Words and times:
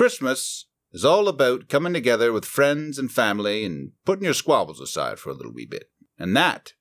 Christmas 0.00 0.64
is 0.92 1.04
all 1.04 1.28
about 1.28 1.68
coming 1.68 1.92
together 1.92 2.32
with 2.32 2.46
friends 2.46 2.98
and 2.98 3.12
family 3.12 3.66
and 3.66 3.92
putting 4.06 4.24
your 4.24 4.32
squabbles 4.32 4.80
aside 4.80 5.18
for 5.18 5.28
a 5.28 5.34
little 5.34 5.52
wee 5.52 5.66
bit. 5.66 5.90
And 6.18 6.34
that, 6.34 6.72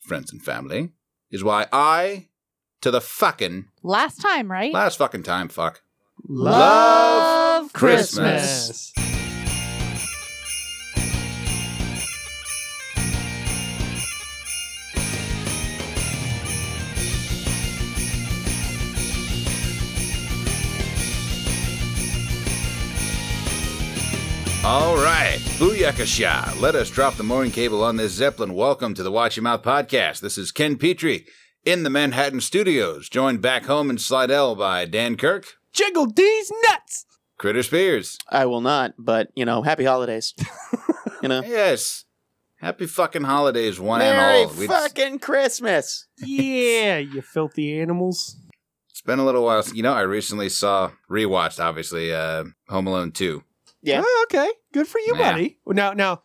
friends 0.00 0.30
and 0.30 0.42
family, 0.42 0.90
is 1.30 1.42
why 1.42 1.64
I, 1.72 2.28
to 2.82 2.90
the 2.90 3.00
fucking 3.00 3.70
Last 3.82 4.20
time, 4.20 4.50
right? 4.50 4.70
last 4.70 4.98
fucking 4.98 5.22
time, 5.22 5.48
fuck. 5.48 5.80
Love 6.28 7.72
Christmas. 7.72 8.92
All 24.68 24.96
right, 24.96 25.38
Booyakasha. 25.58 26.60
Let 26.60 26.74
us 26.74 26.90
drop 26.90 27.14
the 27.14 27.22
mooring 27.22 27.50
cable 27.50 27.82
on 27.82 27.96
this 27.96 28.12
Zeppelin. 28.12 28.52
Welcome 28.52 28.92
to 28.92 29.02
the 29.02 29.10
Watch 29.10 29.34
Your 29.34 29.42
Mouth 29.44 29.62
podcast. 29.62 30.20
This 30.20 30.36
is 30.36 30.52
Ken 30.52 30.76
Petrie 30.76 31.24
in 31.64 31.84
the 31.84 31.88
Manhattan 31.90 32.42
studios, 32.42 33.08
joined 33.08 33.40
back 33.40 33.64
home 33.64 33.88
in 33.88 33.96
Slidell 33.96 34.54
by 34.56 34.84
Dan 34.84 35.16
Kirk, 35.16 35.46
Jiggle 35.72 36.04
D's 36.04 36.52
nuts. 36.64 37.06
Critter 37.38 37.62
Spears. 37.62 38.18
I 38.28 38.44
will 38.44 38.60
not, 38.60 38.92
but 38.98 39.30
you 39.34 39.46
know, 39.46 39.62
happy 39.62 39.84
holidays. 39.84 40.34
you 41.22 41.30
know, 41.30 41.40
Yes. 41.42 42.04
Happy 42.56 42.84
fucking 42.86 43.22
holidays, 43.22 43.80
one 43.80 44.00
Merry 44.00 44.42
and 44.42 44.50
all. 44.50 44.56
We- 44.58 44.66
fucking 44.66 45.20
Christmas. 45.20 46.08
Yeah, 46.18 46.98
you 46.98 47.22
filthy 47.22 47.80
animals. 47.80 48.36
It's 48.90 49.00
been 49.00 49.18
a 49.18 49.24
little 49.24 49.44
while. 49.44 49.64
You 49.72 49.82
know, 49.82 49.94
I 49.94 50.02
recently 50.02 50.50
saw, 50.50 50.90
rewatched, 51.10 51.58
obviously, 51.58 52.12
uh, 52.12 52.44
Home 52.68 52.86
Alone 52.86 53.12
2. 53.12 53.44
Yeah. 53.82 54.02
Oh, 54.04 54.26
okay. 54.30 54.50
Good 54.72 54.86
for 54.88 54.98
you, 54.98 55.14
Yeah. 55.16 55.32
buddy. 55.32 55.58
Now, 55.66 55.92
now, 55.92 56.22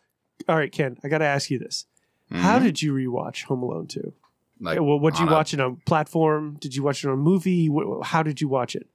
all 0.48 0.56
right, 0.56 0.72
Ken. 0.72 0.96
I 1.04 1.08
got 1.08 1.18
to 1.18 1.24
ask 1.24 1.50
you 1.50 1.58
this: 1.58 1.86
How 2.30 2.58
Mhm. 2.58 2.62
did 2.64 2.82
you 2.82 2.92
rewatch 2.92 3.44
Home 3.44 3.62
Alone 3.62 3.86
two? 3.86 4.12
like, 4.60 4.80
well, 4.80 4.98
what 4.98 5.14
did 5.14 5.20
you 5.20 5.26
on 5.26 5.32
a- 5.32 5.34
watch 5.36 5.52
it 5.52 5.60
on 5.60 5.76
platform? 5.84 6.56
Did 6.60 6.74
you 6.74 6.82
watch 6.82 7.04
it 7.04 7.08
on 7.08 7.14
a 7.14 7.16
movie? 7.16 7.68
How 8.02 8.22
did 8.22 8.40
you 8.40 8.48
watch 8.48 8.74
it? 8.74 8.86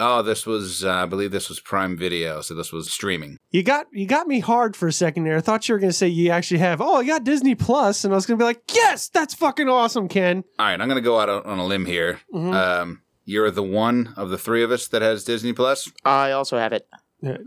Oh, 0.00 0.22
this 0.22 0.46
was, 0.46 0.84
uh, 0.84 0.92
I 0.92 1.06
believe 1.06 1.32
this 1.32 1.48
was 1.48 1.58
Prime 1.58 1.96
Video, 1.98 2.40
so 2.40 2.54
this 2.54 2.72
was 2.72 2.88
streaming. 2.90 3.36
You 3.50 3.64
got 3.64 3.86
you 3.92 4.06
got 4.06 4.28
me 4.28 4.38
hard 4.38 4.76
for 4.76 4.86
a 4.86 4.92
second 4.92 5.24
there. 5.24 5.36
I 5.36 5.40
thought 5.40 5.68
you 5.68 5.74
were 5.74 5.80
going 5.80 5.90
to 5.90 5.96
say 5.96 6.06
you 6.06 6.30
actually 6.30 6.58
have. 6.58 6.80
Oh, 6.80 6.96
I 6.98 7.04
got 7.04 7.24
Disney 7.24 7.56
Plus, 7.56 8.04
and 8.04 8.14
I 8.14 8.16
was 8.16 8.24
going 8.24 8.38
to 8.38 8.42
be 8.42 8.46
like, 8.46 8.62
yes, 8.72 9.08
that's 9.08 9.34
fucking 9.34 9.68
awesome, 9.68 10.06
Ken. 10.08 10.44
All 10.58 10.66
right, 10.66 10.80
I'm 10.80 10.88
going 10.88 10.94
to 10.94 11.00
go 11.02 11.18
out 11.18 11.28
on 11.28 11.42
on 11.42 11.58
a 11.58 11.66
limb 11.66 11.84
here. 11.84 12.20
Mhm. 12.32 12.54
Um, 12.54 13.02
you're 13.24 13.50
the 13.50 13.62
one 13.64 14.14
of 14.16 14.30
the 14.30 14.38
three 14.38 14.62
of 14.62 14.70
us 14.70 14.86
that 14.88 15.02
has 15.02 15.24
Disney 15.24 15.52
Plus. 15.52 15.90
I 16.04 16.30
also 16.30 16.56
have 16.58 16.72
it. 16.72 16.88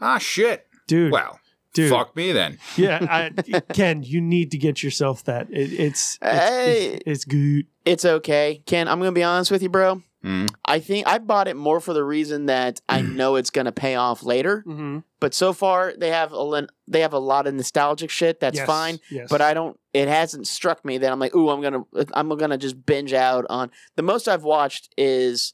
Ah, 0.02 0.17
shit. 0.17 0.67
Dude, 0.88 1.11
Well, 1.11 1.39
dude, 1.73 1.89
fuck 1.89 2.16
me 2.16 2.31
then. 2.31 2.58
yeah, 2.77 3.00
I, 3.09 3.59
Ken, 3.73 4.03
you 4.03 4.19
need 4.22 4.52
to 4.52 4.58
get 4.58 4.83
yourself 4.83 5.23
that. 5.25 5.47
It, 5.52 5.72
it's 5.73 6.17
it's, 6.22 6.39
Hey. 6.39 6.88
it's 6.94 7.03
it's 7.05 7.25
good. 7.25 7.66
It's 7.86 8.05
okay. 8.05 8.61
Ken, 8.66 8.88
I'm 8.88 8.99
gonna 8.99 9.11
be 9.11 9.23
honest 9.23 9.52
with 9.52 9.64
you, 9.64 9.69
bro. 9.69 10.02
Mhm. 10.23 10.49
I 10.66 10.80
think 10.80 11.08
I 11.08 11.17
bought 11.17 11.47
it 11.47 11.55
more 11.55 11.80
for 11.80 11.94
the 11.94 12.03
reason 12.03 12.45
that 12.45 12.80
I 12.88 13.02
know 13.02 13.38
it's 13.38 13.49
gonna 13.49 13.72
pay 13.72 13.95
off 13.95 14.22
later. 14.22 14.64
Mm-hmm. 14.67 14.99
But 15.19 15.33
so 15.33 15.52
far, 15.52 15.94
they 15.97 16.09
have 16.09 16.31
a 16.33 16.67
they 16.88 16.99
have 17.02 17.14
a 17.14 17.19
lot 17.19 17.47
of 17.47 17.55
nostalgic 17.55 18.11
shit. 18.11 18.39
That's 18.39 18.58
Yes, 18.58 18.67
fine. 18.67 18.99
Yes. 19.09 19.30
But 19.31 19.42
I 19.42 19.55
don't. 19.55 19.80
It 19.94 20.08
hasn't 20.08 20.45
struck 20.47 20.86
me 20.86 20.99
that 20.99 21.11
I'm 21.11 21.19
like, 21.19 21.36
ooh, 21.36 21.49
I'm 21.49 21.61
gonna 21.61 21.83
I'm 22.14 22.30
gonna 22.38 22.58
just 22.59 22.86
binge 22.86 23.14
out 23.14 23.45
on. 23.49 23.72
The 23.95 24.03
most 24.03 24.27
I've 24.27 24.44
watched 24.44 24.94
is 24.95 25.53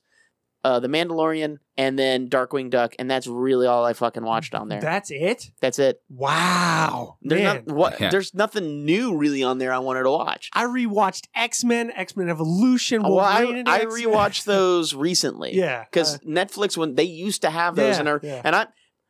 uh, 0.67 0.79
the 0.79 0.87
Mandalorian 0.89 1.57
and 1.77 1.97
then 1.97 2.27
Darkwing 2.29 2.69
Duck, 2.69 2.93
and 2.99 3.09
that's 3.09 3.25
really 3.27 3.67
all 3.67 3.85
I 3.85 3.93
fucking 3.93 4.23
watched 4.23 4.53
on 4.53 4.67
there. 4.67 4.81
That's 4.81 5.11
it. 5.11 5.45
that's 5.61 5.79
it. 5.79 6.01
Wow, 6.09 7.17
There's 7.21 7.41
man. 7.41 7.63
not, 7.67 7.75
what, 7.75 7.99
Yeah. 8.01 8.09
There's 8.09 8.33
nothing 8.33 8.83
new 8.85 9.15
really 9.17 9.43
on 9.43 9.57
there 9.59 9.71
I 9.71 9.79
wanted 9.79 10.03
to 10.03 10.11
watch. 10.11 10.49
I 10.53 10.65
rewatched 10.65 11.27
X 11.35 11.63
Men, 11.63 11.91
X 11.95 12.17
Men 12.17 12.29
Evolution. 12.29 13.01
well, 13.03 13.19
I, 13.19 13.43
Wolverine 13.43 13.67
and 13.67 13.87
rewatched 13.89 14.43
those 14.55 14.93
recently. 14.93 15.55
Yeah, 15.55 15.85
because 15.85 16.15
uh, 16.15 16.19
Netflix 16.27 16.75
when 16.75 16.95
they 16.95 17.03
used 17.03 17.41
to 17.43 17.49
have 17.49 17.75
those, 17.75 17.95
Yeah, 17.95 17.99
and 17.99 18.09
are, 18.09 18.19
yeah. 18.23 18.41
and 18.43 18.55
I 18.55 18.67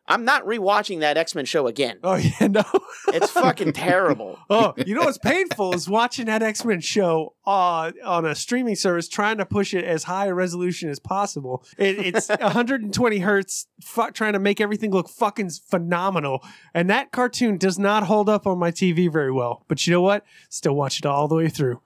I'm 0.08 0.24
not 0.24 0.46
rewatching 0.46 1.02
that 1.02 1.18
X 1.18 1.36
Men 1.36 1.46
show 1.46 1.68
again. 1.68 2.00
oh 2.04 2.16
yeah, 2.16 2.48
no. 2.48 2.64
It's 3.10 3.32
fucking 3.32 3.74
terrible. 3.74 4.40
oh, 4.50 4.74
you 4.78 4.96
know 4.96 5.02
what's 5.02 5.18
painful 5.18 5.74
is 5.74 5.90
watching 5.90 6.28
that 6.28 6.42
X 6.42 6.64
Men 6.64 6.80
show 6.80 7.34
uh, 7.46 7.92
on 8.06 8.26
a 8.26 8.36
streaming 8.36 8.76
service, 8.76 9.08
trying 9.08 9.38
to 9.38 9.46
push 9.46 9.74
it 9.74 9.84
as 9.84 10.04
high 10.04 10.28
a 10.28 10.34
resolution 10.34 10.90
as 10.90 11.00
possible. 11.00 11.64
It, 11.78 12.00
it's 12.00 12.30
120 12.40 13.20
hertz, 13.20 13.68
fu- 13.84 14.12
trying 14.12 14.34
to 14.34 14.40
make 14.40 14.62
everything 14.62 14.92
look 14.92 15.10
fucking 15.10 15.50
phenomenal. 15.50 16.44
And 16.74 16.90
that 16.90 17.12
cartoon 17.12 17.58
does 17.58 17.78
not 17.78 18.04
hold 18.04 18.30
up 18.30 18.48
on 18.48 18.58
my 18.58 18.72
TV 18.72 19.12
very 19.12 19.32
well. 19.32 19.66
But 19.68 19.86
you 19.86 19.92
know 19.92 20.02
what? 20.02 20.26
Still 20.50 20.76
watch 20.76 21.00
it 21.00 21.06
all 21.06 21.28
the 21.28 21.36
way 21.36 21.50
through. 21.50 21.82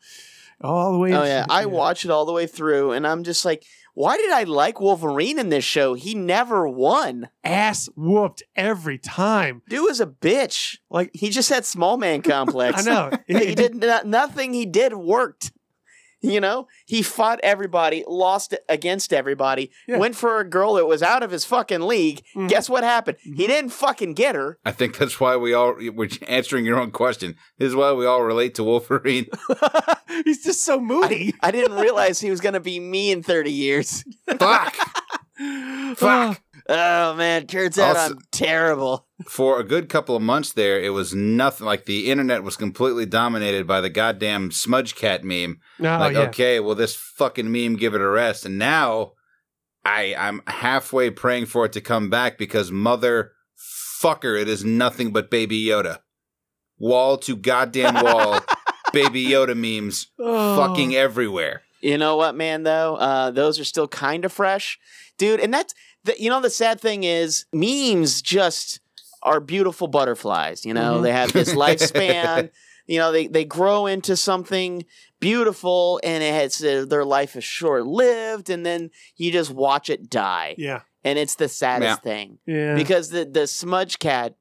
All 0.64 0.92
the 0.92 1.00
way. 1.00 1.14
Oh 1.14 1.24
yeah, 1.24 1.46
I 1.50 1.66
watch 1.66 2.06
it 2.06 2.12
all 2.12 2.26
the 2.26 2.34
way 2.34 2.46
through, 2.46 2.92
and 2.92 3.08
I'm 3.08 3.24
just 3.24 3.46
like, 3.46 3.66
why 3.94 4.18
did 4.18 4.32
I 4.32 4.44
like 4.44 4.80
Wolverine 4.80 5.40
in 5.40 5.50
this 5.50 5.64
show? 5.64 5.94
He 5.94 6.16
never 6.16 6.68
won. 6.68 7.30
ass 7.44 7.90
whooped 7.96 8.44
every 8.56 8.98
time. 8.98 9.62
Dude 9.70 9.84
was 9.84 10.00
a 10.00 10.08
bitch. 10.08 10.78
Like 10.90 11.12
He 11.14 11.30
just 11.30 11.50
had 11.50 11.66
small 11.66 11.98
man 11.98 12.22
complex. 12.24 12.88
I 12.88 12.90
know 12.90 13.12
he 13.28 13.56
did 13.56 13.76
not, 13.76 14.06
nothing. 14.06 14.54
He 14.54 14.66
did 14.66 14.94
worked. 14.94 15.52
You 16.24 16.40
know, 16.40 16.68
he 16.86 17.02
fought 17.02 17.40
everybody, 17.42 18.04
lost 18.08 18.54
against 18.70 19.12
everybody, 19.12 19.72
Yeah. 19.88 19.98
went 19.98 20.16
for 20.16 20.40
a 20.40 20.48
girl 20.48 20.76
that 20.76 20.86
was 20.86 21.02
out 21.02 21.24
of 21.24 21.32
his 21.32 21.46
fucking 21.46 21.82
league. 21.82 22.22
Mhm. 22.36 22.48
Guess 22.48 22.70
what 22.70 22.84
happened? 22.84 23.18
He 23.24 23.48
didn't 23.48 23.72
fucking 23.72 24.14
get 24.14 24.36
her. 24.36 24.60
I 24.64 24.72
think 24.72 24.98
that's 25.00 25.20
why 25.20 25.36
we 25.36 25.54
all, 25.54 25.76
we're 25.94 26.10
answering 26.28 26.64
your 26.66 26.80
own 26.80 26.92
question. 26.92 27.36
This 27.58 27.70
is 27.70 27.76
why 27.76 27.92
we 27.94 28.06
all 28.06 28.22
relate 28.22 28.54
to 28.56 28.64
Wolverine. 28.64 29.26
He's 30.26 30.44
just 30.44 30.64
so 30.64 30.76
I, 30.78 30.82
moody. 30.82 31.34
I 31.42 31.50
didn't 31.50 31.76
realize 31.78 32.20
he 32.20 32.30
was 32.30 32.40
going 32.42 32.54
to 32.54 32.60
be 32.60 32.80
me 32.80 33.12
in 33.12 33.24
30 33.24 33.52
years. 33.52 34.04
Fuck. 34.38 34.76
Fuck. 35.96 36.42
Oh 36.70 37.14
man, 37.16 37.48
turns 37.48 37.78
out 37.80 37.96
Also- 37.98 38.14
I'm 38.16 38.20
terrible. 38.32 39.08
For 39.28 39.60
a 39.60 39.64
good 39.64 39.88
couple 39.90 40.16
of 40.16 40.22
months 40.22 40.54
there, 40.54 40.80
it 40.82 40.90
was 40.94 41.14
nothing. 41.14 41.66
Like 41.66 41.86
the 41.86 42.10
internet 42.10 42.44
was 42.44 42.56
completely 42.58 43.06
dominated 43.06 43.68
by 43.68 43.80
the 43.82 43.90
goddamn 43.90 44.52
smudge 44.52 44.96
cat 44.96 45.24
meme. 45.24 45.60
Oh, 45.80 45.84
like, 45.84 46.14
yeah. 46.14 46.22
okay, 46.22 46.60
well, 46.60 46.76
this 46.76 46.96
fucking 46.96 47.52
meme, 47.52 47.76
give 47.76 47.94
it 47.94 48.02
a 48.02 48.08
rest. 48.10 48.46
And 48.46 48.58
now 48.58 49.12
I, 49.86 50.16
I'm 50.18 50.42
halfway 50.48 51.10
praying 51.12 51.46
for 51.48 51.66
it 51.66 51.74
to 51.74 51.82
come 51.82 52.10
back 52.10 52.38
because 52.40 52.72
mother 52.72 53.34
fucker, 54.02 54.40
it 54.42 54.48
is 54.50 54.66
nothing 54.66 55.12
but 55.12 55.30
Baby 55.30 55.64
Yoda. 55.66 56.00
Wall 56.80 57.18
to 57.20 57.36
goddamn 57.36 58.04
wall, 58.04 58.40
Baby 58.94 59.26
Yoda 59.28 59.56
memes 59.56 60.08
Oh. 60.20 60.56
fucking 60.58 60.96
everywhere. 60.96 61.62
You 61.82 61.98
know 61.98 62.16
what, 62.16 62.36
man? 62.36 62.64
Though 62.64 62.96
uh, 62.96 63.32
those 63.32 63.60
are 63.60 63.64
still 63.66 63.88
kind 63.88 64.26
of 64.26 64.32
fresh, 64.32 64.80
dude. 65.18 65.40
And 65.40 65.54
that's 65.54 65.74
the, 66.04 66.16
you 66.22 66.30
know 66.30 66.42
the 66.42 66.50
sad 66.50 66.80
thing 66.82 67.04
is 67.04 67.46
memes 67.54 68.22
just 68.22 68.80
are 69.24 69.40
beautiful 69.40 69.88
butterflies. 69.88 70.66
You 70.66 70.74
know 70.74 71.00
Mhm. 71.00 71.04
they 71.04 71.12
have 71.12 71.32
this 71.34 71.54
lifespan. 71.64 72.50
you 72.88 72.98
know 73.00 73.12
they 73.12 73.28
they 73.28 73.46
grow 73.46 73.86
into 73.86 74.16
something 74.18 74.86
beautiful, 75.20 76.00
and 76.04 76.24
it 76.24 76.34
has 76.34 76.64
uh, 76.64 76.86
their 76.88 77.06
life 77.06 77.36
is 77.36 77.44
short 77.44 77.86
lived, 77.86 78.50
and 78.50 78.66
then 78.66 78.90
you 79.16 79.32
just 79.32 79.52
watch 79.52 79.90
it 79.90 80.10
die, 80.10 80.56
Yeah. 80.58 80.82
and 81.04 81.20
it's 81.20 81.36
the 81.36 81.48
saddest 81.48 82.02
thing 82.02 82.40
Yeah. 82.46 82.74
because 82.76 83.10
the 83.10 83.24
the 83.26 83.46
smudge 83.48 84.00
cat, 84.00 84.36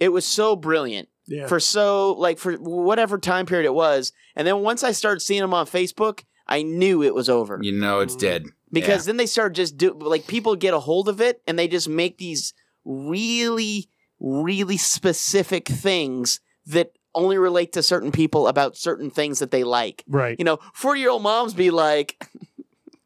it 0.00 0.08
was 0.10 0.26
so 0.26 0.56
brilliant. 0.56 1.08
yeah. 1.26 1.46
for 1.46 1.60
so 1.60 2.12
like 2.18 2.38
for 2.38 2.54
whatever 2.54 3.18
time 3.18 3.44
period 3.46 3.66
it 3.66 3.74
was 3.74 4.12
and 4.34 4.46
then 4.48 4.60
once 4.60 4.82
i 4.82 4.92
started 4.92 5.20
seeing 5.20 5.42
them 5.42 5.52
on 5.52 5.66
facebook 5.66 6.24
i 6.46 6.62
knew 6.62 7.02
it 7.02 7.14
was 7.14 7.28
over 7.28 7.58
You 7.60 7.72
know 7.72 8.00
it's 8.00 8.16
dead. 8.16 8.46
Because 8.72 9.04
then 9.04 9.16
they 9.16 9.26
start 9.26 9.54
just 9.54 9.76
do 9.76 9.92
like 9.92 10.26
people 10.26 10.56
get 10.56 10.74
a 10.74 10.78
hold 10.80 11.08
of 11.08 11.20
it 11.20 11.40
and 11.46 11.58
they 11.58 11.68
just 11.68 11.88
make 11.88 12.18
these 12.18 12.52
really 12.84 13.88
really 14.20 14.76
specific 14.76 15.68
things 15.68 16.40
that 16.66 16.92
only 17.14 17.38
relate 17.38 17.72
to 17.72 17.82
certain 17.82 18.12
people 18.12 18.48
about 18.48 18.76
certain 18.76 19.10
things 19.10 19.38
that 19.38 19.50
they 19.50 19.64
like 19.64 20.04
right. 20.08 20.36
you 20.38 20.44
know 20.44 20.58
40 20.74 21.00
year 21.00 21.10
old 21.10 21.22
moms 21.22 21.54
be 21.54 21.70
like 21.70 22.22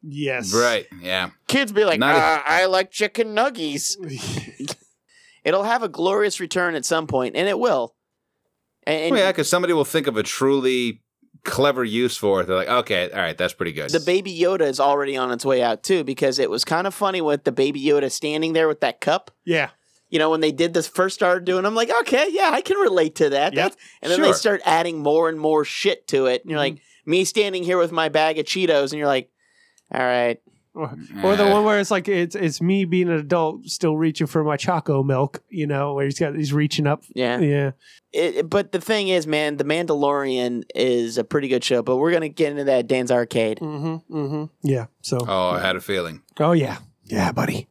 Yes. 0.05 0.53
Right. 0.53 0.85
Yeah. 0.99 1.29
kids 1.47 1.71
be 1.71 1.85
like 1.85 1.99
Not 1.99 2.15
a- 2.15 2.19
uh, 2.19 2.41
i 2.45 2.65
like 2.65 2.91
chicken 2.91 3.35
nuggies 3.35 3.95
it'll 5.43 5.63
have 5.63 5.83
a 5.83 5.89
glorious 5.89 6.39
return 6.39 6.75
at 6.75 6.83
some 6.85 7.07
point 7.07 7.35
and 7.35 7.47
it 7.47 7.57
will 7.57 7.95
and, 8.85 9.01
and 9.03 9.11
Well, 9.11 9.21
yeah, 9.21 9.31
because 9.31 9.47
somebody 9.49 9.73
will 9.73 9.85
think 9.85 10.07
of 10.07 10.17
a 10.17 10.23
truly 10.23 11.01
clever 11.43 11.83
use 11.83 12.15
for 12.17 12.41
it. 12.41 12.47
They're 12.47 12.55
like, 12.55 12.69
okay, 12.69 13.09
all 13.11 13.19
right, 13.19 13.37
that's 13.37 13.53
pretty 13.53 13.73
good. 13.73 13.89
The 13.89 13.99
baby 13.99 14.37
Yoda 14.37 14.61
is 14.61 14.79
already 14.79 15.17
on 15.17 15.31
its 15.31 15.45
way 15.45 15.61
out 15.61 15.83
too, 15.83 16.03
because 16.03 16.39
it 16.39 16.49
was 16.49 16.63
kind 16.63 16.87
of 16.87 16.93
funny 16.93 17.21
with 17.21 17.43
the 17.43 17.51
baby 17.51 17.83
Yoda 17.83 18.11
standing 18.11 18.53
there 18.53 18.67
with 18.67 18.79
that 18.81 19.01
cup. 19.01 19.31
yeah. 19.45 19.69
You 20.09 20.19
know, 20.19 20.29
when 20.29 20.41
they 20.41 20.51
did 20.51 20.75
this 20.75 20.87
first 20.87 21.15
started 21.15 21.43
doing, 21.43 21.65
I'm 21.65 21.73
like, 21.73 21.89
okay, 22.01 22.27
yeah, 22.29 22.51
I 22.53 22.61
can 22.61 22.77
relate 22.77 23.15
to 23.15 23.29
that. 23.31 23.53
Yep. 23.53 23.55
That's- 23.55 23.77
And 24.03 24.11
then 24.11 24.21
they 24.21 24.31
start 24.33 24.61
adding 24.63 24.99
more 24.99 25.27
and 25.27 25.39
more 25.39 25.65
shit 25.65 26.07
to 26.09 26.27
it. 26.27 26.43
And 26.43 26.51
you're 26.51 26.59
Mm-hmm. 26.59 26.75
like, 26.75 26.81
me 27.07 27.25
standing 27.25 27.63
here 27.63 27.79
with 27.79 27.91
my 27.91 28.09
bag 28.09 28.37
of 28.37 28.45
Cheetos, 28.45 28.91
and 28.91 28.99
you're 28.99 29.07
like, 29.07 29.31
all 29.91 29.99
right, 29.99 30.39
Or, 30.75 30.91
or 31.23 31.35
the 31.35 31.45
one 31.47 31.63
where 31.65 31.79
it's 31.79 31.91
like 31.91 32.07
it's 32.07 32.35
it's 32.35 32.59
me 32.59 32.85
being 32.85 33.07
an 33.07 33.15
adult 33.19 33.65
still 33.65 33.95
reaching 33.95 34.25
for 34.25 34.43
my 34.43 34.57
choco 34.57 35.03
milk, 35.03 35.43
you 35.49 35.67
know, 35.67 35.93
where 35.93 36.05
he's 36.05 36.17
got 36.17 36.35
he's 36.35 36.51
reaching 36.51 36.87
up. 36.87 37.03
Yeah. 37.13 37.37
Yeah. 37.39 37.71
It, 38.11 38.35
it- 38.37 38.49
but 38.49 38.71
the 38.71 38.81
thing 38.81 39.07
is, 39.09 39.27
man, 39.27 39.57
The 39.57 39.65
Mandalorian 39.65 40.63
is 40.73 41.17
a 41.19 41.23
pretty 41.23 41.47
good 41.47 41.63
show. 41.63 41.83
But 41.83 41.97
we're 41.97 42.11
gonna 42.11 42.29
get 42.29 42.51
into 42.51 42.63
that 42.63 42.87
Dan's 42.87 43.11
arcade. 43.11 43.59
Mm-hmm. 43.59 44.15
Mm-hmm. 44.17 44.45
Yeah. 44.67 44.87
So 45.01 45.19
Oh, 45.27 45.49
I 45.51 45.59
had 45.59 45.75
a 45.75 45.81
feeling. 45.81 46.23
Oh 46.39 46.53
yeah, 46.53 46.79
yeah, 47.05 47.31
buddy. 47.31 47.67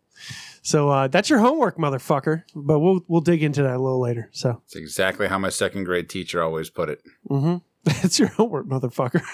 So 0.65 0.89
uh, 0.91 1.09
that's 1.09 1.29
your 1.29 1.41
homework, 1.41 1.77
motherfucker. 1.79 2.45
But 2.55 2.79
we'll 2.79 3.01
we'll 3.09 3.21
dig 3.21 3.43
into 3.43 3.65
that 3.65 3.75
a 3.75 3.83
little 3.83 4.01
later. 4.01 4.29
So 4.33 4.63
It's 4.67 4.77
exactly 4.77 5.27
how 5.27 5.39
my 5.39 5.49
second 5.49 5.85
grade 5.85 6.09
teacher 6.09 6.41
always 6.41 6.71
put 6.71 6.89
it. 6.89 7.03
mm-hmm. 7.29 7.57
that's 7.83 8.21
your 8.21 8.29
homework, 8.29 8.67
motherfucker. 8.67 9.23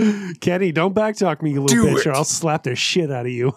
Kenny, 0.40 0.72
don't 0.72 0.94
backtalk 0.94 1.42
me, 1.42 1.52
you 1.52 1.62
little 1.62 1.84
Do 1.84 1.94
bitch, 1.96 2.06
or. 2.06 2.12
I'll 2.14 2.24
slap 2.24 2.62
the 2.64 2.74
shit 2.74 3.10
out 3.10 3.26
of 3.26 3.32
you. 3.32 3.52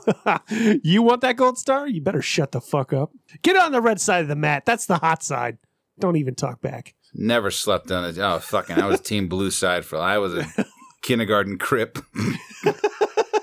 you 0.83 1.01
want 1.01 1.21
that 1.21 1.35
gold 1.37 1.57
star? 1.57 1.87
You 1.87 2.01
better 2.01 2.21
shut 2.21 2.51
the 2.51 2.61
fuck 2.61 2.93
up. 2.93 3.11
Get 3.41 3.55
on 3.57 3.71
the 3.71 3.81
red 3.81 3.99
side 4.01 4.21
of 4.23 4.27
the 4.27 4.35
mat. 4.35 4.65
That's 4.65 4.85
the 4.85 4.97
hot 4.97 5.23
side. 5.23 5.57
Don't 5.99 6.17
even 6.17 6.35
talk 6.35 6.61
back. 6.61 6.95
Never 7.13 7.51
slept 7.51 7.91
on 7.91 8.05
it. 8.05 8.17
Oh, 8.17 8.39
fucking. 8.39 8.77
I 8.77 8.87
was 8.87 8.99
team 8.99 9.27
blue 9.27 9.51
side 9.51 9.85
for 9.85 9.97
I 9.99 10.17
was 10.17 10.33
a 10.33 10.45
kindergarten 11.03 11.57
crip. 11.59 11.99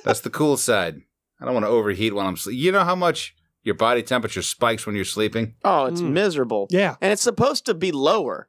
That's 0.05 0.21
the 0.21 0.31
cool 0.31 0.57
side. 0.57 0.97
I 1.41 1.45
don't 1.45 1.55
want 1.55 1.65
to 1.65 1.71
overheat 1.71 2.15
while 2.15 2.27
I'm 2.27 2.37
sleeping. 2.37 2.61
You 2.61 2.73
know 2.73 2.85
how 2.85 2.97
much 2.97 3.35
your 3.63 3.75
body 3.75 4.03
temperature 4.03 4.43
spikes 4.43 4.87
when 4.87 4.97
you're 4.97 5.05
sleeping? 5.05 5.55
Oh, 5.65 5.87
it's 5.87 6.01
Mm. 6.01 6.11
miserable. 6.13 6.67
Yeah, 6.71 6.97
And 7.01 7.13
it's 7.13 7.23
supposed 7.23 7.67
to 7.67 7.75
be 7.75 7.93
lower. 7.93 8.49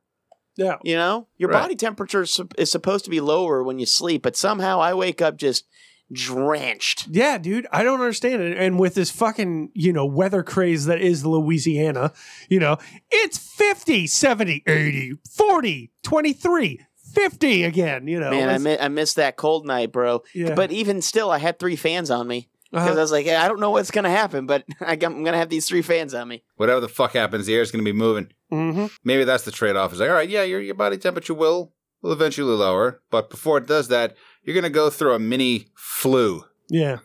Yeah. 0.57 0.77
You 0.83 0.95
know, 0.95 1.27
your 1.38 1.50
Right. 1.50 1.62
body 1.62 1.75
temperature 1.75 2.21
is, 2.24 2.39
is 2.57 2.71
supposed 2.71 3.06
to 3.06 3.12
be 3.12 3.19
lower 3.19 3.63
when 3.63 3.80
you 3.80 3.86
sleep, 3.86 4.21
but 4.24 4.36
somehow 4.36 4.80
I 4.80 4.94
wake 4.94 5.21
up 5.21 5.38
just 5.38 5.65
drenched. 6.13 7.07
Yeah, 7.09 7.38
dude, 7.38 7.68
I 7.71 7.83
don't 7.83 8.00
understand 8.01 8.42
it. 8.42 8.57
And 8.57 8.80
with 8.80 8.95
this 8.95 9.12
fucking, 9.12 9.71
you 9.74 9.94
know, 9.94 10.06
weather 10.06 10.44
craze 10.44 10.86
that 10.86 11.01
is 11.01 11.25
Louisiana, 11.25 12.12
you 12.50 12.59
know, 12.59 12.77
it's 13.09 13.38
50, 13.38 14.07
70, 14.07 14.63
80, 14.68 15.13
40, 15.30 15.92
23, 16.03 16.80
50 17.13 17.63
again, 17.63 18.07
you 18.07 18.19
know. 18.19 18.31
Man, 18.31 18.50
I, 18.50 18.57
mi- 18.57 18.80
I 18.80 18.88
missed 18.88 19.15
that 19.18 19.36
cold 19.38 19.65
night, 19.65 19.92
bro. 19.92 20.24
yeah. 20.33 20.53
But 20.56 20.71
even 20.71 21.01
still, 21.01 21.31
I 21.31 21.38
had 21.39 21.59
three 21.59 21.75
fans 21.75 22.12
on 22.12 22.27
me 22.27 22.50
because 22.71 22.89
Uh-huh. 22.89 22.98
I 23.00 23.01
was 23.01 23.12
like, 23.12 23.27
I 23.27 23.48
don't 23.48 23.59
know 23.59 23.71
what's 23.71 23.92
gonna 23.92 24.09
happen, 24.09 24.45
but 24.45 24.63
I 24.81 24.95
got- 24.95 25.12
I'm 25.12 25.24
gonna 25.24 25.38
have 25.38 25.50
these 25.50 25.68
three 25.68 25.81
fans 25.81 26.13
on 26.13 26.27
me. 26.27 26.44
Whatever 26.56 26.80
the 26.81 26.88
fuck 26.89 27.13
happens, 27.13 27.45
the 27.45 27.56
air's 27.56 27.71
going 27.71 27.83
to 27.83 27.92
be 27.92 27.98
moving. 27.98 28.30
Mhm. 28.51 28.92
Maybe 29.03 29.24
that's 29.24 29.45
the 29.45 29.51
trade 29.51 29.75
off. 29.75 29.92
It's 29.92 30.00
like, 30.00 30.09
all 30.09 30.15
right, 30.15 30.30
yeah, 30.30 30.44
your, 30.44 30.59
your 30.59 30.75
body 30.75 30.98
temperature 30.98 31.33
will 31.33 31.74
will 32.01 32.12
eventually 32.12 32.56
lower, 32.56 33.01
but 33.12 33.30
before 33.30 33.59
it 33.59 33.68
does 33.68 33.88
that, 33.89 34.15
you're 34.44 34.56
going 34.56 34.63
to 34.63 34.69
go 34.69 34.89
through 34.89 35.13
a 35.13 35.19
mini 35.19 35.68
flu. 35.75 36.44
Yeah. 36.69 36.98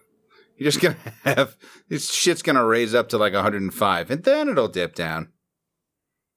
You're 0.56 0.70
just 0.70 0.80
going 0.80 0.96
to 1.24 1.34
have 1.34 1.56
this 1.88 2.10
shit's 2.12 2.42
going 2.42 2.56
to 2.56 2.64
raise 2.64 2.94
up 2.94 3.10
to 3.10 3.18
like 3.18 3.34
105, 3.34 4.10
and 4.10 4.24
then 4.24 4.48
it'll 4.48 4.68
dip 4.68 4.94
down. 4.94 5.32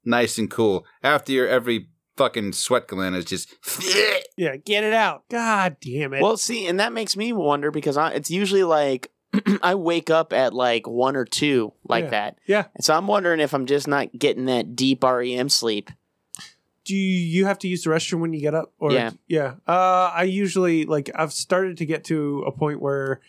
Nice 0.04 0.38
and 0.38 0.50
cool. 0.50 0.86
After 1.04 1.32
your 1.32 1.48
every 1.48 1.88
fucking 2.18 2.54
sweat 2.54 2.88
gland 2.88 3.16
is 3.16 3.26
just. 3.26 3.56
Yeah, 4.38 4.56
get 4.56 4.86
it 4.86 4.94
out. 4.94 5.24
God 5.30 5.76
damn 5.82 6.14
it. 6.14 6.22
Well, 6.22 6.38
see, 6.38 6.66
and 6.66 6.80
that 6.80 6.94
makes 6.94 7.18
me 7.18 7.34
wonder 7.34 7.72
because 7.72 7.98
I, 7.98 8.12
it's 8.12 8.32
usually 8.32 8.64
like 8.64 9.12
I 9.62 9.76
wake 9.76 10.10
up 10.10 10.34
at 10.34 10.54
like 10.54 10.88
one 10.88 11.16
or 11.16 11.26
two 11.26 11.74
like 11.88 12.06
Yeah. 12.06 12.10
that. 12.10 12.38
Yeah. 12.48 12.66
And 12.76 12.84
so 12.84 12.94
I'm 12.96 13.08
wondering 13.08 13.40
if 13.40 13.54
I'm 13.54 13.66
just 13.66 13.88
not 13.88 14.18
getting 14.18 14.46
that 14.46 14.76
deep 14.76 15.04
REM 15.04 15.50
sleep. 15.50 15.92
do 16.86 16.96
you, 16.96 17.46
have 17.46 17.60
to 17.60 17.68
use 17.68 17.84
the 17.84 17.92
restroom 17.92 18.20
when 18.22 18.34
you 18.34 18.42
get 18.42 18.56
up? 18.56 18.74
Or 18.80 18.92
Yeah. 18.92 19.12
Yeah. 19.28 19.56
Uh, 19.68 20.12
I 20.14 20.24
usually 20.24 20.86
like 20.86 21.12
I've 21.14 21.32
started 21.34 21.78
to 21.78 21.86
get 21.86 22.06
to 22.06 22.44
a 22.48 22.52
point 22.52 22.82
where 22.82 23.22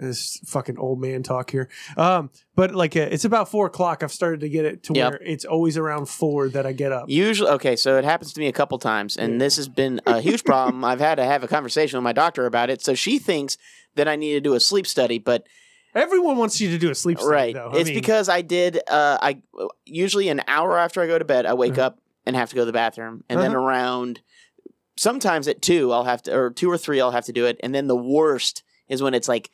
this 0.00 0.40
fucking 0.46 0.78
old 0.78 1.00
man 1.00 1.22
talk 1.22 1.50
here. 1.50 1.68
Um, 1.96 2.30
but 2.56 2.74
like 2.74 2.96
uh, 2.96 3.00
it's 3.10 3.24
about 3.24 3.50
four 3.50 3.66
o'clock. 3.66 4.02
I've 4.02 4.12
started 4.12 4.40
to 4.40 4.48
get 4.48 4.64
it 4.64 4.82
to 4.84 4.94
Yep. 4.94 5.10
where 5.12 5.22
it's 5.22 5.44
always 5.44 5.76
around 5.76 6.08
four 6.08 6.48
that 6.48 6.64
I 6.66 6.72
get 6.72 6.90
up. 6.90 7.04
Usually, 7.08 7.50
okay, 7.50 7.76
so 7.76 7.98
it 7.98 8.04
happens 8.04 8.32
to 8.32 8.40
me 8.40 8.46
a 8.48 8.52
couple 8.52 8.78
times, 8.78 9.16
and 9.16 9.34
Yeah. 9.34 9.38
this 9.38 9.56
has 9.56 9.68
been 9.68 10.00
a 10.06 10.20
huge 10.20 10.44
problem. 10.44 10.84
I've 10.90 11.00
had 11.00 11.16
to 11.16 11.24
have 11.24 11.44
a 11.44 11.48
conversation 11.48 11.98
with 11.98 12.04
my 12.04 12.12
doctor 12.12 12.46
about 12.46 12.70
it. 12.70 12.82
So 12.82 12.94
she 12.94 13.18
thinks 13.18 13.58
that 13.96 14.08
I 14.08 14.16
need 14.16 14.32
to 14.34 14.40
do 14.40 14.54
a 14.54 14.60
sleep 14.60 14.86
study, 14.86 15.18
but 15.18 15.46
Everyone 15.92 16.36
wants 16.36 16.60
you 16.60 16.70
to 16.70 16.78
do 16.78 16.88
a 16.90 16.94
sleep 16.94 17.18
study, 17.18 17.30
right, 17.32 17.54
though. 17.54 17.70
I 17.72 17.78
it's 17.78 17.88
mean, 17.90 17.94
because 17.96 18.28
I 18.28 18.42
did. 18.42 18.78
Uh, 18.88 19.18
I 19.20 19.42
usually 19.84 20.28
an 20.28 20.40
hour 20.46 20.78
after 20.78 21.02
I 21.02 21.08
go 21.08 21.18
to 21.18 21.24
bed, 21.24 21.46
I 21.46 21.54
wake 21.54 21.72
Uh-huh. 21.78 21.88
up 21.88 21.98
and 22.24 22.36
have 22.36 22.48
to 22.50 22.54
go 22.54 22.62
to 22.62 22.66
the 22.66 22.72
bathroom, 22.72 23.24
and 23.28 23.40
then 23.42 23.50
Uh-huh. 23.50 23.60
around 23.60 24.20
sometimes 24.96 25.48
at 25.48 25.62
two, 25.62 25.92
I'll 25.92 26.04
have 26.04 26.22
to, 26.24 26.36
or 26.36 26.50
two 26.50 26.70
or 26.70 26.78
three, 26.78 27.00
I'll 27.00 27.10
have 27.10 27.24
to 27.26 27.32
do 27.32 27.46
it, 27.46 27.58
and 27.62 27.74
then 27.74 27.86
the 27.88 27.96
worst 27.96 28.62
is 28.88 29.02
when 29.02 29.14
it's 29.14 29.28
like 29.28 29.50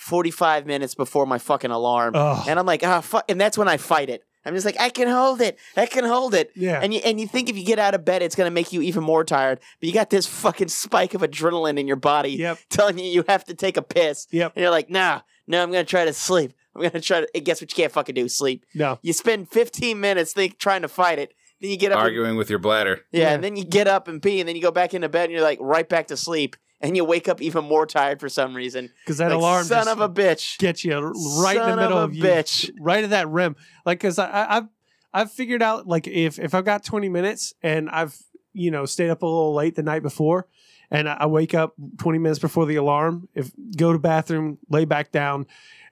forty 0.00 0.30
five 0.30 0.66
minutes 0.66 0.94
before 0.94 1.26
my 1.26 1.38
fucking 1.38 1.70
alarm, 1.70 2.14
Ugh. 2.16 2.46
and 2.48 2.58
I'm 2.58 2.66
like, 2.66 2.82
ah, 2.84 3.00
fuck, 3.00 3.24
and 3.28 3.40
that's 3.40 3.58
when 3.58 3.68
I 3.68 3.76
fight 3.76 4.08
it. 4.10 4.24
I'm 4.44 4.54
just 4.54 4.64
like, 4.64 4.80
I 4.80 4.88
can 4.88 5.06
hold 5.06 5.42
it, 5.42 5.58
I 5.76 5.84
can 5.84 6.04
hold 6.04 6.32
it. 6.34 6.50
yeah. 6.56 6.80
And 6.82 6.94
you 6.94 7.00
and 7.04 7.20
you 7.20 7.26
think 7.26 7.50
if 7.50 7.56
you 7.58 7.64
get 7.64 7.78
out 7.78 7.94
of 7.94 8.04
bed, 8.06 8.22
it's 8.22 8.34
gonna 8.34 8.50
make 8.50 8.72
you 8.72 8.80
even 8.80 9.04
more 9.04 9.22
tired, 9.24 9.60
but 9.78 9.86
you 9.86 9.92
got 9.92 10.08
this 10.10 10.26
fucking 10.26 10.68
spike 10.68 11.12
of 11.12 11.20
adrenaline 11.20 11.78
in 11.78 11.86
your 11.86 11.96
body 11.96 12.30
Yep. 12.32 12.58
telling 12.70 12.98
you 12.98 13.04
you 13.04 13.24
have 13.28 13.44
to 13.44 13.54
take 13.54 13.76
a 13.76 13.82
piss, 13.82 14.26
Yep. 14.30 14.52
and 14.56 14.62
you're 14.62 14.70
like, 14.70 14.88
nah, 14.88 15.20
no, 15.46 15.62
I'm 15.62 15.70
gonna 15.70 15.84
try 15.84 16.06
to 16.06 16.12
sleep. 16.14 16.54
I'm 16.74 16.80
gonna 16.82 17.00
try 17.00 17.20
to. 17.20 17.28
And 17.34 17.44
guess 17.44 17.60
what? 17.60 17.70
You 17.70 17.76
can't 17.76 17.92
fucking 17.92 18.14
do 18.14 18.28
sleep. 18.28 18.64
No. 18.74 18.98
You 19.02 19.12
spend 19.12 19.48
15 19.50 20.00
minutes 20.00 20.32
think 20.32 20.58
trying 20.58 20.82
to 20.82 20.88
fight 20.88 21.18
it, 21.18 21.34
then 21.60 21.70
you 21.70 21.76
get 21.76 21.92
up, 21.92 21.98
and, 21.98 22.04
Arguing 22.06 22.36
with 22.36 22.48
your 22.48 22.60
bladder. 22.60 23.02
yeah, 23.12 23.20
Yeah. 23.24 23.34
and 23.34 23.44
then 23.44 23.56
you 23.56 23.64
get 23.64 23.86
up 23.88 24.08
and 24.08 24.22
pee, 24.22 24.40
and 24.40 24.48
then 24.48 24.56
you 24.56 24.62
go 24.62 24.70
back 24.70 24.94
into 24.94 25.08
bed, 25.10 25.24
and 25.24 25.32
you're 25.32 25.42
like 25.42 25.58
right 25.60 25.86
back 25.86 26.06
to 26.06 26.16
sleep, 26.16 26.56
and 26.80 26.96
you 26.96 27.04
wake 27.04 27.28
up 27.28 27.40
even 27.42 27.64
more 27.64 27.86
tired 27.86 28.20
for 28.20 28.28
some 28.28 28.54
reason. 28.54 28.90
Because 29.04 29.18
that 29.18 29.28
Like, 29.30 29.38
alarm 29.38 29.64
son 29.64 29.88
of 29.88 30.00
a 30.00 30.08
bitch. 30.08 30.58
gets 30.58 30.84
you 30.84 30.98
right 31.42 31.56
in 31.56 31.70
the 31.70 31.76
middle 31.76 31.98
of 31.98 32.10
of, 32.10 32.16
you, 32.16 32.22
bitch. 32.24 32.70
right 32.80 33.04
at 33.04 33.10
that 33.10 33.28
REM. 33.28 33.56
Like, 33.84 33.98
because 34.00 34.18
I, 34.18 34.26
I, 34.28 34.56
I've 34.56 34.68
I've 35.12 35.32
figured 35.32 35.62
out 35.62 35.86
like 35.86 36.06
if 36.06 36.38
if 36.38 36.54
I've 36.54 36.64
got 36.64 36.84
twenty 36.84 37.08
minutes 37.08 37.52
and 37.62 37.90
I've 37.90 38.16
you 38.52 38.70
know 38.70 38.86
stayed 38.86 39.10
up 39.10 39.22
a 39.22 39.26
little 39.26 39.54
late 39.54 39.74
the 39.74 39.82
night 39.82 40.02
before, 40.02 40.46
and 40.90 41.08
I 41.08 41.14
I 41.20 41.26
wake 41.26 41.52
up 41.54 41.74
twenty 41.98 42.18
minutes 42.18 42.38
before 42.38 42.66
the 42.66 42.76
alarm, 42.76 43.28
if 43.34 43.50
go 43.76 43.92
to 43.92 43.98
bathroom, 43.98 44.58
lay 44.68 44.84
back 44.84 45.10
down, 45.10 45.46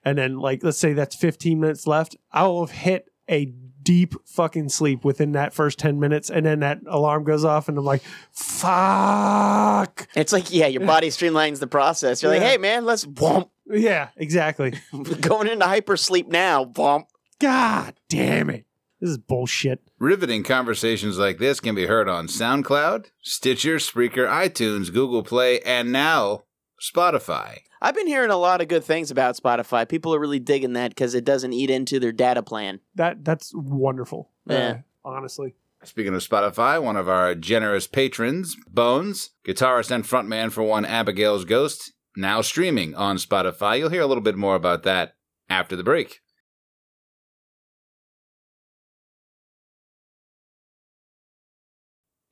and 0.05 0.17
then 0.19 0.39
like 0.39 0.63
let's 0.63 0.79
say 0.79 0.93
that's 0.93 1.17
fifteen 1.17 1.59
minutes 1.61 1.87
left, 1.87 2.17
I 2.33 2.47
will 2.47 2.65
have 2.67 2.77
hit 2.77 3.11
a 3.29 3.53
deep 3.89 4.15
fucking 4.27 4.69
sleep 4.69 5.03
within 5.03 5.33
that 5.33 5.55
first 5.55 5.79
10 5.79 5.99
minutes 5.99 6.29
and 6.29 6.45
then 6.45 6.61
that 6.61 6.79
alarm 6.87 7.25
goes 7.25 7.43
off 7.43 7.71
and 7.71 7.79
I'm 7.79 7.87
like 7.87 8.03
fuck 8.33 10.07
It's 10.15 10.31
like 10.31 10.53
yeah, 10.53 10.67
your 10.67 10.85
body 10.85 11.09
streamlines 11.09 11.59
the 11.59 11.67
process. 11.67 12.23
You're 12.23 12.31
like, 12.31 12.43
hey 12.43 12.59
man, 12.59 12.85
let's 12.85 13.07
womp. 13.07 13.49
yeah 13.67 14.09
exactly 14.15 14.75
going 15.23 15.49
into 15.49 15.65
hypersleep 15.65 16.29
now. 16.29 16.67
Womp. 16.67 17.07
god 17.39 17.95
damn 18.11 18.51
it 18.51 18.67
this 19.01 19.09
is 19.09 19.17
bullshit 19.17 19.81
Riveting 19.99 20.43
conversations 20.43 21.17
like 21.17 21.39
this 21.39 21.59
can 21.59 21.75
be 21.75 21.87
heard 21.87 22.11
on 22.11 22.27
SoundCloud, 22.29 23.07
Stitcher, 23.23 23.77
Spreaker, 23.77 24.29
iTunes, 24.29 24.93
Google 24.93 25.23
Play, 25.23 25.61
and 25.63 25.91
now 25.91 26.43
Spotify. 26.81 27.59
I've 27.81 27.95
been 27.95 28.07
hearing 28.07 28.31
a 28.31 28.37
lot 28.37 28.61
of 28.61 28.69
good 28.69 28.85
things 28.85 29.11
about 29.11 29.37
Spotify. 29.37 29.89
People 29.89 30.15
are 30.15 30.21
really 30.21 30.41
digging 30.41 30.73
that 30.75 30.91
because 30.91 31.15
it 31.15 31.25
doesn't 31.25 31.53
eat 31.53 31.71
into 31.71 32.01
their 32.01 32.13
data 32.13 32.43
plan. 32.43 32.81
That 32.95 33.25
that's 33.25 33.53
wonderful. 33.55 34.31
Yeah. 34.47 34.81
Uh, 35.05 35.09
honestly. 35.09 35.55
Speaking 35.85 36.15
of 36.15 36.27
Spotify, 36.27 36.83
one 36.83 36.97
of 36.97 37.09
our 37.09 37.37
generous 37.37 37.87
patrons, 37.87 38.57
Bones, 38.69 39.31
guitarist 39.45 39.93
and 39.93 40.05
frontman 40.05 40.51
for 40.51 40.65
one 40.65 40.85
Abigail's 40.85 41.45
Ghost, 41.45 41.93
now 42.17 42.41
streaming 42.41 42.97
on 42.97 43.17
Spotify. 43.17 43.79
You'll 43.79 43.91
hear 43.91 44.03
a 44.03 44.07
little 44.07 44.23
bit 44.23 44.37
more 44.37 44.57
about 44.57 44.83
that 44.83 45.15
after 45.49 45.77
the 45.77 45.85
break. 45.85 46.21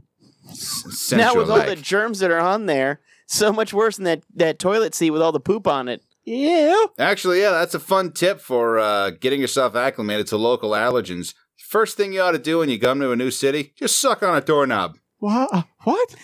S- 0.49 1.13
now 1.13 1.35
with 1.35 1.51
all 1.51 1.65
the 1.65 1.77
germs 1.77 2.21
that 2.21 2.31
are 2.31 2.41
on 2.41 2.67
there, 2.67 3.01
so 3.27 3.53
much 3.53 3.73
worse 3.73 3.97
than 3.97 4.05
that, 4.05 4.23
that 4.35 4.59
toilet 4.59 4.95
seat 4.95 5.11
with 5.11 5.23
all 5.23 5.33
the 5.33 5.41
poop 5.41 5.67
on 5.67 5.89
it. 5.89 6.03
Ew. 6.25 6.91
Actually, 6.99 7.41
yeah, 7.41 7.51
that's 7.51 7.75
a 7.75 7.81
fun 7.81 8.13
tip 8.13 8.41
for 8.41 8.79
uh, 8.79 9.11
getting 9.11 9.41
yourself 9.41 9.77
acclimated 9.77 10.27
to 10.29 10.37
local 10.37 10.71
allergens. 10.71 11.35
First 11.69 11.97
thing 11.97 12.13
you 12.13 12.21
ought 12.21 12.33
to 12.33 12.39
do 12.39 12.59
when 12.59 12.69
you 12.69 12.79
come 12.81 13.01
to 13.01 13.13
a 13.13 13.17
new 13.17 13.31
city, 13.31 13.73
just 13.77 14.01
suck 14.01 14.23
on 14.23 14.37
a 14.37 14.41
doorknob. 14.41 14.99
What? 15.19 15.67
What? 15.85 16.15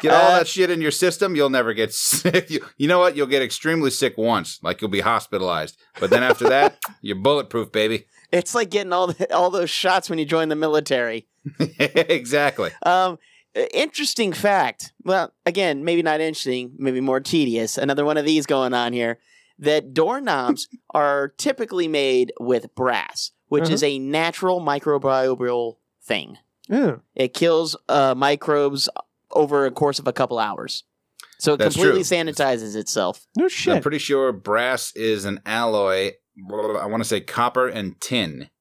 Get 0.00 0.12
all 0.12 0.32
Uh, 0.32 0.38
that 0.38 0.48
shit 0.48 0.70
in 0.70 0.80
your 0.80 0.90
system, 0.90 1.34
you'll 1.36 1.50
never 1.50 1.74
get 1.74 1.92
sick. 1.94 2.50
You, 2.50 2.64
you 2.76 2.88
know 2.88 2.98
what? 2.98 3.16
You'll 3.16 3.26
get 3.26 3.42
extremely 3.42 3.90
sick 3.90 4.16
once, 4.18 4.58
like 4.62 4.80
you'll 4.80 4.90
be 4.90 5.00
hospitalized. 5.00 5.76
But 6.00 6.10
then 6.10 6.22
after 6.22 6.48
that, 6.48 6.78
you're 7.02 7.16
bulletproof, 7.16 7.72
baby. 7.72 8.06
It's 8.32 8.54
like 8.54 8.70
getting 8.70 8.92
all 8.92 9.08
the, 9.08 9.34
all 9.34 9.50
those 9.50 9.70
shots 9.70 10.08
when 10.10 10.18
you 10.18 10.24
join 10.26 10.48
the 10.48 10.56
military. 10.56 11.26
exactly. 11.78 12.70
Um, 12.84 13.18
interesting 13.72 14.32
fact. 14.32 14.92
Well, 15.04 15.32
again, 15.46 15.84
maybe 15.84 16.02
not 16.02 16.20
interesting, 16.20 16.72
maybe 16.78 17.00
more 17.00 17.20
tedious. 17.20 17.78
Another 17.78 18.04
one 18.04 18.16
of 18.16 18.24
these 18.24 18.46
going 18.46 18.74
on 18.74 18.92
here. 18.92 19.18
That 19.60 19.92
doorknobs 19.92 20.68
are 20.94 21.28
typically 21.36 21.88
made 21.88 22.32
with 22.38 22.72
brass, 22.76 23.32
which 23.48 23.64
Uh-huh. 23.64 23.74
is 23.74 23.82
a 23.82 23.98
natural 23.98 24.60
microbial 24.60 25.78
thing. 26.00 26.38
Yeah. 26.68 26.96
It 27.16 27.34
kills 27.34 27.74
uh, 27.88 28.14
microbes 28.16 28.88
over 29.32 29.66
a 29.66 29.70
course 29.70 29.98
of 29.98 30.06
a 30.08 30.12
couple 30.12 30.38
hours. 30.38 30.84
So 31.38 31.54
it 31.54 31.58
That's 31.58 31.74
completely 31.76 32.02
true. 32.04 32.16
sanitizes 32.18 32.74
itself. 32.74 33.26
No 33.36 33.48
shit. 33.48 33.74
I'm 33.76 33.82
pretty 33.82 33.98
sure 33.98 34.32
brass 34.32 34.92
is 34.96 35.24
an 35.24 35.40
alloy. 35.46 36.12
I 36.50 36.86
want 36.86 37.02
to 37.02 37.08
say 37.08 37.20
copper 37.20 37.68
and 37.68 38.00
tin. 38.00 38.50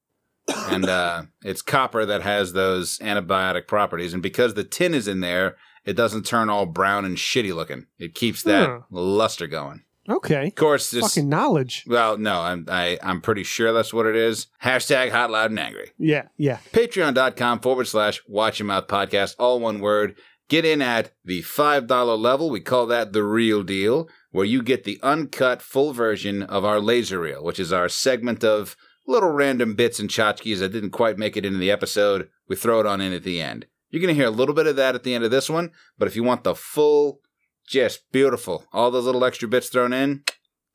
And 0.69 0.85
uh, 0.87 1.23
it's 1.43 1.61
copper 1.61 2.05
that 2.05 2.21
has 2.21 2.53
those 2.53 2.99
antibiotic 2.99 3.67
properties. 3.67 4.13
And 4.13 4.23
because 4.23 4.53
the 4.53 4.63
tin 4.63 4.93
is 4.93 5.05
in 5.07 5.19
there, 5.19 5.57
it 5.85 5.93
doesn't 5.97 6.25
turn 6.25 6.49
all 6.49 6.65
brown 6.65 7.03
and 7.03 7.17
shitty 7.17 7.53
looking. 7.53 7.87
It 7.99 8.15
keeps 8.15 8.43
that 8.43 8.69
Huh. 8.69 8.79
luster 8.89 9.47
going. 9.47 9.83
okay. 10.07 10.47
Of 10.47 10.55
course, 10.55 10.89
this. 10.91 11.01
Fucking 11.01 11.27
knowledge. 11.27 11.83
Well, 11.85 12.17
no, 12.17 12.39
I'm 12.39 12.65
I, 12.69 12.97
I'm 13.03 13.19
pretty 13.19 13.43
sure 13.43 13.73
that's 13.73 13.93
what 13.93 14.05
it 14.05 14.15
is. 14.15 14.47
Hashtag 14.63 15.11
hot, 15.11 15.31
loud, 15.31 15.49
and 15.51 15.59
angry. 15.59 15.91
Yeah. 15.97 16.27
Yeah. 16.37 16.59
Patreon.com 16.71 17.59
forward 17.59 17.87
slash 17.87 18.21
Watch 18.27 18.59
Your 18.59 18.67
Mouth 18.67 18.87
Podcast, 18.87 19.35
all 19.39 19.59
one 19.59 19.79
word. 19.81 20.15
Get 20.49 20.63
in 20.63 20.81
at 20.81 21.11
the 21.25 21.41
$5 21.41 22.19
level. 22.19 22.49
We 22.49 22.61
call 22.61 22.85
that 22.87 23.11
the 23.11 23.23
real 23.23 23.63
deal, 23.63 24.07
where 24.31 24.45
you 24.45 24.61
get 24.61 24.85
the 24.85 24.99
uncut 25.03 25.61
full 25.61 25.91
version 25.91 26.43
of 26.43 26.63
our 26.63 26.79
laser 26.79 27.19
reel, 27.19 27.43
which 27.43 27.59
is 27.59 27.73
our 27.73 27.89
segment 27.89 28.43
of 28.43 28.77
little 29.05 29.31
random 29.31 29.73
bits 29.73 29.99
and 29.99 30.09
tchotchkes 30.09 30.59
that 30.59 30.71
didn't 30.71 30.91
quite 30.91 31.17
make 31.17 31.35
it 31.35 31.45
into 31.45 31.59
the 31.59 31.71
episode. 31.71 32.29
We 32.47 32.55
throw 32.55 32.79
it 32.79 32.85
on 32.85 33.01
in 33.01 33.13
at 33.13 33.23
the 33.23 33.41
end. 33.41 33.65
You're 33.89 34.01
going 34.01 34.13
to 34.13 34.19
hear 34.19 34.27
a 34.27 34.31
little 34.31 34.55
bit 34.55 34.67
of 34.67 34.75
that 34.75 34.95
at 34.95 35.03
the 35.03 35.15
end 35.15 35.23
of 35.23 35.31
this 35.31 35.49
one, 35.49 35.71
but 35.97 36.07
if 36.07 36.15
you 36.15 36.23
want 36.23 36.43
the 36.43 36.55
full, 36.55 37.21
just 37.65 38.09
beautiful, 38.11 38.65
all 38.73 38.91
those 38.91 39.05
little 39.05 39.25
extra 39.25 39.47
bits 39.47 39.69
thrown 39.69 39.93
in, 39.93 40.23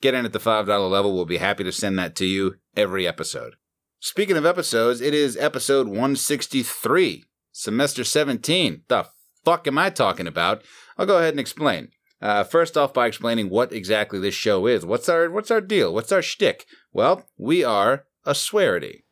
get 0.00 0.14
in 0.14 0.24
at 0.24 0.32
the 0.32 0.38
$5 0.38 0.66
level. 0.90 1.14
We'll 1.14 1.24
be 1.24 1.38
happy 1.38 1.64
to 1.64 1.72
send 1.72 1.98
that 1.98 2.14
to 2.16 2.26
you 2.26 2.56
every 2.76 3.06
episode. 3.06 3.56
Speaking 4.00 4.36
of 4.36 4.44
episodes, 4.44 5.00
it 5.00 5.14
is 5.14 5.36
episode 5.36 5.86
163, 5.86 7.24
semester 7.52 8.02
17. 8.02 8.82
The 8.88 9.06
fuck 9.44 9.66
am 9.66 9.78
I 9.78 9.90
talking 9.90 10.26
about? 10.26 10.62
I'll 10.98 11.06
go 11.06 11.18
ahead 11.18 11.32
and 11.34 11.40
explain. 11.40 11.88
Uh, 12.20 12.44
first 12.44 12.76
off, 12.76 12.94
by 12.94 13.06
explaining 13.08 13.48
what 13.50 13.72
exactly 13.72 14.20
this 14.20 14.34
show 14.34 14.66
is. 14.66 14.86
What's 14.86 15.08
our 15.08 15.30
What's 15.30 15.50
our 15.50 15.60
deal? 15.60 15.92
What's 15.92 16.12
our 16.12 16.22
shtick? 16.22 16.66
Well, 16.92 17.26
we 17.36 17.64
are 17.64 18.04
a 18.24 18.34
swearity. 18.34 19.04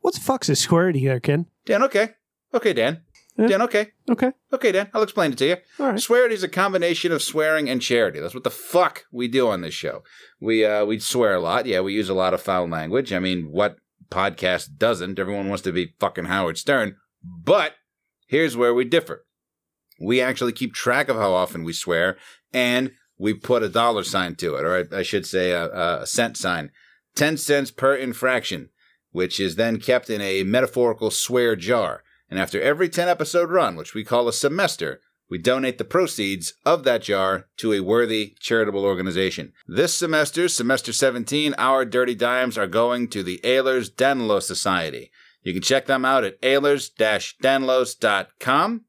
What 0.00 0.14
the 0.14 0.20
fuck's 0.20 0.48
a 0.48 0.56
squarity 0.56 1.00
here, 1.00 1.20
Ken? 1.20 1.46
Dan, 1.66 1.82
okay, 1.82 2.10
okay, 2.54 2.72
Dan. 2.72 3.02
Yeah. 3.36 3.48
Dan, 3.48 3.62
okay, 3.62 3.92
Okay. 4.08 4.32
okay, 4.50 4.72
Dan. 4.72 4.88
I'll 4.94 5.02
explain 5.02 5.32
it 5.32 5.38
to 5.38 5.46
you. 5.46 5.56
All 5.78 5.88
right. 5.90 6.00
Swearity 6.00 6.34
is 6.34 6.42
a 6.42 6.48
combination 6.48 7.12
of 7.12 7.20
swearing 7.22 7.68
and 7.68 7.82
charity. 7.82 8.18
That's 8.18 8.32
what 8.32 8.44
the 8.44 8.50
fuck 8.50 9.04
we 9.12 9.28
do 9.28 9.48
on 9.48 9.60
this 9.60 9.74
show. 9.74 10.02
We 10.40 10.64
uh 10.64 10.86
we 10.86 10.98
swear 11.00 11.34
a 11.34 11.40
lot. 11.40 11.66
Yeah, 11.66 11.80
we 11.80 11.92
use 11.92 12.08
a 12.08 12.14
lot 12.14 12.32
of 12.32 12.40
foul 12.40 12.66
language. 12.66 13.12
I 13.12 13.18
mean, 13.18 13.50
what 13.52 13.76
podcast 14.10 14.78
doesn't? 14.78 15.18
Everyone 15.18 15.48
wants 15.50 15.62
to 15.64 15.72
be 15.72 15.92
fucking 16.00 16.24
Howard 16.26 16.56
Stern. 16.56 16.96
But 17.22 17.72
here's 18.26 18.56
where 18.56 18.72
we 18.72 18.84
differ. 18.86 19.25
We 20.00 20.20
actually 20.20 20.52
keep 20.52 20.74
track 20.74 21.08
of 21.08 21.16
how 21.16 21.32
often 21.32 21.64
we 21.64 21.72
swear, 21.72 22.16
and 22.52 22.92
we 23.18 23.34
put 23.34 23.62
a 23.62 23.68
dollar 23.68 24.04
sign 24.04 24.34
to 24.36 24.56
it, 24.56 24.64
or 24.64 24.86
I, 24.92 24.98
I 24.98 25.02
should 25.02 25.26
say 25.26 25.52
a, 25.52 26.00
a 26.00 26.06
cent 26.06 26.36
sign. 26.36 26.70
10 27.14 27.38
cents 27.38 27.70
per 27.70 27.94
infraction, 27.94 28.68
which 29.10 29.40
is 29.40 29.56
then 29.56 29.80
kept 29.80 30.10
in 30.10 30.20
a 30.20 30.42
metaphorical 30.42 31.10
swear 31.10 31.56
jar. 31.56 32.02
And 32.28 32.38
after 32.38 32.60
every 32.60 32.88
10 32.88 33.08
episode 33.08 33.50
run, 33.50 33.76
which 33.76 33.94
we 33.94 34.04
call 34.04 34.28
a 34.28 34.32
semester, 34.32 35.00
we 35.28 35.38
donate 35.38 35.78
the 35.78 35.84
proceeds 35.84 36.54
of 36.64 36.84
that 36.84 37.02
jar 37.02 37.48
to 37.56 37.72
a 37.72 37.80
worthy 37.80 38.36
charitable 38.38 38.84
organization. 38.84 39.52
This 39.66 39.92
semester, 39.94 40.46
semester 40.48 40.92
17, 40.92 41.56
our 41.58 41.84
dirty 41.84 42.14
dimes 42.14 42.56
are 42.56 42.68
going 42.68 43.08
to 43.08 43.24
the 43.24 43.40
Ehlers 43.42 43.90
Danlos 43.90 44.42
Society. 44.42 45.10
You 45.42 45.52
can 45.52 45.62
check 45.62 45.86
them 45.86 46.04
out 46.04 46.22
at 46.24 46.40
ehlers-danlos.com. 46.42 48.84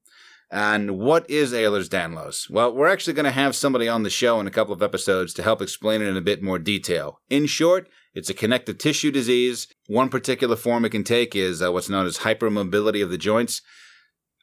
And 0.50 0.98
what 0.98 1.30
is 1.30 1.52
Ehlers 1.52 1.90
Danlos? 1.90 2.50
Well, 2.50 2.74
we're 2.74 2.88
actually 2.88 3.14
going 3.14 3.26
to 3.26 3.32
have 3.32 3.56
somebody 3.56 3.90
on 3.90 4.04
the 4.04 4.10
show 4.10 4.40
in 4.40 4.48
a 4.48 4.52
couple 4.52 4.74
of 4.74 4.82
episodes 4.82 5.34
to 5.34 5.44
help 5.44 5.62
explain 5.62 6.02
it 6.02 6.08
in 6.08 6.16
a 6.16 6.22
bit 6.22 6.42
more 6.42 6.58
detail. 6.58 7.20
In 7.30 7.48
short, 7.48 7.90
it's 8.14 8.30
a 8.30 8.34
connective 8.34 8.78
tissue 8.78 9.12
disease. 9.12 9.68
One 9.88 10.10
particular 10.10 10.56
form 10.56 10.86
it 10.86 10.90
can 10.90 11.04
take 11.04 11.36
is 11.36 11.62
uh, 11.62 11.72
what's 11.72 11.90
known 11.90 12.06
as 12.06 12.20
hypermobility 12.20 13.04
of 13.04 13.10
the 13.10 13.18
joints. 13.18 13.62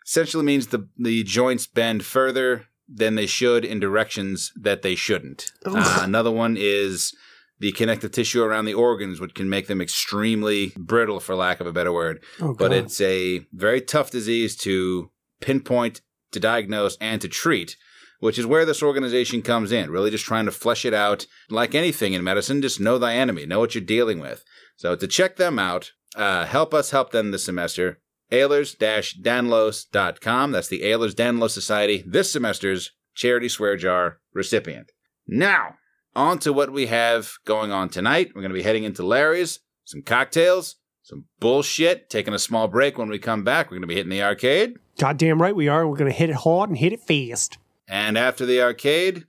Essentially 0.07 0.45
means 0.45 0.67
the, 0.67 0.89
the 0.99 1.23
joints 1.23 1.67
bend 1.67 2.05
further 2.05 2.67
than 2.87 3.15
they 3.15 3.27
should 3.27 3.65
in 3.65 3.81
directions 3.81 4.53
that 4.61 4.83
they 4.83 4.95
shouldn't. 4.95 5.51
Uh, 5.65 6.01
another 6.03 6.31
one 6.31 6.57
is 6.59 7.15
the 7.59 7.73
connective 7.73 8.13
tissue 8.13 8.43
around 8.43 8.67
the 8.67 8.75
organs, 8.75 9.21
which 9.21 9.35
can 9.35 9.49
make 9.49 9.69
them 9.69 9.81
extremely 9.81 10.75
brittle, 10.77 11.19
for 11.19 11.35
lack 11.35 11.61
of 11.61 11.67
a 11.67 11.73
better 11.73 11.93
word 11.93 12.23
Oh, 12.41 12.55
but 12.55 12.73
it's 12.73 13.01
a 13.01 13.47
very 13.53 13.81
tough 13.81 14.11
disease 14.11 14.55
to 14.57 15.11
pinpoint, 15.41 16.01
to 16.33 16.41
diagnose, 16.41 16.97
and 17.01 17.21
to 17.21 17.29
treat, 17.29 17.77
which 18.21 18.39
is 18.39 18.47
where 18.47 18.65
this 18.65 18.83
organization 18.83 19.43
comes 19.43 19.73
in, 19.73 19.91
really 19.91 20.11
just 20.11 20.25
trying 20.25 20.47
to 20.47 20.51
flesh 20.51 20.85
it 20.85 20.95
out. 20.95 21.27
Like 21.51 21.75
anything 21.75 22.13
in 22.13 22.25
medicine, 22.25 22.63
just 22.63 22.81
know 22.81 22.99
thy 22.99 23.15
enemy, 23.15 23.47
know 23.47 23.61
what 23.61 23.75
you're 23.75 23.85
dealing 23.85 24.21
with. 24.21 24.45
So 24.77 24.97
to 24.97 25.07
check 25.07 25.37
them 25.37 25.59
out, 25.59 25.93
uh, 26.17 26.47
help 26.47 26.75
us 26.75 26.91
help 26.91 27.11
them 27.11 27.31
this 27.31 27.45
semester. 27.45 28.01
Ehlers-Danlos.com. 28.33 30.53
That's 30.53 30.69
the 30.69 30.83
Ehlers 30.83 31.15
Danlos 31.15 31.51
Society, 31.51 32.03
this 32.07 32.33
semester's 32.33 32.93
charity 33.15 33.49
swear 33.49 33.77
jar 33.77 34.19
recipient. 34.33 34.91
Now, 35.27 35.77
on 36.17 36.39
to 36.41 36.53
what 36.53 36.73
we 36.73 36.87
have 36.87 37.33
going 37.45 37.73
on 37.73 37.89
tonight. 37.89 38.33
We're 38.35 38.43
going 38.43 38.53
to 38.53 38.59
be 38.59 38.63
heading 38.63 38.85
into 38.85 39.05
Larry's, 39.05 39.61
some 39.85 40.03
cocktails, 40.03 40.77
some 41.03 41.25
bullshit, 41.41 42.09
taking 42.09 42.35
a 42.35 42.39
small 42.39 42.69
break 42.69 42.99
when 42.99 43.09
we 43.09 43.19
come 43.19 43.45
back. 43.45 43.67
We're 43.67 43.77
going 43.77 43.83
to 43.83 43.89
be 43.89 43.97
hitting 43.97 44.11
the 44.11 44.23
arcade. 44.23 44.77
Goddamn 44.99 45.43
right 45.43 45.55
we 45.55 45.69
are. 45.69 45.87
We're 45.87 45.97
going 45.97 46.11
to 46.11 46.17
hit 46.17 46.31
it 46.31 46.37
hard 46.37 46.71
and 46.71 46.79
hit 46.79 46.93
it 46.93 47.01
fast. 47.01 47.59
And 47.89 48.17
after 48.17 48.47
the 48.47 48.63
arcade, 48.63 49.27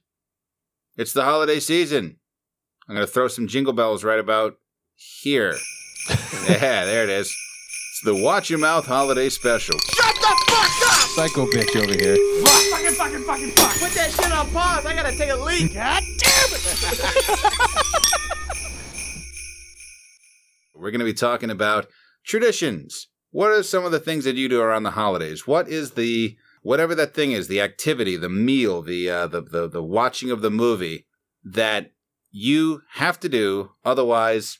it's 0.96 1.14
the 1.14 1.24
holiday 1.24 1.60
season. 1.60 2.18
I'm 2.88 2.96
going 2.96 3.06
to 3.06 3.12
throw 3.12 3.28
some 3.28 3.48
jingle 3.48 3.74
bells 3.74 4.04
right 4.04 4.20
about 4.20 4.58
here. 4.96 5.56
yeah, 6.48 6.86
there 6.86 7.04
it 7.04 7.10
is. 7.10 7.28
It's 7.28 8.02
the 8.04 8.16
Watch 8.16 8.50
Your 8.50 8.60
Mouth 8.60 8.86
Holiday 8.86 9.30
Special. 9.30 9.78
Shut 9.80 10.16
the 10.16 10.46
fuck 10.48 10.82
up! 10.88 11.10
Psycho 11.10 11.48
bitch 11.48 11.76
over 11.76 11.94
here. 11.94 12.16
Fuck, 12.46 12.62
fucking, 12.72 12.96
fucking, 12.96 13.24
fucking, 13.24 13.52
fuck. 13.52 13.72
Put 13.80 13.92
that 13.96 14.12
shit 14.12 14.32
on 14.32 14.50
pause. 14.52 14.86
I 14.86 14.94
gotta 14.94 15.18
take 15.18 15.32
a 15.32 15.36
leak. 15.36 15.74
God 15.74 16.04
damn 16.20 16.50
it! 16.54 17.76
We're 20.76 20.92
going 20.92 21.00
to 21.00 21.06
be 21.06 21.14
talking 21.14 21.50
about 21.50 21.88
traditions. 22.24 23.08
What 23.36 23.52
are 23.52 23.64
some 23.64 23.84
of 23.84 23.92
the 23.92 24.00
things 24.00 24.24
that 24.24 24.38
you 24.38 24.48
do 24.48 24.62
around 24.62 24.84
the 24.84 24.92
holidays? 24.92 25.46
What 25.46 25.68
is 25.68 25.92
the 25.92 26.38
whatever 26.62 26.96
that 26.96 27.14
thing 27.14 27.34
is, 27.34 27.50
the 27.50 27.60
activity, 27.60 28.16
the 28.16 28.30
meal, 28.30 28.82
the 28.82 29.10
uh, 29.10 29.28
the, 29.28 29.42
the 29.42 29.68
the 29.68 29.84
watching 29.84 30.32
of 30.32 30.42
the 30.42 30.50
movie 30.50 31.06
that 31.44 31.92
you 32.32 32.84
have 32.92 33.20
to 33.20 33.28
do, 33.28 33.72
otherwise 33.84 34.60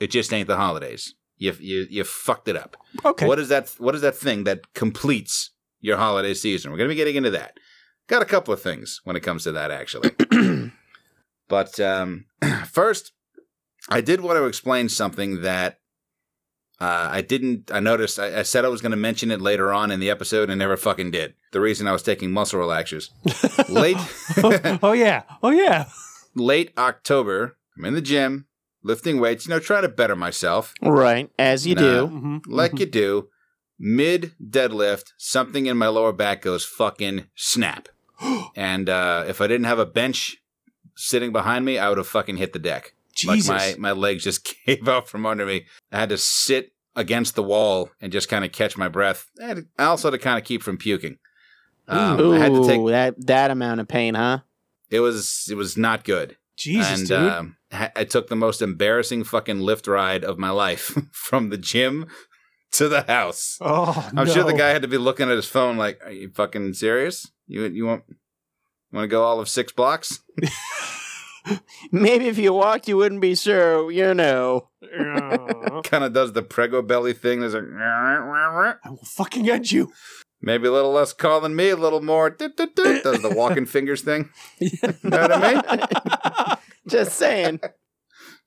it 0.00 0.10
just 0.10 0.34
ain't 0.34 0.48
the 0.48 0.58
holidays. 0.58 1.14
You 1.38 1.56
you 1.58 1.86
you 1.88 2.04
fucked 2.04 2.46
it 2.48 2.56
up. 2.56 2.76
Okay. 3.06 3.26
What 3.26 3.38
is 3.38 3.48
that? 3.48 3.74
What 3.78 3.94
is 3.94 4.02
that 4.02 4.16
thing 4.16 4.44
that 4.44 4.74
completes 4.74 5.52
your 5.80 5.96
holiday 5.96 6.34
season? 6.34 6.70
We're 6.70 6.76
going 6.76 6.90
to 6.90 6.92
be 6.94 6.98
getting 6.98 7.16
into 7.16 7.30
that. 7.30 7.56
Got 8.06 8.20
a 8.20 8.26
couple 8.26 8.52
of 8.52 8.60
things 8.60 9.00
when 9.04 9.16
it 9.16 9.22
comes 9.22 9.44
to 9.44 9.52
that, 9.52 9.70
actually. 9.70 10.10
but 11.48 11.80
um, 11.80 12.26
first, 12.66 13.12
I 13.88 14.02
did 14.02 14.20
want 14.20 14.36
to 14.36 14.44
explain 14.44 14.90
something 14.90 15.40
that 15.40 15.79
uh, 16.80 17.08
I 17.12 17.20
didn't. 17.20 17.70
I 17.72 17.80
noticed. 17.80 18.18
I, 18.18 18.38
I 18.38 18.42
said 18.42 18.64
I 18.64 18.68
was 18.68 18.80
going 18.80 18.92
to 18.92 18.96
mention 18.96 19.30
it 19.30 19.40
later 19.40 19.72
on 19.72 19.90
in 19.90 20.00
the 20.00 20.08
episode, 20.10 20.48
and 20.48 20.58
never 20.58 20.76
fucking 20.76 21.10
did. 21.10 21.34
The 21.52 21.60
reason 21.60 21.86
I 21.86 21.92
was 21.92 22.02
taking 22.02 22.30
muscle 22.30 22.58
relaxers 22.60 23.10
late 23.68 23.96
oh, 24.82 24.92
yeah. 24.92 25.24
Oh, 25.42 25.50
yeah. 25.50 25.86
late 26.34 26.72
October. 26.78 27.56
I'm 27.76 27.84
in 27.84 27.94
the 27.94 28.00
gym 28.02 28.46
lifting 28.82 29.20
weights. 29.20 29.46
You 29.46 29.50
know, 29.50 29.58
trying 29.58 29.82
to 29.82 29.88
better 29.88 30.16
myself. 30.16 30.72
Right, 30.80 31.30
as 31.38 31.66
you 31.66 31.74
Nah. 31.74 31.80
do. 31.82 32.06
Mhm, 32.08 32.40
like 32.46 32.72
mhm. 32.72 32.80
you 32.80 32.86
do. 32.86 33.28
Mid 33.78 34.32
deadlift, 34.42 35.12
something 35.16 35.64
in 35.66 35.76
my 35.78 35.88
lower 35.88 36.12
back 36.12 36.42
goes 36.42 36.64
fucking 36.66 37.26
snap. 37.34 37.88
and 38.56 38.88
uh, 38.90 39.24
if 39.26 39.40
I 39.40 39.46
didn't 39.46 39.64
have 39.64 39.78
a 39.78 39.86
bench 39.86 40.36
sitting 40.96 41.32
behind 41.32 41.64
me, 41.64 41.78
I 41.78 41.88
would 41.88 41.96
have 41.98 42.06
fucking 42.06 42.36
hit 42.36 42.52
the 42.52 42.58
deck. 42.58 42.94
Jesus. 43.20 43.48
Like 43.48 43.78
my, 43.78 43.92
my 43.92 43.98
legs 43.98 44.24
just 44.24 44.54
gave 44.66 44.88
out 44.88 45.08
from 45.08 45.26
under 45.26 45.46
me. 45.46 45.66
I 45.92 46.00
had 46.00 46.08
to 46.10 46.18
sit 46.18 46.72
against 46.96 47.34
the 47.34 47.42
wall 47.42 47.90
and 48.00 48.12
just 48.12 48.28
kind 48.28 48.44
of 48.44 48.52
catch 48.52 48.76
my 48.76 48.88
breath. 48.88 49.26
And 49.40 49.66
also 49.78 50.10
to 50.10 50.18
kind 50.18 50.38
of 50.38 50.44
keep 50.44 50.62
from 50.62 50.76
puking. 50.76 51.18
Um, 51.88 52.20
Ooh, 52.20 52.34
I 52.34 52.38
had 52.38 52.52
to 52.52 52.66
take. 52.66 52.86
that 52.86 53.26
that 53.26 53.50
amount 53.50 53.80
of 53.80 53.88
pain, 53.88 54.14
huh? 54.14 54.40
It 54.90 55.00
was 55.00 55.46
it 55.50 55.56
was 55.56 55.76
not 55.76 56.04
good. 56.04 56.36
Jesus, 56.56 57.00
and 57.00 57.08
dude. 57.08 57.32
um, 57.32 57.56
I 57.72 58.04
took 58.04 58.28
the 58.28 58.36
most 58.36 58.60
embarrassing 58.60 59.24
fucking 59.24 59.58
Lyft 59.58 59.88
ride 59.88 60.24
of 60.24 60.38
my 60.38 60.50
life 60.50 60.96
from 61.12 61.48
the 61.48 61.56
gym 61.56 62.06
to 62.72 62.88
the 62.88 63.02
house. 63.02 63.58
oh, 63.60 64.10
I'm 64.14 64.26
sure 64.26 64.44
the 64.44 64.52
guy 64.52 64.68
had 64.68 64.82
to 64.82 64.88
be 64.88 64.98
looking 64.98 65.30
at 65.30 65.36
his 65.36 65.46
phone 65.46 65.76
like, 65.76 66.00
"Are 66.04 66.12
you 66.12 66.30
fucking 66.30 66.74
serious? 66.74 67.30
You 67.46 67.64
you 67.66 67.86
want 67.86 68.04
want 68.92 69.04
to 69.04 69.08
go 69.08 69.24
all 69.24 69.40
of 69.40 69.48
six 69.48 69.72
blocks?" 69.72 70.20
Maybe 71.92 72.28
if 72.28 72.38
you 72.38 72.52
walked, 72.52 72.88
you 72.88 72.96
wouldn't 72.96 73.20
be 73.20 73.34
sure. 73.34 73.90
You 73.90 74.14
know. 74.14 74.68
Kind 75.84 76.04
of 76.04 76.12
does 76.12 76.32
the 76.32 76.42
prego 76.42 76.82
belly 76.82 77.12
thing. 77.12 77.40
There's 77.40 77.54
a 77.54 77.62
I 77.80 78.88
will 78.90 78.98
fucking 79.04 79.48
end 79.48 79.70
you. 79.70 79.92
maybe 80.40 80.68
a 80.68 80.72
little 80.72 80.92
less 80.92 81.12
calling 81.12 81.54
me, 81.56 81.70
a 81.70 81.76
little 81.76 82.02
more. 82.02 82.30
Does 82.30 82.52
the 82.56 83.32
walking 83.36 83.66
fingers 83.76 84.02
thing? 84.02 84.30
You 84.60 84.78
know 85.04 85.18
what 85.20 85.32
I 85.32 85.54
mean? 85.54 86.56
Just 86.88 87.12
saying. 87.16 87.60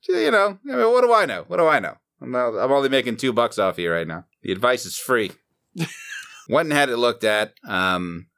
You 0.08 0.30
know, 0.30 0.58
I 0.70 0.76
mean, 0.76 0.92
what 0.92 1.02
do 1.02 1.12
I 1.14 1.24
know? 1.24 1.44
What 1.46 1.56
do 1.58 1.66
I 1.66 1.78
know? 1.80 1.94
I'm, 2.20 2.30
not, 2.30 2.48
I'm 2.58 2.72
only 2.72 2.88
making 2.88 3.16
two 3.16 3.32
bucks 3.32 3.58
off 3.58 3.78
you 3.78 3.90
right 3.90 4.06
now. 4.06 4.26
The 4.42 4.52
advice 4.52 4.84
is 4.84 4.96
free. 4.98 5.32
Went 6.48 6.68
and 6.68 6.72
had 6.76 6.90
it 6.90 6.98
looked 6.98 7.24
at. 7.24 7.54
Um, 7.66 8.26
there, 8.26 8.33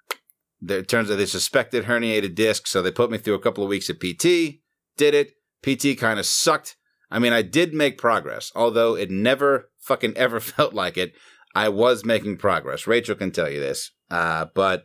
it 0.67 0.89
turns 0.89 1.11
out 1.11 1.17
they 1.17 1.27
suspected 1.27 1.85
herniated 1.85 2.35
disc, 2.35 2.67
so 2.67 2.83
they 2.83 2.91
put 2.91 3.11
me 3.11 3.19
through 3.19 3.35
a 3.35 3.41
couple 3.41 3.65
of 3.65 3.71
weeks 3.71 3.91
of 3.91 3.99
PT. 3.99 4.61
Did 4.97 5.15
it. 5.15 5.33
PT 5.63 5.99
kind 5.99 6.19
of 6.19 6.27
sucked. 6.27 6.77
I 7.11 7.19
mean, 7.19 7.33
I 7.33 7.43
did 7.43 7.75
make 7.75 7.99
progress, 7.99 8.51
although 8.55 8.97
it 8.97 9.11
never 9.11 9.71
fucking 9.81 10.13
ever 10.17 10.41
felt 10.41 10.75
like 10.75 10.97
it. 10.97 11.13
I 11.55 11.69
was 11.71 12.05
making 12.05 12.37
progress. 12.37 12.87
Rachel 12.87 13.15
can 13.15 13.31
tell 13.31 13.49
you 13.51 13.61
this. 13.61 13.91
Uh, 14.11 14.47
but 14.55 14.85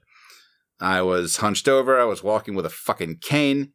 I 0.79 1.01
was 1.01 1.37
hunched 1.37 1.67
over. 1.67 1.99
I 1.99 2.05
was 2.05 2.23
walking 2.23 2.55
with 2.55 2.65
a 2.65 2.69
fucking 2.69 3.17
cane. 3.21 3.73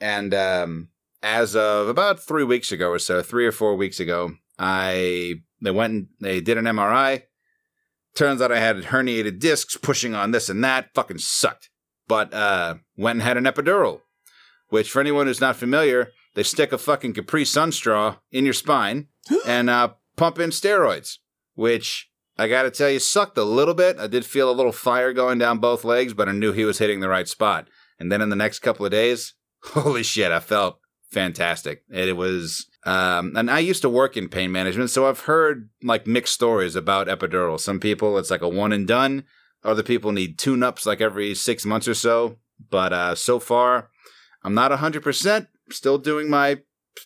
And 0.00 0.32
um, 0.32 0.88
as 1.22 1.54
of 1.56 1.88
about 1.88 2.20
three 2.20 2.44
weeks 2.44 2.72
ago 2.72 2.88
or 2.88 2.98
so, 2.98 3.22
three 3.22 3.46
or 3.46 3.52
four 3.52 3.76
weeks 3.76 4.00
ago, 4.00 4.32
I 4.58 5.34
they 5.60 5.70
went 5.70 5.92
and 5.92 6.06
they 6.20 6.40
did 6.40 6.56
an 6.56 6.64
MRI. 6.64 7.24
Turns 8.14 8.42
out 8.42 8.52
I 8.52 8.58
had 8.58 8.84
herniated 8.84 9.38
discs 9.38 9.76
pushing 9.76 10.14
on 10.14 10.30
this 10.30 10.48
and 10.48 10.62
that. 10.64 10.90
Fucking 10.94 11.18
sucked. 11.18 11.70
But 12.08 12.34
uh, 12.34 12.76
went 12.96 13.18
and 13.18 13.22
had 13.22 13.36
an 13.36 13.44
epidural, 13.44 14.00
which 14.68 14.90
for 14.90 15.00
anyone 15.00 15.26
who's 15.26 15.40
not 15.40 15.56
familiar, 15.56 16.10
they 16.34 16.42
stick 16.42 16.72
a 16.72 16.78
fucking 16.78 17.14
Capri 17.14 17.44
Sun 17.44 17.72
straw 17.72 18.16
in 18.30 18.44
your 18.44 18.54
spine 18.54 19.08
and 19.46 19.70
uh, 19.70 19.90
pump 20.16 20.38
in 20.38 20.50
steroids, 20.50 21.18
which 21.54 22.10
I 22.36 22.48
got 22.48 22.62
to 22.62 22.70
tell 22.70 22.90
you 22.90 22.98
sucked 22.98 23.38
a 23.38 23.44
little 23.44 23.74
bit. 23.74 23.98
I 23.98 24.06
did 24.06 24.24
feel 24.24 24.50
a 24.50 24.52
little 24.52 24.72
fire 24.72 25.12
going 25.12 25.38
down 25.38 25.58
both 25.58 25.84
legs, 25.84 26.14
but 26.14 26.28
I 26.28 26.32
knew 26.32 26.52
he 26.52 26.64
was 26.64 26.78
hitting 26.78 27.00
the 27.00 27.08
right 27.08 27.28
spot. 27.28 27.68
And 27.98 28.10
then 28.10 28.22
in 28.22 28.30
the 28.30 28.36
next 28.36 28.60
couple 28.60 28.86
of 28.86 28.92
days, 28.92 29.34
holy 29.62 30.02
shit, 30.02 30.32
I 30.32 30.40
felt 30.40 30.80
fantastic. 31.10 31.82
It 31.90 32.16
was, 32.16 32.66
um, 32.84 33.36
and 33.36 33.50
I 33.50 33.58
used 33.58 33.82
to 33.82 33.88
work 33.88 34.16
in 34.16 34.28
pain 34.28 34.50
management, 34.52 34.90
so 34.90 35.08
I've 35.08 35.20
heard 35.20 35.68
like 35.82 36.06
mixed 36.06 36.34
stories 36.34 36.76
about 36.76 37.08
epidural. 37.08 37.60
Some 37.60 37.78
people, 37.78 38.16
it's 38.18 38.30
like 38.30 38.42
a 38.42 38.48
one 38.48 38.72
and 38.72 38.86
done. 38.86 39.24
Other 39.62 39.82
people 39.82 40.12
need 40.12 40.38
tune 40.38 40.62
ups 40.62 40.86
like 40.86 41.00
every 41.00 41.34
six 41.34 41.66
months 41.66 41.86
or 41.86 41.94
so. 41.94 42.36
But 42.70 42.92
uh, 42.92 43.14
so 43.14 43.38
far, 43.38 43.90
I'm 44.42 44.54
not 44.54 44.70
100%. 44.70 45.46
Still 45.70 45.98
doing 45.98 46.30
my 46.30 46.60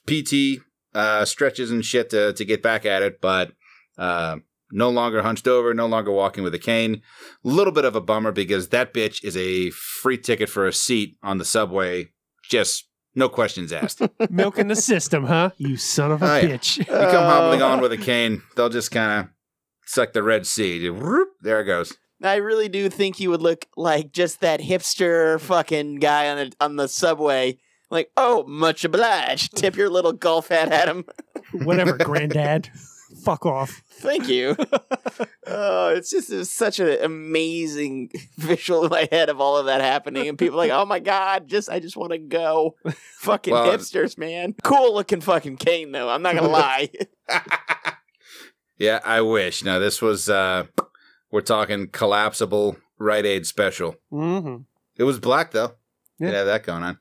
PT 0.06 0.62
uh, 0.94 1.24
stretches 1.24 1.70
and 1.70 1.84
shit 1.84 2.10
to, 2.10 2.32
to 2.32 2.44
get 2.44 2.62
back 2.62 2.86
at 2.86 3.02
it, 3.02 3.20
but 3.20 3.52
uh, 3.98 4.36
no 4.70 4.90
longer 4.90 5.22
hunched 5.22 5.48
over, 5.48 5.74
no 5.74 5.86
longer 5.86 6.12
walking 6.12 6.44
with 6.44 6.54
a 6.54 6.58
cane. 6.58 7.02
A 7.44 7.48
little 7.48 7.72
bit 7.72 7.84
of 7.84 7.96
a 7.96 8.00
bummer 8.00 8.32
because 8.32 8.68
that 8.68 8.94
bitch 8.94 9.24
is 9.24 9.36
a 9.36 9.70
free 9.70 10.18
ticket 10.18 10.48
for 10.48 10.66
a 10.66 10.72
seat 10.72 11.16
on 11.22 11.38
the 11.38 11.44
subway. 11.44 12.10
Just 12.48 12.88
no 13.14 13.28
questions 13.28 13.72
asked. 13.72 14.00
you 14.20 14.26
Milking 14.30 14.68
the 14.68 14.76
system, 14.76 15.24
huh? 15.24 15.50
You 15.56 15.76
son 15.76 16.12
of 16.12 16.22
a 16.22 16.26
Oh, 16.32 16.36
yeah. 16.36 16.44
bitch. 16.56 16.78
You 16.78 16.84
come 16.84 17.24
hobbling 17.24 17.62
on 17.62 17.80
with 17.80 17.92
a 17.92 17.96
cane, 17.96 18.42
they'll 18.56 18.68
just 18.68 18.90
kind 18.90 19.20
of 19.20 19.30
suck 19.86 20.12
the 20.12 20.22
Red 20.22 20.46
Sea. 20.46 20.88
There 21.40 21.60
it 21.60 21.64
goes. 21.64 21.92
I 22.22 22.36
really 22.36 22.68
do 22.68 22.88
think 22.88 23.20
you 23.20 23.30
would 23.30 23.42
look 23.42 23.66
like 23.76 24.12
just 24.12 24.40
that 24.40 24.60
hipster 24.60 25.38
fucking 25.40 25.96
guy 25.96 26.30
on 26.30 26.36
the 26.38 26.52
on 26.60 26.76
the 26.76 26.88
subway. 26.88 27.58
Like, 27.90 28.10
oh, 28.16 28.44
much 28.46 28.84
obliged. 28.84 29.56
Tip 29.56 29.76
your 29.76 29.90
little 29.90 30.12
golf 30.12 30.48
hat 30.48 30.72
at 30.72 30.88
him. 30.88 31.04
Whatever, 31.52 31.96
granddad. 31.98 32.70
Fuck 33.24 33.46
off. 33.46 33.82
Thank 33.88 34.28
you. 34.28 34.56
oh, 35.46 35.88
it's 35.88 36.10
just 36.10 36.30
it's 36.30 36.50
such 36.50 36.78
an 36.78 36.98
amazing 37.02 38.10
visual 38.36 38.84
in 38.84 38.90
my 38.90 39.08
head 39.10 39.28
of 39.28 39.40
all 39.40 39.56
of 39.56 39.66
that 39.66 39.80
happening, 39.80 40.28
and 40.28 40.38
people 40.38 40.56
like, 40.58 40.70
oh 40.70 40.84
my 40.84 41.00
god, 41.00 41.48
just 41.48 41.70
I 41.70 41.80
just 41.80 41.96
want 41.96 42.12
to 42.12 42.18
go. 42.18 42.76
Fucking 43.18 43.52
Well, 43.52 43.66
hipsters, 43.72 44.18
man. 44.18 44.54
Cool 44.62 44.94
looking 44.94 45.20
fucking 45.20 45.56
cane 45.56 45.92
though. 45.92 46.08
I'm 46.08 46.22
not 46.22 46.34
gonna 46.34 46.48
lie. 46.48 46.90
yeah, 48.78 49.00
I 49.04 49.20
wish. 49.20 49.64
Now 49.64 49.78
this 49.78 50.02
was 50.02 50.28
uh 50.28 50.64
we're 51.30 51.40
talking 51.40 51.88
collapsible 51.88 52.76
Rite 52.98 53.26
Aid 53.26 53.46
special. 53.46 53.96
Mm-hmm. 54.12 54.62
It 54.96 55.04
was 55.04 55.18
black 55.18 55.50
though. 55.52 55.74
Yeah. 56.18 56.30
Yeah, 56.30 56.44
that 56.44 56.62
going 56.64 56.82
on. 56.82 56.98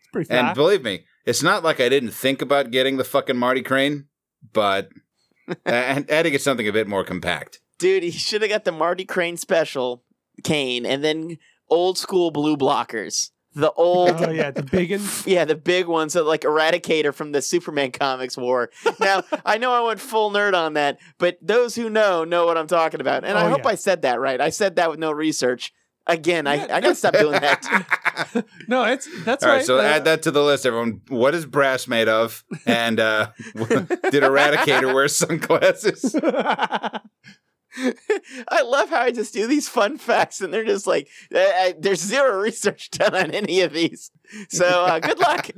It's 0.00 0.10
pretty 0.12 0.30
And 0.30 0.54
believe 0.54 0.82
me, 0.82 1.04
it's 1.24 1.42
not 1.42 1.64
like 1.64 1.80
I 1.80 1.88
didn't 1.88 2.10
think 2.12 2.42
about 2.42 2.70
getting 2.70 2.96
the 2.96 3.04
fucking 3.04 3.36
Marty 3.36 3.62
Crane, 3.62 4.06
but 4.52 4.88
I 5.66 6.04
I 6.08 6.14
had 6.14 6.22
to 6.24 6.30
get 6.30 6.42
something 6.42 6.68
a 6.68 6.72
bit 6.72 6.88
more 6.88 7.04
compact. 7.04 7.60
Dude, 7.78 8.02
he 8.02 8.10
should 8.10 8.42
have 8.42 8.50
got 8.50 8.64
the 8.64 8.72
Marty 8.72 9.04
Crane 9.04 9.36
special 9.36 10.02
cane, 10.44 10.86
and 10.86 11.04
then 11.04 11.38
old 11.68 11.98
school 11.98 12.30
blue 12.30 12.56
blockers. 12.56 13.30
The 13.54 13.72
old 13.72 14.22
oh 14.22 14.30
yeah, 14.30 14.50
the 14.50 14.62
big 14.62 14.90
one. 14.90 15.00
Yeah, 15.26 15.46
the 15.46 15.54
big 15.54 15.86
ones 15.86 16.12
that 16.12 16.24
like 16.24 16.42
Eradicator 16.42 17.14
from 17.14 17.32
the 17.32 17.40
Superman 17.40 17.90
comics 17.90 18.36
wore. 18.36 18.70
Now, 19.00 19.22
I 19.46 19.56
know 19.56 19.72
I 19.72 19.80
went 19.80 19.98
full 20.00 20.30
nerd 20.30 20.52
on 20.54 20.74
that, 20.74 20.98
but 21.18 21.38
those 21.40 21.74
who 21.74 21.88
know 21.88 22.24
know 22.24 22.44
what 22.44 22.58
I'm 22.58 22.66
talking 22.66 23.00
about. 23.00 23.24
And 23.24 23.36
oh, 23.38 23.40
I 23.40 23.46
Oh, 23.46 23.50
hope 23.50 23.64
yeah. 23.64 23.70
I 23.70 23.74
said 23.76 24.02
that 24.02 24.20
right. 24.20 24.40
I 24.42 24.50
said 24.50 24.76
that 24.76 24.90
with 24.90 24.98
no 24.98 25.10
research. 25.10 25.72
Again, 26.08 26.46
I, 26.46 26.62
I 26.62 26.80
gotta 26.80 26.94
stop 26.94 27.14
doing 27.14 27.40
that. 27.40 27.64
No, 28.66 28.84
it's 28.84 29.06
that's 29.24 29.44
All 29.44 29.50
right, 29.50 29.56
right. 29.56 29.66
so 29.66 29.78
Uh, 29.78 29.82
add 29.82 30.04
that 30.06 30.22
to 30.22 30.30
the 30.30 30.42
list, 30.42 30.64
everyone. 30.64 31.02
What 31.08 31.34
is 31.34 31.44
brass 31.44 31.86
made 31.86 32.08
of? 32.08 32.42
And 32.64 32.98
uh, 32.98 33.28
did 33.54 34.22
Eradicator 34.22 34.94
wear 34.94 35.06
sunglasses? 35.08 36.14
I 38.48 38.62
love 38.64 38.88
how 38.88 39.02
I 39.02 39.10
just 39.10 39.34
do 39.34 39.46
these 39.46 39.68
fun 39.68 39.98
facts, 39.98 40.40
and 40.40 40.52
they're 40.52 40.64
just 40.64 40.86
like, 40.86 41.08
uh, 41.34 41.38
uh, 41.38 41.72
there's 41.78 42.00
zero 42.00 42.38
research 42.40 42.90
done 42.90 43.14
on 43.14 43.30
any 43.32 43.60
of 43.60 43.74
these. 43.74 44.10
So 44.48 44.64
uh, 44.66 44.98
good 44.98 45.18
luck. 45.18 45.50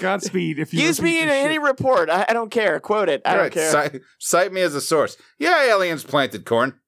Godspeed. 0.00 0.58
If 0.58 0.74
you 0.74 0.82
Use 0.82 1.00
me 1.00 1.22
in 1.22 1.28
any 1.30 1.54
shit. 1.54 1.62
report. 1.62 2.10
I, 2.10 2.26
I 2.28 2.32
don't 2.34 2.50
care. 2.50 2.78
Quote 2.80 3.08
it. 3.08 3.22
I 3.24 3.30
All 3.30 3.34
don't 3.36 3.42
right, 3.44 3.52
care. 3.52 3.70
Cite, 3.70 4.00
cite 4.18 4.52
me 4.52 4.60
as 4.60 4.74
a 4.74 4.80
source. 4.80 5.16
Yeah, 5.38 5.64
aliens 5.70 6.04
planted 6.04 6.44
corn. 6.44 6.78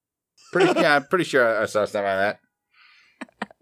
Pretty, 0.52 0.80
yeah, 0.80 0.96
I'm 0.96 1.06
pretty 1.06 1.24
sure 1.24 1.46
I, 1.58 1.62
I 1.62 1.66
saw 1.66 1.84
something 1.84 2.02
like 2.02 2.18
that. 2.18 2.38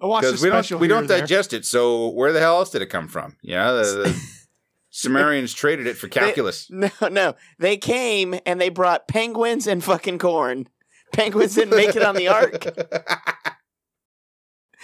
I 0.03 0.07
watched 0.07 0.24
the 0.26 0.33
Because 0.33 0.42
we 0.42 0.50
don't 0.50 0.81
we 0.81 0.88
don't 0.88 1.05
or 1.05 1.07
there. 1.07 1.20
digest 1.20 1.53
it. 1.53 1.64
So 1.64 2.09
where 2.09 2.33
the 2.33 2.40
hell 2.40 2.57
else 2.57 2.70
did 2.70 2.83
it 2.83 2.87
come 2.87 3.07
from? 3.09 3.37
Yeah, 3.42 3.72
the, 3.72 3.83
the 3.83 4.22
Sumerians 4.90 5.53
traded 5.55 5.87
it 5.87 5.96
for 5.96 6.09
calculus. 6.09 6.68
No, 6.70 6.90
no. 7.11 7.35
They 7.59 7.76
came 7.76 8.35
and 8.44 8.61
they 8.61 8.70
brought 8.70 9.07
penguins 9.09 9.66
and 9.66 9.85
fucking 9.85 10.18
corn. 10.18 10.68
Penguins 11.12 11.55
didn't 11.55 11.76
make 11.76 11.94
it 11.96 12.03
on 12.03 12.14
the 12.16 12.29
ark. 12.29 12.64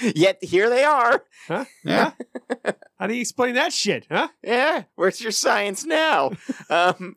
Yet 0.14 0.42
here 0.44 0.68
they 0.68 0.84
are. 0.84 1.24
Huh? 1.48 1.64
yeah, 1.82 2.12
How 2.98 3.06
do 3.06 3.14
you 3.14 3.20
explain 3.22 3.54
that 3.54 3.72
shit, 3.72 4.06
huh? 4.10 4.28
Yeah. 4.42 4.82
Where's 4.96 5.20
your 5.22 5.32
science 5.32 5.84
now? 5.86 6.32
Um, 6.68 7.16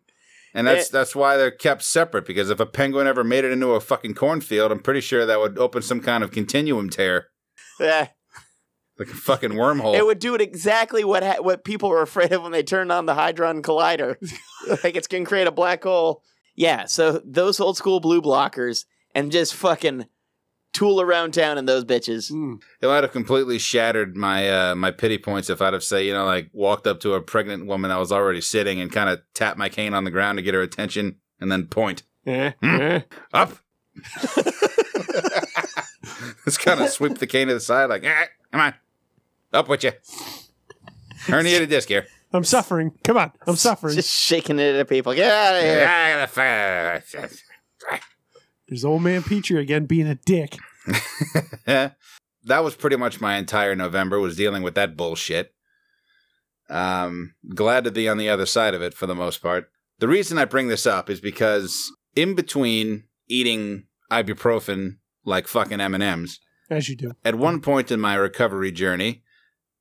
and 0.54 0.68
that's 0.68 0.88
It- 0.88 0.92
that's 0.92 1.16
why 1.16 1.38
they're 1.38 1.52
kept 1.52 1.84
separate. 1.84 2.26
Because 2.26 2.50
if 2.50 2.60
a 2.60 2.66
penguin 2.66 3.08
ever 3.08 3.24
made 3.24 3.44
it 3.46 3.52
into 3.52 3.72
a 3.72 3.80
fucking 3.80 4.14
cornfield, 4.16 4.72
I'm 4.72 4.80
pretty 4.82 5.02
sure 5.02 5.26
that 5.26 5.40
would 5.40 5.58
open 5.58 5.82
some 5.82 6.02
kind 6.02 6.24
of 6.24 6.32
continuum 6.32 6.90
tear, 6.90 7.28
eh, 7.82 8.08
like 8.98 9.08
a 9.10 9.14
fucking 9.14 9.52
wormhole. 9.52 9.96
it 9.98 10.06
would 10.06 10.20
do 10.20 10.36
it 10.36 10.42
exactly 10.42 11.04
what 11.04 11.24
ha- 11.24 11.42
what 11.42 11.64
people 11.64 11.90
were 11.90 12.02
afraid 12.02 12.32
of 12.34 12.42
when 12.44 12.52
they 12.52 12.64
turned 12.64 12.92
on 12.92 13.06
the 13.06 13.16
Hadron 13.16 13.62
Collider. 13.62 14.16
like 14.84 14.96
it's 14.96 15.08
going 15.08 15.24
to 15.24 15.28
create 15.30 15.48
a 15.48 15.52
black 15.52 15.84
hole. 15.84 16.22
Yeah. 16.56 16.86
So 16.86 17.22
those 17.26 17.60
old 17.60 17.78
school 17.78 18.00
blue 18.02 18.22
blockers 18.22 18.86
and 19.16 19.32
just 19.32 19.54
fucking 19.56 20.06
tool 20.74 21.02
around 21.02 21.34
town 21.34 21.58
in 21.58 21.66
those 21.66 21.84
bitches. 21.84 22.32
Mm. 22.32 22.62
It 22.82 22.88
might 22.88 23.04
have 23.04 23.12
completely 23.12 23.58
shattered 23.60 24.16
my 24.16 24.50
uh, 24.50 24.76
my 24.76 24.92
pity 24.92 25.18
points 25.18 25.50
if 25.50 25.62
I'd 25.62 25.74
have 25.74 25.84
say 25.84 26.06
you 26.06 26.14
know 26.14 26.26
like 26.26 26.50
walked 26.54 26.86
up 26.88 27.00
to 27.02 27.14
a 27.16 27.22
pregnant 27.22 27.66
woman 27.66 27.90
that 27.90 27.98
was 28.00 28.12
already 28.12 28.42
sitting 28.42 28.80
and 28.80 28.92
kind 28.92 29.10
of 29.10 29.20
tapped 29.34 29.58
my 29.58 29.70
cane 29.70 29.94
on 29.94 30.04
the 30.04 30.12
ground 30.12 30.38
to 30.38 30.42
get 30.42 30.54
her 30.54 30.62
attention 30.62 31.16
and 31.40 31.52
then 31.52 31.66
point 31.68 32.04
Eh, 32.26 32.52
Hmm. 32.62 32.76
eh. 32.82 33.02
up. 33.34 33.58
Just 36.46 36.60
kind 36.62 36.80
of 36.82 36.90
sweep 36.90 37.18
the 37.18 37.28
cane 37.28 37.48
to 37.48 37.54
the 37.54 37.60
side 37.60 37.90
like, 37.90 38.04
eh, 38.04 38.26
come 38.52 38.62
on, 38.62 38.74
up 39.54 39.68
with 39.70 39.84
you. 39.84 39.92
Herniated 41.26 41.70
disc 41.70 41.88
here. 41.88 42.06
I'm 42.32 42.44
suffering. 42.44 42.92
Come 43.04 43.18
on, 43.18 43.32
I'm 43.48 43.56
suffering. 43.56 43.96
Just 43.96 44.10
shaking 44.12 44.60
it 44.60 44.76
at 44.76 44.88
people. 44.88 45.14
Get 45.16 45.32
out 45.32 45.56
of 45.56 45.64
here. 45.64 47.40
There's 48.70 48.86
old 48.86 49.02
man 49.02 49.24
Petrie 49.24 49.60
again 49.62 49.86
being 49.86 50.08
a 50.08 50.16
dick. 50.16 50.56
that 51.66 51.96
was 52.46 52.76
pretty 52.76 52.96
much 52.96 53.20
my 53.20 53.38
entire 53.38 53.76
November 53.76 54.20
was 54.20 54.36
dealing 54.36 54.64
with 54.64 54.76
that 54.76 54.96
bullshit. 54.96 55.54
Um, 56.70 57.34
glad 57.56 57.84
to 57.86 57.92
be 57.92 58.08
on 58.08 58.18
the 58.18 58.30
other 58.30 58.46
side 58.46 58.76
of 58.76 58.82
it 58.84 58.94
for 58.94 59.08
the 59.08 59.16
most 59.16 59.42
part. 59.42 59.72
The 59.98 60.08
reason 60.08 60.38
I 60.38 60.46
bring 60.46 60.68
this 60.68 60.86
up 60.86 61.10
is 61.10 61.20
because 61.20 61.92
in 62.16 62.36
between 62.36 63.06
eating 63.28 63.86
ibuprofen 64.12 64.98
like 65.26 65.48
fucking 65.48 65.82
M 65.82 65.96
and 65.96 66.04
M's, 66.04 66.40
As 66.70 66.88
you 66.90 66.96
do. 66.96 67.12
at 67.26 67.36
one 67.36 67.62
point 67.62 67.92
in 67.92 68.00
my 68.00 68.16
recovery 68.16 68.72
journey, 68.72 69.24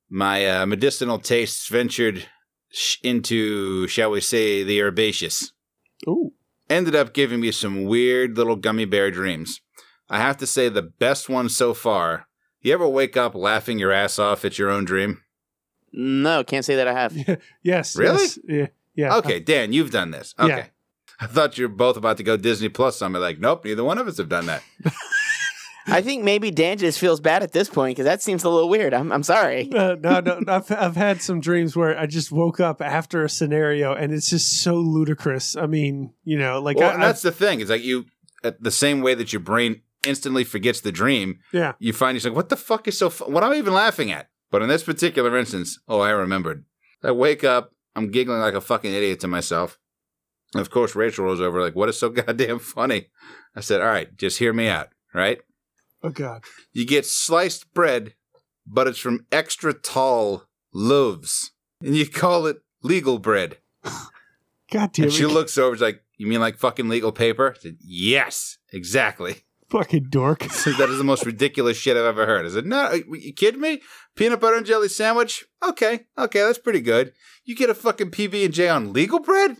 my 0.09 0.45
uh, 0.47 0.65
medicinal 0.65 1.19
tastes 1.19 1.67
ventured 1.67 2.27
sh- 2.71 2.97
into, 3.03 3.87
shall 3.87 4.11
we 4.11 4.19
say, 4.21 4.63
the 4.63 4.81
herbaceous. 4.81 5.51
Ooh. 6.07 6.33
Ended 6.69 6.95
up 6.95 7.13
giving 7.13 7.39
me 7.39 7.51
some 7.51 7.85
weird 7.85 8.37
little 8.37 8.55
gummy 8.55 8.85
bear 8.85 9.09
dreams. 9.09 9.59
I 10.09 10.19
have 10.19 10.37
to 10.37 10.47
say, 10.47 10.69
the 10.69 10.81
best 10.81 11.29
one 11.29 11.49
so 11.49 11.73
far. 11.73 12.27
You 12.61 12.73
ever 12.73 12.87
wake 12.87 13.15
up 13.17 13.35
laughing 13.35 13.79
your 13.79 13.91
ass 13.91 14.19
off 14.19 14.43
at 14.43 14.57
your 14.59 14.69
own 14.69 14.85
dream? 14.85 15.21
No, 15.91 16.43
can't 16.43 16.65
say 16.65 16.75
that 16.75 16.87
I 16.87 16.93
have. 16.93 17.39
Yes. 17.63 17.95
Really? 17.95 18.23
yes, 18.23 18.39
Yeah. 18.47 18.67
Yeah. 18.95 19.15
Okay, 19.17 19.39
Dan, 19.39 19.71
you've 19.71 19.91
done 19.91 20.11
this. 20.11 20.35
Okay. 20.37 20.49
Yeah. 20.49 20.65
I 21.21 21.25
thought 21.27 21.57
you 21.57 21.65
were 21.67 21.73
both 21.73 21.97
about 21.97 22.17
to 22.17 22.23
go 22.23 22.37
Disney 22.37 22.69
Plus. 22.69 22.97
So 22.97 23.05
I'm 23.05 23.13
like, 23.13 23.39
nope, 23.39 23.65
neither 23.65 23.83
one 23.83 23.97
of 23.97 24.07
us 24.07 24.17
have 24.17 24.29
done 24.29 24.45
that. 24.47 24.61
I 25.87 26.01
think 26.01 26.23
maybe 26.23 26.51
Dan 26.51 26.77
just 26.77 26.99
feels 26.99 27.19
bad 27.19 27.41
at 27.41 27.51
this 27.51 27.69
point 27.69 27.95
because 27.95 28.05
that 28.05 28.21
seems 28.21 28.43
a 28.43 28.49
little 28.49 28.69
weird. 28.69 28.93
I'm, 28.93 29.11
I'm 29.11 29.23
sorry. 29.23 29.69
Uh, 29.79 29.95
no, 29.97 30.19
no, 30.19 30.41
I've 30.47 30.69
I've 30.71 30.95
had 30.97 31.21
some 31.21 31.39
dreams 31.39 31.73
where 31.75 31.97
I 31.97 32.05
just 32.05 32.33
woke 32.33 32.59
up 32.59 32.81
after 32.81 33.23
a 33.23 33.29
scenario 33.29 33.93
and 33.93 34.11
it's 34.13 34.29
just 34.29 34.61
so 34.61 34.75
ludicrous. 34.75 35.55
I 35.55 35.67
mean, 35.67 36.13
you 36.25 36.37
know, 36.37 36.59
like 36.59 36.77
well, 36.77 36.89
I, 36.89 36.93
and 36.95 37.01
that's 37.01 37.21
the 37.21 37.31
thing. 37.31 37.61
It's 37.61 37.69
like 37.69 37.81
you, 37.83 38.05
at 38.43 38.61
the 38.61 38.71
same 38.71 39.01
way 39.01 39.15
that 39.15 39.31
your 39.31 39.39
brain 39.39 39.81
instantly 40.03 40.43
forgets 40.43 40.81
the 40.81 40.91
dream, 40.91 41.39
yeah, 41.53 41.73
you 41.79 41.93
find 41.93 42.15
yourself, 42.15 42.35
what 42.35 42.49
the 42.49 42.57
fuck 42.57 42.87
is 42.89 42.97
so, 42.97 43.09
fu- 43.09 43.31
what 43.31 43.43
am 43.43 43.51
I 43.53 43.55
even 43.55 43.73
laughing 43.73 44.11
at? 44.11 44.29
But 44.51 44.61
in 44.61 44.69
this 44.69 44.83
particular 44.83 45.37
instance, 45.37 45.79
oh, 45.87 46.01
I 46.01 46.09
remembered. 46.09 46.65
I 47.03 47.11
wake 47.11 47.43
up, 47.43 47.73
I'm 47.95 48.11
giggling 48.11 48.39
like 48.39 48.53
a 48.53 48.61
fucking 48.61 48.93
idiot 48.93 49.19
to 49.21 49.27
myself. 49.27 49.79
And 50.53 50.61
of 50.61 50.69
course, 50.69 50.95
Rachel 50.95 51.25
rolls 51.25 51.39
over, 51.41 51.61
like, 51.61 51.75
what 51.75 51.89
is 51.89 51.99
so 51.99 52.09
goddamn 52.09 52.59
funny? 52.59 53.07
I 53.55 53.61
said, 53.61 53.81
all 53.81 53.87
right, 53.87 54.15
just 54.17 54.39
hear 54.39 54.51
me 54.51 54.67
out, 54.67 54.89
right? 55.13 55.39
Oh 56.03 56.09
god, 56.09 56.43
You 56.73 56.85
get 56.85 57.05
sliced 57.05 57.73
bread, 57.73 58.13
but 58.65 58.87
it's 58.87 58.99
from 58.99 59.25
extra 59.31 59.73
tall 59.73 60.43
loaves, 60.73 61.51
and 61.83 61.95
you 61.95 62.07
call 62.07 62.45
it 62.45 62.57
legal 62.83 63.19
bread. 63.19 63.57
god 63.83 64.91
damn 64.93 65.05
And 65.05 65.05
it, 65.05 65.11
she 65.11 65.25
looks 65.25 65.57
over, 65.57 65.75
she's 65.75 65.81
like, 65.81 66.03
you 66.17 66.27
mean 66.27 66.41
like 66.41 66.57
fucking 66.57 66.89
legal 66.89 67.11
paper? 67.11 67.55
Said, 67.59 67.77
yes, 67.79 68.57
exactly. 68.71 69.37
fucking 69.69 70.07
dork. 70.09 70.43
So 70.51 70.71
that 70.73 70.89
is 70.89 70.97
the 70.97 71.03
most 71.03 71.25
ridiculous 71.25 71.77
shit 71.77 71.95
I've 71.95 72.03
ever 72.03 72.25
heard. 72.25 72.45
I 72.45 72.49
said, 72.49 72.65
no, 72.65 72.91
you 72.91 73.33
kidding 73.33 73.61
me? 73.61 73.81
Peanut 74.15 74.39
butter 74.41 74.57
and 74.57 74.65
jelly 74.65 74.89
sandwich? 74.89 75.45
Okay, 75.63 76.05
okay, 76.17 76.41
that's 76.41 76.59
pretty 76.59 76.81
good. 76.81 77.13
You 77.45 77.55
get 77.55 77.69
a 77.69 77.75
fucking 77.75 78.11
PB 78.11 78.45
and 78.45 78.53
J 78.53 78.67
on 78.67 78.93
legal 78.93 79.19
bread? 79.19 79.57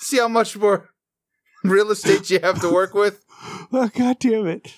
See 0.00 0.18
how 0.18 0.28
much 0.28 0.56
more 0.56 0.90
real 1.64 1.90
estate 1.90 2.30
you 2.30 2.38
have 2.40 2.60
to 2.60 2.72
work 2.72 2.94
with? 2.94 3.24
Oh 3.72 3.88
god 3.94 4.18
damn 4.20 4.46
it. 4.46 4.72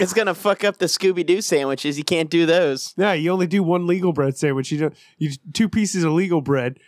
It's 0.00 0.12
gonna 0.12 0.34
fuck 0.34 0.64
up 0.64 0.78
the 0.78 0.86
Scooby 0.86 1.24
Doo 1.24 1.40
sandwiches. 1.40 1.98
You 1.98 2.04
can't 2.04 2.30
do 2.30 2.46
those. 2.46 2.94
Yeah, 2.96 3.12
you 3.12 3.30
only 3.30 3.46
do 3.46 3.62
one 3.62 3.86
legal 3.86 4.12
bread 4.12 4.36
sandwich. 4.36 4.70
You 4.72 4.78
don't 4.78 4.94
you 5.18 5.30
two 5.52 5.68
pieces 5.68 6.04
of 6.04 6.12
legal 6.12 6.40
bread, 6.40 6.78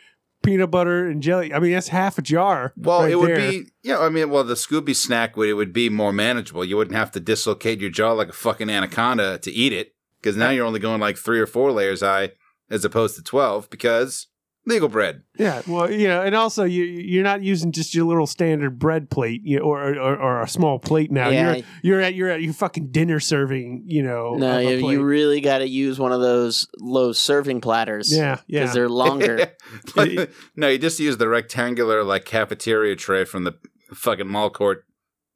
peanut 0.43 0.71
butter 0.71 1.07
and 1.07 1.23
jelly. 1.23 1.53
I 1.53 1.59
mean, 1.59 1.73
that's 1.73 1.89
half 1.89 2.19
a 2.19 2.23
jar. 2.23 2.73
Well, 2.77 3.03
right 3.03 3.13
it 3.13 3.17
would 3.17 3.31
there. 3.31 3.51
be, 3.51 3.67
yeah. 3.83 3.99
I 3.99 4.09
mean, 4.09 4.31
well, 4.31 4.45
the 4.45 4.55
Scooby 4.55 4.95
snack 4.95 5.37
would 5.37 5.49
it 5.49 5.55
would 5.55 5.73
be 5.73 5.89
more 5.89 6.13
manageable. 6.13 6.65
You 6.65 6.77
wouldn't 6.77 6.97
have 6.97 7.11
to 7.13 7.21
dislocate 7.21 7.81
your 7.81 7.91
jaw 7.91 8.13
like 8.13 8.29
a 8.29 8.33
fucking 8.33 8.71
anaconda 8.71 9.39
to 9.39 9.51
eat 9.51 9.73
it, 9.73 9.95
because 10.21 10.37
now 10.37 10.51
you're 10.51 10.67
only 10.67 10.81
going 10.81 11.01
like 11.01 11.17
three 11.17 11.41
or 11.41 11.47
four 11.47 11.73
layers 11.73 12.01
high 12.01 12.33
as 12.71 12.85
opposed 12.85 13.17
to 13.17 13.23
twelve 13.23 13.71
because 13.71 14.27
legal 14.67 14.89
bread. 14.89 15.23
Yeah, 15.39 15.63
well, 15.67 15.91
you 15.91 16.09
know, 16.09 16.23
and 16.23 16.35
also 16.35 16.65
you 16.65 16.85
you're 16.85 17.23
not 17.25 17.43
using 17.43 17.73
just 17.73 17.95
your 17.95 18.05
little 18.05 18.27
standard 18.27 18.79
bread 18.79 19.09
plate, 19.11 19.43
you 19.45 19.61
or, 19.61 19.95
or 19.97 20.17
or 20.17 20.43
a 20.43 20.49
small 20.49 20.79
plate 20.79 21.11
now. 21.11 21.29
Yeah. 21.31 21.55
You're 21.55 21.65
you're 21.83 22.01
at 22.01 22.15
you're 22.15 22.29
at 22.31 22.43
your 22.43 22.53
fucking 22.53 22.91
dinner 22.91 23.21
serving, 23.21 23.85
you 23.87 24.03
know. 24.03 24.35
No, 24.35 24.59
you, 24.59 24.81
plate. 24.81 24.93
you 24.93 25.03
really 25.03 25.41
got 25.41 25.59
to 25.59 25.69
use 25.69 25.99
one 25.99 26.13
of 26.13 26.21
those 26.21 26.67
low 26.79 27.13
serving 27.13 27.61
platters. 27.61 28.15
yeah, 28.15 28.41
yeah, 28.47 28.61
because 28.61 28.75
they're 28.75 28.89
longer. 28.89 29.53
Like, 29.97 30.31
no, 30.55 30.69
you 30.69 30.79
just 30.79 31.01
use 31.01 31.17
the 31.17 31.29
rectangular 31.29 32.05
like 32.05 32.25
cafeteria 32.25 32.97
tray 32.97 33.25
from 33.25 33.45
the 33.45 33.55
fucking 33.95 34.29
mall 34.29 34.51
court 34.51 34.85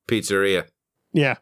pizzeria. 0.09 0.67
yeah. 1.13 1.37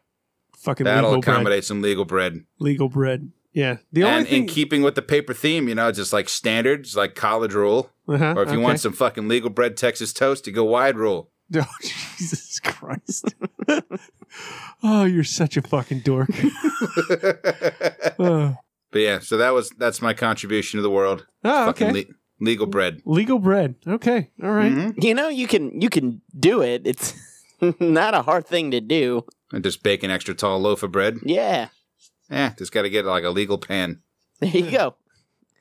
Fucking 0.57 0.83
That'll 0.83 1.11
legal 1.11 1.21
bread. 1.21 1.33
accommodate 1.35 1.63
some 1.63 1.81
legal 1.81 2.03
bread. 2.03 2.43
Legal 2.59 2.89
bread. 2.89 3.31
Yeah. 3.53 3.77
The 3.91 4.03
only 4.03 4.17
and 4.19 4.27
thing 4.27 4.41
in 4.43 4.47
keeping 4.47 4.81
with 4.83 4.95
the 4.95 5.01
paper 5.01 5.33
theme, 5.33 5.67
you 5.67 5.75
know, 5.75 5.91
just 5.91 6.13
like 6.13 6.29
standards, 6.29 6.95
like 6.95 7.15
college 7.15 7.53
rule. 7.53 7.89
uh-huh, 8.07 8.33
Or 8.37 8.43
if 8.43 8.49
you 8.49 8.55
okay. 8.55 8.63
want 8.63 8.79
some 8.79 8.93
fucking 8.93 9.27
legal 9.27 9.49
bread 9.49 9.75
Texas 9.75 10.13
toast, 10.13 10.45
you 10.47 10.53
go 10.53 10.63
wide 10.63 10.97
rule. 10.97 11.31
Oh, 11.55 11.65
Jesus 12.15 12.59
Christ. 12.59 13.33
oh, 14.83 15.03
you're 15.05 15.23
such 15.23 15.57
a 15.57 15.63
fucking 15.63 16.01
dork. 16.01 16.29
oh, 18.19 18.55
But 18.91 18.99
yeah, 18.99 19.19
so 19.19 19.37
that 19.37 19.53
was 19.53 19.69
that's 19.71 20.01
my 20.01 20.13
contribution 20.13 20.77
to 20.77 20.81
the 20.81 20.89
world. 20.89 21.25
Oh, 21.43 21.65
Fucking 21.65 21.87
okay. 21.89 22.05
le- 22.07 22.13
legal 22.45 22.67
bread. 22.67 23.01
legal 23.05 23.39
bread. 23.39 23.75
Okay. 23.87 24.29
All 24.43 24.51
right. 24.51 24.71
Mhm. 24.71 25.03
You 25.03 25.13
know, 25.13 25.29
you 25.29 25.47
can 25.47 25.79
you 25.81 25.89
can 25.89 26.21
do 26.37 26.61
it. 26.61 26.83
It's 26.85 27.13
not 27.79 28.13
a 28.13 28.21
hard 28.21 28.45
thing 28.47 28.71
to 28.71 28.81
do. 28.81 29.25
And 29.51 29.63
just 29.63 29.81
bake 29.83 30.03
an 30.03 30.11
extra 30.11 30.35
tall 30.35 30.59
loaf 30.59 30.83
of 30.83 30.91
bread. 30.91 31.17
Yeah, 31.23 31.69
Yeah, 32.29 32.53
just 32.57 32.71
got 32.71 32.83
to 32.83 32.89
get 32.89 33.05
like 33.05 33.23
a 33.23 33.29
legal 33.29 33.57
pan. 33.57 34.01
there 34.39 34.49
you 34.49 34.71
go. 34.71 34.95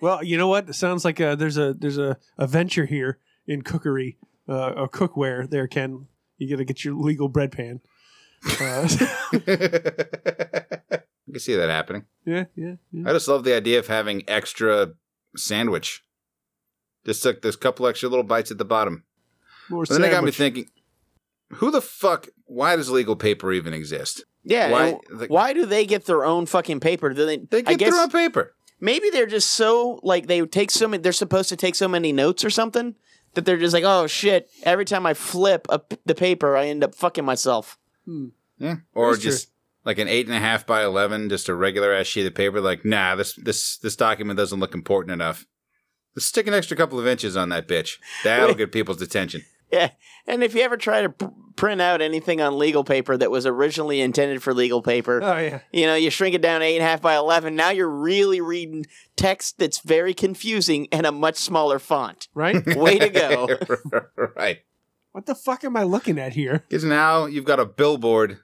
Well, 0.00 0.22
you 0.22 0.36
know 0.36 0.46
what? 0.46 0.68
It 0.68 0.74
sounds 0.74 1.04
like 1.04 1.20
uh 1.20 1.34
there's 1.34 1.56
a 1.56 1.74
there's 1.74 1.98
a, 1.98 2.18
a 2.36 2.46
venture 2.46 2.86
here 2.86 3.18
in 3.48 3.62
cookery 3.62 4.16
uh, 4.48 4.70
or 4.70 4.88
cookware. 4.88 5.50
There, 5.50 5.66
Ken. 5.66 6.06
You 6.36 6.48
got 6.48 6.58
to 6.58 6.64
get 6.64 6.84
your 6.84 6.94
legal 6.94 7.28
bread 7.28 7.50
pan. 7.50 7.80
Uh, 8.60 8.86
I 9.32 11.30
can 11.30 11.40
see 11.40 11.56
that 11.56 11.68
happening. 11.68 12.04
yeah, 12.24 12.44
yeah, 12.54 12.74
yeah. 12.92 13.08
I 13.08 13.12
just 13.12 13.26
love 13.26 13.42
the 13.42 13.56
idea 13.56 13.80
of 13.80 13.88
having 13.88 14.22
extra 14.28 14.92
sandwich. 15.36 16.04
Just 17.04 17.22
took 17.24 17.42
this 17.42 17.56
couple 17.56 17.86
extra 17.88 18.08
little 18.08 18.22
bites 18.22 18.52
at 18.52 18.58
the 18.58 18.64
bottom. 18.64 19.02
More 19.68 19.84
But 19.84 19.94
then 19.98 20.04
it 20.04 20.10
got 20.10 20.22
me 20.22 20.30
thinking, 20.30 20.66
who 21.54 21.70
the 21.72 21.80
fuck? 21.80 22.28
Why 22.44 22.76
does 22.76 22.90
legal 22.90 23.16
paper 23.16 23.52
even 23.52 23.74
exist? 23.74 24.24
Yeah. 24.44 24.70
Why- 24.70 24.98
the- 25.10 25.26
why 25.26 25.52
do 25.52 25.66
they 25.66 25.84
get 25.86 26.06
their 26.06 26.24
own 26.24 26.46
fucking 26.46 26.80
paper? 26.80 27.12
Do 27.12 27.26
they? 27.26 27.38
They 27.38 27.58
I 27.58 27.62
get 27.74 27.78
guess 27.78 27.92
their 27.94 28.02
own 28.02 28.10
paper. 28.10 28.54
maybe 28.80 29.10
they're 29.10 29.26
just 29.26 29.50
so 29.50 30.00
like 30.02 30.26
they 30.26 30.40
take 30.46 30.70
so 30.70 30.88
many. 30.88 31.02
They're 31.02 31.12
supposed 31.12 31.48
to 31.50 31.56
take 31.56 31.74
so 31.74 31.88
many 31.88 32.12
notes 32.12 32.44
or 32.44 32.50
something 32.50 32.94
that 33.34 33.44
they're 33.44 33.56
just 33.58 33.74
like, 33.74 33.84
oh 33.84 34.06
shit! 34.06 34.48
Every 34.62 34.84
time 34.84 35.04
I 35.06 35.14
flip 35.14 35.66
a, 35.68 35.80
the 36.06 36.14
paper, 36.14 36.56
I 36.56 36.66
end 36.68 36.82
up 36.84 36.94
fucking 36.94 37.24
myself. 37.24 37.78
Hmm. 38.06 38.28
Yeah. 38.58 38.76
Or 38.94 39.10
That's 39.12 39.22
true. 39.22 39.30
just 39.32 39.48
like 39.84 39.98
an 39.98 40.08
eight 40.08 40.26
and 40.26 40.34
a 40.34 40.40
half 40.40 40.66
by 40.66 40.82
eleven, 40.84 41.28
just 41.28 41.48
a 41.48 41.54
regular 41.54 41.92
ass 41.92 42.06
sheet 42.06 42.26
of 42.26 42.34
paper. 42.34 42.60
Like, 42.60 42.84
nah, 42.84 43.14
this 43.16 43.34
this 43.34 43.76
this 43.78 43.96
document 43.96 44.36
doesn't 44.38 44.58
look 44.60 44.74
important 44.74 45.12
enough. 45.12 45.46
Let's 46.16 46.26
stick 46.26 46.46
an 46.48 46.54
extra 46.54 46.76
couple 46.76 46.98
of 46.98 47.06
inches 47.06 47.36
on 47.36 47.50
that 47.50 47.68
bitch. 47.68 47.98
That'll 48.24 48.54
get 48.54 48.72
people's 48.72 49.02
attention. 49.02 49.42
Yeah, 49.70 49.90
and 50.26 50.42
if 50.42 50.54
you 50.54 50.62
ever 50.62 50.78
try 50.78 51.02
to 51.02 51.10
pr- 51.10 51.26
print 51.58 51.80
out 51.80 52.00
anything 52.00 52.40
on 52.40 52.56
legal 52.56 52.84
paper 52.84 53.16
that 53.16 53.30
was 53.30 53.44
originally 53.44 54.00
intended 54.00 54.42
for 54.42 54.54
legal 54.54 54.80
paper, 54.80 55.20
Oh 55.22 55.36
yeah. 55.36 55.60
you 55.72 55.84
know, 55.86 55.96
you 55.96 56.08
shrink 56.08 56.34
it 56.34 56.40
down 56.40 56.62
eight 56.62 56.76
and 56.76 56.84
a 56.84 56.88
half 56.88 57.02
by 57.02 57.16
eleven. 57.16 57.56
Now 57.56 57.70
you're 57.70 57.90
really 57.90 58.40
reading 58.40 58.86
text 59.16 59.58
that's 59.58 59.80
very 59.80 60.14
confusing 60.14 60.86
and 60.92 61.04
a 61.04 61.12
much 61.12 61.36
smaller 61.36 61.78
font. 61.78 62.28
Right. 62.32 62.64
Way 62.76 62.98
to 63.00 63.08
go! 63.10 63.48
right. 64.36 64.60
what 65.12 65.26
the 65.26 65.34
fuck 65.34 65.64
am 65.64 65.76
I 65.76 65.82
looking 65.82 66.18
at 66.18 66.32
here? 66.34 66.64
Because 66.68 66.84
now 66.84 67.26
you've 67.26 67.44
got 67.44 67.60
a 67.60 67.66
billboard 67.66 68.38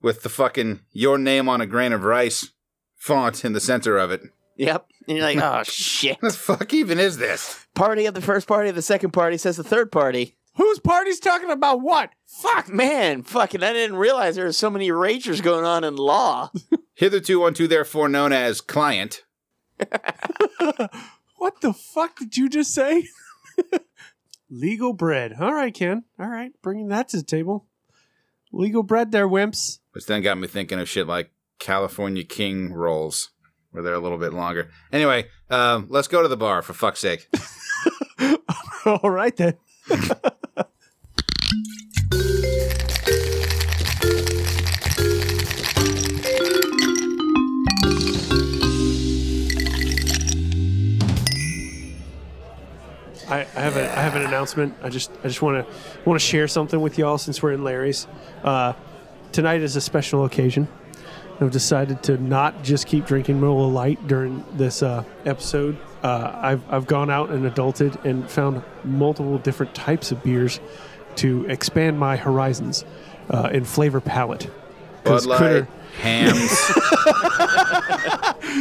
with 0.00 0.22
the 0.22 0.28
fucking 0.28 0.80
your 0.92 1.18
name 1.18 1.48
on 1.48 1.60
a 1.60 1.66
grain 1.66 1.92
of 1.92 2.04
rice 2.04 2.52
font 2.96 3.44
in 3.44 3.52
the 3.52 3.60
center 3.60 3.98
of 3.98 4.12
it. 4.12 4.22
yep, 4.56 4.86
and 5.08 5.16
you're 5.18 5.26
like, 5.26 5.38
oh 5.42 5.64
shit! 5.64 6.22
What 6.22 6.32
the 6.32 6.38
fuck 6.38 6.72
even 6.72 7.00
is 7.00 7.18
this? 7.18 7.66
Party 7.74 8.06
of 8.06 8.14
the 8.14 8.20
first 8.20 8.46
party 8.46 8.68
of 8.68 8.76
the 8.76 8.82
second 8.82 9.10
party 9.10 9.36
says 9.36 9.56
the 9.56 9.64
third 9.64 9.90
party. 9.90 10.36
Whose 10.56 10.80
party's 10.80 11.18
talking 11.18 11.50
about 11.50 11.80
what? 11.80 12.10
Fuck, 12.26 12.68
man, 12.68 13.22
fucking! 13.22 13.62
I 13.62 13.72
didn't 13.72 13.96
realize 13.96 14.36
there 14.36 14.44
were 14.44 14.52
so 14.52 14.68
many 14.68 14.90
ragers 14.90 15.42
going 15.42 15.64
on 15.64 15.82
in 15.82 15.96
law. 15.96 16.50
Hitherto 16.94 17.44
unto 17.44 17.66
therefore 17.66 18.08
known 18.08 18.32
as 18.32 18.60
client. 18.60 19.24
what 21.38 21.60
the 21.62 21.72
fuck 21.72 22.18
did 22.18 22.36
you 22.36 22.50
just 22.50 22.74
say? 22.74 23.08
Legal 24.50 24.92
bread. 24.92 25.36
All 25.40 25.54
right, 25.54 25.72
Ken. 25.72 26.04
All 26.18 26.28
right, 26.28 26.52
bringing 26.60 26.88
that 26.88 27.08
to 27.10 27.16
the 27.16 27.22
table. 27.22 27.66
Legal 28.52 28.82
bread, 28.82 29.10
there, 29.10 29.28
wimps. 29.28 29.78
Which 29.92 30.04
then 30.04 30.20
got 30.20 30.36
me 30.36 30.46
thinking 30.46 30.78
of 30.78 30.88
shit 30.88 31.06
like 31.06 31.32
California 31.58 32.24
King 32.24 32.74
rolls. 32.74 33.30
We're 33.72 33.80
there 33.80 33.94
a 33.94 34.00
little 34.00 34.18
bit 34.18 34.34
longer. 34.34 34.70
Anyway, 34.92 35.28
um, 35.48 35.86
let's 35.88 36.08
go 36.08 36.20
to 36.20 36.28
the 36.28 36.36
bar 36.36 36.60
for 36.60 36.74
fuck's 36.74 37.00
sake. 37.00 37.30
All 38.84 39.08
right 39.10 39.34
then. 39.34 39.56
I, 53.32 53.40
I 53.56 53.60
have 53.60 53.76
a 53.76 53.90
I 53.98 54.02
have 54.02 54.14
an 54.14 54.22
announcement. 54.22 54.74
I 54.82 54.88
just 54.90 55.10
I 55.24 55.28
just 55.28 55.40
want 55.40 55.66
to 55.66 55.74
want 56.04 56.20
to 56.20 56.24
share 56.26 56.46
something 56.48 56.80
with 56.80 56.98
y'all 56.98 57.16
since 57.18 57.42
we're 57.42 57.52
in 57.52 57.64
Larry's. 57.64 58.06
Uh, 58.44 58.74
tonight 59.32 59.62
is 59.62 59.74
a 59.76 59.80
special 59.80 60.24
occasion. 60.26 60.68
I've 61.40 61.50
decided 61.50 62.02
to 62.04 62.18
not 62.18 62.62
just 62.62 62.86
keep 62.86 63.06
drinking 63.06 63.40
Miller 63.40 63.66
Lite 63.66 64.06
during 64.06 64.44
this 64.52 64.82
uh, 64.82 65.02
episode. 65.24 65.78
Uh, 66.02 66.30
I've 66.34 66.62
I've 66.72 66.86
gone 66.86 67.08
out 67.10 67.30
and 67.30 67.50
adulted 67.50 68.04
and 68.04 68.30
found 68.30 68.62
multiple 68.84 69.38
different 69.38 69.74
types 69.74 70.12
of 70.12 70.22
beers 70.22 70.60
to 71.16 71.46
expand 71.46 71.98
my 71.98 72.16
horizons 72.16 72.84
uh, 73.30 73.48
in 73.52 73.64
flavor 73.64 74.00
palette. 74.00 74.50
'Cause 75.04 75.26
Bud 75.26 75.30
Light, 75.30 75.38
Critter- 75.38 75.68
hams. 76.00 76.70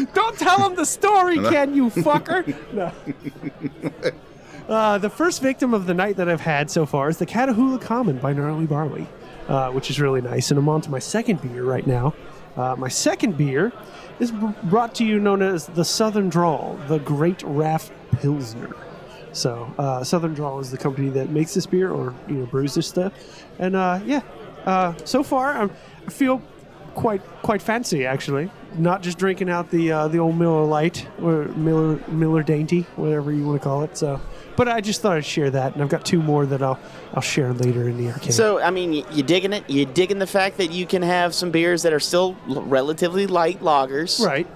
Don't 0.13 0.38
tell 0.38 0.67
him 0.67 0.75
the 0.75 0.86
story, 0.86 1.38
Ken, 1.39 1.75
you 1.75 1.89
fucker. 1.89 2.55
No. 2.73 2.91
Uh, 4.71 4.97
the 4.97 5.10
first 5.10 5.41
victim 5.41 5.73
of 5.73 5.86
the 5.86 5.93
night 5.93 6.15
that 6.15 6.29
I've 6.29 6.39
had 6.39 6.71
so 6.71 6.86
far 6.86 7.10
is 7.10 7.17
the 7.17 7.25
Catahoula 7.25 7.81
Common 7.81 8.19
by 8.19 8.31
Gnarly 8.31 8.65
Barley, 8.65 9.05
uh, 9.49 9.69
which 9.71 9.89
is 9.89 9.99
really 9.99 10.21
nice. 10.21 10.49
And 10.49 10.57
I'm 10.57 10.69
on 10.69 10.79
to 10.79 10.89
my 10.89 10.97
second 10.97 11.41
beer 11.41 11.65
right 11.65 11.86
now. 11.86 12.13
Uh, 12.55 12.77
my 12.77 12.88
second 12.88 13.38
beer 13.38 13.73
is 14.21 14.31
b- 14.31 14.47
brought 14.63 14.95
to 14.95 15.03
you 15.03 15.19
known 15.19 15.41
as 15.41 15.67
the 15.67 15.84
Southern 15.84 16.29
Drawl, 16.29 16.79
the 16.88 16.99
Great 16.99 17.43
Raft 17.43 17.91
Pilsner. 18.21 18.73
So, 19.34 19.73
uh, 19.77 20.05
Southern 20.05 20.34
Drawl 20.34 20.62
is 20.62 20.71
the 20.71 20.77
company 20.77 21.10
that 21.10 21.31
makes 21.31 21.53
this 21.53 21.65
beer 21.65 21.91
or 21.91 22.15
you 22.29 22.36
know 22.36 22.45
brews 22.45 22.73
this 22.75 22.88
stuff. 22.88 23.12
And 23.60 23.75
uh, 23.75 23.99
yeah, 24.05 24.21
uh, 24.65 24.93
so 25.03 25.21
far 25.21 25.51
I'm, 25.51 25.71
I 26.07 26.12
feel 26.12 26.41
quite 26.95 27.21
quite 27.41 27.62
fancy 27.62 28.05
actually. 28.05 28.49
Not 28.77 29.01
just 29.03 29.17
drinking 29.17 29.49
out 29.49 29.69
the 29.69 29.91
uh, 29.91 30.07
the 30.07 30.19
old 30.19 30.38
Miller 30.38 30.63
Lite 30.65 31.07
or 31.21 31.45
Miller 31.49 31.99
Miller 32.07 32.41
Dainty, 32.41 32.84
whatever 32.95 33.34
you 33.34 33.45
want 33.45 33.62
to 33.62 33.63
call 33.67 33.84
it. 33.84 33.97
So, 33.97 34.21
but 34.55 34.67
I 34.67 34.81
just 34.81 35.01
thought 35.01 35.17
I'd 35.17 35.25
share 35.25 35.49
that, 35.49 35.73
and 35.73 35.81
I've 35.81 35.89
got 35.89 36.05
two 36.05 36.21
more 36.21 36.45
that 36.45 36.61
I'll 36.61 36.79
I'll 37.13 37.21
share 37.21 37.53
later 37.53 37.87
in 37.89 37.97
the 37.97 38.11
arcade. 38.11 38.33
So, 38.33 38.61
I 38.61 38.71
mean, 38.71 38.93
you 38.93 39.23
digging 39.23 39.53
it? 39.53 39.69
You 39.69 39.85
digging 39.85 40.19
the 40.19 40.27
fact 40.27 40.57
that 40.57 40.71
you 40.71 40.85
can 40.85 41.01
have 41.01 41.33
some 41.33 41.51
beers 41.51 41.83
that 41.83 41.93
are 41.93 41.99
still 41.99 42.35
relatively 42.47 43.27
light 43.27 43.59
lagers 43.61 44.25
right, 44.25 44.47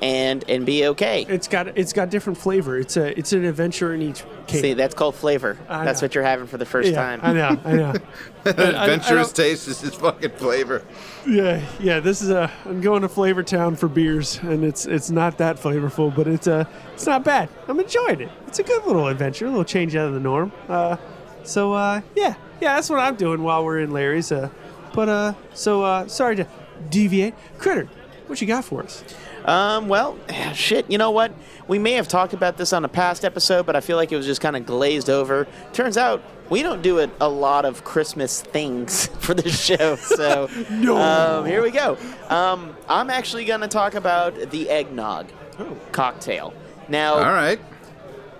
and 0.00 0.44
and 0.48 0.64
be 0.64 0.86
okay. 0.86 1.26
it's 1.28 1.48
got 1.48 1.68
it's 1.76 1.92
got 1.92 2.10
different 2.10 2.38
flavor. 2.38 2.78
It's 2.78 2.96
a 2.96 3.18
it's 3.18 3.32
an 3.32 3.44
adventure 3.44 3.92
in 3.94 4.02
each 4.02 4.22
case. 4.46 4.60
See, 4.60 4.74
that's 4.74 4.94
called 4.94 5.14
flavor. 5.14 5.58
I 5.68 5.84
That's 5.84 6.00
know. 6.00 6.06
what 6.06 6.14
you're 6.14 6.24
having 6.24 6.46
for 6.46 6.56
the 6.56 6.64
first 6.66 6.90
yeah, 6.90 6.96
time. 6.96 7.20
I 7.22 7.32
know, 7.32 7.60
I 7.64 7.72
know. 7.74 7.94
Adventurous 8.44 9.08
I 9.08 9.14
don't- 9.14 9.34
taste 9.34 9.68
is 9.68 9.80
just 9.80 10.00
fucking 10.00 10.30
flavor. 10.32 10.84
Yeah, 11.26 11.60
yeah. 11.80 12.00
This 12.00 12.22
is 12.22 12.30
a. 12.30 12.50
I'm 12.64 12.80
going 12.80 13.02
to 13.02 13.08
Flavor 13.08 13.42
Town 13.42 13.76
for 13.76 13.88
beers, 13.88 14.38
and 14.38 14.64
it's 14.64 14.86
it's 14.86 15.10
not 15.10 15.38
that 15.38 15.56
flavorful, 15.56 16.14
but 16.14 16.26
it's 16.28 16.46
uh 16.46 16.64
it's 16.94 17.06
not 17.06 17.24
bad. 17.24 17.48
I'm 17.66 17.78
enjoying 17.80 18.20
it. 18.20 18.30
It's 18.46 18.58
a 18.58 18.62
good 18.62 18.86
little 18.86 19.08
adventure, 19.08 19.46
a 19.46 19.50
little 19.50 19.64
change 19.64 19.96
out 19.96 20.06
of 20.08 20.14
the 20.14 20.20
norm. 20.20 20.52
Uh, 20.68 20.96
so 21.42 21.72
uh, 21.72 22.00
yeah, 22.14 22.34
yeah. 22.60 22.74
That's 22.76 22.88
what 22.88 23.00
I'm 23.00 23.16
doing 23.16 23.42
while 23.42 23.64
we're 23.64 23.80
in 23.80 23.90
Larry's. 23.90 24.30
Uh, 24.32 24.48
but 24.94 25.08
uh, 25.08 25.34
so 25.54 25.82
uh, 25.82 26.06
sorry 26.08 26.36
to 26.36 26.46
deviate. 26.88 27.34
Critter, 27.58 27.88
what 28.28 28.40
you 28.40 28.46
got 28.46 28.64
for 28.64 28.82
us? 28.82 29.02
Um, 29.48 29.88
well, 29.88 30.18
shit, 30.54 30.90
you 30.90 30.98
know 30.98 31.10
what? 31.10 31.32
We 31.68 31.78
may 31.78 31.92
have 31.92 32.06
talked 32.06 32.34
about 32.34 32.58
this 32.58 32.72
on 32.74 32.84
a 32.84 32.88
past 32.88 33.24
episode, 33.24 33.64
but 33.64 33.74
I 33.76 33.80
feel 33.80 33.96
like 33.96 34.12
it 34.12 34.16
was 34.16 34.26
just 34.26 34.40
kind 34.42 34.56
of 34.56 34.66
glazed 34.66 35.08
over. 35.08 35.46
Turns 35.72 35.96
out 35.96 36.22
we 36.50 36.62
don't 36.62 36.82
do 36.82 36.98
a, 37.00 37.10
a 37.20 37.28
lot 37.28 37.64
of 37.64 37.82
Christmas 37.82 38.42
things 38.42 39.06
for 39.20 39.32
the 39.34 39.48
show, 39.48 39.96
so 39.96 40.50
No. 40.70 40.96
um, 40.98 41.46
here 41.46 41.62
we 41.62 41.70
go. 41.70 41.96
Um, 42.28 42.76
I'm 42.88 43.08
actually 43.10 43.46
going 43.46 43.60
to 43.62 43.68
talk 43.68 43.94
about 43.94 44.34
the 44.50 44.68
eggnog 44.68 45.26
Oh. 45.58 45.76
cocktail. 45.92 46.52
Now, 46.88 47.14
All 47.14 47.22
right. 47.22 47.58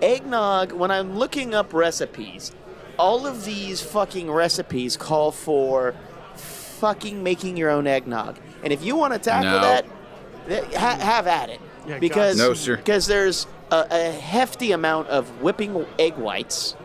eggnog, 0.01 0.71
when 0.73 0.91
I'm 0.91 1.17
looking 1.17 1.53
up 1.55 1.73
recipes, 1.73 2.51
all 2.97 3.25
of 3.25 3.45
these 3.45 3.81
fucking 3.81 4.29
recipes 4.29 4.95
call 4.95 5.31
for 5.31 5.95
fucking 6.35 7.21
making 7.23 7.57
your 7.57 7.69
own 7.71 7.87
eggnog. 7.87 8.37
And 8.63 8.71
if 8.71 8.83
you 8.83 8.95
want 8.95 9.13
to 9.13 9.19
tackle 9.19 9.51
No. 9.51 9.61
that, 9.61 9.81
th- 9.85 9.93
ha- 10.49 10.97
have 10.99 11.27
at 11.27 11.49
it. 11.49 11.59
Yeah, 11.87 11.99
because 11.99 12.37
No, 12.37 12.53
sir. 12.53 12.77
because 12.77 13.07
there's 13.07 13.47
a, 13.71 13.87
a 13.89 14.11
hefty 14.11 14.71
amount 14.71 15.07
of 15.07 15.27
whipping 15.41 15.85
egg 15.97 16.17
whites, 16.17 16.75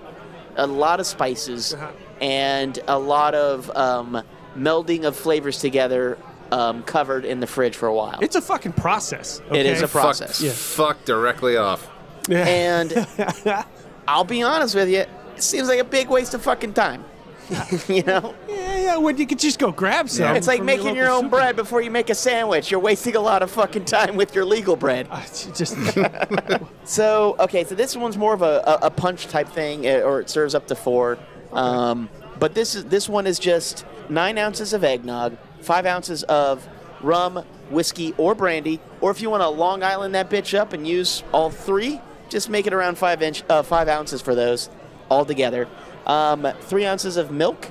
a 0.57 0.67
lot 0.67 1.01
of 1.01 1.07
spices, 1.07 1.75
Uh-huh. 1.75 1.91
and 2.21 2.79
a 2.89 2.99
lot 2.99 3.35
of 3.35 3.71
um, 3.77 4.23
melding 4.57 5.05
of 5.05 5.17
flavors 5.17 5.59
together 5.59 6.17
um, 6.53 6.83
covered 6.85 7.25
in 7.25 7.41
the 7.41 7.47
fridge 7.47 7.75
for 7.77 7.87
a 7.89 7.95
while. 7.95 8.19
It's 8.23 8.37
a 8.37 8.41
fucking 8.41 8.75
process. 8.75 9.41
It 9.53 9.67
is 9.67 9.83
a 9.83 9.89
process. 9.89 10.41
Fuck, 10.41 10.97
fuck 10.97 11.05
directly 11.05 11.57
off. 11.57 11.91
Yeah. 12.29 12.47
And 12.47 13.07
I'll 14.09 14.25
be 14.25 14.43
honest 14.43 14.75
with 14.75 14.89
you, 14.89 15.01
it 15.01 15.09
seems 15.43 15.69
like 15.69 15.81
a 15.81 15.85
big 15.85 16.09
waste 16.09 16.33
of 16.35 16.43
fucking 16.43 16.75
time. 16.75 17.05
you 17.89 18.03
know? 18.03 18.35
yeah, 18.49 18.77
yeah. 18.79 18.97
When 18.97 19.17
you 19.19 19.27
could 19.27 19.39
just 19.39 19.59
go 19.59 19.71
grab 19.71 20.09
some. 20.09 20.35
It's 20.37 20.47
like 20.47 20.63
making 20.63 20.97
your 20.97 21.07
local 21.07 21.17
own 21.17 21.25
super- 21.25 21.37
bread 21.37 21.57
before 21.57 21.83
you 21.83 21.91
make 21.91 22.11
a 22.11 22.15
sandwich. 22.15 22.71
You're 22.71 22.81
wasting 22.81 23.17
a 23.17 23.21
lot 23.21 23.43
of 23.43 23.51
fucking 23.51 23.85
time 23.85 24.17
with 24.17 24.35
your 24.35 24.45
legal 24.45 24.77
bread. 24.77 25.09
It's 25.13 25.47
just 25.47 25.77
So, 26.85 27.37
okay, 27.39 27.65
so 27.65 27.75
this 27.75 27.97
one's 27.97 28.17
more 28.17 28.35
of 28.35 28.43
a, 28.43 28.63
a, 28.67 28.79
a 28.87 28.91
punch 28.91 29.27
type 29.27 29.49
thing, 29.49 29.87
eh, 29.87 30.01
or 30.01 30.21
it 30.21 30.31
serves 30.31 30.55
up 30.55 30.67
to 30.69 30.75
four. 30.75 31.19
Um, 31.53 32.09
but 32.39 32.55
this 32.55 32.75
is 32.75 32.85
this 32.87 33.09
one 33.09 33.27
is 33.27 33.39
just 33.39 33.85
nine 34.09 34.39
ounces 34.39 34.73
of 34.73 34.85
eggnog, 34.85 35.37
five 35.61 35.87
ounces 35.87 36.23
of 36.25 36.67
rum, 37.01 37.45
whiskey, 37.71 38.15
or 38.19 38.35
brandy. 38.35 38.81
Or 39.01 39.11
if 39.11 39.21
you 39.21 39.31
want 39.31 39.43
to 39.43 39.49
Long 39.49 39.83
Island 39.83 40.15
that 40.15 40.31
bitch 40.31 40.59
up 40.59 40.73
and 40.73 40.87
use 40.87 41.23
all 41.33 41.51
three, 41.51 42.01
just 42.29 42.51
make 42.51 42.67
it 42.67 42.73
around 42.73 42.99
five 42.99 43.23
inch, 43.23 43.45
uh, 43.49 43.63
five 43.63 43.89
ounces 43.89 44.21
for 44.21 44.35
those 44.35 44.69
all 45.11 45.25
together. 45.25 45.69
Um, 46.07 46.47
three 46.63 46.85
ounces 46.85 47.17
of 47.17 47.31
milk, 47.31 47.71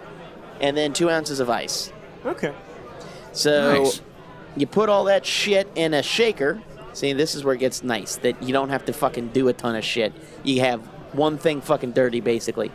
and 0.62 0.76
then 0.76 0.93
two 0.93 1.10
ounces 1.10 1.39
of 1.39 1.50
ice. 1.50 1.91
okay. 2.26 2.54
So 3.32 3.84
Nice. 3.84 4.02
you 4.56 4.67
put 4.67 4.89
all 4.89 5.06
that 5.06 5.26
shit 5.26 5.67
in 5.76 5.93
a 5.96 6.04
shaker. 6.04 6.62
See, 6.93 7.13
this 7.13 7.34
is 7.34 7.43
where 7.43 7.56
it 7.56 7.60
gets 7.60 7.84
nice 7.84 8.17
that 8.17 8.41
you 8.43 8.54
don't 8.54 8.69
have 8.69 8.86
to 8.86 8.93
fucking 8.93 9.30
do 9.30 9.48
a 9.48 9.54
ton 9.54 9.76
of 9.76 9.84
shit. 9.84 10.13
You 10.43 10.60
have 10.62 10.82
one 11.13 11.38
thing 11.39 11.60
fucking 11.62 11.93
dirty, 11.93 12.22
basically. 12.22 12.72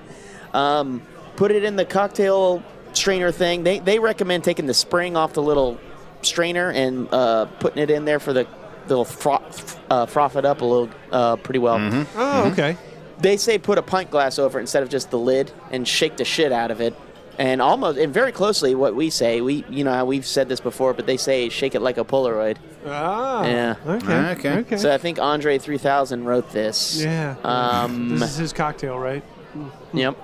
Um, 0.52 1.02
put 1.36 1.52
it 1.52 1.62
in 1.62 1.76
the 1.76 1.84
cocktail 1.84 2.62
strainer 2.92 3.30
thing. 3.30 3.62
They, 3.62 3.78
they 3.78 4.00
recommend 4.00 4.42
taking 4.42 4.66
the 4.66 4.74
spring 4.74 5.16
off 5.16 5.34
the 5.34 5.42
little 5.42 5.78
strainer 6.22 6.70
and 6.72 7.06
uh, 7.12 7.44
putting 7.60 7.80
it 7.80 7.90
in 7.90 8.04
there 8.04 8.18
for 8.18 8.32
the 8.32 8.46
they'll 8.88 9.04
froth, 9.04 9.78
uh, 9.90 10.06
froth 10.06 10.34
it 10.34 10.44
up 10.44 10.60
a 10.62 10.64
little 10.64 10.88
uh, 11.12 11.36
pretty 11.36 11.58
well. 11.60 11.78
Oh, 12.16 12.50
okay. 12.50 12.76
They 13.20 13.36
say 13.36 13.58
put 13.58 13.78
a 13.78 13.82
pint 13.82 14.10
glass 14.10 14.38
over 14.38 14.58
it 14.58 14.62
instead 14.62 14.82
of 14.82 14.88
just 14.88 15.10
the 15.10 15.18
lid 15.18 15.50
and 15.70 15.86
shake 15.86 16.16
the 16.16 16.24
shit 16.24 16.52
out 16.52 16.70
of 16.70 16.80
it. 16.80 16.94
And 17.38 17.62
almost 17.62 17.98
and 17.98 18.12
very 18.12 18.32
closely 18.32 18.74
what 18.74 18.96
we 18.96 19.10
say, 19.10 19.40
we 19.40 19.64
you 19.68 19.84
know 19.84 20.04
we've 20.04 20.26
said 20.26 20.48
this 20.48 20.58
before, 20.60 20.92
but 20.92 21.06
they 21.06 21.16
say 21.16 21.48
shake 21.48 21.76
it 21.76 21.80
like 21.80 21.96
a 21.96 22.04
Polaroid. 22.04 22.56
Ah. 22.84 23.44
Yeah. 23.44 23.74
Okay. 23.86 24.14
Okay. 24.30 24.52
Okay. 24.58 24.76
So 24.76 24.92
I 24.92 24.98
think 24.98 25.20
Andre 25.20 25.58
3000 25.58 26.24
wrote 26.24 26.50
this. 26.50 27.00
yeah. 27.02 27.36
Um, 27.44 28.18
this 28.18 28.30
is 28.32 28.36
his 28.38 28.52
cocktail, 28.52 28.98
right? 28.98 29.22
Yep. 29.94 30.16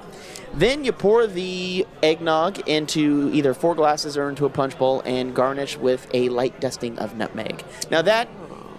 Then 0.53 0.85
you 0.85 0.93
pour 0.93 1.27
the 1.27 1.87
eggnog 2.03 2.69
into 2.69 3.31
either 3.33 3.55
four 3.55 3.75
glasses 3.75 4.17
or 4.17 4.29
into 4.29 4.45
a 4.45 4.51
punch 4.51 4.79
bowl 4.79 5.01
and 5.05 5.35
garnish 5.35 5.77
with 5.77 6.07
a 6.15 6.29
light 6.29 6.61
dusting 6.61 6.99
of 6.99 7.17
nutmeg. 7.17 7.65
Now 7.91 8.03
that 8.03 8.29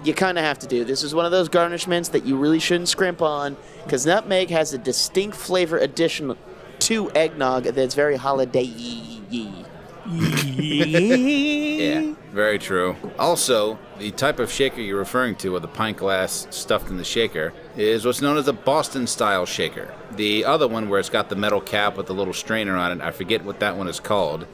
you 0.06 0.14
kind 0.14 0.38
of 0.38 0.44
have 0.44 0.60
to 0.60 0.68
do. 0.68 0.84
This 0.86 1.04
is 1.04 1.16
one 1.16 1.26
of 1.26 1.32
those 1.32 1.50
garnishments 1.50 2.12
that 2.12 2.26
you 2.26 2.38
really 2.38 2.60
shouldn't 2.60 2.90
scrimp 2.90 3.22
on 3.22 3.58
because 3.84 4.06
nutmeg 4.06 4.50
has 4.50 4.74
a 4.74 4.78
distinct 4.78 5.36
flavor 5.36 5.78
addition 5.78 6.38
to 6.80 7.12
eggnog 7.12 7.64
that's 7.64 7.96
very 7.96 8.16
holiday-y. 8.18 9.66
Yeah, 11.76 12.14
very 12.32 12.60
true. 12.60 12.96
Also, 13.18 13.80
the 13.98 14.12
type 14.12 14.40
of 14.40 14.52
shaker 14.52 14.82
you're 14.82 15.00
referring 15.00 15.36
to, 15.38 15.50
with 15.50 15.64
the 15.64 15.68
pint 15.68 15.98
glass 15.98 16.48
stuffed 16.52 16.90
in 16.90 16.98
the 16.98 17.04
shaker, 17.04 17.54
is 17.76 18.06
what's 18.06 18.22
known 18.22 18.38
as 18.38 18.48
a 18.48 18.54
Boston 18.54 19.08
style 19.08 19.46
shaker. 19.46 19.94
The 20.16 20.46
other 20.46 20.68
one, 20.68 20.90
where 20.90 21.00
it's 21.00 21.10
got 21.10 21.30
the 21.30 21.36
metal 21.36 21.60
cap 21.60 21.98
with 21.98 22.06
the 22.06 22.14
little 22.14 22.34
strainer 22.34 22.76
on 22.76 22.92
it, 22.92 23.04
I 23.04 23.12
forget 23.12 23.44
what 23.44 23.60
that 23.62 23.78
one 23.78 23.88
is 23.88 24.00
called. 24.00 24.46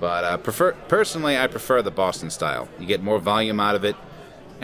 But 0.00 0.24
uh, 0.24 0.36
prefer 0.38 0.72
personally, 0.88 1.36
I 1.36 1.46
prefer 1.48 1.82
the 1.82 1.90
Boston 1.90 2.30
style. 2.30 2.68
You 2.78 2.86
get 2.86 3.02
more 3.02 3.18
volume 3.18 3.60
out 3.60 3.74
of 3.74 3.84
it, 3.84 3.96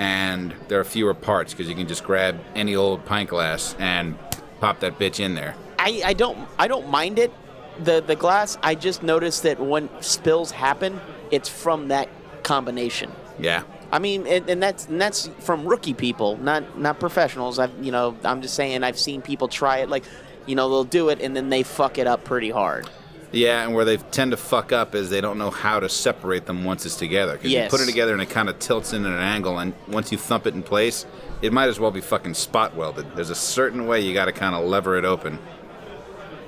and 0.01 0.55
there 0.69 0.81
are 0.81 0.85
fewer 0.85 1.13
parts 1.13 1.53
because 1.53 1.69
you 1.69 1.75
can 1.75 1.87
just 1.87 2.05
grab 2.05 2.41
any 2.55 2.75
old 2.75 3.05
pint 3.05 3.29
glass 3.29 3.77
and 3.79 4.19
pop 4.59 4.81
that 4.81 4.99
bitch 4.99 5.21
in 5.21 5.35
there. 5.35 5.55
I, 5.79 6.01
I 6.05 6.13
don't 6.15 6.49
I 6.59 6.69
don't 6.69 6.89
mind 6.89 7.19
it. 7.19 7.31
The 7.85 8.01
the 8.01 8.17
glass 8.17 8.57
I 8.63 8.75
just 8.75 9.03
noticed 9.03 9.43
that 9.43 9.61
when 9.61 9.91
spills 10.01 10.51
happen, 10.51 10.99
it's 11.31 11.51
from 11.51 11.89
that 11.89 12.09
combination. 12.43 13.13
Yeah. 13.39 13.63
I 13.93 13.99
mean, 13.99 14.27
and, 14.27 14.49
and 14.49 14.63
that's 14.63 14.87
and 14.87 14.99
that's 14.99 15.29
from 15.41 15.67
rookie 15.67 15.95
people, 15.95 16.39
not 16.39 16.79
not 16.79 16.99
professionals. 16.99 17.59
I've 17.59 17.73
you 17.85 17.93
know, 17.93 18.17
I'm 18.25 18.41
just 18.41 18.55
saying 18.55 18.83
I've 18.83 18.99
seen 18.99 19.21
people 19.21 19.49
try 19.49 19.79
it. 19.79 19.91
Like, 19.91 20.05
you 20.47 20.55
know, 20.55 20.71
they'll 20.71 20.85
do 20.85 21.11
it 21.11 21.21
and 21.21 21.37
then 21.37 21.51
they 21.51 21.63
fuck 21.63 21.99
it 21.99 22.07
up 22.07 22.25
pretty 22.25 22.51
hard. 22.51 22.89
Yeah, 23.33 23.65
and 23.65 23.75
where 23.75 23.85
they 23.85 23.97
tend 23.97 24.33
to 24.33 24.37
fuck 24.37 24.73
up 24.73 24.95
is 24.95 25.09
they 25.09 25.21
don't 25.21 25.39
know 25.39 25.51
how 25.51 25.79
to 25.79 25.89
separate 25.89 26.47
them 26.47 26.65
once 26.65 26.85
it's 26.85 26.97
together. 26.97 27.35
Because 27.35 27.53
Yes. 27.53 27.65
you 27.73 27.79
put 27.79 27.81
it 27.83 27.89
together 27.91 28.13
and 28.13 28.21
it 28.21 28.29
kind 28.31 28.49
of 28.49 28.59
tilts 28.59 28.93
in 28.93 29.07
at 29.07 29.13
an 29.13 29.19
angle, 29.19 29.59
and 29.59 29.73
once 29.89 30.11
you 30.11 30.19
thump 30.19 30.47
it 30.49 30.55
in 30.55 30.63
place, 30.65 31.07
it 31.41 31.53
might 31.53 31.69
as 31.69 31.79
well 31.79 31.91
be 31.93 32.01
fucking 32.01 32.35
spot 32.35 32.75
welded. 32.75 33.07
There's 33.15 33.31
a 33.31 33.35
certain 33.37 33.87
way 33.87 34.01
you 34.01 34.13
got 34.15 34.25
to 34.25 34.33
kind 34.33 34.55
of 34.55 34.65
lever 34.65 34.97
it 34.99 35.05
open, 35.05 35.39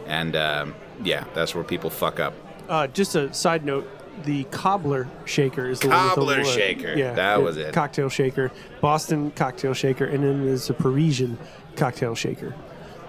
and 0.07 0.35
um, 0.37 0.75
yeah, 1.05 1.25
that's 1.35 1.55
where 1.55 1.65
people 1.65 1.91
fuck 1.91 2.19
up. 2.21 2.35
Uh, 2.69 2.87
just 2.89 3.15
a 3.15 3.33
side 3.33 3.65
note: 3.65 3.89
the 4.25 4.45
cobbler 4.45 5.09
shaker 5.25 5.69
is 5.69 5.81
the 5.81 5.89
one 5.89 6.05
with 6.07 6.15
the 6.17 6.25
wood. 6.25 6.47
shaker. 6.47 6.95
Yeah, 6.95 7.15
That 7.15 7.37
the 7.39 7.43
was 7.45 7.57
it. 7.59 7.73
Cocktail 7.73 8.09
shaker, 8.09 8.51
Boston 8.81 9.31
cocktail 9.33 9.75
shaker, 9.75 10.05
and 10.05 10.25
then 10.25 10.45
there's 10.45 10.69
a 10.69 10.75
Parisian 10.75 11.39
cocktail 11.77 12.15
shaker, 12.15 12.55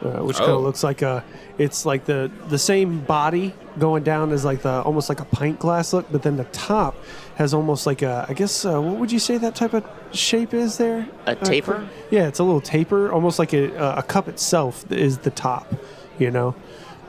uh, 0.04 0.24
which 0.24 0.38
kind 0.38 0.52
Oh. 0.52 0.58
of 0.58 0.64
looks 0.64 0.84
like 0.84 1.02
a. 1.02 1.24
It's 1.58 1.86
like 1.86 2.06
the 2.06 2.30
the 2.50 2.58
same 2.58 3.00
body 3.02 3.54
going 3.80 4.04
down 4.04 4.32
as 4.32 4.44
like 4.44 4.62
the 4.62 4.82
almost 4.82 5.08
like 5.10 5.20
a 5.20 5.26
pint 5.26 5.60
glass 5.60 5.94
look, 5.94 6.12
but 6.12 6.24
then 6.24 6.38
the 6.38 6.44
top 6.46 6.96
has 7.36 7.54
almost 7.54 7.86
like 7.86 8.02
a. 8.02 8.26
I 8.28 8.34
guess 8.34 8.66
uh, 8.66 8.82
what 8.82 8.98
would 8.98 9.12
you 9.12 9.20
say 9.20 9.38
that 9.38 9.56
type 9.56 9.74
of 9.74 9.84
shape 10.12 10.54
is 10.54 10.78
there? 10.78 11.08
A 11.26 11.32
Uh, 11.32 11.36
taper? 11.36 11.88
yeah, 12.12 12.28
it's 12.28 12.40
a 12.40 12.44
little 12.44 12.62
taper, 12.62 13.12
almost 13.12 13.40
like 13.40 13.54
a, 13.54 13.66
a 13.98 14.04
cup 14.04 14.28
itself 14.28 14.84
is 14.92 15.20
the 15.20 15.32
top, 15.32 15.72
you 16.20 16.32
know. 16.32 16.56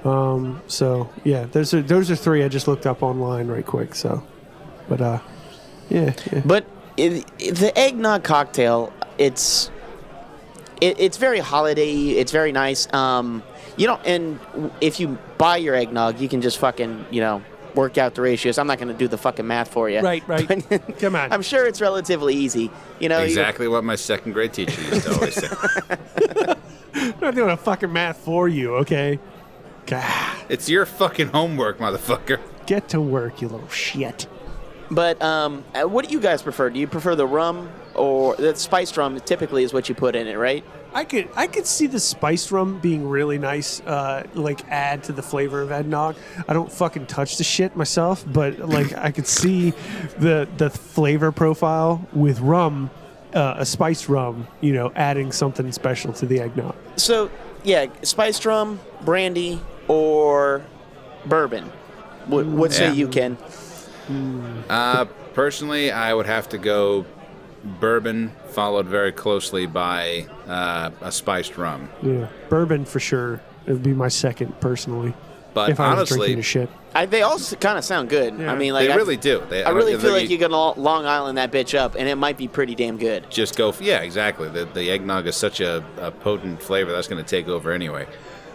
Um, 0.04 0.60
so 0.66 1.08
yeah, 1.24 1.44
those 1.50 1.72
are 1.72 1.80
those 1.82 2.10
are 2.10 2.16
three 2.16 2.44
I 2.44 2.48
just 2.48 2.68
looked 2.68 2.86
up 2.86 3.02
online 3.02 3.48
right 3.48 3.64
quick. 3.64 3.94
So, 3.94 4.22
but 4.88 5.00
uh, 5.00 5.18
yeah, 5.88 6.12
yeah. 6.30 6.42
But 6.44 6.66
it, 6.98 7.24
it- 7.38 7.54
the 7.56 7.76
eggnog 7.78 8.22
cocktail, 8.24 8.92
it's 9.16 9.70
it, 10.84 11.00
it's 11.00 11.16
very 11.16 11.38
holiday. 11.40 11.92
It's 12.20 12.32
very 12.32 12.52
nice. 12.52 12.92
Um, 12.92 13.42
you 13.76 13.86
know, 13.86 13.96
and 14.04 14.38
if 14.80 15.00
you 15.00 15.18
buy 15.38 15.56
your 15.56 15.74
eggnog, 15.74 16.20
you 16.20 16.28
can 16.28 16.40
just 16.40 16.58
fucking 16.58 17.06
you 17.10 17.20
know 17.20 17.42
work 17.74 17.98
out 17.98 18.14
the 18.14 18.22
ratios. 18.22 18.56
I'm 18.58 18.68
not 18.68 18.78
going 18.78 18.88
to 18.88 18.94
do 18.94 19.08
the 19.08 19.18
fucking 19.18 19.46
math 19.46 19.68
for 19.72 19.90
you. 19.90 20.00
right, 20.00 20.22
right. 20.28 20.46
Come 21.00 21.16
on, 21.16 21.32
I'm 21.32 21.42
sure 21.42 21.66
it's 21.66 21.80
relatively 21.80 22.34
easy. 22.34 22.70
You 23.00 23.08
know, 23.08 23.18
you- 23.18 23.24
Exactly 23.24 23.66
what 23.66 23.82
my 23.82 23.96
second 23.96 24.32
grade 24.32 24.52
teacher 24.52 24.80
used 24.80 25.06
to 25.06 25.14
always 25.14 25.34
say. 25.34 25.48
I'm 26.94 27.14
not 27.20 27.34
doing 27.34 27.50
a 27.50 27.56
fucking 27.56 27.92
math 27.92 28.18
for 28.18 28.48
you, 28.48 28.76
okay? 28.76 29.18
God, 29.86 30.36
It's 30.48 30.68
your 30.68 30.86
fucking 30.86 31.28
homework, 31.28 31.78
motherfucker. 31.78 32.38
get 32.66 32.88
to 32.90 33.00
work, 33.00 33.42
you 33.42 33.48
little 33.48 33.68
shit. 33.68 34.26
But 34.94 35.20
um, 35.20 35.64
uh, 35.74 35.88
what 35.88 36.06
do 36.06 36.12
you 36.12 36.20
guys 36.20 36.42
prefer? 36.42 36.70
Do 36.70 36.78
you 36.78 36.86
prefer 36.86 37.16
the 37.16 37.26
rum 37.26 37.68
or 37.94 38.36
the 38.36 38.54
spiced 38.54 38.96
rum? 38.96 39.18
Typically, 39.20 39.64
is 39.64 39.72
what 39.72 39.88
you 39.88 39.94
put 39.94 40.14
in 40.14 40.28
it, 40.28 40.36
right? 40.36 40.64
I 40.94 41.04
could 41.04 41.28
I 41.34 41.48
could 41.48 41.66
see 41.66 41.88
the 41.88 41.98
spice 41.98 42.52
rum 42.52 42.78
being 42.78 43.08
really 43.08 43.36
nice, 43.36 43.80
uh, 43.80 44.24
like 44.34 44.60
add 44.68 45.02
to 45.04 45.12
the 45.12 45.22
flavor 45.22 45.60
of 45.60 45.72
eggnog. 45.72 46.14
I 46.46 46.52
don't 46.52 46.70
fucking 46.70 47.06
touch 47.06 47.36
the 47.36 47.44
shit 47.44 47.74
myself, 47.74 48.24
but 48.32 48.60
like 48.60 48.96
I 48.96 49.10
could 49.10 49.26
see 49.26 49.70
the 50.18 50.48
the 50.56 50.70
flavor 50.70 51.32
profile 51.32 52.06
with 52.12 52.38
rum, 52.38 52.90
uh, 53.34 53.56
a 53.58 53.66
spiced 53.66 54.08
rum, 54.08 54.46
you 54.60 54.72
know, 54.72 54.92
adding 54.94 55.32
something 55.32 55.72
special 55.72 56.12
to 56.12 56.26
the 56.26 56.40
eggnog. 56.40 56.76
So 56.94 57.28
yeah, 57.64 57.86
spiced 58.02 58.46
rum, 58.46 58.78
brandy, 59.04 59.60
or 59.88 60.64
bourbon. 61.26 61.64
What, 62.26 62.46
what 62.46 62.72
say 62.72 62.92
you, 62.94 63.08
Ken? 63.08 63.36
Uh, 64.68 65.06
personally, 65.32 65.90
I 65.90 66.14
would 66.14 66.26
have 66.26 66.48
to 66.50 66.58
go 66.58 67.06
bourbon, 67.80 68.32
followed 68.48 68.86
very 68.86 69.12
closely 69.12 69.66
by 69.66 70.26
uh, 70.46 70.90
a 71.00 71.10
spiced 71.10 71.56
rum. 71.56 71.88
Yeah, 72.02 72.28
bourbon 72.48 72.84
for 72.84 73.00
sure. 73.00 73.40
It 73.66 73.72
would 73.72 73.82
be 73.82 73.94
my 73.94 74.08
second 74.08 74.60
personally. 74.60 75.14
But 75.54 75.70
if 75.70 75.78
I 75.78 75.90
was 75.90 75.98
honestly, 75.98 76.18
drinking 76.18 76.36
the 76.36 76.42
shit. 76.42 76.70
I, 76.94 77.06
they 77.06 77.22
all 77.22 77.38
kind 77.60 77.78
of 77.78 77.84
sound 77.84 78.10
good. 78.10 78.38
Yeah. 78.38 78.52
I 78.52 78.56
mean, 78.56 78.72
like 78.72 78.88
they 78.88 78.92
I, 78.92 78.96
really 78.96 79.16
do. 79.16 79.42
They, 79.48 79.62
I 79.62 79.70
really 79.70 79.96
feel 79.96 80.10
like 80.12 80.28
you 80.28 80.36
can 80.36 80.50
Lo- 80.50 80.74
Long 80.76 81.06
Island 81.06 81.38
that 81.38 81.52
bitch 81.52 81.78
up, 81.78 81.94
and 81.94 82.08
it 82.08 82.16
might 82.16 82.36
be 82.36 82.48
pretty 82.48 82.74
damn 82.74 82.98
good. 82.98 83.30
just 83.30 83.56
go. 83.56 83.72
Yeah, 83.80 84.00
exactly. 84.00 84.48
The, 84.48 84.64
the 84.64 84.90
eggnog 84.90 85.28
is 85.28 85.36
such 85.36 85.60
a, 85.60 85.84
a 85.98 86.10
potent 86.10 86.60
flavor 86.60 86.90
that's 86.90 87.06
going 87.06 87.22
to 87.22 87.28
take 87.28 87.46
over 87.46 87.70
anyway. 87.70 88.06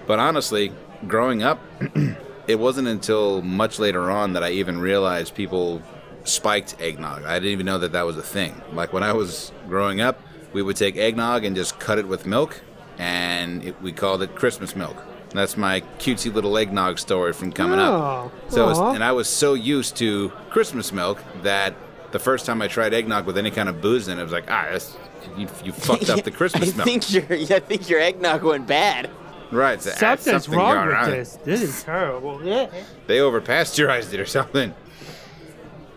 But 0.08 0.20
honestly, 0.20 0.74
growing 1.08 1.42
up, 1.42 1.60
it 2.50 2.58
wasn't 2.60 2.88
until 2.88 3.42
much 3.44 3.78
later 3.80 4.10
on 4.10 4.34
that 4.34 4.44
I 4.44 4.50
even 4.52 4.80
realized 4.80 5.36
people 5.36 5.82
spiked 6.24 6.76
eggnog. 6.82 7.24
I 7.24 7.36
didn't 7.36 7.52
even 7.52 7.66
know 7.66 7.78
that 7.80 7.92
that 7.94 8.06
was 8.06 8.18
a 8.18 8.24
thing. 8.24 8.60
Like 8.74 8.92
when 8.92 9.04
I 9.04 9.14
was 9.14 9.52
growing 9.68 10.02
up, 10.02 10.20
we 10.52 10.62
would 10.64 10.76
take 10.76 10.98
eggnog 10.98 11.46
and 11.46 11.56
just 11.56 11.80
cut 11.80 12.00
it 12.00 12.08
with 12.08 12.26
milk, 12.26 12.62
and 12.98 13.64
it, 13.64 13.80
we 13.82 13.92
called 13.92 14.24
it 14.24 14.36
Christmas 14.36 14.76
milk. 14.76 14.98
That's 15.30 15.58
my 15.58 15.82
cutesy 16.00 16.34
little 16.34 16.58
eggnog 16.58 16.98
story 16.98 17.34
from 17.34 17.52
coming 17.52 17.78
up. 17.80 17.94
Oh, 17.94 18.32
So, 18.48 18.66
was, 18.68 18.80
and 18.96 19.04
I 19.04 19.12
was 19.12 19.30
so 19.30 19.54
used 19.54 19.96
to 19.98 20.30
Christmas 20.50 20.92
milk 20.92 21.24
that 21.44 21.76
the 22.12 22.18
first 22.18 22.48
time 22.48 22.64
I 22.64 22.68
tried 22.68 22.96
eggnog 22.96 23.28
with 23.28 23.38
any 23.38 23.52
kind 23.52 23.70
of 23.70 23.80
booze 23.80 24.08
in 24.08 24.18
it, 24.18 24.22
I 24.22 24.24
was 24.24 24.32
like, 24.32 24.50
ah, 24.50 24.70
that's, 24.72 24.98
you, 25.38 25.48
you 25.64 25.72
fucked 25.72 26.10
up 26.10 26.24
the 26.30 26.32
Christmas 26.32 26.74
I 26.74 26.78
milk. 26.78 26.86
think 26.88 27.14
your 27.14 27.56
I 27.56 27.60
think 27.60 27.88
your 27.90 28.00
eggnog 28.00 28.42
went 28.44 28.66
bad. 28.66 29.12
Right. 29.52 29.82
So, 29.82 29.92
Something's 29.92 30.44
something 30.46 30.60
wrong 30.60 30.88
with 30.88 30.96
on. 30.96 31.10
this. 31.10 31.38
This 31.44 31.62
is 31.62 31.84
terrible. 31.84 32.40
They 33.08 33.18
overpasteurized 33.18 34.14
it 34.14 34.20
or 34.20 34.26
something. 34.26 34.74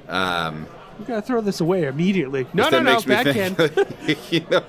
Um, 0.09 0.67
You 0.99 1.05
gotta 1.07 1.23
throw 1.23 1.41
this 1.41 1.61
away 1.61 1.85
immediately. 1.85 2.47
No, 2.55 2.69
no, 2.71 2.81
no, 2.81 2.95
makes 2.95 3.07
me 3.07 3.15
backhand. 3.15 3.59
you 4.31 4.41
know, 4.51 4.65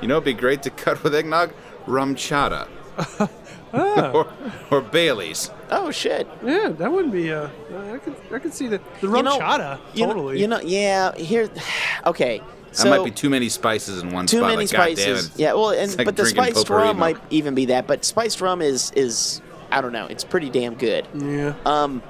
you 0.00 0.08
know, 0.08 0.14
it'd 0.16 0.24
be 0.24 0.32
great 0.34 0.62
to 0.64 0.70
cut 0.70 1.02
with 1.04 1.14
eggnog, 1.14 1.52
RumChata, 1.86 2.66
Ah. 3.74 4.12
or, 4.12 4.26
or 4.70 4.80
Bailey's. 4.80 5.50
Oh 5.70 5.90
shit! 5.90 6.28
Yeah, 6.44 6.68
that 6.68 6.90
wouldn't 6.92 7.12
be. 7.12 7.32
Uh, 7.32 7.48
I 7.92 7.98
could, 7.98 8.14
I 8.32 8.38
could 8.38 8.54
see 8.54 8.68
the 8.68 8.80
the 9.00 9.08
rum 9.08 9.24
know- 9.24 9.38
chata. 9.38 9.78
You 9.94 10.06
know- 10.06 10.12
Totally. 10.14 10.40
You 10.40 10.46
know, 10.48 10.60
yeah. 10.60 11.14
Here, 11.16 11.48
okay. 12.06 12.40
So 12.72 12.84
that 12.90 12.98
might 12.98 13.04
be 13.04 13.10
too 13.12 13.30
many 13.30 13.48
spices 13.48 14.02
in 14.02 14.10
one 14.10 14.26
too 14.26 14.38
spot. 14.38 14.50
many 14.50 14.62
like, 14.66 14.70
God 14.72 14.84
damn 14.86 14.96
spices. 14.96 15.26
it. 15.28 15.38
Yeah, 15.38 15.52
well, 15.52 15.70
and 15.70 15.82
It's 15.82 15.96
like 15.96 16.06
but 16.06 16.16
the 16.16 16.22
drinking 16.24 16.42
spiced 16.44 16.56
potpourri 16.66 16.82
rum 16.88 16.96
milk. 16.98 17.16
might 17.16 17.18
even 17.30 17.54
be 17.54 17.66
that. 17.66 17.86
But 17.86 18.04
spiced 18.04 18.40
rum 18.40 18.60
is 18.62 18.90
is 18.96 19.40
I 19.70 19.80
don't 19.80 19.92
know. 19.92 20.06
It's 20.06 20.24
pretty 20.24 20.50
damn 20.50 20.74
good. 20.74 21.06
yeah. 21.14 21.54
Um, 21.66 22.02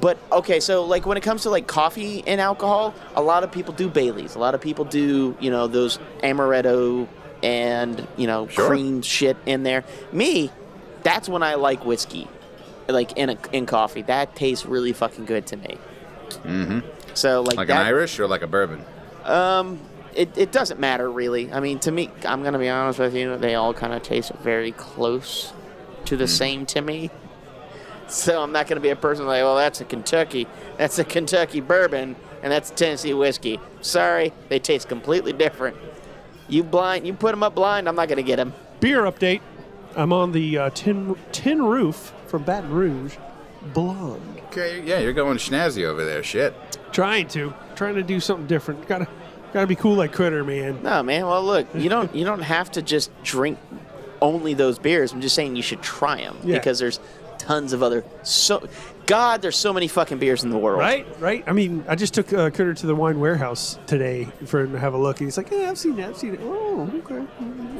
but 0.00 0.18
okay, 0.30 0.58
so 0.60 0.84
like 0.84 1.04
when 1.04 1.16
it 1.16 1.22
comes 1.22 1.42
to 1.42 1.50
like 1.50 1.66
coffee 1.66 2.22
and 2.26 2.40
alcohol, 2.40 2.94
a 3.16 3.22
lot 3.22 3.44
of 3.44 3.50
people 3.52 3.74
do 3.74 3.88
Baileys. 3.90 4.34
A 4.36 4.38
lot 4.38 4.54
of 4.54 4.60
people 4.60 4.84
do 4.84 5.36
you 5.40 5.50
know 5.50 5.66
those 5.66 5.98
amaretto 6.22 7.08
and 7.42 8.06
you 8.16 8.26
know 8.28 8.46
Sure. 8.48 8.68
cream 8.68 9.02
shit 9.02 9.36
in 9.46 9.64
there. 9.64 9.84
Me, 10.12 10.50
that's 11.02 11.28
when 11.28 11.42
I 11.42 11.54
like 11.54 11.84
whiskey, 11.84 12.28
like 12.88 13.12
in 13.16 13.30
a, 13.30 13.38
in 13.52 13.66
coffee. 13.66 14.02
That 14.02 14.34
tastes 14.36 14.66
really 14.66 14.92
fucking 14.92 15.24
good 15.26 15.46
to 15.48 15.56
me. 15.56 15.78
hmm 16.42 16.80
So 17.14 17.42
like, 17.42 17.56
Like 17.56 17.68
that, 17.68 17.80
an 17.80 17.86
Irish 17.86 18.18
or 18.18 18.26
like 18.26 18.42
a 18.42 18.46
bourbon. 18.46 18.84
Um, 19.24 19.80
it, 20.14 20.36
it 20.36 20.52
doesn't 20.52 20.78
matter 20.80 21.10
really. 21.10 21.52
I 21.52 21.60
mean, 21.60 21.78
to 21.80 21.90
me, 21.92 22.10
I'm 22.26 22.42
gonna 22.42 22.58
be 22.58 22.68
honest 22.68 22.98
with 22.98 23.14
you. 23.14 23.36
They 23.36 23.54
all 23.54 23.72
kind 23.74 23.92
of 23.92 24.02
taste 24.02 24.32
very 24.42 24.72
close 24.72 25.52
to 26.06 26.16
the 26.16 26.28
same 26.28 26.66
to 26.66 26.80
me. 26.80 27.10
So 28.08 28.42
I'm 28.42 28.52
not 28.52 28.66
gonna 28.66 28.80
be 28.80 28.90
a 28.90 28.96
person 28.96 29.26
like, 29.26 29.42
well, 29.42 29.56
that's 29.56 29.80
a 29.80 29.84
Kentucky, 29.84 30.46
that's 30.76 30.98
a 30.98 31.04
Kentucky 31.04 31.60
bourbon, 31.60 32.14
and 32.42 32.52
that's 32.52 32.70
a 32.70 32.74
Tennessee 32.74 33.14
whiskey. 33.14 33.58
Sorry, 33.80 34.32
they 34.48 34.58
taste 34.58 34.88
completely 34.88 35.32
different. 35.32 35.76
You 36.48 36.62
blind, 36.62 37.06
you 37.06 37.14
put 37.14 37.30
them 37.30 37.42
up 37.42 37.54
blind. 37.54 37.88
I'm 37.88 37.94
not 37.96 38.08
gonna 38.08 38.22
get 38.22 38.36
them. 38.36 38.52
Beer 38.80 39.02
update. 39.02 39.40
I'm 39.96 40.12
on 40.12 40.32
the 40.32 40.58
uh, 40.58 40.70
tin 40.70 41.16
tin 41.32 41.62
roof 41.62 42.12
from 42.26 42.42
Baton 42.44 42.70
Rouge, 42.72 43.16
blonde. 43.74 44.40
Okay, 44.48 44.82
yeah, 44.82 44.98
you're 44.98 45.12
going 45.12 45.38
snazzy 45.38 45.84
over 45.84 46.04
there. 46.04 46.22
Shit. 46.22 46.54
Trying 46.92 47.28
to, 47.28 47.54
trying 47.74 47.94
to 47.94 48.02
do 48.02 48.20
something 48.20 48.46
different. 48.46 48.86
Gotta, 48.86 49.08
gotta 49.52 49.66
be 49.66 49.74
cool 49.76 49.94
like 49.94 50.12
Critter, 50.12 50.44
man. 50.44 50.82
No, 50.82 51.02
man. 51.02 51.26
Well, 51.26 51.42
look, 51.42 51.66
you 51.74 51.88
don't 51.88 52.14
you 52.14 52.24
don't 52.24 52.42
have 52.42 52.70
to 52.72 52.82
just 52.82 53.10
drink 53.22 53.58
only 54.20 54.54
those 54.54 54.78
beers. 54.78 55.12
I'm 55.12 55.20
just 55.20 55.34
saying 55.34 55.56
you 55.56 55.62
should 55.62 55.82
try 55.82 56.16
them 56.18 56.36
Yeah. 56.44 56.58
because 56.58 56.78
there's 56.78 57.00
tons 57.38 57.72
of 57.72 57.82
other 57.82 58.04
so. 58.22 58.66
God, 59.12 59.42
there's 59.42 59.58
so 59.58 59.74
many 59.74 59.88
fucking 59.88 60.16
beers 60.16 60.42
in 60.42 60.48
the 60.48 60.56
world. 60.56 60.78
Right, 60.78 61.06
right. 61.20 61.44
I 61.46 61.52
mean, 61.52 61.84
I 61.86 61.96
just 61.96 62.14
took 62.14 62.32
uh, 62.32 62.48
Critter 62.48 62.72
to 62.72 62.86
the 62.86 62.94
wine 62.94 63.20
warehouse 63.20 63.78
today 63.86 64.24
for 64.46 64.60
him 64.60 64.72
to 64.72 64.78
have 64.78 64.94
a 64.94 64.96
look, 64.96 65.20
and 65.20 65.26
he's 65.26 65.36
like, 65.36 65.50
"Yeah, 65.50 65.68
I've 65.68 65.76
seen 65.76 65.96
that. 65.96 66.08
I've 66.08 66.16
seen 66.16 66.32
it. 66.32 66.40
Oh, 66.42 66.90
okay." 67.04 67.26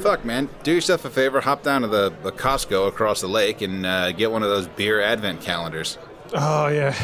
Fuck, 0.03 0.27
man. 0.27 0.51
Do 0.63 0.73
yourself 0.73 1.07
a 1.07 1.11
favor. 1.11 1.41
Hop 1.41 1.63
down 1.63 1.81
to 1.81 1.89
the, 1.89 2.13
the 2.23 2.33
Costco 2.33 2.87
across 2.87 3.23
the 3.23 3.29
lake 3.29 3.63
and 3.63 3.87
uh, 3.87 4.13
get 4.13 4.31
one 4.31 4.43
of 4.43 4.51
those 4.51 4.67
beer 4.69 5.01
advent 5.01 5.41
calendars. 5.41 5.97
Oh 6.35 6.69
yeah. 6.69 6.95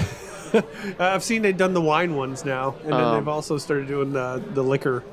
I've 0.98 1.24
seen 1.24 1.40
they've 1.40 1.56
done 1.56 1.72
the 1.72 1.80
wine 1.80 2.14
ones 2.14 2.44
now, 2.44 2.74
and 2.84 2.92
then 2.92 3.00
Um, 3.00 3.14
they've 3.14 3.28
also 3.28 3.56
started 3.56 3.88
doing 3.88 4.12
the 4.12 4.42
the 4.52 4.62
liquor 4.62 5.04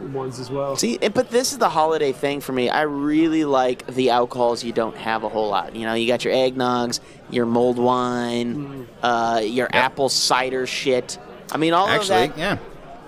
ones 0.00 0.38
as 0.40 0.50
well. 0.50 0.76
See, 0.76 0.98
but 0.98 1.30
this 1.30 1.52
is 1.52 1.58
the 1.58 1.68
holiday 1.68 2.12
thing 2.12 2.40
for 2.40 2.52
me. 2.52 2.68
I 2.70 2.82
really 2.82 3.44
like 3.44 3.86
the 3.86 4.10
alcohols 4.10 4.62
you 4.64 4.72
don't 4.72 4.96
have 4.96 5.24
a 5.24 5.28
whole 5.28 5.48
lot. 5.48 5.74
You 5.76 5.86
know, 5.86 5.94
you 5.94 6.06
got 6.06 6.24
your 6.24 6.34
eggnogs, 6.34 7.00
your 7.30 7.46
mulled 7.46 7.78
wine, 7.78 8.88
uh, 9.02 9.40
your 9.44 9.68
apple 9.72 10.08
cider 10.08 10.66
shit. 10.66 11.18
I 11.52 11.56
mean, 11.56 11.72
all 11.72 11.88
Actually, 11.88 12.24
of 12.24 12.36
that. 12.36 12.38
yeah. 12.38 12.58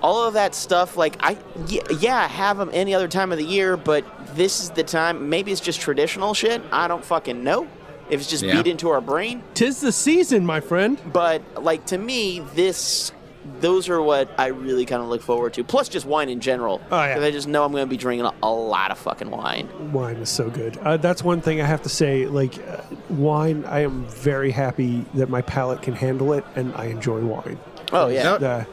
all 0.03 0.25
of 0.25 0.35
that 0.35 0.55
stuff. 0.55 0.97
Like 0.97 1.17
I, 1.21 1.37
yeah, 1.67 1.83
yeah, 1.99 2.17
I 2.17 2.27
have 2.27 2.57
them 2.59 2.71
any 2.73 2.95
other 2.95 3.09
time 3.09 3.33
of 3.33 3.39
the 3.39 3.45
year, 3.45 3.77
but 3.77 4.05
this 4.37 4.61
is 4.63 4.71
the 4.71 4.83
time. 4.85 5.29
Maybe 5.29 5.53
it's 5.53 5.61
just 5.61 5.81
traditional 5.81 6.35
shit. 6.35 6.63
I 6.73 6.89
don't 6.89 7.05
fucking 7.05 7.43
know. 7.45 7.67
If 8.09 8.21
it's 8.21 8.29
just 8.31 8.43
Yeah. 8.43 8.57
beat 8.57 8.67
into 8.67 8.89
our 8.91 9.01
brain, 9.01 9.41
Tis 9.55 9.81
the 9.81 9.93
season, 9.93 10.45
my 10.45 10.59
friend. 10.61 10.99
but 11.13 11.43
like 11.63 11.87
to 11.87 11.99
me, 11.99 12.41
this. 12.55 13.13
Those 13.61 13.89
are 13.89 14.01
what 14.01 14.31
I 14.39 14.47
really 14.49 14.87
kind 14.87 15.03
of 15.03 15.09
look 15.09 15.23
forward 15.23 15.53
to. 15.55 15.65
Plus, 15.65 15.89
just 15.89 16.07
wine 16.07 16.29
in 16.29 16.41
general. 16.41 16.81
Oh, 16.91 17.03
yeah. 17.03 17.15
'Cause 17.15 17.25
I 17.25 17.31
just 17.31 17.49
know 17.49 17.65
I'm 17.65 17.73
going 17.73 17.85
to 17.85 17.91
be 17.91 17.97
drinking 17.97 18.27
a, 18.27 18.33
a 18.43 18.51
lot 18.51 18.91
of 18.91 18.99
fucking 18.99 19.31
wine. 19.31 19.69
Wine 19.93 20.17
is 20.17 20.29
so 20.31 20.49
good. 20.49 20.77
Uh, 20.79 20.97
that's 20.97 21.23
one 21.23 21.41
thing 21.41 21.61
I 21.61 21.67
have 21.67 21.83
to 21.83 21.89
say. 21.89 22.27
Like 22.27 22.59
uh, 22.69 22.83
wine, 23.11 23.65
I 23.67 23.81
am 23.81 24.05
very 24.07 24.51
happy 24.51 25.05
that 25.15 25.29
my 25.29 25.43
palate 25.43 25.83
can 25.83 25.95
handle 25.95 26.33
it, 26.33 26.45
and 26.57 26.75
I 26.75 26.87
enjoy 26.87 27.21
wine. 27.21 27.59
Oh 27.93 28.09
yeah. 28.09 28.23
No, 28.23 28.35
Uh, 28.47 28.65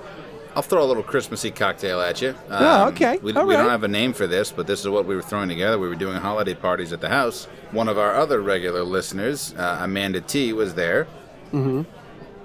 I'll 0.55 0.63
throw 0.63 0.81
a 0.83 0.85
little 0.85 1.03
Christmassy 1.03 1.51
cocktail 1.51 2.01
at 2.01 2.19
you. 2.21 2.33
Oh, 2.49 2.87
okay. 2.87 3.19
We, 3.21 3.31
All 3.33 3.45
we 3.45 3.53
don't 3.53 3.69
have 3.69 3.83
a 3.83 3.87
name 3.87 4.11
for 4.13 4.25
this, 4.25 4.51
but 4.51 4.65
this 4.65 4.79
is 4.79 4.89
what 4.89 5.05
we 5.05 5.15
were 5.15 5.21
throwing 5.21 5.49
together. 5.49 5.77
We 5.77 5.87
were 5.87 5.93
doing 5.95 6.17
holiday 6.17 6.55
parties 6.55 6.91
at 6.93 6.99
the 7.01 7.09
house. 7.09 7.45
One 7.71 7.87
of 7.87 7.99
our 7.99 8.15
other 8.15 8.41
regular 8.41 8.81
listeners, 8.83 9.53
uh, 9.55 9.79
Amanda 9.81 10.19
T, 10.21 10.53
was 10.53 10.73
there. 10.73 11.05
Mm-hmm. 11.53 11.83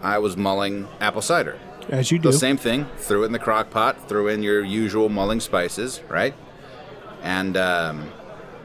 I 0.03 0.19
was 0.19 0.37
mulling 0.37 0.89
apple 1.01 1.23
cider. 1.23 1.57
As 1.89 2.11
you 2.11 2.19
do. 2.19 2.31
The 2.31 2.39
same 2.39 2.57
thing. 2.57 2.87
Threw 2.99 3.23
it 3.23 3.27
in 3.27 3.33
the 3.33 3.39
crock 3.39 3.71
pot. 3.71 4.09
Threw 4.09 4.29
in 4.29 4.43
your 4.43 4.65
usual 4.65 5.09
mulling 5.09 5.41
spices, 5.41 6.01
right? 6.09 6.35
And 7.23 7.57
um, 7.57 8.11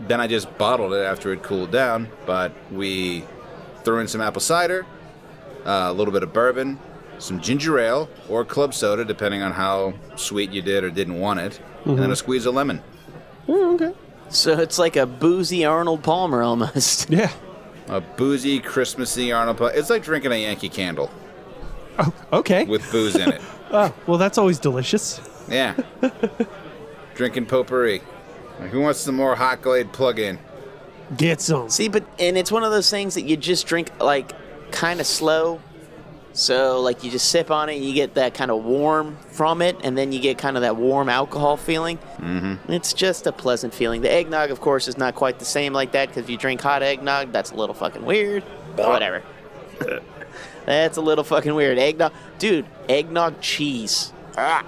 then 0.07 0.19
I 0.19 0.27
just 0.27 0.57
bottled 0.57 0.93
it 0.93 1.03
after 1.03 1.31
it 1.33 1.43
cooled 1.43 1.71
down. 1.71 2.09
But 2.25 2.51
we 2.71 3.23
threw 3.83 3.99
in 3.99 4.07
some 4.07 4.21
apple 4.21 4.41
cider, 4.41 4.85
uh, 5.65 5.87
a 5.87 5.93
little 5.93 6.11
bit 6.11 6.23
of 6.23 6.33
bourbon, 6.33 6.79
some 7.19 7.39
ginger 7.41 7.79
ale 7.79 8.09
or 8.29 8.45
club 8.45 8.73
soda, 8.73 9.05
depending 9.05 9.41
on 9.41 9.51
how 9.51 9.93
sweet 10.15 10.51
you 10.51 10.61
did 10.61 10.83
or 10.83 10.89
didn't 10.89 11.19
want 11.19 11.39
it, 11.39 11.59
and 11.85 11.97
then 11.97 12.11
a 12.11 12.15
squeeze 12.15 12.45
of 12.45 12.53
lemon. 12.53 12.81
Oh, 13.47 13.75
okay. 13.75 13.93
So 14.29 14.59
it's 14.59 14.77
like 14.77 14.97
a 14.97 15.05
boozy 15.05 15.63
Arnold 15.63 16.03
Palmer 16.03 16.43
almost. 16.43 17.09
Yeah. 17.09 17.31
A 17.87 18.01
boozy, 18.01 18.59
Christmassy 18.59 19.31
Arnold. 19.31 19.57
Palmer. 19.57 19.73
It's 19.73 19.89
like 19.89 20.03
drinking 20.03 20.33
a 20.33 20.35
Yankee 20.35 20.69
Candle 20.69 21.09
Oh, 21.99 22.13
okay. 22.31 22.63
with 22.65 22.89
booze 22.91 23.15
in 23.15 23.31
it. 23.31 23.41
Oh, 23.71 23.93
well, 24.07 24.17
that's 24.17 24.37
always 24.37 24.59
delicious. 24.59 25.19
Yeah. 25.49 25.75
Drinking 27.15 27.47
potpourri. 27.47 28.01
Who 28.71 28.81
wants 28.81 28.99
some 28.99 29.15
more 29.15 29.35
hot 29.35 29.61
glade 29.61 29.91
plug-in? 29.93 30.39
Get 31.15 31.41
some. 31.41 31.69
See, 31.69 31.87
but 31.87 32.05
and 32.19 32.37
it's 32.37 32.51
one 32.51 32.63
of 32.63 32.71
those 32.71 32.89
things 32.89 33.13
that 33.15 33.21
you 33.21 33.37
just 33.37 33.65
drink 33.65 33.91
like 33.99 34.31
kind 34.71 34.99
of 34.99 35.07
slow. 35.07 35.61
So 36.33 36.81
like 36.81 37.03
you 37.03 37.09
just 37.09 37.31
sip 37.31 37.49
on 37.49 37.69
it, 37.69 37.77
and 37.77 37.85
you 37.85 37.93
get 37.93 38.13
that 38.15 38.33
kind 38.33 38.51
of 38.51 38.63
warm 38.63 39.17
from 39.29 39.61
it, 39.61 39.77
and 39.83 39.97
then 39.97 40.11
you 40.11 40.19
get 40.19 40.37
kind 40.37 40.57
of 40.57 40.61
that 40.61 40.75
warm 40.75 41.09
alcohol 41.09 41.57
feeling. 41.57 41.97
Mm-hmm. 42.17 42.71
It's 42.71 42.93
just 42.93 43.25
a 43.25 43.31
pleasant 43.31 43.73
feeling. 43.73 44.01
The 44.01 44.11
eggnog, 44.11 44.51
of 44.51 44.59
course, 44.59 44.87
is 44.87 44.97
not 44.97 45.15
quite 45.15 45.39
the 45.39 45.45
same 45.45 45.73
like 45.73 45.93
that 45.93 46.09
because 46.09 46.23
if 46.23 46.29
you 46.29 46.37
drink 46.37 46.61
hot 46.61 46.83
eggnog, 46.83 47.31
that's 47.31 47.51
a 47.51 47.55
little 47.55 47.73
fucking 47.73 48.05
weird. 48.05 48.43
But 48.75 48.89
whatever. 48.89 49.23
that's 50.67 50.97
a 50.97 51.01
little 51.01 51.23
fucking 51.23 51.55
weird. 51.55 51.77
Eggnog, 51.79 52.13
dude. 52.37 52.65
Eggnog 52.87 53.41
cheese. 53.41 54.11
Ah. 54.37 54.63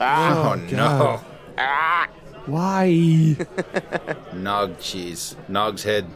Ah. 0.00 0.52
Oh, 0.52 0.54
no. 0.56 1.20
Ah. 1.58 2.08
Why? 2.46 3.36
Nog 4.32 4.78
cheese. 4.80 5.36
Nog's 5.48 5.82
head. 5.82 6.06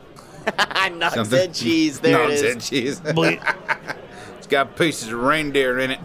Nuts 0.93 1.14
Something- 1.14 1.41
and 1.41 1.55
cheese. 1.55 2.01
There 2.01 2.22
it 2.25 2.31
is. 2.31 2.43
Nog's 2.43 2.53
head 2.55 2.61
cheese. 2.62 3.01
Bleh. 3.01 3.97
it's 4.39 4.47
got 4.47 4.77
pieces 4.77 5.09
of 5.12 5.18
reindeer 5.20 5.79
in 5.79 5.91
it. 5.93 6.01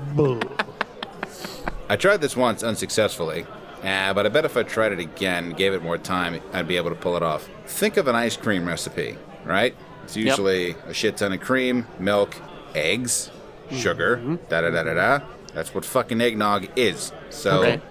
I 1.89 1.95
tried 1.95 2.21
this 2.21 2.35
once 2.37 2.63
unsuccessfully, 2.63 3.45
uh, 3.83 4.13
but 4.13 4.25
I 4.25 4.29
bet 4.29 4.45
if 4.45 4.55
I 4.55 4.63
tried 4.63 4.91
it 4.91 4.99
again, 4.99 5.51
gave 5.51 5.73
it 5.73 5.81
more 5.81 5.97
time, 5.97 6.39
I'd 6.53 6.67
be 6.67 6.77
able 6.77 6.89
to 6.89 6.95
pull 6.95 7.17
it 7.17 7.23
off. 7.23 7.49
Think 7.65 7.97
of 7.97 8.07
an 8.07 8.15
ice 8.15 8.37
cream 8.37 8.65
recipe, 8.67 9.17
right? 9.43 9.75
It's 10.03 10.15
usually 10.15 10.75
a 10.87 10.93
shit 10.93 11.17
ton 11.17 11.33
of 11.33 11.39
cream, 11.41 11.87
milk, 11.99 12.35
eggs, 12.75 13.31
sugar, 13.71 14.17
mm-hmm. 14.17 14.35
da 14.49 14.61
da 14.61 14.69
da 14.71 14.83
da 14.83 14.93
da. 14.93 15.25
That's 15.53 15.73
what 15.73 15.85
fucking 15.85 16.21
eggnog 16.21 16.67
is. 16.75 17.11
So 17.29 17.61
Okay. 17.61 17.81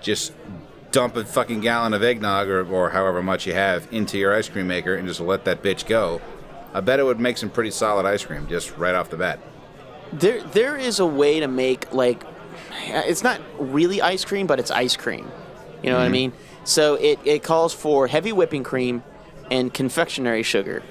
just 0.00 0.32
dump 0.90 1.16
a 1.16 1.24
fucking 1.24 1.60
gallon 1.60 1.92
of 1.94 2.02
eggnog 2.02 2.48
or, 2.48 2.64
or 2.66 2.90
however 2.90 3.22
much 3.22 3.46
you 3.46 3.54
have 3.54 3.88
into 3.90 4.16
your 4.18 4.34
ice 4.34 4.48
cream 4.48 4.66
maker 4.66 4.94
and 4.94 5.08
just 5.08 5.20
let 5.20 5.44
that 5.44 5.62
bitch 5.62 5.86
go. 5.86 6.20
I 6.72 6.80
bet 6.80 6.98
it 7.00 7.04
would 7.04 7.20
make 7.20 7.36
some 7.36 7.50
pretty 7.50 7.70
solid 7.70 8.06
ice 8.06 8.24
cream 8.24 8.46
just 8.48 8.76
right 8.76 8.94
off 8.94 9.10
the 9.10 9.16
bat. 9.16 9.38
There, 10.12 10.42
there 10.42 10.76
is 10.76 11.00
a 11.00 11.06
way 11.06 11.40
to 11.40 11.48
make 11.48 11.92
like, 11.92 12.24
it's 12.82 13.22
not 13.22 13.40
really 13.58 14.00
ice 14.02 14.24
cream, 14.24 14.46
but 14.46 14.58
it's 14.60 14.70
ice 14.70 14.96
cream. 14.96 15.30
You 15.82 15.90
know 15.90 15.96
what 15.96 16.02
I 16.02 16.06
mm-hmm. 16.06 16.12
mean? 16.12 16.32
So 16.64 16.94
it, 16.94 17.18
it 17.24 17.42
calls 17.42 17.74
for 17.74 18.06
heavy 18.06 18.32
whipping 18.32 18.62
cream 18.62 19.02
and 19.50 19.72
confectionery 19.74 20.42
sugar 20.42 20.82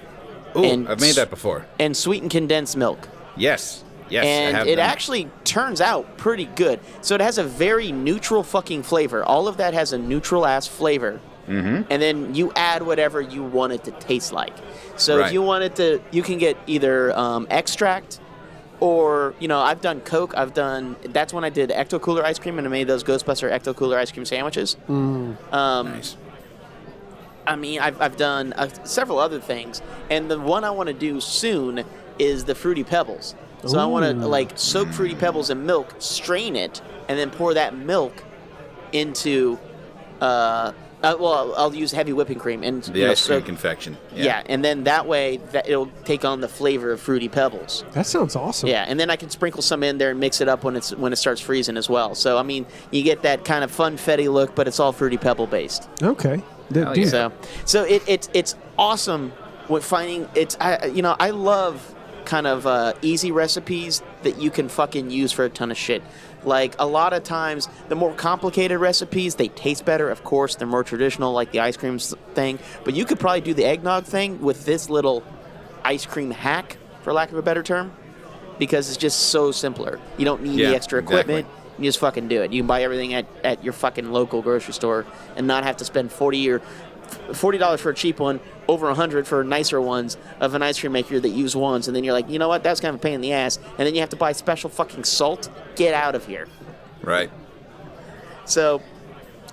Ooh, 0.55 0.63
And 0.63 0.87
I've 0.87 0.99
made 0.99 1.09
s- 1.09 1.15
that 1.15 1.29
before. 1.29 1.65
and 1.79 1.97
sweetened 1.97 2.31
condensed 2.31 2.77
milk. 2.77 3.07
Yes. 3.36 3.84
Yes. 4.09 4.25
And 4.25 4.67
it 4.69 4.75
done. 4.75 4.86
actually 4.86 5.29
turns 5.43 5.81
out 5.81 6.17
pretty 6.17 6.45
good. 6.45 6.79
So 7.01 7.15
it 7.15 7.21
has 7.21 7.38
a 7.38 7.43
very 7.43 7.91
neutral 7.91 8.43
fucking 8.43 8.84
flavor. 8.84 9.23
All 9.23 9.47
of 9.47 9.57
that 9.57 9.73
has 9.73 9.93
a 9.93 9.97
neutral 9.97 10.45
ass 10.45 10.67
flavor. 10.67 11.19
Mm-hmm. 11.47 11.84
And 11.89 12.01
then 12.01 12.36
you 12.36 12.51
add 12.55 12.84
whatever 12.84 13.19
you 13.21 13.43
want 13.43 13.73
it 13.73 13.84
to 13.86 13.91
taste 13.91 14.31
like. 14.31 14.53
So 14.97 15.17
Right. 15.17 15.27
if 15.27 15.34
you 15.34 15.41
want 15.41 15.63
it 15.63 15.75
to, 15.77 16.01
you 16.11 16.21
can 16.21 16.38
get 16.38 16.57
either 16.67 17.17
um, 17.17 17.47
extract 17.49 18.19
or, 18.79 19.34
you 19.39 19.47
know, 19.47 19.59
I've 19.59 19.81
done 19.81 20.01
Coke. 20.01 20.34
I've 20.38 20.53
done, 20.53 20.95
that's 21.09 21.34
when 21.34 21.43
I 21.43 21.49
did 21.49 21.69
Ecto 21.69 21.99
Cooler 21.99 22.23
ice 22.23 22.38
cream 22.39 22.57
and 22.59 22.67
I 22.67 22.69
made 22.69 22.88
those 22.88 23.03
Ghostbuster 23.03 23.49
Ecto 23.51 23.75
Cooler 23.75 23.97
ice 23.97 24.11
cream 24.11 24.25
sandwiches. 24.25 24.77
Um, 24.88 25.38
Nice. 25.51 26.17
I 27.45 27.55
mean, 27.57 27.79
I've, 27.79 28.01
I've 28.01 28.15
done 28.15 28.53
uh, 28.53 28.69
several 28.86 29.19
other 29.19 29.39
things, 29.39 29.81
and 30.09 30.31
the 30.31 30.39
one 30.39 30.63
I 30.63 30.69
want 30.71 30.88
to 30.88 30.93
do 30.93 31.19
soon 31.19 31.84
is 32.20 32.43
the 32.45 32.55
fruity 32.55 32.84
pebbles. 32.84 33.36
So 33.66 33.80
I 33.80 33.86
want 33.86 34.05
to 34.20 34.28
like 34.28 34.51
soak 34.55 34.89
fruity 34.89 35.16
pebbles 35.16 35.49
in 35.49 35.66
milk, 35.66 35.95
strain 35.99 36.55
it, 36.57 36.82
and 37.07 37.18
then 37.18 37.30
pour 37.32 37.53
that 37.53 37.76
milk 37.78 38.24
into. 38.91 39.57
Uh, 40.22 40.74
uh, 41.01 41.18
well, 41.20 41.34
I'll, 41.34 41.55
I'll 41.55 41.76
use 41.76 41.91
heavy 41.91 42.14
whipping 42.14 42.39
cream 42.39 42.64
and 42.64 42.82
The 42.82 42.99
you 42.99 43.05
know, 43.05 43.11
ice 43.11 43.28
cream 43.28 43.39
soak- 43.39 43.45
confection. 43.45 43.97
yeah. 44.16 44.41
and 44.45 44.64
then 44.64 44.86
that 44.86 45.05
way 45.05 45.36
that 45.51 45.68
it'll 45.68 45.88
take 46.05 46.24
on 46.24 46.39
the 46.39 46.47
flavor 46.47 46.91
of 46.93 47.01
fruity 47.01 47.28
pebbles. 47.28 47.84
That 47.91 48.05
sounds 48.05 48.38
awesome. 48.38 48.70
Yeah, 48.70 48.86
and 48.88 48.97
then 48.97 49.09
I 49.09 49.18
can 49.18 49.30
sprinkle 49.30 49.61
some 49.61 49.84
in 49.84 49.97
there 49.97 50.11
and 50.11 50.20
mix 50.22 50.39
it 50.39 50.47
up 50.47 50.64
when 50.64 50.78
it's 50.78 50.95
when 50.95 51.11
it 51.11 51.18
starts 51.18 51.41
freezing 51.41 51.76
as 51.76 51.89
well. 51.89 52.16
So 52.16 52.38
I 52.38 52.43
mean, 52.43 52.66
you 52.91 53.03
get 53.03 53.22
that 53.24 53.43
kind 53.43 53.66
of 53.66 53.72
funfetti 53.76 54.32
look, 54.32 54.55
but 54.55 54.66
it's 54.68 54.80
all 54.80 54.93
fruity 54.93 55.18
pebble 55.18 55.47
based. 55.47 55.89
Okay. 56.01 56.41
Th- 56.72 56.86
Hell 56.86 56.97
yeah. 56.97 57.05
So, 57.07 57.32
so 57.66 57.84
it, 57.84 58.01
it's 58.07 58.30
it's 58.34 58.55
awesome 58.78 59.34
with 59.68 59.84
finding 59.84 60.30
it's 60.36 60.55
I 60.61 60.86
you 60.86 61.01
know 61.01 61.18
I 61.20 61.32
love 61.32 61.92
kind 62.26 62.47
of 62.47 62.65
uh, 62.67 62.93
easy 63.01 63.32
recipes 63.32 64.01
that 64.24 64.38
you 64.39 64.49
can 64.51 64.69
fucking 64.69 65.09
use 65.11 65.32
for 65.32 65.45
a 65.45 65.49
ton 65.49 65.71
of 65.71 65.78
shit. 65.78 66.01
Like 66.43 66.76
a 66.80 66.86
lot 66.86 67.13
of 67.13 67.24
times, 67.24 67.69
the 67.88 67.95
more 67.95 68.13
complicated 68.13 68.80
recipes 68.80 69.36
they 69.36 69.47
taste 69.49 69.86
better. 69.86 70.09
Of 70.09 70.24
course, 70.24 70.55
they're 70.55 70.67
more 70.67 70.84
traditional, 70.84 71.32
like 71.32 71.51
the 71.51 71.61
ice 71.61 71.78
cream 71.78 71.99
thing. 71.99 72.59
But 72.84 72.95
you 72.95 73.05
could 73.05 73.19
probably 73.19 73.41
do 73.41 73.53
the 73.53 73.63
eggnog 73.65 74.03
thing 74.05 74.41
with 74.41 74.65
this 74.65 74.89
little 74.89 75.24
ice 75.84 76.05
cream 76.05 76.32
hack, 76.32 76.78
for 77.01 77.13
lack 77.13 77.32
of 77.32 77.38
a 77.38 77.41
better 77.41 77.63
term, 77.63 77.93
because 78.59 78.89
it's 78.89 78.97
just 78.97 79.19
so 79.30 79.51
simpler. 79.51 79.99
You 80.17 80.26
don't 80.26 80.41
need 80.43 80.59
Yeah, 80.59 80.69
the 80.69 80.76
extra 80.76 80.99
exactly. 80.99 81.36
equipment. 81.36 81.47
You 81.80 81.86
just 81.86 81.99
fucking 81.99 82.28
do 82.28 82.43
it. 82.43 82.51
You 82.51 82.61
can 82.61 82.67
buy 82.67 82.84
everything 82.84 83.13
at, 83.15 83.26
at 83.43 83.63
your 83.63 83.74
fucking 83.74 84.11
local 84.11 84.41
grocery 84.41 84.74
store 84.74 85.05
and 85.36 85.47
not 85.47 85.63
have 85.63 85.78
to 85.78 85.86
spend 85.86 86.11
forty 86.11 86.47
or 86.49 86.61
forty 87.34 87.57
dollars 87.57 87.82
for 87.82 87.89
a 87.89 87.93
cheap 87.95 88.20
one, 88.20 88.39
over 88.68 88.89
a 88.89 88.93
hundred 88.95 89.28
for 89.28 89.43
nicer 89.43 89.80
ones 89.82 90.18
of 90.39 90.53
an 90.53 90.61
ice 90.64 90.80
cream 90.80 90.91
maker 90.91 91.20
that 91.20 91.30
use 91.30 91.55
ones, 91.55 91.88
and 91.88 91.95
then 91.95 92.03
you're 92.03 92.14
like, 92.14 92.30
you 92.30 92.39
know 92.39 92.47
what, 92.47 92.64
that's 92.64 92.80
kind 92.80 92.93
of 92.93 93.01
a 93.01 93.03
pain 93.03 93.14
in 93.14 93.22
the 93.22 93.34
ass, 93.34 93.57
and 93.78 93.88
then 93.88 93.93
you 93.93 93.99
have 94.01 94.09
to 94.09 94.16
buy 94.16 94.32
special 94.32 94.70
fucking 94.70 95.03
salt. 95.03 95.49
Get 95.76 95.93
out 95.93 96.16
of 96.16 96.26
here. 96.26 96.47
Right. 97.01 97.30
So 98.45 98.82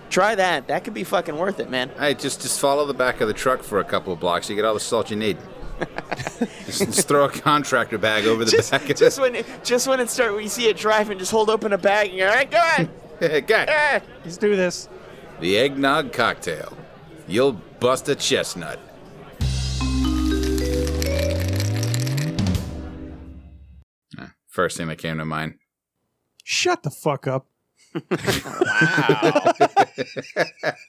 try 0.08 0.34
that. 0.34 0.68
That 0.68 0.84
could 0.84 0.94
be 0.94 1.04
fucking 1.04 1.36
worth 1.36 1.60
it, 1.60 1.70
man. 1.70 1.90
Hey, 1.98 2.14
just 2.14 2.42
just 2.42 2.60
follow 2.60 2.86
the 2.86 2.94
back 2.94 3.20
of 3.20 3.28
the 3.28 3.34
truck 3.34 3.62
for 3.62 3.78
a 3.78 3.84
couple 3.84 4.12
of 4.12 4.20
blocks. 4.20 4.48
You 4.50 4.56
get 4.56 4.64
all 4.64 4.74
the 4.74 4.80
salt 4.80 5.10
you 5.10 5.16
need. 5.16 5.36
just, 6.66 6.78
just 6.84 7.08
throw 7.08 7.24
a 7.24 7.30
contractor 7.30 7.96
bag 7.96 8.26
over 8.26 8.44
the 8.44 8.50
Just, 8.50 8.70
back 8.70 8.90
of 8.90 8.96
just 8.98 9.18
it. 9.18 9.20
when 9.22 9.44
just 9.64 9.88
when 9.88 9.98
it 9.98 10.10
start 10.10 10.34
when 10.34 10.42
you 10.42 10.48
see 10.50 10.68
it 10.68 10.76
driving, 10.76 11.18
just 11.18 11.30
hold 11.30 11.48
open 11.48 11.72
a 11.72 11.78
bag 11.78 12.08
and 12.10 12.18
you're 12.18 12.28
all 12.28 12.34
right, 12.34 12.50
go 12.50 12.58
ahead. 12.58 12.90
Okay. 13.22 13.66
Ah. 13.68 14.00
Let's 14.24 14.38
do 14.38 14.56
this. 14.56 14.88
The 15.40 15.58
eggnog 15.58 16.10
cocktail. 16.12 16.74
You'll 17.30 17.52
bust 17.78 18.08
a 18.08 18.16
chestnut. 18.16 18.80
Ah, 24.18 24.32
First 24.48 24.76
thing 24.76 24.88
that 24.88 24.98
came 24.98 25.18
to 25.18 25.24
mind. 25.24 25.54
Shut 26.42 26.82
the 26.82 26.90
fuck 26.90 27.28
up. 27.28 27.46
wow. 27.94 29.52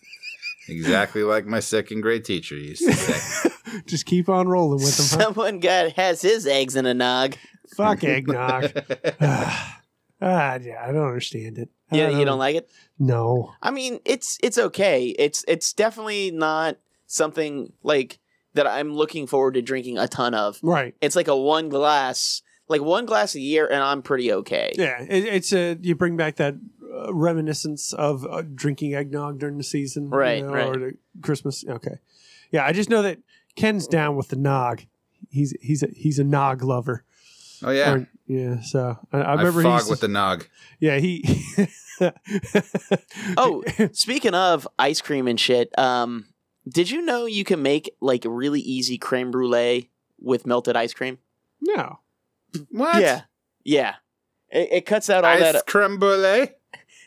Exactly 0.68 1.24
like 1.24 1.46
my 1.48 1.60
second 1.60 2.02
grade 2.02 2.24
teacher 2.24 2.56
used 2.56 2.84
to 2.86 2.94
say. 2.94 3.50
Just 3.88 4.06
keep 4.06 4.30
on 4.30 4.48
rolling 4.48 4.80
with 4.84 4.96
them. 4.96 5.20
Huh? 5.20 5.26
Someone 5.26 5.60
got 5.60 5.94
has 5.94 6.22
his 6.22 6.46
eggs 6.48 6.76
in 6.76 6.86
a 6.86 6.94
nog. 6.94 7.36
Fuck 7.76 8.04
eggnog. 8.04 8.72
Ah, 10.22 10.60
yeah, 10.62 10.84
I 10.88 10.92
don't 10.92 11.08
understand 11.08 11.58
it. 11.58 11.70
I 11.92 11.98
Yeah, 11.98 12.10
you 12.10 12.26
don't 12.26 12.40
like 12.40 12.56
it? 12.56 12.70
No. 13.00 13.54
I 13.62 13.72
mean, 13.72 14.00
it's 14.06 14.38
it's 14.44 14.58
okay. 14.58 15.08
It's 15.18 15.44
it's 15.48 15.74
definitely 15.74 16.32
not 16.32 16.78
something 17.08 17.74
like 17.84 18.20
that 18.54 18.68
I'm 18.68 18.94
looking 18.94 19.28
forward 19.28 19.56
to 19.56 19.62
drinking 19.62 19.98
a 19.98 20.08
ton 20.08 20.34
of. 20.34 20.60
Right. 20.62 20.94
It's 21.02 21.16
like 21.16 21.28
a 21.28 21.36
one 21.36 21.70
glass, 21.70 22.42
like 22.68 22.82
one 22.82 23.06
glass 23.06 23.34
a 23.36 23.40
year, 23.40 23.66
and 23.66 23.82
I'm 23.82 24.02
pretty 24.02 24.32
okay. 24.32 24.72
Yeah, 24.76 25.02
it, 25.02 25.26
it's 25.26 25.54
a 25.54 25.78
you 25.82 25.96
bring 25.96 26.18
back 26.18 26.36
that 26.36 26.56
uh, 26.94 27.14
reminiscence 27.14 27.94
of 27.94 28.26
uh, 28.26 28.44
drinking 28.54 28.94
eggnog 28.94 29.40
during 29.40 29.58
the 29.58 29.64
season, 29.64 30.04
you 30.06 30.10
Right, 30.10 30.44
know, 30.44 30.52
right. 30.52 30.68
Or 30.68 30.78
the 30.78 30.98
Christmas. 31.22 31.66
Okay, 31.68 31.98
yeah, 32.52 32.66
I 32.66 32.74
just 32.74 32.90
know 32.90 33.02
that 33.02 33.20
Ken's 33.56 33.88
down 33.88 34.16
with 34.16 34.28
the 34.30 34.36
nog. 34.36 34.84
He's 35.30 35.56
he's 35.62 35.82
a 35.84 35.88
he's 35.88 36.20
a 36.20 36.24
nog 36.24 36.62
lover. 36.64 37.04
Oh 37.64 37.72
yeah. 37.72 37.94
Or- 37.94 38.08
yeah. 38.32 38.62
So 38.62 38.98
I, 39.12 39.18
I 39.18 39.22
I, 39.22 39.34
remember 39.36 39.64
fog 39.64 39.82
he's 39.82 39.90
with 39.90 40.02
the 40.02 40.08
nog. 40.08 40.48
yeah 40.80 40.98
he. 40.98 41.24
Oh, 43.38 43.64
speaking 43.92 44.34
of 44.34 44.68
ice 44.80 45.02
cream 45.02 45.28
and 45.28 45.40
shit, 45.40 45.78
um, 45.78 46.26
did 46.68 46.90
you 46.90 47.02
know 47.02 47.26
you 47.26 47.44
can 47.44 47.62
make 47.62 47.96
like 48.02 48.24
really 48.28 48.60
easy 48.60 48.98
creme 48.98 49.30
brulee 49.30 49.92
with 50.20 50.48
melted 50.48 50.76
ice 50.76 50.94
cream? 50.94 51.20
no. 51.62 52.00
What? 52.70 53.02
Yeah, 53.02 53.22
yeah. 53.64 53.96
It, 54.50 54.70
it 54.72 54.86
cuts 54.86 55.10
out 55.10 55.24
all 55.24 55.32
Ice 55.32 55.54
that. 55.54 55.66
creme 55.66 56.00
brulee. 56.00 56.50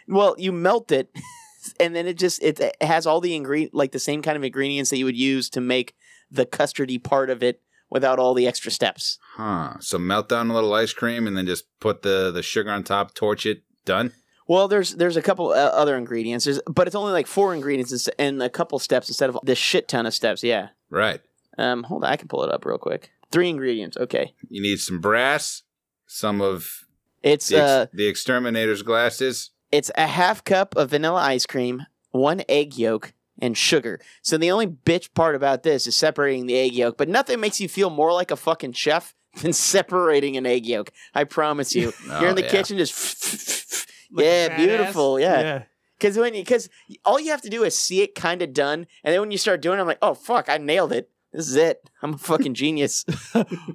Well, 0.09 0.35
you 0.39 0.53
melt 0.53 0.91
it, 0.93 1.11
and 1.81 1.95
then 1.95 2.07
it 2.07 2.17
just 2.19 2.43
it, 2.43 2.61
it 2.61 2.77
has 2.81 3.07
all 3.07 3.21
the 3.21 3.35
ingredient 3.35 3.75
like 3.75 3.93
the 3.93 3.99
same 3.99 4.23
kind 4.23 4.37
of 4.37 4.45
ingredients 4.45 4.91
that 4.91 4.99
you 4.99 5.05
would 5.05 5.17
use 5.17 5.51
to 5.51 5.61
make 5.61 5.95
the 6.31 6.47
custardy 6.47 7.03
part 7.03 7.31
of 7.31 7.43
it 7.43 7.61
without 7.91 8.19
all 8.19 8.35
the 8.35 8.47
extra 8.47 8.71
steps. 8.71 9.19
Huh. 9.37 9.75
So 9.81 9.99
melt 9.99 10.29
down 10.29 10.51
a 10.51 10.55
little 10.55 10.73
ice 10.75 10.93
cream 10.93 11.27
and 11.27 11.37
then 11.37 11.47
just 11.47 11.65
put 11.81 12.03
the 12.03 12.31
the 12.31 12.43
sugar 12.43 12.71
on 12.71 12.85
top, 12.85 13.15
torch 13.15 13.47
it. 13.47 13.63
Done. 13.85 14.13
Well, 14.47 14.69
there's 14.69 14.95
there's 14.95 15.17
a 15.17 15.23
couple 15.23 15.51
uh, 15.51 15.55
other 15.55 15.97
ingredients, 15.97 16.45
there's, 16.45 16.61
but 16.67 16.87
it's 16.87 16.95
only 16.97 17.13
like 17.13 17.27
four 17.27 17.55
ingredients 17.55 18.09
and 18.19 18.43
a 18.43 18.49
couple 18.51 18.79
steps 18.79 19.09
instead 19.09 19.29
of 19.31 19.39
this 19.43 19.59
shit 19.59 19.89
ton 19.89 20.07
of 20.07 20.15
steps. 20.15 20.43
Yeah. 20.43 20.69
Right. 20.91 21.21
Um, 21.59 21.83
hold 21.85 22.05
on, 22.05 22.11
I 22.11 22.17
can 22.17 22.29
pull 22.29 22.43
it 22.45 22.51
up 22.53 22.65
real 22.65 22.79
quick. 22.79 23.11
Three 23.31 23.49
ingredients. 23.51 23.97
Okay. 23.97 24.35
You 24.49 24.63
need 24.63 24.79
some 24.81 25.01
brass, 25.01 25.63
some 26.07 26.41
of 26.41 26.85
It's 27.23 27.49
the, 27.49 27.57
ex- 27.57 27.71
uh, 27.71 27.87
the 27.93 28.07
exterminator's 28.07 28.83
glasses. 28.83 29.51
it's 29.73 29.91
a 29.97 30.07
half 30.07 30.45
cup 30.45 30.77
of 30.77 30.91
vanilla 30.91 31.21
ice 31.21 31.47
cream, 31.47 31.87
one 32.11 32.43
egg 32.49 32.77
yolk, 32.79 33.13
and 33.41 33.57
sugar. 33.57 34.01
So 34.23 34.39
the 34.39 34.51
only 34.51 34.67
bitch 34.69 35.13
part 35.15 35.35
about 35.35 35.63
this 35.65 35.87
is 35.87 35.97
separating 35.97 36.47
the 36.47 36.57
egg 36.57 36.73
yolk, 36.75 36.97
but 36.97 37.09
nothing 37.09 37.41
makes 37.41 37.61
you 37.61 37.69
feel 37.69 37.91
more 37.91 38.13
like 38.13 38.31
a 38.31 38.37
fucking 38.37 38.73
chef 38.73 39.15
than 39.43 39.53
separating 39.53 40.37
an 40.37 40.47
egg 40.47 40.67
yolk. 40.67 40.91
I 41.15 41.25
promise 41.25 41.75
you. 41.75 41.93
You're 42.07 42.17
in 42.19 42.25
Oh, 42.25 42.33
the 42.35 42.43
yeah. 42.43 42.51
kitchen, 42.51 42.79
just 42.79 43.89
yeah, 44.11 44.49
badass? 44.49 44.57
beautiful, 44.57 45.21
yeah. 45.21 45.41
yeah. 45.41 45.63
Because 45.99 46.17
when 46.19 46.35
you 46.35 46.43
because 46.43 46.69
all 47.05 47.19
you 47.21 47.31
have 47.31 47.43
to 47.43 47.49
do 47.51 47.63
is 47.65 47.79
see 47.79 48.03
it 48.03 48.15
kind 48.15 48.43
of 48.43 48.53
done, 48.53 48.87
and 49.05 49.13
then 49.13 49.21
when 49.21 49.31
you 49.31 49.39
start 49.39 49.63
doing, 49.63 49.79
it, 49.79 49.81
I'm 49.81 49.87
like, 49.87 49.99
oh 50.03 50.15
fuck, 50.15 50.49
I 50.49 50.59
nailed 50.59 50.93
it. 50.93 51.11
This 51.33 51.49
is 51.49 51.57
it. 51.57 51.89
I'm 52.03 52.15
a 52.15 52.19
fucking 52.19 52.55
genius. 52.55 53.05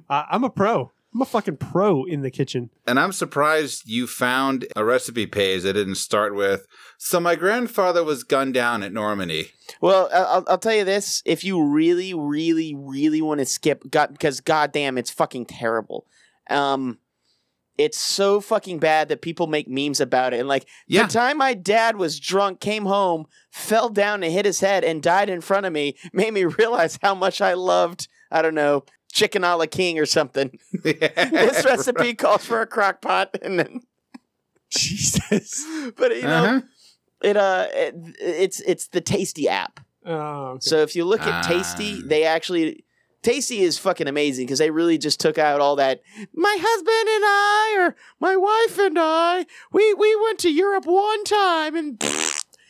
I, 0.08 0.24
I'm 0.30 0.44
a 0.44 0.50
pro. 0.50 0.92
I'm 1.12 1.22
a 1.22 1.24
fucking 1.24 1.56
pro 1.56 2.04
in 2.04 2.22
the 2.22 2.30
kitchen. 2.30 2.70
And 2.86 2.98
I'm 3.00 3.10
surprised 3.12 3.88
you 3.88 4.06
found 4.06 4.66
a 4.76 4.84
recipe 4.84 5.26
page 5.26 5.62
that 5.64 5.72
didn't 5.72 5.96
start 5.96 6.36
with. 6.36 6.66
So 6.98 7.18
my 7.18 7.34
grandfather 7.34 8.04
was 8.04 8.22
gunned 8.22 8.54
down 8.54 8.82
at 8.84 8.92
Normandy. 8.92 9.50
Well, 9.80 10.08
I- 10.12 10.18
I'll, 10.18 10.44
I'll 10.46 10.58
tell 10.58 10.74
you 10.74 10.84
this: 10.84 11.20
if 11.24 11.42
you 11.42 11.62
really, 11.64 12.14
really, 12.14 12.74
really 12.76 13.20
want 13.22 13.40
to 13.40 13.46
skip, 13.46 13.90
God, 13.90 14.12
because 14.12 14.40
goddamn, 14.40 14.98
it's 14.98 15.10
fucking 15.10 15.46
terrible. 15.46 16.06
Um, 16.48 16.98
it's 17.78 17.98
so 17.98 18.40
fucking 18.40 18.78
bad 18.78 19.08
that 19.08 19.22
people 19.22 19.46
make 19.46 19.66
memes 19.66 20.00
about 20.00 20.34
it. 20.34 20.40
And 20.40 20.48
like 20.48 20.66
Yeah. 20.86 21.06
the 21.06 21.12
time 21.12 21.38
my 21.38 21.54
dad 21.54 21.96
was 21.96 22.20
drunk, 22.20 22.60
came 22.60 22.84
home, 22.84 23.24
fell 23.50 23.88
down 23.88 24.22
and 24.22 24.32
hit 24.32 24.44
his 24.44 24.60
head, 24.60 24.84
and 24.84 25.02
died 25.02 25.30
in 25.30 25.40
front 25.40 25.64
of 25.66 25.72
me, 25.72 25.96
made 26.12 26.34
me 26.34 26.44
realize 26.58 26.98
how 27.02 27.14
much 27.14 27.40
I 27.40 27.54
loved. 27.54 28.06
I 28.30 28.42
don't 28.42 28.54
know. 28.54 28.84
Chicken 29.12 29.44
a 29.44 29.56
la 29.56 29.66
king 29.66 29.98
or 29.98 30.06
something. 30.06 30.58
This 30.82 31.64
recipe 31.64 32.14
calls 32.14 32.44
for 32.44 32.60
a 32.60 32.66
crock 32.66 33.00
pot, 33.02 33.36
and 33.42 33.58
then, 33.58 33.80
Jesus. 34.70 35.64
but 35.96 36.14
you 36.16 36.22
know, 36.22 36.44
Uh-huh. 36.44 36.60
it 37.22 37.36
uh, 37.36 37.66
it, 37.72 37.94
it's 38.20 38.60
it's 38.60 38.88
the 38.88 39.00
Tasty 39.00 39.48
app. 39.48 39.80
Oh, 40.06 40.12
okay. 40.52 40.58
So 40.62 40.78
if 40.78 40.96
you 40.96 41.04
look 41.04 41.20
at 41.22 41.44
Tasty, 41.44 41.98
Ah. 41.98 42.06
they 42.06 42.24
actually 42.24 42.84
Tasty 43.22 43.60
is 43.60 43.76
fucking 43.78 44.08
amazing 44.08 44.46
because 44.46 44.58
they 44.60 44.70
really 44.70 44.96
just 44.96 45.20
took 45.20 45.36
out 45.38 45.60
all 45.60 45.76
that. 45.76 46.00
My 46.34 46.56
husband 46.58 47.08
and 47.16 47.24
I, 47.26 47.76
or 47.78 47.96
my 48.20 48.36
wife 48.36 48.78
and 48.78 48.96
I, 48.98 49.44
we 49.72 49.92
we 49.94 50.16
went 50.24 50.38
to 50.40 50.50
Europe 50.52 50.86
one 50.86 51.24
time, 51.24 51.76
and 51.76 52.02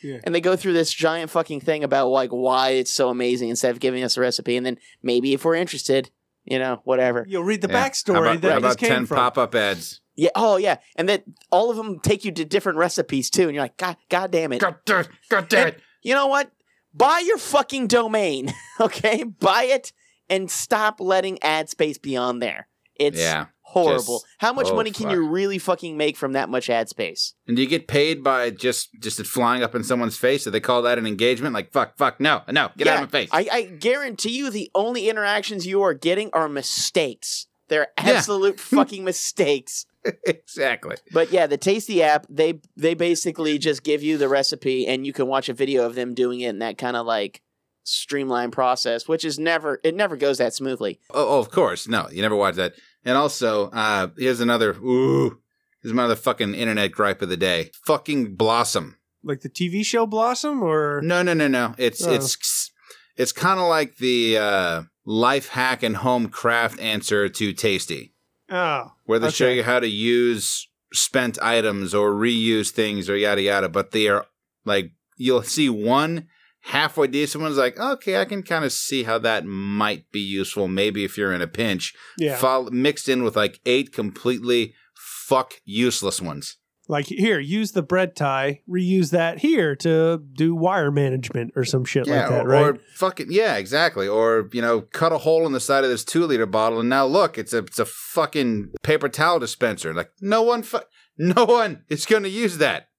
Yeah. 0.03 0.19
and 0.23 0.33
they 0.35 0.41
go 0.41 0.55
through 0.55 0.73
this 0.73 0.91
giant 0.91 1.29
fucking 1.31 1.61
thing 1.61 1.83
about 1.83 2.09
like 2.09 2.31
why 2.31 2.71
it's 2.71 2.91
so 2.91 3.09
amazing 3.09 3.49
instead 3.49 3.71
of 3.71 3.79
giving 3.79 4.03
us 4.03 4.17
a 4.17 4.21
recipe, 4.21 4.57
and 4.57 4.65
then 4.65 4.77
maybe 5.03 5.33
if 5.33 5.45
we're 5.45 5.55
interested, 5.55 6.09
you 6.45 6.59
know, 6.59 6.81
whatever. 6.83 7.25
You'll 7.27 7.43
read 7.43 7.61
the 7.61 7.69
Yeah. 7.69 7.87
backstory 7.89 8.13
How 8.15 8.21
about, 8.21 8.41
that 8.41 8.51
how 8.51 8.57
about 8.57 8.77
came 8.77 8.89
10 8.89 9.05
from. 9.05 9.17
pop 9.17 9.37
up 9.37 9.55
ads? 9.55 10.01
Yeah. 10.15 10.29
Oh 10.35 10.57
yeah, 10.57 10.77
and 10.97 11.07
that 11.09 11.23
all 11.51 11.71
of 11.71 11.77
them 11.77 11.99
take 11.99 12.25
you 12.25 12.31
to 12.33 12.45
different 12.45 12.77
recipes 12.77 13.29
too, 13.29 13.43
and 13.43 13.53
you're 13.53 13.63
like, 13.63 13.77
God, 13.77 13.97
God 14.09 14.31
damn 14.31 14.51
it. 14.53 14.59
God, 14.59 14.75
damn- 14.85 15.05
God 15.29 15.47
damn 15.47 15.67
it. 15.69 15.79
you 16.03 16.13
know 16.13 16.27
what? 16.27 16.51
Buy 16.93 17.19
your 17.25 17.37
fucking 17.37 17.87
domain, 17.87 18.53
okay? 18.81 19.23
Buy 19.23 19.63
it 19.63 19.93
and 20.29 20.51
stop 20.51 20.99
letting 20.99 21.41
ad 21.41 21.69
space 21.69 21.97
be 21.97 22.17
on 22.17 22.39
there. 22.39 22.67
It's 22.99 23.17
Yeah. 23.19 23.45
Horrible. 23.71 24.19
just- 24.19 24.25
How 24.39 24.53
much 24.53 24.67
oh, 24.69 24.75
money 24.75 24.91
can 24.91 25.05
fuck. 25.05 25.13
you 25.13 25.27
really 25.27 25.57
fucking 25.57 25.97
make 25.97 26.17
from 26.17 26.33
that 26.33 26.49
much 26.49 26.69
ad 26.69 26.89
space? 26.89 27.33
And 27.47 27.55
do 27.55 27.61
you 27.63 27.67
get 27.67 27.87
paid 27.87 28.23
by 28.23 28.49
just 28.49 28.89
just 28.99 29.19
it 29.19 29.27
flying 29.27 29.63
up 29.63 29.75
in 29.75 29.83
someone's 29.83 30.17
face? 30.17 30.43
Do 30.43 30.51
they 30.51 30.59
call 30.59 30.81
that 30.83 30.97
an 30.97 31.05
engagement? 31.07 31.53
Like 31.53 31.71
fuck, 31.71 31.97
fuck, 31.97 32.19
no, 32.19 32.41
no, 32.49 32.69
get 32.77 32.87
out 32.87 33.03
of 33.03 33.11
my 33.11 33.19
face. 33.19 33.29
I, 33.31 33.47
I 33.51 33.61
guarantee 33.63 34.37
you 34.37 34.49
the 34.49 34.69
only 34.75 35.09
interactions 35.09 35.65
you 35.65 35.81
are 35.81 35.93
getting 35.93 36.29
are 36.33 36.47
mistakes. 36.49 37.47
They're 37.67 37.87
Yeah. 37.97 38.11
absolute 38.11 38.59
fucking 38.59 39.03
mistakes. 39.03 39.85
exactly. 40.25 40.97
But 41.11 41.31
yeah, 41.31 41.47
the 41.47 41.57
Tasty 41.57 42.01
app, 42.03 42.25
they 42.29 42.59
they 42.75 42.93
basically 42.93 43.57
just 43.57 43.83
give 43.83 44.03
you 44.03 44.17
the 44.17 44.27
recipe 44.27 44.87
and 44.87 45.05
you 45.05 45.13
can 45.13 45.27
watch 45.27 45.47
a 45.49 45.53
video 45.53 45.85
of 45.85 45.95
them 45.95 46.13
doing 46.13 46.41
it 46.41 46.49
in 46.49 46.59
that 46.59 46.77
kind 46.77 46.97
of 46.97 47.05
like 47.05 47.41
streamlined 47.83 48.51
process, 48.53 49.07
which 49.07 49.25
is 49.25 49.39
never 49.39 49.79
it 49.83 49.95
never 49.95 50.15
goes 50.15 50.37
that 50.39 50.53
smoothly. 50.53 50.99
Oh, 51.11 51.37
oh, 51.37 51.39
of 51.39 51.51
course. 51.51 51.87
No, 51.87 52.07
you 52.11 52.21
never 52.21 52.35
watch 52.35 52.55
that. 52.55 52.73
And 53.03 53.17
also, 53.17 53.69
uh, 53.71 54.09
here's 54.17 54.39
another 54.39 54.71
ooh. 54.73 55.39
Here's 55.81 55.93
my 55.93 56.03
other 56.03 56.15
fucking 56.15 56.53
internet 56.53 56.91
gripe 56.91 57.21
of 57.23 57.29
the 57.29 57.37
day. 57.37 57.71
Fucking 57.85 58.35
Blossom. 58.35 58.97
like 59.23 59.41
the 59.41 59.49
TV 59.49 59.83
show 59.85 60.05
Blossom, 60.05 60.61
or 60.61 61.01
No, 61.03 61.21
no, 61.23 61.33
no, 61.33 61.47
no. 61.47 61.73
It's 61.77 62.05
Oh. 62.05 62.11
it's 62.13 62.71
it's 63.17 63.31
kind 63.31 63.59
of 63.59 63.67
like 63.67 63.97
the 63.97 64.37
uh, 64.37 64.83
life 65.05 65.49
hack 65.49 65.83
and 65.83 65.97
home 65.97 66.29
craft 66.29 66.79
answer 66.79 67.27
to 67.29 67.53
Tasty, 67.53 68.13
oh, 68.49 68.91
where 69.05 69.19
they 69.19 69.29
show 69.31 69.49
you 69.49 69.63
how 69.63 69.79
to 69.79 69.87
use 69.87 70.67
spent 70.93 71.41
items 71.41 71.93
or 71.95 72.11
reuse 72.11 72.69
things 72.69 73.09
or 73.09 73.15
yada 73.17 73.41
yada. 73.41 73.69
But 73.69 73.91
they 73.91 74.07
are 74.07 74.25
like 74.65 74.91
you'll 75.17 75.43
see 75.43 75.69
one 75.69 76.27
halfway 76.61 77.07
decent 77.07 77.41
one's 77.41 77.57
like, 77.57 77.79
okay, 77.79 78.19
I 78.19 78.25
can 78.25 78.43
kind 78.43 78.63
of 78.65 78.71
see 78.71 79.03
how 79.03 79.17
that 79.19 79.45
might 79.45 80.11
be 80.11 80.19
useful. 80.19 80.67
Maybe 80.67 81.03
if 81.03 81.17
you're 81.17 81.33
in 81.33 81.41
a 81.41 81.47
pinch, 81.47 81.93
yeah, 82.17 82.37
Fol- 82.37 82.71
mixed 82.71 83.09
in 83.09 83.23
with 83.23 83.35
like 83.35 83.59
eight 83.65 83.91
completely 83.93 84.73
fuck 84.95 85.53
useless 85.65 86.21
ones. 86.21 86.57
like 86.87 87.05
here, 87.05 87.39
use 87.39 87.71
the 87.71 87.81
bread 87.81 88.15
tie, 88.17 88.61
reuse 88.69 89.11
that 89.11 89.39
here 89.39 89.75
to 89.77 90.21
do 90.33 90.53
wire 90.53 90.91
management 90.91 91.53
or 91.55 91.63
some 91.63 91.85
shit 91.85 92.05
like 92.05 92.27
that, 92.27 92.45
or, 92.45 92.47
right? 92.49 92.63
or 92.63 92.79
fucking 92.95 93.27
yeah, 93.29 93.55
exactly. 93.55 94.07
Or 94.07 94.49
you 94.51 94.61
know, 94.61 94.81
cut 94.81 95.13
a 95.13 95.19
hole 95.19 95.45
in 95.45 95.53
the 95.53 95.59
side 95.59 95.83
of 95.85 95.89
this 95.89 96.03
two 96.03 96.25
liter 96.25 96.45
bottle, 96.45 96.79
and 96.81 96.89
now 96.89 97.05
look, 97.05 97.37
it's 97.37 97.53
a 97.53 97.59
it's 97.59 97.79
a 97.79 97.85
fucking 97.85 98.71
paper 98.83 99.07
towel 99.07 99.39
dispenser. 99.39 99.93
Like 99.93 100.11
no 100.19 100.41
one, 100.41 100.63
fu- 100.63 100.79
no 101.17 101.45
one 101.45 101.83
is 101.87 102.05
going 102.05 102.23
to 102.23 102.29
use 102.29 102.57
that. 102.57 102.89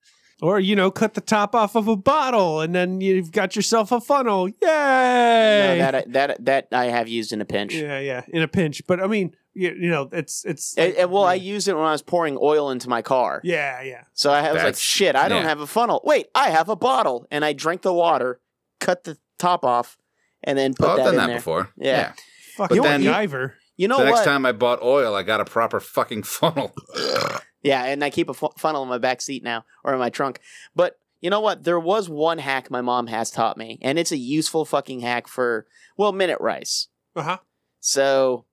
Or 0.42 0.58
you 0.58 0.74
know, 0.74 0.90
cut 0.90 1.14
the 1.14 1.20
top 1.20 1.54
off 1.54 1.76
of 1.76 1.86
a 1.86 1.94
bottle, 1.94 2.60
and 2.60 2.74
then 2.74 3.00
you've 3.00 3.30
got 3.30 3.54
yourself 3.54 3.92
a 3.92 4.00
funnel. 4.00 4.48
Yay! 4.48 4.56
No, 4.60 5.76
that 5.78 6.12
that 6.12 6.44
that 6.44 6.68
I 6.72 6.86
have 6.86 7.06
used 7.08 7.32
in 7.32 7.40
a 7.40 7.44
pinch. 7.44 7.72
yeah, 7.72 8.00
yeah, 8.00 8.24
in 8.26 8.42
a 8.42 8.48
pinch. 8.48 8.82
But 8.88 9.00
I 9.00 9.06
mean, 9.06 9.36
you, 9.54 9.70
you 9.70 9.88
know, 9.88 10.08
it's 10.10 10.44
it's. 10.44 10.76
Eh, 10.76 10.82
and- 10.82 10.94
and, 10.94 11.02
eh, 11.02 11.04
well, 11.04 11.22
I 11.22 11.34
used 11.34 11.68
it 11.68 11.74
when 11.74 11.84
I 11.84 11.92
was 11.92 12.02
pouring 12.02 12.36
oil 12.42 12.70
into 12.70 12.88
my 12.88 13.02
car. 13.02 13.40
yeah, 13.44 13.82
yeah. 13.82 14.02
So 14.14 14.32
I 14.32 14.52
was 14.52 14.64
like, 14.64 14.74
shit, 14.74 15.14
I 15.14 15.28
don't 15.28 15.42
yeah. 15.42 15.48
have 15.48 15.60
a 15.60 15.66
funnel. 15.66 16.00
Wait, 16.04 16.26
I 16.34 16.50
have 16.50 16.68
a 16.68 16.76
bottle. 16.76 17.24
And 17.30 17.44
I 17.44 17.52
drank 17.52 17.82
the 17.82 17.92
water, 17.92 18.40
cut 18.80 19.04
the 19.04 19.18
top 19.38 19.64
off, 19.64 19.96
and 20.42 20.58
then 20.58 20.74
put 20.74 20.88
oh, 20.88 20.90
I've 20.90 20.96
that 20.98 21.04
done 21.04 21.14
in 21.14 21.20
that 21.20 21.26
there. 21.28 21.36
before. 21.36 21.70
Yeah. 21.76 22.12
Fucking 22.56 22.78
But 22.78 22.82
then- 22.82 23.02
MacGyver. 23.02 23.52
You 23.76 23.88
know 23.88 23.98
the 23.98 24.04
next 24.04 24.18
what? 24.18 24.24
time 24.24 24.44
I 24.44 24.52
bought 24.52 24.82
oil, 24.82 25.14
I 25.14 25.22
got 25.22 25.40
a 25.40 25.44
proper 25.44 25.80
fucking 25.80 26.24
funnel. 26.24 26.74
Yeah, 27.62 27.84
and 27.84 28.02
I 28.02 28.10
keep 28.10 28.28
a 28.28 28.34
fu- 28.34 28.50
funnel 28.58 28.82
in 28.82 28.88
my 28.88 28.98
back 28.98 29.20
seat 29.20 29.42
now 29.42 29.64
or 29.84 29.92
in 29.92 29.98
my 29.98 30.10
trunk. 30.10 30.40
But 30.74 30.98
you 31.20 31.30
know 31.30 31.40
what? 31.40 31.62
There 31.64 31.78
was 31.78 32.08
one 32.08 32.38
hack 32.38 32.70
my 32.70 32.80
mom 32.80 33.06
has 33.06 33.30
taught 33.30 33.56
me, 33.56 33.78
and 33.82 33.98
it's 33.98 34.10
a 34.12 34.16
useful 34.16 34.64
fucking 34.64 35.00
hack 35.00 35.28
for 35.28 35.66
well, 35.96 36.12
minute 36.12 36.38
rice. 36.40 36.88
Uh 37.14 37.22
huh. 37.22 37.38
So 37.80 38.44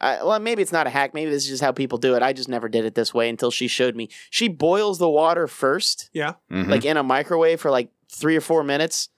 I, 0.00 0.22
well, 0.22 0.38
maybe 0.38 0.62
it's 0.62 0.72
not 0.72 0.86
a 0.86 0.90
hack. 0.90 1.12
Maybe 1.12 1.30
this 1.30 1.42
is 1.44 1.48
just 1.50 1.62
how 1.62 1.72
people 1.72 1.98
do 1.98 2.14
it. 2.14 2.22
I 2.22 2.32
just 2.32 2.48
never 2.48 2.68
did 2.68 2.84
it 2.84 2.94
this 2.94 3.12
way 3.12 3.28
until 3.28 3.50
she 3.50 3.66
showed 3.68 3.96
me. 3.96 4.08
She 4.30 4.48
boils 4.48 4.98
the 4.98 5.08
water 5.10 5.46
first, 5.46 6.08
Yeah. 6.12 6.34
Mhm. 6.50 6.68
like 6.68 6.84
in 6.84 6.96
a 6.96 7.02
microwave 7.02 7.60
for 7.60 7.70
like 7.70 7.90
three 8.10 8.36
or 8.36 8.40
four 8.40 8.62
minutes, 8.62 9.08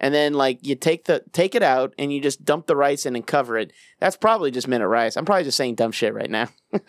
and 0.00 0.14
then 0.14 0.34
like 0.34 0.58
you 0.66 0.74
take 0.74 1.04
the 1.04 1.22
take 1.32 1.54
it 1.54 1.62
out 1.62 1.94
and 1.98 2.12
you 2.12 2.20
just 2.20 2.44
dump 2.44 2.66
the 2.66 2.76
rice 2.76 3.06
in 3.06 3.16
and 3.16 3.26
cover 3.26 3.58
it. 3.58 3.72
That's 4.00 4.16
probably 4.16 4.50
just 4.50 4.68
minute 4.68 4.88
rice. 4.88 5.16
I'm 5.16 5.24
probably 5.24 5.44
just 5.44 5.56
saying 5.56 5.74
dumb 5.76 5.92
shit 5.92 6.14
right 6.14 6.30
now. 6.30 6.48
now 6.72 6.80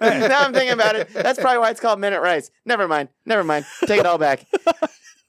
I'm 0.00 0.52
thinking 0.52 0.70
about 0.70 0.96
it. 0.96 1.08
That's 1.12 1.38
probably 1.38 1.58
why 1.58 1.70
it's 1.70 1.80
called 1.80 2.00
minute 2.00 2.20
rice. 2.20 2.50
Never 2.64 2.88
mind. 2.88 3.08
Never 3.24 3.44
mind. 3.44 3.66
Take 3.86 4.00
it 4.00 4.06
all 4.06 4.18
back. 4.18 4.44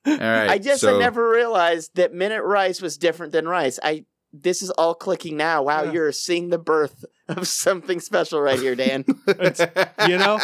All 0.08 0.14
right. 0.16 0.50
I 0.50 0.58
just 0.58 0.80
so, 0.80 0.96
I 0.96 1.00
never 1.00 1.30
realized 1.30 1.96
that 1.96 2.14
minute 2.14 2.42
rice 2.44 2.82
was 2.82 2.98
different 2.98 3.34
than 3.34 3.46
rice. 3.46 3.78
I 3.84 4.06
this 4.32 4.62
is 4.62 4.70
all 4.72 4.96
clicking 4.96 5.36
now. 5.36 5.64
Wow, 5.64 5.84
Yeah. 5.84 5.92
you're 5.92 6.12
seeing 6.14 6.50
the 6.50 6.58
birth 6.58 7.04
of 7.38 7.48
something 7.48 8.00
special 8.00 8.42
right 8.42 8.60
here, 8.60 8.76
Dan. 8.76 9.04
you 10.08 10.18
know? 10.18 10.40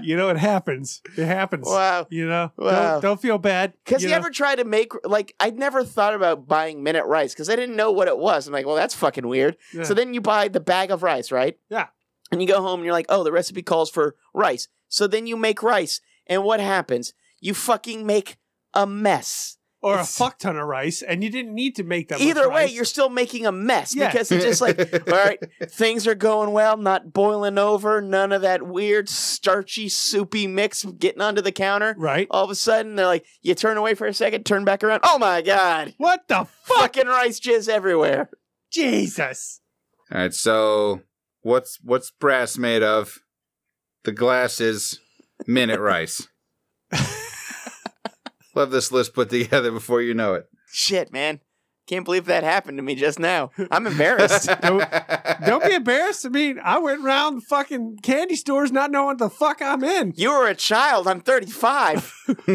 You 0.00 0.16
know, 0.16 0.30
it 0.30 0.38
happens. 0.38 1.02
It 1.16 1.26
happens. 1.26 1.66
wow. 1.66 2.06
You 2.10 2.26
know? 2.26 2.52
Wow. 2.56 2.92
Don't, 2.92 3.02
don't 3.02 3.20
feel 3.20 3.38
bad. 3.38 3.74
Because 3.84 4.02
you, 4.02 4.10
know? 4.10 4.16
ever 4.16 4.30
try 4.30 4.54
to 4.56 4.64
make 4.64 4.92
like 5.04 5.34
I'd 5.40 5.58
never 5.58 5.84
thought 5.84 6.14
about 6.14 6.48
buying 6.48 6.82
minute 6.82 7.04
rice 7.04 7.34
because 7.34 7.50
I 7.50 7.56
didn't 7.56 7.76
know 7.76 7.90
what 7.90 8.08
it 8.08 8.18
was. 8.18 8.46
I'm 8.46 8.52
like, 8.52 8.66
well, 8.66 8.76
that's 8.76 8.94
fucking 8.94 9.26
weird. 9.26 9.56
Yeah. 9.74 9.82
So 9.82 9.94
then 9.94 10.14
you 10.14 10.20
buy 10.20 10.48
the 10.48 10.60
bag 10.60 10.90
of 10.90 11.02
rice, 11.02 11.30
right? 11.30 11.58
Yeah. 11.68 11.88
And 12.30 12.40
you 12.40 12.48
go 12.48 12.62
home 12.62 12.80
and 12.80 12.84
you're 12.84 12.94
like, 12.94 13.06
oh, 13.10 13.24
the 13.24 13.32
recipe 13.32 13.62
calls 13.62 13.90
for 13.90 14.16
rice. 14.32 14.68
So 14.88 15.06
then 15.06 15.26
you 15.26 15.36
make 15.36 15.62
rice, 15.62 16.00
and 16.26 16.44
what 16.44 16.60
happens? 16.60 17.12
You 17.40 17.54
fucking 17.54 18.06
make 18.06 18.36
a 18.74 18.86
mess. 18.86 19.58
Or 19.82 19.92
a 19.94 19.96
it's- 19.96 20.16
fuck 20.16 20.38
ton 20.38 20.56
of 20.56 20.66
rice, 20.66 21.02
and 21.02 21.22
you 21.24 21.28
didn't 21.30 21.54
need 21.54 21.74
to 21.76 21.82
make 21.82 22.08
that. 22.08 22.18
much 22.20 22.28
Either 22.28 22.48
way, 22.48 22.62
rice. 22.64 22.72
you're 22.72 22.84
still 22.84 23.08
making 23.08 23.46
a 23.46 23.52
mess 23.52 23.94
Yeah. 23.94 24.10
because 24.10 24.30
it's 24.30 24.44
just 24.44 24.60
like, 24.60 24.78
all 25.08 25.14
right, 25.14 25.38
things 25.64 26.06
are 26.06 26.14
going 26.14 26.52
well, 26.52 26.76
not 26.76 27.12
boiling 27.12 27.58
over, 27.58 28.00
none 28.00 28.32
of 28.32 28.42
that 28.42 28.62
weird 28.62 29.08
starchy, 29.08 29.88
soupy 29.88 30.46
mix 30.46 30.84
getting 30.84 31.20
onto 31.20 31.42
the 31.42 31.52
counter. 31.52 31.94
right. 31.98 32.26
All 32.30 32.44
of 32.44 32.50
a 32.50 32.54
sudden, 32.54 32.94
they're 32.96 33.06
like, 33.06 33.26
you 33.42 33.54
turn 33.54 33.76
away 33.76 33.94
for 33.94 34.06
a 34.06 34.14
second, 34.14 34.46
turn 34.46 34.64
back 34.64 34.84
around. 34.84 35.00
Oh 35.02 35.18
my 35.18 35.42
god, 35.42 35.94
What 35.98 36.28
the 36.28 36.46
fuck? 36.64 36.78
fucking 36.78 37.06
rice 37.08 37.40
jizz 37.40 37.68
everywhere. 37.68 38.30
Jesus. 38.70 39.60
All 40.12 40.18
right. 40.20 40.32
So 40.34 41.00
what's 41.42 41.78
what's 41.82 42.10
brass 42.10 42.56
made 42.56 42.82
of? 42.82 43.18
The 44.04 44.12
glass 44.12 44.60
is 44.60 44.98
minute 45.46 45.80
rice. 45.80 46.26
Love 48.54 48.70
this 48.70 48.92
list 48.92 49.14
put 49.14 49.30
together 49.30 49.70
before 49.70 50.02
you 50.02 50.14
know 50.14 50.34
it. 50.34 50.46
Shit, 50.70 51.12
man, 51.12 51.40
can't 51.86 52.04
believe 52.04 52.26
that 52.26 52.44
happened 52.44 52.78
to 52.78 52.82
me 52.82 52.94
just 52.94 53.18
now. 53.18 53.50
I'm 53.70 53.86
embarrassed. 53.86 54.48
Don't 54.62 55.64
be 55.64 55.74
embarrassed. 55.74 56.24
I 56.26 56.28
mean, 56.28 56.60
I 56.62 56.78
went 56.78 57.04
around 57.04 57.36
the 57.36 57.40
fucking 57.42 57.98
candy 58.02 58.36
stores 58.36 58.70
not 58.72 58.90
knowing 58.90 59.06
what 59.06 59.18
the 59.18 59.30
fuck 59.30 59.60
I'm 59.62 59.82
in. 59.84 60.12
you 60.16 60.30
were 60.30 60.48
a 60.48 60.54
child. 60.54 61.08
I'm 61.08 61.20
35. 61.20 62.12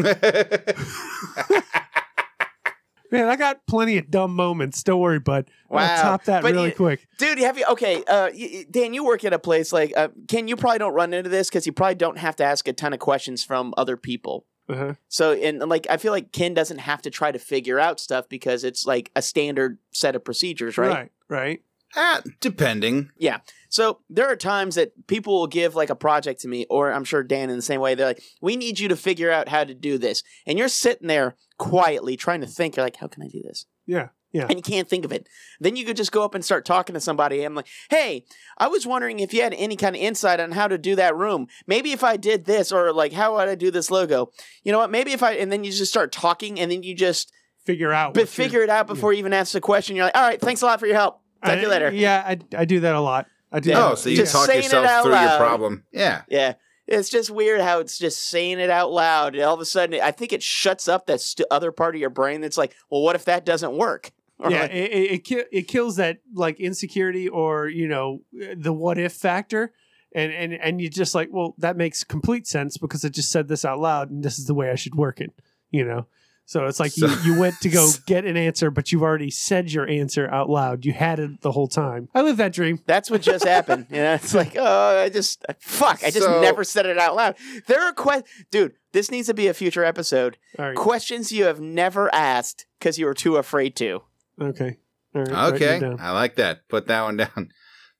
Man, 3.10 3.26
I 3.26 3.36
got 3.36 3.66
plenty 3.66 3.96
of 3.96 4.10
dumb 4.10 4.34
moments. 4.36 4.82
Don't 4.82 5.00
worry, 5.00 5.18
bud. 5.18 5.46
Wow. 5.70 5.80
I'll 5.80 6.02
top 6.02 6.24
that 6.24 6.42
But 6.42 6.52
really 6.52 6.68
you- 6.68 6.74
quick. 6.74 7.06
Dude, 7.18 7.38
have 7.38 7.56
you 7.56 7.64
okay? 7.70 8.04
Uh, 8.04 8.28
y- 8.34 8.50
y- 8.52 8.64
Dan, 8.70 8.92
you 8.92 9.02
work 9.02 9.24
at 9.24 9.32
a 9.32 9.38
place 9.38 9.72
like 9.72 9.94
uh, 9.96 10.08
Ken. 10.28 10.46
You 10.46 10.56
probably 10.56 10.78
don't 10.78 10.92
run 10.92 11.14
into 11.14 11.30
this 11.30 11.48
because 11.48 11.64
you 11.66 11.72
probably 11.72 11.94
don't 11.94 12.18
have 12.18 12.36
to 12.36 12.44
ask 12.44 12.68
a 12.68 12.74
ton 12.74 12.92
of 12.92 12.98
questions 12.98 13.42
from 13.42 13.72
other 13.78 13.96
people. 13.96 14.44
Uh-huh. 14.68 14.94
So, 15.08 15.32
and 15.32 15.60
like, 15.60 15.86
I 15.88 15.96
feel 15.96 16.12
like 16.12 16.32
Ken 16.32 16.54
doesn't 16.54 16.78
have 16.78 17.02
to 17.02 17.10
try 17.10 17.32
to 17.32 17.38
figure 17.38 17.78
out 17.78 18.00
stuff 18.00 18.28
because 18.28 18.64
it's 18.64 18.86
like 18.86 19.10
a 19.16 19.22
standard 19.22 19.78
set 19.92 20.14
of 20.14 20.24
procedures, 20.24 20.76
right? 20.76 20.90
Right. 20.90 21.12
Right. 21.28 21.62
ah, 21.96 22.22
depending. 22.40 23.10
Yeah. 23.16 23.38
So 23.70 24.00
there 24.10 24.26
are 24.26 24.36
times 24.36 24.74
that 24.74 25.06
people 25.06 25.38
will 25.38 25.46
give 25.46 25.74
like 25.74 25.90
a 25.90 25.94
project 25.94 26.40
to 26.42 26.48
me, 26.48 26.66
or 26.68 26.92
I'm 26.92 27.04
sure 27.04 27.22
Dan 27.22 27.50
in 27.50 27.56
the 27.56 27.62
same 27.62 27.80
way. 27.80 27.94
They're 27.94 28.06
like, 28.06 28.22
"We 28.42 28.56
need 28.56 28.78
you 28.78 28.88
to 28.88 28.96
figure 28.96 29.30
out 29.30 29.48
how 29.48 29.64
to 29.64 29.74
do 29.74 29.96
this," 29.98 30.22
and 30.46 30.58
you're 30.58 30.68
sitting 30.68 31.08
there 31.08 31.36
quietly 31.58 32.16
trying 32.16 32.40
to 32.42 32.46
think. 32.46 32.76
You're 32.76 32.84
like, 32.86 32.96
"How 32.96 33.08
can 33.08 33.22
I 33.22 33.28
do 33.28 33.42
this?" 33.42 33.66
Yeah. 33.86 34.08
Yeah. 34.32 34.46
and 34.48 34.56
you 34.56 34.62
can't 34.62 34.88
think 34.88 35.04
of 35.04 35.12
it. 35.12 35.26
Then 35.58 35.74
you 35.76 35.84
could 35.86 35.96
just 35.96 36.12
go 36.12 36.22
up 36.22 36.34
and 36.34 36.44
start 36.44 36.64
talking 36.66 36.94
to 36.94 37.00
somebody. 37.00 37.42
I'm 37.42 37.54
like, 37.54 37.66
hey, 37.88 38.24
I 38.58 38.68
was 38.68 38.86
wondering 38.86 39.20
if 39.20 39.32
you 39.32 39.42
had 39.42 39.54
any 39.54 39.74
kind 39.76 39.96
of 39.96 40.02
insight 40.02 40.38
on 40.38 40.52
how 40.52 40.68
to 40.68 40.76
do 40.76 40.96
that 40.96 41.16
room. 41.16 41.46
Maybe 41.66 41.92
if 41.92 42.04
I 42.04 42.16
did 42.18 42.44
this, 42.44 42.70
or 42.70 42.92
like, 42.92 43.12
how 43.12 43.36
would 43.36 43.48
I 43.48 43.54
do 43.54 43.70
this 43.70 43.90
logo? 43.90 44.30
You 44.64 44.72
know 44.72 44.78
what? 44.78 44.90
Maybe 44.90 45.12
if 45.12 45.22
I, 45.22 45.32
and 45.32 45.50
then 45.50 45.64
you 45.64 45.72
just 45.72 45.90
start 45.90 46.12
talking, 46.12 46.60
and 46.60 46.70
then 46.70 46.82
you 46.82 46.94
just 46.94 47.32
Figure 47.64 47.92
out. 47.92 48.14
but 48.14 48.28
figure 48.28 48.62
it 48.62 48.70
out 48.70 48.86
before 48.86 49.12
you 49.12 49.18
even 49.18 49.32
ask 49.32 49.52
the 49.52 49.60
question. 49.60 49.96
You're 49.96 50.06
like, 50.06 50.16
all 50.16 50.22
right, 50.22 50.40
thanks 50.40 50.62
a 50.62 50.66
lot 50.66 50.80
for 50.80 50.86
your 50.86 50.96
help. 50.96 51.20
Talk 51.44 51.54
to 51.54 51.60
you 51.60 51.68
later. 51.68 51.90
Yeah, 51.92 52.22
I, 52.26 52.38
I 52.56 52.64
do 52.64 52.80
that 52.80 52.94
a 52.94 53.00
lot. 53.00 53.26
I 53.52 53.60
do. 53.60 53.72
Oh, 53.72 53.90
that. 53.90 53.98
so 53.98 54.10
you 54.10 54.16
Just 54.16 54.32
talk 54.32 54.46
saying 54.46 54.60
it 54.60 54.64
yourself 54.64 54.86
out 54.86 55.02
through 55.04 55.12
your 55.12 55.36
problem. 55.38 55.84
Yeah. 55.92 56.22
Yeah. 56.28 56.54
It's 56.86 57.10
just 57.10 57.30
weird 57.30 57.60
how 57.60 57.80
it's 57.80 57.98
just 57.98 58.28
saying 58.28 58.60
it 58.60 58.70
out 58.70 58.90
loud. 58.90 59.34
And 59.34 59.44
all 59.44 59.54
of 59.54 59.60
a 59.60 59.66
sudden, 59.66 60.00
I 60.00 60.10
think 60.10 60.32
it 60.32 60.42
shuts 60.42 60.88
up 60.88 61.06
that 61.06 61.20
st- 61.20 61.46
other 61.50 61.70
part 61.70 61.94
of 61.94 62.00
your 62.00 62.08
brain 62.10 62.40
that's 62.40 62.56
like, 62.56 62.74
well, 62.90 63.02
what 63.02 63.14
if 63.14 63.26
that 63.26 63.44
doesn't 63.44 63.76
work? 63.76 64.10
Yeah, 64.50 64.62
like, 64.62 64.70
it, 64.70 64.92
it, 64.92 65.10
it, 65.12 65.24
ki- 65.24 65.44
it 65.50 65.62
kills 65.68 65.96
that 65.96 66.18
like 66.32 66.60
insecurity 66.60 67.28
or 67.28 67.68
you 67.68 67.88
know 67.88 68.20
the 68.56 68.72
what 68.72 68.96
if 68.98 69.12
factor, 69.14 69.72
and 70.14 70.32
and 70.32 70.52
and 70.54 70.80
you 70.80 70.88
just 70.88 71.14
like, 71.14 71.28
well, 71.32 71.54
that 71.58 71.76
makes 71.76 72.04
complete 72.04 72.46
sense 72.46 72.76
because 72.78 73.04
I 73.04 73.08
just 73.08 73.30
said 73.32 73.48
this 73.48 73.64
out 73.64 73.80
loud, 73.80 74.10
and 74.10 74.22
this 74.22 74.38
is 74.38 74.46
the 74.46 74.54
way 74.54 74.70
I 74.70 74.76
should 74.76 74.94
work 74.94 75.20
it, 75.20 75.32
you 75.70 75.84
know. 75.84 76.06
So 76.46 76.64
it's 76.64 76.80
like 76.80 76.96
you, 76.96 77.08
So- 77.08 77.22
you 77.24 77.38
went 77.38 77.60
to 77.60 77.68
go 77.68 77.90
get 78.06 78.24
an 78.24 78.36
answer, 78.38 78.70
but 78.70 78.90
you've 78.90 79.02
already 79.02 79.28
said 79.28 79.70
your 79.70 79.86
answer 79.86 80.30
out 80.30 80.48
loud. 80.48 80.86
You 80.86 80.94
had 80.94 81.18
it 81.18 81.42
the 81.42 81.52
whole 81.52 81.68
time. 81.68 82.08
I 82.14 82.22
live 82.22 82.38
that 82.38 82.54
dream. 82.54 82.78
That's 82.86 83.10
what 83.10 83.20
just 83.20 83.44
happened. 83.44 83.86
You 83.90 83.96
know, 83.98 84.14
it's 84.14 84.32
like, 84.32 84.54
oh, 84.56 84.98
I 85.02 85.10
just 85.10 85.44
uh, 85.46 85.52
fuck. 85.58 86.02
I 86.02 86.10
just 86.10 86.22
So- 86.24 86.40
never 86.40 86.64
said 86.64 86.86
it 86.86 86.96
out 86.96 87.16
loud. 87.16 87.34
There 87.66 87.82
are 87.82 87.92
questions, 87.92 88.30
dude. 88.50 88.72
This 88.92 89.10
needs 89.10 89.26
to 89.26 89.34
be 89.34 89.48
a 89.48 89.52
future 89.52 89.84
episode. 89.84 90.38
Right. 90.58 90.74
Questions 90.74 91.30
you 91.32 91.44
have 91.44 91.60
never 91.60 92.08
asked 92.14 92.64
because 92.78 92.98
you 92.98 93.04
were 93.04 93.14
too 93.14 93.36
afraid 93.36 93.76
to. 93.76 94.00
Okay. 94.40 94.78
All 95.14 95.24
right. 95.24 95.52
Okay. 95.54 95.80
I 95.98 96.12
like 96.12 96.36
that. 96.36 96.68
Put 96.68 96.86
that 96.86 97.02
one 97.02 97.16
down. 97.18 97.48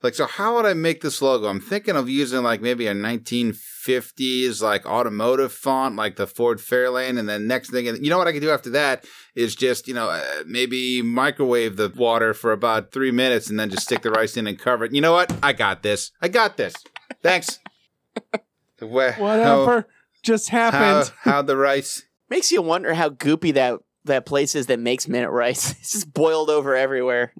Like, 0.00 0.14
so 0.14 0.26
how 0.26 0.54
would 0.54 0.64
I 0.66 0.74
make 0.74 1.00
this 1.00 1.20
logo? 1.20 1.48
I'm 1.48 1.60
thinking 1.60 1.96
of 1.96 2.08
using 2.08 2.42
like 2.44 2.60
maybe 2.60 2.86
a 2.86 2.94
1950s 2.94 4.62
like 4.62 4.86
automotive 4.86 5.52
font, 5.52 5.96
like 5.96 6.14
the 6.14 6.26
Ford 6.28 6.58
Fairlane. 6.58 7.18
And 7.18 7.28
then 7.28 7.48
next 7.48 7.70
thing, 7.70 7.86
you 7.86 8.08
know 8.10 8.18
what 8.18 8.28
I 8.28 8.32
could 8.32 8.42
do 8.42 8.50
after 8.50 8.70
that 8.70 9.04
is 9.34 9.56
just, 9.56 9.88
you 9.88 9.94
know, 9.94 10.08
uh, 10.08 10.22
maybe 10.46 11.02
microwave 11.02 11.76
the 11.76 11.92
water 11.96 12.32
for 12.32 12.52
about 12.52 12.92
three 12.92 13.10
minutes 13.10 13.50
and 13.50 13.58
then 13.58 13.70
just 13.70 13.82
stick 13.84 14.02
the 14.02 14.10
rice 14.12 14.36
in 14.36 14.46
and 14.46 14.56
cover 14.56 14.84
it. 14.84 14.94
You 14.94 15.00
know 15.00 15.12
what? 15.12 15.32
I 15.42 15.52
got 15.52 15.82
this. 15.82 16.12
I 16.22 16.28
got 16.28 16.56
this. 16.56 16.74
Thanks. 17.22 17.58
The 18.78 18.86
way- 18.86 19.14
Whatever 19.18 19.88
just 20.22 20.50
How, 20.50 20.70
how, 20.70 20.78
happened. 20.80 21.12
how 21.22 21.42
the 21.42 21.56
rice. 21.56 22.04
Makes 22.30 22.52
you 22.52 22.62
wonder 22.62 22.94
how 22.94 23.08
goopy 23.10 23.52
that 23.54 23.80
that 24.08 24.26
place 24.26 24.54
is 24.54 24.66
that 24.66 24.78
makes 24.80 25.08
minute 25.08 25.30
rice. 25.30 25.70
It's 25.80 25.92
just 25.92 26.12
boiled 26.12 26.50
over 26.50 26.74
everywhere. 26.74 27.32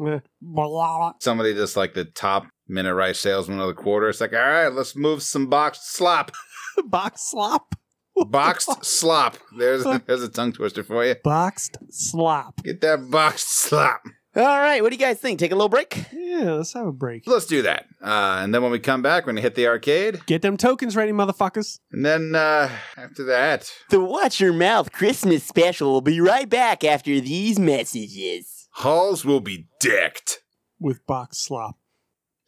Somebody 1.21 1.55
just 1.55 1.77
like 1.77 1.95
the 1.95 2.05
top 2.05 2.47
minute 2.69 2.95
rice 2.95 3.19
salesman 3.19 3.61
of 3.61 3.67
the 3.67 3.75
quarter. 3.75 4.09
It's 4.09 4.21
like, 4.21 4.33
all 4.33 4.39
right, 4.39 4.69
let's 4.69 4.97
move 4.97 5.23
some 5.23 5.49
boxed 5.49 5.93
slop. 5.93 6.31
Box 6.85 7.31
slop. 7.31 7.75
Boxed 8.27 8.85
slop. 8.85 9.37
There's 9.59 9.85
there's 10.07 10.23
a 10.23 10.29
tongue 10.29 10.53
twister 10.53 10.83
for 10.83 11.05
you. 11.05 11.17
Boxed 11.23 11.79
slop. 11.91 12.63
Get 12.65 12.81
that 12.81 13.11
boxed 13.11 13.49
slop. 13.49 14.03
All 14.39 14.61
right, 14.61 14.81
what 14.81 14.91
do 14.91 14.95
you 14.95 15.01
guys 15.01 15.19
think? 15.19 15.41
Take 15.41 15.51
a 15.51 15.57
little 15.57 15.69
break. 15.69 16.05
Yeah, 16.13 16.53
let's 16.53 16.73
have 16.75 16.87
a 16.87 16.93
break. 16.93 17.27
Let's 17.27 17.47
do 17.47 17.63
that. 17.63 17.87
Uh, 18.01 18.39
and 18.41 18.55
then 18.55 18.63
when 18.63 18.71
we 18.71 18.79
come 18.79 19.03
back, 19.03 19.25
we're 19.27 19.33
gonna 19.33 19.41
hit 19.41 19.57
the 19.57 19.67
arcade. 19.67 20.25
Get 20.27 20.43
them 20.43 20.57
tokens 20.57 20.95
ready, 20.95 21.11
motherfuckers. 21.11 21.81
And 21.91 22.07
then 22.07 22.37
uh, 22.37 22.71
after 22.97 23.25
that, 23.25 23.73
The 23.91 23.99
Watch 23.99 24.39
Your 24.41 24.53
Mouth 24.53 24.93
Christmas 24.93 25.43
special 25.43 25.91
will 25.91 26.03
be 26.03 26.21
right 26.21 26.49
back 26.49 26.85
after 26.85 27.21
these 27.21 27.59
messages. 27.59 28.69
halls 28.75 29.25
will 29.25 29.41
be 29.41 29.67
decked. 29.81 30.39
With 30.79 31.05
box 31.05 31.39
slop. 31.39 31.77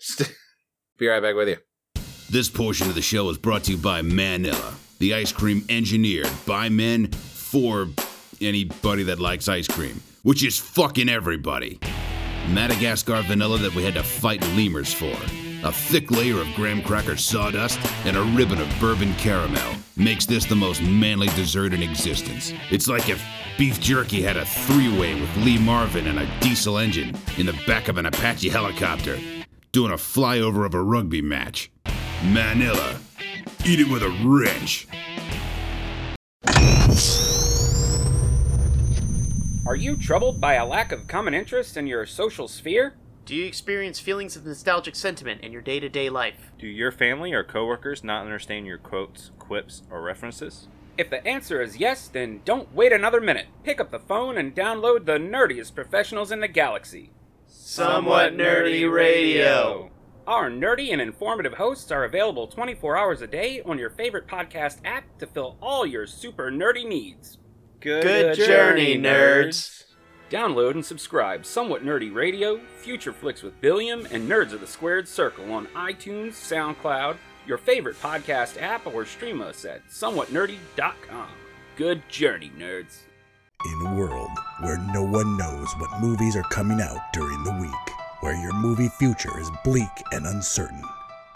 Be 0.98 1.08
right 1.08 1.20
back 1.20 1.34
with 1.34 1.48
you. 1.48 1.56
This 2.30 2.48
portion 2.48 2.88
of 2.88 2.94
the 2.94 3.02
show 3.02 3.28
is 3.30 3.36
brought 3.38 3.64
to 3.64 3.72
you 3.72 3.78
by 3.78 4.02
Manila, 4.02 4.74
the 5.00 5.14
ice 5.14 5.32
cream 5.32 5.64
engineered 5.68 6.30
by 6.46 6.68
men 6.68 7.08
for 7.08 7.88
anybody 8.40 9.02
that 9.04 9.18
likes 9.18 9.48
ice 9.48 9.66
cream, 9.66 10.00
which 10.22 10.44
is 10.44 10.58
fucking 10.58 11.08
everybody. 11.08 11.78
Madagascar 12.48 13.22
vanilla 13.22 13.58
that 13.58 13.74
we 13.74 13.84
had 13.84 13.94
to 13.94 14.02
fight 14.02 14.42
lemurs 14.56 14.92
for. 14.92 15.16
A 15.62 15.72
thick 15.72 16.10
layer 16.10 16.40
of 16.40 16.48
graham 16.54 16.82
cracker 16.82 17.16
sawdust 17.16 17.78
and 18.06 18.16
a 18.16 18.22
ribbon 18.22 18.60
of 18.60 18.80
bourbon 18.80 19.14
caramel 19.14 19.74
makes 19.96 20.24
this 20.24 20.46
the 20.46 20.56
most 20.56 20.82
manly 20.82 21.28
dessert 21.28 21.74
in 21.74 21.82
existence. 21.82 22.52
It's 22.70 22.88
like 22.88 23.08
if 23.08 23.22
beef 23.58 23.78
jerky 23.78 24.22
had 24.22 24.38
a 24.38 24.46
three 24.46 24.88
way 24.98 25.20
with 25.20 25.36
Lee 25.38 25.58
Marvin 25.58 26.06
and 26.06 26.18
a 26.18 26.40
diesel 26.40 26.78
engine 26.78 27.14
in 27.36 27.46
the 27.46 27.58
back 27.66 27.88
of 27.88 27.98
an 27.98 28.06
Apache 28.06 28.48
helicopter 28.48 29.18
doing 29.72 29.92
a 29.92 29.96
flyover 29.96 30.64
of 30.64 30.74
a 30.74 30.82
rugby 30.82 31.20
match. 31.20 31.70
Manila. 32.24 32.98
Eat 33.64 33.80
it 33.80 33.90
with 33.90 34.02
a 34.02 34.10
wrench. 34.24 34.86
Are 39.66 39.76
you 39.76 39.94
troubled 39.96 40.40
by 40.40 40.54
a 40.54 40.64
lack 40.64 40.90
of 40.90 41.06
common 41.06 41.34
interest 41.34 41.76
in 41.76 41.86
your 41.86 42.06
social 42.06 42.48
sphere? 42.48 42.94
Do 43.26 43.36
you 43.36 43.44
experience 43.44 44.00
feelings 44.00 44.34
of 44.34 44.46
nostalgic 44.46 44.96
sentiment 44.96 45.42
in 45.42 45.52
your 45.52 45.60
day 45.60 45.78
to 45.80 45.88
day 45.88 46.08
life? 46.08 46.50
Do 46.58 46.66
your 46.66 46.90
family 46.90 47.34
or 47.34 47.44
coworkers 47.44 48.02
not 48.02 48.24
understand 48.24 48.66
your 48.66 48.78
quotes, 48.78 49.30
quips, 49.38 49.82
or 49.90 50.00
references? 50.00 50.66
If 50.96 51.10
the 51.10 51.24
answer 51.26 51.60
is 51.60 51.76
yes, 51.76 52.08
then 52.08 52.40
don't 52.46 52.74
wait 52.74 52.90
another 52.90 53.20
minute. 53.20 53.48
Pick 53.62 53.80
up 53.80 53.90
the 53.90 53.98
phone 54.00 54.38
and 54.38 54.56
download 54.56 55.04
the 55.04 55.18
nerdiest 55.18 55.74
professionals 55.74 56.32
in 56.32 56.40
the 56.40 56.48
galaxy. 56.48 57.10
Somewhat 57.46 58.32
Nerdy 58.34 58.90
Radio. 58.90 59.90
Our 60.26 60.50
nerdy 60.50 60.90
and 60.90 61.02
informative 61.02 61.54
hosts 61.54 61.90
are 61.92 62.04
available 62.04 62.46
24 62.46 62.96
hours 62.96 63.20
a 63.20 63.26
day 63.26 63.60
on 63.66 63.78
your 63.78 63.90
favorite 63.90 64.26
podcast 64.26 64.78
app 64.86 65.04
to 65.18 65.26
fill 65.26 65.58
all 65.60 65.84
your 65.84 66.06
super 66.06 66.50
nerdy 66.50 66.88
needs. 66.88 67.36
Good 67.80 68.36
journey, 68.36 68.98
nerds. 68.98 69.84
Download 70.30 70.72
and 70.72 70.84
subscribe 70.84 71.46
Somewhat 71.46 71.82
Nerdy 71.82 72.14
Radio, 72.14 72.60
Future 72.82 73.12
Flicks 73.12 73.42
with 73.42 73.58
Billiam, 73.62 74.06
and 74.10 74.30
Nerds 74.30 74.52
of 74.52 74.60
the 74.60 74.66
Squared 74.66 75.08
Circle 75.08 75.50
on 75.50 75.66
iTunes, 75.68 76.32
SoundCloud, 76.32 77.16
your 77.46 77.56
favorite 77.56 78.00
podcast 78.00 78.60
app, 78.60 78.86
or 78.86 79.06
stream 79.06 79.40
us 79.40 79.64
at 79.64 79.88
somewhatnerdy.com. 79.88 81.28
Good 81.76 82.06
journey, 82.10 82.52
nerds. 82.58 82.98
In 83.64 83.86
a 83.86 83.94
world 83.94 84.30
where 84.60 84.78
no 84.92 85.02
one 85.02 85.38
knows 85.38 85.72
what 85.78 86.02
movies 86.02 86.36
are 86.36 86.42
coming 86.44 86.82
out 86.82 87.12
during 87.14 87.42
the 87.44 87.52
week, 87.52 87.94
where 88.20 88.36
your 88.36 88.52
movie 88.52 88.90
future 88.98 89.40
is 89.40 89.50
bleak 89.64 89.88
and 90.12 90.26
uncertain, 90.26 90.82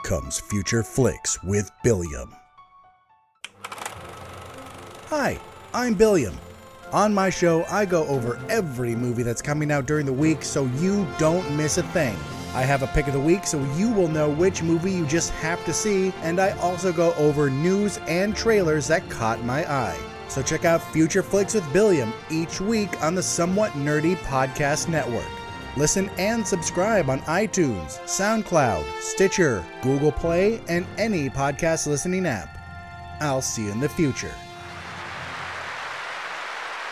comes 0.05 0.40
Future 0.40 0.82
Flicks 0.82 1.42
with 1.42 1.70
Billiam. 1.82 2.34
Hi, 5.09 5.40
I'm 5.75 5.95
Billiam. 5.95 6.39
On 6.93 7.12
my 7.12 7.31
show, 7.31 7.64
I 7.64 7.85
go 7.85 8.07
over 8.07 8.39
every 8.49 8.95
movie 8.95 9.25
that's 9.25 9.43
coming 9.43 9.72
out 9.72 9.87
during 9.87 10.07
the 10.07 10.12
week 10.12 10.45
so 10.45 10.66
you 10.77 11.05
don't 11.18 11.57
miss 11.57 11.79
a 11.79 11.83
thing. 11.83 12.16
I 12.55 12.62
have 12.62 12.85
a 12.85 12.87
pick 12.87 13.09
of 13.09 13.12
the 13.12 13.18
week 13.18 13.45
so 13.45 13.59
you 13.75 13.91
will 13.91 14.07
know 14.07 14.31
which 14.31 14.62
movie 14.62 14.93
you 14.93 15.05
just 15.05 15.33
have 15.33 15.64
to 15.64 15.72
see, 15.72 16.12
and 16.22 16.41
I 16.41 16.53
also 16.59 16.93
go 16.93 17.12
over 17.14 17.51
news 17.51 17.99
and 18.07 18.37
trailers 18.37 18.87
that 18.87 19.11
caught 19.11 19.43
my 19.43 19.68
eye. 19.68 19.99
So 20.29 20.43
check 20.43 20.64
out 20.64 20.81
Future 20.93 21.25
Flicks 21.25 21.55
with 21.55 21.72
Billiam 21.72 22.12
each 22.31 22.61
week 22.61 23.03
on 23.03 23.16
the 23.16 23.22
Somewhat 23.25 23.72
Nerdy 23.72 24.14
Podcast 24.18 24.87
Network. 24.87 25.27
Listen 25.77 26.09
and 26.18 26.47
subscribe 26.47 27.11
on 27.11 27.18
iTunes, 27.22 27.99
SoundCloud, 28.05 28.85
Stitcher, 29.01 29.66
Google 29.83 30.12
Play, 30.12 30.61
and 30.68 30.87
any 30.99 31.29
podcast 31.29 31.89
listening 31.89 32.27
app. 32.27 32.57
I'll 33.20 33.43
see 33.43 33.64
you 33.64 33.72
in 33.72 33.81
the 33.81 33.89
future. 33.89 34.33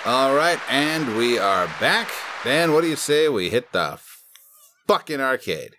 All 0.04 0.34
right, 0.34 0.58
and 0.68 1.16
we 1.16 1.38
are 1.38 1.66
back. 1.78 2.08
Dan, 2.42 2.72
what 2.72 2.80
do 2.80 2.88
you 2.88 2.96
say 2.96 3.28
we 3.28 3.50
hit 3.50 3.70
the 3.72 3.98
fucking 4.86 5.20
arcade? 5.20 5.76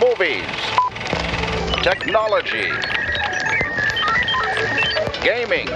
movies, 0.00 0.44
technology, 1.82 2.70
gaming. 5.22 5.66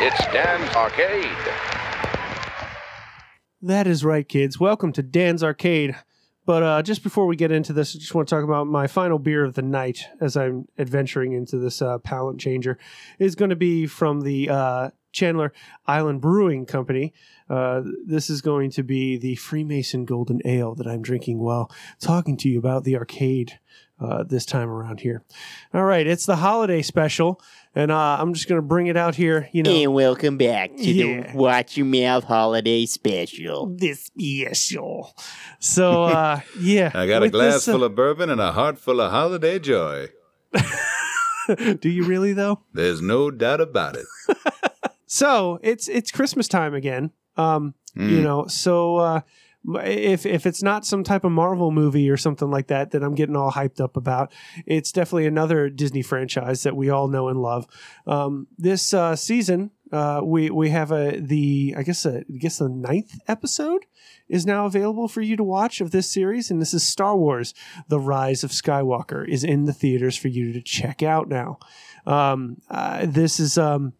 It's 0.00 0.24
Dan's 0.32 0.74
Arcade. 0.76 1.36
That 3.62 3.86
is 3.86 4.04
right, 4.04 4.28
kids. 4.28 4.60
Welcome 4.60 4.92
to 4.92 5.02
Dan's 5.02 5.42
Arcade. 5.42 5.96
But 6.48 6.62
uh, 6.62 6.82
just 6.82 7.02
before 7.02 7.26
we 7.26 7.36
get 7.36 7.52
into 7.52 7.74
this, 7.74 7.94
I 7.94 7.98
just 7.98 8.14
want 8.14 8.26
to 8.26 8.34
talk 8.34 8.42
about 8.42 8.66
my 8.66 8.86
final 8.86 9.18
beer 9.18 9.44
of 9.44 9.52
the 9.52 9.60
night 9.60 10.06
as 10.18 10.34
I'm 10.34 10.66
adventuring 10.78 11.34
into 11.34 11.58
this 11.58 11.82
uh, 11.82 11.98
palate 11.98 12.38
changer. 12.38 12.78
is 13.18 13.34
going 13.34 13.50
to 13.50 13.56
be 13.56 13.86
from 13.86 14.22
the 14.22 14.48
uh, 14.48 14.90
Chandeleur 15.12 15.50
Island 15.86 16.22
Brewing 16.22 16.64
Company. 16.64 17.12
Uh, 17.50 17.82
this 18.06 18.30
is 18.30 18.40
going 18.40 18.70
to 18.70 18.82
be 18.82 19.18
the 19.18 19.34
Freemason 19.34 20.06
Golden 20.06 20.40
Ale 20.46 20.74
that 20.76 20.86
I'm 20.86 21.02
drinking 21.02 21.38
while 21.38 21.70
talking 22.00 22.38
to 22.38 22.48
you 22.48 22.58
about 22.58 22.84
the 22.84 22.96
arcade 22.96 23.58
uh, 24.00 24.22
this 24.22 24.46
time 24.46 24.70
around 24.70 25.00
here. 25.00 25.24
All 25.74 25.84
right, 25.84 26.06
it's 26.06 26.24
the 26.24 26.36
holiday 26.36 26.80
special, 26.80 27.42
and 27.78 27.92
uh, 27.92 28.16
I'm 28.20 28.34
just 28.34 28.48
going 28.48 28.58
to 28.60 28.66
bring 28.66 28.88
it 28.88 28.96
out 28.96 29.14
here. 29.14 29.48
You 29.52 29.62
know, 29.62 29.70
And 29.70 29.94
welcome 29.94 30.36
back 30.36 30.76
to 30.76 30.90
Yeah. 30.90 31.30
the 31.32 31.36
Watch 31.38 31.76
Your 31.76 31.86
Mouth 31.86 32.24
Holiday 32.24 32.84
Special. 32.86 33.66
this 33.76 34.06
special. 34.06 35.14
So 35.60 36.02
uh, 36.04 36.40
yeah, 36.60 36.90
I 36.94 37.06
got 37.06 37.22
a 37.22 37.30
glass 37.30 37.54
this, 37.54 37.68
uh, 37.68 37.72
full 37.72 37.84
of 37.84 37.94
bourbon 37.94 38.30
and 38.30 38.40
a 38.40 38.52
heart 38.52 38.78
full 38.78 39.00
of 39.00 39.10
holiday 39.12 39.58
joy. 39.58 40.08
Do 41.80 41.88
you 41.88 42.04
really 42.04 42.32
though? 42.34 42.60
There's 42.74 43.00
no 43.00 43.30
doubt 43.30 43.60
about 43.60 43.96
it. 43.96 44.06
So 45.10 45.58
it's 45.62 45.88
it's 45.88 46.10
Christmas 46.10 46.48
time 46.48 46.74
again. 46.74 47.12
Um, 47.38 47.72
you 47.94 48.20
Mm. 48.20 48.22
know, 48.24 48.46
so 48.46 48.96
uh, 48.98 49.20
if 49.66 50.24
if 50.24 50.46
it's 50.46 50.62
not 50.62 50.86
some 50.86 51.04
type 51.04 51.24
of 51.24 51.32
Marvel 51.32 51.70
movie 51.70 52.08
or 52.08 52.16
something 52.16 52.50
like 52.50 52.68
that 52.68 52.92
that 52.92 53.02
I'm 53.02 53.14
getting 53.14 53.36
all 53.36 53.52
hyped 53.52 53.80
up 53.80 53.96
about, 53.96 54.32
it's 54.66 54.92
definitely 54.92 55.26
another 55.26 55.68
Disney 55.68 56.02
franchise 56.02 56.62
that 56.62 56.76
we 56.76 56.90
all 56.90 57.08
know 57.08 57.28
and 57.28 57.42
love. 57.42 57.66
Um, 58.06 58.46
this 58.56 58.94
uh, 58.94 59.16
season, 59.16 59.70
uh, 59.92 60.20
we 60.22 60.50
we 60.50 60.70
have 60.70 60.92
a 60.92 61.18
the 61.18 61.74
I 61.76 61.82
guess 61.82 62.06
a, 62.06 62.18
I 62.18 62.38
guess 62.38 62.58
the 62.58 62.68
ninth 62.68 63.18
episode 63.26 63.86
is 64.28 64.46
now 64.46 64.66
available 64.66 65.08
for 65.08 65.22
you 65.22 65.36
to 65.36 65.44
watch 65.44 65.80
of 65.80 65.90
this 65.90 66.10
series, 66.10 66.50
and 66.50 66.62
this 66.62 66.72
is 66.72 66.84
Star 66.84 67.16
Wars: 67.16 67.52
The 67.88 68.00
Rise 68.00 68.44
of 68.44 68.50
Skywalker 68.50 69.28
is 69.28 69.44
in 69.44 69.64
the 69.64 69.72
theaters 69.72 70.16
for 70.16 70.28
you 70.28 70.52
to 70.52 70.62
check 70.62 71.02
out 71.02 71.28
now. 71.28 71.58
Um, 72.06 72.62
uh, 72.70 73.06
this 73.06 73.38
is 73.38 73.58
um, 73.58 73.92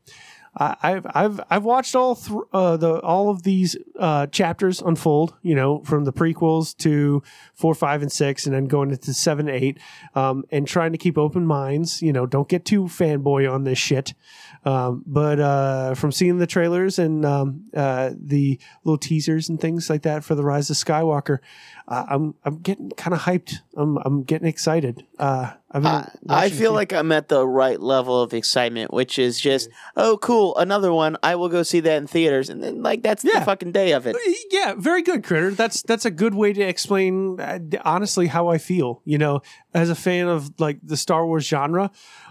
I- 0.58 0.76
I've 0.82 1.06
I've 1.14 1.40
I've 1.50 1.64
watched 1.64 1.94
all 1.94 2.16
th- 2.16 2.38
uh, 2.52 2.76
the 2.76 3.00
all 3.00 3.30
of 3.30 3.42
these 3.44 3.76
uh, 3.98 4.26
chapters 4.26 4.80
unfold. 4.80 5.34
You 5.42 5.54
know, 5.54 5.82
from 5.84 6.04
the 6.04 6.12
prequels 6.12 6.76
to 6.78 7.22
four, 7.54 7.74
five, 7.74 8.02
and 8.02 8.10
six, 8.10 8.44
and 8.46 8.54
then 8.54 8.66
going 8.66 8.90
into 8.90 9.14
seven, 9.14 9.48
eight, 9.48 9.78
um, 10.14 10.44
and 10.50 10.66
trying 10.66 10.92
to 10.92 10.98
keep 10.98 11.16
open 11.16 11.46
minds. 11.46 12.02
You 12.02 12.12
know, 12.12 12.26
don't 12.26 12.48
get 12.48 12.64
too 12.64 12.84
fanboy 12.84 13.50
on 13.52 13.64
this 13.64 13.78
shit. 13.78 14.14
Um, 14.64 15.02
but 15.06 15.40
uh, 15.40 15.94
from 15.94 16.12
seeing 16.12 16.38
the 16.38 16.46
trailers 16.46 16.98
and 16.98 17.24
um, 17.24 17.64
uh, 17.74 18.10
the 18.18 18.58
little 18.84 18.98
teasers 18.98 19.48
and 19.48 19.60
things 19.60 19.88
like 19.88 20.02
that 20.02 20.24
for 20.24 20.34
the 20.34 20.44
Rise 20.44 20.68
of 20.70 20.76
Skywalker, 20.76 21.38
uh, 21.86 22.04
I'm 22.08 22.34
I'm 22.44 22.58
getting 22.58 22.90
kind 22.90 23.14
of 23.14 23.20
hyped. 23.20 23.54
I'm 23.76 23.96
I'm 23.98 24.22
getting 24.24 24.48
excited. 24.48 25.06
Uh, 25.18 25.52
I, 25.70 26.08
I 26.30 26.48
feel 26.48 26.72
like 26.72 26.94
I'm 26.94 27.12
at 27.12 27.28
the 27.28 27.46
right 27.46 27.78
level 27.78 28.22
of 28.22 28.32
excitement, 28.32 28.90
which 28.90 29.18
is 29.18 29.38
just, 29.38 29.68
oh, 29.98 30.16
cool, 30.16 30.56
another 30.56 30.90
one. 30.94 31.18
I 31.22 31.34
will 31.34 31.50
go 31.50 31.62
see 31.62 31.80
that 31.80 31.96
in 31.98 32.06
theaters. 32.06 32.48
And 32.48 32.62
then, 32.62 32.82
like, 32.82 33.02
that's 33.02 33.22
Yeah. 33.22 33.40
the 33.40 33.44
fucking 33.44 33.72
day 33.72 33.92
of 33.92 34.06
it. 34.06 34.16
yeah, 34.50 34.74
very 34.78 35.02
good, 35.02 35.22
Critter. 35.24 35.50
That's 35.50 35.82
that's 35.82 36.06
a 36.06 36.10
good 36.10 36.34
way 36.34 36.54
to 36.54 36.62
explain 36.62 37.38
uh, 37.40 37.58
honestly 37.84 38.28
how 38.28 38.48
I 38.48 38.56
feel. 38.58 39.02
You 39.04 39.18
know, 39.18 39.42
as 39.74 39.90
a 39.90 39.94
fan 39.94 40.28
of 40.28 40.58
like 40.58 40.78
the 40.82 40.96
Star 40.96 41.26
Wars 41.26 41.46
genre, 41.46 41.90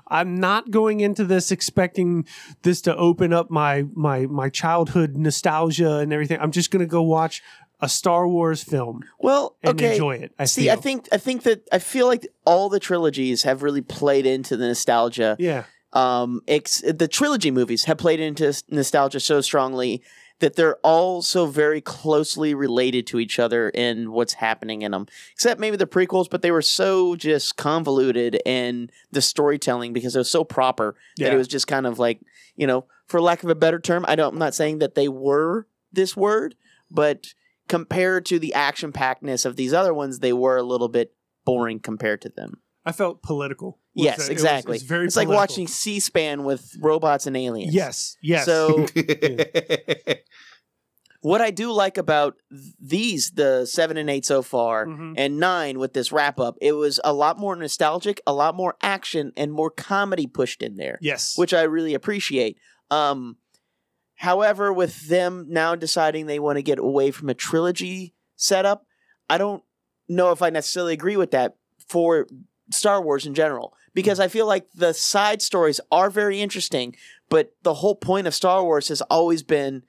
I'm 0.10 0.36
not 0.39 0.72
going 0.72 0.99
into 1.01 1.24
this 1.26 1.51
expecting 1.51 2.26
this 2.64 2.82
to 2.82 2.95
open 2.95 3.34
up 3.34 3.49
my 3.51 3.86
my 3.93 4.26
my 4.28 4.49
childhood 4.49 5.16
nostalgia 5.18 5.97
and 5.97 6.12
everything. 6.14 6.39
I'm 6.39 6.51
just 6.51 6.72
going 6.72 6.82
to 6.82 6.89
go 6.89 7.01
watch 7.01 7.41
a 7.80 7.88
Star 7.88 8.28
Wars 8.28 8.64
film 8.64 9.03
Well, 9.20 9.55
and 9.62 9.80
okay. 9.80 9.91
enjoy 9.91 10.16
it. 10.16 10.32
I 10.39 10.45
See, 10.45 10.70
I 10.72 10.76
think 10.76 11.08
I 11.12 11.18
think 11.18 11.43
that 11.43 11.68
I 11.72 11.78
feel 11.80 12.08
like 12.08 12.28
all 12.45 12.70
the 12.70 12.80
trilogies 12.80 13.43
have 13.43 13.62
really 13.62 13.82
played 13.82 14.26
into 14.26 14.58
the 14.58 14.68
nostalgia. 14.68 15.36
yeah, 15.38 15.66
Um, 15.93 16.41
ex- 16.47 16.82
the 16.82 17.08
trilogy 17.08 17.51
movies 17.51 17.84
have 17.86 17.97
played 17.99 18.20
into 18.20 18.51
nostalgia 18.70 19.20
so 19.20 19.41
strongly 19.41 20.01
that 20.40 20.56
they're 20.56 20.78
all 20.78 21.22
so 21.22 21.48
very 21.48 21.82
closely 21.82 22.54
related 22.54 23.08
to 23.08 23.20
each 23.20 23.40
other 23.40 23.70
in 23.70 24.12
what's 24.12 24.34
happening 24.34 24.84
in 24.84 24.92
them. 24.92 25.08
Except 25.34 25.60
maybe 25.60 25.78
the 25.78 25.88
prequels, 25.88 26.30
but 26.30 26.42
they 26.42 26.52
were 26.52 26.62
so 26.62 27.16
just 27.16 27.58
convoluted 27.58 28.40
in 28.46 28.92
the 29.12 29.22
storytelling 29.22 29.94
because 29.94 30.16
it 30.16 30.20
was 30.20 30.30
so 30.30 30.44
proper 30.44 30.96
that 31.18 31.34
it 31.34 31.38
was 31.38 31.48
just 31.48 31.68
kind 31.68 31.88
of 31.88 31.98
like 32.00 32.20
you 32.58 32.68
know, 32.68 32.86
for 33.06 33.22
lack 33.22 33.44
of 33.44 33.50
a 33.50 33.56
better 33.56 33.80
term, 33.80 34.04
I 34.08 34.16
don't. 34.16 34.34
I'm 34.34 34.40
not 34.40 34.56
saying 34.56 34.80
that 34.80 34.96
they 34.96 35.08
were 35.08 35.68
this 35.94 36.18
word, 36.18 36.56
but 36.92 37.34
compared 37.70 38.26
to 38.26 38.40
the 38.40 38.54
action 38.54 38.92
packedness 38.92 39.46
of 39.46 39.56
these 39.56 39.74
other 39.74 39.94
ones, 39.94 40.20
they 40.20 40.34
were 40.34 40.58
a 40.58 40.64
little 40.64 40.90
bit 40.90 41.14
boring 41.46 41.80
compared 41.80 42.22
to 42.24 42.30
them. 42.30 42.60
I 42.88 42.92
felt 42.94 43.22
political. 43.22 43.80
Yes, 43.94 44.18
that- 44.18 44.24
it 44.24 44.26
was- 44.26 44.30
exactly. 44.30 44.76
It's, 44.78 44.86
very. 44.86 45.06
it's 45.06 45.16
like 45.18 45.28
watching 45.28 45.68
C-SPAN 45.68 46.44
with 46.44 46.76
robots 46.80 47.28
and 47.28 47.36
aliens. 47.36 47.74
Yes, 47.74 48.16
yes. 48.22 48.46
So 48.46 48.86
what 51.22 51.42
I 51.42 51.52
do 51.52 51.72
like 51.72 51.98
about 51.98 52.36
these, 52.80 53.32
the 53.32 53.66
seven 53.66 53.98
and 53.98 54.10
eight 54.10 54.26
so 54.26 54.42
far, 54.42 54.86
Mhm. 54.86 55.16
and 55.18 55.40
nine 55.40 55.80
with 55.80 55.94
this 55.94 56.12
wrap 56.12 56.40
up, 56.40 56.58
it 56.62 56.74
was 56.74 57.00
a 57.04 57.12
lot 57.12 57.38
more 57.40 57.56
nostalgic, 57.56 58.22
a 58.28 58.34
lot 58.34 58.56
more 58.56 58.76
action, 58.82 59.32
and 59.36 59.52
more 59.52 59.70
comedy 59.72 60.28
pushed 60.28 60.62
in 60.62 60.76
there, 60.78 60.98
yes, 61.02 61.38
which 61.38 61.54
I 61.54 61.64
really 61.64 61.94
appreciate. 61.94 62.58
Um, 62.92 63.38
however, 64.16 64.72
with 64.72 65.08
them 65.10 65.48
now 65.50 65.76
deciding 65.76 66.28
they 66.28 66.40
want 66.40 66.58
to 66.58 66.64
get 66.64 66.80
away 66.80 67.12
from 67.12 67.30
a 67.30 67.34
trilogy 67.34 68.14
setup, 68.36 68.86
I 69.30 69.38
don't 69.38 69.64
know 70.08 70.32
if 70.32 70.42
I 70.42 70.50
necessarily 70.52 70.94
agree 70.94 71.18
with 71.18 71.32
that 71.32 71.56
for 71.90 72.28
Star 72.72 73.01
Wars 73.01 73.26
in 73.26 73.34
general 73.34 73.74
because 73.93 74.20
I 74.20 74.28
feel 74.28 74.45
like 74.45 74.68
the 74.76 74.93
side 74.93 75.41
stories 75.41 75.80
are 75.91 76.09
very 76.09 76.39
interesting, 76.41 76.95
but 77.30 77.53
the 77.63 77.76
whole 77.76 77.95
point 77.95 78.28
of 78.28 78.36
Star 78.36 78.63
Wars 78.63 78.89
has 78.89 79.01
always 79.03 79.43
been 79.43 79.84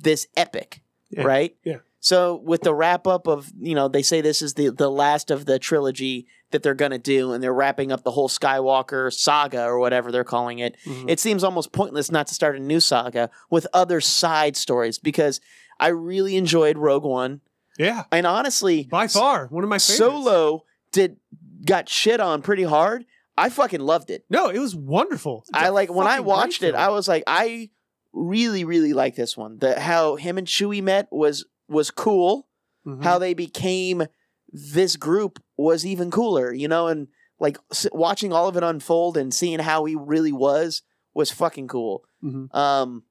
this 0.00 0.26
epic, 0.36 0.82
Yeah. 1.10 1.22
right? 1.22 1.56
Yeah. 1.64 1.78
So 2.00 2.34
with 2.44 2.62
the 2.62 2.74
wrap 2.74 3.06
up 3.06 3.28
of 3.28 3.52
you 3.60 3.74
know 3.76 3.86
they 3.88 4.02
say 4.02 4.20
this 4.20 4.42
is 4.42 4.54
the 4.54 4.70
the 4.70 4.90
last 4.90 5.30
of 5.30 5.44
the 5.46 5.58
trilogy 5.60 6.26
that 6.50 6.62
they're 6.62 6.74
gonna 6.74 6.98
do, 6.98 7.32
and 7.32 7.42
they're 7.42 7.54
wrapping 7.54 7.92
up 7.92 8.02
the 8.02 8.10
whole 8.10 8.28
Skywalker 8.28 9.12
saga 9.12 9.64
or 9.64 9.78
whatever 9.78 10.10
they're 10.10 10.24
calling 10.24 10.58
it. 10.58 10.76
Mhm. 10.84 11.04
It 11.08 11.20
seems 11.20 11.44
almost 11.44 11.70
pointless 11.72 12.10
not 12.10 12.26
to 12.26 12.34
start 12.34 12.56
a 12.56 12.60
new 12.60 12.80
saga 12.80 13.30
with 13.50 13.66
other 13.72 14.00
side 14.00 14.56
stories 14.56 14.98
because 14.98 15.40
I 15.78 15.88
really 15.88 16.36
enjoyed 16.36 16.76
Rogue 16.76 17.04
One, 17.04 17.40
yeah, 17.78 18.04
and 18.10 18.26
honestly, 18.26 18.82
by 18.90 19.06
far 19.06 19.46
one 19.46 19.62
of 19.62 19.70
my 19.70 19.78
favorites. 19.78 19.96
Solo 19.98 20.64
did 20.90 21.16
got 21.64 21.88
shit 21.88 22.20
on 22.20 22.42
pretty 22.42 22.62
hard. 22.64 23.04
I 23.36 23.48
fucking 23.48 23.80
loved 23.80 24.10
it. 24.10 24.24
No, 24.28 24.48
it 24.48 24.58
was 24.58 24.74
wonderful. 24.76 25.44
It's 25.48 25.50
I 25.54 25.70
like 25.70 25.92
when 25.92 26.06
I 26.06 26.20
watched 26.20 26.62
it. 26.62 26.72
film. 26.72 26.82
I 26.82 26.88
was 26.90 27.08
like, 27.08 27.24
I 27.26 27.70
really, 28.12 28.64
really 28.64 28.92
like 28.92 29.14
this 29.16 29.36
one. 29.36 29.58
The 29.58 29.80
how 29.80 30.16
him 30.16 30.36
and 30.38 30.46
Chewie 30.46 30.82
met 30.82 31.08
was 31.10 31.46
was 31.68 31.90
cool. 31.90 32.46
Mhm. 32.86 33.02
How 33.02 33.18
they 33.18 33.32
became 33.34 34.04
this 34.48 34.96
group 34.96 35.42
was 35.56 35.86
even 35.86 36.10
cooler. 36.10 36.52
You 36.52 36.68
know, 36.68 36.88
and 36.88 37.08
like 37.40 37.56
s- 37.70 37.86
watching 37.92 38.32
all 38.32 38.48
of 38.48 38.56
it 38.56 38.62
unfold 38.62 39.16
and 39.16 39.32
seeing 39.32 39.58
how 39.60 39.84
he 39.86 39.96
really 39.96 40.32
was 40.32 40.82
was 41.14 41.30
fucking 41.30 41.68
cool. 41.68 42.04
Mhm. 42.22 42.54
Um, 42.54 43.04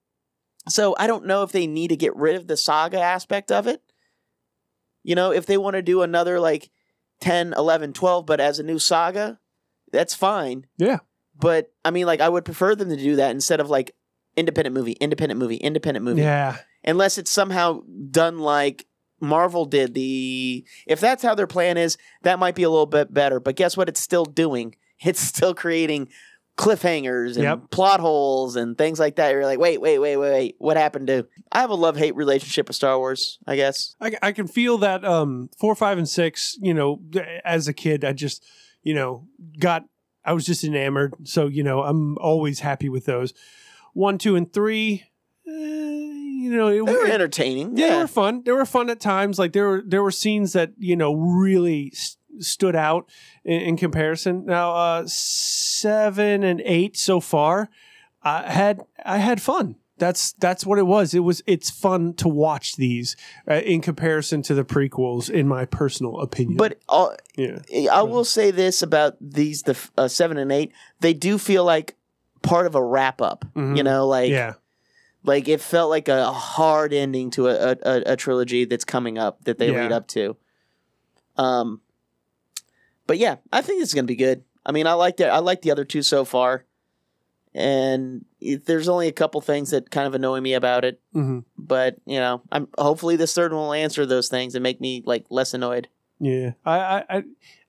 so 0.69 0.95
I 0.99 1.07
don't 1.07 1.25
know 1.25 1.41
if 1.41 1.51
they 1.51 1.65
need 1.65 1.87
to 1.87 1.95
get 1.95 2.15
rid 2.15 2.35
of 2.35 2.45
the 2.47 2.55
saga 2.57 2.99
aspect 2.99 3.51
of 3.51 3.65
it. 3.65 3.81
You 5.03 5.15
know, 5.15 5.31
if 5.31 5.47
they 5.47 5.57
want 5.57 5.73
to 5.75 5.81
do 5.81 6.03
another 6.03 6.39
like 6.39 6.69
10, 7.21 7.53
11, 7.55 7.93
12, 7.93 8.25
but 8.25 8.39
as 8.39 8.59
a 8.59 8.63
new 8.63 8.79
saga, 8.79 9.39
that's 9.91 10.13
fine. 10.13 10.65
Yeah. 10.77 10.99
But 11.39 11.71
I 11.85 11.91
mean, 11.91 12.05
like, 12.05 12.21
I 12.21 12.29
would 12.29 12.45
prefer 12.45 12.75
them 12.75 12.89
to 12.89 12.97
do 12.97 13.15
that 13.15 13.31
instead 13.31 13.59
of 13.59 13.69
like 13.69 13.95
independent 14.35 14.75
movie, 14.75 14.93
independent 14.93 15.39
movie, 15.39 15.57
independent 15.57 16.03
movie. 16.03 16.21
Yeah. 16.21 16.57
Unless 16.83 17.17
it's 17.17 17.31
somehow 17.31 17.81
done 18.09 18.39
like 18.39 18.85
Marvel 19.19 19.65
did 19.65 19.93
the. 19.93 20.65
If 20.87 20.99
that's 20.99 21.23
how 21.23 21.35
their 21.35 21.47
plan 21.47 21.77
is, 21.77 21.97
that 22.23 22.39
might 22.39 22.55
be 22.55 22.63
a 22.63 22.69
little 22.69 22.85
bit 22.87 23.13
better. 23.13 23.39
But 23.39 23.55
guess 23.55 23.77
what? 23.77 23.87
It's 23.87 24.01
still 24.01 24.25
doing. 24.25 24.75
It's 25.03 25.19
still 25.19 25.55
creating 25.55 26.09
cliffhangers 26.57 27.35
and 27.35 27.43
Yep. 27.43 27.71
plot 27.71 27.99
holes 27.99 28.55
and 28.55 28.77
things 28.77 28.99
like 28.99 29.15
that. 29.15 29.31
You're 29.31 29.45
like, 29.45 29.59
wait, 29.59 29.81
wait, 29.81 29.99
wait, 29.99 30.17
wait, 30.17 30.31
wait. 30.31 30.55
What 30.59 30.77
happened 30.77 31.07
to? 31.07 31.27
I 31.51 31.61
have 31.61 31.69
a 31.69 31.75
love 31.75 31.97
hate 31.97 32.15
relationship 32.15 32.67
with 32.67 32.75
Star 32.75 32.97
Wars. 32.97 33.39
I 33.47 33.55
guess. 33.55 33.95
I, 33.99 34.13
I 34.21 34.31
can 34.31 34.47
feel 34.47 34.77
that 34.79 35.03
um 35.05 35.49
four, 35.59 35.75
five, 35.75 35.97
and 35.97 36.07
six. 36.07 36.57
You 36.61 36.73
know, 36.73 37.01
as 37.43 37.67
a 37.67 37.73
kid, 37.73 38.03
I 38.05 38.13
just 38.13 38.45
you 38.83 38.93
know 38.93 39.27
got 39.59 39.85
I 40.23 40.33
was 40.33 40.45
just 40.45 40.63
enamored. 40.63 41.13
So 41.23 41.47
you 41.47 41.63
know, 41.63 41.81
I'm 41.83 42.17
always 42.19 42.59
happy 42.59 42.89
with 42.89 43.05
those. 43.05 43.33
One, 43.93 44.17
two, 44.17 44.35
and 44.35 44.51
three. 44.53 45.03
eh, 45.47 45.51
you 45.51 46.51
know, 46.55 46.67
it, 46.69 46.85
They 46.85 46.93
were 46.93 47.05
entertaining. 47.07 47.77
yeah, 47.77 47.89
they 47.89 47.97
were 48.01 48.07
fun. 48.07 48.43
They 48.43 48.51
were 48.51 48.65
fun 48.65 48.89
at 48.89 48.99
times. 48.99 49.37
Like 49.39 49.53
there 49.53 49.67
were 49.67 49.83
there 49.85 50.01
were 50.03 50.11
scenes 50.11 50.53
that 50.53 50.71
you 50.77 50.95
know 50.95 51.13
really 51.13 51.91
s- 51.93 52.17
stood 52.39 52.75
out 52.75 53.09
in, 53.43 53.61
in 53.61 53.77
comparison. 53.77 54.45
Now 54.45 54.73
uh, 54.73 55.03
seven 55.07 56.43
and 56.43 56.61
eight 56.65 56.97
so 56.97 57.19
far, 57.19 57.69
I 58.23 58.51
had 58.51 58.81
I 59.05 59.17
had 59.17 59.41
fun. 59.41 59.75
That's 59.97 60.33
that's 60.33 60.65
what 60.65 60.79
it 60.79 60.87
was. 60.87 61.13
It 61.13 61.19
was 61.19 61.43
it's 61.45 61.69
fun 61.69 62.15
to 62.15 62.27
watch 62.27 62.75
these 62.75 63.15
uh, 63.49 63.55
in 63.55 63.81
comparison 63.81 64.41
to 64.43 64.55
the 64.55 64.63
prequels, 64.63 65.29
in 65.29 65.47
my 65.47 65.65
personal 65.65 66.19
opinion. 66.21 66.57
But 66.57 66.79
all, 66.89 67.15
yeah, 67.37 67.59
I 67.91 68.01
will 68.01 68.25
say 68.25 68.49
this 68.49 68.81
about 68.81 69.17
these 69.21 69.61
the 69.61 69.77
uh, 69.97 70.07
seven 70.07 70.37
and 70.37 70.51
eight. 70.51 70.71
They 71.01 71.13
do 71.13 71.37
feel 71.37 71.63
like 71.65 71.95
part 72.41 72.65
of 72.65 72.73
a 72.73 72.83
wrap 72.83 73.21
up. 73.21 73.45
Mhm. 73.55 73.77
You 73.77 73.83
know, 73.83 74.07
like 74.07 74.31
yeah, 74.31 74.53
like 75.23 75.47
it 75.47 75.61
felt 75.61 75.91
like 75.91 76.07
a 76.07 76.31
hard 76.31 76.93
ending 76.93 77.29
to 77.31 77.49
a, 77.49 77.73
a, 77.83 78.13
a 78.13 78.15
trilogy 78.15 78.65
that's 78.65 78.85
coming 78.85 79.19
up 79.19 79.43
that 79.43 79.59
they 79.59 79.71
Yeah. 79.71 79.83
lead 79.83 79.91
up 79.91 80.07
to. 80.07 80.35
Um, 81.37 81.81
but 83.11 83.17
yeah, 83.17 83.35
I 83.51 83.61
think 83.61 83.81
it's 83.81 83.93
gonna 83.93 84.07
be 84.07 84.15
good. 84.15 84.45
I 84.65 84.71
mean, 84.71 84.87
I 84.87 84.93
like 84.93 85.17
the 85.17 85.27
I 85.27 85.39
like 85.39 85.61
the 85.63 85.71
other 85.71 85.83
two 85.83 86.01
so 86.01 86.23
far, 86.23 86.63
and 87.53 88.23
it- 88.39 88.65
there's 88.65 88.87
only 88.87 89.07
a 89.07 89.11
couple 89.11 89.41
things 89.41 89.71
that 89.71 89.91
kind 89.91 90.07
of 90.07 90.13
annoy 90.15 90.39
me 90.39 90.53
about 90.53 90.85
it. 90.85 91.01
hmm 91.13 91.39
But 91.57 91.97
you 92.05 92.19
know, 92.19 92.41
I'm 92.51 92.67
hopefully 92.77 93.15
this 93.17 93.33
third 93.33 93.51
one 93.51 93.63
will 93.63 93.73
answer 93.73 94.05
those 94.05 94.29
things 94.29 94.55
and 94.55 94.63
make 94.63 94.79
me 94.79 95.03
like 95.05 95.25
less 95.29 95.53
annoyed. 95.53 95.89
yeah. 96.19 96.51
I 96.65 96.79
I 96.79 97.03
I, 97.17 97.23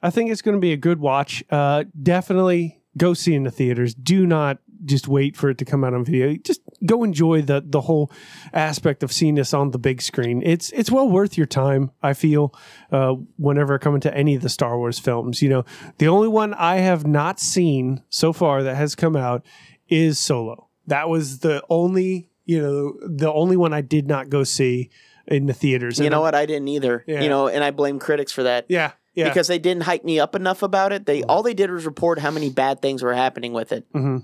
I 0.05 0.11
think 0.11 0.31
it's 0.31 0.43
going 0.43 0.57
to 0.57 0.61
be 0.61 0.73
a 0.73 0.77
good 0.77 1.01
watch. 1.01 1.43
Uh, 1.51 1.85
definitely 2.01 2.81
go 2.97 3.15
see 3.15 3.35
in 3.35 3.43
the 3.43 3.51
theaters. 3.51 3.95
Do 3.95 4.27
not 4.27 4.59
just 4.85 5.09
wait 5.09 5.37
for 5.37 5.51
it 5.51 5.59
to 5.59 5.65
come 5.65 5.85
out 5.85 5.95
on 5.95 6.05
video. 6.05 6.37
Just 6.37 6.61
go 6.87 7.05
enjoy 7.05 7.43
the 7.43 7.63
the 7.65 7.83
whole 7.83 8.11
aspect 8.53 9.03
of 9.03 9.13
seeing 9.13 9.35
this 9.37 9.55
on 9.55 9.71
the 9.71 9.79
big 9.79 10.03
screen. 10.03 10.43
It's 10.45 10.71
it's 10.73 10.91
well 10.91 11.09
worth 11.09 11.37
your 11.37 11.47
time. 11.47 11.91
I 12.03 12.13
feel 12.15 12.55
uh, 12.91 13.15
whenever 13.37 13.79
coming 13.79 14.01
to 14.03 14.17
any 14.17 14.35
of 14.35 14.43
the 14.43 14.49
Star 14.49 14.77
Wars 14.79 14.99
films. 14.99 15.43
You 15.43 15.49
know, 15.49 15.65
the 15.99 16.09
only 16.09 16.29
one 16.29 16.55
I 16.55 16.77
have 16.77 17.07
not 17.07 17.39
seen 17.41 18.03
so 18.09 18.33
far 18.33 18.63
that 18.63 18.77
has 18.77 18.95
come 18.95 19.17
out 19.17 19.45
is 19.89 20.19
Solo. 20.19 20.69
That 20.87 21.09
was 21.09 21.39
the 21.41 21.63
only 21.69 22.31
you 22.45 22.61
know 22.61 22.95
the 23.07 23.33
only 23.33 23.57
one 23.57 23.73
I 23.73 23.81
did 23.83 24.07
not 24.09 24.29
go 24.29 24.43
see 24.45 24.91
in 25.29 25.47
the 25.47 25.53
theaters. 25.55 26.01
You 26.01 26.11
know 26.11 26.19
I- 26.19 26.23
what? 26.23 26.35
I 26.35 26.47
didn't 26.47 26.69
either. 26.69 27.05
Yeah. 27.07 27.21
You 27.23 27.29
know, 27.29 27.47
and 27.49 27.63
I 27.63 27.71
blame 27.71 27.99
critics 28.01 28.33
for 28.33 28.43
that. 28.43 28.67
Yeah, 28.69 28.93
yeah. 29.15 29.29
Because 29.29 29.47
they 29.47 29.59
didn't 29.59 29.83
hype 29.83 30.05
me 30.05 30.19
up 30.19 30.35
enough 30.35 30.63
about 30.63 30.93
it. 30.93 31.07
They 31.07 31.23
all 31.25 31.43
they 31.43 31.55
did 31.55 31.71
was 31.71 31.87
report 31.87 32.19
how 32.19 32.31
many 32.31 32.51
bad 32.51 32.81
things 32.81 33.03
were 33.03 33.15
happening 33.15 33.53
with 33.53 33.73
it. 33.73 33.87
hmm 33.93 34.19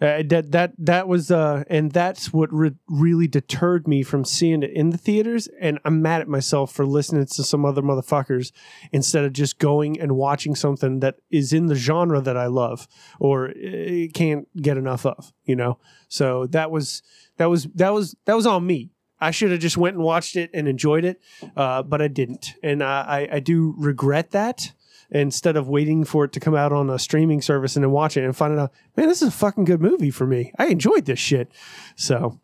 Uh, 0.00 0.22
that 0.26 0.52
that 0.52 0.72
that 0.78 1.06
was 1.06 1.30
uh, 1.30 1.62
and 1.68 1.92
that's 1.92 2.32
what 2.32 2.50
re- 2.50 2.74
really 2.88 3.28
deterred 3.28 3.86
me 3.86 4.02
from 4.02 4.24
seeing 4.24 4.62
it 4.62 4.70
in 4.70 4.90
the 4.90 4.96
theaters. 4.96 5.48
And 5.60 5.78
I'm 5.84 6.00
mad 6.00 6.22
at 6.22 6.28
myself 6.28 6.72
for 6.72 6.86
listening 6.86 7.26
to 7.26 7.44
some 7.44 7.66
other 7.66 7.82
motherfuckers 7.82 8.52
instead 8.92 9.24
of 9.24 9.34
just 9.34 9.58
going 9.58 10.00
and 10.00 10.12
watching 10.16 10.54
something 10.54 11.00
that 11.00 11.16
is 11.30 11.52
in 11.52 11.66
the 11.66 11.74
genre 11.74 12.22
that 12.22 12.36
I 12.36 12.46
love 12.46 12.88
or 13.18 13.50
uh, 13.50 14.06
can't 14.14 14.48
get 14.62 14.78
enough 14.78 15.04
of. 15.04 15.32
You 15.44 15.56
know, 15.56 15.78
so 16.08 16.46
that 16.46 16.70
was 16.70 17.02
that 17.36 17.50
was 17.50 17.64
that 17.74 17.92
was 17.92 18.16
that 18.24 18.36
was 18.36 18.46
on 18.46 18.66
me. 18.66 18.92
I 19.20 19.30
should 19.30 19.50
have 19.50 19.60
just 19.60 19.76
went 19.76 19.96
and 19.96 20.04
watched 20.04 20.36
it 20.36 20.50
and 20.54 20.66
enjoyed 20.68 21.04
it, 21.04 21.20
uh, 21.56 21.82
but 21.82 22.00
I 22.00 22.08
didn't, 22.08 22.54
and 22.62 22.82
I, 22.82 23.28
I, 23.30 23.40
do 23.40 23.74
regret 23.76 24.30
that. 24.30 24.72
Instead 25.12 25.56
of 25.56 25.68
waiting 25.68 26.04
for 26.04 26.24
it 26.24 26.30
to 26.32 26.38
come 26.38 26.54
out 26.54 26.72
on 26.72 26.88
a 26.88 26.96
streaming 26.96 27.42
service 27.42 27.74
and 27.74 27.82
then 27.82 27.90
watch 27.90 28.16
it 28.16 28.22
and 28.22 28.36
finding 28.36 28.60
out, 28.60 28.70
man, 28.96 29.08
this 29.08 29.20
is 29.22 29.26
a 29.26 29.32
fucking 29.32 29.64
good 29.64 29.80
movie 29.80 30.12
for 30.12 30.24
me. 30.24 30.52
I 30.56 30.66
enjoyed 30.66 31.04
this 31.04 31.18
shit. 31.18 31.50
So, 31.96 32.38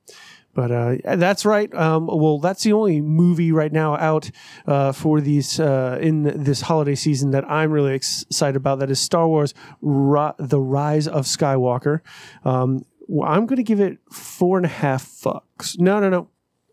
but 0.57 0.73
uh, 0.73 0.97
that's 1.17 1.45
right. 1.45 1.73
Um, 1.75 2.09
well, 2.09 2.41
that's 2.41 2.65
the 2.65 2.73
only 2.73 3.03
movie 3.03 3.53
right 3.53 3.71
now 3.71 3.95
out 3.99 4.31
uh, 4.67 4.91
for 4.91 5.21
these 5.21 5.61
uh, 5.61 5.99
in 6.01 6.23
this 6.43 6.63
holiday 6.63 6.95
season 6.95 7.31
that 7.33 7.49
I'm 7.49 7.71
really 7.71 7.95
excited 7.95 8.57
about. 8.57 8.79
That 8.79 8.91
is 8.91 8.99
Star 8.99 9.29
Wars: 9.29 9.53
Ri- 9.83 10.33
The 10.39 10.59
Rise 10.59 11.07
of 11.07 11.27
Skywalker. 11.27 12.01
Um, 12.45 12.87
well, 13.07 13.31
I'm 13.31 13.45
going 13.47 13.59
to 13.59 13.63
give 13.63 13.81
it 13.81 13.99
four 14.11 14.57
and 14.57 14.65
a 14.65 14.71
half 14.71 15.07
fucks. 15.07 15.79
No, 15.79 16.01
no, 16.01 16.09
no. 16.09 16.29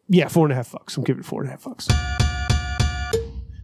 Yeah, 0.10 0.28
four 0.28 0.46
and 0.46 0.52
a 0.52 0.56
half 0.56 0.72
fucks. 0.72 0.98
I'm 0.98 1.04
giving 1.04 1.22
it 1.22 1.26
four 1.26 1.42
and 1.42 1.50
a 1.50 1.52
half 1.52 1.64
fucks. 1.64 1.90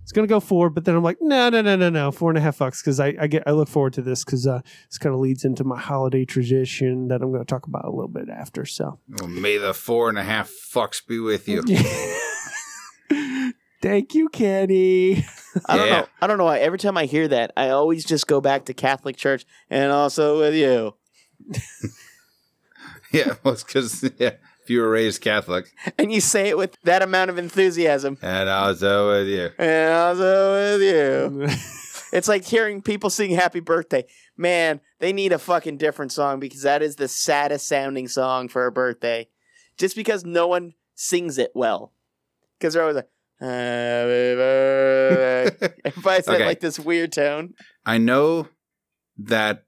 It's 0.03 0.11
gonna 0.11 0.25
go 0.27 0.39
four, 0.39 0.71
but 0.71 0.85
then 0.85 0.95
I'm 0.95 1.03
like, 1.03 1.17
no, 1.21 1.49
no, 1.49 1.61
no, 1.61 1.75
no, 1.75 1.89
no, 1.91 2.11
four 2.11 2.31
and 2.31 2.37
a 2.37 2.41
half 2.41 2.57
fucks 2.57 2.81
because 2.81 2.99
I, 2.99 3.13
I 3.19 3.27
get 3.27 3.43
I 3.45 3.51
look 3.51 3.67
forward 3.67 3.93
to 3.93 4.01
this 4.01 4.23
because 4.23 4.47
uh, 4.47 4.61
this 4.87 4.97
kind 4.97 5.13
of 5.13 5.21
leads 5.21 5.45
into 5.45 5.63
my 5.63 5.77
holiday 5.79 6.25
tradition 6.25 7.09
that 7.09 7.21
I'm 7.21 7.29
going 7.31 7.43
to 7.43 7.45
talk 7.45 7.67
about 7.67 7.85
a 7.85 7.91
little 7.91 8.07
bit 8.07 8.27
after. 8.27 8.65
So, 8.65 8.97
Well, 9.07 9.27
may 9.27 9.57
the 9.57 9.71
four 9.71 10.09
and 10.09 10.17
a 10.17 10.23
half 10.23 10.49
fucks 10.49 11.05
be 11.05 11.19
with 11.19 11.47
you. 11.47 11.61
thank 13.83 14.15
you, 14.15 14.29
Kenny. 14.29 15.25
I 15.67 15.77
don't 15.77 15.87
Yeah. 15.87 15.99
know. 16.01 16.07
I 16.23 16.27
don't 16.27 16.39
know 16.39 16.45
why. 16.45 16.57
Every 16.59 16.79
time 16.79 16.97
I 16.97 17.05
hear 17.05 17.27
that, 17.27 17.51
I 17.55 17.69
always 17.69 18.03
just 18.03 18.25
go 18.25 18.41
back 18.41 18.65
to 18.65 18.73
Catholic 18.73 19.15
Church 19.15 19.45
and 19.69 19.91
also 19.91 20.39
with 20.39 20.55
you. 20.55 20.95
Yeah, 23.11 23.37
well, 23.43 23.55
it's 23.55 23.63
because 23.63 24.07
yeah, 24.19 24.33
if 24.69 24.73
you 24.73 24.81
were 24.81 24.89
raised 24.89 25.21
Catholic, 25.21 25.65
And 25.97 26.11
you 26.11 26.21
say 26.21 26.47
it 26.49 26.55
with 26.57 26.77
that 26.83 27.01
amount 27.01 27.31
of 27.31 27.39
enthusiasm. 27.39 28.19
and 28.21 28.47
also 28.47 29.09
with 29.09 29.27
you. 29.27 29.49
And 29.57 29.93
also 29.93 30.53
with 30.53 30.81
you. 30.81 31.47
It's 32.11 32.27
like 32.27 32.43
hearing 32.43 32.81
people 32.81 33.11
sing 33.11 33.29
happy 33.35 33.59
birthday. 33.59 34.03
Man, 34.35 34.81
they 34.99 35.13
need 35.13 35.31
a 35.31 35.37
fucking 35.37 35.77
different 35.77 36.11
song 36.11 36.39
because 36.39 36.63
that 36.63 36.81
is 36.81 36.95
the 36.95 37.07
saddest 37.07 37.67
sounding 37.67 38.07
song 38.07 38.47
for 38.49 38.65
a 38.65 38.71
birthday. 38.71 39.27
Just 39.77 39.95
because 39.95 40.25
no 40.25 40.47
one 40.47 40.73
sings 40.95 41.37
it 41.37 41.51
well. 41.53 41.93
Because 42.57 42.73
they're 42.73 42.81
always 42.81 42.95
like, 42.95 43.09
happy 43.39 44.35
birthday. 44.35 45.73
Everybody's 45.85 46.25
got 46.25 46.35
Okay. 46.37 46.45
like 46.47 46.59
this 46.61 46.79
weird 46.79 47.11
tone. 47.11 47.53
I 47.85 47.99
know 47.99 48.47
that 49.19 49.65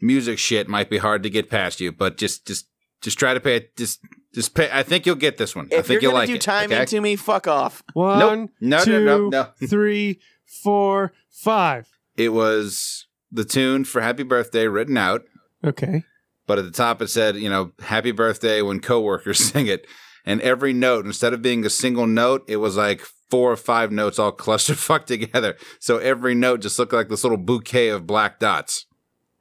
music 0.00 0.38
shit 0.38 0.68
might 0.68 0.88
be 0.88 0.96
hard 0.96 1.22
to 1.24 1.28
get 1.28 1.50
past 1.50 1.82
you, 1.82 1.92
but 1.92 2.16
just 2.16 2.46
just 2.46 2.66
just 3.02 3.18
try 3.18 3.34
to 3.34 3.40
pay 3.40 3.56
it. 3.56 3.76
Just 3.76 4.00
just 4.34 4.54
pay. 4.54 4.68
I 4.72 4.82
think 4.82 5.06
you'll 5.06 5.14
get 5.16 5.36
this 5.38 5.54
one. 5.56 5.66
I 5.66 5.66
If 5.66 5.70
you're 5.72 5.82
think 5.84 6.02
you'll 6.02 6.12
gonna 6.12 6.20
like 6.22 6.28
do 6.28 6.34
it. 6.34 6.40
time 6.42 6.70
okay? 6.72 6.80
into 6.82 7.00
me, 7.00 7.16
fuck 7.16 7.46
off. 7.48 7.82
One, 7.94 8.18
No, 8.18 8.48
no, 8.60 8.84
two, 8.84 9.04
no, 9.04 9.28
no, 9.28 9.28
no. 9.60 9.66
three, 9.68 10.18
four, 10.44 11.12
five. 11.30 11.88
It 12.16 12.30
was 12.30 13.06
the 13.32 13.44
tune 13.44 13.84
for 13.84 14.00
Happy 14.00 14.22
Birthday 14.22 14.68
written 14.68 14.96
out, 14.96 15.22
Okay. 15.64 16.04
but 16.46 16.58
at 16.58 16.64
the 16.64 16.70
top 16.70 17.00
it 17.02 17.08
said, 17.08 17.36
you 17.36 17.48
know, 17.50 17.72
Happy 17.80 18.12
Birthday 18.12 18.62
when 18.62 18.80
coworkers 18.80 19.38
sing 19.52 19.66
it. 19.66 19.86
and 20.26 20.40
every 20.40 20.72
note 20.72 21.04
instead 21.06 21.32
of 21.32 21.42
being 21.42 21.64
a 21.66 21.70
single 21.70 22.06
note, 22.06 22.44
it 22.48 22.56
was 22.56 22.76
like 22.76 23.00
four 23.30 23.50
or 23.52 23.56
five 23.56 23.90
notes 23.90 24.18
all 24.18 24.30
clustered 24.32 24.78
fucked 24.78 25.08
together. 25.08 25.56
So 25.80 25.98
every 25.98 26.34
note 26.34 26.60
just 26.60 26.78
looked 26.78 26.92
like 26.92 27.08
this 27.08 27.24
little 27.24 27.36
bouquet 27.38 27.88
of 27.88 28.06
black 28.06 28.38
dots. 28.38 28.86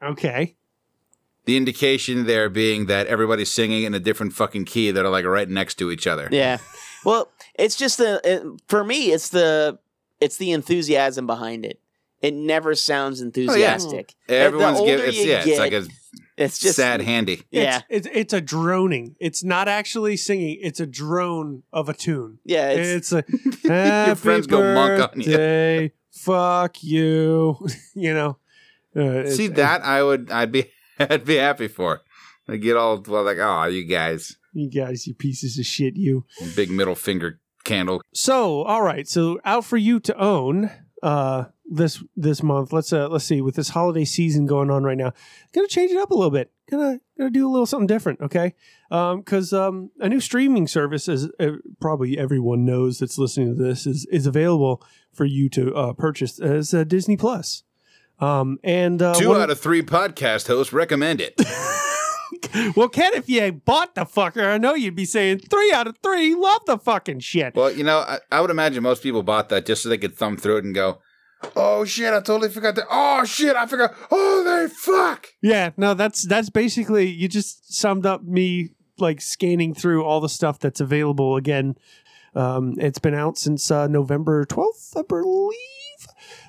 Okay. 0.02 0.56
The 1.46 1.58
indication 1.58 2.26
there 2.26 2.50
being 2.50 2.86
that 2.86 3.08
everybody's 3.08 3.52
singing 3.52 3.84
in 3.84 3.94
a 3.94 4.00
different 4.00 4.34
fucking 4.34 4.66
key 4.66 4.91
that 4.91 5.06
are 5.06 5.10
like 5.10 5.26
right 5.26 5.50
next 5.50 5.76
to 5.76 5.91
each 5.91 6.08
other. 6.08 6.30
Yeah. 6.32 6.58
Well, 7.04 7.32
it's 7.56 7.76
just 7.76 7.98
the 7.98 8.22
it, 8.24 8.62
for 8.68 8.84
me. 8.84 9.12
It's 9.12 9.30
the 9.30 9.80
it's 10.22 10.38
the 10.38 10.52
enthusiasm 10.52 11.28
behind 11.28 11.66
it. 11.66 11.80
It 12.22 12.34
never 12.34 12.74
sounds 12.76 13.20
enthusiastic. 13.20 14.16
Everyone's 14.30 14.80
the 14.80 14.86
giving 14.86 15.08
it's 15.10 15.18
you 15.18 15.32
yeah, 15.32 15.44
it's 15.46 15.60
like 15.60 15.74
a 15.74 15.86
it's 16.38 16.58
just 16.60 16.78
sad 16.78 17.02
handy. 17.02 17.44
Yeah. 17.52 17.82
It's, 17.89 18.08
it's 18.08 18.18
it's 18.18 18.34
a 18.34 18.39
droning. 18.41 19.18
It's 19.20 19.44
not 19.44 19.68
actually 19.68 20.16
singing. 20.16 20.58
It's 20.62 20.80
a 20.80 20.86
drone 20.86 21.64
of 21.74 21.89
a 21.89 21.94
tune. 21.94 22.39
Yeah, 22.46 22.72
it's- 22.72 23.12
It's, 23.12 23.12
a 23.12 23.24
happy 23.68 24.16
friends 24.16 24.48
go 24.48 24.74
monk 24.74 25.12
on 25.12 25.20
you. 25.20 25.26
birthday, 25.26 25.91
Fuck 26.12 26.82
you. 26.84 27.58
you 27.94 28.14
know. 28.14 28.38
Uh, 28.96 29.28
See 29.30 29.48
that 29.48 29.84
I 29.84 30.02
would 30.04 30.32
I'd 30.32 30.52
be 30.52 30.72
I'd 31.10 31.26
be 31.26 31.36
happy 31.36 31.68
for. 31.68 32.01
I 32.47 32.58
get 32.58 32.76
all 32.76 33.01
well 33.08 33.24
like, 33.24 33.38
oh, 33.39 33.66
you 33.66 33.86
guys, 33.86 34.38
You 34.54 34.70
guys, 34.70 35.08
you 35.08 35.14
pieces 35.14 35.58
of 35.58 35.66
shit, 35.66 35.95
you. 35.95 36.26
big 36.56 36.70
middle 36.70 36.95
finger 36.95 37.39
candle. 37.64 38.01
So, 38.14 38.64
all 38.64 38.82
right. 38.82 39.08
So, 39.08 39.39
out 39.45 39.66
for 39.66 39.78
you 39.78 39.99
to 40.01 40.18
own 40.18 40.70
uh 41.01 41.45
this 41.66 42.04
this 42.16 42.43
month. 42.43 42.72
Let's 42.74 42.91
uh 42.93 43.08
let's 43.10 43.26
see 43.26 43.41
with 43.41 43.56
this 43.56 43.70
holiday 43.70 44.06
season 44.06 44.45
going 44.45 44.70
on 44.70 44.84
right 44.84 44.97
now. 44.97 45.14
Gonna 45.54 45.68
change 45.68 45.91
it 45.91 45.97
up 45.97 46.12
a 46.12 46.16
little 46.16 46.32
bit. 46.32 46.51
Gonna 46.70 46.99
gonna 47.18 47.30
do 47.30 47.47
a 47.47 47.51
little 47.51 47.66
something 47.66 47.88
different, 47.88 48.22
okay? 48.22 48.54
Um 48.91 49.24
cuz 49.24 49.54
um 49.54 49.91
a 49.99 50.08
new 50.10 50.20
streaming 50.20 50.68
service 50.68 51.08
is 51.08 51.30
uh, 51.39 51.51
probably 51.82 52.18
everyone 52.18 52.64
knows 52.66 52.99
that's 52.99 53.18
listening 53.18 53.56
to 53.56 53.64
this 53.64 53.88
is 53.88 54.06
is 54.12 54.26
available 54.26 54.82
for 55.14 55.26
you 55.26 55.49
to 55.49 55.74
uh 55.76 55.93
purchase 55.93 56.39
as 56.39 56.74
uh, 56.74 56.84
Disney 56.84 57.18
Plus. 57.18 57.64
Um 58.24 58.59
and 58.63 59.01
uh 59.01 59.13
Two 59.15 59.36
out 59.36 59.49
of 59.49 59.59
three 59.59 59.82
podcast 59.82 60.47
hosts 60.47 60.74
recommend 60.74 61.21
it. 61.21 61.39
Well, 62.76 62.89
Ken, 62.89 63.13
if 63.13 63.30
you 63.30 63.51
bought 63.51 63.95
the 63.95 64.05
fucker, 64.05 64.45
I 64.45 64.57
know 64.57 64.74
you'd 64.76 64.95
be 64.95 65.05
saying 65.05 65.39
3 65.39 65.71
out 65.71 65.88
of 65.88 65.97
3 66.03 66.36
love 66.36 66.61
the 66.65 66.78
fucking 66.78 67.19
shit. 67.19 67.55
well, 67.55 67.71
you 67.71 67.84
know, 67.84 67.99
I, 67.99 68.19
I 68.32 68.41
would 68.41 68.49
imagine 68.51 68.84
most 68.84 69.01
people 69.01 69.24
bought 69.24 69.49
that 69.49 69.65
just 69.65 69.82
so 69.84 69.89
they 69.89 69.97
could 69.97 70.15
thumb 70.15 70.38
through 70.38 70.57
it 70.57 70.63
and 70.65 70.76
go, 70.76 70.99
"Oh 71.55 71.86
shit, 71.86 72.13
I 72.13 72.19
totally 72.21 72.49
forgot 72.49 72.76
that. 72.76 72.86
Oh 72.91 73.24
shit, 73.26 73.55
I 73.55 73.65
forgot. 73.65 73.95
Oh, 74.11 74.43
they 74.43 74.74
fuck." 74.74 75.28
Yeah, 75.41 75.71
no, 75.78 75.93
that's 75.93 76.28
that's 76.28 76.49
basically 76.49 77.07
you 77.07 77.28
just 77.28 77.74
summed 77.74 78.05
up 78.05 78.24
me 78.24 78.69
like 78.97 79.21
scanning 79.21 79.74
through 79.74 80.03
all 80.03 80.19
the 80.19 80.30
stuff 80.30 80.59
that's 80.59 80.82
available 80.82 81.36
again. 81.38 81.76
Um, 82.36 82.76
it's 82.78 82.99
been 82.99 83.15
out 83.15 83.38
since 83.38 83.69
uh, 83.71 83.88
November 83.88 84.43
twelfth, 84.45 84.93
I 84.97 85.01
believe. 85.07 85.57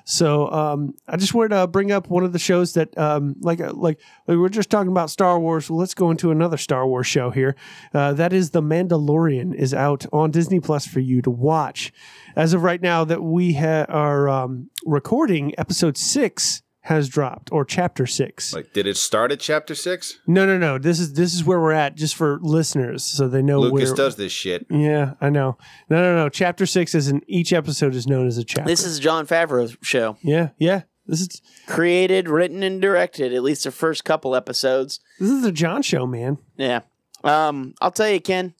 So 0.05 0.49
um, 0.51 0.93
I 1.07 1.17
just 1.17 1.33
wanted 1.33 1.49
to 1.55 1.67
bring 1.67 1.91
up 1.91 2.09
one 2.09 2.23
of 2.23 2.31
the 2.31 2.39
shows 2.39 2.73
that, 2.73 2.95
um, 2.97 3.35
like, 3.41 3.59
like, 3.59 3.73
like 3.73 4.37
we're 4.37 4.49
just 4.49 4.69
talking 4.69 4.91
about 4.91 5.09
Star 5.09 5.39
Wars. 5.39 5.69
Well, 5.69 5.79
let's 5.79 5.95
go 5.95 6.11
into 6.11 6.29
another 6.29 6.57
Star 6.57 6.87
Wars 6.87 7.07
show 7.07 7.31
here. 7.31 7.55
Uh, 7.93 8.13
that 8.13 8.31
is 8.31 8.51
The 8.51 8.61
Mandalorian 8.61 9.53
is 9.55 9.73
out 9.73 10.05
on 10.13 10.29
Disney 10.29 10.59
Plus 10.59 10.85
for 10.85 10.99
you 10.99 11.23
to 11.23 11.31
watch. 11.31 11.91
As 12.35 12.53
of 12.53 12.61
right 12.61 12.81
now, 12.81 13.03
that 13.03 13.23
we 13.23 13.53
ha- 13.53 13.85
are 13.89 14.29
um, 14.29 14.69
recording, 14.85 15.53
episode 15.57 15.97
six 15.97 16.61
has 16.85 17.09
dropped, 17.09 17.51
or 17.51 17.65
chapter 17.65 18.05
six. 18.05 18.53
Like, 18.53 18.71
did 18.71 18.85
it 18.85 18.95
start 18.95 19.31
at 19.31 19.39
chapter 19.39 19.73
six? 19.73 20.19
No, 20.27 20.45
no, 20.45 20.57
no. 20.57 20.77
This 20.77 20.99
is 20.99 21.13
this 21.13 21.33
is 21.33 21.43
where 21.43 21.59
we're 21.59 21.71
at, 21.71 21.95
just 21.95 22.15
for 22.15 22.37
listeners, 22.41 23.03
so 23.03 23.27
they 23.27 23.41
know 23.41 23.59
Lucas 23.59 23.89
where. 23.89 23.95
does 23.95 24.15
this 24.17 24.31
shit. 24.31 24.67
Yeah, 24.69 25.13
I 25.19 25.29
know. 25.29 25.57
No, 25.89 25.97
no, 26.01 26.15
no. 26.15 26.29
Chapter 26.29 26.65
six 26.65 26.93
is 26.93 27.07
in 27.07 27.21
each 27.27 27.53
episode 27.53 27.95
is 27.95 28.05
known 28.07 28.27
as 28.27 28.37
a 28.37 28.43
chapter. 28.43 28.69
This 28.69 28.85
is 28.85 28.99
Jon 28.99 29.25
Favreau's 29.25 29.75
show. 29.81 30.17
yeah, 30.21 30.49
yeah. 30.57 30.83
This 31.07 31.21
is 31.21 31.41
Created, 31.67 32.29
written, 32.29 32.63
and 32.63 32.81
directed. 32.81 33.31
At 33.33 33.43
least 33.43 33.63
the 33.63 33.71
first 33.71 34.03
couple 34.05 34.35
episodes. 34.35 34.99
this 35.19 35.29
is 35.29 35.41
the 35.43 35.51
Jon 35.51 35.81
show, 35.81 36.05
man. 36.07 36.37
Yeah. 36.57 36.81
Um, 37.23 37.73
I'll 37.81 37.91
tell 37.91 38.09
you, 38.09 38.19
Ken. 38.19 38.53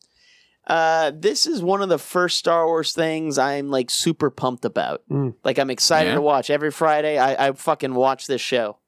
Uh, 0.67 1.11
this 1.13 1.45
is 1.45 1.61
one 1.61 1.81
of 1.81 1.89
the 1.89 1.99
first 1.99 2.37
Star 2.37 2.65
Wars 2.65 2.93
things 2.93 3.37
I'm 3.37 3.69
like 3.69 3.89
super 3.91 4.29
pumped 4.29 4.65
about. 4.65 5.03
Mm. 5.11 5.35
Like 5.43 5.59
I'm 5.59 5.69
excited 5.69 6.09
Yeah? 6.09 6.15
to 6.15 6.21
watch 6.21 6.49
every 6.49 6.71
Friday. 6.71 7.17
I, 7.19 7.47
I 7.47 7.51
fucking 7.51 7.93
watch 7.93 8.25
this 8.27 8.41
show, 8.41 8.79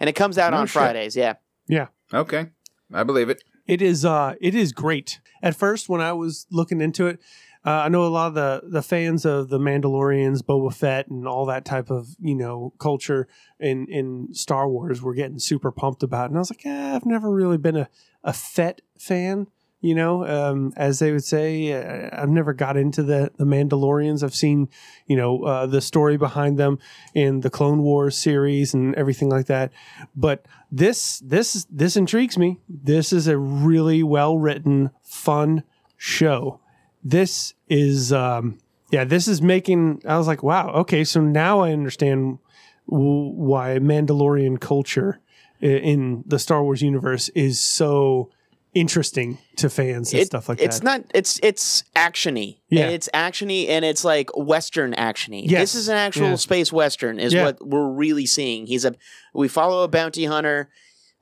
and 0.00 0.08
it 0.10 0.14
comes 0.14 0.38
out 0.38 0.50
No 0.52 0.58
on 0.58 0.66
shit. 0.66 0.72
Fridays. 0.72 1.16
Yeah. 1.16 1.34
Yeah, 1.68 1.86
Okay, 2.12 2.46
I 2.92 3.04
believe 3.04 3.28
it. 3.28 3.44
it 3.68 3.80
is. 3.80 4.04
Uh, 4.04 4.34
it 4.40 4.56
is 4.56 4.72
great. 4.72 5.20
At 5.40 5.54
first, 5.54 5.88
when 5.88 6.00
I 6.00 6.12
was 6.14 6.46
looking 6.50 6.80
into 6.80 7.06
it, 7.06 7.20
uh, 7.64 7.70
I 7.70 7.88
know 7.88 8.04
a 8.04 8.08
lot 8.08 8.26
of 8.26 8.34
the 8.34 8.62
the 8.68 8.82
fans 8.82 9.24
of 9.24 9.50
the 9.50 9.60
Mandalorians, 9.60 10.38
Boba 10.42 10.74
Fett, 10.74 11.06
and 11.08 11.28
all 11.28 11.46
that 11.46 11.64
type 11.64 11.88
of 11.90 12.08
you 12.18 12.34
know 12.34 12.72
culture 12.80 13.28
in 13.60 13.86
in 13.86 14.34
Star 14.34 14.68
Wars 14.68 15.00
were 15.00 15.14
getting 15.14 15.38
super 15.38 15.70
pumped 15.70 16.02
about, 16.02 16.24
it. 16.24 16.28
and 16.30 16.38
I 16.38 16.40
was 16.40 16.50
like, 16.50 16.66
eh, 16.66 16.96
I've 16.96 17.06
never 17.06 17.30
really 17.30 17.58
been 17.58 17.76
a 17.76 17.88
a 18.24 18.32
Fett 18.32 18.80
fan. 18.98 19.46
You 19.82 19.94
know, 19.94 20.26
um, 20.26 20.74
as 20.76 20.98
they 20.98 21.10
would 21.10 21.24
say, 21.24 21.72
uh, 21.72 22.10
I've 22.12 22.28
never 22.28 22.52
got 22.52 22.76
into 22.76 23.02
the 23.02 23.30
the 23.36 23.44
Mandalorians. 23.44 24.22
I've 24.22 24.34
seen, 24.34 24.68
you 25.06 25.16
know, 25.16 25.42
uh, 25.44 25.66
the 25.66 25.80
story 25.80 26.18
behind 26.18 26.58
them 26.58 26.78
in 27.14 27.40
the 27.40 27.48
Clone 27.48 27.82
Wars 27.82 28.16
series 28.18 28.74
and 28.74 28.94
everything 28.94 29.30
like 29.30 29.46
that. 29.46 29.72
But 30.14 30.44
this 30.70 31.20
this 31.20 31.66
this 31.70 31.96
intrigues 31.96 32.36
me. 32.36 32.60
This 32.68 33.10
is 33.10 33.26
a 33.26 33.38
really 33.38 34.02
well 34.02 34.36
written, 34.36 34.90
fun 35.02 35.64
show. 35.96 36.60
This 37.02 37.54
is, 37.70 38.12
um, 38.12 38.58
yeah, 38.90 39.04
this 39.04 39.28
is 39.28 39.40
making. 39.40 40.02
I 40.06 40.18
was 40.18 40.26
like, 40.26 40.42
wow, 40.42 40.68
okay, 40.72 41.04
so 41.04 41.22
now 41.22 41.60
I 41.60 41.72
understand 41.72 42.38
why 42.84 43.78
Mandalorian 43.80 44.60
culture 44.60 45.20
in 45.60 46.24
the 46.26 46.38
Star 46.38 46.62
Wars 46.62 46.82
universe 46.82 47.30
is 47.30 47.58
so 47.58 48.30
interesting 48.74 49.38
to 49.56 49.68
fans 49.70 50.12
and 50.12 50.22
It- 50.22 50.26
stuff 50.26 50.48
like 50.48 50.60
it's 50.60 50.80
that. 50.80 51.00
It's 51.00 51.04
not. 51.06 51.10
It's 51.14 51.40
it's 51.42 51.82
actiony. 51.96 52.58
Yeah. 52.68 52.88
It's 52.88 53.08
actiony, 53.14 53.68
and 53.68 53.84
it's 53.84 54.04
like 54.04 54.30
Western 54.36 54.92
actiony. 54.94 55.42
Yes. 55.44 55.60
This 55.60 55.74
is 55.74 55.88
an 55.88 55.96
actual 55.96 56.28
Yeah. 56.30 56.34
space 56.36 56.72
Western. 56.72 57.18
Is 57.18 57.32
Yeah. 57.32 57.44
what 57.44 57.66
we're 57.66 57.88
really 57.88 58.26
seeing. 58.26 58.66
He's 58.66 58.84
a. 58.84 58.94
We 59.34 59.48
follow 59.48 59.82
a 59.84 59.88
bounty 59.88 60.24
hunter. 60.24 60.70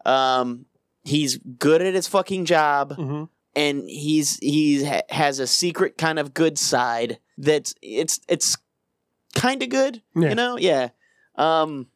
Um, 0.04 0.66
he's 1.04 1.38
good 1.38 1.82
at 1.82 1.94
his 1.94 2.06
fucking 2.06 2.44
job. 2.44 2.96
Mhm. 2.96 3.28
and 3.56 3.88
he's 3.88 4.36
he 4.40 4.84
ha- 4.84 5.00
has 5.08 5.38
a 5.40 5.46
secret 5.46 5.96
kind 5.98 6.18
of 6.18 6.32
good 6.34 6.58
side 6.58 7.18
that's 7.38 7.74
it's 7.82 8.20
it's 8.28 8.56
kind 9.34 9.62
of 9.62 9.68
good 9.70 10.02
Yeah. 10.14 10.28
you 10.28 10.34
know 10.36 10.58
yeah 10.58 10.90
um 11.36 11.86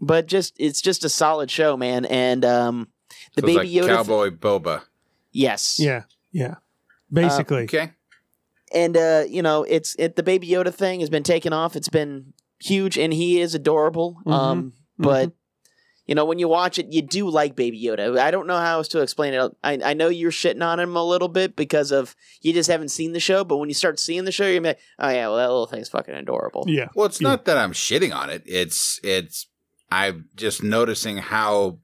but 0.00 0.26
just 0.26 0.54
it's 0.58 0.82
just 0.82 1.04
a 1.04 1.08
solid 1.08 1.50
show 1.50 1.76
man 1.76 2.04
and 2.04 2.44
um 2.44 2.88
the 3.40 3.42
So 3.42 3.46
baby 3.46 3.58
like 3.58 3.68
yoda 3.88 3.96
Cowboy 3.96 4.30
Boba. 4.30 4.82
yes 5.32 5.78
Yeah, 5.78 6.02
yeah, 6.32 6.56
basically. 7.12 7.64
Okay. 7.64 7.92
and 8.74 8.96
uh 8.96 9.24
you 9.28 9.42
know 9.42 9.64
it's 9.64 9.94
it 9.98 10.16
the 10.16 10.22
baby 10.22 10.46
yoda 10.48 10.72
thing 10.74 11.00
has 11.00 11.10
been 11.10 11.22
taken 11.22 11.52
off 11.52 11.76
it's 11.76 11.88
been 11.88 12.32
huge 12.60 12.98
and 12.98 13.12
he 13.12 13.40
is 13.40 13.54
adorable 13.54 14.20
Mhm. 14.26 14.32
um 14.32 14.72
but 14.98 15.32
you 16.06 16.14
know 16.14 16.24
when 16.24 16.38
you 16.38 16.48
watch 16.48 16.78
it 16.78 16.92
you 16.92 17.02
do 17.02 17.28
like 17.30 17.54
baby 17.54 17.80
yoda 17.82 18.18
i 18.18 18.30
don't 18.30 18.46
know 18.46 18.56
how 18.58 18.78
else 18.78 18.88
to 18.88 19.00
explain 19.00 19.32
it 19.34 19.52
i, 19.62 19.78
I 19.84 19.94
know 19.94 20.08
you're 20.08 20.30
shitting 20.32 20.62
on 20.64 20.80
him 20.80 20.96
a 20.96 21.04
little 21.04 21.28
bit 21.28 21.54
because 21.56 21.92
of 21.92 22.16
you 22.42 22.52
just 22.52 22.68
haven't 22.70 22.88
seen 22.90 23.12
the 23.12 23.20
show 23.20 23.44
but 23.44 23.58
when 23.58 23.68
you 23.70 23.74
start 23.74 23.98
seeing 24.00 24.24
the 24.24 24.32
show 24.32 24.46
you're 24.46 24.60
like 24.60 24.78
oh 24.98 25.08
yeah 25.08 25.28
well 25.28 25.36
that 25.36 25.48
little 25.48 25.66
thing's 25.66 25.88
fucking 25.88 26.14
adorable 26.14 26.64
Yeah, 26.66 26.88
Well, 26.94 27.06
it's 27.06 27.20
Yeah. 27.20 27.28
not 27.28 27.44
that 27.46 27.56
I'm 27.58 27.72
shitting 27.72 28.14
on 28.14 28.28
it. 28.30 28.42
It's 28.46 28.98
it's 29.04 29.46
I'm 29.90 30.28
just 30.34 30.62
noticing 30.62 31.16
how 31.18 31.78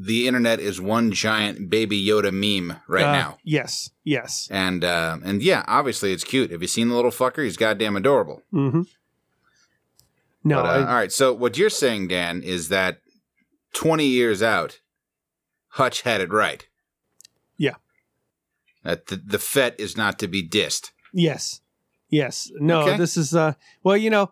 the 0.00 0.28
internet 0.28 0.60
is 0.60 0.80
one 0.80 1.10
giant 1.10 1.68
baby 1.68 2.00
Yoda 2.06 2.32
meme 2.32 2.78
right 2.86 3.04
Uh, 3.04 3.12
now. 3.12 3.38
Yes, 3.42 3.90
yes. 4.04 4.46
And 4.50 4.84
uh, 4.84 5.18
and 5.24 5.42
yeah, 5.42 5.64
obviously 5.66 6.12
it's 6.12 6.22
cute. 6.24 6.52
Have 6.52 6.62
you 6.62 6.68
seen 6.68 6.88
the 6.88 6.94
little 6.94 7.10
fucker? 7.10 7.42
He's 7.42 7.56
goddamn 7.56 7.96
adorable. 7.96 8.42
Mm-hmm. 8.52 8.82
No, 10.44 10.62
But, 10.62 10.66
uh, 10.66 10.68
I, 10.68 10.78
all 10.78 10.94
right. 10.94 11.12
So 11.12 11.32
what 11.34 11.58
you're 11.58 11.68
saying, 11.70 12.08
Dan, 12.08 12.42
is 12.42 12.68
that 12.68 13.00
20 13.74 14.06
years 14.06 14.42
out, 14.42 14.80
Hutch 15.70 16.02
had 16.02 16.20
it 16.20 16.32
right. 16.32 16.66
Yeah. 17.56 17.74
That 18.84 19.08
the, 19.08 19.16
the 19.16 19.38
Fett 19.38 19.74
is 19.78 19.96
not 19.96 20.18
to 20.20 20.28
be 20.28 20.46
dissed. 20.46 20.92
Yes. 21.12 21.60
Yes. 22.08 22.50
No, 22.54 22.82
Okay. 22.82 22.96
this 22.96 23.16
is 23.16 23.34
uh 23.34 23.54
well, 23.82 23.96
you 23.96 24.10
know, 24.10 24.30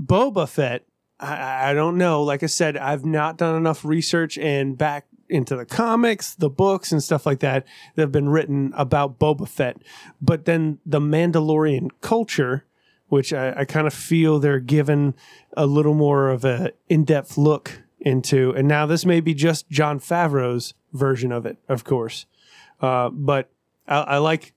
Boba 0.00 0.48
Fett, 0.48 0.84
I, 1.20 1.70
I 1.70 1.74
don't 1.74 1.98
know. 1.98 2.22
Like 2.22 2.42
I 2.42 2.46
said, 2.46 2.76
I've 2.76 3.04
not 3.04 3.36
done 3.36 3.56
enough 3.56 3.84
research 3.84 4.38
and 4.38 4.76
back 4.76 5.06
into 5.28 5.56
the 5.56 5.66
comics, 5.66 6.34
the 6.34 6.48
books 6.48 6.90
and 6.90 7.02
stuff 7.02 7.26
like 7.26 7.40
that 7.40 7.66
that 7.94 8.02
have 8.02 8.12
been 8.12 8.28
written 8.28 8.72
about 8.76 9.18
Boba 9.18 9.46
Fett. 9.46 9.82
But 10.20 10.46
then 10.46 10.78
the 10.86 11.00
Mandalorian 11.00 11.90
culture, 12.00 12.64
which 13.08 13.32
I, 13.32 13.52
I 13.60 13.64
kind 13.64 13.86
of 13.86 13.94
feel 13.94 14.38
they're 14.38 14.60
given 14.60 15.14
a 15.56 15.66
little 15.66 15.94
more 15.94 16.30
of 16.30 16.44
a 16.44 16.72
in-depth 16.88 17.36
look 17.36 17.82
into. 18.00 18.52
And 18.52 18.68
now 18.68 18.86
this 18.86 19.04
may 19.04 19.20
be 19.20 19.34
just 19.34 19.68
Jon 19.68 20.00
Favreau's 20.00 20.74
version 20.92 21.32
of 21.32 21.44
it, 21.44 21.58
of 21.68 21.84
course. 21.84 22.26
Uh, 22.80 23.10
but 23.10 23.50
I, 23.86 23.98
I 23.98 24.18
like 24.18 24.54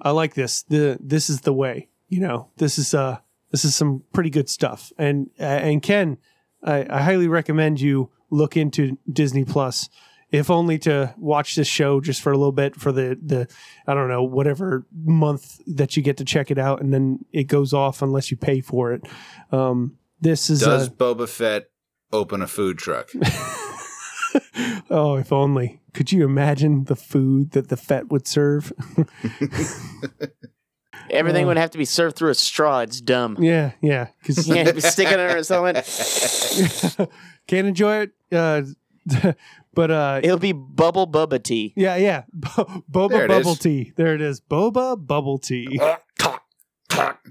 I 0.00 0.12
like 0.12 0.34
this. 0.34 0.62
The 0.62 0.96
this 1.00 1.28
is 1.28 1.42
the 1.42 1.52
way. 1.52 1.88
You 2.08 2.20
know, 2.20 2.48
this 2.56 2.78
is 2.78 2.94
uh 2.94 3.18
this 3.54 3.64
is 3.64 3.76
some 3.76 4.02
pretty 4.12 4.30
good 4.30 4.48
stuff. 4.48 4.92
And 4.98 5.30
uh, 5.38 5.44
and 5.44 5.80
Ken, 5.80 6.18
I, 6.64 6.84
I 6.90 7.02
highly 7.02 7.28
recommend 7.28 7.80
you 7.80 8.10
look 8.28 8.56
into 8.56 8.98
Disney 9.08 9.44
Plus, 9.44 9.88
if 10.32 10.50
only 10.50 10.76
to 10.80 11.14
watch 11.16 11.54
this 11.54 11.68
show 11.68 12.00
just 12.00 12.20
for 12.20 12.32
a 12.32 12.36
little 12.36 12.50
bit 12.50 12.74
for 12.74 12.90
the 12.90 13.16
the 13.24 13.46
I 13.86 13.94
don't 13.94 14.08
know 14.08 14.24
whatever 14.24 14.88
month 14.92 15.60
that 15.68 15.96
you 15.96 16.02
get 16.02 16.16
to 16.16 16.24
check 16.24 16.50
it 16.50 16.58
out, 16.58 16.80
and 16.80 16.92
then 16.92 17.26
it 17.32 17.44
goes 17.44 17.72
off 17.72 18.02
unless 18.02 18.32
you 18.32 18.36
pay 18.36 18.60
for 18.60 18.92
it. 18.92 19.06
Um, 19.52 19.98
this 20.20 20.50
is 20.50 20.58
Does 20.58 20.88
uh, 20.88 20.90
Boba 20.90 21.28
Fett 21.28 21.66
open 22.12 22.42
a 22.42 22.48
food 22.48 22.76
truck? 22.76 23.12
oh, 24.90 25.14
if 25.14 25.32
only. 25.32 25.80
Could 25.92 26.10
you 26.10 26.24
imagine 26.24 26.86
the 26.86 26.96
food 26.96 27.52
that 27.52 27.68
the 27.68 27.76
Fett 27.76 28.10
would 28.10 28.26
serve? 28.26 28.72
Everything 31.14 31.46
would 31.46 31.56
have 31.56 31.70
to 31.70 31.78
be 31.78 31.84
served 31.84 32.16
through 32.16 32.30
a 32.30 32.34
straw. 32.34 32.80
It's 32.80 33.00
dumb. 33.00 33.36
yeah, 33.40 33.72
yeah. 33.80 34.08
Because 34.20 34.46
Yeah, 34.48 34.72
stick 34.80 35.08
it 35.10 35.18
under 35.20 35.42
something. 35.42 37.08
can't 37.46 37.66
enjoy 37.66 38.02
it. 38.08 38.10
Uh, 38.32 38.62
but 39.74 39.90
uh, 39.90 40.20
It'll 40.22 40.38
be 40.38 40.52
bubble 40.52 41.06
bubba 41.06 41.42
tea. 41.42 41.72
yeah, 41.76 41.96
yeah. 41.96 42.22
Bo- 42.32 42.82
Boba 42.90 43.08
There 43.10 43.24
it 43.24 43.28
bubble 43.28 43.52
is. 43.52 43.58
tea. 43.58 43.92
There 43.96 44.14
it 44.14 44.20
is. 44.20 44.40
Boba 44.40 44.96
bubble 45.06 45.38
tea. 45.38 45.80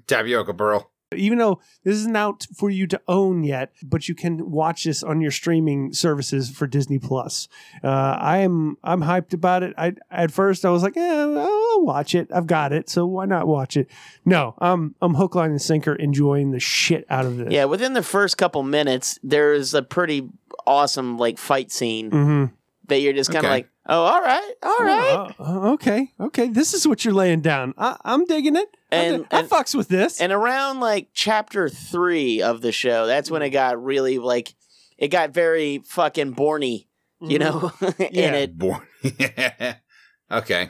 Tapioca 0.07 0.53
Burl. 0.53 0.89
Even 1.15 1.37
though 1.37 1.59
this 1.83 1.95
isn't 1.95 2.15
out 2.15 2.45
for 2.55 2.69
you 2.69 2.87
to 2.87 3.01
own 3.07 3.43
yet, 3.43 3.71
but 3.83 4.07
you 4.09 4.15
can 4.15 4.51
watch 4.51 4.83
this 4.83 5.03
on 5.03 5.21
your 5.21 5.31
streaming 5.31 5.93
services 5.93 6.49
for 6.49 6.67
Disney 6.67 6.99
Plus. 6.99 7.47
Uh, 7.83 7.87
I 8.19 8.39
am 8.39 8.77
I'm 8.83 9.01
hyped 9.01 9.33
about 9.33 9.63
it. 9.63 9.73
I 9.77 9.93
at 10.11 10.31
first 10.31 10.65
I 10.65 10.69
was 10.69 10.83
like, 10.83 10.95
yeah, 10.95 11.25
I'll 11.37 11.83
watch 11.83 12.15
it. 12.15 12.29
I've 12.33 12.47
got 12.47 12.71
it, 12.73 12.89
so 12.89 13.05
why 13.05 13.25
not 13.25 13.47
watch 13.47 13.77
it? 13.77 13.87
No, 14.25 14.55
I'm 14.59 14.95
I'm 15.01 15.15
hook, 15.15 15.35
line, 15.35 15.51
and 15.51 15.61
sinker 15.61 15.95
enjoying 15.95 16.51
the 16.51 16.59
shit 16.59 17.05
out 17.09 17.25
of 17.25 17.37
this. 17.37 17.51
Yeah, 17.51 17.65
within 17.65 17.93
the 17.93 18.03
first 18.03 18.37
couple 18.37 18.63
minutes, 18.63 19.19
there's 19.23 19.73
a 19.73 19.81
pretty 19.83 20.29
awesome 20.65 21.17
like 21.17 21.37
fight 21.37 21.71
scene 21.71 22.09
hmm 22.11 22.45
that 22.87 22.99
you're 22.99 23.13
just 23.13 23.31
kind 23.31 23.45
of 23.45 23.49
Okay. 23.49 23.53
like, 23.53 23.69
oh, 23.87 24.03
all 24.03 24.21
right, 24.21 24.51
all 24.63 24.77
right. 24.79 25.35
Uh, 25.39 25.71
okay, 25.73 26.11
okay. 26.19 26.47
This 26.47 26.73
is 26.73 26.87
what 26.87 27.03
you're 27.05 27.13
laying 27.13 27.41
down. 27.41 27.73
I, 27.77 27.97
I'm 28.03 28.25
digging 28.25 28.55
it. 28.55 28.67
I 28.91 28.95
And- 28.95 29.29
di- 29.29 29.37
I 29.39 29.43
fucks 29.43 29.75
with 29.75 29.87
this. 29.87 30.21
And 30.21 30.31
around 30.31 30.79
like 30.79 31.09
chapter 31.13 31.69
three 31.69 32.41
of 32.41 32.61
the 32.61 32.71
show, 32.71 33.05
that's 33.07 33.29
when 33.31 33.41
it 33.41 33.49
got 33.49 33.81
really 33.83 34.19
like, 34.19 34.53
it 34.97 35.07
got 35.09 35.31
very 35.31 35.79
fucking 35.85 36.35
borny, 36.35 36.87
you 37.21 37.39
know, 37.39 37.71
in 37.99 38.07
Yeah. 38.11 38.33
it. 38.35 38.57
Born. 38.57 38.85
okay. 40.31 40.69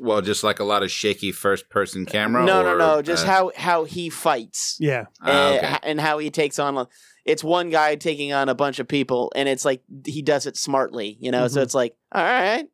Well, 0.00 0.20
just 0.22 0.44
like 0.44 0.58
a 0.60 0.64
lot 0.64 0.82
of 0.82 0.90
shaky 0.90 1.32
first 1.32 1.68
person 1.68 2.06
camera. 2.06 2.44
No, 2.44 2.62
no, 2.62 2.74
or, 2.74 2.78
no. 2.78 3.02
Just 3.02 3.26
uh, 3.26 3.30
how 3.30 3.52
how 3.56 3.84
he 3.84 4.10
fights. 4.10 4.76
yeah. 4.80 5.06
ah, 5.20 5.52
uh, 5.52 5.56
okay. 5.56 5.78
and 5.82 6.00
how 6.00 6.18
he 6.18 6.30
takes 6.30 6.58
on 6.58 6.86
it's 7.24 7.42
one 7.42 7.70
guy 7.70 7.94
taking 7.96 8.32
on 8.32 8.48
a 8.50 8.54
bunch 8.54 8.78
of 8.78 8.86
people 8.86 9.32
and 9.34 9.48
it's 9.48 9.64
like 9.64 9.82
he 10.04 10.20
does 10.20 10.44
it 10.44 10.58
smartly 10.58 11.16
you 11.20 11.30
know 11.30 11.48
so 11.48 11.58
Mhm. 11.60 11.62
it's 11.62 11.74
like 11.74 11.96
all 12.12 12.22
right 12.22 12.68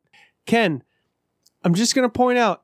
Ken, 0.45 0.83
I'm 1.63 1.73
just 1.73 1.95
going 1.95 2.03
to 2.05 2.09
point 2.11 2.37
out 2.37 2.63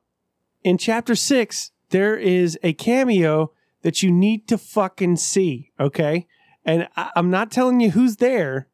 in 0.64 0.78
chapter 0.78 1.14
six, 1.14 1.70
there 1.90 2.16
is 2.16 2.58
a 2.62 2.72
cameo 2.72 3.52
that 3.82 4.02
you 4.02 4.10
need 4.10 4.48
to 4.48 4.58
fucking 4.58 5.16
see. 5.16 5.70
Okay. 5.78 6.26
And 6.64 6.88
I, 6.96 7.10
I'm 7.16 7.30
not 7.30 7.50
telling 7.50 7.80
you 7.80 7.92
who's 7.92 8.16
there, 8.16 8.68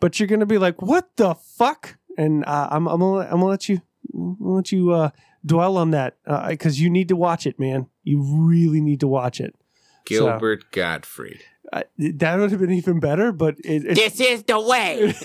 but 0.00 0.18
you're 0.18 0.26
going 0.26 0.40
to 0.40 0.46
be 0.46 0.58
like, 0.58 0.82
what 0.82 1.16
the 1.16 1.34
fuck? 1.34 1.96
And 2.16 2.44
uh, 2.44 2.68
I'm, 2.70 2.88
I'm 2.88 2.98
going 2.98 3.24
to 3.26 3.32
I'm 3.32 3.38
gonna 3.40 3.46
let 3.50 3.68
you, 3.68 3.80
I'm 4.14 4.36
gonna 4.42 4.62
you 4.66 4.92
uh, 4.92 5.10
dwell 5.44 5.76
on 5.76 5.90
that 5.90 6.16
because 6.48 6.80
you 6.80 6.90
need 6.90 7.08
to 7.08 7.16
watch 7.16 7.46
it, 7.46 7.58
man. 7.58 7.86
You 8.04 8.22
really 8.22 8.80
need 8.80 9.00
to 9.00 9.08
watch 9.08 9.40
it. 9.40 9.54
Gilbert 10.04 10.70
Gottfried. 10.72 11.42
Uh, 11.70 11.82
that 11.98 12.38
would 12.38 12.50
have 12.50 12.60
been 12.60 12.72
even 12.72 12.98
better, 12.98 13.30
but 13.30 13.56
it, 13.58 13.84
it's 13.84 14.00
this 14.00 14.20
is 14.20 14.42
the 14.44 14.58
way 14.58 15.14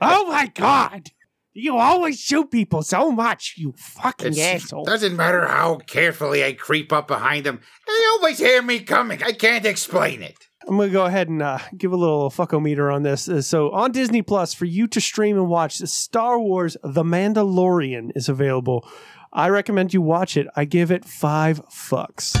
oh 0.00 0.26
my 0.26 0.46
god! 0.54 1.10
You 1.54 1.76
always 1.76 2.18
shoot 2.18 2.50
people 2.50 2.82
so 2.82 3.10
much, 3.12 3.54
you 3.58 3.74
fucking 3.76 4.32
It 4.32 4.38
asshole. 4.38 4.84
doesn't 4.84 5.14
matter 5.16 5.46
how 5.46 5.76
carefully 5.86 6.42
I 6.42 6.54
creep 6.54 6.92
up 6.94 7.06
behind 7.06 7.44
them. 7.44 7.60
They 7.86 8.04
always 8.12 8.38
hear 8.38 8.62
me 8.62 8.80
coming. 8.80 9.22
I 9.22 9.32
can't 9.32 9.66
explain 9.66 10.22
it. 10.22 10.36
I'm 10.66 10.78
gonna 10.78 10.90
go 10.90 11.04
ahead 11.04 11.28
and 11.28 11.42
uh, 11.42 11.58
give 11.76 11.92
a 11.92 11.96
little 11.96 12.30
fuckometer 12.30 12.90
on 12.94 13.02
this. 13.02 13.28
Uh, 13.28 13.42
so 13.42 13.70
on 13.72 13.92
Disney 13.92 14.22
Plus, 14.22 14.54
for 14.54 14.64
you 14.64 14.86
to 14.88 15.00
stream 15.00 15.36
and 15.36 15.48
watch, 15.48 15.76
Star 15.78 16.38
Wars: 16.38 16.76
The 16.84 17.02
Mandalorian 17.02 18.12
is 18.14 18.28
available. 18.30 18.88
I 19.32 19.48
recommend 19.48 19.92
you 19.92 20.00
watch 20.00 20.36
it. 20.36 20.46
I 20.56 20.64
give 20.64 20.90
it 20.92 21.04
five 21.04 21.60
fucks. 21.66 22.36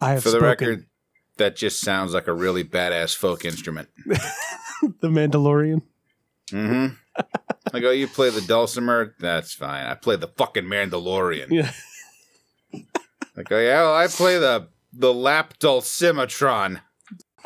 I 0.00 0.12
have 0.12 0.22
For 0.22 0.30
the 0.30 0.38
spoken. 0.38 0.68
record, 0.68 0.86
that 1.36 1.56
just 1.56 1.80
sounds 1.80 2.14
like 2.14 2.26
a 2.26 2.32
really 2.32 2.64
badass 2.64 3.14
folk 3.16 3.44
instrument. 3.44 3.88
The 5.00 5.08
Mandalorian. 5.08 5.80
Mm-hmm. 6.50 6.94
I 7.72 7.80
go, 7.80 7.90
you 7.90 8.06
play 8.06 8.28
the 8.28 8.42
dulcimer? 8.42 9.14
That's 9.18 9.54
fine. 9.54 9.86
I 9.86 9.94
play 9.94 10.16
the 10.16 10.28
fucking 10.28 10.64
Mandalorian. 10.64 11.46
Yeah. 11.50 11.72
I 13.36 13.42
go, 13.42 13.58
yeah, 13.58 13.82
well, 13.82 13.94
I 13.94 14.06
play 14.06 14.38
the 14.38 14.68
the 14.92 15.12
lap 15.12 15.58
dulcimetron. 15.58 16.80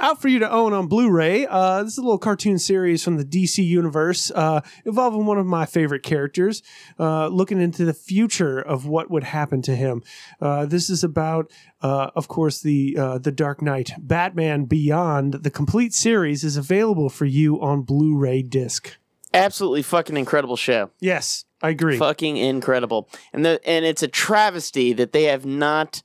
Out 0.00 0.20
for 0.20 0.28
you 0.28 0.38
to 0.38 0.50
own 0.50 0.72
on 0.72 0.86
Blu-ray. 0.86 1.46
Uh, 1.46 1.82
this 1.82 1.92
is 1.92 1.98
a 1.98 2.02
little 2.02 2.18
cartoon 2.18 2.58
series 2.58 3.04
from 3.04 3.16
the 3.16 3.24
DC 3.24 3.64
universe 3.64 4.30
uh, 4.34 4.60
involving 4.84 5.26
one 5.26 5.38
of 5.38 5.46
my 5.46 5.66
favorite 5.66 6.02
characters, 6.02 6.62
uh, 6.98 7.28
looking 7.28 7.60
into 7.60 7.84
the 7.84 7.92
future 7.94 8.58
of 8.58 8.86
what 8.86 9.10
would 9.10 9.24
happen 9.24 9.62
to 9.62 9.76
him. 9.76 10.02
Uh, 10.40 10.64
this 10.66 10.88
is 10.90 11.04
about, 11.04 11.50
uh, 11.82 12.10
of 12.16 12.28
course, 12.28 12.60
the 12.60 12.96
uh, 12.98 13.18
the 13.18 13.32
Dark 13.32 13.60
Knight, 13.62 13.92
Batman 13.98 14.64
Beyond. 14.64 15.34
The 15.34 15.50
complete 15.50 15.92
series 15.92 16.44
is 16.44 16.56
available 16.56 17.08
for 17.10 17.26
you 17.26 17.60
on 17.60 17.82
Blu-ray 17.82 18.42
disc. 18.42 18.96
absolutely 19.34 19.82
fucking 19.82 20.16
incredible 20.16 20.56
show 20.56 20.90
Yes, 21.00 21.44
I 21.62 21.68
agree. 21.70 21.98
fucking 21.98 22.36
incredible 22.36 23.08
and 23.32 23.44
the 23.44 23.60
and 23.64 23.84
it's 23.84 24.02
a 24.02 24.08
travesty 24.08 24.92
that 24.94 25.12
they 25.12 25.24
have 25.24 25.44
not 25.46 26.02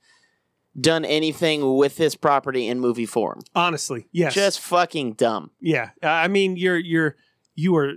done 0.79 1.05
anything 1.05 1.75
with 1.77 1.95
this 1.97 2.15
property 2.15 2.67
in 2.67 2.79
movie 2.79 3.05
form 3.05 3.41
Honestly, 3.55 4.07
yes, 4.11 4.33
just 4.33 4.59
fucking 4.59 5.13
dumb 5.13 5.51
yeah. 5.59 5.91
Uh, 6.03 6.07
I 6.07 6.27
mean, 6.27 6.57
you're 6.57 6.77
you're 6.77 7.15
you 7.55 7.75
are 7.77 7.93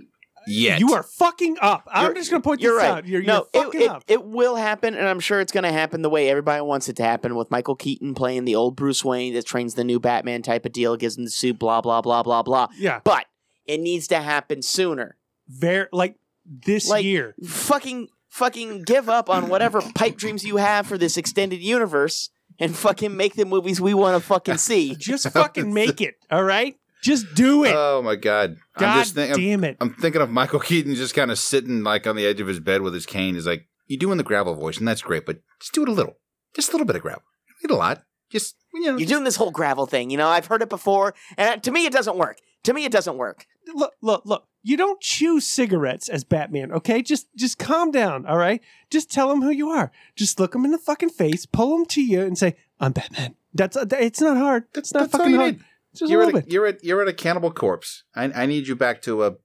Yet. 0.47 0.79
you 0.79 0.93
are 0.93 1.03
fucking 1.03 1.57
up. 1.61 1.83
I'm 1.91 2.05
You're- 2.05 2.15
just 2.15 2.31
gonna 2.31 2.41
point 2.41 2.61
you're 2.61 2.73
this 2.75 2.81
right 2.83 2.89
out. 2.91 3.05
You're, 3.05 3.21
no 3.21 3.45
you're 3.53 3.61
it- 3.61 3.65
fucking 3.65 3.81
it, 3.81 3.89
up. 3.89 4.03
it 4.07 4.23
will 4.23 4.55
happen 4.55 4.95
and 4.95 5.05
i'm 5.07 5.19
sure 5.19 5.41
it's 5.41 5.51
going 5.51 5.65
to 5.65 5.71
happen 5.71 6.01
the 6.01 6.09
way 6.09 6.29
everybody 6.29 6.61
wants 6.61 6.87
it 6.89 6.95
to 6.95 7.03
happen 7.03 7.35
with 7.35 7.51
michael 7.51 7.75
keaton 7.75 8.15
playing 8.15 8.45
the 8.45 8.55
old 8.55 8.75
bruce 8.75 9.03
wayne 9.03 9.33
that 9.33 9.45
trains 9.45 9.75
the 9.75 9.83
new 9.83 9.99
batman 9.99 10.41
type 10.41 10.65
of 10.65 10.71
deal 10.71 10.95
gives 10.95 11.17
him 11.17 11.25
the 11.25 11.29
suit 11.29 11.59
blah 11.59 11.81
blah 11.81 12.01
blah 12.01 12.23
blah 12.23 12.41
blah 12.41 12.67
yeah, 12.77 12.99
but 13.03 13.25
it 13.65 13.79
needs 13.79 14.07
to 14.07 14.21
happen 14.21 14.61
sooner 14.61 15.17
very 15.49 15.87
like 15.91 16.15
this 16.45 16.87
Like- 16.89 17.03
year. 17.03 17.35
fucking 17.45 18.07
fucking 18.29 18.83
give 18.83 19.09
up 19.09 19.29
on 19.29 19.49
whatever 19.49 19.81
pipe 19.93 20.15
dreams 20.15 20.43
you 20.45 20.55
have 20.57 20.87
for 20.87 20.97
this 20.97 21.17
extended 21.17 21.59
universe 21.59 22.29
and 22.59 22.75
fucking 22.75 23.15
make 23.15 23.35
the 23.35 23.45
movies 23.45 23.79
we 23.81 23.93
want 23.93 24.21
to 24.21 24.27
fucking 24.27 24.57
see 24.69 24.95
Just 24.95 25.29
fucking 25.31 25.73
make 25.73 26.01
it, 26.01 26.15
all 26.31 26.43
right? 26.43 26.75
Just 27.01 27.33
do 27.33 27.63
it. 27.63 27.73
Oh 27.73 28.01
my 28.01 28.15
god! 28.15 28.57
I'm 28.75 28.81
God 28.81 28.99
just 28.99 29.15
thinking. 29.15 29.41
damn 29.41 29.63
it. 29.63 29.77
I'm 29.79 29.93
thinking 29.93 30.21
of 30.21 30.29
Michael 30.29 30.59
Keaton 30.59 30.95
just 30.95 31.15
kind 31.15 31.31
of 31.31 31.39
sitting 31.39 31.81
like 31.83 32.05
on 32.05 32.17
the 32.17 32.25
edge 32.25 32.41
of 32.41 32.47
his 32.47 32.59
bed 32.59 32.81
with 32.81 32.93
his 32.93 33.05
cane. 33.05 33.35
He's 33.35 33.47
like, 33.47 33.67
"You're 33.87 33.99
doing 33.99 34.17
the 34.17 34.23
gravel 34.23 34.53
voice, 34.53 34.79
and 34.79 34.87
that's 34.87 35.01
great, 35.01 35.25
but 35.25 35.39
just 35.61 35.73
do 35.73 35.83
it 35.83 35.87
a 35.89 35.93
little, 35.93 36.17
just 36.53 36.69
a 36.69 36.71
little 36.73 36.85
bit 36.85 36.97
of 36.97 37.01
gravel. 37.01 37.23
Not 37.63 37.73
a 37.73 37.77
lot. 37.77 38.03
Just 38.29 38.55
you 38.73 38.81
know, 38.81 38.97
you're 38.97 39.07
doing 39.07 39.23
this 39.23 39.37
whole 39.37 39.49
gravel 39.49 39.87
thing 39.87 40.11
you 40.11 40.17
know 40.17 40.27
i've 40.27 40.45
heard 40.45 40.61
it 40.61 40.69
before 40.69 41.15
and 41.37 41.63
to 41.63 41.71
me 41.71 41.87
it 41.87 41.91
doesn't 41.91 42.15
work 42.15 42.37
to 42.63 42.71
me 42.73 42.85
it 42.85 42.91
doesn't 42.91 43.17
work 43.17 43.47
Look, 43.73 43.93
look, 44.01 44.23
look. 44.25 44.47
You 44.61 44.75
don't 44.77 44.99
chew 44.99 45.39
cigarettes 45.39 46.09
as 46.09 46.23
Batman, 46.23 46.71
okay? 46.73 47.01
Just 47.01 47.27
just 47.35 47.57
calm 47.57 47.91
down, 47.91 48.25
all 48.25 48.37
right? 48.37 48.61
Just 48.89 49.09
tell 49.11 49.29
them 49.29 49.41
who 49.41 49.49
you 49.51 49.69
are. 49.69 49.91
Just 50.15 50.39
look 50.39 50.51
them 50.51 50.65
in 50.65 50.71
the 50.71 50.77
fucking 50.77 51.09
face, 51.09 51.45
pull 51.45 51.77
them 51.77 51.85
to 51.87 52.01
you 52.01 52.21
and 52.21 52.37
say, 52.37 52.55
"I'm 52.79 52.91
Batman." 52.91 53.35
That's 53.53 53.77
uh, 53.77 53.85
it's 53.91 54.19
not 54.21 54.37
hard. 54.37 54.65
It's 54.75 54.93
not 54.93 55.11
that's 55.11 55.11
fucking 55.13 55.35
hard. 55.35 55.55
need. 55.57 55.65
Just 55.95 56.11
you're 56.11 56.21
a 56.21 56.23
at 56.23 56.25
little 56.27 56.39
a, 56.39 56.43
bit. 56.43 56.51
you're 56.51 56.65
at 56.67 56.83
you're 56.83 57.01
at 57.01 57.07
a 57.07 57.13
cannibal 57.13 57.51
corpse. 57.51 58.03
I 58.15 58.25
I 58.25 58.45
need 58.45 58.67
you 58.67 58.75
back 58.75 59.01
to 59.03 59.23
a 59.23 59.35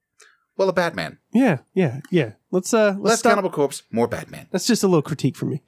well 0.57 0.69
a 0.69 0.73
Batman. 0.73 1.19
Yeah, 1.33 1.59
yeah, 1.75 2.01
yeah. 2.11 2.33
Let's 2.51 2.75
uh 2.75 2.89
let's 2.99 3.01
Less 3.01 3.19
stop. 3.21 3.31
cannibal 3.31 3.51
corpse, 3.51 3.83
more 3.93 4.09
Batman. 4.09 4.49
That's 4.51 4.67
just 4.67 4.83
a 4.83 4.89
little 4.89 5.03
critique 5.03 5.37
for 5.37 5.47
me. 5.47 5.63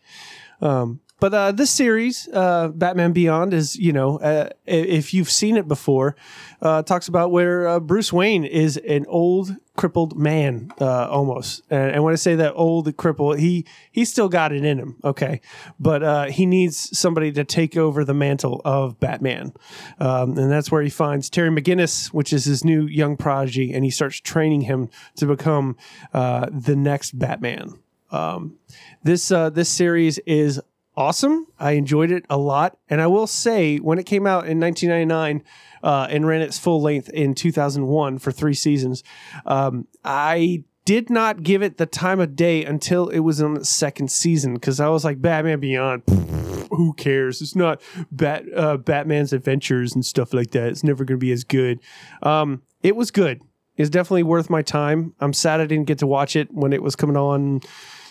Um 0.60 1.00
but 1.18 1.32
uh, 1.32 1.52
this 1.52 1.70
series, 1.70 2.28
uh, 2.32 2.68
Batman 2.68 3.12
Beyond, 3.12 3.54
is 3.54 3.76
you 3.76 3.92
know, 3.92 4.18
uh, 4.18 4.50
if 4.66 5.14
you've 5.14 5.30
seen 5.30 5.56
it 5.56 5.66
before, 5.66 6.14
uh, 6.60 6.82
talks 6.82 7.08
about 7.08 7.30
where 7.30 7.66
uh, 7.66 7.80
Bruce 7.80 8.12
Wayne 8.12 8.44
is 8.44 8.76
an 8.76 9.06
old 9.08 9.56
crippled 9.76 10.18
man, 10.18 10.72
uh, 10.80 11.08
almost. 11.08 11.62
And, 11.70 11.92
and 11.92 12.04
when 12.04 12.12
I 12.12 12.16
say 12.16 12.34
that 12.36 12.52
old 12.54 12.94
crippled, 12.96 13.38
he 13.38 13.64
he's 13.90 14.10
still 14.10 14.28
got 14.28 14.52
it 14.52 14.64
in 14.64 14.78
him, 14.78 14.96
okay, 15.04 15.40
but 15.80 16.30
he 16.30 16.44
needs 16.44 16.96
somebody 16.98 17.32
to 17.32 17.44
take 17.44 17.76
over 17.76 18.04
the 18.04 18.14
mantle 18.14 18.60
of 18.64 19.00
Batman, 19.00 19.52
um, 19.98 20.36
and 20.36 20.50
that's 20.50 20.70
where 20.70 20.82
he 20.82 20.90
finds 20.90 21.30
Terry 21.30 21.50
McGinnis, 21.50 22.08
which 22.08 22.32
is 22.32 22.44
his 22.44 22.64
new 22.64 22.82
young 22.86 23.16
prodigy, 23.16 23.72
and 23.72 23.84
he 23.84 23.90
starts 23.90 24.20
training 24.20 24.62
him 24.62 24.90
to 25.16 25.26
become 25.26 25.76
the 26.12 26.74
next 26.76 27.18
Batman. 27.18 27.78
Um, 28.10 28.58
this 29.02 29.30
uh, 29.30 29.50
this 29.50 29.68
series 29.68 30.18
is 30.20 30.60
awesome. 30.96 31.46
I 31.58 31.72
enjoyed 31.72 32.10
it 32.10 32.24
a 32.30 32.36
lot, 32.36 32.78
and 32.88 33.00
I 33.00 33.06
will 33.06 33.26
say 33.26 33.78
when 33.78 33.98
it 33.98 34.06
came 34.06 34.26
out 34.26 34.46
in 34.46 34.58
1999 34.60 35.44
uh, 35.82 36.06
and 36.10 36.26
ran 36.26 36.42
its 36.42 36.58
full 36.58 36.80
length 36.80 37.08
in 37.10 37.34
2001 37.34 38.18
for 38.18 38.32
three 38.32 38.54
seasons, 38.54 39.02
um, 39.44 39.86
I 40.04 40.64
did 40.84 41.10
not 41.10 41.42
give 41.42 41.62
it 41.62 41.76
the 41.76 41.86
time 41.86 42.20
of 42.20 42.36
day 42.36 42.64
until 42.64 43.08
it 43.08 43.18
was 43.18 43.42
on 43.42 43.56
its 43.56 43.68
second 43.68 44.10
season 44.10 44.54
because 44.54 44.80
I 44.80 44.88
was 44.88 45.04
like, 45.04 45.20
Batman 45.20 45.60
Beyond. 45.60 46.02
Who 46.70 46.94
cares? 46.94 47.42
It's 47.42 47.56
not 47.56 47.80
Bat 48.10 48.44
uh, 48.54 48.76
Batman's 48.76 49.32
adventures 49.32 49.94
and 49.94 50.04
stuff 50.04 50.32
like 50.32 50.50
that. 50.52 50.68
It's 50.68 50.84
never 50.84 51.04
going 51.04 51.18
to 51.18 51.24
be 51.24 51.32
as 51.32 51.44
good. 51.44 51.80
Um, 52.22 52.62
it 52.82 52.96
was 52.96 53.10
good. 53.10 53.42
It's 53.76 53.90
definitely 53.90 54.22
worth 54.22 54.48
my 54.48 54.62
time. 54.62 55.14
I'm 55.20 55.32
sad 55.32 55.60
I 55.60 55.66
didn't 55.66 55.86
get 55.86 55.98
to 55.98 56.06
watch 56.06 56.34
it 56.34 56.52
when 56.52 56.72
it 56.72 56.82
was 56.82 56.96
coming 56.96 57.16
on 57.16 57.60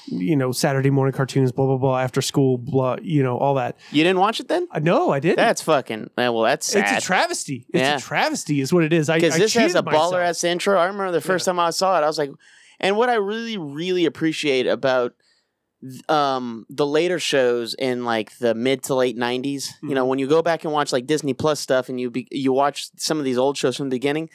you 0.07 0.35
know, 0.35 0.51
Saturday 0.51 0.89
morning 0.89 1.13
cartoons, 1.13 1.51
blah 1.51 1.65
blah 1.65 1.77
blah, 1.77 1.99
after 1.99 2.21
school, 2.21 2.57
blah, 2.57 2.97
you 3.01 3.23
know, 3.23 3.37
all 3.37 3.55
that. 3.55 3.77
You 3.91 4.03
didn't 4.03 4.19
watch 4.19 4.39
it 4.39 4.47
then? 4.47 4.67
Uh, 4.71 4.79
no, 4.79 5.11
I 5.11 5.19
didn't. 5.19 5.37
That's 5.37 5.61
fucking. 5.61 6.05
uh, 6.17 6.31
Well, 6.31 6.41
that's 6.43 6.65
sad. 6.67 6.95
it's 6.97 7.03
a 7.03 7.07
travesty. 7.07 7.65
It's 7.73 7.81
Yeah. 7.81 7.97
a 7.97 7.99
travesty, 7.99 8.61
is 8.61 8.71
what 8.73 8.83
it 8.83 8.93
is. 8.93 9.09
I 9.09 9.17
because 9.17 9.37
this 9.37 9.53
has 9.55 9.75
a 9.75 9.83
baller 9.83 10.21
ass 10.23 10.43
intro. 10.43 10.77
I 10.79 10.85
remember 10.85 11.11
the 11.11 11.21
first 11.21 11.45
time 11.45 11.59
I 11.59 11.69
saw 11.71 11.97
it, 11.99 12.03
I 12.03 12.07
was 12.07 12.17
like, 12.17 12.31
and 12.79 12.97
what 12.97 13.09
I 13.09 13.15
really, 13.15 13.57
really 13.57 14.05
appreciate 14.05 14.67
about 14.67 15.13
th- 15.81 16.01
um 16.09 16.65
the 16.69 16.85
later 16.85 17.19
shows 17.19 17.73
in 17.75 18.05
like 18.05 18.37
the 18.39 18.53
mid 18.55 18.83
to 18.83 18.95
late 18.95 19.17
90s 19.17 19.43
you 19.43 19.59
Mm-hmm. 19.59 19.93
know 19.93 20.05
when 20.05 20.19
you 20.19 20.27
go 20.27 20.41
back 20.41 20.63
and 20.63 20.73
watch 20.73 20.91
like 20.93 21.05
disney 21.05 21.33
plus 21.33 21.59
stuff 21.59 21.89
and 21.89 21.99
you 21.99 22.09
be, 22.09 22.27
you 22.31 22.53
watch 22.53 22.89
some 22.97 23.19
of 23.19 23.25
these 23.25 23.37
old 23.37 23.57
shows 23.57 23.75
from 23.77 23.89
the 23.89 23.95
beginning 23.95 24.29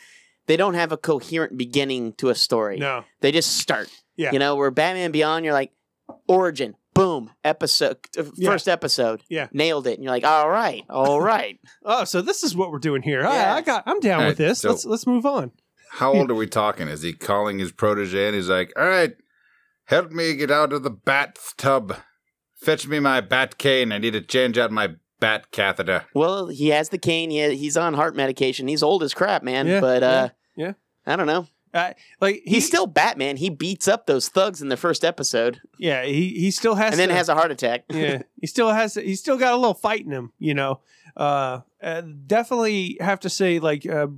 they 0.46 0.56
don't 0.56 0.74
have 0.74 0.92
a 0.92 0.96
coherent 0.96 1.56
beginning 1.56 2.12
to 2.14 2.28
a 2.28 2.34
story 2.34 2.78
No. 2.78 3.04
they 3.20 3.32
just 3.32 3.56
start 3.56 3.88
Yeah. 4.16 4.32
you 4.32 4.38
know 4.38 4.56
where 4.56 4.70
batman 4.70 5.10
beyond 5.12 5.44
you're 5.44 5.54
like 5.54 5.72
origin 6.28 6.74
boom 6.94 7.30
episode 7.44 7.98
uh, 8.18 8.24
Yeah. 8.34 8.50
first 8.50 8.68
episode 8.68 9.22
Yeah. 9.28 9.48
nailed 9.52 9.86
it 9.86 9.94
and 9.94 10.02
you're 10.04 10.12
like 10.12 10.24
all 10.24 10.50
right 10.50 10.84
all 10.90 11.20
right 11.32 11.58
Oh, 11.84 12.04
so 12.04 12.20
this 12.20 12.42
is 12.42 12.54
what 12.56 12.70
we're 12.70 12.78
doing 12.78 13.02
here. 13.02 13.24
I- 13.24 13.34
Yeah. 13.34 13.54
I, 13.54 13.60
got. 13.62 13.84
I'm 13.86 14.00
down 14.00 14.22
All 14.22 14.28
with 14.28 14.38
this. 14.38 14.60
so- 14.60 14.70
let's 14.70 14.84
let's 14.84 15.06
move 15.06 15.24
on. 15.24 15.52
How 15.92 16.12
old 16.12 16.30
are 16.30 16.34
we 16.34 16.46
talking? 16.46 16.86
Is 16.88 17.02
he 17.02 17.12
calling 17.12 17.58
his 17.58 17.72
protege 17.72 18.26
and 18.26 18.34
he's 18.36 18.48
like, 18.48 18.72
all 18.76 18.86
right, 18.86 19.12
help 19.84 20.10
me 20.12 20.34
get 20.36 20.50
out 20.50 20.72
of 20.72 20.82
the 20.82 20.90
bathtub. 20.90 21.96
Fetch 22.56 22.86
me 22.86 23.00
my 23.00 23.20
bat 23.20 23.56
cane. 23.58 23.90
I 23.92 23.98
need 23.98 24.12
to 24.12 24.20
change 24.20 24.58
out 24.58 24.70
my 24.70 24.90
bat 25.18 25.50
catheter. 25.50 26.04
Well, 26.14 26.48
he 26.48 26.68
has 26.68 26.90
the 26.90 26.98
cane. 26.98 27.30
He 27.30 27.56
he's 27.56 27.76
on 27.76 27.94
heart 27.94 28.14
medication. 28.14 28.68
He's 28.68 28.82
old 28.82 29.02
as 29.02 29.14
crap, 29.14 29.42
man. 29.42 29.66
Yeah, 29.66 29.80
but 29.80 30.02
uh, 30.02 30.28
yeah, 30.56 30.66
yeah. 30.66 30.72
I 31.06 31.16
don't 31.16 31.26
know. 31.26 31.46
Uh, 31.72 31.92
like 32.20 32.42
he, 32.44 32.56
He's 32.56 32.66
still 32.66 32.86
Batman. 32.86 33.36
He 33.36 33.48
beats 33.48 33.86
up 33.86 34.06
those 34.06 34.28
thugs 34.28 34.60
in 34.60 34.68
the 34.68 34.76
first 34.76 35.04
episode, 35.04 35.60
yeah. 35.78 36.04
He 36.04 36.30
he 36.30 36.50
still 36.50 36.74
has 36.74 36.92
and 36.92 37.00
then 37.00 37.10
has 37.10 37.28
a 37.28 37.34
heart 37.34 37.50
attack. 37.50 37.84
yeah. 37.90 38.22
He 38.40 38.46
still 38.46 38.70
has. 38.70 38.94
He 38.94 39.14
still 39.14 39.36
got 39.36 39.52
a 39.52 39.56
little 39.56 39.74
fight 39.74 40.04
in 40.04 40.10
him. 40.10 40.32
You 40.38 40.54
know. 40.54 40.80
Uh, 41.16 41.60
uh 41.82 42.02
definitely 42.26 42.96
have 43.00 43.20
to 43.20 43.30
say 43.30 43.58
like 43.58 43.86
uh. 43.86 44.08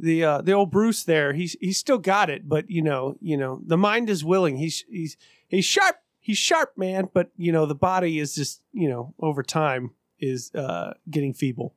The 0.00 0.24
uh, 0.24 0.42
the 0.42 0.52
old 0.52 0.72
Bruce 0.72 1.04
there, 1.04 1.32
he's 1.32 1.56
he's 1.60 1.78
still 1.78 1.98
got 1.98 2.28
it, 2.28 2.48
but 2.48 2.68
you 2.70 2.82
know, 2.82 3.16
you 3.20 3.36
know, 3.36 3.60
the 3.64 3.76
mind 3.76 4.10
is 4.10 4.24
willing. 4.24 4.56
He's 4.56 4.84
he's 4.88 5.16
he's 5.46 5.64
sharp. 5.64 5.96
He's 6.18 6.38
sharp, 6.38 6.76
man. 6.76 7.08
But 7.12 7.30
you 7.36 7.52
know, 7.52 7.64
the 7.64 7.76
body 7.76 8.18
is 8.18 8.34
just 8.34 8.62
you 8.72 8.88
know 8.88 9.14
over 9.20 9.44
time 9.44 9.92
is 10.18 10.52
uh, 10.54 10.94
getting 11.08 11.34
feeble. 11.34 11.74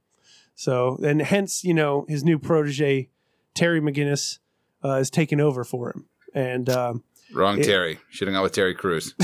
So 0.55 0.97
and 1.03 1.21
hence 1.21 1.63
you 1.63 1.75
know 1.75 2.05
his 2.07 2.23
new 2.23 2.39
protege 2.39 3.09
Terry 3.53 3.81
McGinnis 3.81 4.39
uh, 4.83 4.95
is 4.95 5.09
taking 5.09 5.39
over 5.39 5.63
for 5.63 5.89
him, 5.91 6.05
and 6.33 6.69
um, 6.69 7.03
Wrong 7.33 7.59
It- 7.59 7.63
Terry. 7.65 7.99
Should 8.09 8.27
out 8.29 8.43
with 8.43 8.51
Terry 8.53 8.73
Crews. 8.75 9.13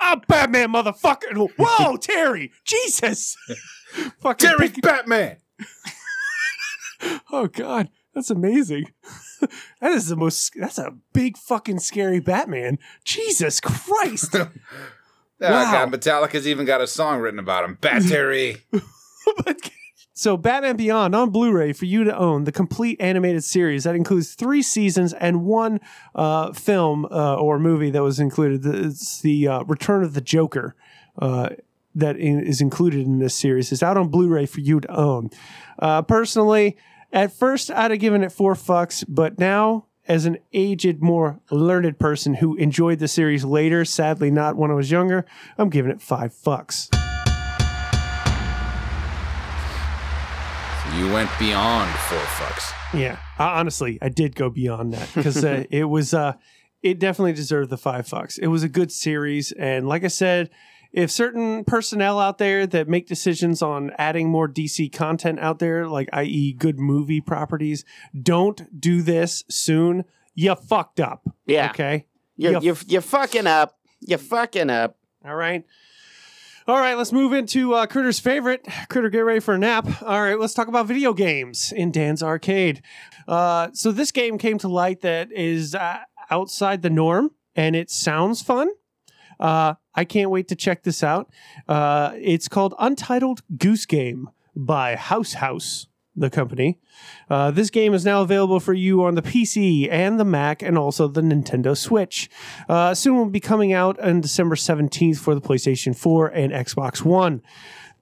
I'm 0.00 0.20
Batman, 0.28 0.72
motherfucker. 0.72 1.48
Whoa, 1.58 1.96
Terry, 1.98 2.52
Jesus, 2.64 3.36
fucking 4.20 4.48
Terry's 4.48 4.72
big- 4.72 4.82
Batman. 4.82 5.36
Oh 7.30 7.46
God, 7.46 7.90
that's 8.14 8.30
amazing. 8.30 8.86
that 9.80 9.92
is 9.92 10.08
the 10.08 10.16
most. 10.16 10.54
That's 10.58 10.78
a 10.78 10.92
big 11.12 11.36
fucking 11.36 11.80
scary 11.80 12.20
Batman. 12.20 12.78
Jesus 13.04 13.60
Christ. 13.60 14.34
Yeah, 14.34 14.48
Wow. 15.50 15.84
God, 15.84 15.92
Metallica's 15.92 16.48
even 16.48 16.64
got 16.64 16.80
a 16.80 16.86
song 16.86 17.20
written 17.20 17.38
about 17.38 17.64
him. 17.64 17.76
Bat 17.78 18.04
Terry. 18.08 18.56
So, 20.18 20.38
Batman 20.38 20.76
Beyond 20.76 21.14
on 21.14 21.28
Blu-ray 21.28 21.74
for 21.74 21.84
you 21.84 22.02
to 22.04 22.16
own 22.16 22.44
the 22.44 22.52
complete 22.52 22.98
animated 23.02 23.44
series 23.44 23.84
that 23.84 23.94
includes 23.94 24.32
three 24.32 24.62
seasons 24.62 25.12
and 25.12 25.44
one 25.44 25.78
uh, 26.14 26.54
film 26.54 27.04
uh, 27.10 27.34
or 27.36 27.58
movie 27.58 27.90
that 27.90 28.02
was 28.02 28.18
included. 28.18 28.64
It's 28.64 29.20
the 29.20 29.46
uh, 29.46 29.64
Return 29.64 30.02
of 30.02 30.14
the 30.14 30.22
Joker 30.22 30.74
uh, 31.18 31.50
that 31.94 32.16
in, 32.16 32.40
is 32.40 32.62
included 32.62 33.04
in 33.04 33.18
this 33.18 33.34
series. 33.34 33.70
It's 33.70 33.82
out 33.82 33.98
on 33.98 34.08
Blu-ray 34.08 34.46
for 34.46 34.60
you 34.60 34.80
to 34.80 34.90
own. 34.90 35.28
Uh, 35.78 36.00
personally, 36.00 36.78
at 37.12 37.30
first 37.30 37.70
I'd 37.70 37.90
have 37.90 38.00
given 38.00 38.24
it 38.24 38.32
four 38.32 38.54
fucks, 38.54 39.04
but 39.06 39.38
now. 39.38 39.84
As 40.08 40.24
an 40.24 40.38
aged, 40.52 41.02
more 41.02 41.40
learned 41.50 41.98
person 41.98 42.34
who 42.34 42.54
enjoyed 42.54 43.00
the 43.00 43.08
series 43.08 43.44
later, 43.44 43.84
sadly 43.84 44.30
not 44.30 44.54
when 44.54 44.70
I 44.70 44.74
was 44.74 44.88
younger, 44.88 45.26
I'm 45.58 45.68
giving 45.68 45.90
it 45.90 46.00
five 46.00 46.32
fucks. 46.32 46.88
You 50.96 51.12
went 51.12 51.30
beyond 51.38 51.90
four 52.00 52.18
fucks. 52.18 52.72
Yeah, 52.98 53.18
I, 53.38 53.58
honestly, 53.60 53.98
I 54.00 54.08
did 54.08 54.34
go 54.34 54.48
beyond 54.48 54.94
that 54.94 55.10
because 55.14 55.44
uh, 55.44 55.64
it 55.70 55.84
was 55.84 56.14
uh, 56.14 56.34
it 56.82 56.98
definitely 56.98 57.34
deserved 57.34 57.68
the 57.68 57.76
five 57.76 58.06
fucks. 58.06 58.38
It 58.38 58.46
was 58.46 58.62
a 58.62 58.68
good 58.68 58.90
series, 58.90 59.52
and 59.52 59.86
like 59.86 60.04
I 60.04 60.08
said, 60.08 60.48
if 60.92 61.10
certain 61.10 61.64
personnel 61.64 62.18
out 62.18 62.38
there 62.38 62.66
that 62.66 62.88
make 62.88 63.06
decisions 63.06 63.60
on 63.60 63.90
adding 63.98 64.30
more 64.30 64.48
DC 64.48 64.90
content 64.90 65.38
out 65.38 65.58
there, 65.58 65.86
like 65.86 66.08
i.e., 66.14 66.54
good 66.54 66.78
movie 66.78 67.20
properties, 67.20 67.84
don't 68.18 68.80
do 68.80 69.02
this 69.02 69.44
soon. 69.50 70.04
You 70.34 70.54
fucked 70.54 70.98
up. 70.98 71.28
Yeah. 71.44 71.70
Okay. 71.70 72.06
You're, 72.36 72.52
You 72.52 72.60
you're 72.60 72.76
you're 72.86 73.00
fucking 73.02 73.46
up. 73.46 73.78
You're 74.00 74.18
fucking 74.18 74.70
up. 74.70 74.96
All 75.26 75.36
right. 75.36 75.64
All 76.68 76.80
right, 76.80 76.98
let's 76.98 77.12
move 77.12 77.32
into 77.32 77.74
uh, 77.74 77.86
Critter's 77.86 78.18
favorite. 78.18 78.66
Critter, 78.88 79.08
get 79.08 79.20
ready 79.20 79.38
for 79.38 79.54
a 79.54 79.58
nap. 79.58 79.86
All 80.02 80.20
right, 80.20 80.36
let's 80.36 80.52
talk 80.52 80.66
about 80.66 80.86
video 80.86 81.12
games 81.12 81.70
in 81.70 81.92
Dan's 81.92 82.24
arcade. 82.24 82.82
Uh, 83.28 83.68
so 83.72 83.92
this 83.92 84.10
game 84.10 84.36
came 84.36 84.58
to 84.58 84.66
light 84.66 85.02
that 85.02 85.30
is 85.30 85.76
uh, 85.76 85.98
outside 86.28 86.82
the 86.82 86.90
norm, 86.90 87.30
and 87.54 87.76
it 87.76 87.88
sounds 87.88 88.42
fun. 88.42 88.70
Uh, 89.38 89.74
I 89.94 90.04
can't 90.04 90.28
wait 90.28 90.48
to 90.48 90.56
check 90.56 90.82
this 90.82 91.04
out. 91.04 91.30
Uh, 91.68 92.14
it's 92.16 92.48
called 92.48 92.74
Untitled 92.80 93.42
Goose 93.56 93.86
Game 93.86 94.30
by 94.56 94.96
House 94.96 95.34
House, 95.34 95.86
the 96.16 96.30
company. 96.30 96.78
Uh, 97.28 97.50
this 97.50 97.70
game 97.70 97.92
is 97.92 98.04
now 98.04 98.22
available 98.22 98.58
for 98.58 98.72
you 98.72 99.04
on 99.04 99.14
the 99.14 99.22
PC 99.22 99.88
and 99.90 100.18
the 100.18 100.24
Mac 100.24 100.62
and 100.62 100.78
also 100.78 101.06
the 101.08 101.20
Nintendo 101.20 101.76
Switch. 101.76 102.30
Uh, 102.68 102.94
soon 102.94 103.16
will 103.16 103.26
be 103.26 103.40
coming 103.40 103.72
out 103.72 103.98
on 104.00 104.20
December 104.20 104.54
17th 104.54 105.18
for 105.18 105.34
the 105.34 105.40
PlayStation 105.40 105.94
4 105.94 106.28
and 106.28 106.52
Xbox 106.52 107.04
One. 107.04 107.42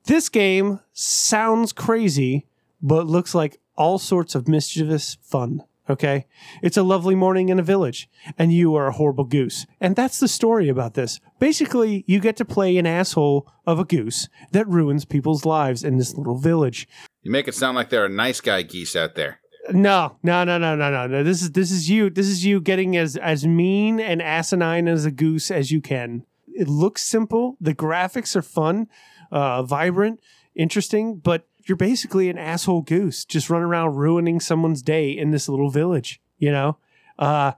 This 0.05 0.29
game 0.29 0.81
sounds 0.93 1.73
crazy, 1.73 2.47
but 2.83 3.07
looks 3.07 3.35
like 3.35 3.59
all 3.77 3.99
sorts 3.99 4.35
of 4.35 4.47
mischievous 4.47 5.17
fun. 5.23 5.63
Okay? 5.89 6.27
It's 6.63 6.77
a 6.77 6.83
lovely 6.83 7.15
morning 7.15 7.51
in 7.51 7.59
a 7.59 7.63
village, 7.63 8.09
and 8.39 8.53
you 8.53 8.75
are 8.75 8.87
a 8.87 8.93
horrible 8.93 9.25
goose. 9.25 9.67
And 9.81 9.97
that's 9.97 10.19
the 10.19 10.29
story 10.29 10.69
about 10.69 10.95
this. 10.95 11.21
Basically, 11.39 12.05
you 12.07 12.21
get 12.21 12.37
to 12.37 12.45
play 12.45 12.77
an 12.79 12.87
asshole 12.87 13.47
of 13.67 13.79
a 13.79 13.85
goose 13.85 14.29
that 14.53 14.69
ruins 14.69 15.05
people's 15.05 15.45
lives 15.45 15.85
in 15.85 15.99
this 15.99 16.15
little 16.15 16.39
village. 16.39 16.89
You 17.25 17.31
make 17.31 17.49
it 17.49 17.55
sound 17.55 17.75
like 17.75 17.89
there 17.89 18.05
are 18.05 18.09
nice 18.09 18.41
guy 18.43 18.63
geese 18.63 18.95
out 18.95 19.15
there. 19.15 19.41
No, 19.73 20.19
no, 20.23 20.45
no, 20.45 20.59
no, 20.59 20.77
no, 20.77 20.91
no, 20.91 21.07
no. 21.07 21.25
This 21.25 21.41
is 21.41 21.53
this 21.53 21.71
is 21.71 21.89
you. 21.89 22.11
This 22.11 22.27
is 22.27 22.45
you 22.45 22.61
getting 22.61 22.99
as 22.99 23.17
as 23.17 23.47
mean 23.47 23.99
and 23.99 24.21
asinine 24.21 24.87
as 24.87 25.07
a 25.07 25.11
goose 25.11 25.51
as 25.51 25.73
you 25.73 25.81
can. 25.81 26.27
It 26.49 26.69
looks 26.69 27.03
simple. 27.03 27.57
The 27.63 27.75
graphics 27.75 28.37
are 28.37 28.43
fun, 28.43 28.89
uh, 29.33 29.63
vibrant, 29.63 30.21
interesting, 30.55 31.17
but 31.17 31.49
you're 31.65 31.77
basically 31.77 32.29
an 32.29 32.37
asshole 32.37 32.83
goose 32.83 33.25
just 33.25 33.49
running 33.49 33.67
around 33.67 33.97
ruining 33.97 34.39
someone's 34.39 34.83
day 34.83 35.11
in 35.11 35.31
this 35.31 35.49
little 35.49 35.71
village. 35.71 36.21
You 36.37 36.53
know, 36.53 36.77
uh, 37.19 37.53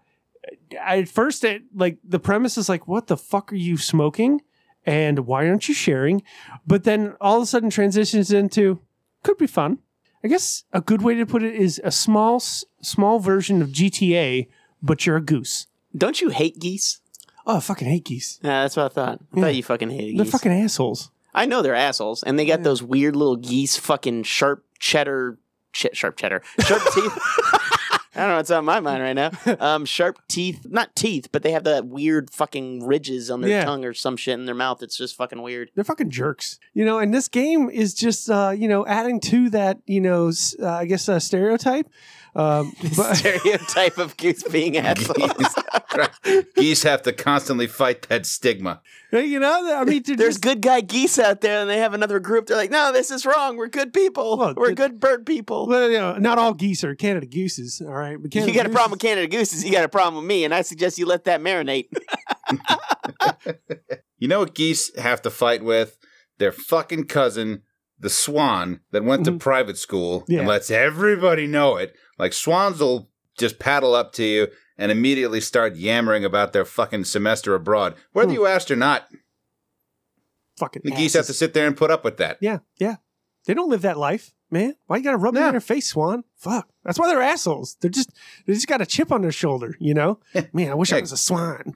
at 0.80 1.08
first, 1.08 1.42
it 1.42 1.64
like 1.74 1.98
the 2.04 2.20
premise 2.20 2.56
is 2.56 2.68
like, 2.68 2.86
what 2.86 3.08
the 3.08 3.16
fuck 3.16 3.52
are 3.52 3.56
you 3.56 3.76
smoking? 3.76 4.42
and 4.86 5.26
why 5.26 5.48
aren't 5.48 5.68
you 5.68 5.74
sharing? 5.74 6.22
But 6.64 6.84
then 6.84 7.16
all 7.20 7.38
of 7.38 7.42
a 7.42 7.46
sudden 7.46 7.70
transitions 7.70 8.32
into 8.32 8.78
could 9.26 9.36
be 9.38 9.46
fun. 9.46 9.78
I 10.24 10.28
guess 10.28 10.64
a 10.72 10.80
good 10.80 11.02
way 11.02 11.14
to 11.14 11.26
put 11.26 11.42
it 11.42 11.54
is 11.54 11.80
a 11.84 11.90
small 11.90 12.40
small 12.82 13.18
version 13.18 13.60
of 13.62 13.68
GTA, 13.68 14.48
but 14.82 15.04
you're 15.06 15.16
a 15.16 15.20
goose. 15.20 15.66
Don't 15.96 16.20
you 16.20 16.30
hate 16.30 16.58
geese? 16.58 17.00
Oh, 17.46 17.58
I 17.58 17.60
fucking 17.60 17.88
hate 17.88 18.04
geese. 18.04 18.40
Yeah, 18.42 18.62
that's 18.62 18.76
what 18.76 18.86
I 18.86 18.88
thought. 18.88 19.20
I 19.32 19.36
Yeah. 19.36 19.42
thought 19.44 19.54
you 19.54 19.62
fucking 19.62 19.90
hated 19.90 20.04
geese. 20.12 20.16
They're 20.16 20.24
geese. 20.24 20.32
fucking 20.32 20.52
assholes. 20.52 21.10
I 21.34 21.44
know 21.46 21.60
they're 21.62 21.74
assholes, 21.76 22.22
and 22.22 22.38
they 22.38 22.46
got 22.46 22.62
those 22.62 22.82
weird 22.82 23.14
little 23.14 23.36
geese, 23.36 23.76
fucking 23.76 24.22
sharp 24.24 24.64
cheddar, 24.78 25.38
ch- 25.72 25.86
sharp 25.92 26.16
cheddar, 26.16 26.42
sharp 26.60 26.82
teeth. 26.94 27.18
I 28.16 28.20
don't 28.20 28.28
know 28.30 28.36
what's 28.36 28.50
on 28.50 28.64
my 28.64 28.80
mind 28.80 29.02
right 29.02 29.12
now. 29.12 29.30
Um, 29.60 29.84
sharp 29.84 30.18
teeth, 30.28 30.66
not 30.68 30.94
teeth, 30.96 31.28
but 31.32 31.42
they 31.42 31.50
have 31.52 31.64
that 31.64 31.86
weird 31.86 32.30
fucking 32.30 32.84
ridges 32.86 33.30
on 33.30 33.40
their 33.40 33.50
Yeah. 33.50 33.64
tongue 33.64 33.84
or 33.84 33.92
some 33.94 34.16
shit 34.16 34.38
in 34.38 34.44
their 34.46 34.54
mouth. 34.54 34.82
It's 34.82 34.96
just 34.96 35.16
fucking 35.16 35.42
weird. 35.42 35.70
They're 35.74 35.84
fucking 35.84 36.10
jerks, 36.10 36.58
you 36.74 36.84
know. 36.84 36.98
And 36.98 37.12
this 37.12 37.28
game 37.28 37.68
is 37.70 37.94
just, 37.94 38.28
uh, 38.30 38.52
you 38.56 38.68
know, 38.68 38.86
adding 38.86 39.20
to 39.20 39.50
that, 39.50 39.78
you 39.86 40.00
know, 40.00 40.28
s- 40.28 40.54
uh, 40.60 40.66
I 40.68 40.84
guess 40.86 41.08
uh, 41.08 41.18
stereotype. 41.20 41.88
Um, 42.36 42.72
but 42.96 43.14
Stereotype 43.14 43.96
of 43.96 44.16
goose 44.18 44.42
being 44.44 44.76
assholes. 44.76 45.54
Geese 46.56 46.82
have 46.82 47.00
to 47.04 47.12
constantly 47.14 47.66
fight 47.66 48.02
that 48.10 48.26
stigma. 48.26 48.82
you 49.10 49.40
know, 49.40 49.74
I 49.74 49.84
mean, 49.84 50.02
There's 50.04 50.34
just- 50.34 50.42
good 50.42 50.60
guy 50.60 50.82
geese 50.82 51.18
out 51.18 51.40
there, 51.40 51.60
and 51.62 51.70
they 51.70 51.78
have 51.78 51.94
another 51.94 52.20
group. 52.20 52.46
They're 52.46 52.56
like, 52.58 52.70
"No, 52.70 52.92
this 52.92 53.10
is 53.10 53.24
wrong. 53.24 53.56
We're 53.56 53.68
good 53.68 53.94
people. 53.94 54.36
Well, 54.36 54.52
We're 54.54 54.68
the- 54.68 54.74
good 54.74 55.00
bird 55.00 55.24
people." 55.24 55.66
well, 55.66 55.88
you 55.90 55.96
know, 55.98 56.18
not 56.18 56.36
all 56.38 56.52
geese 56.52 56.84
are 56.84 56.94
Canada 56.94 57.26
gooses. 57.26 57.80
All 57.80 57.94
right, 57.94 58.18
but 58.20 58.30
Canada 58.30 58.52
you 58.52 58.56
got 58.58 58.66
a 58.66 58.70
problem 58.70 58.90
with 58.90 59.00
Canada 59.00 59.26
gooses. 59.28 59.64
You 59.64 59.72
got 59.72 59.84
a 59.84 59.88
problem 59.88 60.16
with 60.22 60.28
me, 60.28 60.44
and 60.44 60.52
I 60.54 60.60
suggest 60.60 60.98
you 60.98 61.06
let 61.06 61.24
that 61.24 61.40
marinate. 61.40 61.86
You 64.18 64.28
know 64.28 64.40
what 64.40 64.54
geese 64.54 64.94
have 64.98 65.20
to 65.22 65.30
fight 65.30 65.62
with? 65.62 65.96
Their 66.38 66.52
fucking 66.52 67.04
cousin, 67.04 67.62
the 67.98 68.10
swan, 68.10 68.80
that 68.90 69.04
went 69.04 69.24
to 69.26 69.32
private 69.32 69.76
school 69.78 70.24
Yeah. 70.28 70.40
and 70.40 70.48
lets 70.48 70.70
everybody 70.70 71.46
know 71.46 71.76
it. 71.76 71.94
Like 72.18 72.32
swans 72.32 72.80
will 72.80 73.08
just 73.38 73.58
paddle 73.58 73.94
up 73.94 74.12
to 74.14 74.24
you 74.24 74.48
and 74.78 74.90
immediately 74.92 75.40
start 75.40 75.76
yammering 75.76 76.24
about 76.24 76.52
their 76.52 76.64
fucking 76.64 77.04
semester 77.04 77.54
abroad, 77.54 77.94
whether 78.12 78.28
Hmm. 78.28 78.34
you 78.34 78.46
asked 78.46 78.70
or 78.70 78.76
not. 78.76 79.08
fucking 80.58 80.82
The 80.84 80.90
geese 80.92 81.12
have 81.14 81.26
to 81.26 81.34
sit 81.34 81.52
there 81.54 81.66
and 81.66 81.76
put 81.76 81.90
up 81.90 82.02
with 82.04 82.16
that. 82.16 82.38
Yeah, 82.40 82.58
yeah. 82.78 82.96
They 83.44 83.52
don't 83.54 83.68
live 83.68 83.82
that 83.82 83.98
life, 83.98 84.32
man. 84.50 84.74
Why 84.86 84.96
you 84.96 85.02
gotta 85.04 85.18
rub 85.18 85.36
it 85.36 85.42
in 85.42 85.50
their 85.52 85.60
face, 85.60 85.86
Swan? 85.88 86.24
Fuck. 86.36 86.68
That's 86.82 86.98
why 86.98 87.08
they're 87.08 87.20
assholes. 87.22 87.76
They're 87.80 87.90
just 87.90 88.10
they 88.46 88.54
just 88.54 88.66
got 88.66 88.80
a 88.80 88.86
chip 88.86 89.12
on 89.12 89.22
their 89.22 89.32
shoulder, 89.32 89.76
you 89.78 89.92
know? 89.94 90.18
Man, 90.52 90.70
I 90.70 90.74
wish 90.74 90.92
I 90.92 91.00
was 91.00 91.12
a 91.12 91.16
swan. 91.16 91.74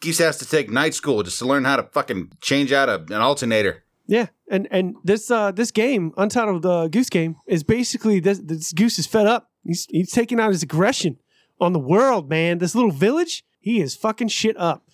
Geese 0.00 0.18
has 0.18 0.36
to 0.38 0.46
take 0.46 0.68
night 0.70 0.92
school 0.94 1.22
just 1.22 1.38
to 1.38 1.46
learn 1.46 1.64
how 1.64 1.76
to 1.76 1.84
fucking 1.84 2.32
change 2.42 2.70
out 2.70 2.88
a, 2.90 2.96
an 3.14 3.22
alternator. 3.22 3.82
Yeah, 4.08 4.26
and 4.50 4.68
and 4.70 4.94
this 5.02 5.30
uh 5.30 5.50
this 5.52 5.70
game, 5.70 6.12
Untitled 6.16 6.64
uh, 6.64 6.88
Goose 6.88 7.10
Game, 7.10 7.36
is 7.46 7.64
basically 7.64 8.20
this 8.20 8.38
this 8.38 8.72
goose 8.72 8.98
is 8.98 9.06
fed 9.06 9.26
up. 9.26 9.50
He's 9.64 9.86
he's 9.90 10.12
taking 10.12 10.38
out 10.38 10.50
his 10.52 10.62
aggression 10.62 11.18
on 11.60 11.72
the 11.72 11.78
world, 11.80 12.28
man. 12.28 12.58
This 12.58 12.74
little 12.74 12.92
village, 12.92 13.44
he 13.60 13.80
is 13.80 13.96
fucking 13.96 14.28
shit 14.28 14.56
up. 14.58 14.84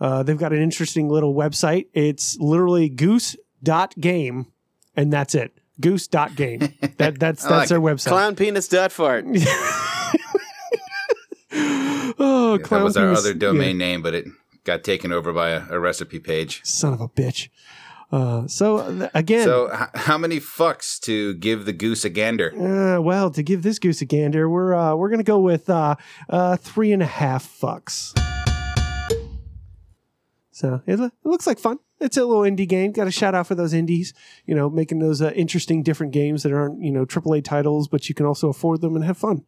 Uh, 0.00 0.22
they've 0.22 0.38
got 0.38 0.52
an 0.52 0.62
interesting 0.62 1.08
little 1.08 1.34
website. 1.34 1.86
It's 1.92 2.36
literally 2.38 2.88
goose.game, 2.88 4.46
and 4.96 5.12
that's 5.12 5.34
it. 5.34 5.52
Goose.game. 5.80 6.74
That 6.98 7.18
that's 7.18 7.44
I 7.44 7.48
like 7.50 7.58
that's 7.60 7.70
their 7.70 7.80
website. 7.80 8.08
Clown 8.08 8.36
penis 8.36 8.68
dot 8.68 8.92
fart. 8.92 9.24
oh, 12.18 12.56
that 12.58 12.64
clown 12.64 12.84
was 12.84 12.96
our 12.96 13.06
penis. 13.06 13.18
other 13.20 13.34
domain 13.34 13.78
Yeah. 13.80 13.86
name, 13.86 14.02
but 14.02 14.14
it 14.14 14.26
got 14.64 14.84
taken 14.84 15.12
over 15.12 15.32
by 15.32 15.50
a, 15.50 15.62
a 15.70 15.80
recipe 15.80 16.18
page. 16.20 16.60
Son 16.64 16.92
of 16.92 17.00
a 17.00 17.08
bitch. 17.08 17.48
Uh, 18.12 18.46
so 18.46 18.76
uh, 18.76 19.08
again, 19.14 19.44
So, 19.44 19.70
h- 19.72 19.88
how 19.94 20.18
many 20.18 20.38
fucks 20.38 21.00
to 21.00 21.32
give 21.34 21.64
the 21.64 21.72
goose 21.72 22.04
a 22.04 22.10
gander? 22.10 22.52
Uh, 22.54 23.00
well, 23.00 23.30
to 23.30 23.42
give 23.42 23.62
this 23.62 23.78
goose 23.78 24.02
a 24.02 24.04
gander, 24.04 24.50
we're 24.50 24.74
uh, 24.74 24.94
we're 24.94 25.08
gonna 25.08 25.22
go 25.22 25.40
with 25.40 25.70
uh, 25.70 25.96
uh, 26.28 26.56
three 26.58 26.92
and 26.92 27.02
a 27.02 27.06
half 27.06 27.46
fucks. 27.46 28.12
So 30.50 30.82
it, 30.86 31.00
it 31.00 31.12
looks 31.24 31.46
like 31.46 31.58
fun. 31.58 31.78
It's 32.00 32.16
a 32.16 32.24
little 32.24 32.42
indie 32.42 32.68
game. 32.68 32.92
Got 32.92 33.06
a 33.06 33.10
shout 33.10 33.34
out 33.34 33.46
for 33.46 33.54
those 33.54 33.72
indies. 33.72 34.12
You 34.44 34.54
know, 34.54 34.68
making 34.68 34.98
those 34.98 35.22
uh, 35.22 35.30
interesting, 35.34 35.82
different 35.82 36.12
games 36.12 36.42
that 36.42 36.52
aren't 36.52 36.82
you 36.82 36.90
know 36.92 37.06
AAA 37.06 37.44
titles, 37.44 37.88
but 37.88 38.08
you 38.08 38.14
can 38.14 38.26
also 38.26 38.48
afford 38.48 38.82
them 38.82 38.94
and 38.94 39.04
have 39.04 39.16
fun. 39.16 39.44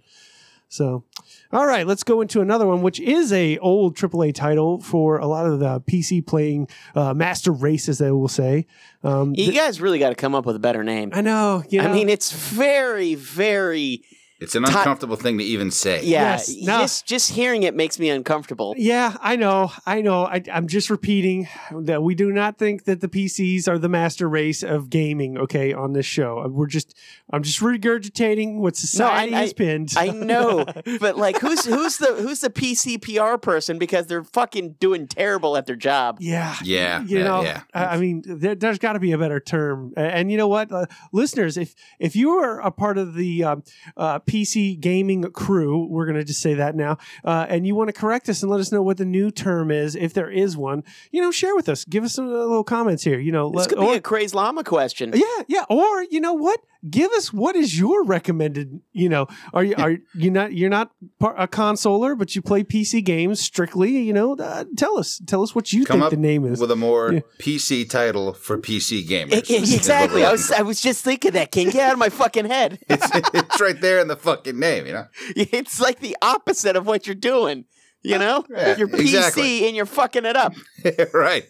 So, 0.69 1.05
all 1.53 1.67
right, 1.67 1.87
let's 1.87 2.03
go 2.03 2.21
into 2.21 2.41
another 2.41 2.67
one, 2.67 2.83
which 2.83 2.99
is 2.99 3.33
a 3.33 3.59
old 3.59 3.97
AAA 3.97 4.35
title 4.35 4.81
for 4.81 5.19
a 5.19 5.27
lot 5.27 5.47
of 5.47 5.61
the 5.61 5.81
PC 5.83 6.27
playing 6.27 6.69
uh, 6.97 7.15
master 7.15 7.53
race, 7.53 7.89
as 7.89 7.99
they 7.99 8.11
will 8.11 8.29
say. 8.29 8.67
Um, 9.05 9.31
You 9.37 9.47
th- 9.47 9.57
guys 9.57 9.81
really 9.81 9.99
got 10.01 10.09
to 10.09 10.15
come 10.17 10.35
up 10.35 10.47
with 10.47 10.57
a 10.57 10.61
better 10.61 10.83
name. 10.83 11.11
I 11.13 11.21
know. 11.21 11.63
You 11.69 11.81
know, 11.81 11.91
I 11.91 11.93
mean, 11.93 12.09
it's 12.09 12.33
very, 12.33 13.15
very 13.15 14.03
It's 14.45 14.55
an 14.55 14.63
Ti- 14.65 14.73
uncomfortable 14.73 15.17
thing 15.17 15.39
to 15.39 15.45
even 15.45 15.71
say. 15.71 16.03
yeah. 16.05 16.33
Yes, 16.33 16.55
no. 16.63 16.79
Just 16.81 17.07
just 17.07 17.33
hearing 17.33 17.65
it 17.65 17.75
makes 17.75 17.99
me 17.99 18.09
uncomfortable. 18.11 18.75
Yeah, 18.77 19.17
I 19.21 19.35
know. 19.37 19.73
I 19.87 20.01
know. 20.03 20.25
I, 20.27 20.43
I'm 20.53 20.69
just 20.69 20.89
repeating 20.91 21.49
that 21.73 22.03
we 22.03 22.15
do 22.15 22.31
not 22.31 22.59
think 22.59 22.85
that 22.85 23.01
the 23.01 23.09
PCs 23.09 23.67
are 23.69 23.79
the 23.79 23.89
master 23.89 24.29
race 24.29 24.63
of 24.63 24.89
gaming. 24.91 25.37
Okay, 25.39 25.73
on 25.73 25.93
this 25.93 26.07
show, 26.07 26.47
we're 26.49 26.67
just. 26.67 26.95
I'm 27.31 27.43
just 27.43 27.61
regurgitating 27.61 28.59
what 28.59 28.77
society 28.77 29.35
I- 29.35 29.41
has 29.41 29.53
pinned. 29.53 29.95
I 29.97 30.09
know, 30.09 30.65
but 31.01 31.17
like, 31.17 31.39
who's 31.39 31.65
who's 31.65 31.97
the 31.99 32.15
who's 32.15 32.41
the 32.41 32.51
PC 32.51 33.01
PR 33.03 33.39
person 33.39 33.79
because 33.79 34.07
they're 34.07 34.25
fucking 34.25 34.73
doing 34.81 35.07
terrible 35.07 35.57
at 35.57 35.67
their 35.67 35.77
job. 35.77 36.19
yeah. 36.21 36.57
Yeah, 36.63 37.03
You 37.03 37.19
yeah, 37.19 37.25
know, 37.25 37.43
yeah. 37.43 37.63
I 37.73 37.85
I 37.85 37.97
mean, 37.99 38.23
there, 38.27 38.55
there's 38.55 38.79
got 38.79 38.95
to 38.95 39.01
be 39.01 39.13
a 39.13 39.19
better 39.19 39.41
term. 39.41 39.93
A- 39.97 40.01
And 40.01 40.31
you 40.31 40.37
know 40.37 40.49
what, 40.49 40.71
uh, 40.73 40.87
listeners, 41.13 41.57
if 41.57 41.75
if 41.99 42.15
you 42.17 42.31
are 42.33 42.61
a 42.61 42.71
part 42.71 42.99
of 42.99 43.15
the 43.15 43.45
um, 43.45 43.63
uh, 43.97 44.19
PC 44.35 44.79
gaming 44.81 45.23
crew, 45.31 45.87
we're 45.87 46.07
going 46.07 46.17
to 46.17 46.25
just 46.25 46.41
say 46.41 46.55
that 46.55 46.75
now, 46.75 46.99
uh, 47.25 47.47
and 47.49 47.67
you 47.67 47.75
want 47.77 47.89
to 47.89 47.93
correct 47.93 48.29
us 48.29 48.43
and 48.43 48.51
let 48.51 48.59
us 48.59 48.73
know 48.73 48.83
what 48.83 48.97
the 48.97 49.05
new 49.05 49.31
term 49.31 49.71
is, 49.71 49.95
if 49.95 50.13
there 50.13 50.29
is 50.31 50.57
one, 50.57 50.83
you 51.13 51.21
know, 51.23 51.31
share 51.31 51.55
with 51.55 51.69
us. 51.69 51.85
Give 51.85 52.03
us 52.03 52.15
some 52.15 52.27
uh, 52.27 52.31
little 52.33 52.65
comments 52.65 53.05
here. 53.05 53.21
You 53.21 53.31
know, 53.33 53.51
This 53.51 53.59
let- 53.61 53.69
could 53.69 53.79
be 53.79 53.85
or- 53.87 53.95
a 53.97 54.01
crazy 54.01 54.35
llama 54.37 54.65
question. 54.65 55.13
yeah, 55.15 55.43
yeah. 55.47 55.65
Or 55.71 56.03
you 56.11 56.21
know 56.21 56.33
what? 56.35 56.61
Give 56.91 57.11
us 57.13 57.33
what 57.33 57.57
is 57.57 57.79
your 57.79 58.05
recommended. 58.05 58.81
You 58.93 59.09
know, 59.09 59.27
are 59.53 59.65
you 59.65 59.75
are 59.79 59.97
you 60.15 60.31
not 60.31 60.53
you're 60.53 60.69
not 60.71 60.91
par- 61.19 61.35
a 61.39 61.49
consoler, 61.49 62.15
but 62.15 62.35
you 62.37 62.43
play 62.43 62.63
PC 62.63 63.03
games 63.03 63.41
strictly. 63.41 63.99
You 63.99 64.13
know, 64.13 64.37
uh, 64.37 64.65
tell 64.77 64.99
us 64.99 65.21
tell 65.27 65.43
us 65.43 65.55
what 65.55 65.73
you 65.73 65.85
Come 65.87 65.95
think 66.01 66.05
up 66.05 66.11
the 66.11 66.17
name 66.19 66.45
is. 66.45 66.61
with 66.61 66.71
a 66.71 66.77
more 66.77 67.13
Yeah. 67.13 67.21
PC 67.39 67.89
title 67.89 68.35
for 68.35 68.59
PC 68.59 69.07
gamers. 69.09 69.33
Is 69.33 69.51
what 69.51 69.69
we're 69.71 69.77
exactly. 69.77 70.25
I 70.25 70.33
was 70.33 70.51
I 70.53 70.63
was 70.63 70.81
just 70.81 71.03
thinking 71.05 71.33
that. 71.33 71.51
King, 71.53 71.71
get 71.71 71.89
out 71.89 71.93
of 71.95 71.99
my 71.99 72.09
fucking 72.11 72.45
head. 72.47 72.79
it's, 72.89 73.09
it's 73.33 73.61
right 73.61 73.81
there 73.81 73.99
in 74.01 74.09
the 74.09 74.17
fucking 74.17 74.59
name, 74.59 74.87
you 74.87 74.93
know. 74.93 75.07
It's 75.37 75.81
like 75.81 76.01
the 76.01 76.17
opposite 76.21 76.77
of 76.77 76.87
what 76.87 77.07
you're 77.07 77.15
doing. 77.15 77.65
You 78.03 78.19
know, 78.19 78.45
Yeah, 78.51 78.77
you're 78.77 78.89
PC 78.89 79.01
exactly. 79.01 79.67
and 79.67 79.75
you're 79.75 79.87
fucking 79.87 80.27
it 80.27 80.37
up. 80.37 80.53
right. 81.15 81.45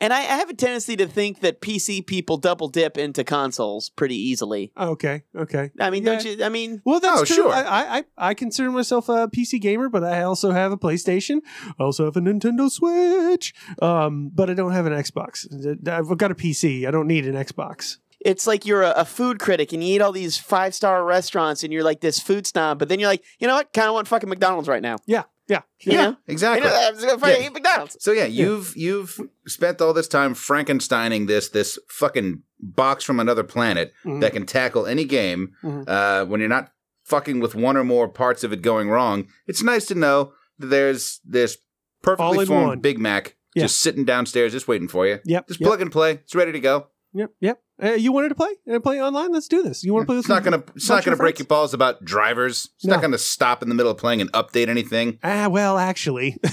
And 0.00 0.12
I, 0.12 0.18
I 0.20 0.36
have 0.38 0.48
a 0.48 0.54
tendency 0.54 0.96
to 0.96 1.06
think 1.06 1.40
that 1.40 1.60
PC 1.60 2.06
people 2.06 2.38
double 2.38 2.68
dip 2.68 2.96
into 2.96 3.22
consoles 3.24 3.90
pretty 3.90 4.16
easily. 4.16 4.72
okay, 4.76 5.22
okay. 5.36 5.70
I 5.78 5.90
mean, 5.90 6.04
don't 6.04 6.24
you? 6.24 6.42
I 6.42 6.48
mean, 6.48 6.80
Well, 6.84 7.00
that's 7.00 7.20
Oh, 7.20 7.24
true. 7.24 7.36
sure. 7.36 7.52
I, 7.52 7.62
I 7.62 7.98
I 7.98 8.04
I 8.30 8.34
consider 8.34 8.70
myself 8.70 9.08
a 9.08 9.28
PC 9.28 9.60
gamer, 9.60 9.88
but 9.88 10.02
I 10.04 10.22
also 10.22 10.50
have 10.52 10.72
a 10.72 10.76
PlayStation. 10.78 11.40
I 11.78 11.82
also 11.84 12.04
have 12.06 12.16
a 12.16 12.20
Nintendo 12.20 12.70
Switch. 12.70 13.52
Um, 13.82 14.30
but 14.34 14.48
I 14.50 14.54
don't 14.54 14.72
have 14.72 14.86
an 14.86 14.92
Xbox. 14.92 15.46
I've 15.88 16.16
got 16.18 16.30
a 16.30 16.34
PC. 16.34 16.86
I 16.86 16.90
don't 16.90 17.06
need 17.06 17.26
an 17.26 17.34
Xbox. 17.34 17.98
it's 18.20 18.46
like 18.46 18.66
you're 18.66 18.82
a, 18.82 18.90
a 18.90 19.04
food 19.04 19.38
critic 19.38 19.72
and 19.72 19.82
you 19.82 19.94
eat 19.94 20.02
all 20.02 20.12
these 20.12 20.36
five 20.36 20.74
star 20.74 21.02
restaurants 21.04 21.64
and 21.64 21.72
you're 21.72 21.82
like 21.82 22.00
this 22.00 22.20
food 22.20 22.46
snob, 22.46 22.78
but 22.78 22.88
then 22.88 23.00
you're 23.00 23.08
like, 23.08 23.24
you 23.38 23.46
know 23.46 23.54
what? 23.54 23.72
Kind 23.72 23.88
of 23.88 23.94
want 23.94 24.06
fucking 24.08 24.28
McDonald's 24.28 24.68
right 24.68 24.82
now. 24.82 24.96
Yeah, 25.06 25.22
yeah. 25.50 25.62
You 25.80 25.92
Yeah, 25.92 26.02
know? 26.10 26.16
exactly. 26.26 26.66
You 26.68 26.72
know, 26.74 26.88
I'm 26.88 26.98
gonna 26.98 27.18
fucking 27.18 27.42
Yeah. 27.42 27.48
McDonald's. 27.50 27.96
So 28.00 28.12
yeah, 28.12 28.24
you've 28.24 28.74
you've 28.76 29.20
spent 29.46 29.80
all 29.82 29.92
this 29.92 30.08
time 30.08 30.34
Frankensteining 30.34 31.26
this 31.26 31.48
this 31.50 31.78
fucking 31.88 32.42
box 32.60 33.04
from 33.04 33.20
another 33.20 33.42
planet 33.44 33.92
Mhm. 34.04 34.20
that 34.22 34.32
can 34.32 34.46
tackle 34.46 34.86
any 34.86 35.04
game. 35.04 35.52
Mhm. 35.62 35.84
Uh, 35.88 36.24
when 36.26 36.40
you're 36.40 36.48
not 36.48 36.72
fucking 37.04 37.40
with 37.40 37.54
one 37.54 37.76
or 37.76 37.84
more 37.84 38.08
parts 38.08 38.44
of 38.44 38.52
it 38.52 38.62
going 38.62 38.88
wrong, 38.88 39.26
it's 39.46 39.62
nice 39.62 39.84
to 39.86 39.94
know 39.94 40.32
that 40.58 40.66
there's 40.68 41.20
this 41.24 41.58
perfectly 42.02 42.46
formed 42.46 42.66
one. 42.68 42.80
Big 42.80 42.98
Mac 42.98 43.36
Yeah. 43.54 43.64
just 43.64 43.80
sitting 43.80 44.04
downstairs, 44.04 44.52
just 44.52 44.68
waiting 44.68 44.88
for 44.88 45.06
you. 45.06 45.18
Yep. 45.24 45.48
Just 45.48 45.60
yep. 45.60 45.66
plug 45.66 45.80
and 45.82 45.90
play. 45.90 46.12
It's 46.24 46.34
ready 46.34 46.52
to 46.52 46.60
go. 46.60 46.86
Yep, 47.12 47.30
yep. 47.40 47.60
Uh, 47.82 47.92
you 47.92 48.12
wanted 48.12 48.28
to 48.30 48.34
play? 48.34 48.50
and 48.66 48.82
play 48.82 49.00
online? 49.02 49.32
Let's 49.32 49.48
do 49.48 49.62
this. 49.62 49.82
You 49.84 49.94
want 49.94 50.02
to 50.04 50.06
play 50.06 50.16
this? 50.16 50.24
It's 50.24 50.28
not 50.28 50.44
gonna 50.44 50.62
it's 50.74 50.88
not 50.88 51.04
gonna 51.04 51.16
break 51.16 51.38
your 51.38 51.46
balls 51.46 51.72
about 51.74 52.04
drivers. 52.04 52.68
It's 52.76 52.84
No. 52.84 52.94
not 52.94 53.02
gonna 53.02 53.18
stop 53.18 53.62
in 53.62 53.68
the 53.68 53.74
middle 53.74 53.90
of 53.92 53.98
playing 53.98 54.20
and 54.20 54.30
update 54.32 54.68
anything. 54.68 55.18
Ah, 55.22 55.48
well, 55.48 55.78
actually. 55.78 56.36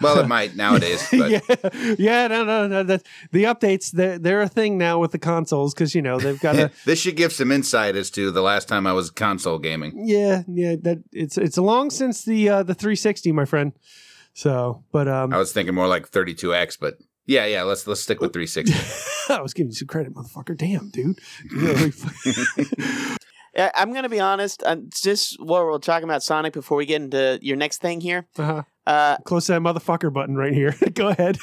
Well, 0.00 0.18
it 0.18 0.26
might 0.26 0.56
nowadays, 0.56 1.06
but 1.12 1.30
yeah, 1.30 1.40
yeah, 1.98 2.26
no, 2.26 2.44
no, 2.44 2.66
no. 2.66 2.82
The, 2.82 3.00
the 3.30 3.44
updates, 3.44 3.92
they're, 3.92 4.18
they're 4.18 4.40
a 4.42 4.48
thing 4.48 4.76
now 4.78 4.98
with 4.98 5.12
the 5.12 5.18
consoles 5.18 5.72
because 5.74 5.94
you 5.94 6.02
know 6.02 6.18
they've 6.18 6.40
got 6.40 6.56
a. 6.56 6.70
this 6.84 6.98
should 7.00 7.16
give 7.16 7.32
some 7.32 7.52
insight 7.52 7.94
as 7.94 8.10
to 8.10 8.30
the 8.32 8.42
last 8.42 8.66
time 8.66 8.86
I 8.86 8.92
was 8.92 9.10
console 9.10 9.58
gaming. 9.58 9.92
yeah, 10.06 10.42
yeah. 10.48 10.74
That 10.82 11.04
it's 11.12 11.38
it's 11.38 11.56
long 11.56 11.90
since 11.90 12.24
the 12.24 12.48
uh, 12.48 12.62
the 12.64 12.74
360, 12.74 13.30
my 13.32 13.44
friend. 13.44 13.72
So, 14.34 14.84
but 14.92 15.06
um, 15.08 15.32
I 15.32 15.38
was 15.38 15.52
thinking 15.52 15.74
more 15.74 15.86
like 15.88 16.10
32X, 16.10 16.78
but 16.80 16.98
Yeah, 17.28 17.44
yeah. 17.44 17.62
Let's 17.62 17.86
let's 17.86 18.00
stick 18.00 18.20
with 18.20 18.32
360. 18.32 18.74
I 19.32 19.42
was 19.42 19.52
giving 19.52 19.70
you 19.70 19.76
some 19.76 19.86
credit, 19.86 20.14
motherfucker. 20.14 20.56
Damn, 20.56 20.88
dude. 20.88 21.18
I- 21.54 23.16
I'm 23.74 23.92
gonna 23.92 24.08
be 24.08 24.18
honest. 24.18 24.62
Uh, 24.64 24.76
just 24.90 25.40
while 25.40 25.66
we're 25.66 25.78
talking 25.78 26.08
about 26.08 26.22
Sonic, 26.22 26.54
before 26.54 26.78
we 26.78 26.86
get 26.86 27.02
into 27.02 27.38
your 27.42 27.56
next 27.56 27.82
thing 27.82 28.00
here, 28.00 28.26
uh-huh. 28.38 28.62
uh, 28.86 29.18
Close 29.18 29.46
that 29.48 29.60
motherfucker 29.60 30.10
button 30.12 30.36
right 30.36 30.54
here. 30.54 30.74
Go 30.94 31.08
ahead. 31.08 31.36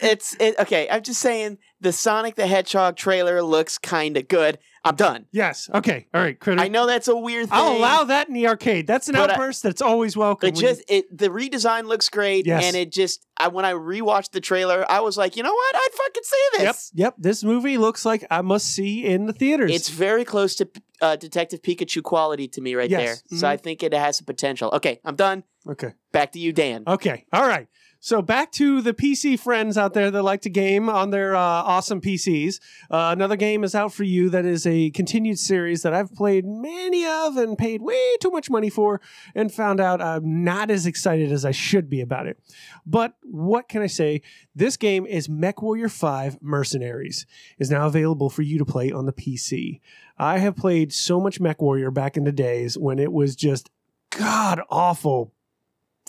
it's 0.00 0.34
it, 0.40 0.58
okay. 0.58 0.88
I'm 0.90 1.02
just 1.02 1.20
saying 1.20 1.58
the 1.80 1.92
Sonic 1.92 2.36
the 2.36 2.46
Hedgehog 2.46 2.96
trailer 2.96 3.42
looks 3.42 3.76
kind 3.76 4.16
of 4.16 4.28
good. 4.28 4.58
I'm 4.82 4.96
done. 4.96 5.26
Yes. 5.30 5.68
Okay. 5.74 6.06
All 6.14 6.20
right, 6.22 6.38
critter. 6.40 6.58
I 6.60 6.68
know 6.68 6.86
that's 6.86 7.06
a 7.08 7.14
weird 7.14 7.50
thing. 7.50 7.58
I'll 7.58 7.76
allow 7.76 8.04
that 8.04 8.28
in 8.28 8.34
the 8.34 8.46
arcade. 8.46 8.86
That's 8.86 9.08
an 9.10 9.14
But 9.14 9.28
I- 9.28 9.32
outburst 9.34 9.62
that's 9.62 9.82
always 9.82 10.16
welcome. 10.16 10.48
It 10.48 10.54
when 10.54 10.62
you- 10.64 10.68
just 10.70 10.82
it 10.88 11.18
the 11.18 11.28
redesign 11.28 11.84
looks 11.84 12.08
great, 12.08 12.46
Yes. 12.46 12.64
and 12.64 12.74
it 12.74 12.90
just 12.90 13.26
I 13.38 13.48
when 13.48 13.66
I 13.66 13.72
rewatched 13.74 14.30
the 14.30 14.40
trailer, 14.40 14.86
I 14.90 15.00
was 15.00 15.18
like, 15.18 15.36
you 15.36 15.42
know 15.42 15.52
what, 15.52 15.74
I'd 15.76 15.88
fucking 15.92 16.22
see 16.24 16.48
this. 16.52 16.62
yep. 16.64 16.76
Yep. 16.94 17.14
This 17.18 17.44
movie 17.44 17.76
looks 17.76 18.06
like 18.06 18.24
I 18.30 18.40
must 18.40 18.68
see 18.74 19.04
in 19.04 19.26
the 19.26 19.34
theaters. 19.34 19.70
It's 19.70 19.90
very 19.90 20.24
close 20.24 20.54
to 20.56 20.68
uh, 21.02 21.16
Detective 21.16 21.62
Pikachu 21.62 22.02
quality 22.02 22.46
to 22.48 22.60
me 22.60 22.74
right 22.74 22.88
Yes. 22.90 23.22
there. 23.30 23.38
So 23.38 23.46
Mhm. 23.46 23.50
I 23.50 23.56
think 23.58 23.82
it 23.82 23.92
has 23.94 24.16
some 24.16 24.26
potential. 24.26 24.70
Okay, 24.74 25.00
I'm 25.04 25.16
done. 25.16 25.44
okay. 25.68 25.92
Back 26.12 26.32
to 26.32 26.38
you, 26.38 26.52
Dan. 26.52 26.84
Okay. 26.86 27.26
All 27.32 27.46
right. 27.46 27.68
So 28.02 28.22
back 28.22 28.50
to 28.52 28.80
the 28.80 28.94
PC 28.94 29.38
friends 29.38 29.76
out 29.76 29.92
there 29.92 30.10
that 30.10 30.22
like 30.22 30.40
to 30.42 30.50
game 30.50 30.88
on 30.88 31.10
their 31.10 31.36
uh, 31.36 31.38
awesome 31.38 32.00
PCs. 32.00 32.58
Uh, 32.90 33.10
another 33.12 33.36
game 33.36 33.62
is 33.62 33.74
out 33.74 33.92
for 33.92 34.04
you 34.04 34.30
that 34.30 34.46
is 34.46 34.66
a 34.66 34.88
continued 34.92 35.38
series 35.38 35.82
that 35.82 35.92
I've 35.92 36.14
played 36.14 36.46
many 36.46 37.04
of 37.04 37.36
and 37.36 37.58
paid 37.58 37.82
way 37.82 38.16
too 38.18 38.30
much 38.30 38.48
money 38.48 38.70
for, 38.70 39.02
and 39.34 39.52
found 39.52 39.80
out 39.80 40.00
I'm 40.00 40.42
not 40.44 40.70
as 40.70 40.86
excited 40.86 41.30
as 41.30 41.44
I 41.44 41.50
should 41.50 41.90
be 41.90 42.00
about 42.00 42.26
it. 42.26 42.40
But 42.86 43.16
what 43.22 43.68
can 43.68 43.82
I 43.82 43.86
say? 43.86 44.22
This 44.54 44.78
game 44.78 45.04
is 45.04 45.28
MechWarrior 45.28 45.90
5 45.90 46.38
Mercenaries 46.40 47.26
is 47.58 47.70
now 47.70 47.86
available 47.86 48.30
for 48.30 48.40
you 48.40 48.56
to 48.56 48.64
play 48.64 48.90
on 48.90 49.04
the 49.04 49.12
PC. 49.12 49.80
I 50.16 50.38
have 50.38 50.56
played 50.56 50.94
so 50.94 51.20
much 51.20 51.38
MechWarrior 51.38 51.92
back 51.92 52.16
in 52.16 52.24
the 52.24 52.32
days 52.32 52.78
when 52.78 52.98
it 52.98 53.12
was 53.12 53.36
just 53.36 53.68
god 54.08 54.60
awful 54.70 55.34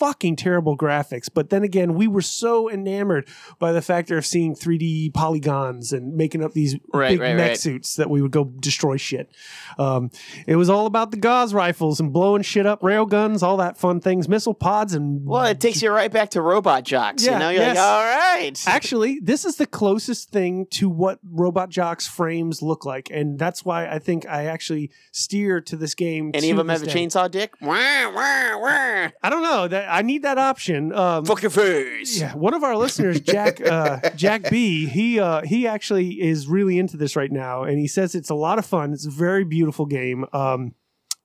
fucking 0.02 0.34
terrible 0.34 0.76
graphics. 0.76 1.28
But 1.32 1.50
then 1.50 1.62
again, 1.62 1.94
we 1.94 2.08
were 2.08 2.22
so 2.22 2.68
enamored 2.68 3.28
by 3.60 3.70
the 3.70 3.80
factor 3.80 4.18
of 4.18 4.26
seeing 4.26 4.56
3D 4.56 5.14
polygons 5.14 5.92
and 5.92 6.16
making 6.16 6.42
up 6.42 6.54
these 6.54 6.74
Right, 6.92 7.10
big 7.10 7.20
right, 7.20 7.36
mech 7.36 7.48
right. 7.50 7.58
suits 7.58 7.94
that 7.94 8.10
we 8.10 8.20
would 8.20 8.32
go 8.32 8.44
destroy 8.44 8.96
shit. 8.96 9.30
Um, 9.78 10.10
it 10.48 10.56
was 10.56 10.68
all 10.68 10.86
about 10.86 11.12
the 11.12 11.18
Gauss 11.18 11.52
rifles 11.52 12.00
and 12.00 12.12
blowing 12.12 12.42
shit 12.42 12.66
up, 12.66 12.82
rail 12.82 13.06
guns, 13.06 13.44
all 13.44 13.56
that 13.58 13.78
fun 13.78 14.00
things, 14.00 14.28
missile 14.28 14.54
pods, 14.54 14.92
and 14.92 15.24
Well, 15.24 15.44
it 15.44 15.60
takes 15.60 15.80
you 15.80 15.92
right 15.92 16.10
back 16.10 16.30
to 16.30 16.42
Robot 16.42 16.82
Jox. 16.82 17.24
Yeah, 17.24 17.34
you 17.34 17.38
know, 17.38 17.50
you're 17.50 17.62
yes. 17.62 17.76
like, 17.76 17.84
all 17.84 18.02
right. 18.02 18.62
Actually, 18.66 19.20
this 19.22 19.44
is 19.44 19.54
the 19.54 19.66
closest 19.66 20.30
thing 20.30 20.66
to 20.72 20.88
what 20.88 21.20
Robot 21.22 21.68
Jox 21.68 22.08
frames 22.08 22.60
look 22.60 22.84
like, 22.84 23.08
and 23.10 23.38
that's 23.38 23.64
why 23.64 23.86
I 23.86 24.00
think 24.00 24.26
I 24.26 24.46
actually 24.46 24.90
steer 25.12 25.60
to 25.60 25.76
this 25.76 25.94
game. 25.94 26.32
Any 26.34 26.50
of 26.50 26.56
them 26.56 26.68
have 26.70 26.82
a 26.82 26.86
day. 26.86 26.92
chainsaw 26.92 27.30
dick? 27.30 27.54
Wah, 27.60 28.10
wah, 28.12 28.58
wah. 28.58 29.08
I 29.22 29.30
don't 29.30 29.44
know. 29.44 29.68
That 29.68 29.91
I 29.98 30.02
need 30.02 30.22
that 30.22 30.38
option. 30.38 30.92
Um, 30.92 31.24
Fuck 31.24 31.42
your 31.42 31.50
face. 31.50 32.20
Yeah, 32.20 32.34
one 32.34 32.54
of 32.54 32.62
our 32.64 32.76
listeners, 32.76 33.20
Jack 33.20 33.60
uh, 33.64 34.10
Jack 34.16 34.50
B, 34.50 34.86
he 34.86 35.20
uh, 35.20 35.42
he 35.42 35.66
actually 35.66 36.20
is 36.20 36.46
really 36.48 36.78
into 36.78 36.96
this 36.96 37.14
right 37.16 37.30
now, 37.32 37.62
and 37.64 37.78
he 37.78 37.86
says 37.86 38.14
it's 38.14 38.30
a 38.30 38.34
lot 38.34 38.58
of 38.58 38.66
fun. 38.66 38.92
It's 38.92 39.06
a 39.06 39.10
very 39.10 39.44
beautiful 39.44 39.86
game. 39.86 40.24
Um, 40.32 40.74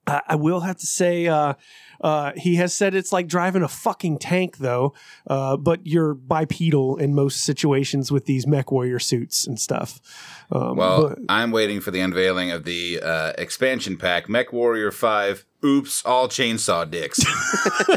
I, 0.05 0.21
I 0.29 0.35
will 0.35 0.61
have 0.61 0.77
to 0.77 0.85
say, 0.85 1.27
uh, 1.27 1.55
uh, 1.99 2.31
he 2.37 2.55
has 2.55 2.73
said 2.73 2.95
it's 2.95 3.11
like 3.11 3.27
driving 3.27 3.61
a 3.61 3.67
fucking 3.67 4.19
tank, 4.19 4.57
though. 4.57 4.93
Uh, 5.29 5.57
but 5.57 5.85
you're 5.85 6.13
bipedal 6.13 6.95
in 6.97 7.13
most 7.13 7.43
situations 7.43 8.09
with 8.11 8.25
these 8.25 8.47
Mech 8.47 8.71
Warrior 8.71 8.99
suits 8.99 9.45
and 9.45 9.59
stuff. 9.59 9.99
Um, 10.51 10.77
Well, 10.77 11.09
but- 11.09 11.19
I'm 11.27 11.51
waiting 11.51 11.81
for 11.81 11.91
the 11.91 11.99
unveiling 11.99 12.51
of 12.51 12.63
the 12.63 13.01
uh, 13.01 13.33
expansion 13.37 13.97
pack, 13.97 14.29
Mech 14.29 14.53
Warrior 14.53 14.91
5. 14.91 15.45
Oops, 15.67 16.05
all 16.05 16.29
chainsaw 16.29 16.89
dicks. 16.89 17.17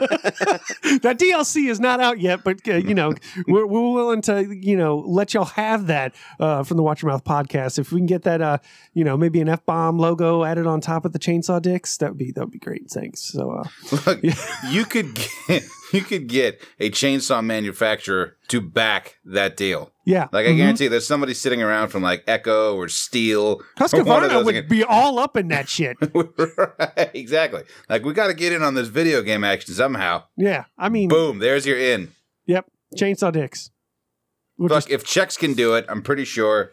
that 1.03 1.19
DLC 1.21 1.71
is 1.71 1.79
not 1.79 2.01
out 2.01 2.19
yet, 2.19 2.43
but 2.43 2.67
uh, 2.67 2.75
you 2.75 2.95
know 2.97 3.15
we're, 3.47 3.65
we're 3.65 3.93
willing 3.93 4.23
to 4.23 4.53
you 4.53 4.77
know 4.77 4.99
let 4.99 5.35
y'all 5.35 5.45
have 5.45 5.87
that 5.87 6.15
uh, 6.41 6.65
from 6.65 6.79
the 6.79 6.83
Watch 6.83 7.03
Your 7.03 7.13
Mouth 7.13 7.23
podcast. 7.23 7.79
If 7.79 7.93
we 7.93 8.01
can 8.01 8.07
get 8.07 8.23
that, 8.23 8.43
uh, 8.43 8.59
you 8.93 9.05
know, 9.05 9.17
maybe 9.17 9.41
an 9.41 9.49
F 9.49 9.65
bomb 9.65 9.99
logo 9.99 10.43
added 10.43 10.67
on 10.67 10.81
top 10.81 11.05
of 11.05 11.13
the 11.13 11.21
chainsaw 11.21 11.63
dicks, 11.63 11.97
that 11.99 12.11
would 12.11 12.19
be 12.19 12.33
that 12.33 12.41
would 12.41 12.51
be 12.51 12.59
great. 12.59 12.91
Thanks. 12.91 13.21
So 13.21 13.53
uh, 13.53 13.69
Look, 14.07 14.21
you 14.69 14.85
could 14.85 15.15
get, 15.15 15.63
you 15.93 16.01
could 16.01 16.27
get 16.27 16.61
a 16.81 16.91
chainsaw 16.91 17.45
manufacturer 17.45 18.37
to 18.49 18.61
back 18.61 19.19
that 19.25 19.57
deal. 19.57 19.93
Yeah, 20.11 20.27
Like 20.33 20.47
I 20.47 20.51
Mhm. 20.51 20.57
guarantee, 20.57 20.89
there's 20.89 21.07
somebody 21.07 21.35
sitting 21.35 21.63
around 21.63 21.89
from 21.89 22.03
like 22.03 22.25
Echo 22.27 22.75
or 22.75 22.87
Stihl. 22.87 23.61
Husqvarna 23.79 24.45
would 24.45 24.69
be 24.69 24.83
all 24.83 25.19
up 25.21 25.37
in 25.37 25.49
that 25.49 25.69
shit. 25.69 25.97
right, 26.15 27.11
exactly. 27.15 27.63
Like 27.89 28.05
we 28.05 28.13
got 28.13 28.27
to 28.27 28.35
get 28.35 28.53
in 28.53 28.63
on 28.63 28.75
this 28.75 28.89
video 28.89 29.23
game 29.23 29.45
action 29.45 29.73
somehow. 29.75 30.25
Yeah, 30.37 30.65
I 30.77 30.89
mean, 30.89 31.09
Boom, 31.09 31.39
there's 31.39 31.65
your 31.67 31.79
in. 31.79 32.11
yep, 32.47 32.67
chainsaw 32.99 33.31
dicks. 33.33 33.71
We'll 34.59 34.69
Look, 34.69 34.77
just- 34.79 34.91
if 34.91 35.05
checks 35.05 35.37
can 35.37 35.55
do 35.55 35.75
it, 35.75 35.87
I'm 35.89 36.03
pretty 36.03 36.25
sure 36.25 36.73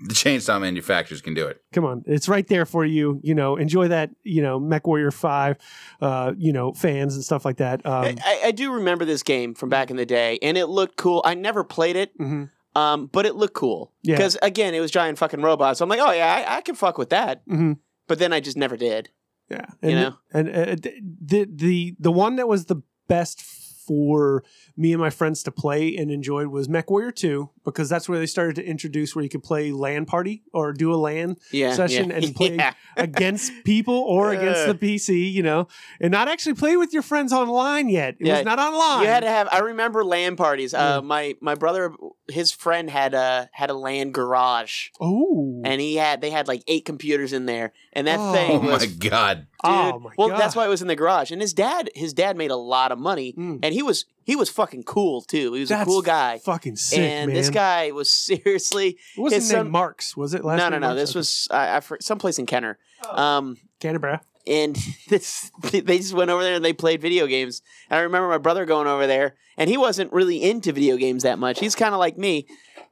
the 0.00 0.14
chainsaw 0.14 0.60
manufacturers 0.60 1.20
can 1.20 1.34
do 1.34 1.46
it. 1.46 1.62
come 1.72 1.84
on, 1.84 2.02
it's 2.06 2.28
right 2.28 2.46
there 2.46 2.64
for 2.66 2.84
you. 2.84 3.20
You 3.22 3.34
know, 3.34 3.56
enjoy 3.56 3.88
that. 3.88 4.10
You 4.22 4.42
know, 4.42 4.60
Mech 4.60 4.86
Warrior 4.86 5.10
Five. 5.10 5.56
Uh, 6.00 6.32
you 6.36 6.52
know, 6.52 6.72
fans 6.72 7.14
and 7.14 7.24
stuff 7.24 7.44
like 7.44 7.56
that. 7.58 7.84
Um, 7.84 8.16
I, 8.24 8.40
I 8.46 8.50
do 8.52 8.72
remember 8.72 9.04
this 9.04 9.22
game 9.22 9.54
from 9.54 9.68
back 9.68 9.90
in 9.90 9.96
the 9.96 10.06
day, 10.06 10.38
and 10.42 10.56
it 10.56 10.66
looked 10.66 10.96
cool. 10.96 11.22
I 11.24 11.34
never 11.34 11.64
played 11.64 11.96
it, 11.96 12.16
mhm. 12.18 12.50
um, 12.74 13.06
but 13.06 13.26
it 13.26 13.34
looked 13.34 13.54
cool. 13.54 13.92
Yeah. 14.02 14.16
Because, 14.16 14.36
again, 14.42 14.74
it 14.74 14.80
was 14.80 14.90
giant 14.90 15.18
fucking 15.18 15.42
robots. 15.42 15.78
So 15.78 15.84
I'm 15.84 15.88
like, 15.88 16.00
oh, 16.00 16.12
yeah, 16.12 16.44
I, 16.46 16.58
I 16.58 16.60
can 16.60 16.74
fuck 16.74 16.98
with 16.98 17.10
that. 17.10 17.46
Mhm. 17.48 17.78
But 18.06 18.18
then 18.18 18.32
I 18.32 18.40
just 18.40 18.56
never 18.56 18.76
did. 18.76 19.10
Yeah, 19.50 19.66
and 19.82 19.90
You 19.90 19.96
know? 19.96 20.14
and 20.32 20.48
uh, 20.48 20.76
the 20.76 21.48
the 21.50 21.96
the 21.98 22.12
one 22.12 22.36
that 22.36 22.46
was 22.48 22.66
the 22.66 22.82
best 23.08 23.40
for 23.42 24.44
me 24.78 24.92
and 24.92 25.00
my 25.00 25.10
friends 25.10 25.42
to 25.42 25.50
play 25.50 25.96
and 25.96 26.10
enjoyed 26.10 26.46
was 26.46 26.68
Mech 26.68 26.88
Warrior 26.88 27.10
Two 27.10 27.50
because 27.64 27.88
that's 27.88 28.08
where 28.08 28.18
they 28.18 28.26
started 28.26 28.54
to 28.56 28.64
introduce 28.64 29.14
where 29.14 29.22
you 29.24 29.28
could 29.28 29.42
play 29.42 29.72
LAN 29.72 30.06
party 30.06 30.44
or 30.54 30.72
do 30.72 30.94
a 30.94 30.96
LAN 30.96 31.36
Yeah. 31.52 31.74
session 31.74 32.10
yeah. 32.10 32.16
and 32.16 32.34
play 32.36 32.54
Yeah. 32.54 32.72
against 32.96 33.52
people 33.64 33.94
or 33.94 34.32
against 34.32 34.66
the 34.66 34.74
PC, 34.86 35.30
you 35.32 35.42
know, 35.42 35.66
and 36.00 36.12
not 36.12 36.28
actually 36.28 36.54
play 36.54 36.76
with 36.76 36.92
your 36.92 37.02
friends 37.02 37.32
online 37.32 37.88
yet. 37.88 38.16
It 38.20 38.28
was 38.32 38.44
not 38.44 38.58
online. 38.58 39.02
You 39.02 39.08
had 39.08 39.20
to 39.20 39.28
have. 39.28 39.48
I 39.50 39.58
remember 39.58 40.04
LAN 40.04 40.36
parties. 40.36 40.72
Uh, 40.72 41.02
my 41.02 41.34
my 41.40 41.56
brother, 41.56 41.92
his 42.30 42.52
friend 42.52 42.88
had 42.88 43.14
a 43.14 43.50
had 43.52 43.70
a 43.70 43.74
LAN 43.74 44.12
garage, 44.12 44.88
oh, 45.00 45.60
and 45.64 45.80
he 45.80 45.96
had 45.96 46.20
they 46.20 46.30
had 46.30 46.46
like 46.46 46.62
eight 46.68 46.84
computers 46.84 47.32
in 47.32 47.46
there, 47.46 47.72
and 47.92 48.06
that 48.06 48.18
Oh. 48.20 48.32
thing 48.32 48.50
Oh 48.68 48.70
was 48.72 48.86
my 48.86 49.08
god! 49.08 49.46
oh 49.64 49.92
Dude, 49.92 50.02
my 50.02 50.10
well, 50.16 50.28
god. 50.28 50.40
that's 50.40 50.54
why 50.54 50.64
it 50.64 50.68
was 50.68 50.82
in 50.82 50.88
the 50.88 50.96
garage. 50.96 51.32
And 51.32 51.40
his 51.40 51.52
dad, 51.52 51.90
his 51.96 52.12
dad 52.14 52.36
made 52.36 52.50
a 52.52 52.56
lot 52.56 52.92
of 52.92 52.98
money, 52.98 53.34
Mm. 53.36 53.58
and 53.62 53.74
he 53.74 53.82
was 53.82 54.04
he 54.28 54.36
was 54.36 54.50
fucking 54.50 54.82
cool 54.82 55.22
too. 55.22 55.54
He 55.54 55.60
was 55.60 55.70
That's 55.70 55.82
a 55.82 55.86
cool 55.86 56.02
guy. 56.02 56.36
Fucking 56.38 56.76
sick, 56.76 56.98
and 56.98 57.28
man. 57.28 57.34
this 57.34 57.48
guy 57.48 57.90
was 57.92 58.12
seriously 58.28 58.98
it 59.16 59.20
wasn't 59.20 59.42
his 59.42 59.50
named 59.50 59.58
son- 59.64 59.70
Marks, 59.70 60.16
was 60.16 60.34
it? 60.34 60.44
Last 60.44 60.58
no, 60.58 60.68
no, 60.68 60.78
no. 60.78 60.86
Marks? 60.88 61.00
This 61.00 61.10
Okay. 61.10 61.18
was 61.18 61.48
I, 61.50 61.76
I 61.76 61.80
for, 61.80 61.96
someplace 62.00 62.38
in 62.38 62.44
Kenner. 62.44 62.78
Um, 63.10 63.56
Canterbury. 63.80 64.18
and 64.46 64.76
this 65.08 65.50
they 65.62 65.98
just 65.98 66.12
went 66.12 66.30
over 66.30 66.42
there 66.42 66.54
and 66.56 66.64
they 66.64 66.74
played 66.74 67.00
video 67.00 67.26
games. 67.26 67.62
And 67.88 67.98
I 67.98 68.02
remember 68.02 68.28
my 68.28 68.38
brother 68.38 68.66
going 68.66 68.86
over 68.86 69.06
there, 69.06 69.34
and 69.56 69.70
he 69.70 69.78
wasn't 69.78 70.12
really 70.12 70.42
into 70.42 70.72
video 70.72 70.96
games 70.98 71.22
that 71.22 71.38
much. 71.38 71.58
He's 71.60 71.74
kind 71.74 71.94
of 71.94 71.98
like 71.98 72.18
me, 72.18 72.46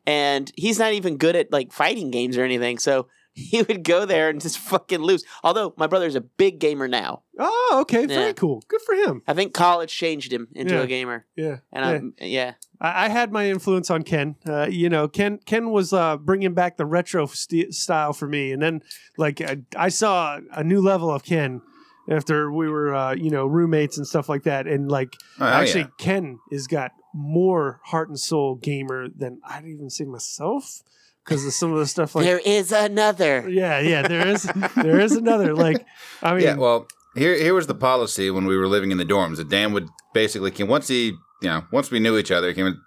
and 0.06 0.50
he's 0.56 0.78
not 0.78 0.94
even 0.94 1.18
good 1.18 1.36
at 1.36 1.52
like 1.52 1.70
fighting 1.70 2.10
games 2.10 2.38
or 2.38 2.44
anything. 2.44 2.78
So 2.78 3.08
he 3.50 3.62
would 3.62 3.84
go 3.84 4.04
there 4.06 4.28
and 4.30 4.40
just 4.40 4.58
fucking 4.58 5.00
lose. 5.00 5.22
Although 5.44 5.74
my 5.76 5.86
brother's 5.86 6.14
a 6.14 6.20
big 6.22 6.58
gamer 6.58 6.88
now. 6.88 7.22
Oh, 7.38 7.78
okay, 7.82 8.06
very 8.06 8.28
Yeah. 8.28 8.32
cool. 8.32 8.62
Good 8.66 8.80
for 8.80 8.94
him. 8.94 9.22
I 9.28 9.34
think 9.34 9.52
college 9.52 9.92
changed 9.94 10.32
him 10.32 10.48
into 10.54 10.74
Yeah. 10.74 10.80
a 10.80 10.86
gamer. 10.86 11.26
Yeah, 11.36 11.56
And 11.72 11.84
yeah. 11.84 11.90
I'm 11.90 12.14
yeah. 12.18 12.52
I, 12.80 13.04
I 13.04 13.08
had 13.10 13.30
my 13.32 13.48
influence 13.50 13.90
on 13.90 14.02
Ken. 14.04 14.36
Uh, 14.48 14.66
you 14.70 14.88
know, 14.88 15.06
Ken 15.06 15.38
Ken 15.44 15.70
was 15.70 15.92
uh, 15.92 16.16
bringing 16.16 16.54
back 16.54 16.78
the 16.78 16.86
retro 16.86 17.26
st- 17.26 17.74
style 17.74 18.12
for 18.14 18.26
me, 18.26 18.52
and 18.52 18.62
then 18.62 18.80
like 19.18 19.40
I, 19.42 19.58
I 19.76 19.90
saw 19.90 20.40
a 20.52 20.64
new 20.64 20.80
level 20.80 21.10
of 21.10 21.22
Ken 21.24 21.60
after 22.08 22.50
we 22.50 22.68
were 22.70 22.94
uh, 22.94 23.14
you 23.14 23.30
know 23.30 23.46
roommates 23.46 23.98
and 23.98 24.06
stuff 24.06 24.28
like 24.30 24.44
that, 24.44 24.66
and 24.66 24.90
like 24.90 25.14
Oh, 25.38 25.44
hell 25.44 25.54
actually 25.60 25.80
yeah. 25.82 25.88
Ken 25.98 26.38
has 26.50 26.66
got 26.66 26.92
more 27.12 27.80
heart 27.84 28.08
and 28.08 28.18
soul 28.18 28.54
gamer 28.56 29.08
than 29.08 29.40
I'd 29.46 29.66
even 29.66 29.90
say 29.90 30.04
myself 30.04 30.82
because 31.26 31.44
of 31.44 31.52
some 31.52 31.72
of 31.72 31.78
the 31.78 31.86
stuff 31.86 32.14
like 32.14 32.24
there 32.24 32.38
is 32.44 32.70
another. 32.72 33.48
yeah 33.48 33.80
yeah 33.80 34.06
there 34.06 34.26
is 34.26 34.44
there 34.76 35.00
is 35.00 35.12
another 35.12 35.54
like 35.54 35.84
I 36.22 36.34
mean 36.34 36.42
yeah, 36.44 36.56
well, 36.56 36.86
here 37.14 37.34
here 37.36 37.54
was 37.54 37.66
the 37.66 37.74
policy 37.74 38.30
when 38.30 38.46
we 38.46 38.56
were 38.56 38.68
living 38.68 38.92
in 38.92 38.98
the 38.98 39.04
dorms. 39.04 39.36
That 39.38 39.48
Dan 39.48 39.72
would 39.72 39.88
basically 40.14 40.50
came 40.50 40.68
once 40.68 40.88
he 40.88 41.06
you 41.42 41.48
know 41.48 41.64
once 41.72 41.90
we 41.90 41.98
knew 42.00 42.16
each 42.16 42.30
other. 42.30 42.48
He 42.48 42.54
came. 42.54 42.66
in, 42.66 42.80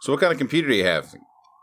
So 0.00 0.12
what 0.12 0.20
kind 0.20 0.32
of 0.32 0.38
computer 0.38 0.68
do 0.68 0.74
you 0.74 0.84
have? 0.86 1.14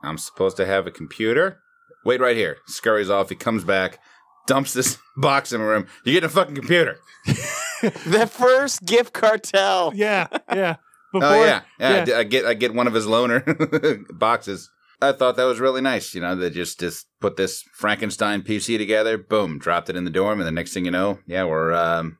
I'm 0.03 0.17
supposed 0.17 0.57
to 0.57 0.65
have 0.65 0.85
a 0.87 0.91
computer. 0.91 1.59
Wait 2.05 2.19
right 2.19 2.35
here. 2.35 2.57
Scurries 2.67 3.09
off. 3.09 3.29
He 3.29 3.35
comes 3.35 3.63
back, 3.63 3.99
dumps 4.47 4.73
this 4.73 4.97
box 5.17 5.53
in 5.53 5.61
the 5.61 5.65
room. 5.67 5.87
You're 6.03 6.13
getting 6.13 6.27
a 6.27 6.29
fucking 6.29 6.55
computer. 6.55 6.97
the 7.25 8.29
first 8.31 8.83
gift 8.85 9.13
cartel. 9.13 9.91
yeah 9.95 10.27
yeah 10.53 10.75
oh, 11.13 11.19
Before, 11.19 11.29
oh 11.29 11.45
yeah, 11.45 11.61
yeah. 11.79 11.87
I 11.87 11.91
yeah. 11.95 12.05
d- 12.05 12.13
I, 12.13 12.23
get 12.23 12.45
I 12.45 12.53
get 12.53 12.73
one 12.73 12.87
of 12.87 12.93
his 12.93 13.05
loaner 13.05 14.05
boxes. 14.19 14.69
I 15.01 15.11
thought 15.11 15.35
that 15.35 15.43
was 15.45 15.59
really 15.59 15.81
nice. 15.81 16.13
You 16.15 16.21
know, 16.21 16.35
they 16.35 16.49
just 16.49 16.79
just 16.79 17.07
put 17.19 17.35
this 17.35 17.61
Frankenstein 17.73 18.41
PC 18.41 18.77
together. 18.77 19.17
Boom, 19.17 19.59
dropped 19.59 19.89
it 19.89 19.95
in 19.95 20.05
the 20.05 20.11
dorm, 20.11 20.39
and 20.39 20.47
the 20.47 20.51
next 20.51 20.73
thing 20.73 20.85
you 20.85 20.91
know, 20.91 21.19
yeah, 21.27 21.43
we're 21.45 21.73
um, 21.73 22.17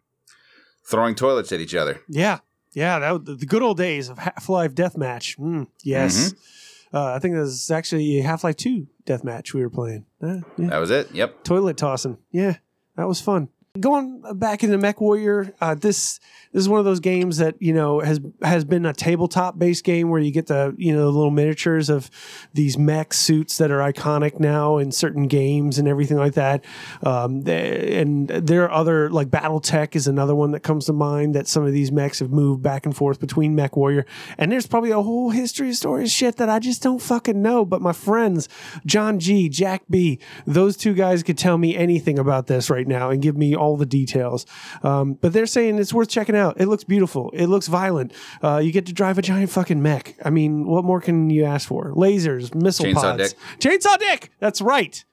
throwing 0.90 1.16
toilets 1.16 1.52
at 1.52 1.60
each 1.60 1.76
other. 1.76 2.02
Yeah, 2.10 2.40
yeah, 2.74 3.00
that 3.00 3.26
the 3.26 3.45
good 3.45 3.62
old 3.64 3.78
days 3.78 4.10
of 4.10 4.18
Half 4.18 4.50
Life 4.50 4.74
Deathmatch. 4.76 5.38
Mm, 5.40 5.68
yes, 5.84 6.34
Mm-hmm. 6.34 6.98
uh, 6.98 7.14
I 7.16 7.20
think 7.20 7.36
that 7.36 7.41
was 7.41 7.72
actually 7.72 8.18
Half 8.22 8.44
Life 8.44 8.58
Two 8.58 8.88
Deathmatch 9.06 9.54
we 9.54 9.62
were 9.62 9.70
playing. 9.70 10.06
Uh, 10.22 10.41
yeah. 10.58 10.70
That 10.70 10.78
was 10.80 10.91
it. 10.91 11.12
Yep. 11.14 11.44
Toilet 11.44 11.78
tossing. 11.78 12.18
Yeah, 12.32 12.58
that 12.98 13.08
was 13.08 13.22
fun. 13.22 13.50
Going 13.80 14.22
back 14.36 14.64
into 14.64 14.78
Mech 14.78 15.02
Warrior, 15.02 15.52
uh, 15.60 15.74
this 15.74 16.20
this 16.52 16.62
is 16.62 16.70
one 16.70 16.78
of 16.78 16.86
those 16.86 17.00
games 17.00 17.38
that 17.38 17.56
you 17.60 17.74
know 17.74 18.02
has 18.02 18.20
has 18.44 18.64
been 18.64 18.86
a 18.86 18.94
tabletop 18.94 19.58
based 19.58 19.84
game 19.84 20.10
where 20.12 20.20
you 20.20 20.30
get 20.30 20.45
the 20.45 20.76
you 20.78 20.94
know 20.94 21.00
the 21.06 21.10
little 21.10 21.32
miniatures 21.32 21.90
of 21.90 22.12
these 22.54 22.78
mech 22.78 23.16
suits 23.16 23.58
that 23.58 23.72
are 23.72 23.80
iconic 23.80 24.40
now 24.40 24.78
in 24.78 24.91
certain 24.91 25.26
games 25.28 25.80
and 25.80 25.88
everything 25.88 26.18
like 26.18 26.36
that. 26.36 26.64
Um, 27.02 27.41
they- 27.45 28.00
and 28.00 28.28
there 28.28 28.64
are 28.66 28.72
other 28.72 29.10
like 29.10 29.30
BattleTech 29.30 29.95
is 29.95 30.06
another 30.06 30.36
one 30.36 30.52
that 30.52 30.60
comes 30.60 30.86
to 30.86 30.94
mind 30.94 31.34
that 31.34 31.48
some 31.48 31.66
of 31.66 31.74
these 31.74 31.91
mechs 31.91 32.20
have 32.20 32.30
moved 32.30 32.62
back 32.62 32.86
and 32.86 32.95
forth 32.95 33.20
between 33.20 33.56
Mech 33.56 33.76
Warrior. 33.76 34.06
And 34.38 34.52
there's 34.52 34.68
probably 34.68 34.91
a 34.91 35.02
whole 35.02 35.32
history 35.32 35.70
of 35.70 35.76
stories 35.78 36.12
shit 36.12 36.36
that 36.36 36.48
I 36.48 36.60
just 36.60 36.84
don't 36.84 37.02
fucking 37.02 37.41
know. 37.41 37.66
But 37.66 37.82
my 37.82 37.94
friends, 37.94 38.48
John 38.86 39.18
G, 39.18 39.50
Jack 39.50 39.82
B, 39.90 40.20
those 40.45 40.78
two 40.78 40.94
guys 40.94 41.24
could 41.24 41.40
tell 41.40 41.58
me 41.58 41.76
anything 41.76 42.20
about 42.20 42.45
this 42.45 42.70
right 42.70 42.88
now 42.88 43.10
and 43.10 43.20
give 43.20 43.36
me 43.36 43.56
all 43.64 43.77
the 43.77 43.85
details. 43.85 44.45
Um, 44.84 45.14
but 45.15 45.34
they're 45.34 45.45
saying 45.45 45.80
it's 45.80 45.94
worth 45.94 46.10
checking 46.10 46.35
out. 46.35 46.60
It 46.60 46.68
looks 46.68 46.84
beautiful. 46.84 47.31
It 47.34 47.48
looks 47.48 47.68
violent. 47.68 48.14
Uh, 48.44 48.57
you 48.64 48.72
get 48.72 48.85
to 48.88 48.94
drive 48.94 49.18
a 49.18 49.22
giant 49.22 49.49
fucking 49.49 49.81
mech. 49.81 50.15
I 50.23 50.30
mean, 50.30 50.65
what 50.68 50.84
more 50.84 50.99
can 51.02 51.30
you 51.30 51.45
ask 51.45 51.68
for? 51.68 51.94
Lasers, 51.95 52.53
missile 52.53 52.85
Chainsaw 52.88 53.18
pods. 53.18 53.34
dick. 53.34 53.40
Chainsaw 53.60 53.98
dick. 53.98 54.30
That's 54.40 54.61
right. 54.61 55.03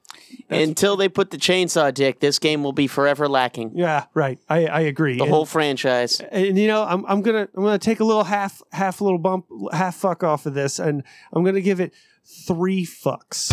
Until 0.49 0.95
they 0.97 1.09
put 1.09 1.31
the 1.31 1.37
chainsaw 1.37 1.93
dick, 1.93 2.19
this 2.19 2.39
game 2.39 2.63
will 2.63 2.71
be 2.73 2.87
forever 2.87 3.27
lacking. 3.27 3.71
Yeah, 3.75 4.05
right. 4.13 4.39
I, 4.49 4.65
I 4.67 4.79
agree. 4.81 5.17
The 5.17 5.23
And- 5.23 5.31
whole 5.31 5.45
franchise. 5.45 6.21
and 6.31 6.57
you 6.57 6.67
know 6.67 6.83
I'm, 6.83 7.05
I'm 7.05 7.21
gonna 7.21 7.47
I'm 7.55 7.63
gonna 7.63 7.77
take 7.79 7.99
a 7.99 8.03
little 8.05 8.23
half 8.23 8.61
half 8.71 9.01
little 9.01 9.19
bump 9.19 9.45
half 9.73 9.95
fuck 9.95 10.23
off 10.23 10.45
of 10.45 10.53
this 10.53 10.79
and 10.79 11.03
I'm 11.33 11.43
gonna 11.43 11.59
give 11.61 11.79
it 11.81 11.93
three 12.47 12.85
fucks. 12.85 13.51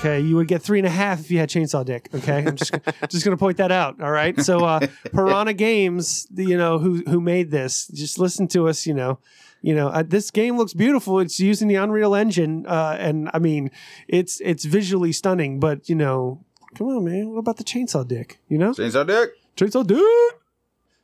Okay, 0.00 0.20
you 0.20 0.34
would 0.36 0.48
get 0.48 0.62
three 0.62 0.78
and 0.78 0.86
a 0.86 0.90
half 0.90 1.20
if 1.20 1.30
you 1.30 1.38
had 1.38 1.50
chainsaw 1.50 1.84
dick. 1.84 2.08
Okay, 2.14 2.38
I'm 2.46 2.56
just 2.56 2.72
gonna- 2.72 2.94
just 3.10 3.22
gonna 3.22 3.36
point 3.36 3.58
that 3.58 3.70
out. 3.70 4.00
All 4.00 4.10
right, 4.10 4.38
so 4.40 4.64
uh, 4.64 4.80
Piranha 5.12 5.52
Games, 5.52 6.26
you 6.34 6.56
know 6.56 6.78
who 6.78 7.02
who 7.06 7.20
made 7.20 7.50
this, 7.50 7.86
just 7.88 8.18
listen 8.18 8.48
to 8.48 8.66
us. 8.66 8.86
You 8.86 8.94
know, 8.94 9.18
you 9.60 9.74
know 9.74 9.88
uh, 9.88 10.02
this 10.02 10.30
game 10.30 10.56
looks 10.56 10.72
beautiful. 10.72 11.18
It's 11.20 11.38
using 11.38 11.68
the 11.68 11.74
Unreal 11.74 12.14
Engine, 12.14 12.64
uh, 12.66 12.96
and 12.98 13.28
I 13.34 13.38
mean 13.40 13.70
it's 14.08 14.40
it's 14.40 14.64
visually 14.64 15.12
stunning. 15.12 15.60
But 15.60 15.90
you 15.90 15.94
know, 15.96 16.42
come 16.76 16.86
on, 16.88 17.04
man, 17.04 17.28
what 17.30 17.38
about 17.40 17.58
the 17.58 17.64
chainsaw 17.64 18.08
dick? 18.08 18.40
You 18.48 18.56
know, 18.56 18.70
Chainsaw 18.70 19.06
dick. 19.06 19.32
Chainsaw 19.56 19.86
Dick. 19.86 20.00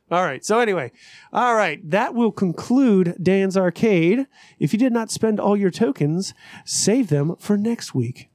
All 0.09 0.23
right. 0.23 0.43
So 0.43 0.59
anyway, 0.59 0.91
all 1.31 1.53
right, 1.53 1.87
that 1.91 2.15
will 2.15 2.31
conclude 2.31 3.15
Dan's 3.21 3.55
Arcade. 3.57 4.25
If 4.57 4.73
you 4.73 4.79
did 4.79 4.91
not 4.93 5.11
spend 5.11 5.39
all 5.39 5.55
your 5.55 5.69
tokens, 5.69 6.33
save 6.65 7.09
them 7.09 7.35
for 7.37 7.57
next 7.57 7.93
week. 7.93 8.29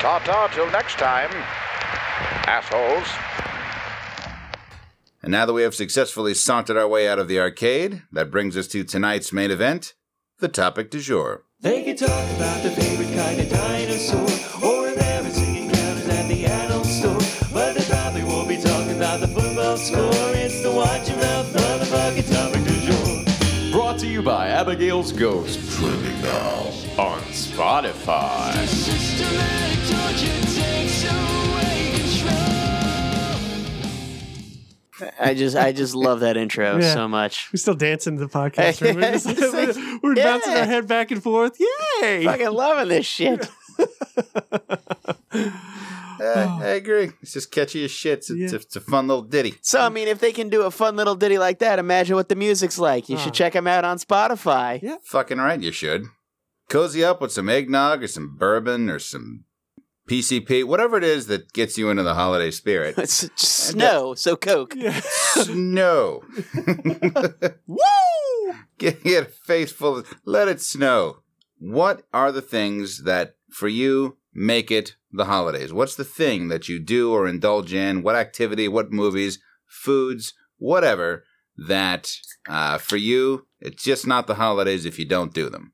Ta-ta 0.00 0.50
till 0.52 0.70
next 0.70 0.98
time, 0.98 1.30
assholes. 2.46 3.08
And 5.22 5.30
now 5.30 5.46
that 5.46 5.52
we 5.52 5.62
have 5.62 5.74
successfully 5.74 6.34
sauntered 6.34 6.76
our 6.76 6.88
way 6.88 7.08
out 7.08 7.18
of 7.18 7.28
the 7.28 7.38
arcade, 7.38 8.02
that 8.12 8.30
brings 8.30 8.56
us 8.56 8.66
to 8.68 8.84
tonight's 8.84 9.32
main 9.32 9.50
event, 9.50 9.94
the 10.40 10.48
topic 10.48 10.90
du 10.90 11.00
jour. 11.00 11.44
They 11.60 11.84
can 11.84 11.96
talk 11.96 12.10
about 12.36 12.62
their 12.62 12.72
favorite 12.72 13.14
kind 13.16 13.40
of 13.40 13.48
dinosaur 13.48 14.20
or 14.68 14.88
if 14.88 14.96
they're 14.96 15.22
at 15.22 16.28
the 16.28 16.46
adult 16.46 16.86
store. 16.86 17.20
But 17.52 17.74
they 17.76 17.84
probably 17.84 18.24
won't 18.24 18.48
be 18.48 18.56
talking 18.56 18.96
about 18.96 19.20
the 19.20 19.28
football 19.28 19.76
score. 19.76 20.11
You 24.22 24.26
by 24.26 24.48
Abigail's 24.48 25.12
Ghost 25.12 25.58
Trending 25.72 26.22
Now 26.22 26.70
on 26.98 27.20
Spotify. 27.32 28.52
Systematic 28.66 29.78
torture 29.88 30.42
takes 30.60 31.04
away 31.04 31.92
control. 34.98 35.18
I 35.20 35.34
just 35.34 35.56
I 35.56 35.72
just 35.72 35.94
love 35.94 36.20
that 36.20 36.36
intro 36.36 36.78
Yeah. 36.80 36.94
so 36.94 37.08
much. 37.08 37.48
We're 37.52 37.58
still 37.58 37.74
dancing 37.74 38.18
to 38.18 38.26
the 38.26 38.30
podcast 38.32 38.80
room. 38.80 38.96
We're, 38.96 39.12
just- 39.12 39.26
It's 39.30 39.40
like, 39.40 39.74
we're- 39.76 39.98
we're 40.02 40.14
bouncing 40.14 40.52
yeah. 40.52 40.60
our 40.60 40.66
head 40.66 40.86
back 40.86 41.10
and 41.10 41.22
forth. 41.22 41.58
Yay! 42.00 42.24
Fucking 42.24 42.50
loving 42.52 42.88
this 42.88 43.06
shit. 43.06 43.48
Uh, 46.22 46.58
I 46.62 46.66
agree. 46.68 47.10
It's 47.20 47.32
just 47.32 47.50
catchy 47.50 47.84
as 47.84 47.90
shit. 47.90 48.18
It's, 48.20 48.30
it's, 48.30 48.52
it's 48.52 48.76
a 48.76 48.80
fun 48.80 49.08
little 49.08 49.22
ditty. 49.24 49.54
So 49.62 49.80
I 49.80 49.88
mean, 49.88 50.06
if 50.08 50.20
they 50.20 50.32
can 50.32 50.48
do 50.48 50.62
a 50.62 50.70
fun 50.70 50.94
little 50.96 51.14
ditty 51.16 51.38
like 51.38 51.58
that, 51.58 51.78
imagine 51.78 52.14
what 52.16 52.28
the 52.28 52.36
music's 52.36 52.78
like. 52.78 53.08
You 53.08 53.16
Ah. 53.16 53.20
should 53.20 53.34
check 53.34 53.54
them 53.54 53.66
out 53.66 53.84
on 53.84 53.98
Spotify. 53.98 54.80
Yeah. 54.82 54.96
Fucking 55.04 55.38
right, 55.38 55.60
you 55.60 55.72
should. 55.72 56.04
Cozy 56.68 57.02
up 57.04 57.20
with 57.20 57.32
some 57.32 57.48
eggnog 57.48 58.02
or 58.02 58.08
some 58.08 58.36
bourbon 58.38 58.88
or 58.88 58.98
some 58.98 59.44
PCP, 60.08 60.64
whatever 60.64 60.96
it 60.96 61.04
is 61.04 61.26
that 61.26 61.52
gets 61.52 61.76
you 61.78 61.90
into 61.90 62.02
the 62.02 62.14
holiday 62.14 62.50
spirit. 62.50 62.94
It's 62.98 63.28
snow, 63.36 64.14
so 64.14 64.36
Coke. 64.36 64.74
Snow. 65.34 66.22
Woo! 67.66 67.78
Get, 68.78 69.02
get 69.04 69.22
a 69.26 69.30
face 69.30 69.72
full 69.72 69.98
of, 69.98 70.14
let 70.24 70.48
it 70.48 70.60
snow. 70.60 71.18
What 71.58 72.02
are 72.12 72.32
the 72.32 72.42
things 72.42 73.04
that, 73.04 73.36
for 73.50 73.68
you, 73.68 74.16
make 74.34 74.70
it 74.70 74.96
the 75.12 75.26
holidays? 75.26 75.72
What's 75.72 75.94
the 75.96 76.04
thing 76.04 76.48
that 76.48 76.68
you 76.68 76.78
do 76.78 77.12
or 77.12 77.26
indulge 77.26 77.72
in? 77.72 78.02
What 78.02 78.16
activity, 78.16 78.68
what 78.68 78.92
movies, 78.92 79.38
foods, 79.66 80.34
whatever, 80.58 81.24
that 81.56 82.12
uh, 82.48 82.78
for 82.78 82.96
you, 82.96 83.46
it's 83.60 83.82
just 83.82 84.06
not 84.06 84.26
the 84.26 84.34
holidays 84.36 84.84
if 84.86 84.98
you 84.98 85.04
don't 85.04 85.34
do 85.34 85.48
them? 85.50 85.72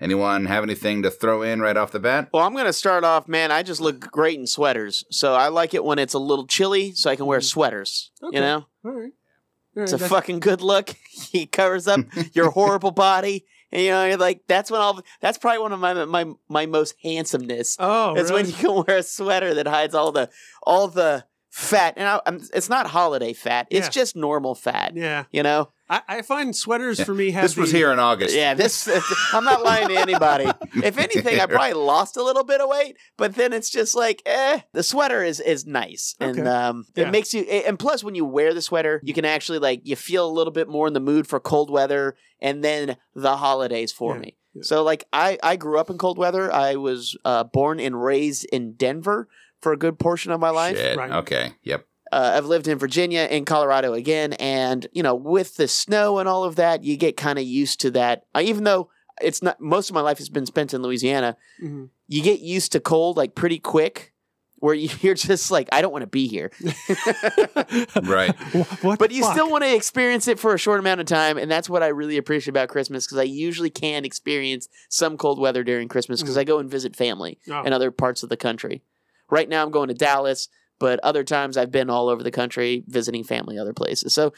Anyone 0.00 0.46
have 0.46 0.64
anything 0.64 1.02
to 1.02 1.10
throw 1.10 1.42
in 1.42 1.60
right 1.60 1.76
off 1.76 1.92
the 1.92 2.00
bat? 2.00 2.30
Well, 2.32 2.46
I'm 2.46 2.54
gonna 2.56 2.72
start 2.72 3.04
off, 3.04 3.28
man. 3.28 3.52
I 3.52 3.62
just 3.62 3.82
look 3.82 4.00
great 4.00 4.38
in 4.38 4.46
sweaters, 4.46 5.04
so 5.10 5.34
I 5.34 5.48
like 5.48 5.74
it 5.74 5.84
when 5.84 5.98
it's 5.98 6.14
a 6.14 6.18
little 6.18 6.46
chilly, 6.46 6.92
so 6.94 7.10
I 7.10 7.16
can 7.16 7.26
wear 7.26 7.42
sweaters. 7.42 8.10
Okay. 8.22 8.36
You 8.38 8.40
know, 8.40 8.66
All 8.82 8.92
right. 8.92 9.12
it's 9.76 9.92
a 9.92 9.96
That's- 9.98 10.10
fucking 10.10 10.40
good 10.40 10.62
look. 10.62 10.90
he 11.10 11.44
covers 11.46 11.86
up 11.86 12.00
your 12.32 12.50
horrible 12.50 12.92
body, 12.92 13.44
and 13.72 13.82
you 13.82 13.90
know, 13.90 14.16
like 14.18 14.42
that's 14.48 14.70
when 14.70 14.80
all. 14.80 15.00
That's 15.20 15.38
probably 15.38 15.60
one 15.60 15.72
of 15.72 15.80
my 15.80 16.04
my 16.04 16.26
my 16.48 16.66
most 16.66 16.94
handsomeness. 17.02 17.76
Oh, 17.78 18.14
is 18.16 18.32
when 18.32 18.46
you 18.46 18.52
can 18.52 18.84
wear 18.86 18.98
a 18.98 19.02
sweater 19.02 19.54
that 19.54 19.66
hides 19.66 19.94
all 19.94 20.12
the 20.12 20.30
all 20.62 20.88
the 20.88 21.24
fat, 21.50 21.94
and 21.96 22.08
I, 22.08 22.20
I'm, 22.26 22.40
it's 22.54 22.68
not 22.68 22.86
holiday 22.86 23.32
fat. 23.32 23.66
It's 23.70 23.86
Yeah. 23.88 23.90
just 23.90 24.16
normal 24.16 24.54
fat. 24.54 24.92
Yeah. 24.96 25.24
You 25.32 25.42
know. 25.42 25.70
I, 25.88 26.02
I 26.08 26.22
find 26.22 26.54
sweaters 26.54 27.02
for 27.02 27.12
me 27.12 27.32
have 27.32 27.42
This 27.42 27.56
was 27.56 27.72
the- 27.72 27.78
here 27.78 27.90
in 27.92 27.98
August. 27.98 28.34
Yeah, 28.36 28.54
this. 28.54 28.88
I'm 29.34 29.42
not 29.44 29.64
lying 29.64 29.88
to 29.88 29.96
anybody. 29.96 30.44
If 30.84 30.98
anything, 30.98 31.40
I 31.40 31.46
probably 31.46 31.72
lost 31.72 32.16
a 32.16 32.22
little 32.22 32.44
bit 32.44 32.60
of 32.60 32.68
weight, 32.68 32.96
but 33.16 33.34
then 33.34 33.52
it's 33.52 33.68
just 33.68 33.96
like, 33.96 34.22
eh. 34.24 34.60
The 34.72 34.84
sweater 34.84 35.24
is 35.24 35.40
is 35.40 35.66
nice, 35.66 36.14
and 36.20 36.46
um, 36.46 36.86
Yeah. 36.94 37.08
it 37.08 37.10
makes 37.10 37.34
you. 37.34 37.42
And 37.42 37.76
plus, 37.76 38.04
when 38.04 38.14
you 38.14 38.24
wear 38.24 38.54
the 38.54 38.62
sweater, 38.62 39.00
you 39.02 39.12
can 39.12 39.24
actually 39.24 39.58
like 39.58 39.80
you 39.84 39.96
feel 39.96 40.24
a 40.28 40.30
little 40.30 40.52
bit 40.52 40.68
more 40.68 40.86
in 40.86 40.92
the 40.92 41.00
mood 41.00 41.26
for 41.26 41.40
cold 41.40 41.70
weather, 41.70 42.14
and 42.40 42.62
then 42.62 42.96
the 43.16 43.36
holidays 43.36 43.90
for 43.90 44.14
Yeah, 44.14 44.20
me. 44.20 44.36
So 44.62 44.84
like, 44.84 45.04
I 45.12 45.38
I 45.42 45.56
grew 45.56 45.80
up 45.80 45.90
in 45.90 45.98
cold 45.98 46.18
weather. 46.18 46.52
I 46.52 46.76
was 46.76 47.16
uh, 47.24 47.42
born 47.42 47.80
and 47.80 48.00
raised 48.00 48.44
in 48.52 48.74
Denver 48.74 49.28
for 49.60 49.72
a 49.72 49.76
good 49.76 49.98
portion 49.98 50.32
of 50.32 50.40
my 50.40 50.50
life. 50.50 50.76
Shit. 50.76 50.98
Okay. 50.98 51.52
Yep. 51.62 51.86
Uh, 52.12 52.32
I've 52.34 52.46
lived 52.46 52.66
in 52.66 52.76
Virginia 52.78 53.20
and 53.30 53.46
Colorado 53.46 53.92
again, 53.94 54.32
and 54.34 54.86
you 54.92 55.02
know, 55.02 55.14
with 55.14 55.56
the 55.56 55.68
snow 55.68 56.18
and 56.18 56.28
all 56.28 56.42
of 56.44 56.56
that, 56.56 56.82
you 56.82 56.96
get 56.96 57.16
kind 57.16 57.38
of 57.38 57.44
used 57.44 57.80
to 57.82 57.90
that. 57.92 58.24
Uh, 58.34 58.40
even 58.42 58.64
though 58.64 58.90
it's 59.22 59.42
not 59.42 59.60
most 59.60 59.90
of 59.90 59.94
my 59.94 60.00
life 60.00 60.18
has 60.18 60.28
been 60.28 60.46
spent 60.46 60.74
in 60.74 60.82
Louisiana, 60.82 61.36
Mhm. 61.62 61.90
you 62.08 62.22
get 62.22 62.40
used 62.40 62.72
to 62.72 62.80
cold 62.80 63.16
like 63.16 63.34
pretty 63.36 63.58
quick, 63.60 64.12
where 64.56 64.74
you- 64.74 64.88
you're 65.02 65.14
just 65.14 65.52
like, 65.52 65.68
I 65.70 65.82
don't 65.82 65.92
want 65.92 66.02
to 66.02 66.08
be 66.08 66.26
here. 66.26 66.50
Right. 68.02 68.34
What 68.82 68.98
but 68.98 69.10
you 69.12 69.22
fuck? 69.22 69.32
still 69.32 69.50
want 69.50 69.62
to 69.64 69.74
experience 69.74 70.26
it 70.28 70.38
for 70.38 70.54
a 70.54 70.58
short 70.58 70.80
amount 70.80 71.00
of 71.00 71.06
time, 71.06 71.38
and 71.38 71.50
that's 71.50 71.68
what 71.68 71.82
I 71.82 71.88
really 71.88 72.16
appreciate 72.16 72.50
about 72.50 72.68
Christmas 72.68 73.06
because 73.06 73.18
I 73.18 73.22
usually 73.24 73.70
can 73.70 74.04
experience 74.04 74.68
some 74.88 75.16
cold 75.16 75.38
weather 75.38 75.62
during 75.62 75.88
Christmas 75.88 76.20
because 76.20 76.36
I 76.36 76.44
go 76.44 76.58
and 76.58 76.70
visit 76.70 76.96
family 76.96 77.38
Oh. 77.50 77.62
in 77.62 77.72
other 77.72 77.90
parts 77.90 78.22
of 78.22 78.28
the 78.28 78.36
country. 78.36 78.82
Right 79.30 79.48
now, 79.48 79.62
I'm 79.64 79.70
going 79.70 79.88
to 79.88 79.94
Dallas, 79.94 80.48
but 80.78 80.98
other 81.00 81.24
times 81.24 81.56
I've 81.56 81.70
been 81.70 81.90
all 81.90 82.08
over 82.08 82.22
the 82.22 82.30
country 82.30 82.84
visiting 82.86 83.24
family 83.24 83.58
other 83.58 83.72
places. 83.72 84.12
So 84.14 84.32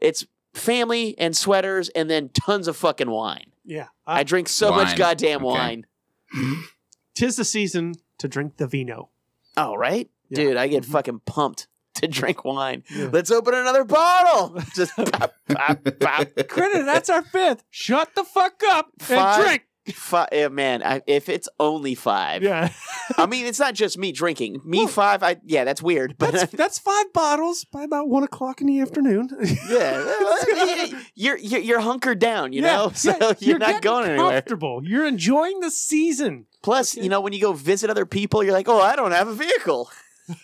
it's 0.00 0.26
family 0.54 1.16
and 1.18 1.36
sweaters, 1.36 1.88
and 1.90 2.08
then 2.10 2.30
tons 2.30 2.68
of 2.68 2.76
fucking 2.76 3.10
wine. 3.10 3.52
Yeah. 3.64 3.88
I 4.06 4.22
drink 4.24 4.48
so 4.48 4.70
Wine. 4.70 4.84
much 4.86 4.96
goddamn 4.96 5.44
Okay. 5.44 5.58
wine. 5.58 5.86
Tis 7.14 7.36
the 7.36 7.44
season 7.44 7.94
to 8.18 8.28
drink 8.28 8.56
the 8.56 8.66
vino. 8.66 9.10
Oh, 9.56 9.74
right, 9.74 10.08
Yeah. 10.30 10.36
dude, 10.36 10.56
I 10.56 10.68
get 10.68 10.82
mm-hmm. 10.84 10.92
fucking 10.92 11.20
pumped 11.26 11.66
to 11.94 12.06
drink 12.08 12.44
wine. 12.44 12.84
Let's 12.96 13.30
open 13.30 13.54
another 13.54 13.84
bottle. 13.84 14.56
Just 14.74 14.94
pop, 14.96 15.34
pop, 15.48 15.80
pop. 16.00 16.28
Critter, 16.48 16.84
that's 16.84 17.10
our 17.10 17.22
fifth. 17.22 17.64
Shut 17.70 18.14
the 18.14 18.24
fuck 18.24 18.62
up 18.70 18.90
and 19.00 19.02
Five- 19.06 19.44
drink. 19.44 19.62
Five, 19.92 20.28
yeah, 20.32 20.48
man, 20.48 20.82
I, 20.82 21.02
if 21.06 21.28
it's 21.28 21.48
only 21.58 21.94
five, 21.94 22.42
Yeah. 22.42 22.70
I 23.16 23.26
mean, 23.26 23.46
it's 23.46 23.58
not 23.58 23.74
just 23.74 23.96
me 23.96 24.12
drinking. 24.12 24.60
Me 24.64 24.86
five, 24.86 25.22
I 25.22 25.36
yeah, 25.44 25.64
that's 25.64 25.82
weird, 25.82 26.16
but 26.18 26.32
That's, 26.32 26.52
that's 26.56 26.78
five 26.78 27.12
bottles 27.12 27.64
by 27.64 27.84
about 27.84 28.08
one 28.08 28.22
o'clock 28.22 28.60
in 28.60 28.66
the 28.66 28.80
afternoon. 28.80 29.30
yeah, 29.68 30.04
well, 30.04 30.88
you're, 31.14 31.38
you're 31.38 31.60
you're 31.60 31.80
hunkered 31.80 32.18
down, 32.18 32.52
you 32.52 32.60
know, 32.60 32.90
so 32.94 33.16
yeah, 33.20 33.32
you're, 33.38 33.58
not 33.58 33.66
getting 33.68 33.80
going 33.82 34.10
anywhere. 34.10 34.32
Comfortable. 34.32 34.82
You're 34.84 35.06
enjoying 35.06 35.60
the 35.60 35.70
season. 35.70 36.46
Plus, 36.62 36.96
you 36.96 37.08
know, 37.08 37.20
when 37.20 37.32
you 37.32 37.40
go 37.40 37.52
visit 37.52 37.88
other 37.88 38.06
people, 38.06 38.42
you're 38.42 38.52
like, 38.52 38.68
oh, 38.68 38.80
I 38.80 38.96
don't 38.96 39.12
have 39.12 39.28
a 39.28 39.34
vehicle. 39.34 39.90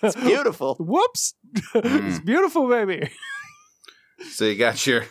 It's 0.03 0.17
beautiful. 0.17 0.77
Whoops. 0.79 1.35
it's 1.75 2.19
mm. 2.19 2.25
beautiful, 2.25 2.69
baby. 2.69 3.11
So 4.31 4.47
you 4.47 4.57
got 4.57 4.87
your 4.87 5.05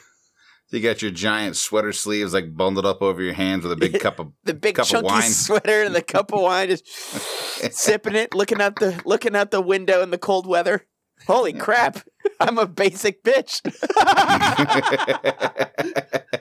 you 0.73 0.81
got 0.81 1.01
your 1.01 1.11
giant 1.11 1.55
sweater 1.55 1.93
sleeves 1.93 2.33
like 2.33 2.55
bundled 2.55 2.85
up 2.85 3.01
over 3.01 3.21
your 3.21 3.33
hands 3.33 3.63
with 3.63 3.71
a 3.71 3.75
big 3.75 3.99
cup 4.05 4.19
of 4.19 4.31
The 4.43 4.53
big 4.53 4.75
cup 4.75 4.85
of 4.85 4.89
chunky 4.89 5.07
wine. 5.07 5.29
sweater 5.29 5.83
and 5.83 5.95
the 5.95 6.01
cup 6.01 6.33
of 6.33 6.41
wine, 6.41 6.69
just 6.69 6.87
sipping 7.73 8.15
it, 8.15 8.33
looking 8.33 8.61
out 8.61 8.77
the 8.79 9.01
looking 9.05 9.35
out 9.35 9.51
the 9.51 9.61
window 9.61 10.01
in 10.01 10.09
the 10.09 10.17
cold 10.17 10.47
weather. 10.47 10.85
Holy 11.27 11.53
crap! 11.53 11.99
I'm 12.39 12.57
a 12.57 12.67
basic 12.67 13.23
bitch. 13.23 13.61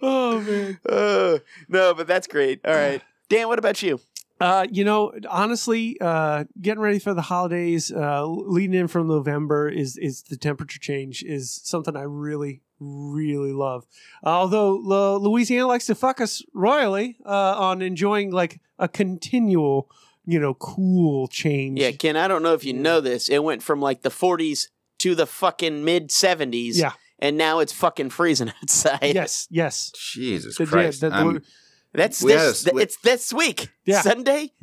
Oh 0.00 0.40
man. 0.40 0.78
Uh, 0.88 1.38
no, 1.68 1.92
but 1.94 2.06
that's 2.06 2.28
great. 2.28 2.60
All 2.64 2.74
right, 2.74 3.02
Dan. 3.28 3.48
What 3.48 3.58
about 3.58 3.82
you? 3.82 4.00
Uh, 4.40 4.64
you 4.70 4.84
know, 4.84 5.12
honestly, 5.28 5.96
uh, 6.00 6.44
getting 6.60 6.80
ready 6.80 7.00
for 7.00 7.14
the 7.14 7.22
holidays, 7.22 7.90
uh, 7.90 8.24
leading 8.24 8.78
in 8.78 8.86
from 8.86 9.08
November 9.08 9.68
is 9.68 9.96
is 9.96 10.22
the 10.22 10.36
temperature 10.36 10.78
change 10.78 11.24
is 11.24 11.60
something 11.64 11.96
I 11.96 12.02
really 12.02 12.62
really 12.80 13.52
love. 13.52 13.86
Although 14.22 14.76
uh, 14.90 15.16
Louisiana 15.18 15.66
likes 15.66 15.86
to 15.86 15.94
fuck 15.94 16.20
us 16.20 16.42
royally 16.54 17.16
uh, 17.26 17.54
on 17.58 17.82
enjoying 17.82 18.30
like 18.30 18.60
a 18.78 18.88
continual, 18.88 19.90
you 20.24 20.38
know, 20.38 20.54
cool 20.54 21.28
change. 21.28 21.80
Yeah, 21.80 21.90
Ken. 21.92 22.16
I 22.16 22.28
don't 22.28 22.42
know 22.42 22.54
if 22.54 22.64
you 22.64 22.72
know 22.72 23.00
this. 23.00 23.28
It 23.28 23.42
went 23.42 23.62
from 23.62 23.80
like 23.80 24.02
the 24.02 24.10
40s 24.10 24.68
to 24.98 25.14
the 25.14 25.26
fucking 25.26 25.84
mid 25.84 26.08
70s. 26.10 26.76
Yeah. 26.76 26.92
And 27.20 27.36
now 27.36 27.58
it's 27.58 27.72
fucking 27.72 28.10
freezing 28.10 28.52
outside. 28.62 29.00
Yes. 29.14 29.48
Yes. 29.50 29.90
Jesus 30.12 30.56
The- 30.56 30.66
Christ. 30.66 31.00
the- 31.00 31.10
the- 31.10 31.14
I'm- 31.16 31.42
That's 31.92 32.22
We 32.22 32.32
had 32.32 32.40
this. 32.40 32.66
a 32.66 32.70
sli- 32.70 32.82
it's 32.82 32.96
this 32.98 33.32
week. 33.32 33.68
Yeah. 33.84 34.02
Sunday, 34.02 34.52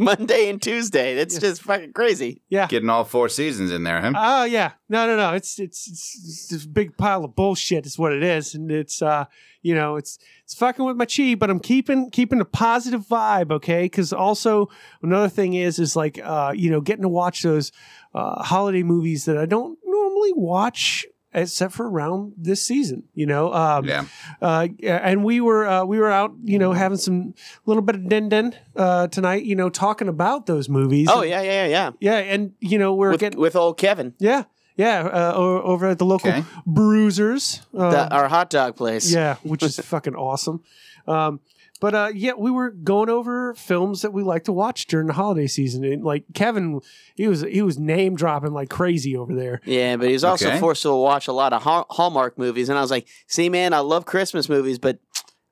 Monday, 0.00 0.48
and 0.48 0.60
Tuesday. 0.60 1.14
That's 1.14 1.38
just 1.38 1.62
fucking 1.62 1.92
crazy. 1.92 2.40
Yeah. 2.48 2.66
Getting 2.66 2.88
all 2.88 3.04
four 3.04 3.28
seasons 3.28 3.70
in 3.70 3.84
there, 3.84 4.00
huh? 4.00 4.12
Oh 4.16 4.44
yeah, 4.44 4.72
no, 4.88 5.06
no, 5.06 5.16
no. 5.16 5.34
It's 5.34 5.58
it's 5.58 5.86
it's, 5.86 6.18
it's 6.24 6.48
this 6.48 6.66
big 6.66 6.96
pile 6.96 7.24
of 7.24 7.36
bullshit 7.36 7.84
is 7.84 7.98
what 7.98 8.12
it 8.12 8.22
is, 8.22 8.54
and 8.54 8.70
it's 8.72 9.02
uh, 9.02 9.26
you 9.62 9.74
know, 9.74 9.96
it's 9.96 10.18
it's 10.44 10.54
fucking 10.54 10.84
with 10.84 10.96
my 10.96 11.04
chi, 11.04 11.34
but 11.34 11.50
I'm 11.50 11.60
keeping 11.60 12.10
keeping 12.10 12.40
a 12.40 12.44
positive 12.44 13.06
vibe, 13.06 13.52
okay? 13.52 13.84
Because 13.84 14.12
also 14.12 14.70
another 15.02 15.28
thing 15.28 15.54
is 15.54 15.78
is 15.78 15.94
like 15.96 16.18
uh, 16.22 16.52
you 16.56 16.70
know, 16.70 16.80
getting 16.80 17.02
to 17.02 17.08
watch 17.08 17.42
those 17.42 17.70
uh, 18.14 18.42
holiday 18.42 18.82
movies 18.82 19.26
that 19.26 19.36
I 19.36 19.46
don't 19.46 19.78
normally 19.84 20.32
watch. 20.34 21.06
Except 21.32 21.72
for 21.72 21.88
around 21.88 22.32
this 22.36 22.66
season, 22.66 23.04
you 23.14 23.24
know, 23.24 23.54
um, 23.54 23.84
Yeah. 23.86 24.04
uh, 24.42 24.66
and 24.82 25.22
we 25.22 25.40
were 25.40 25.64
uh, 25.64 25.84
we 25.84 25.98
were 26.00 26.10
out, 26.10 26.32
you 26.42 26.58
know, 26.58 26.72
having 26.72 26.98
some 26.98 27.34
little 27.66 27.82
bit 27.82 27.94
of 27.94 28.08
din 28.08 28.28
din 28.28 28.52
uh, 28.74 29.06
tonight, 29.06 29.44
you 29.44 29.54
know, 29.54 29.70
talking 29.70 30.08
about 30.08 30.46
those 30.46 30.68
movies. 30.68 31.08
Oh, 31.08 31.22
yeah, 31.22 31.40
yeah, 31.40 31.66
yeah. 31.66 31.90
yeah, 32.00 32.16
and 32.16 32.52
you 32.58 32.78
know, 32.78 32.94
we're 32.94 33.12
With, 33.12 33.20
getting 33.20 33.38
with 33.38 33.54
old 33.54 33.78
Kevin, 33.78 34.14
yeah, 34.18 34.42
yeah, 34.76 35.02
uh, 35.06 35.32
over 35.36 35.86
at 35.86 35.98
the 35.98 36.04
local 36.04 36.30
Okay. 36.30 36.42
Bruisers. 36.66 37.60
Uh, 37.76 37.90
the, 37.90 38.12
our 38.12 38.28
hot 38.28 38.50
dog 38.50 38.74
place. 38.74 39.12
yeah, 39.14 39.36
which 39.44 39.62
is 39.62 39.78
fucking 39.84 40.16
awesome. 40.16 40.62
Um, 41.06 41.38
but 41.80 41.94
uh, 41.94 42.10
yeah, 42.14 42.32
we 42.38 42.50
were 42.50 42.70
going 42.70 43.08
over 43.08 43.54
films 43.54 44.02
that 44.02 44.12
we 44.12 44.22
like 44.22 44.44
to 44.44 44.52
watch 44.52 44.86
during 44.86 45.06
the 45.08 45.14
holiday 45.14 45.46
season, 45.46 45.82
and 45.84 46.04
like 46.04 46.24
Kevin, 46.34 46.80
he 47.16 47.26
was 47.26 47.40
he 47.42 47.62
was 47.62 47.78
name 47.78 48.14
dropping 48.16 48.52
like 48.52 48.68
crazy 48.70 49.16
over 49.16 49.34
there. 49.34 49.60
Yeah, 49.64 49.96
but 49.96 50.06
he 50.06 50.12
was 50.12 50.24
also 50.24 50.48
Okay. 50.48 50.60
forced 50.60 50.82
to 50.82 50.94
watch 50.94 51.26
a 51.26 51.32
lot 51.32 51.52
of 51.52 51.62
Hall- 51.62 51.86
Hallmark 51.90 52.38
movies, 52.38 52.68
and 52.68 52.78
I 52.78 52.82
was 52.82 52.90
like, 52.90 53.08
"See, 53.26 53.48
man, 53.48 53.72
I 53.72 53.78
love 53.80 54.04
Christmas 54.04 54.48
movies, 54.48 54.78
but 54.78 54.98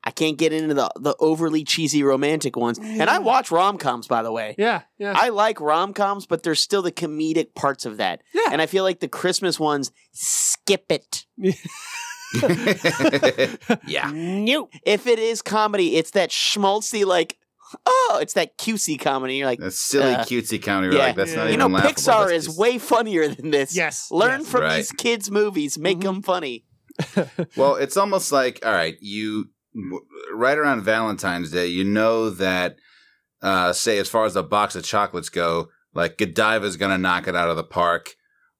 I 0.05 0.11
can't 0.11 0.39
get 0.39 0.53
into 0.53 0.75
the 0.75 0.91
the 1.01 1.15
overly 1.19 1.65
cheesy 1.65 2.03
romantic 2.03 2.57
ones." 2.57 2.79
And 2.79 3.11
I 3.11 3.19
watch 3.19 3.51
rom 3.51 3.79
coms, 3.79 4.07
by 4.07 4.23
the 4.23 4.31
way. 4.33 4.55
Yeah, 4.59 4.83
yeah, 4.99 5.15
I 5.17 5.31
like 5.31 5.61
rom 5.61 5.93
coms, 5.95 6.27
but 6.27 6.43
there's 6.43 6.61
still 6.61 6.83
the 6.83 6.93
comedic 6.93 7.55
parts 7.55 7.85
of 7.87 7.97
that. 7.97 8.23
Yeah. 8.33 8.49
And 8.53 8.63
I 8.63 8.67
feel 8.67 8.85
like 8.85 9.01
the 9.01 9.09
Christmas 9.09 9.59
ones 9.59 9.91
skip 10.13 10.87
it. 10.91 11.27
yeah. 13.87 14.11
Nope. 14.13 14.71
If 14.85 15.07
it 15.07 15.19
is 15.19 15.43
comedy, 15.43 15.97
it's 15.97 16.11
that 16.13 16.31
schmaltzy 16.31 17.05
like, 17.05 17.37
oh, 17.87 18.19
it's 18.21 18.35
that 18.35 18.57
cutesy 18.59 18.99
comedy. 19.01 19.37
You're 19.37 19.47
like, 19.47 19.59
That 19.61 19.73
silly 19.73 20.15
Uh, 20.15 20.25
cutesy 20.25 20.63
comedy. 20.63 20.97
yeah. 20.97 21.07
Like 21.07 21.17
that's 21.17 21.35
not 21.35 21.45
you 21.45 21.49
even 21.55 21.59
know, 21.61 21.67
laughable. 21.69 21.95
Pixar 21.95 22.21
That's 22.29 22.33
is 22.33 22.45
just- 22.47 22.59
way 22.59 22.79
funnier 22.79 23.29
than 23.29 23.51
this. 23.51 23.75
Yes, 23.77 24.09
Learn 24.11 24.41
yes. 24.41 24.51
from 24.51 24.61
Right. 24.63 24.77
these 24.77 24.93
kids' 24.93 25.31
movies. 25.31 25.79
Make 25.79 26.01
them 26.01 26.23
funny. 26.23 26.65
Well, 27.57 27.77
it's 27.77 27.97
almost 27.97 28.33
like 28.33 28.59
all 28.65 28.73
right, 28.73 28.97
you 29.01 29.51
right 30.35 30.59
around 30.59 30.83
Valentine's 30.83 31.51
Day, 31.53 31.67
you 31.69 31.85
know 31.85 32.31
that 32.31 32.77
uh 33.41 33.73
say 33.73 33.99
as 33.99 34.09
far 34.09 34.25
as 34.25 34.35
a 34.35 34.43
box 34.43 34.75
of 34.75 34.83
chocolates 34.85 35.29
go, 35.29 35.69
like 35.95 36.19
Godiva's 36.19 36.77
going 36.77 36.91
to 36.91 36.99
knock 36.99 37.29
it 37.29 37.37
out 37.37 37.51
of 37.51 37.57
the 37.57 37.63
park 37.65 38.15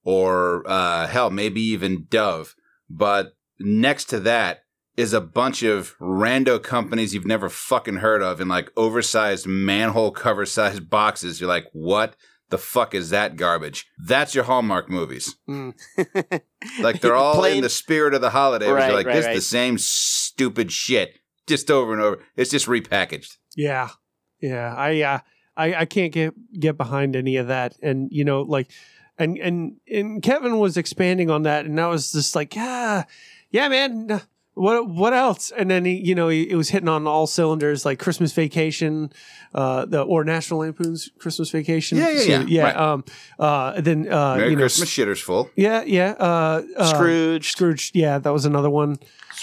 or 0.05 0.63
uh 0.71 1.07
hell, 1.09 1.31
maybe 1.31 1.61
even 1.61 2.07
Dove. 2.09 2.55
But 2.89 3.33
next 3.61 4.07
to 4.07 4.21
that 4.21 4.65
is 4.99 5.13
a 5.13 5.21
bunch 5.21 5.63
of 5.63 5.97
rando 6.01 6.61
companies 6.61 7.15
you've 7.15 7.25
never 7.25 7.49
fucking 7.49 7.97
heard 7.97 8.21
of 8.21 8.41
in 8.41 8.49
like 8.49 8.69
oversized 8.77 9.47
manhole 9.47 10.11
cover 10.11 10.45
sized 10.45 10.91
boxes. 10.91 11.41
You're 11.41 11.49
like, 11.49 11.67
"What 11.73 12.17
the 12.51 12.59
fuck 12.59 12.95
is 12.95 13.11
that 13.11 13.37
garbage?" 13.37 13.87
That's 13.97 14.35
your 14.35 14.45
Hallmark 14.45 14.91
movies. 14.91 15.37
Mm. 15.49 15.75
Like 16.81 17.01
they're 17.01 17.15
all 17.15 17.45
in 17.45 17.63
the 17.63 17.69
spirit 17.69 18.15
of 18.15 18.21
the 18.21 18.31
holiday. 18.31 18.69
Right, 18.69 18.89
you're 18.89 18.97
like, 18.97 19.07
right, 19.07 19.15
this 19.15 19.23
is 19.23 19.27
right. 19.27 19.35
the 19.37 19.41
same 19.41 19.79
stupid 19.79 20.73
shit, 20.73 21.19
just 21.47 21.71
over 21.71 21.93
and 21.93 22.03
over. 22.03 22.19
It's 22.37 22.51
just 22.51 22.67
repackaged. 22.67 23.37
Yeah, 23.57 23.91
yeah. 24.41 24.75
I 24.77 25.03
uh, 25.03 25.19
I 25.57 25.75
I 25.75 25.85
can't 25.85 26.13
get 26.13 26.35
get 26.59 26.77
behind 26.77 27.15
any 27.15 27.37
of 27.37 27.47
that, 27.47 27.77
and 27.81 28.09
you 28.11 28.25
know, 28.25 28.43
like, 28.43 28.73
and 29.19 29.39
and 29.39 29.77
and 29.89 30.21
Kevin 30.21 30.59
was 30.59 30.77
expanding 30.77 31.31
on 31.31 31.43
that, 31.45 31.65
and 31.65 31.81
I 31.81 31.87
was 31.87 32.11
just 32.11 32.35
like, 32.35 32.57
yeah, 32.57 33.05
yeah, 33.51 33.69
man. 33.69 34.21
What 34.55 34.89
what 34.89 35.13
else? 35.13 35.53
And 35.57 35.71
then 35.71 35.85
he, 35.85 35.95
you 35.95 36.17
know, 36.17 36.29
he, 36.29 36.51
it 36.51 36.57
was 36.57 36.71
hitting 36.71 36.89
on 36.89 37.07
all 37.07 37.29
cylinders, 37.29 37.85
like 37.85 38.01
Christmas 38.01 38.33
Vacation, 38.33 39.13
uh, 39.55 39.85
the 39.85 40.03
or 40.03 40.25
National 40.25 40.61
Lampoon's 40.61 41.11
Christmas 41.21 41.51
Vacation. 41.51 41.97
Yeah, 41.97 42.11
yeah, 42.11 42.23
yeah. 42.23 42.45
yeah. 42.49 42.63
Right. 42.65 42.77
Um, 42.77 43.05
uh, 43.39 43.81
then 43.81 44.13
uh, 44.13 44.35
Merry 44.37 44.51
you 44.51 44.57
know, 44.57 44.63
Christmas, 44.63 44.91
shitter's 44.91 45.21
full. 45.21 45.49
yeah, 45.55 45.85
yeah. 45.87 46.17
Uh, 46.19 46.63
uh, 46.77 46.87
Scrooge. 46.87 47.53
Scrooge. 47.53 47.93
Yeah, 47.95 48.19
that 48.19 48.33
was 48.33 48.47
another 48.47 48.69
one. 48.69 48.97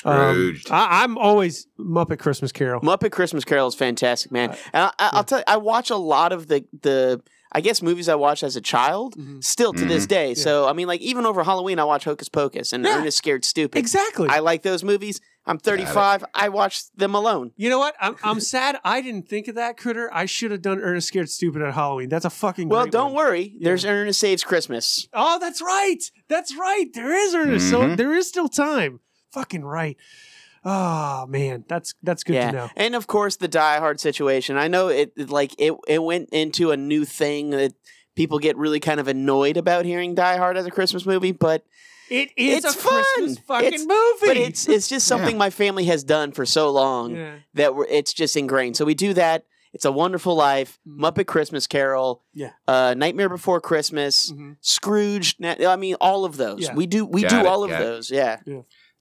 Um, 0.04 0.60
I, 0.70 1.04
I'm 1.04 1.18
always 1.18 1.68
Muppet 1.80 2.20
Christmas 2.20 2.52
Carol. 2.52 2.82
Muppet 2.82 3.14
Christmas 3.14 3.46
Carol 3.46 3.70
is 3.70 3.76
fantastic, 3.76 4.34
man. 4.34 4.50
And 4.74 4.84
I, 4.84 4.92
I, 5.00 5.10
I'll 5.14 5.24
tell 5.24 5.40
you, 5.40 5.46
I 5.48 5.56
watch 5.56 5.90
a 5.92 5.96
lot 5.96 6.34
of 6.34 6.48
the 6.48 6.66
the 6.82 7.22
I 7.58 7.62
guess 7.62 7.82
movies 7.82 8.10
I 8.10 8.16
watched 8.16 8.44
as 8.44 8.56
a 8.58 8.62
child 8.62 9.16
Mm-hmm. 9.16 9.40
still 9.40 9.72
to 9.74 9.86
this 9.86 10.06
day. 10.06 10.34
So 10.34 10.68
I 10.68 10.74
mean, 10.74 10.88
like 10.88 11.02
even 11.02 11.26
over 11.26 11.44
Halloween, 11.44 11.80
I 11.80 11.86
watch 11.86 12.04
Hocus 12.04 12.28
Pocus 12.30 12.74
and 12.74 12.84
Yeah. 12.84 12.98
Ernest 13.00 13.18
Scared 13.18 13.46
Stupid. 13.46 13.78
Exactly. 13.80 14.28
I 14.30 14.40
like 14.40 14.62
those 14.62 14.84
movies. 14.84 15.22
I'm 15.48 15.60
35. 15.60 16.26
I 16.34 16.50
watched 16.50 16.98
them 16.98 17.14
alone. 17.16 17.52
You 17.56 17.70
know 17.70 17.78
what? 17.80 17.94
I'm, 18.02 18.16
I'm 18.24 18.40
sad 18.40 18.78
I 18.84 19.00
didn't 19.02 19.30
think 19.30 19.48
of 19.48 19.56
that 19.56 19.78
critter. 19.78 20.10
I 20.12 20.26
should 20.26 20.50
have 20.52 20.62
done 20.64 20.80
Ernest 20.82 21.08
Scared 21.08 21.30
Stupid 21.30 21.62
at 21.62 21.74
Halloween. 21.76 22.10
That's 22.10 22.26
a 22.26 22.30
fucking 22.32 22.68
Well, 22.68 22.84
great 22.86 22.92
don't 22.92 23.14
one. 23.14 23.26
worry. 23.26 23.56
There's 23.62 23.86
Ernest 23.86 24.20
Saves 24.20 24.44
Christmas. 24.44 25.08
Oh, 25.14 25.38
that's 25.40 25.62
right. 25.62 26.02
That's 26.28 26.56
right. 26.58 26.86
There 26.94 27.14
is 27.16 27.36
Ernest. 27.36 27.70
So 27.70 27.82
Mhm. 27.82 27.96
there 27.98 28.14
is 28.16 28.28
still 28.28 28.50
time. 28.50 29.00
Fucking 29.32 29.64
right. 29.64 29.98
Oh 30.68 31.26
man, 31.28 31.64
that's 31.68 31.94
that's 32.02 32.24
good 32.24 32.34
yeah, 32.34 32.52
to 32.52 32.58
know. 32.58 32.70
and 32.76 32.96
of 32.96 33.06
course 33.08 33.36
the 33.36 33.48
Die 33.48 33.78
Hard 33.80 34.00
situation. 34.00 34.58
I 34.58 34.68
know 34.68 34.88
it 34.88 35.14
it, 35.16 35.30
like 35.30 35.54
it 35.60 35.74
it 35.88 36.02
went 36.02 36.30
into 36.32 36.72
a 36.72 36.78
new 36.78 37.06
thing 37.06 37.52
that 37.52 37.74
people 38.16 38.40
get 38.40 38.58
really 38.58 38.80
kind 38.80 39.00
of 39.00 39.08
annoyed 39.08 39.58
about 39.58 39.86
hearing 39.86 40.16
Die 40.16 40.38
Hard 40.38 40.58
as 40.58 40.66
a 40.66 40.72
Christmas 40.72 41.06
movie, 41.06 41.32
but 41.34 41.64
It 42.10 42.30
is 42.38 42.64
it's 42.66 42.76
a 42.76 42.78
fun. 42.78 43.04
Christmas 43.16 43.40
fucking 43.46 43.68
It's- 43.68 43.86
movie. 43.86 44.28
But 44.28 44.38
it's 44.38 44.68
it's 44.68 44.88
just 44.88 45.06
something 45.08 45.38
my 45.38 45.50
family 45.52 45.86
has 45.86 46.04
done 46.04 46.32
for 46.32 46.46
so 46.46 46.72
long 46.72 47.16
Yeah. 47.16 47.36
that 47.54 47.76
we're, 47.76 47.86
it's 47.86 48.14
just 48.14 48.36
ingrained. 48.36 48.76
So 48.78 48.86
we 48.86 48.96
do 48.96 49.14
that. 49.14 49.46
It's 49.74 49.84
a 49.86 49.92
Wonderful 49.92 50.36
Life, 50.36 50.80
Muppet 50.88 51.28
Christmas 51.28 51.68
Carol. 51.68 52.24
Yeah. 52.34 52.52
uh, 52.68 52.94
Nightmare 52.98 53.28
Before 53.28 53.60
Christmas, 53.60 54.32
Mhm. 54.32 54.56
Scrooge. 54.62 55.36
na- 55.38 55.56
I 55.68 55.76
mean, 55.76 55.96
all 56.00 56.24
of 56.26 56.38
those. 56.38 56.62
Yeah. 56.62 56.74
We 56.74 56.88
do 56.88 57.06
we 57.06 57.22
Got 57.24 57.30
do 57.30 57.38
it, 57.40 57.46
all 57.46 57.64
of 57.66 57.70
got 57.72 57.82
it. 57.82 57.84
those. 57.84 58.10
Yeah. 58.10 58.38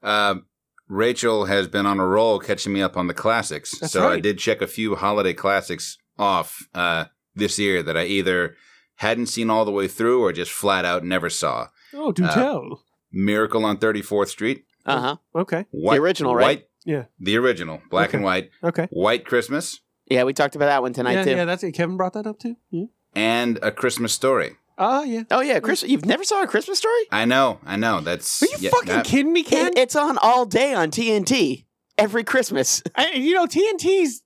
Um, 0.03 0.47
Rachel 0.95 1.47
has 1.47 1.67
been 1.67 1.87
on 1.87 1.99
a 1.99 2.07
roll 2.07 2.39
catching 2.39 2.73
me 2.73 2.81
up 2.81 2.97
on 2.97 3.09
the 3.09 3.15
classics. 3.15 3.77
That's 3.79 3.93
so 3.93 4.09
I 4.09 4.21
did 4.21 4.39
check 4.39 4.63
a 4.63 4.67
few 4.67 4.95
holiday 4.95 5.35
classics 5.35 5.99
off 6.19 6.67
uh, 6.75 7.07
this 7.35 7.59
year 7.59 7.83
that 7.83 7.97
I 7.97 8.05
either 8.05 8.55
hadn't 8.97 9.27
seen 9.27 9.51
all 9.51 9.65
the 9.65 9.73
way 9.73 9.89
through 9.89 10.23
or 10.23 10.33
just 10.33 10.53
flat 10.53 10.85
out 10.85 11.05
never 11.05 11.29
saw. 11.29 11.69
Oh, 11.93 12.13
do 12.13 12.25
Uh, 12.25 12.35
tell. 12.35 12.83
Miracle 13.13 13.65
on 13.65 13.79
34th 13.79 14.29
Street. 14.29 14.65
Uh 14.87 15.01
huh. 15.01 15.17
Okay. 15.35 15.67
White, 15.73 15.99
original, 15.99 16.35
right? 16.37 16.45
White, 16.61 16.69
Yeah. 16.85 17.05
the 17.19 17.37
original, 17.39 17.81
black 17.91 18.11
Okay. 18.11 18.19
and 18.19 18.25
white. 18.25 18.51
Okay. 18.63 18.87
White 18.91 19.25
Christmas 19.25 19.81
Yeah, 20.07 20.23
we 20.25 20.33
talked 20.33 20.55
about 20.55 20.67
that 20.67 20.83
one 20.83 20.93
tonight 20.93 21.15
yeah, 21.15 21.25
too. 21.25 21.31
yeah, 21.31 21.45
that's 21.45 21.65
it. 21.65 21.73
Kevin 21.73 21.97
brought 21.97 22.13
that 22.13 22.27
up 22.27 22.39
too. 22.39 22.57
Yeah. 22.71 22.85
and 23.17 23.59
A 23.63 23.71
Christmas 23.73 24.13
Story. 24.13 24.57
Ah, 24.77 25.03
yeah. 25.03 25.23
Oh 25.31 25.41
yeah, 25.41 25.61
Chris. 25.61 25.83
You've 25.83 26.05
never 26.05 26.25
saw 26.25 26.43
a 26.43 26.47
Christmas 26.47 26.79
story? 26.79 27.01
I 27.13 27.25
know, 27.25 27.61
I 27.65 27.77
know. 27.77 28.01
That's 28.01 28.43
Are 28.43 28.47
you 28.47 28.57
yeah, 28.61 28.71
fucking 28.71 28.89
that- 28.89 29.05
kidding 29.05 29.33
me, 29.33 29.43
Ken? 29.43 29.69
It, 29.69 29.79
it's 29.79 29.97
on 29.97 30.19
all 30.19 30.47
day 30.47 30.75
on 30.75 30.91
TNT 30.91 31.65
every 31.99 32.25
Christmas. 32.25 32.83
I, 32.97 33.13
you 33.13 33.35
know, 33.35 33.47
TNT's 33.47 34.23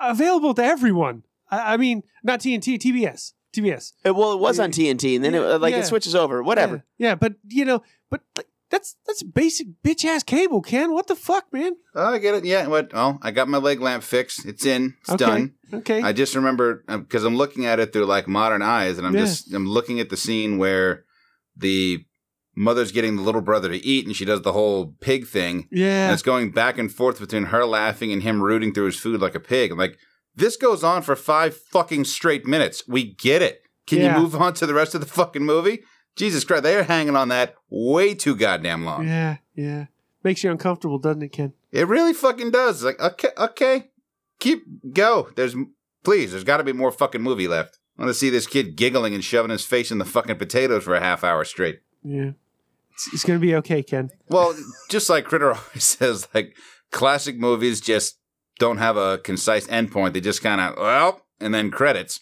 available 0.00 0.54
to 0.54 0.62
everyone. 0.64 1.24
I, 1.50 1.74
I 1.74 1.76
mean, 1.76 2.02
not 2.22 2.40
TNT, 2.40 2.78
TBS, 2.78 3.32
TBS. 3.56 3.92
Uh, 4.06 4.14
well, 4.14 4.32
it 4.32 4.38
was 4.40 4.60
on 4.60 4.70
TNT, 4.70 5.16
and 5.16 5.24
then 5.24 5.34
it, 5.34 5.40
Yeah, 5.40 5.54
uh, 5.54 5.58
like 5.58 5.72
yeah. 5.72 5.80
it 5.80 5.86
switches 5.86 6.14
over. 6.14 6.42
Whatever. 6.42 6.84
Yeah, 6.98 7.08
yeah, 7.08 7.14
but 7.14 7.34
you 7.48 7.64
know, 7.64 7.82
but 8.10 8.20
like, 8.36 8.46
that's 8.70 8.96
that's 9.06 9.22
basic 9.22 9.68
bitch 9.84 10.04
ass 10.04 10.22
cable, 10.22 10.60
Ken. 10.62 10.92
What 10.92 11.06
the 11.06 11.16
fuck, 11.16 11.46
man? 11.52 11.72
Oh, 11.94 12.14
I 12.14 12.18
get 12.18 12.34
it. 12.34 12.44
Yeah. 12.44 12.66
What? 12.66 12.90
Oh, 12.94 13.18
I 13.22 13.30
got 13.30 13.48
my 13.48 13.58
leg 13.58 13.80
lamp 13.80 14.02
fixed. 14.02 14.44
It's 14.46 14.66
in. 14.66 14.94
It's 15.00 15.10
Okay. 15.10 15.24
done. 15.24 15.54
Okay. 15.72 16.02
I 16.02 16.12
just 16.12 16.34
remember 16.34 16.84
uh, 16.88 16.98
because 16.98 17.24
I'm 17.24 17.36
looking 17.36 17.66
at 17.66 17.80
it 17.80 17.92
through 17.92 18.06
like 18.06 18.28
modern 18.28 18.62
eyes, 18.62 18.98
and 18.98 19.06
I'm 19.06 19.14
Yeah. 19.14 19.20
just 19.24 19.52
I'm 19.54 19.66
looking 19.68 20.00
at 20.00 20.10
the 20.10 20.16
scene 20.16 20.58
where 20.58 21.04
the 21.56 22.04
mother's 22.56 22.92
getting 22.92 23.16
the 23.16 23.22
little 23.22 23.40
brother 23.40 23.68
to 23.68 23.84
eat, 23.84 24.06
and 24.06 24.14
she 24.16 24.24
does 24.24 24.42
the 24.42 24.52
whole 24.52 24.94
pig 25.00 25.26
thing. 25.26 25.68
Yeah. 25.70 26.06
And 26.06 26.12
it's 26.12 26.22
going 26.22 26.50
back 26.50 26.76
and 26.78 26.92
forth 26.92 27.20
between 27.20 27.44
her 27.44 27.64
laughing 27.64 28.12
and 28.12 28.22
him 28.22 28.42
rooting 28.42 28.74
through 28.74 28.86
his 28.86 28.98
food 28.98 29.20
like 29.20 29.34
a 29.36 29.40
pig. 29.40 29.70
I'm 29.72 29.78
like, 29.78 29.96
this 30.34 30.56
goes 30.56 30.82
on 30.84 31.02
for 31.02 31.14
five 31.16 31.56
fucking 31.56 32.04
straight 32.04 32.46
minutes. 32.46 32.82
We 32.88 33.14
get 33.14 33.42
it. 33.42 33.62
Can 33.86 33.98
Yeah. 33.98 34.16
you 34.16 34.22
move 34.22 34.34
on 34.36 34.54
to 34.54 34.66
the 34.66 34.74
rest 34.74 34.94
of 34.94 35.00
the 35.00 35.06
fucking 35.06 35.44
movie? 35.44 35.82
Jesus 36.18 36.44
Christ, 36.44 36.64
they're 36.64 36.82
hanging 36.82 37.16
on 37.16 37.28
that 37.28 37.54
way 37.70 38.12
too 38.12 38.34
goddamn 38.34 38.84
long. 38.84 39.06
Yeah, 39.06 39.36
yeah. 39.54 39.86
Makes 40.24 40.42
you 40.42 40.50
uncomfortable, 40.50 40.98
doesn't 40.98 41.22
it, 41.22 41.28
Ken? 41.32 41.52
It 41.70 41.86
really 41.86 42.12
fucking 42.12 42.50
does. 42.50 42.82
Like, 42.82 43.00
okay, 43.00 43.30
okay, 43.38 43.90
keep 44.40 44.64
go. 44.92 45.30
There's 45.36 45.54
please. 46.02 46.32
There's 46.32 46.44
got 46.44 46.56
to 46.56 46.64
be 46.64 46.72
more 46.72 46.90
fucking 46.90 47.22
movie 47.22 47.48
left. 47.48 47.78
I 47.96 48.02
want 48.02 48.10
to 48.10 48.14
see 48.14 48.30
this 48.30 48.46
kid 48.46 48.76
giggling 48.76 49.14
and 49.14 49.24
shoving 49.24 49.50
his 49.50 49.64
face 49.64 49.90
in 49.90 49.98
the 49.98 50.04
fucking 50.04 50.36
potatoes 50.36 50.84
for 50.84 50.94
a 50.94 51.00
half 51.00 51.22
hour 51.22 51.44
straight. 51.44 51.80
Yeah. 52.02 52.32
It's, 52.92 53.14
it's 53.14 53.24
gonna 53.24 53.38
be 53.38 53.54
okay, 53.56 53.82
Ken. 53.84 54.10
Well, 54.28 54.56
just 54.88 55.08
like 55.08 55.24
Critter 55.24 55.52
always 55.54 55.84
says, 55.84 56.26
like 56.34 56.56
classic 56.90 57.38
movies 57.38 57.80
just 57.80 58.18
don't 58.58 58.78
have 58.78 58.96
a 58.96 59.18
concise 59.18 59.68
endpoint. 59.68 60.14
They 60.14 60.20
just 60.20 60.42
kind 60.42 60.60
of 60.60 60.76
well, 60.76 61.22
and 61.38 61.54
then 61.54 61.70
credits. 61.70 62.20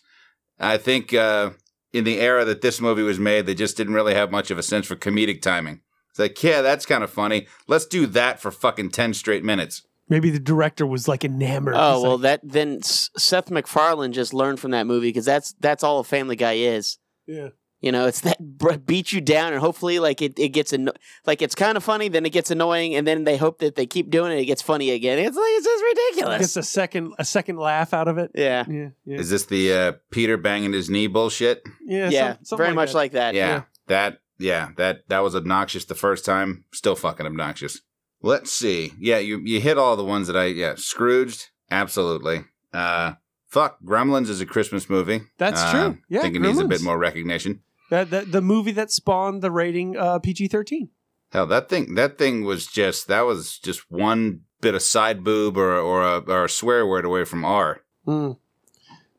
I 0.61 0.77
think 0.77 1.15
uh, 1.15 1.51
in 1.97 2.05
the 2.05 2.21
era 2.21 2.45
that 2.45 2.61
this 2.61 2.81
movie 2.81 3.03
was 3.03 3.19
made, 3.19 3.47
they 3.47 3.55
just 3.55 3.77
didn't 3.77 3.95
really 3.95 4.15
have 4.15 4.31
much 4.31 4.51
of 4.51 4.59
a 4.59 4.63
sense 4.63 4.87
for 4.87 4.97
comedic 4.97 5.41
timing. 5.43 5.81
It's 6.11 6.19
like, 6.19 6.43
yeah, 6.43 6.63
that's 6.63 6.87
kind 6.87 7.03
of 7.05 7.11
funny. 7.11 7.47
Let's 7.67 7.87
do 7.87 8.07
that 8.07 8.41
for 8.41 8.51
fucking 8.51 8.91
ten 8.91 9.15
straight 9.15 9.45
minutes. 9.45 9.83
Maybe 10.09 10.31
the 10.31 10.39
director 10.39 10.87
was 10.87 11.09
like 11.09 11.25
enamored. 11.25 11.75
Oh 11.77 12.01
well, 12.01 12.13
like, 12.13 12.23
that 12.23 12.41
then 12.45 12.79
S- 12.83 13.11
Seth 13.17 13.51
MacFarlane 13.51 14.13
just 14.13 14.33
learned 14.33 14.61
from 14.61 14.71
that 14.71 14.87
movie 14.87 15.09
because 15.09 15.25
that's 15.25 15.55
that's 15.61 15.83
all 15.83 15.99
a 15.99 16.05
Family 16.05 16.37
Guy 16.37 16.55
is. 16.55 16.99
yeah. 17.27 17.49
You 17.81 17.93
know, 17.93 18.07
it's 18.07 18.23
that 18.23 18.39
br- 18.41 18.77
beat 18.79 19.13
you 19.13 19.21
down, 19.21 19.53
and 19.53 19.61
hopefully, 19.61 19.99
like 19.99 20.23
it, 20.23 20.39
it 20.39 20.49
gets 20.49 20.73
anno- 20.73 20.93
like 21.27 21.43
it's 21.43 21.55
kind 21.55 21.77
of 21.77 21.85
funny, 21.85 22.09
then 22.09 22.25
it 22.25 22.31
gets 22.31 22.51
annoying, 22.51 22.95
and 22.95 23.07
then 23.07 23.25
they 23.25 23.37
hope 23.37 23.59
that 23.59 23.75
they 23.77 23.85
keep 23.87 24.09
doing 24.11 24.33
it, 24.33 24.41
it 24.41 24.47
gets 24.47 24.63
funny 24.63 24.91
again. 24.91 25.19
It's 25.19 25.37
like 25.37 25.45
it's 25.51 25.65
just 25.67 25.85
ridiculous. 25.85 26.39
Gets 26.41 26.57
a 26.57 26.63
second 26.63 27.13
a 27.19 27.25
second 27.25 27.57
laugh 27.59 27.93
out 27.93 28.09
of 28.09 28.17
it. 28.19 28.31
yeah, 28.35 28.65
Yeah, 28.69 28.89
yeah, 29.05 29.19
Is 29.19 29.29
this 29.31 29.45
the 29.45 29.73
uh, 29.73 29.93
Peter 30.11 30.37
banging 30.39 30.73
his 30.73 30.89
knee 30.89 31.07
bullshit? 31.07 31.63
yeah. 31.87 32.09
yeah, 32.09 32.33
some- 32.37 32.45
something 32.45 32.65
very 32.65 32.75
much 32.75 32.93
that. 32.93 32.97
like 32.99 33.13
that. 33.13 33.35
Yeah, 33.35 33.47
Yeah. 33.49 33.63
that 33.89 34.19
yeah 34.39 34.69
that 34.79 35.09
that 35.09 35.23
was 35.23 35.37
obnoxious 35.37 35.85
the 35.85 35.95
first 35.95 36.25
time. 36.25 36.65
Still 36.73 36.97
fucking 36.97 37.27
obnoxious. 37.27 37.83
Let's 38.23 38.51
see. 38.53 38.93
Yeah, 38.99 39.19
you 39.19 39.39
you 39.45 39.61
hit 39.61 39.77
all 39.77 39.97
the 39.97 40.05
ones 40.05 40.27
that 40.29 40.37
I 40.37 40.47
yeah 40.47 40.75
Scrooged 40.77 41.51
absolutely. 41.71 42.45
Uh, 42.73 43.13
fuck, 43.57 43.79
Gremlins 43.85 44.29
is 44.29 44.41
a 44.41 44.47
Christmas 44.47 44.89
movie. 44.91 45.21
That's 45.39 45.61
Uh, 45.63 45.71
true. 45.73 45.99
Yeah, 46.09 46.19
I 46.19 46.23
think 46.23 46.37
it 46.37 46.43
needs 46.43 46.59
a 46.59 46.65
bit 46.69 46.83
more 46.83 46.99
recognition. 46.99 47.61
That, 47.91 48.11
that 48.11 48.33
the 48.33 48.41
movie 48.43 48.73
that 48.73 48.91
spawned 48.91 49.43
the 49.43 49.51
rating 49.51 49.97
uh, 49.97 50.19
PG 50.19 50.49
thirteen. 50.49 50.91
Hell, 51.33 51.47
that 51.47 51.69
thing 51.69 51.95
that 51.95 52.19
thing 52.19 52.45
was 52.45 52.67
just 52.67 53.09
that 53.09 53.23
was 53.23 53.59
just 53.59 53.91
one 53.91 54.41
bit 54.61 54.75
of 54.75 54.83
side 54.83 55.23
boob 55.25 55.57
or 55.57 55.73
or 55.79 56.03
a, 56.03 56.19
or 56.19 56.45
a 56.45 56.49
swear 56.49 56.87
word 56.87 57.05
away 57.05 57.25
from 57.25 57.45
R. 57.45 57.81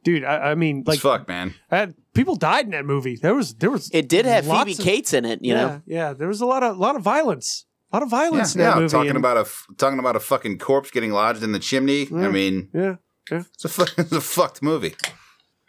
Dude, 0.04 0.24
I, 0.24 0.52
I 0.52 0.56
mean, 0.56 0.78
Like 0.86 0.96
like 0.96 1.00
fuck, 1.00 1.28
man. 1.28 1.54
uh, 1.70 1.88
people 2.14 2.36
died 2.38 2.66
in 2.66 2.72
that 2.72 2.86
movie. 2.86 3.18
There 3.18 3.36
was 3.36 3.56
there 3.56 3.70
was 3.72 3.90
It 3.94 4.08
did 4.08 4.26
have 4.26 4.46
Phoebe 4.46 4.72
of- 4.74 4.78
Cates 4.80 5.14
in 5.14 5.26
it. 5.26 5.44
You 5.44 5.54
yeah, 5.54 5.62
know, 5.68 5.82
yeah. 5.86 6.14
There 6.14 6.28
was 6.30 6.40
a 6.42 6.46
lot 6.46 6.64
of 6.64 6.78
lot 6.78 6.96
of 6.96 7.02
violence. 7.02 7.66
A 7.92 7.96
lot 7.98 8.04
of 8.04 8.10
Yeah, 8.12 8.18
violence 8.20 8.56
in 8.56 8.62
yeah, 8.62 8.70
that 8.72 8.78
movie. 8.80 8.92
talking 8.92 9.10
and- 9.10 9.18
about 9.18 9.38
a 9.38 9.42
f- 9.42 9.66
talking 9.78 10.00
about 10.00 10.16
a 10.16 10.20
fucking 10.22 10.60
corpse 10.60 10.92
getting 10.92 11.12
lodged 11.12 11.44
in 11.44 11.52
the 11.52 11.60
chimney. 11.60 12.08
I 12.14 12.30
mean, 12.30 12.70
yeah, 12.74 12.96
yeah. 13.32 13.44
It's 13.54 13.66
a, 13.66 13.70
fu- 13.70 13.86
it's 14.02 14.12
a 14.12 14.22
fucked 14.22 14.62
movie. 14.62 14.96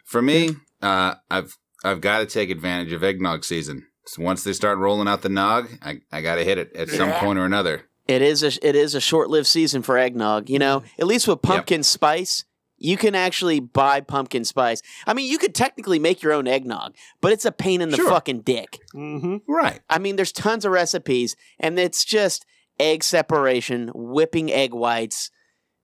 For 0.05 0.21
me, 0.21 0.55
uh, 0.81 1.15
I've 1.29 1.57
I've 1.83 2.01
got 2.01 2.19
to 2.19 2.25
take 2.25 2.49
advantage 2.49 2.91
of 2.91 3.03
eggnog 3.03 3.43
season. 3.45 3.85
So 4.05 4.23
once 4.23 4.43
they 4.43 4.53
start 4.53 4.79
rolling 4.79 5.07
out 5.07 5.21
the 5.21 5.29
nog, 5.29 5.69
I, 5.81 5.99
I 6.11 6.21
got 6.21 6.35
to 6.35 6.43
hit 6.43 6.57
it 6.57 6.75
at 6.75 6.89
some 6.89 7.11
point 7.13 7.37
or 7.37 7.45
another. 7.45 7.83
it 8.07 8.21
is 8.23 8.41
a 8.43 8.67
it 8.67 8.75
is 8.75 8.95
a 8.95 8.99
short 9.01 9.29
lived 9.29 9.45
season 9.47 9.81
for 9.83 9.97
eggnog. 9.97 10.49
You 10.49 10.59
know, 10.59 10.83
at 10.97 11.05
least 11.07 11.27
with 11.27 11.41
pumpkin 11.41 11.83
spice. 11.83 12.43
You 12.81 12.95
can 12.95 13.13
actually 13.13 13.59
buy 13.59 13.99
pumpkin 13.99 14.45
spice. 14.45 14.81
I 15.05 15.13
mean, 15.13 15.29
you 15.29 15.37
could 15.37 15.53
technically 15.53 15.99
make 15.99 16.23
your 16.23 16.31
own 16.31 16.47
eggnog, 16.47 16.95
but 17.19 17.33
it's 17.33 17.43
a 17.43 17.51
pain 17.51 17.81
in 17.81 17.89
the 17.89 17.97
Sure. 17.97 18.09
fucking 18.09 18.43
dick. 18.43 18.79
Mm-hmm. 18.95 19.51
Right. 19.51 19.81
I 19.89 19.99
mean, 19.99 20.15
there's 20.15 20.31
tons 20.31 20.63
of 20.63 20.71
recipes, 20.71 21.35
and 21.59 21.77
it's 21.77 22.05
just 22.05 22.45
egg 22.79 23.03
separation, 23.03 23.91
whipping 23.93 24.49
egg 24.49 24.73
whites. 24.73 25.29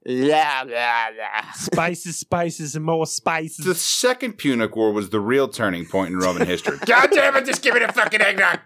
Blah, 0.05 0.65
blah, 0.65 1.07
blah. 1.15 1.51
Spices, 1.55 2.19
spices, 2.19 2.75
and 2.75 2.85
more 2.85 3.07
spices. 3.07 3.65
The 3.65 3.73
second 3.73 4.37
Punic 4.37 4.75
War 4.75 4.91
was 4.91 5.09
the 5.09 5.19
real 5.19 5.47
turning 5.47 5.87
point 5.87 6.11
in 6.11 6.19
Roman 6.19 6.45
history. 6.45 6.77
God 6.85 7.09
damn 7.11 7.35
it, 7.37 7.45
just 7.45 7.63
give 7.63 7.73
me 7.73 7.79
the 7.79 7.91
fucking 7.91 8.21
eggnog. 8.21 8.59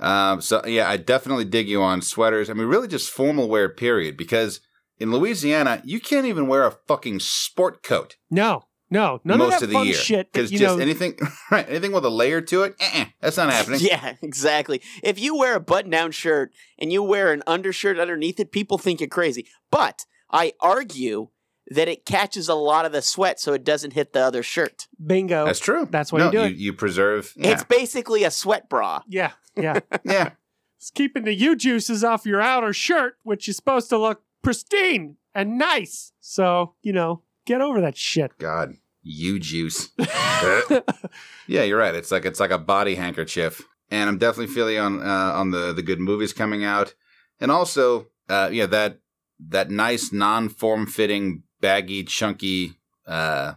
um, 0.00 0.40
so, 0.40 0.64
yeah, 0.64 0.88
I 0.88 0.96
definitely 0.96 1.44
dig 1.44 1.68
you 1.68 1.82
on 1.82 2.00
sweaters. 2.00 2.48
I 2.48 2.54
mean, 2.54 2.66
really 2.66 2.88
just 2.88 3.10
formal 3.10 3.46
wear, 3.46 3.68
period. 3.68 4.16
Because 4.16 4.60
in 4.98 5.10
Louisiana, 5.10 5.82
you 5.84 6.00
can't 6.00 6.26
even 6.26 6.46
wear 6.46 6.66
a 6.66 6.70
fucking 6.70 7.20
sport 7.20 7.82
coat. 7.82 8.16
No, 8.30 8.64
no, 8.88 9.20
none 9.22 9.38
most 9.38 9.54
of 9.54 9.60
that 9.60 9.64
of 9.64 9.68
the 9.68 9.74
fun 9.74 9.86
year 9.86 9.94
shit. 9.96 10.32
because 10.32 10.50
just 10.50 10.62
know, 10.62 10.78
anything 10.78 11.18
right 11.50 11.68
anything 11.68 11.90
with 11.90 12.04
a 12.04 12.10
layer 12.10 12.40
to 12.40 12.62
it 12.62 12.76
eh, 12.78 13.06
that's 13.20 13.36
not 13.36 13.50
happening 13.50 13.80
Yeah, 13.82 14.14
exactly. 14.22 14.82
If 15.02 15.18
you 15.18 15.36
wear 15.36 15.56
a 15.56 15.60
button 15.60 15.90
down 15.90 16.12
shirt 16.12 16.52
and 16.78 16.92
you 16.92 17.02
wear 17.02 17.32
an 17.32 17.42
undershirt 17.46 17.98
underneath 17.98 18.38
it, 18.38 18.52
people 18.52 18.78
think 18.78 19.00
you're 19.00 19.08
crazy. 19.08 19.46
But 19.70 20.04
I 20.30 20.52
argue 20.60 21.28
that 21.68 21.88
it 21.88 22.04
catches 22.04 22.48
a 22.48 22.54
lot 22.54 22.84
of 22.84 22.92
the 22.92 23.02
sweat 23.02 23.40
so 23.40 23.52
it 23.52 23.64
doesn't 23.64 23.92
hit 23.92 24.12
the 24.12 24.20
other 24.20 24.42
shirt. 24.42 24.86
bingo. 25.04 25.46
that's 25.46 25.58
true 25.58 25.88
That's 25.90 26.12
what 26.12 26.18
no, 26.18 26.26
you 26.26 26.32
do 26.32 26.54
you, 26.54 26.66
you 26.66 26.72
preserve 26.72 27.32
yeah 27.36 27.52
It's 27.52 27.64
basically 27.64 28.24
a 28.24 28.30
sweat 28.30 28.68
bra. 28.68 29.02
Yeah, 29.08 29.32
yeah. 29.56 29.80
yeah 30.04 30.32
it's 30.78 30.90
keeping 30.90 31.24
the 31.24 31.34
U 31.34 31.56
juices 31.56 32.04
off 32.04 32.26
your 32.26 32.42
outer 32.42 32.74
shirt, 32.74 33.16
which 33.22 33.48
is 33.48 33.56
supposed 33.56 33.88
to 33.88 33.98
look 33.98 34.22
pristine 34.42 35.16
and 35.34 35.56
nice. 35.56 36.12
So 36.20 36.74
you 36.82 36.92
know, 36.92 37.22
get 37.46 37.60
over 37.60 37.80
that 37.80 37.96
shit. 37.96 38.36
god 38.38 38.74
you 39.06 39.38
juice 39.38 39.90
yeah 41.46 41.62
you're 41.62 41.78
right 41.78 41.94
it's 41.94 42.10
like 42.10 42.24
it's 42.24 42.40
like 42.40 42.50
a 42.50 42.58
body 42.58 42.94
handkerchief 42.94 43.62
and 43.90 44.08
i'm 44.08 44.16
definitely 44.16 44.52
feeling 44.52 44.78
on 44.78 45.00
uh, 45.02 45.32
on 45.34 45.50
the 45.50 45.74
the 45.74 45.82
good 45.82 46.00
movies 46.00 46.32
coming 46.32 46.64
out 46.64 46.94
and 47.38 47.50
also 47.50 48.06
uh 48.30 48.48
yeah 48.50 48.64
that 48.64 49.00
that 49.38 49.70
nice 49.70 50.12
non-form 50.12 50.86
fitting 50.86 51.42
baggy 51.60 52.04
chunky 52.04 52.74
uh 53.06 53.54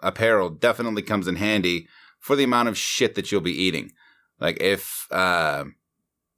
apparel 0.00 0.50
definitely 0.50 1.02
comes 1.02 1.28
in 1.28 1.36
handy 1.36 1.86
for 2.20 2.36
the 2.36 2.44
amount 2.44 2.68
of 2.68 2.78
shit 2.78 3.14
that 3.14 3.30
you'll 3.30 3.40
be 3.40 3.52
eating. 3.52 3.90
Like 4.40 4.60
if 4.60 5.06
uh 5.10 5.64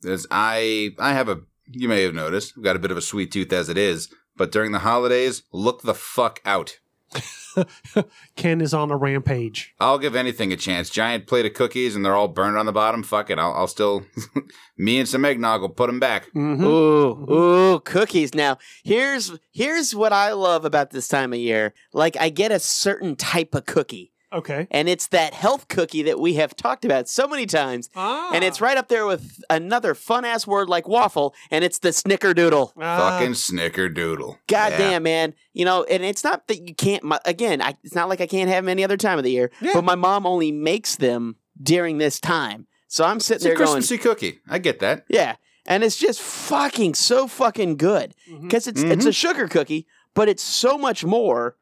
as 0.05 0.27
i 0.31 0.90
i 0.98 1.12
have 1.12 1.28
a 1.28 1.40
you 1.66 1.89
may 1.89 2.03
have 2.03 2.15
noticed 2.15 2.55
i've 2.57 2.65
got 2.65 2.77
a 2.77 2.81
bit 2.81 2.90
of 2.90 2.97
a 2.97 3.03
sweet 3.03 3.32
tooth 3.32 3.53
as 3.53 3.69
it 3.69 3.78
is 3.78 4.09
but 4.36 4.53
during 4.53 4.73
the 4.73 4.81
holidays 4.81 5.43
look 5.53 5.82
the 5.82 5.94
fuck 5.94 6.40
out 6.44 6.78
Ken 8.36 8.60
is 8.60 8.74
on 8.74 8.90
a 8.90 8.96
rampage. 8.96 9.74
I'll 9.80 9.98
give 9.98 10.14
anything 10.14 10.52
a 10.52 10.56
chance. 10.56 10.90
Giant 10.90 11.26
plate 11.26 11.46
of 11.46 11.54
cookies 11.54 11.96
and 11.96 12.04
they're 12.04 12.14
all 12.14 12.28
burned 12.28 12.56
on 12.56 12.66
the 12.66 12.72
bottom. 12.72 13.02
Fuck 13.02 13.30
it. 13.30 13.38
I'll, 13.38 13.52
I'll 13.52 13.66
still, 13.66 14.04
me 14.76 14.98
and 14.98 15.08
some 15.08 15.24
eggnog 15.24 15.60
will 15.60 15.68
put 15.68 15.86
them 15.86 16.00
back. 16.00 16.26
Mm-hmm. 16.34 16.64
Ooh, 16.64 17.32
ooh, 17.32 17.80
cookies. 17.80 18.34
Now, 18.34 18.58
here's 18.84 19.32
here's 19.52 19.94
what 19.94 20.12
I 20.12 20.32
love 20.32 20.64
about 20.64 20.90
this 20.90 21.08
time 21.08 21.32
of 21.32 21.38
year. 21.38 21.74
Like 21.92 22.16
I 22.18 22.28
get 22.28 22.52
a 22.52 22.58
certain 22.58 23.16
type 23.16 23.54
of 23.54 23.66
cookie. 23.66 24.12
Okay. 24.36 24.66
and 24.70 24.88
it's 24.88 25.08
that 25.08 25.34
health 25.34 25.68
cookie 25.68 26.02
that 26.02 26.20
we 26.20 26.34
have 26.34 26.54
talked 26.54 26.84
about 26.84 27.08
so 27.08 27.26
many 27.26 27.46
times. 27.46 27.90
Ah. 27.96 28.30
And 28.34 28.44
it's 28.44 28.60
right 28.60 28.76
up 28.76 28.88
there 28.88 29.06
with 29.06 29.40
another 29.50 29.94
fun 29.94 30.24
ass 30.24 30.46
word 30.46 30.68
like 30.68 30.86
waffle, 30.86 31.34
and 31.50 31.64
it's 31.64 31.78
the 31.78 31.88
snickerdoodle. 31.90 32.72
Ah. 32.80 33.18
Fucking 33.18 33.32
snickerdoodle. 33.32 34.38
God 34.46 34.72
Yeah. 34.72 34.78
damn, 34.78 35.02
man. 35.02 35.34
You 35.52 35.64
know, 35.64 35.84
and 35.84 36.04
it's 36.04 36.22
not 36.24 36.46
that 36.48 36.68
you 36.68 36.74
can't, 36.74 37.02
my, 37.02 37.18
again, 37.24 37.62
I, 37.62 37.74
it's 37.82 37.94
not 37.94 38.08
like 38.08 38.20
I 38.20 38.26
can't 38.26 38.48
have 38.50 38.64
them 38.64 38.68
any 38.68 38.84
other 38.84 38.96
time 38.96 39.18
of 39.18 39.24
the 39.24 39.30
year, 39.30 39.50
Yeah. 39.60 39.72
but 39.74 39.84
my 39.84 39.94
mom 39.94 40.26
only 40.26 40.52
makes 40.52 40.96
them 40.96 41.36
during 41.62 41.98
this 41.98 42.20
time. 42.20 42.66
So 42.88 43.04
I'm 43.04 43.20
sitting 43.20 43.36
It's 43.36 43.44
a 43.44 43.48
there 43.48 43.56
going, 43.56 43.66
Christmassy 43.76 43.98
cookie. 43.98 44.40
I 44.48 44.58
get 44.58 44.78
that. 44.80 45.04
yeah. 45.08 45.36
And 45.68 45.82
it's 45.82 45.96
just 45.96 46.20
fucking 46.22 46.94
so 46.94 47.26
fucking 47.26 47.76
good 47.76 48.14
because 48.40 48.68
it's 48.68 48.82
it's 48.82 49.04
a 49.04 49.12
sugar 49.12 49.48
cookie, 49.48 49.88
but 50.14 50.28
it's 50.28 50.42
so 50.44 50.78
much 50.78 51.04
more, 51.04 51.56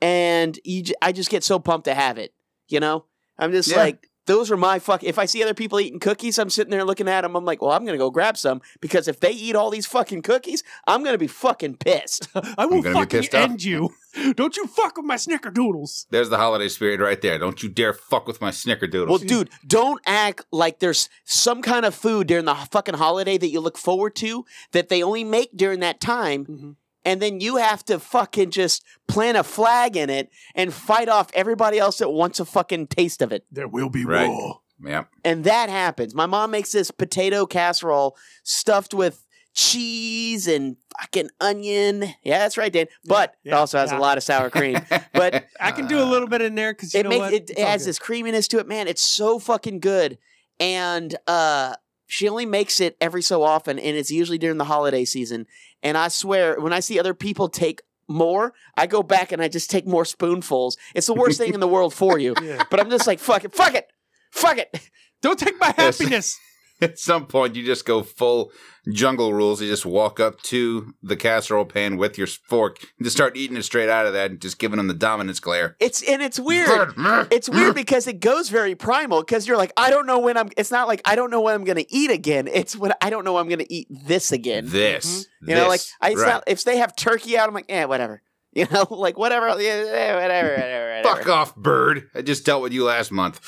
and 0.00 0.58
you 0.64 0.82
j- 0.82 0.94
I 1.02 1.12
just 1.12 1.30
get 1.30 1.44
so 1.44 1.58
pumped 1.58 1.84
to 1.86 1.94
have 1.94 2.18
it. 2.18 2.32
You 2.68 2.80
know, 2.80 3.04
I'm 3.38 3.52
just 3.52 3.70
Yeah. 3.70 3.76
like 3.78 4.08
those 4.26 4.50
are 4.50 4.56
my 4.56 4.80
fuck. 4.80 5.04
If 5.04 5.20
I 5.20 5.24
see 5.26 5.40
other 5.40 5.54
people 5.54 5.78
eating 5.78 6.00
cookies, 6.00 6.36
I'm 6.40 6.50
sitting 6.50 6.72
there 6.72 6.82
looking 6.84 7.06
at 7.06 7.20
them. 7.20 7.36
I'm 7.36 7.44
like, 7.44 7.62
well, 7.62 7.70
I'm 7.70 7.84
gonna 7.84 7.96
go 7.96 8.10
grab 8.10 8.36
some 8.36 8.60
because 8.80 9.06
if 9.06 9.20
they 9.20 9.30
eat 9.30 9.54
all 9.54 9.70
these 9.70 9.86
fucking 9.86 10.22
cookies, 10.22 10.64
I'm 10.88 11.04
gonna 11.04 11.16
be 11.16 11.28
fucking 11.28 11.76
pissed. 11.76 12.26
I 12.58 12.66
will 12.66 12.82
gonna 12.82 12.94
be 12.96 13.00
fucking 13.02 13.20
pissed 13.20 13.34
off. 13.36 13.50
end 13.50 13.62
you. 13.62 13.90
Don't 14.34 14.56
you 14.56 14.66
fuck 14.66 14.96
with 14.96 15.06
my 15.06 15.14
snickerdoodles. 15.14 16.06
There's 16.10 16.28
the 16.28 16.38
holiday 16.38 16.68
spirit 16.68 16.98
right 17.00 17.20
there. 17.22 17.38
Don't 17.38 17.62
you 17.62 17.68
dare 17.68 17.92
fuck 17.92 18.26
with 18.26 18.40
my 18.40 18.50
snickerdoodles. 18.50 19.08
Well, 19.08 19.18
dude, 19.18 19.50
don't 19.66 20.00
act 20.06 20.44
like 20.50 20.80
there's 20.80 21.08
some 21.24 21.62
kind 21.62 21.84
of 21.86 21.94
food 21.94 22.26
during 22.26 22.46
the 22.46 22.54
fucking 22.54 22.94
holiday 22.94 23.38
that 23.38 23.48
you 23.50 23.60
look 23.60 23.78
forward 23.78 24.16
to 24.16 24.44
that 24.72 24.88
they 24.88 25.02
only 25.04 25.22
make 25.22 25.50
during 25.56 25.80
that 25.80 26.00
time. 26.00 26.46
Mhm. 26.46 26.76
And 27.06 27.22
then 27.22 27.40
you 27.40 27.56
have 27.56 27.84
to 27.86 27.98
fucking 27.98 28.50
just 28.50 28.84
plant 29.08 29.38
a 29.38 29.44
flag 29.44 29.96
in 29.96 30.10
it 30.10 30.28
and 30.54 30.74
fight 30.74 31.08
off 31.08 31.30
everybody 31.32 31.78
else 31.78 31.98
that 31.98 32.10
wants 32.10 32.40
a 32.40 32.44
fucking 32.44 32.88
taste 32.88 33.22
of 33.22 33.32
it. 33.32 33.46
There 33.50 33.68
will 33.68 33.88
be 33.88 34.04
Right. 34.04 34.28
war. 34.28 34.60
yeah. 34.84 35.04
And 35.24 35.44
that 35.44 35.70
happens. 35.70 36.14
My 36.14 36.26
mom 36.26 36.50
makes 36.50 36.72
this 36.72 36.90
potato 36.90 37.46
casserole 37.46 38.16
stuffed 38.42 38.92
with 38.92 39.24
cheese 39.54 40.46
and 40.46 40.76
fucking 41.00 41.30
onion. 41.40 42.02
Yeah, 42.22 42.38
that's 42.38 42.58
right, 42.58 42.72
Dan. 42.72 42.86
But 43.06 43.36
it 43.44 43.50
yeah, 43.50 43.56
also 43.58 43.78
has 43.78 43.90
yeah. 43.92 43.98
a 43.98 44.00
lot 44.00 44.18
of 44.18 44.22
sour 44.24 44.50
cream. 44.50 44.78
But 45.14 45.46
I 45.60 45.70
can 45.72 45.86
do 45.86 45.98
a 45.98 46.04
little 46.04 46.28
bit 46.28 46.42
in 46.42 46.54
there 46.56 46.74
because 46.74 46.94
it 46.94 47.04
know 47.04 47.08
makes 47.10 47.20
what? 47.20 47.32
it, 47.32 47.50
it 47.50 47.58
has 47.58 47.82
good. 47.82 47.88
this 47.88 47.98
creaminess 47.98 48.48
to 48.48 48.58
it, 48.58 48.66
man. 48.68 48.86
It's 48.88 49.02
so 49.04 49.38
fucking 49.38 49.80
good. 49.80 50.18
And 50.60 51.14
uh 51.26 51.74
she 52.06 52.28
only 52.28 52.46
makes 52.46 52.80
it 52.80 52.96
every 53.00 53.22
so 53.22 53.42
often, 53.42 53.78
and 53.78 53.96
it's 53.96 54.10
usually 54.10 54.38
during 54.38 54.58
the 54.58 54.64
holiday 54.64 55.04
season. 55.04 55.46
And 55.82 55.96
I 55.98 56.08
swear, 56.08 56.60
when 56.60 56.72
I 56.72 56.80
see 56.80 56.98
other 56.98 57.14
people 57.14 57.48
take 57.48 57.82
more, 58.08 58.52
I 58.76 58.86
go 58.86 59.02
back 59.02 59.32
and 59.32 59.42
I 59.42 59.48
just 59.48 59.70
take 59.70 59.86
more 59.86 60.04
spoonfuls. 60.04 60.76
It's 60.94 61.08
the 61.08 61.14
worst 61.14 61.38
thing 61.38 61.54
in 61.54 61.60
the 61.60 61.68
world 61.68 61.92
for 61.92 62.18
you. 62.18 62.34
Yeah. 62.42 62.62
But 62.70 62.78
I'm 62.80 62.90
just 62.90 63.06
like, 63.06 63.18
fuck 63.18 63.44
it, 63.44 63.52
fuck 63.54 63.74
it, 63.74 63.88
fuck 64.30 64.58
it. 64.58 64.78
Don't 65.22 65.38
take 65.38 65.58
my 65.60 65.74
Yes. 65.76 65.98
happiness. 65.98 66.38
At 66.80 66.98
some 66.98 67.26
point, 67.26 67.56
you 67.56 67.64
just 67.64 67.84
go 67.86 68.02
full 68.02 68.52
jungle 68.92 69.32
rules. 69.32 69.62
You 69.62 69.68
just 69.68 69.86
walk 69.86 70.20
up 70.20 70.40
to 70.42 70.92
the 71.02 71.16
casserole 71.16 71.64
pan 71.64 71.96
with 71.96 72.18
your 72.18 72.26
fork 72.26 72.78
and 72.98 73.04
just 73.04 73.16
start 73.16 73.36
eating 73.36 73.56
it 73.56 73.62
straight 73.64 73.88
out 73.88 74.06
of 74.06 74.12
that 74.12 74.30
and 74.30 74.40
just 74.40 74.58
giving 74.58 74.76
them 74.76 74.86
the 74.88 74.94
dominance 74.94 75.40
glare. 75.40 75.76
It's 75.80 76.02
and 76.02 76.22
it's 76.22 76.38
weird. 76.38 76.94
It's 77.30 77.48
weird 77.48 77.74
because 77.74 78.06
it 78.06 78.20
goes 78.20 78.48
very 78.50 78.74
primal 78.74 79.20
because 79.22 79.48
you're 79.48 79.56
like, 79.56 79.72
I 79.76 79.90
don't 79.90 80.06
know 80.06 80.18
when 80.18 80.36
I'm. 80.36 80.50
It's 80.56 80.70
not 80.70 80.86
like 80.88 81.00
I 81.04 81.14
don't 81.16 81.30
know 81.30 81.40
when 81.40 81.54
I'm 81.54 81.64
gonna 81.64 81.84
eat 81.88 82.10
again. 82.10 82.46
It's 82.48 82.76
when 82.76 82.92
I 83.00 83.10
don't 83.10 83.24
know 83.24 83.34
when 83.34 83.42
I'm 83.44 83.48
gonna 83.48 83.64
eat 83.68 83.88
this 83.90 84.32
again. 84.32 84.64
This. 84.68 85.26
You 85.42 85.54
know, 85.54 85.68
like 85.68 85.80
I, 86.00 86.10
it's 86.10 86.20
Right. 86.20 86.28
not, 86.28 86.44
if 86.46 86.64
they 86.64 86.76
have 86.78 86.94
turkey 86.96 87.38
out, 87.38 87.48
I'm 87.48 87.54
like, 87.54 87.66
eh, 87.68 87.84
whatever. 87.84 88.22
You 88.56 88.66
know, 88.72 88.86
like 88.88 89.18
whatever, 89.18 89.48
yeah, 89.60 89.84
yeah, 89.84 90.14
whatever, 90.14 90.48
whatever, 90.48 90.96
whatever. 90.96 91.16
Fuck 91.18 91.28
off, 91.28 91.54
bird. 91.56 92.08
I 92.14 92.22
just 92.22 92.46
dealt 92.46 92.62
with 92.62 92.72
you 92.72 92.84
last 92.84 93.12
month. 93.12 93.38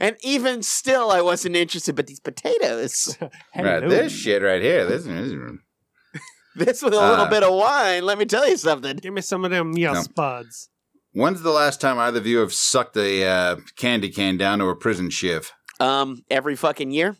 And 0.00 0.16
even 0.22 0.62
still, 0.62 1.10
I 1.10 1.20
wasn't 1.20 1.56
interested. 1.56 1.94
But 1.96 2.06
these 2.06 2.20
potatoes, 2.20 3.16
Right, 3.56 3.80
this 3.80 4.12
shit 4.12 4.42
right 4.42 4.62
here. 4.62 4.86
This, 4.86 5.04
this 5.04 5.32
this 6.56 6.82
with 6.82 6.94
a 6.94 7.00
little 7.00 7.24
Uh, 7.26 7.30
bit 7.30 7.42
of 7.42 7.52
wine, 7.54 8.04
let 8.04 8.18
me 8.18 8.24
tell 8.24 8.48
you 8.48 8.56
something. 8.56 8.96
Give 8.96 9.12
me 9.12 9.20
some 9.20 9.44
of 9.44 9.50
them 9.50 9.76
yes 9.76 9.94
No. 9.94 10.02
spuds. 10.02 10.68
When's 11.12 11.42
the 11.42 11.50
last 11.50 11.80
time 11.80 11.98
either 11.98 12.18
of 12.18 12.26
you 12.26 12.38
have 12.38 12.52
sucked 12.52 12.96
a 12.96 13.24
uh, 13.24 13.56
candy 13.76 14.08
can 14.10 14.36
down 14.36 14.58
to 14.58 14.66
a 14.66 14.74
prison 14.76 15.10
shiv? 15.10 15.52
Um, 15.78 16.24
every 16.30 16.56
fucking 16.56 16.90
year, 16.90 17.16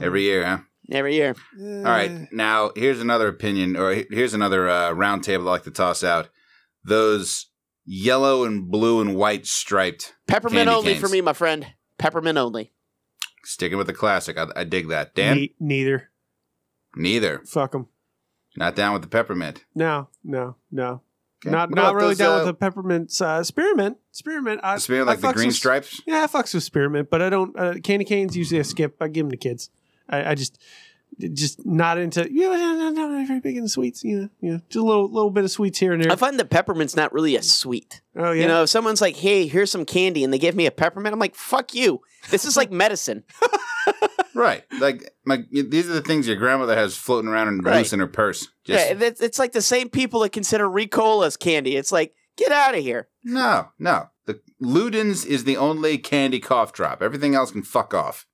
Every 0.00 0.22
year, 0.22 0.44
huh? 0.46 0.58
every 0.92 1.14
year. 1.16 1.34
All 1.60 1.82
right. 1.82 2.28
Now, 2.32 2.70
here's 2.76 3.00
another 3.00 3.26
opinion, 3.28 3.76
or 3.76 3.92
here's 4.10 4.32
another 4.34 4.68
uh, 4.68 4.92
round 4.92 5.24
table 5.24 5.48
I 5.48 5.52
like 5.52 5.64
to 5.64 5.70
toss 5.72 6.02
out. 6.04 6.28
Those 6.84 7.46
yellow 7.86 8.44
and 8.44 8.70
blue 8.70 9.00
and 9.00 9.14
white 9.16 9.46
striped 9.46 10.14
Peppermint 10.26 10.66
candy 10.66 10.72
only 10.76 10.92
canes. 10.92 11.00
for 11.00 11.08
me, 11.08 11.20
my 11.20 11.32
friend. 11.32 11.66
Peppermint 11.98 12.36
only. 12.36 12.72
Sticking 13.44 13.78
with 13.78 13.86
the 13.86 13.92
classic. 13.94 14.36
I, 14.36 14.46
I 14.56 14.64
dig 14.64 14.88
that. 14.88 15.14
Dan? 15.14 15.36
Ne- 15.36 15.54
neither. 15.60 16.10
Neither. 16.96 17.42
Fuck 17.46 17.72
them. 17.72 17.86
Not 18.56 18.74
down 18.74 18.92
with 18.92 19.02
the 19.02 19.08
peppermint. 19.08 19.64
No, 19.74 20.08
no, 20.24 20.56
no. 20.70 21.02
Okay. 21.44 21.50
Not 21.52 21.68
What 21.70 21.76
not 21.76 21.94
really 21.94 22.08
those, 22.08 22.18
down 22.18 22.32
uh, 22.32 22.36
with 22.38 22.46
the 22.46 22.54
peppermint. 22.54 23.20
Uh, 23.20 23.44
spearmint, 23.44 23.98
spearmint. 24.10 24.60
I, 24.64 24.78
Spearmint 24.78 25.08
I 25.08 25.12
like 25.12 25.20
the 25.20 25.32
green 25.32 25.48
with- 25.48 25.56
stripes? 25.56 26.00
Yeah, 26.06 26.22
I 26.24 26.26
fucks 26.26 26.54
with 26.54 26.62
spearmint, 26.62 27.10
but 27.10 27.20
I 27.20 27.28
don't. 27.28 27.58
Uh, 27.58 27.74
candy 27.84 28.04
canes 28.06 28.36
usually 28.36 28.58
I 28.58 28.62
skip. 28.62 28.96
I 29.00 29.08
give 29.08 29.26
them 29.26 29.30
to 29.30 29.36
kids. 29.36 29.68
I, 30.08 30.30
I 30.30 30.34
just 30.34 30.58
just 31.32 31.64
not 31.64 31.98
into. 31.98 32.28
Yeah, 32.30 32.48
no, 32.48 32.74
no, 32.76 32.90
no, 32.90 33.08
not 33.08 33.26
very 33.26 33.40
big 33.40 33.56
into 33.56 33.68
sweets. 33.68 34.04
You 34.04 34.20
know, 34.22 34.28
you 34.40 34.52
know, 34.52 34.60
just 34.68 34.76
a 34.76 34.82
little 34.82 35.10
little 35.10 35.30
bit 35.30 35.44
of 35.44 35.50
sweets 35.50 35.78
here 35.78 35.92
and 35.92 36.02
there. 36.04 36.12
I 36.12 36.16
find 36.16 36.38
that 36.38 36.50
peppermint's 36.50 36.96
not 36.96 37.12
really 37.12 37.36
a 37.36 37.42
sweet. 37.42 38.02
oh 38.16 38.32
yeah, 38.32 38.42
You 38.42 38.48
know, 38.48 38.62
if 38.64 38.68
someone's 38.70 39.00
like, 39.00 39.16
"Hey, 39.16 39.46
here's 39.46 39.70
some 39.70 39.84
candy," 39.84 40.24
and 40.24 40.32
they 40.32 40.38
give 40.38 40.54
me 40.54 40.66
a 40.66 40.70
peppermint, 40.70 41.12
I'm 41.12 41.18
like, 41.18 41.34
"Fuck 41.34 41.74
you! 41.74 42.00
This 42.30 42.44
is 42.44 42.56
like 42.56 42.70
medicine." 42.70 43.24
Right. 44.34 44.64
Like, 44.80 45.14
my, 45.24 45.44
these 45.50 45.88
are 45.88 45.94
the 45.94 46.02
things 46.02 46.26
your 46.26 46.36
grandmother 46.36 46.76
has 46.76 46.94
floating 46.94 47.30
around 47.30 47.48
and 47.48 47.64
Right. 47.64 47.78
loose 47.78 47.94
in 47.94 48.00
her 48.00 48.06
purse. 48.06 48.46
Just, 48.64 48.86
yeah, 48.90 49.06
it's, 49.06 49.20
it's 49.22 49.38
like 49.38 49.52
the 49.52 49.62
same 49.62 49.88
people 49.88 50.20
that 50.20 50.32
consider 50.32 50.66
Ricola 50.68 51.36
candy. 51.38 51.74
It's 51.74 51.90
like, 51.90 52.12
get 52.36 52.52
out 52.52 52.74
of 52.74 52.82
here. 52.82 53.08
No, 53.24 53.68
no. 53.78 54.10
The 54.26 54.40
Ludens 54.62 55.24
is 55.24 55.44
the 55.44 55.56
only 55.56 55.96
candy 55.96 56.38
cough 56.38 56.74
drop. 56.74 57.00
Everything 57.02 57.34
else 57.34 57.50
can 57.50 57.62
fuck 57.62 57.94
off. 57.94 58.26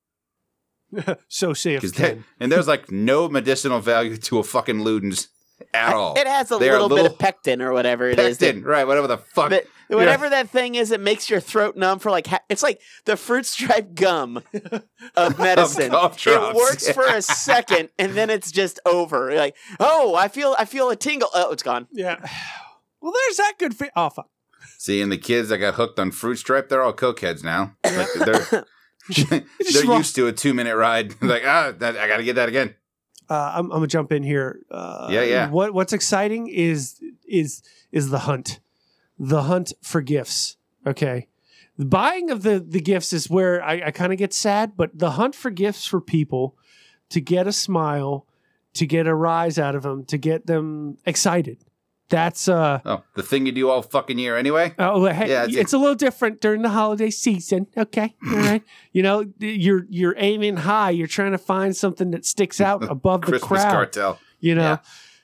so 1.29 1.53
safe. 1.55 1.81
'Cause 1.81 1.93
they- 1.93 2.23
and 2.41 2.51
there's 2.53 2.69
like 2.69 2.91
no 2.91 3.29
medicinal 3.29 3.81
value 3.81 4.17
to 4.17 4.39
a 4.39 4.43
fucking 4.43 4.79
Ludens 4.81 5.29
at 5.73 5.95
all. 5.95 6.15
It 6.19 6.27
has 6.27 6.51
a 6.51 6.59
They 6.59 6.71
are 6.71 6.81
little, 6.83 6.97
bit 6.97 7.07
of 7.07 7.19
pectin 7.19 7.63
or 7.63 7.73
whatever 7.73 8.09
it 8.09 8.19
is. 8.19 8.39
pectin, 8.39 8.63
right? 8.65 8.87
Whatever 8.87 9.07
the 9.07 9.19
fuck. 9.19 9.51
That, 9.51 9.65
whatever 9.89 10.29
that 10.29 10.49
thing 10.51 10.75
is 10.75 10.89
that 10.89 11.01
makes 11.01 11.31
your 11.31 11.39
throat 11.41 11.77
numb 11.77 11.99
for 11.99 12.11
like 12.11 12.27
ha- 12.27 12.41
it's 12.49 12.63
like 12.63 12.81
the 13.05 13.17
fruit 13.17 13.47
stripe 13.47 13.95
gum 13.95 14.43
of 15.17 15.39
medicine. 15.39 15.91
cough 15.91 16.27
it 16.27 16.55
works 16.57 16.91
for 16.91 17.05
a 17.07 17.23
second 17.23 17.91
and 17.99 18.15
then 18.15 18.29
it's 18.31 18.51
just 18.51 18.81
over. 18.87 19.31
You're 19.31 19.39
like, 19.39 19.57
oh, 19.79 20.15
I 20.15 20.29
feel 20.29 20.57
I 20.59 20.65
feel 20.65 20.91
a 20.91 20.97
tingle. 20.97 21.29
Oh, 21.35 21.53
it's 21.53 21.63
gone. 21.63 21.87
yeah. 21.93 22.17
Well, 23.01 23.13
there's 23.13 23.37
that 23.39 23.55
good. 23.59 23.75
Fi- 23.77 23.91
oh 23.97 24.11
fuck. 24.11 24.29
See, 24.79 25.01
and 25.01 25.13
the 25.13 25.19
kids 25.19 25.49
that 25.51 25.59
got 25.59 25.75
hooked 25.75 25.99
on 26.01 26.11
Fruit 26.11 26.37
Stripe, 26.37 26.69
they're 26.69 26.83
all 26.83 26.93
cokeheads 26.93 27.45
now. 27.45 27.77
Like, 27.85 28.09
they're 28.15 28.65
they're 29.29 29.85
used 29.85 30.15
to 30.17 30.27
a 30.27 30.33
two 30.33 30.55
minute 30.55 30.77
ride. 30.77 31.15
like, 31.23 31.43
ah, 31.45 31.73
that, 31.79 31.97
I 31.97 32.09
got 32.09 32.19
to 32.19 32.25
get 32.25 32.37
that 32.37 32.49
again. 32.49 32.75
Uh, 33.29 33.53
I'm, 33.55 33.65
I'm 33.67 33.79
gonna 33.79 33.87
jump 33.87 34.13
in 34.13 34.23
here. 34.23 34.61
Uh, 34.71 35.09
Yeah, 35.11 35.23
yeah. 35.23 35.49
What 35.49 35.73
What's 35.73 35.93
exciting 35.93 36.49
is 36.49 37.01
is 37.27 37.63
is 37.91 38.11
the 38.11 38.21
hunt, 38.21 38.61
the 39.19 39.43
hunt 39.45 39.73
for 39.83 40.03
gifts. 40.03 40.57
Okay, 40.87 41.29
the 41.79 41.85
buying 41.85 42.31
of 42.31 42.43
the 42.43 42.61
the 42.61 42.81
gifts 42.81 43.13
is 43.13 43.31
where 43.31 43.63
I, 43.63 43.83
I 43.87 43.91
kind 43.91 44.13
of 44.13 44.19
get 44.19 44.35
sad, 44.35 44.77
but 44.77 44.91
the 44.99 45.13
hunt 45.13 45.35
for 45.35 45.51
gifts 45.51 45.87
for 45.87 46.01
people 46.01 46.57
to 47.11 47.21
get 47.21 47.47
a 47.47 47.53
smile, 47.53 48.27
to 48.75 48.87
get 48.87 49.07
a 49.07 49.15
rise 49.15 49.59
out 49.59 49.75
of 49.75 49.83
them, 49.83 50.05
to 50.07 50.19
get 50.19 50.47
them 50.47 50.99
excited. 51.07 51.65
That's 52.13 52.47
uh 52.47 52.81
Oh, 52.85 53.03
the 53.17 53.23
thing 53.23 53.47
you 53.47 53.53
do 53.53 53.71
all 53.71 53.81
fucking 53.83 54.19
year 54.19 54.37
anyway. 54.37 54.75
Oh, 54.79 55.07
hey, 55.07 55.31
Yeah, 55.31 55.45
it's, 55.45 55.53
it's- 55.55 55.73
a 55.73 55.79
little 55.79 55.95
different 55.95 56.41
during 56.43 56.61
the 56.63 56.69
holiday 56.69 57.11
season. 57.11 57.67
Okay, 57.77 58.15
all 58.31 58.37
right. 58.37 58.63
You 58.93 59.03
know, 59.03 59.25
you're 59.41 59.87
you're 59.89 60.15
aiming 60.19 60.59
high. 60.59 60.91
You're 60.91 61.07
trying 61.07 61.33
to 61.33 61.39
find 61.39 61.75
something 61.75 62.11
that 62.13 62.25
sticks 62.27 62.61
out 62.61 62.85
above 62.91 63.23
the 63.23 63.27
Christmas 63.29 63.63
crowd. 63.63 63.73
cartel. 63.73 64.19
You 64.41 64.55
know, 64.57 64.63
Yeah. 64.63 64.77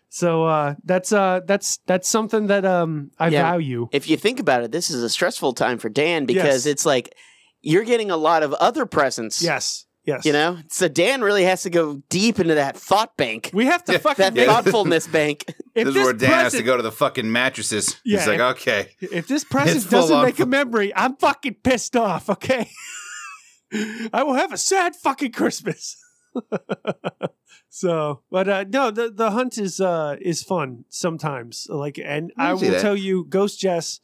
so 0.08 0.44
uh, 0.46 0.74
that's 0.84 1.12
uh, 1.12 1.40
that's 1.46 1.78
that's 1.86 2.08
something 2.08 2.46
that 2.46 2.64
um, 2.64 3.10
I 3.18 3.28
Yeah. 3.28 3.42
value. 3.42 3.88
If 3.92 4.08
you 4.08 4.16
think 4.16 4.40
about 4.40 4.62
it, 4.64 4.72
this 4.72 4.88
is 4.90 5.02
a 5.02 5.10
stressful 5.10 5.52
time 5.52 5.76
for 5.78 5.88
Dan 5.90 6.24
because 6.24 6.64
Yes. 6.64 6.66
it's 6.66 6.86
like 6.86 7.14
you're 7.60 7.84
getting 7.84 8.10
a 8.10 8.16
lot 8.16 8.42
of 8.42 8.54
other 8.54 8.86
presents. 8.86 9.42
Yes, 9.42 9.84
yes. 10.04 10.24
You 10.24 10.32
know, 10.32 10.58
so 10.70 10.88
Dan 10.88 11.20
really 11.20 11.44
has 11.44 11.64
to 11.64 11.70
go 11.70 12.00
deep 12.08 12.38
into 12.38 12.54
that 12.54 12.76
thought 12.76 13.16
bank, 13.16 13.50
we 13.52 13.66
have 13.66 13.84
to 13.84 13.98
fucking 13.98 14.34
that 14.34 14.46
thoughtfulness 14.46 15.06
bank. 15.06 15.44
if 15.78 15.86
this 15.86 15.96
is 15.96 16.02
where 16.04 16.12
Dan 16.12 16.30
has 16.30 16.52
to 16.52 16.62
go 16.62 16.76
to 16.76 16.82
the 16.82 16.92
fucking 16.92 17.30
mattresses. 17.30 18.00
Yeah, 18.04 18.18
He's 18.18 18.26
like, 18.28 18.40
if- 18.40 18.56
okay. 18.60 18.88
If 19.00 19.26
this 19.28 19.44
present 19.44 19.88
doesn't 19.90 20.22
make 20.22 20.38
a 20.40 20.46
memory, 20.46 20.92
I'm 20.94 21.16
fucking 21.16 21.54
pissed 21.62 21.96
off. 21.96 22.28
Okay, 22.30 22.70
I 24.12 24.22
will 24.22 24.34
have 24.34 24.52
a 24.52 24.58
sad 24.58 24.96
fucking 24.96 25.32
Christmas. 25.32 25.96
so, 27.68 28.20
but 28.30 28.48
uh, 28.48 28.64
no, 28.68 28.90
the 28.90 29.10
the 29.10 29.30
hunt 29.30 29.58
is 29.58 29.80
uh 29.80 30.16
is 30.20 30.42
fun 30.42 30.84
sometimes. 30.88 31.66
Like, 31.68 31.98
and 31.98 32.32
I 32.36 32.50
I 32.50 32.54
will 32.54 32.60
that. 32.70 32.80
tell 32.80 32.96
you, 32.96 33.24
Ghost 33.24 33.60
Jess. 33.60 34.00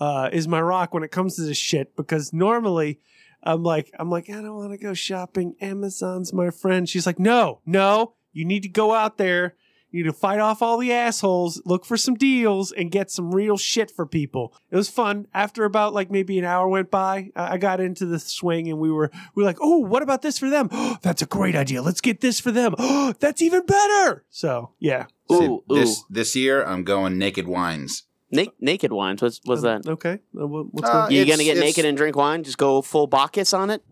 uh, 0.00 0.28
is 0.32 0.48
my 0.48 0.60
rock 0.60 0.92
when 0.94 1.02
it 1.02 1.10
comes 1.10 1.36
to 1.36 1.42
this 1.42 1.56
shit 1.58 1.94
because 1.96 2.32
normally 2.32 3.00
I'm 3.42 3.62
like 3.62 3.90
I'm 3.98 4.10
like 4.10 4.28
I 4.30 4.34
don't 4.34 4.56
want 4.56 4.72
to 4.72 4.78
go 4.78 4.94
shopping. 4.94 5.54
Amazon's 5.60 6.32
my 6.32 6.50
friend. 6.50 6.88
She's 6.88 7.06
like, 7.06 7.18
no, 7.18 7.60
no, 7.66 8.14
you 8.32 8.44
need 8.44 8.62
to 8.62 8.68
go 8.68 8.94
out 8.94 9.18
there. 9.18 9.54
You 9.92 10.02
need 10.02 10.10
to 10.10 10.14
fight 10.16 10.40
off 10.40 10.62
all 10.62 10.78
the 10.78 10.90
assholes, 10.92 11.60
look 11.64 11.84
for 11.84 11.96
some 11.96 12.14
deals, 12.14 12.72
and 12.72 12.90
get 12.90 13.10
some 13.10 13.32
real 13.34 13.56
shit 13.58 13.90
for 13.90 14.06
people. 14.06 14.54
It 14.70 14.76
was 14.76 14.88
fun. 14.88 15.26
After 15.34 15.64
about 15.64 15.92
like 15.92 16.10
maybe 16.10 16.38
an 16.38 16.44
hour 16.46 16.66
went 16.66 16.90
by, 16.90 17.30
I 17.36 17.52
I 17.52 17.58
got 17.58 17.78
into 17.80 18.06
the 18.06 18.18
swing, 18.18 18.68
and 18.70 18.78
we 18.78 18.90
were 18.90 19.10
we 19.34 19.42
were 19.42 19.46
like, 19.46 19.58
oh, 19.60 19.78
what 19.78 20.02
about 20.02 20.22
this 20.22 20.38
for 20.38 20.48
them? 20.50 20.68
That's 21.02 21.20
a 21.22 21.26
great 21.26 21.54
idea. 21.54 21.82
Let's 21.82 22.00
get 22.00 22.20
this 22.22 22.40
for 22.40 22.50
them. 22.50 22.74
That's 23.20 23.42
even 23.42 23.66
better. 23.66 24.24
So 24.30 24.70
yeah, 24.78 25.06
See, 25.30 25.58
this 25.68 26.02
this 26.10 26.34
year 26.34 26.64
I'm 26.64 26.84
going 26.84 27.18
naked 27.18 27.46
wines. 27.46 28.04
Na- 28.30 28.44
naked 28.60 28.92
wines. 28.92 29.20
What's 29.20 29.40
what's 29.44 29.60
that? 29.60 29.86
Okay, 29.86 30.20
uh, 30.40 30.46
what- 30.46 30.72
what's 30.72 30.88
Uh, 30.88 31.08
You're 31.10 31.26
gonna 31.26 31.44
get 31.44 31.58
naked 31.58 31.84
and 31.84 31.98
drink 31.98 32.16
wine? 32.16 32.42
Just 32.44 32.56
go 32.56 32.80
full 32.80 33.06
Bacchus 33.06 33.52
on 33.52 33.68
it? 33.68 33.82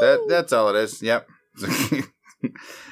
That 0.00 0.24
that's 0.26 0.54
all 0.54 0.74
it 0.74 0.76
is. 0.76 1.02
Yep. 1.02 1.28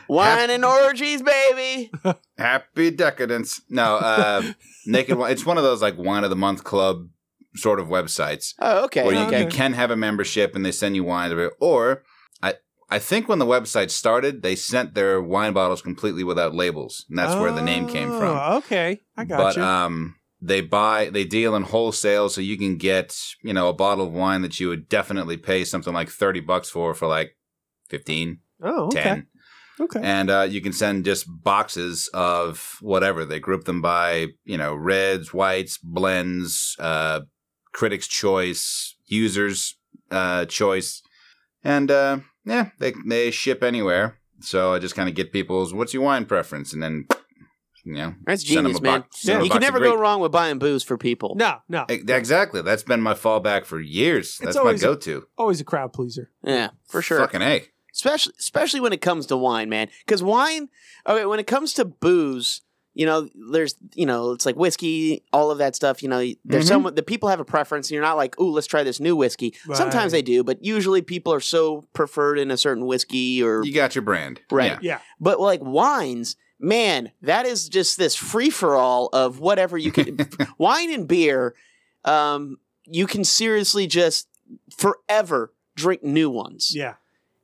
Wine 0.09 0.51
and 0.51 0.65
orgies, 0.65 1.23
baby. 1.23 1.91
Happy 2.39 2.91
decadence. 2.91 3.61
No, 3.69 3.97
uh, 3.97 4.43
naked 4.87 5.17
wine. 5.19 5.33
It's 5.33 5.45
one 5.47 5.59
of 5.59 5.65
those 5.65 5.83
like 5.83 5.97
wine 5.99 6.25
of 6.25 6.31
the 6.31 6.37
month 6.37 6.65
club 6.65 7.09
sort 7.55 7.81
of 7.81 7.89
websites 7.89 8.55
Oh, 8.61 8.85
okay. 8.85 9.05
where 9.05 9.15
you, 9.15 9.21
okay. 9.23 9.43
you 9.43 9.49
can 9.49 9.73
have 9.73 9.91
a 9.91 9.97
membership 9.97 10.55
and 10.55 10.65
they 10.65 10.73
send 10.73 10.95
you 10.97 11.05
wine. 11.05 11.33
Or 11.61 12.03
I 12.43 12.55
I 12.91 12.99
think 12.99 13.29
when 13.29 13.39
the 13.39 13.47
website 13.47 13.91
started, 13.91 14.43
they 14.43 14.55
sent 14.55 14.95
their 14.95 15.21
wine 15.21 15.53
bottles 15.53 15.83
completely 15.83 16.25
without 16.25 16.55
labels, 16.55 17.05
and 17.09 17.19
that's 17.19 17.35
where 17.35 17.53
the 17.53 17.63
name 17.63 17.89
came 17.89 18.09
from. 18.11 18.37
Oh, 18.39 18.57
Okay, 18.59 19.01
I 19.17 19.25
got 19.25 19.39
but 19.39 19.57
you. 19.57 19.63
um 19.63 20.15
they 20.41 20.61
buy 20.61 21.11
they 21.11 21.25
deal 21.25 21.57
in 21.57 21.65
wholesale 21.65 22.29
so 22.29 22.41
you 22.41 22.57
can 22.57 22.77
get 22.77 23.17
you 23.43 23.53
know 23.53 23.69
a 23.69 23.73
bottle 23.73 24.07
of 24.07 24.13
wine 24.13 24.43
that 24.43 24.61
you 24.61 24.69
would 24.69 24.89
definitely 24.89 25.37
pay 25.37 25.65
something 25.65 25.93
like 25.93 26.09
30 26.09 26.41
bucks 26.41 26.71
for 26.71 26.95
for 26.95 27.09
like 27.09 27.37
15 27.89 28.39
oh, 28.63 28.87
okay, 28.87 29.03
10 29.03 29.27
okay. 29.81 30.01
and 30.03 30.31
uh, 30.31 30.47
you 30.49 30.61
can 30.61 30.73
send 30.73 31.05
just 31.05 31.27
boxes 31.29 32.09
of 32.15 32.77
whatever 32.81 33.25
they 33.25 33.39
group 33.39 33.65
them 33.65 33.81
by 33.83 34.27
you 34.45 34.57
know 34.57 34.75
reds 34.75 35.33
whites 35.33 35.79
blends 35.79 36.77
uh 36.79 37.21
critics 37.73 38.07
choice 38.07 38.97
users 39.07 39.77
uh 40.11 40.45
choice 40.47 41.03
and 41.65 41.91
uh 41.91 42.19
yeah 42.45 42.71
they 42.79 42.93
they 43.07 43.31
ship 43.31 43.63
anywhere 43.63 44.19
so 44.41 44.73
i 44.75 44.79
just 44.79 44.95
kind 44.95 45.09
of 45.09 45.15
get 45.15 45.33
people's 45.33 45.73
what's 45.75 45.93
your 45.95 46.03
wine 46.03 46.25
preference 46.25 46.73
and 46.73 46.83
then 46.83 47.07
you 47.85 47.95
know 47.95 48.15
That's 48.27 48.47
send 48.47 48.59
'em 48.59 48.65
genius, 48.65 48.79
a 48.81 48.83
man. 48.83 49.01
box- 49.01 49.21
send 49.23 49.37
'em 49.37 49.41
a 49.43 49.45
You 49.45 49.51
can 49.51 49.61
never 49.61 49.81
go 49.81 49.97
wrong 49.97 50.21
with 50.21 50.31
buying 50.33 50.59
booze 50.59 50.83
for 50.83 50.99
people. 50.99 51.37
No, 51.37 51.59
no, 51.71 51.87
Exactly. 51.89 52.61
That's 52.61 52.83
been 52.83 53.01
my 53.01 53.15
fallback 53.15 53.65
for 53.65 53.81
years. 53.81 54.37
That's 54.43 54.57
my 54.57 54.61
always- 54.63 54.83
go-to. 54.83 55.27
always 55.39 55.61
a 55.61 55.65
crowd 55.65 55.95
pleaser. 55.95 56.31
Yeah, 56.43 56.71
for 56.87 57.01
sure. 57.01 57.19
Fucking 57.21 57.41
a. 57.41 57.65
especially 57.93 58.35
especially 58.39 58.81
when 58.81 58.93
it 58.93 59.01
comes 59.01 59.27
to 59.27 59.37
wine, 59.37 59.69
man. 59.69 59.89
Because 60.07 60.23
wine, 60.23 60.69
okay, 61.07 61.25
when 61.27 61.39
it 61.41 61.47
comes 61.47 61.73
to 61.75 61.85
booze, 61.85 62.63
you 62.95 63.07
know, 63.07 63.29
there's 63.53 63.75
you 63.95 64.07
know, 64.07 64.33
it's 64.33 64.45
like 64.47 64.57
whiskey, 64.57 65.23
all 65.33 65.51
of 65.51 65.59
that 65.59 65.77
stuff. 65.77 66.03
You 66.03 66.09
know, 66.09 66.19
there's 66.45 66.65
Mhm. 66.67 66.69
some 66.85 66.95
the 66.95 67.03
people 67.03 67.29
have 67.29 67.39
a 67.41 67.45
preference, 67.45 67.89
and 67.89 67.93
you're 67.95 68.03
not 68.03 68.17
like, 68.17 68.39
ooh, 68.41 68.51
let's 68.51 68.67
try 68.67 68.83
this 68.83 68.99
new 69.01 69.15
whiskey. 69.17 69.55
Sometimes 69.75 70.13
they 70.13 70.23
do, 70.23 70.43
but 70.43 70.65
usually 70.65 71.03
people 71.03 71.33
are 71.33 71.41
so 71.41 71.87
preferred 71.93 72.39
in 72.39 72.51
a 72.51 72.57
certain 72.57 72.87
whiskey 72.87 73.43
or 73.43 73.65
You 73.65 73.73
got 73.73 73.95
your 73.95 74.03
brand. 74.03 74.41
Right. 74.51 74.73
Yeah. 74.73 74.79
Yeah, 74.83 74.99
But 75.21 75.39
like 75.41 75.61
wines, 75.63 76.35
man, 76.59 77.13
that 77.23 77.47
is 77.47 77.69
just 77.69 77.99
this 77.99 78.17
free 78.17 78.51
for 78.51 78.75
all 78.75 79.09
of 79.13 79.39
whatever 79.39 79.79
you 79.79 79.93
can. 79.93 80.19
wine 80.59 80.93
and 80.93 81.07
beer, 81.07 81.55
um, 82.05 82.57
you 82.85 83.07
can 83.07 83.23
seriously 83.23 83.87
just 83.87 84.27
forever 84.77 85.53
drink 85.77 86.03
new 86.03 86.31
ones. 86.31 86.73
yeah. 86.75 86.95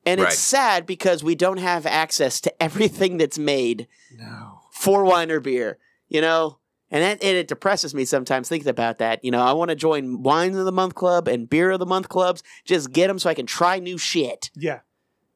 And 0.06 0.20
Right. 0.20 0.28
it's 0.32 0.38
sad 0.38 0.86
because 0.86 1.24
we 1.24 1.34
don't 1.34 1.56
have 1.58 1.86
access 1.86 2.40
to 2.42 2.62
everything 2.62 3.16
that's 3.16 3.38
made 3.38 3.88
No. 4.16 4.60
for 4.70 5.04
wine 5.04 5.30
or 5.30 5.40
beer, 5.40 5.78
you 6.08 6.20
know? 6.20 6.58
And, 6.90 7.02
that, 7.02 7.24
and 7.24 7.36
it 7.36 7.48
depresses 7.48 7.94
me 7.94 8.04
sometimes 8.04 8.48
thinking 8.48 8.68
about 8.68 8.98
that. 8.98 9.24
You 9.24 9.30
know, 9.30 9.40
I 9.42 9.52
want 9.52 9.70
to 9.70 9.74
join 9.74 10.22
Wines 10.22 10.56
of 10.56 10.64
the 10.64 10.70
Month 10.72 10.94
Club 10.94 11.26
and 11.26 11.48
Beer 11.50 11.70
of 11.72 11.80
the 11.80 11.86
Month 11.86 12.08
clubs. 12.08 12.42
Just 12.64 12.92
get 12.92 13.08
them 13.08 13.18
so 13.18 13.28
I 13.30 13.34
can 13.34 13.46
try 13.46 13.78
new 13.80 13.98
shit. 13.98 14.50
Yeah. 14.54 14.80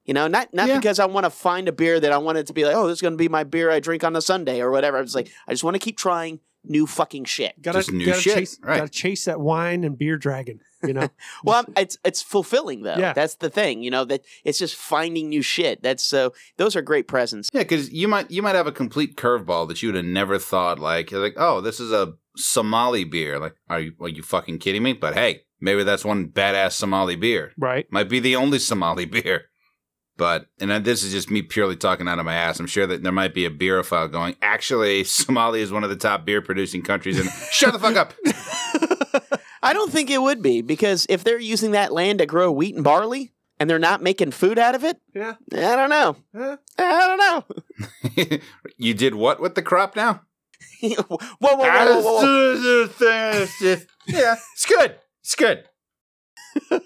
You 0.05 0.15
know, 0.15 0.29
not 0.29 0.55
not 0.55 0.69
Yeah. 0.69 0.77
because 0.79 0.99
I 1.01 1.07
want 1.07 1.25
to 1.25 1.31
find 1.31 1.67
a 1.69 1.73
beer 1.73 1.99
that 1.99 2.13
I 2.13 2.19
want 2.19 2.39
it 2.39 2.47
to 2.47 2.53
be 2.53 2.65
like, 2.65 2.77
oh, 2.77 2.87
this 2.87 2.99
is 2.99 3.03
going 3.03 3.15
to 3.15 3.19
be 3.19 3.29
my 3.29 3.45
beer 3.45 3.71
I 3.71 3.81
drink 3.81 4.05
on 4.05 4.15
a 4.15 4.23
Sunday 4.23 4.61
or 4.61 4.71
whatever. 4.71 4.99
I 4.99 5.01
was 5.01 5.15
like, 5.15 5.31
I 5.49 5.53
just 5.53 5.65
want 5.65 5.75
to 5.75 5.81
keep 5.81 5.97
trying 5.99 6.41
new 6.65 6.87
fucking 6.87 7.25
shit. 7.25 7.61
Gotta, 7.61 7.79
Just 7.81 7.93
new 7.93 8.07
gotta 8.07 8.21
shit, 8.21 8.35
Chase, 8.37 8.59
right. 8.63 8.79
Gotta 8.79 8.91
chase 8.91 9.25
that 9.25 9.41
wine 9.41 9.83
and 9.85 9.99
beer 9.99 10.17
dragon. 10.17 10.61
You 10.83 10.93
know. 10.95 11.09
Well, 11.45 11.65
I'm, 11.67 11.75
it's 11.77 11.99
it's 12.05 12.23
fulfilling 12.23 12.83
though. 12.83 12.97
Yeah. 12.97 13.13
That's 13.13 13.37
the 13.37 13.51
thing. 13.51 13.83
You 13.83 13.91
know 13.91 14.05
that 14.07 14.23
it's 14.45 14.59
just 14.59 14.75
finding 14.77 15.29
new 15.29 15.43
shit. 15.43 15.83
That's 15.83 16.03
so 16.03 16.33
those 16.57 16.77
are 16.77 16.83
great 16.83 17.09
presents. 17.09 17.49
Yeah, 17.53 17.63
because 17.63 17.93
you 17.93 18.09
might 18.09 18.31
you 18.31 18.43
might 18.43 18.55
have 18.55 18.67
a 18.67 18.73
complete 18.73 19.17
curveball 19.17 19.69
that 19.69 19.83
you 19.83 19.89
would 19.89 19.97
have 19.97 20.05
never 20.05 20.39
thought. 20.39 20.79
Like, 20.79 21.13
like, 21.13 21.35
oh, 21.37 21.61
this 21.61 21.81
is 21.81 21.93
a 21.93 22.15
Somali 22.37 23.05
beer. 23.05 23.39
Like, 23.39 23.55
are 23.69 23.81
you 23.81 23.93
are 24.01 24.09
you 24.09 24.23
fucking 24.23 24.59
kidding 24.59 24.83
me? 24.83 24.93
But 24.93 25.15
hey, 25.15 25.43
maybe 25.61 25.85
that's 25.85 26.05
one 26.05 26.29
badass 26.29 26.73
Somali 26.73 27.17
beer. 27.17 27.53
right. 27.59 27.87
Might 27.91 28.09
be 28.09 28.21
the 28.21 28.37
only 28.37 28.59
Somali 28.59 29.05
beer. 29.17 29.47
But 30.17 30.47
and 30.59 30.85
this 30.85 31.05
is 31.05 31.13
just 31.13 31.31
me 31.31 31.43
purely 31.43 31.77
talking 31.77 32.09
out 32.09 32.19
of 32.19 32.25
my 32.25 32.35
ass. 32.35 32.59
I'm 32.59 32.67
sure 32.67 32.89
that 32.89 33.05
there 33.05 33.13
might 33.13 33.35
be 33.35 33.45
a 33.45 33.51
beerophile 33.51 34.11
going. 34.11 34.35
Actually, 34.43 35.03
Somalia 35.05 35.61
is 35.61 35.71
one 35.71 35.85
of 35.85 35.91
the 35.91 35.97
top 35.97 36.25
beer 36.25 36.43
producing 36.43 36.83
countries. 36.83 37.21
And 37.21 37.31
shut 37.53 37.73
the 37.73 37.79
fuck 37.79 37.95
up. 37.97 38.15
I 39.63 39.73
don't 39.73 39.91
think 39.93 40.11
it 40.11 40.21
would 40.23 40.43
be 40.43 40.63
because 40.63 41.07
if 41.09 41.25
they're 41.25 41.39
using 41.41 41.73
that 41.73 41.93
land 41.93 42.19
to 42.21 42.27
grow 42.27 42.51
wheat 42.53 42.75
and 42.75 42.85
barley 42.85 43.33
and 43.61 43.69
they're 43.69 43.79
not 43.79 44.03
making 44.03 44.31
food 44.31 44.59
out 44.59 44.75
of 44.75 44.85
it, 44.85 44.99
Yeah. 45.15 45.35
I 45.53 45.77
don't 45.77 45.91
know. 45.91 46.17
Huh? 46.37 46.57
I 46.79 47.07
don't 47.09 48.29
know. 48.29 48.39
you 48.77 48.95
did 48.95 49.15
what 49.15 49.41
with 49.41 49.55
the 49.55 49.63
crop 49.63 49.97
now? 49.97 50.23
whoa, 50.81 51.05
whoa, 51.09 51.19
whoa, 51.41 51.57
whoa, 51.57 52.03
whoa, 52.03 52.87
whoa. 52.87 53.77
yeah, 54.07 54.37
it's 54.55 54.67
good. 54.67 54.97
It's 55.23 55.35
good. 55.35 55.65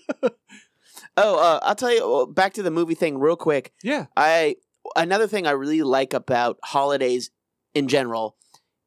Oh, 1.17 1.39
uh, 1.39 1.59
I'll 1.63 1.75
tell 1.75 1.93
you. 1.93 2.15
uh, 2.15 2.27
Back 2.27 2.55
to 2.55 2.63
the 2.63 2.71
movie 2.71 2.95
thing, 2.95 3.19
real 3.19 3.37
quick. 3.37 3.73
Yeah. 3.83 4.07
I 4.17 4.57
another 4.97 5.27
thing 5.27 5.47
I 5.47 5.51
really 5.51 5.83
like 5.83 6.15
about 6.15 6.59
holidays 6.65 7.31
in 7.75 7.87
general 7.89 8.37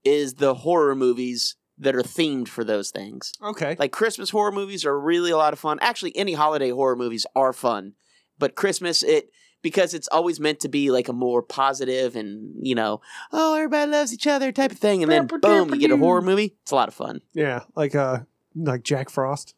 is 0.03 0.33
the 0.35 0.55
horror 0.55 0.95
movies 0.95 1.55
that 1.77 1.95
are 1.95 2.01
themed 2.03 2.47
for 2.47 2.63
those 2.63 2.89
things. 2.91 3.33
Okay. 3.43 3.75
Like 3.77 3.91
Christmas 3.91 4.29
horror 4.29 4.51
movies 4.51 4.85
are 4.85 4.99
really 4.99 5.31
a 5.31 5.37
lot 5.37 5.53
of 5.53 5.59
fun. 5.59 5.77
Actually, 5.81 6.15
any 6.15 6.33
holiday 6.33 6.69
horror 6.69 6.95
movies 6.95 7.25
are 7.35 7.53
fun, 7.53 7.93
but 8.39 8.55
Christmas 8.55 9.03
it 9.03 9.29
because 9.61 9.93
it's 9.93 10.07
always 10.09 10.39
meant 10.39 10.59
to 10.59 10.69
be 10.69 10.91
like 10.91 11.09
a 11.09 11.13
more 11.13 11.41
positive 11.41 12.15
and 12.15 12.53
you 12.61 12.75
know, 12.75 13.01
oh 13.31 13.55
everybody 13.55 13.91
loves 13.91 14.13
each 14.13 14.27
other 14.27 14.51
type 14.51 14.71
of 14.71 14.77
thing, 14.77 15.03
and 15.03 15.11
then 15.11 15.27
boom, 15.27 15.73
you 15.73 15.79
get 15.79 15.91
a 15.91 15.97
horror 15.97 16.21
movie. 16.21 16.55
It's 16.61 16.71
a 16.71 16.75
lot 16.75 16.87
of 16.87 16.93
fun. 16.93 17.21
Yeah. 17.33 17.61
Like 17.75 17.95
uh, 17.95 18.19
like 18.55 18.83
Jack 18.83 19.09
Frost. 19.09 19.53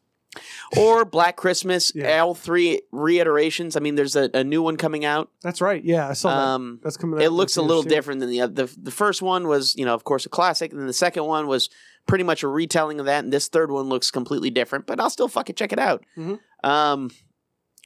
Or 0.76 1.04
Black 1.06 1.36
Christmas, 1.36 1.90
Yeah. 1.94 2.20
all 2.20 2.34
three 2.34 2.82
reiterations. 2.92 3.76
I 3.76 3.80
mean, 3.80 3.94
there's 3.94 4.14
a, 4.14 4.30
a 4.34 4.44
new 4.44 4.62
one 4.62 4.76
coming 4.76 5.04
out. 5.04 5.30
That's 5.42 5.60
right. 5.60 5.82
Yeah, 5.82 6.08
I 6.08 6.12
saw 6.12 6.28
that. 6.28 6.36
Um, 6.54 6.80
That's 6.82 6.96
coming. 6.98 7.18
out 7.18 7.24
it 7.24 7.30
looks 7.30 7.56
a 7.56 7.62
little 7.62 7.82
different 7.82 8.20
than 8.20 8.28
the 8.30 8.42
other. 8.42 8.66
The, 8.66 8.76
the 8.80 8.90
first 8.90 9.22
one 9.22 9.48
was, 9.48 9.74
you 9.76 9.84
know, 9.86 9.94
of 9.94 10.04
course, 10.04 10.26
a 10.26 10.28
classic, 10.28 10.70
and 10.70 10.78
then 10.80 10.86
the 10.86 10.92
second 10.92 11.24
one 11.24 11.46
was 11.48 11.70
pretty 12.08 12.24
much 12.24 12.42
a 12.42 12.48
retelling 12.48 12.98
of 12.98 13.06
that, 13.06 13.22
and 13.22 13.32
this 13.32 13.46
third 13.46 13.70
one 13.70 13.88
looks 13.88 14.10
completely 14.10 14.50
different. 14.50 14.86
But 14.86 14.98
I'll 14.98 15.10
still 15.10 15.28
fucking 15.28 15.54
check 15.54 15.72
it 15.72 15.78
out. 15.78 16.04
Mhm. 16.16 16.40
Um, 16.64 17.10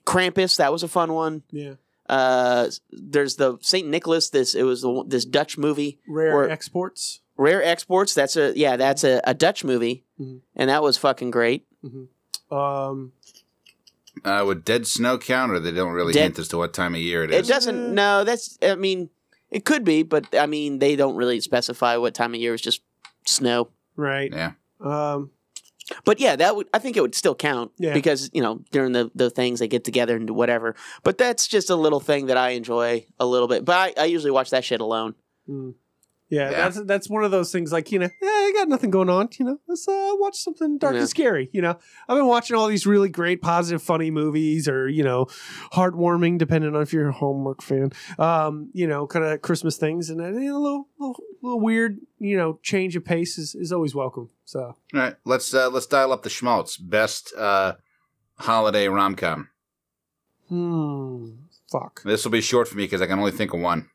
Krampus, 0.06 0.56
that 0.56 0.72
was 0.72 0.82
a 0.82 0.88
fun 0.88 1.12
one. 1.12 1.42
Yeah. 1.50 1.74
Uh, 2.08 2.68
there's 2.90 3.36
the 3.36 3.58
Saint 3.60 3.88
Nicholas. 3.88 4.30
This 4.30 4.54
it 4.54 4.62
was 4.64 4.82
the, 4.82 5.04
this 5.06 5.24
Dutch 5.24 5.56
movie, 5.58 6.00
Rare 6.08 6.34
Or- 6.34 6.48
exports. 6.48 7.20
Rare 7.36 7.62
Exports. 7.62 8.12
That's 8.14 8.36
a 8.36 8.52
yeah, 8.56 8.76
that's 8.76 9.04
a, 9.04 9.20
a 9.24 9.32
Dutch 9.34 9.64
movie, 9.64 10.04
Mhm. 10.20 10.40
and 10.54 10.68
that 10.70 10.82
was 10.82 10.96
fucking 10.98 11.30
great. 11.30 11.66
Um. 12.50 13.12
Uh, 14.24 14.42
would 14.46 14.62
Dead 14.64 14.86
Snow 14.86 15.16
counter, 15.16 15.58
they 15.58 15.72
don't 15.72 15.92
really 15.92 16.12
Dead- 16.12 16.22
hint 16.22 16.38
as 16.38 16.48
to 16.48 16.58
what 16.58 16.74
time 16.74 16.94
of 16.94 17.00
year 17.00 17.24
it 17.24 17.30
is. 17.30 17.34
it 17.34 17.38
It 17.38 17.42
is? 17.42 17.48
doesn't. 17.48 17.94
No, 17.94 18.24
that's. 18.24 18.58
I 18.62 18.74
mean, 18.74 19.08
it 19.50 19.64
could 19.64 19.84
be, 19.84 20.02
but 20.02 20.26
I 20.34 20.46
mean, 20.46 20.78
they 20.78 20.94
don't 20.96 21.16
really 21.16 21.40
specify 21.40 21.96
what 21.96 22.12
time 22.14 22.34
of 22.34 22.40
year. 22.40 22.52
It's 22.54 22.62
just 22.62 22.82
snow. 23.26 23.68
Right. 23.96 24.32
Yeah. 24.32 24.52
Um. 24.80 25.30
But 26.04 26.20
yeah, 26.20 26.36
that 26.36 26.54
would 26.56 26.68
I 26.72 26.78
think 26.78 26.96
it 26.96 27.00
would 27.00 27.14
still 27.14 27.34
count 27.34 27.72
Yeah. 27.78 27.92
because 27.92 28.30
you 28.32 28.40
know 28.42 28.62
during 28.70 28.92
the 28.92 29.10
the 29.14 29.30
things 29.30 29.58
they 29.58 29.68
get 29.68 29.84
together 29.84 30.16
and 30.16 30.26
do 30.26 30.32
whatever. 30.34 30.74
But 31.02 31.18
that's 31.18 31.46
just 31.48 31.70
a 31.70 31.76
little 31.76 32.00
thing 32.00 32.26
that 32.26 32.36
I 32.36 32.50
enjoy 32.50 33.04
a 33.18 33.26
little 33.26 33.48
bit. 33.48 33.64
But 33.64 33.76
I, 33.98 34.02
I 34.02 34.04
usually 34.06 34.30
watch 34.30 34.50
that 34.50 34.64
shit 34.64 34.80
alone. 34.80 35.14
mm. 35.48 35.74
Yeah, 36.32 36.50
Yeah. 36.50 36.68
that's 36.68 36.82
that's 36.86 37.10
one 37.10 37.24
of 37.24 37.30
those 37.30 37.52
things 37.52 37.72
like, 37.72 37.92
you 37.92 37.98
know, 37.98 38.08
yeah, 38.22 38.28
I 38.28 38.52
got 38.56 38.66
nothing 38.68 38.90
going 38.90 39.10
on, 39.10 39.28
you 39.38 39.44
know. 39.44 39.58
Let's 39.68 39.86
uh, 39.86 40.12
watch 40.14 40.38
something 40.38 40.78
dark 40.78 40.94
Yeah. 40.94 41.00
and 41.00 41.08
scary, 41.08 41.50
you 41.52 41.60
know. 41.60 41.76
I've 42.08 42.16
been 42.16 42.26
watching 42.26 42.56
all 42.56 42.68
these 42.68 42.86
really 42.86 43.10
great 43.10 43.42
positive 43.42 43.82
funny 43.82 44.10
movies 44.10 44.66
or, 44.66 44.88
you 44.88 45.04
know, 45.04 45.26
heartwarming 45.74 46.38
depending 46.38 46.74
on 46.74 46.80
if 46.80 46.90
you're 46.90 47.10
a 47.10 47.12
Hallmark 47.12 47.60
fan. 47.60 47.92
Um, 48.18 48.70
you 48.72 48.86
know, 48.86 49.06
kind 49.06 49.26
of 49.26 49.42
Christmas 49.42 49.76
things 49.76 50.08
and 50.08 50.22
uh, 50.22 50.28
you 50.28 50.48
know, 50.50 50.56
a 50.56 50.62
little, 50.62 50.88
little 50.98 51.22
little 51.42 51.60
weird, 51.60 51.98
you 52.18 52.36
know, 52.38 52.58
change 52.62 52.96
of 52.96 53.04
pace 53.04 53.36
is, 53.36 53.54
is 53.54 53.70
always 53.70 53.94
welcome. 53.94 54.30
So, 54.46 54.60
All 54.62 54.76
right, 54.94 55.16
let's 55.26 55.52
uh, 55.52 55.68
let's 55.68 55.86
dial 55.86 56.12
up 56.14 56.22
the 56.22 56.30
schmaltz. 56.30 56.78
Best 56.78 57.34
uh, 57.36 57.74
holiday 58.38 58.88
rom 58.88 59.16
com. 59.16 59.48
hmm, 60.48 61.28
fuck. 61.70 62.02
This 62.04 62.24
will 62.24 62.32
be 62.32 62.40
short 62.40 62.68
for 62.68 62.76
me 62.76 62.84
because 62.84 63.02
I 63.02 63.06
can 63.06 63.18
only 63.18 63.32
think 63.32 63.52
of 63.52 63.60
one. 63.60 63.90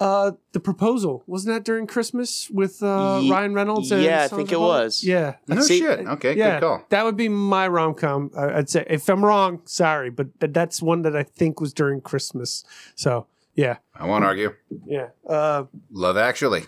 Uh, 0.00 0.32
the 0.52 0.58
proposal 0.58 1.22
wasn't 1.26 1.54
that 1.54 1.64
during 1.64 1.86
Christmas 1.86 2.50
with 2.50 2.82
uh, 2.82 3.20
Ye- 3.22 3.30
Ryan 3.30 3.54
Reynolds? 3.54 3.92
And 3.92 4.02
yeah, 4.02 4.24
I 4.24 4.28
think 4.28 4.50
it 4.50 4.58
was. 4.58 5.04
Yeah, 5.04 5.36
No 5.46 5.60
See, 5.60 5.78
shit. 5.78 6.00
Okay, 6.00 6.36
yeah, 6.36 6.58
good 6.58 6.66
call. 6.66 6.86
That 6.88 7.04
would 7.04 7.16
be 7.16 7.28
my 7.28 7.68
rom 7.68 7.94
com. 7.94 8.30
I'd 8.36 8.68
say 8.68 8.84
if 8.90 9.08
I'm 9.08 9.24
wrong, 9.24 9.60
sorry, 9.66 10.10
but 10.10 10.38
th- 10.40 10.52
that's 10.52 10.82
one 10.82 11.02
that 11.02 11.14
I 11.14 11.22
think 11.22 11.60
was 11.60 11.72
during 11.72 12.00
Christmas. 12.00 12.64
So 12.96 13.26
yeah, 13.54 13.76
I 13.94 14.06
won't 14.06 14.24
argue. 14.24 14.54
yeah. 14.84 15.08
Uh, 15.28 15.64
Love 15.92 16.16
Actually. 16.16 16.64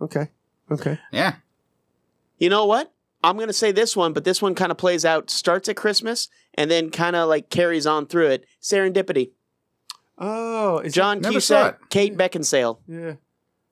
okay, 0.00 0.28
okay. 0.70 0.98
Yeah. 1.12 1.36
You 2.38 2.50
know 2.50 2.66
what? 2.66 2.92
I'm 3.22 3.38
gonna 3.38 3.52
say 3.52 3.70
this 3.72 3.96
one, 3.96 4.12
but 4.12 4.24
this 4.24 4.42
one 4.42 4.54
kind 4.56 4.70
of 4.72 4.78
plays 4.78 5.04
out, 5.04 5.30
starts 5.30 5.68
at 5.68 5.76
Christmas, 5.76 6.28
and 6.54 6.70
then 6.70 6.90
kind 6.90 7.14
of 7.16 7.28
like 7.28 7.50
carries 7.50 7.86
on 7.86 8.06
through 8.06 8.28
it. 8.28 8.46
Serendipity. 8.60 9.30
Oh, 10.18 10.78
is 10.78 10.94
John 10.94 11.20
Never 11.20 11.40
saw 11.40 11.70
Cusack, 11.72 11.90
Kate 11.90 12.16
Beckinsale, 12.16 12.78
yeah. 12.88 13.14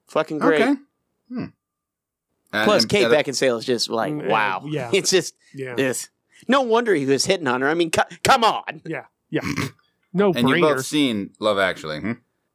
fucking 0.08 0.38
great. 0.38 0.60
Okay. 0.60 0.74
Hmm. 1.28 1.44
And- 2.52 2.64
Plus, 2.64 2.82
and- 2.82 2.90
Kate 2.90 3.04
and- 3.04 3.14
Beckinsale 3.14 3.58
is 3.58 3.64
just 3.64 3.88
like, 3.88 4.12
Mm, 4.12 4.28
wow. 4.28 4.62
yeah. 4.66 4.90
It's 4.94 5.10
just, 5.10 5.34
Yeah, 5.54 5.74
ugh. 5.78 5.96
no 6.46 6.60
wonder 6.62 6.94
he 6.94 7.06
was 7.06 7.24
hitting 7.26 7.46
on 7.46 7.62
her. 7.62 7.68
I 7.68 7.74
mean, 7.74 7.90
co- 7.90 8.02
come 8.22 8.44
on. 8.44 8.82
yeah, 8.84 9.04
yeah. 9.30 9.40
No 10.16 10.32
And 10.32 10.48
you've 10.48 10.60
both 10.60 10.86
seen 10.86 11.30
Love 11.40 11.58
Actually. 11.58 11.98
Hmm? 12.00 12.12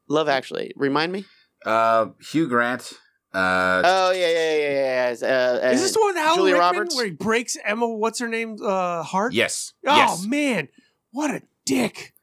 Love 0.07 0.29
Actually. 0.29 0.71
Remind 0.77 1.11
me. 1.11 1.25
Uh, 1.65 2.05
Hugh 2.31 2.47
Grant. 2.47 2.93
Uh, 3.33 3.81
Oh 3.83 4.11
yeah, 4.11 4.27
yeah, 4.29 4.55
yeah, 4.55 4.69
yeah. 4.69 5.15
yeah. 5.21 5.27
Uh, 5.27 5.67
uh, 5.67 5.71
Is 5.71 5.81
this 5.81 5.93
the 5.93 5.99
one 5.99 6.13
with 6.13 6.17
Alan 6.23 6.35
Julia 6.37 6.53
Rickman 6.53 6.71
Roberts? 6.77 6.95
where 6.95 7.05
he 7.05 7.11
breaks 7.11 7.57
Emma? 7.65 7.85
What's 7.85 8.19
her 8.19 8.29
name? 8.29 8.55
Uh, 8.63 9.03
heart. 9.03 9.33
yes. 9.33 9.73
Oh 9.85 9.93
yes. 9.95 10.25
man, 10.25 10.69
what 11.11 11.31
a 11.31 11.41
dick. 11.65 12.13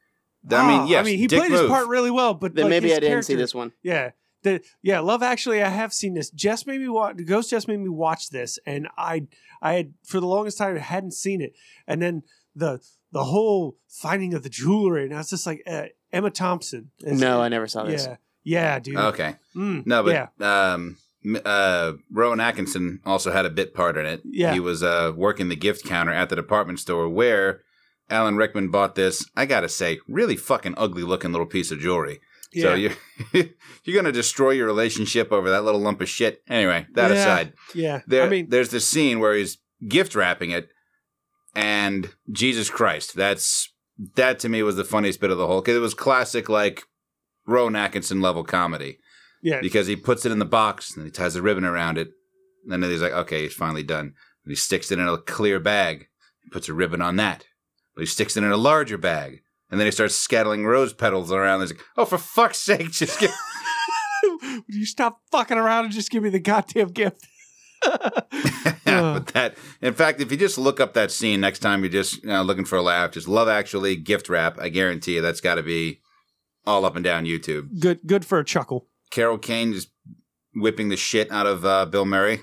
I 0.50 0.66
mean, 0.68 0.80
Oh, 0.82 0.86
yes. 0.86 1.00
I 1.00 1.02
mean, 1.04 1.18
he 1.18 1.26
dick 1.26 1.38
played 1.38 1.52
his 1.52 1.62
part 1.62 1.88
really 1.88 2.10
well, 2.10 2.34
but 2.34 2.54
Then 2.54 2.64
like, 2.64 2.70
maybe 2.70 2.88
his 2.88 2.96
I 2.98 3.00
didn't 3.00 3.22
see 3.24 3.32
character- 3.32 3.42
this 3.42 3.54
one. 3.54 3.72
Yeah. 3.82 4.10
The, 4.42 4.60
yeah, 4.82 5.00
Love 5.00 5.22
Actually, 5.24 5.62
I 5.62 5.68
have 5.68 5.92
seen 5.92 6.14
this. 6.14 6.30
Jess 6.30 6.66
made 6.66 6.80
me 6.80 6.88
watch. 6.88 7.16
Ghost 7.24 7.50
Jess 7.50 7.66
made 7.66 7.80
me 7.80 7.88
watch 7.88 8.30
this, 8.30 8.58
and 8.64 8.86
I, 8.96 9.26
I 9.60 9.72
had 9.72 9.94
for 10.04 10.20
the 10.20 10.26
longest 10.26 10.56
time 10.58 10.76
hadn't 10.76 11.14
seen 11.14 11.40
it, 11.40 11.54
and 11.88 12.00
then 12.00 12.22
the 12.54 12.80
the 13.12 13.24
whole 13.24 13.76
finding 13.88 14.34
of 14.34 14.42
the 14.44 14.48
jewelry, 14.48 15.04
and 15.04 15.14
I 15.14 15.18
was 15.18 15.30
just 15.30 15.46
like 15.46 15.62
uh, 15.66 15.84
Emma 16.12 16.30
Thompson. 16.30 16.90
is- 17.00 17.20
No, 17.20 17.40
I 17.40 17.48
never 17.48 17.66
saw 17.66 17.84
this. 17.84 18.06
Yeah, 18.06 18.16
yeah, 18.44 18.78
dude. 18.78 18.96
Okay. 18.96 19.34
Mm, 19.56 19.84
No, 19.86 20.04
but 20.04 20.12
yeah. 20.38 20.72
um, 20.74 20.96
m- 21.24 21.40
uh, 21.44 21.94
Rowan 22.12 22.38
Atkinson 22.38 23.00
also 23.04 23.32
had 23.32 23.46
a 23.46 23.50
bit 23.50 23.74
part 23.74 23.96
in 23.96 24.06
it. 24.06 24.20
Yeah. 24.24 24.52
He 24.52 24.60
was 24.60 24.80
uh, 24.82 25.12
working 25.16 25.48
the 25.48 25.56
gift 25.56 25.84
counter 25.84 26.12
at 26.12 26.28
the 26.28 26.36
department 26.36 26.78
store 26.78 27.08
where 27.08 27.62
Alan 28.08 28.36
Rickman 28.36 28.70
bought 28.70 28.94
this, 28.94 29.28
I 29.36 29.46
gotta 29.46 29.68
say, 29.68 30.00
really 30.08 30.36
fucking 30.36 30.74
ugly 30.76 31.02
looking 31.02 31.32
little 31.32 31.46
piece 31.46 31.70
of 31.70 31.80
jewelry. 31.80 32.20
So 32.54 32.74
you're, 32.74 32.92
you're 33.84 33.96
gonna 33.96 34.12
destroy 34.12 34.50
your 34.52 34.66
relationship 34.66 35.30
over 35.32 35.50
that 35.50 35.64
little 35.64 35.80
lump 35.80 36.00
of 36.00 36.08
shit. 36.08 36.42
Anyway, 36.48 36.86
that 36.94 37.10
Yeah. 37.10 37.16
aside. 37.16 37.52
yeah. 37.74 38.00
There, 38.06 38.22
I 38.22 38.28
mean, 38.28 38.48
there's 38.48 38.70
this 38.70 38.86
scene 38.86 39.18
where 39.20 39.34
he's 39.34 39.58
gift 39.86 40.14
wrapping 40.14 40.50
it, 40.50 40.68
and 41.54 42.14
Jesus 42.30 42.70
Christ, 42.70 43.14
that's 43.16 43.72
that 44.14 44.38
to 44.40 44.48
me 44.48 44.62
was 44.62 44.76
the 44.76 44.84
funniest 44.84 45.20
bit 45.20 45.30
of 45.30 45.38
the 45.38 45.46
whole 45.46 45.60
because 45.60 45.76
it 45.76 45.80
was 45.80 45.94
classic 45.94 46.48
like 46.48 46.82
Rowan 47.46 47.76
Atkinson 47.76 48.20
level 48.20 48.44
comedy 48.44 48.98
yeah, 49.42 49.60
because 49.60 49.86
he 49.86 49.96
puts 49.96 50.26
it 50.26 50.32
in 50.32 50.38
the 50.38 50.44
box 50.44 50.96
and 50.96 51.04
he 51.04 51.10
ties 51.10 51.36
a 51.36 51.42
ribbon 51.42 51.64
around 51.64 51.98
it, 51.98 52.10
and 52.68 52.82
then 52.82 52.90
he's 52.90 53.02
like, 53.02 53.12
okay, 53.12 53.42
he's 53.42 53.54
finally 53.54 53.82
done. 53.82 54.14
And 54.44 54.52
he 54.52 54.54
sticks 54.54 54.90
it 54.92 54.98
in 54.98 55.08
a 55.08 55.18
clear 55.18 55.58
bag, 55.60 56.06
puts 56.52 56.68
a 56.68 56.74
ribbon 56.74 57.02
on 57.02 57.16
that, 57.16 57.44
he 58.00 58.06
sticks 58.06 58.36
it 58.36 58.44
in 58.44 58.50
a 58.52 58.56
larger 58.56 58.98
bag. 58.98 59.42
And 59.70 59.80
then 59.80 59.86
he 59.86 59.90
starts 59.90 60.14
scattering 60.14 60.64
rose 60.64 60.92
petals 60.92 61.32
around. 61.32 61.60
He's 61.60 61.72
like, 61.72 61.80
"Oh, 61.96 62.04
for 62.04 62.18
fuck's 62.18 62.58
sake, 62.58 62.92
just 62.92 63.18
give 63.18 63.32
Would 64.42 64.62
you 64.68 64.86
stop 64.86 65.20
fucking 65.32 65.58
around 65.58 65.86
and 65.86 65.94
just 65.94 66.10
give 66.10 66.22
me 66.22 66.30
the 66.30 66.38
goddamn 66.38 66.88
gift? 66.88 67.26
but 67.84 69.26
that, 69.34 69.54
in 69.82 69.94
fact, 69.94 70.20
if 70.20 70.30
you 70.30 70.36
just 70.36 70.58
look 70.58 70.80
up 70.80 70.94
that 70.94 71.10
scene 71.10 71.40
next 71.40 71.58
time 71.60 71.80
you're 71.82 71.90
just 71.92 72.22
you 72.22 72.28
know, 72.28 72.42
looking 72.42 72.64
for 72.64 72.76
a 72.76 72.82
laugh, 72.82 73.12
just 73.12 73.28
Love 73.28 73.48
Actually 73.48 73.96
gift 73.96 74.28
wrap. 74.28 74.58
I 74.60 74.68
guarantee 74.68 75.16
you 75.16 75.22
that's 75.22 75.40
got 75.40 75.56
to 75.56 75.62
be 75.62 76.00
all 76.64 76.84
up 76.84 76.96
and 76.96 77.04
down 77.04 77.24
YouTube. 77.24 77.80
Good, 77.80 78.00
good 78.06 78.24
for 78.24 78.38
a 78.38 78.44
chuckle. 78.44 78.86
Carol 79.10 79.38
Kane 79.38 79.72
just 79.72 79.88
whipping 80.54 80.88
the 80.88 80.96
shit 80.96 81.30
out 81.30 81.46
of 81.46 81.64
uh, 81.64 81.86
Bill 81.86 82.04
Murray 82.04 82.40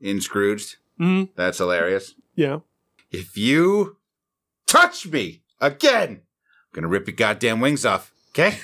in 0.00 0.20
Scrooged. 0.20 0.76
Mm, 1.00 1.30
That's 1.36 1.58
hilarious. 1.58 2.14
yeah. 2.34 2.60
If 3.10 3.36
you 3.36 3.96
touch 4.74 5.06
me 5.06 5.40
again, 5.60 6.10
I'm 6.10 6.72
gonna 6.72 6.88
rip 6.88 7.06
your 7.06 7.14
goddamn 7.14 7.60
wings 7.60 7.86
off. 7.86 8.12
Okay? 8.30 8.58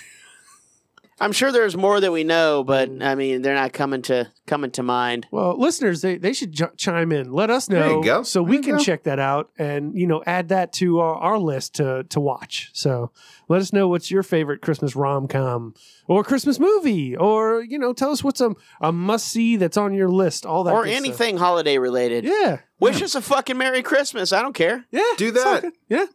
I'm 1.22 1.32
sure 1.32 1.52
there's 1.52 1.76
more 1.76 2.01
that 2.01 2.10
we 2.12 2.24
know, 2.24 2.64
but. 2.64 2.90
I 3.02 3.14
mean, 3.14 3.42
they're 3.42 3.55
not 3.55 3.72
coming 3.74 4.01
to 4.02 4.32
coming 4.47 4.70
to 4.72 4.82
mind. 4.82 5.26
Well, 5.30 5.55
listeners, 5.60 6.01
they, 6.01 6.16
they 6.16 6.32
should 6.32 6.52
j- 6.52 6.64
chime 6.78 7.12
in. 7.12 7.30
Let 7.32 7.51
us 7.51 7.68
know 7.68 7.78
There 7.80 7.90
you 7.98 8.02
go. 8.05 8.22
so 8.22 8.42
we 8.42 8.56
you 8.56 8.62
can 8.62 8.76
go. 8.78 8.82
check 8.82 9.02
that 9.05 9.18
out 9.18 9.51
and 9.59 9.94
you 9.94 10.06
know 10.06 10.22
add 10.26 10.48
that 10.48 10.72
to 10.74 11.01
our, 11.01 11.14
our 11.16 11.38
list 11.38 11.74
to 11.74 12.05
to 12.05 12.20
watch. 12.20 12.70
So 12.72 13.10
let 13.48 13.60
us 13.60 13.72
know 13.72 13.86
what's 13.88 14.10
your 14.10 14.22
favorite 14.22 14.62
Christmas 14.62 14.97
rom 14.97 15.28
com 15.28 15.74
or 16.09 16.24
Christmas 16.24 16.59
movie, 16.59 17.14
or 17.16 17.62
you 17.62 17.78
know 17.78 17.92
tell 17.92 18.10
us 18.12 18.24
what's 18.24 18.40
a, 18.40 18.52
a 18.80 18.90
must 18.90 19.28
see 19.28 19.56
that's 19.56 19.76
on 19.76 19.92
your 19.92 20.09
list. 20.09 20.47
All 20.47 20.64
that 20.64 20.72
or 20.72 20.84
good 20.84 20.90
stuff. 20.92 21.05
anything 21.05 21.36
holiday 21.36 21.76
related. 21.78 22.24
Yeah, 22.24 22.60
Wish 22.78 23.02
us 23.02 23.14
a 23.14 23.20
fucking 23.20 23.59
Merry 23.59 23.82
Christmas. 23.82 24.32
I 24.32 24.40
don't 24.40 24.55
care. 24.55 24.86
yeah. 24.90 25.02
Do 25.18 25.30
that. 25.32 25.64
Yeah, 25.90 26.06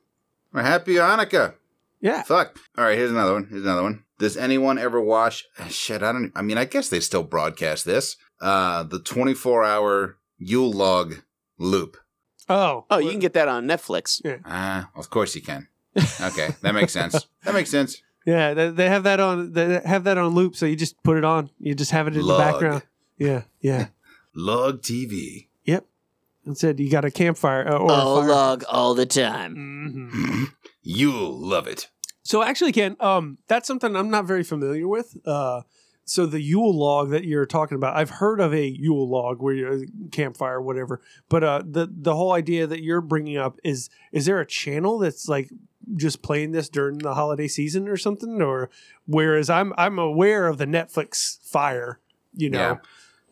Or 0.53 0.61
Happy 0.63 0.95
Hanukkah. 0.95 1.53
yeah. 2.01 2.23
Fuck. 2.23 2.57
All 2.75 2.83
right, 2.85 2.97
here's 2.97 3.11
another 3.11 3.33
one. 3.33 3.45
Here's 3.49 3.61
another 3.63 3.83
one. 3.83 4.03
Does 4.17 4.37
anyone 4.37 4.77
ever 4.77 4.99
watch? 5.01 5.45
Shit, 5.69 6.01
I 6.03 6.11
don't. 6.11 6.31
I 6.35 6.41
mean, 6.41 6.57
I 6.57 6.65
guess 6.65 6.89
they 6.89 6.99
still 6.99 7.23
broadcast 7.23 7.85
this. 7.85 8.15
Uh, 8.41 8.83
the 8.83 8.99
24 8.99 9.63
hour 9.63 10.17
Yule 10.37 10.71
log 10.71 11.15
loop. 11.57 11.97
Oh, 12.47 12.85
Oh, 12.89 12.97
you 12.99 13.09
can 13.11 13.19
get 13.19 13.33
that 13.33 13.47
on 13.47 13.65
Netflix. 13.65 14.21
Ah, 14.45 14.89
of 14.95 15.09
course 15.09 15.35
you 15.35 15.41
can. 15.41 15.67
Okay, 16.21 16.49
that 16.61 16.73
makes 16.75 16.93
sense. 16.93 17.27
That 17.43 17.53
makes 17.53 17.69
sense. 17.71 18.01
yeah. 18.25 18.53
They, 18.53 18.69
they 18.69 18.89
have 18.89 19.03
that 19.03 19.19
on. 19.19 19.53
They 19.53 19.79
have 19.85 20.03
that 20.05 20.17
on 20.17 20.33
loop, 20.33 20.55
so 20.55 20.65
you 20.65 20.75
just 20.75 21.01
put 21.03 21.17
it 21.17 21.23
on. 21.23 21.49
You 21.59 21.75
just 21.75 21.91
have 21.91 22.07
it 22.07 22.15
in 22.15 22.21
Log. 22.25 22.37
the 22.39 22.43
background. 22.51 22.83
Yeah, 23.17 23.41
yeah. 23.61 23.87
Log 24.35 24.81
TV. 24.81 25.47
yep. 25.63 25.85
And 26.45 26.57
said 26.57 26.79
you 26.79 26.89
got 26.91 27.05
a 27.05 27.11
campfire 27.11 27.67
uh, 27.67 27.77
or 27.77 27.89
a 27.89 27.93
Oh, 27.93 28.19
fire. 28.21 28.29
log 28.29 28.63
all 28.69 28.93
the 28.93 29.05
time. 29.05 29.55
Mhm. 29.55 30.47
You'll 30.81 31.37
love 31.39 31.65
it. 31.67 31.89
So 32.25 32.41
actually, 32.41 32.71
Ken, 32.71 32.97
um, 32.99 33.37
that's 33.47 33.67
something 33.67 33.95
I'm 33.95 34.09
not 34.09 34.25
very 34.25 34.43
familiar 34.43 34.87
with. 34.87 35.15
Uh, 35.27 35.61
so 36.05 36.25
the 36.25 36.41
Yule 36.41 36.75
log 36.75 37.11
that 37.11 37.23
you're 37.23 37.45
talking 37.45 37.75
about, 37.75 37.95
I've 37.95 38.09
heard 38.09 38.39
of 38.39 38.51
a 38.51 38.67
Yule 38.67 39.07
log 39.07 39.41
where 39.43 39.53
you 39.53 39.87
campfire, 40.11 40.59
whatever. 40.59 41.01
But 41.29 41.43
uh, 41.43 41.61
the 41.63 41.87
the 41.91 42.15
whole 42.15 42.31
idea 42.33 42.65
that 42.65 42.81
you're 42.83 43.01
bringing 43.01 43.37
up 43.37 43.59
is 43.63 43.89
is 44.11 44.25
there 44.25 44.39
a 44.39 44.45
channel 44.45 44.97
that's 44.97 45.27
like 45.29 45.51
just 45.95 46.23
playing 46.23 46.51
this 46.51 46.67
during 46.67 46.97
the 46.97 47.13
holiday 47.13 47.47
season 47.47 47.87
or 47.87 47.95
something? 47.95 48.41
Or 48.41 48.71
whereas 49.05 49.47
I'm 49.49 49.71
I'm 49.77 49.99
aware 49.99 50.47
of 50.47 50.57
the 50.57 50.65
Netflix 50.65 51.39
fire, 51.47 51.99
you 52.35 52.49
know. 52.49 52.59
Yeah. 52.59 52.77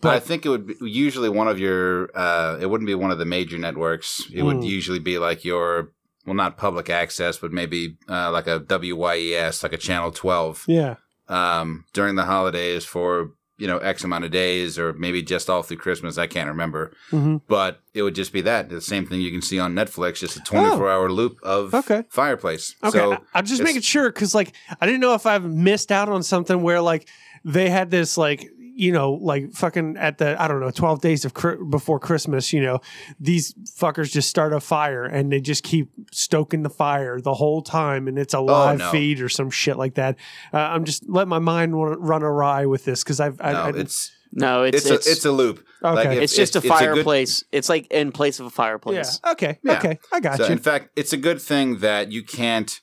But 0.01 0.15
I 0.15 0.19
think 0.19 0.45
it 0.45 0.49
would 0.49 0.67
be 0.67 0.75
usually 0.81 1.29
one 1.29 1.47
of 1.47 1.57
your. 1.59 2.09
Uh, 2.15 2.57
it 2.61 2.69
wouldn't 2.69 2.87
be 2.87 2.93
one 2.95 3.09
of 3.09 3.17
the 3.17 3.25
major 3.25 3.57
networks. 3.57 4.23
It 4.31 4.43
would 4.43 4.57
Mm. 4.57 4.67
usually 4.67 4.99
be 4.99 5.17
like 5.17 5.43
your. 5.45 5.91
Well, 6.25 6.35
not 6.35 6.55
public 6.57 6.89
access, 6.89 7.37
but 7.37 7.51
maybe 7.51 7.97
uh, 8.09 8.31
like 8.31 8.47
a 8.47 8.59
WYES, 8.61 9.61
like 9.63 9.73
a 9.73 9.77
Channel 9.77 10.11
12. 10.11 10.65
Yeah. 10.67 10.95
um, 11.29 11.85
during 11.93 12.15
the 12.15 12.25
holidays 12.25 12.83
for 12.85 13.31
you 13.57 13.67
know 13.67 13.77
X 13.77 14.03
amount 14.03 14.25
of 14.25 14.31
days, 14.31 14.77
or 14.79 14.93
maybe 14.93 15.21
just 15.21 15.49
all 15.49 15.63
through 15.63 15.77
Christmas. 15.77 16.17
I 16.17 16.27
can't 16.27 16.49
remember, 16.49 16.91
Mhm. 17.11 17.41
but 17.47 17.79
it 17.93 18.01
would 18.03 18.15
just 18.15 18.33
be 18.33 18.41
that 18.41 18.69
the 18.69 18.81
same 18.81 19.05
thing 19.05 19.21
you 19.21 19.31
can 19.31 19.41
see 19.41 19.59
on 19.59 19.73
Netflix, 19.73 20.15
just 20.19 20.35
a 20.35 20.41
twenty 20.41 20.69
four 20.75 20.89
hour 20.89 21.09
loop 21.11 21.37
of 21.43 21.73
Okay. 21.73 22.03
fireplace. 22.09 22.75
Okay, 22.83 22.97
so 22.97 23.13
I, 23.13 23.17
I'm 23.35 23.45
just 23.45 23.61
making 23.63 23.81
sure 23.83 24.09
because 24.11 24.33
like 24.35 24.51
I 24.81 24.85
didn't 24.85 25.01
know 25.01 25.13
if 25.13 25.25
I've 25.25 25.45
missed 25.45 25.91
out 25.91 26.09
on 26.09 26.23
something 26.23 26.61
where 26.61 26.81
like 26.81 27.07
they 27.45 27.69
had 27.69 27.89
this 27.91 28.17
like 28.17 28.49
you 28.75 28.91
know 28.91 29.13
like 29.13 29.51
fucking 29.53 29.97
at 29.97 30.17
the 30.17 30.41
I 30.41 30.47
don't 30.47 30.59
know 30.59 30.71
12 30.71 30.99
days 31.01 31.25
of 31.25 31.33
before 31.69 31.99
Christmas 31.99 32.51
you 32.51 32.61
know 32.61 32.79
these 33.19 33.53
fuckers 33.79 34.11
just 34.11 34.29
start 34.29 34.51
a 34.53 34.59
fire 34.59 35.03
and 35.03 35.31
they 35.31 35.39
just 35.41 35.63
keep 35.63 35.91
stoking 36.11 36.63
the 36.63 36.69
fire 36.69 37.21
the 37.21 37.33
whole 37.35 37.61
time 37.61 38.07
and 38.07 38.17
it's 38.17 38.33
a 38.33 38.39
live 38.39 38.81
Oh, 38.81 38.85
no. 38.85 38.91
feed 38.91 39.21
or 39.21 39.29
some 39.29 39.49
shit 39.51 39.77
like 39.77 39.95
that. 39.95 40.15
Uh, 40.53 40.57
I'm 40.57 40.85
just 40.85 41.07
let 41.07 41.27
my 41.27 41.39
mind 41.39 41.73
run 41.75 42.23
awry 42.23 42.65
with 42.65 42.83
this 42.85 43.03
because 43.03 43.19
I've 43.19 43.39
I, 43.39 43.51
no, 43.53 43.59
I, 43.61 43.69
it's 43.71 44.11
No, 44.31 44.63
it's 44.63 44.77
It's, 44.77 44.89
it's 44.89 45.07
a 45.07 45.11
it's 45.11 45.25
a 45.25 45.31
loop. 45.31 45.63
Okay. 45.83 46.15
if- 46.17 46.23
it's 46.23 46.35
just 46.35 46.55
if 46.55 46.63
a 46.63 46.67
good- 46.67 46.73
fireplace. 46.77 47.43
it's 47.51 47.69
like 47.69 47.85
in 47.91 48.11
place 48.11 48.39
of 48.39 48.47
a 48.47 48.49
fireplace. 48.49 49.19
Yeah. 49.23 49.31
Okay. 49.33 49.59
Yeah. 49.63 49.77
Okay. 49.77 49.99
I 50.11 50.19
got 50.19 50.37
So, 50.37 50.45
you. 50.47 50.51
in 50.53 50.57
fact, 50.59 50.89
it's 50.95 51.13
a 51.13 51.17
good 51.17 51.39
thing 51.41 51.77
that 51.79 52.11
you 52.11 52.23
can't 52.23 52.79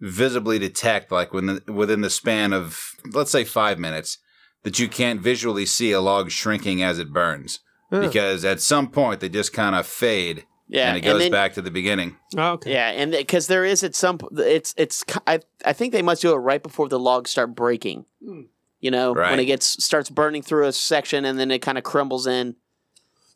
visibly 0.00 0.58
detect, 0.58 1.10
like 1.12 1.32
within 1.32 1.60
the, 1.66 1.72
within 1.72 2.00
the 2.00 2.10
span 2.10 2.52
of, 2.52 2.92
let's 3.12 3.30
say, 3.30 3.44
five 3.44 3.78
minutes, 3.78 4.18
that 4.62 4.78
you 4.78 4.88
can't 4.88 5.20
visually 5.20 5.66
see 5.66 5.92
a 5.92 6.00
log 6.00 6.30
shrinking 6.30 6.82
as 6.82 6.98
it 6.98 7.12
burns. 7.12 7.60
Huh. 7.90 8.00
Because 8.00 8.44
at 8.44 8.60
some 8.60 8.88
point 8.88 9.20
they 9.20 9.28
just 9.28 9.52
kind 9.52 9.76
of 9.76 9.86
fade, 9.86 10.44
Yeah, 10.66 10.88
and 10.88 10.96
it 10.98 11.02
goes 11.02 11.20
then- 11.20 11.30
back 11.30 11.54
to 11.54 11.62
the 11.62 11.70
beginning. 11.70 12.16
Oh, 12.36 12.52
okay. 12.54 12.72
Yeah, 12.72 12.88
and 12.90 13.12
because 13.12 13.46
there 13.46 13.64
is 13.64 13.84
at 13.84 13.94
some, 13.94 14.18
it's 14.36 14.74
it's. 14.76 15.04
I 15.26 15.40
I 15.64 15.72
think 15.72 15.92
they 15.92 16.02
must 16.02 16.20
do 16.22 16.32
it 16.32 16.36
right 16.38 16.62
before 16.62 16.88
the 16.88 16.98
logs 16.98 17.30
start 17.30 17.54
breaking. 17.54 18.06
Hmm. 18.24 18.42
You 18.80 18.90
know, 18.90 19.12
when 19.14 19.40
it 19.40 19.46
gets 19.46 19.82
starts 19.84 20.10
burning 20.10 20.42
through 20.42 20.66
a 20.66 20.72
section 20.72 21.24
and 21.24 21.38
then 21.38 21.50
it 21.50 21.60
kind 21.60 21.78
of 21.78 21.84
crumbles 21.84 22.26
in. 22.26 22.56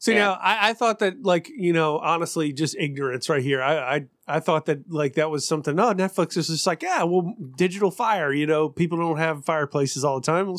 So 0.02 0.12
Yeah. 0.12 0.18
now 0.18 0.32
I, 0.40 0.70
I 0.70 0.72
thought 0.72 0.98
that 1.00 1.22
like 1.22 1.48
you 1.54 1.72
know 1.74 1.98
honestly 1.98 2.52
just 2.54 2.74
ignorance 2.78 3.28
right 3.28 3.42
here. 3.42 3.62
I, 3.62 3.96
I 3.96 4.06
I 4.26 4.40
thought 4.40 4.64
that 4.66 4.90
like 4.90 5.14
that 5.14 5.28
was 5.30 5.46
something. 5.46 5.76
No, 5.76 5.92
Netflix 5.92 6.36
is 6.38 6.46
just 6.48 6.66
like 6.66 6.82
yeah, 6.82 7.02
well, 7.02 7.34
digital 7.56 7.90
fire. 7.90 8.32
You 8.32 8.46
know, 8.46 8.68
people 8.70 8.96
don't 8.96 9.18
have 9.18 9.44
fireplaces 9.44 10.02
all 10.04 10.18
the 10.18 10.24
time, 10.24 10.54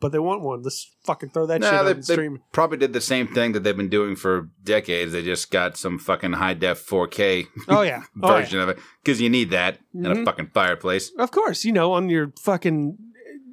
but 0.00 0.12
they 0.12 0.18
want 0.18 0.40
one. 0.40 0.62
Let's 0.62 0.94
fucking 1.04 1.30
throw 1.30 1.44
that 1.46 1.62
shit 1.62 1.70
No, 1.72 1.78
on 1.80 1.84
they, 1.84 1.92
the 1.92 2.00
they 2.00 2.12
stream. 2.14 2.40
probably 2.52 2.78
did 2.78 2.92
the 2.94 3.00
same 3.02 3.26
thing 3.28 3.52
that 3.52 3.64
they've 3.64 3.76
been 3.76 3.90
doing 3.90 4.16
for 4.16 4.48
decades. 4.62 5.12
They 5.12 5.22
just 5.22 5.50
got 5.50 5.76
some 5.76 5.98
fucking 5.98 6.32
high 6.34 6.54
def 6.54 6.86
4K 6.88 7.46
Oh 7.68 7.82
yeah, 7.82 8.02
oh, 8.22 8.28
yeah. 8.30 8.40
version 8.40 8.60
of 8.60 8.68
it 8.70 8.78
because 9.04 9.20
you 9.20 9.28
need 9.28 9.50
that 9.50 9.78
in 9.92 10.06
a 10.06 10.14
Mhm. 10.14 10.24
fucking 10.24 10.50
fireplace. 10.54 11.10
Of 11.18 11.32
course, 11.32 11.64
you 11.66 11.72
know 11.72 11.92
on 11.92 12.08
your 12.08 12.32
fucking 12.40 12.96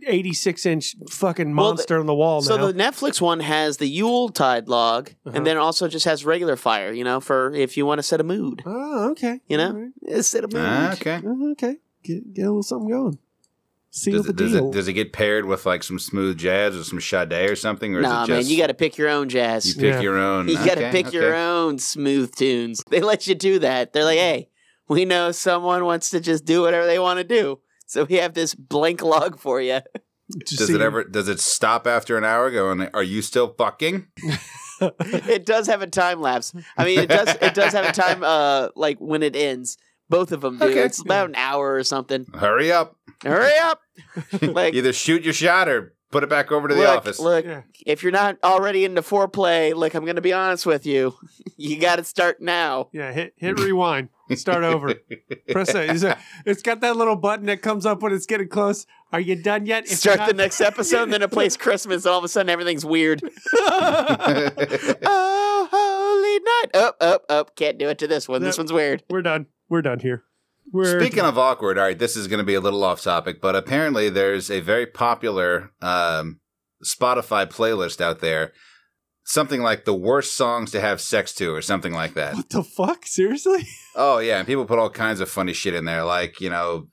eighty-six 0.07 0.65
inch 0.65 0.95
fucking 1.09 1.55
Well, 1.55 1.69
the- 1.69 1.75
monster 1.75 1.99
on 1.99 2.05
the 2.05 2.13
wall 2.15 2.41
So 2.41 2.57
now. 2.57 2.67
the 2.67 2.73
Netflix 2.73 3.19
one 3.21 3.39
has 3.41 3.77
the 3.77 3.87
Yule 3.87 4.29
Tide 4.29 4.67
log, 4.67 5.09
Uh-huh. 5.25 5.35
and 5.37 5.45
then 5.45 5.57
also 5.57 5.87
just 5.87 6.05
has 6.05 6.25
regular 6.25 6.55
fire. 6.55 6.91
You 6.91 7.03
know, 7.03 7.19
for 7.19 7.51
if 7.53 7.77
you 7.77 7.85
want 7.85 7.99
to 7.99 8.03
set 8.03 8.19
a 8.19 8.23
mood. 8.23 8.61
oh, 8.65 9.11
okay. 9.11 9.41
You 9.47 9.57
know, 9.57 9.67
All 9.67 9.73
right. 9.73 9.91
Yeah, 10.01 10.21
set 10.21 10.43
a 10.43 10.47
mood. 10.47 10.63
Ah, 10.65 10.93
okay. 10.93 11.21
Oh, 11.25 11.51
okay. 11.51 11.77
Get 12.03 12.33
get 12.33 12.41
a 12.43 12.47
little 12.47 12.63
something 12.63 12.89
going. 12.89 13.17
Seal 13.95 14.13
Does 14.17 14.23
the 14.25 14.29
it, 14.31 14.35
does, 14.37 14.51
deal. 14.53 14.69
it, 14.69 14.73
does 14.73 14.87
it 14.87 14.93
get 14.93 15.13
paired 15.13 15.45
with 15.45 15.67
like 15.67 15.83
some 15.83 15.99
smooth 15.99 16.39
jazz 16.39 16.75
or 16.75 16.83
some 16.83 16.99
Sade 16.99 17.31
or 17.51 17.55
something? 17.55 17.93
Or 17.95 18.01
Nah, 18.01 18.23
is 18.23 18.29
it 18.29 18.31
just 18.31 18.47
man, 18.49 18.51
you 18.51 18.57
got 18.61 18.67
to 18.67 18.73
pick 18.73 18.97
your 18.97 19.07
own 19.07 19.29
jazz. 19.29 19.67
you 19.67 19.75
pick 19.75 19.93
Yeah. 19.93 19.99
your 20.01 20.17
own? 20.17 20.47
You 20.47 20.55
got 20.55 20.79
to 20.79 20.87
Okay, 20.87 20.91
pick 21.03 21.13
your 21.13 21.25
okay. 21.35 21.39
own 21.43 21.77
smooth 21.77 22.33
tunes. 22.35 22.81
They 22.89 23.01
let 23.01 23.27
you 23.27 23.35
do 23.35 23.59
that. 23.59 23.93
They're 23.93 24.03
like, 24.03 24.17
hey, 24.17 24.49
we 24.87 25.05
know 25.05 25.31
someone 25.31 25.85
wants 25.85 26.09
to 26.09 26.19
just 26.19 26.43
do 26.43 26.63
whatever 26.63 26.87
they 26.87 26.97
want 26.97 27.19
to 27.19 27.23
do. 27.23 27.59
So 27.85 28.05
we 28.05 28.15
have 28.15 28.33
this 28.33 28.55
blank 28.55 29.01
log 29.01 29.39
for 29.39 29.61
you. 29.61 29.79
Does 30.45 30.67
see- 30.67 30.75
it 30.75 30.81
ever? 30.81 31.03
Does 31.03 31.27
it 31.27 31.39
stop 31.39 31.85
after 31.85 32.17
an 32.17 32.23
hour? 32.23 32.49
Going? 32.49 32.81
Are 32.93 33.03
you 33.03 33.21
still 33.21 33.53
fucking? 33.57 34.07
it 34.81 35.45
does 35.45 35.67
have 35.67 35.81
a 35.81 35.87
time 35.87 36.21
lapse. 36.21 36.53
I 36.77 36.85
mean, 36.85 36.99
it 36.99 37.09
does 37.09 37.29
it 37.41 37.53
does 37.53 37.73
have 37.73 37.85
a 37.85 37.91
time 37.91 38.23
uh 38.23 38.69
like 38.75 38.97
when 38.99 39.23
it 39.23 39.35
ends. 39.35 39.77
Both 40.09 40.31
of 40.31 40.41
them 40.41 40.57
do. 40.59 40.65
Okay. 40.65 40.79
It's 40.81 41.01
about 41.01 41.29
an 41.29 41.35
hour 41.35 41.73
or 41.75 41.83
something. 41.83 42.25
Hurry 42.33 42.71
up! 42.71 42.97
Hurry 43.23 43.57
up! 43.61 43.79
like 44.41 44.73
Either 44.73 44.93
shoot 44.93 45.23
your 45.23 45.33
shot 45.33 45.67
or 45.69 45.95
put 46.11 46.23
it 46.23 46.29
back 46.29 46.51
over 46.51 46.67
to 46.67 46.75
the 46.75 46.81
look, 46.81 46.97
office. 46.97 47.19
look, 47.19 47.45
Yeah. 47.45 47.61
if 47.87 48.03
you're 48.03 48.11
not 48.11 48.37
already 48.43 48.85
into 48.85 49.01
foreplay, 49.01 49.73
look, 49.73 49.95
I'm 49.95 50.03
going 50.03 50.17
to 50.17 50.21
be 50.21 50.33
honest 50.33 50.65
with 50.65 50.85
you. 50.85 51.15
You 51.55 51.79
got 51.79 51.97
to 51.97 52.03
start 52.03 52.41
now. 52.41 52.89
Yeah, 52.91 53.11
hit 53.13 53.33
hit 53.37 53.59
rewind. 53.59 54.09
Start 54.35 54.63
over. 54.63 54.95
Press 55.51 55.75
it. 55.75 55.89
It's, 55.89 56.05
it's 56.45 56.61
got 56.61 56.81
that 56.81 56.95
little 56.95 57.15
button 57.15 57.45
that 57.47 57.61
comes 57.61 57.85
up 57.85 58.01
when 58.01 58.13
it's 58.13 58.25
getting 58.25 58.47
close. 58.47 58.85
Are 59.11 59.19
you 59.19 59.35
done 59.35 59.65
yet? 59.65 59.85
If 59.85 59.99
Start 59.99 60.19
you're 60.19 60.27
the 60.27 60.33
next 60.33 60.61
episode, 60.61 61.03
and 61.03 61.13
then 61.13 61.21
it 61.21 61.31
plays 61.31 61.57
Christmas, 61.57 62.05
and 62.05 62.11
all 62.11 62.17
of 62.17 62.23
a 62.23 62.27
sudden 62.27 62.49
everything's 62.49 62.85
weird. 62.85 63.21
oh, 63.53 64.49
holy 65.71 66.39
night! 66.39 66.83
Up, 66.83 66.97
up, 66.99 67.25
up. 67.29 67.55
Can't 67.55 67.77
do 67.77 67.89
it 67.89 67.99
to 67.99 68.07
this 68.07 68.27
one. 68.27 68.41
This 68.41 68.57
one's 68.57 68.73
weird. 68.73 69.03
We're 69.09 69.21
done. 69.21 69.47
We're 69.69 69.81
done 69.81 69.99
here. 69.99 70.23
We're 70.71 70.99
Speaking 70.99 71.23
of 71.23 71.37
awkward, 71.37 71.77
all 71.77 71.83
right, 71.83 71.99
this 71.99 72.15
is 72.15 72.27
going 72.27 72.39
to 72.39 72.43
be 72.43 72.55
a 72.55 72.61
little 72.61 72.83
off 72.83 73.01
topic, 73.01 73.41
but 73.41 73.55
apparently 73.55 74.09
there's 74.09 74.49
a 74.49 74.59
very 74.59 74.87
popular 74.87 75.71
um, 75.81 76.39
Spotify 76.83 77.45
playlist 77.45 78.01
out 78.01 78.19
there, 78.19 78.53
something 79.23 79.61
like 79.61 79.85
the 79.85 79.93
worst 79.93 80.35
songs 80.35 80.71
to 80.71 80.81
have 80.81 80.99
sex 81.01 81.33
to, 81.35 81.53
or 81.53 81.61
something 81.61 81.93
like 81.93 82.13
that. 82.15 82.35
what 82.35 82.49
the 82.49 82.63
fuck? 82.63 83.05
Seriously? 83.05 83.67
Oh 83.95 84.17
yeah, 84.19 84.37
and 84.39 84.47
people 84.47 84.65
put 84.65 84.79
all 84.79 84.89
kinds 84.89 85.19
of 85.19 85.29
funny 85.29 85.53
shit 85.53 85.75
in 85.75 85.85
there, 85.85 86.03
like 86.03 86.41
you 86.41 86.49
know, 86.49 86.87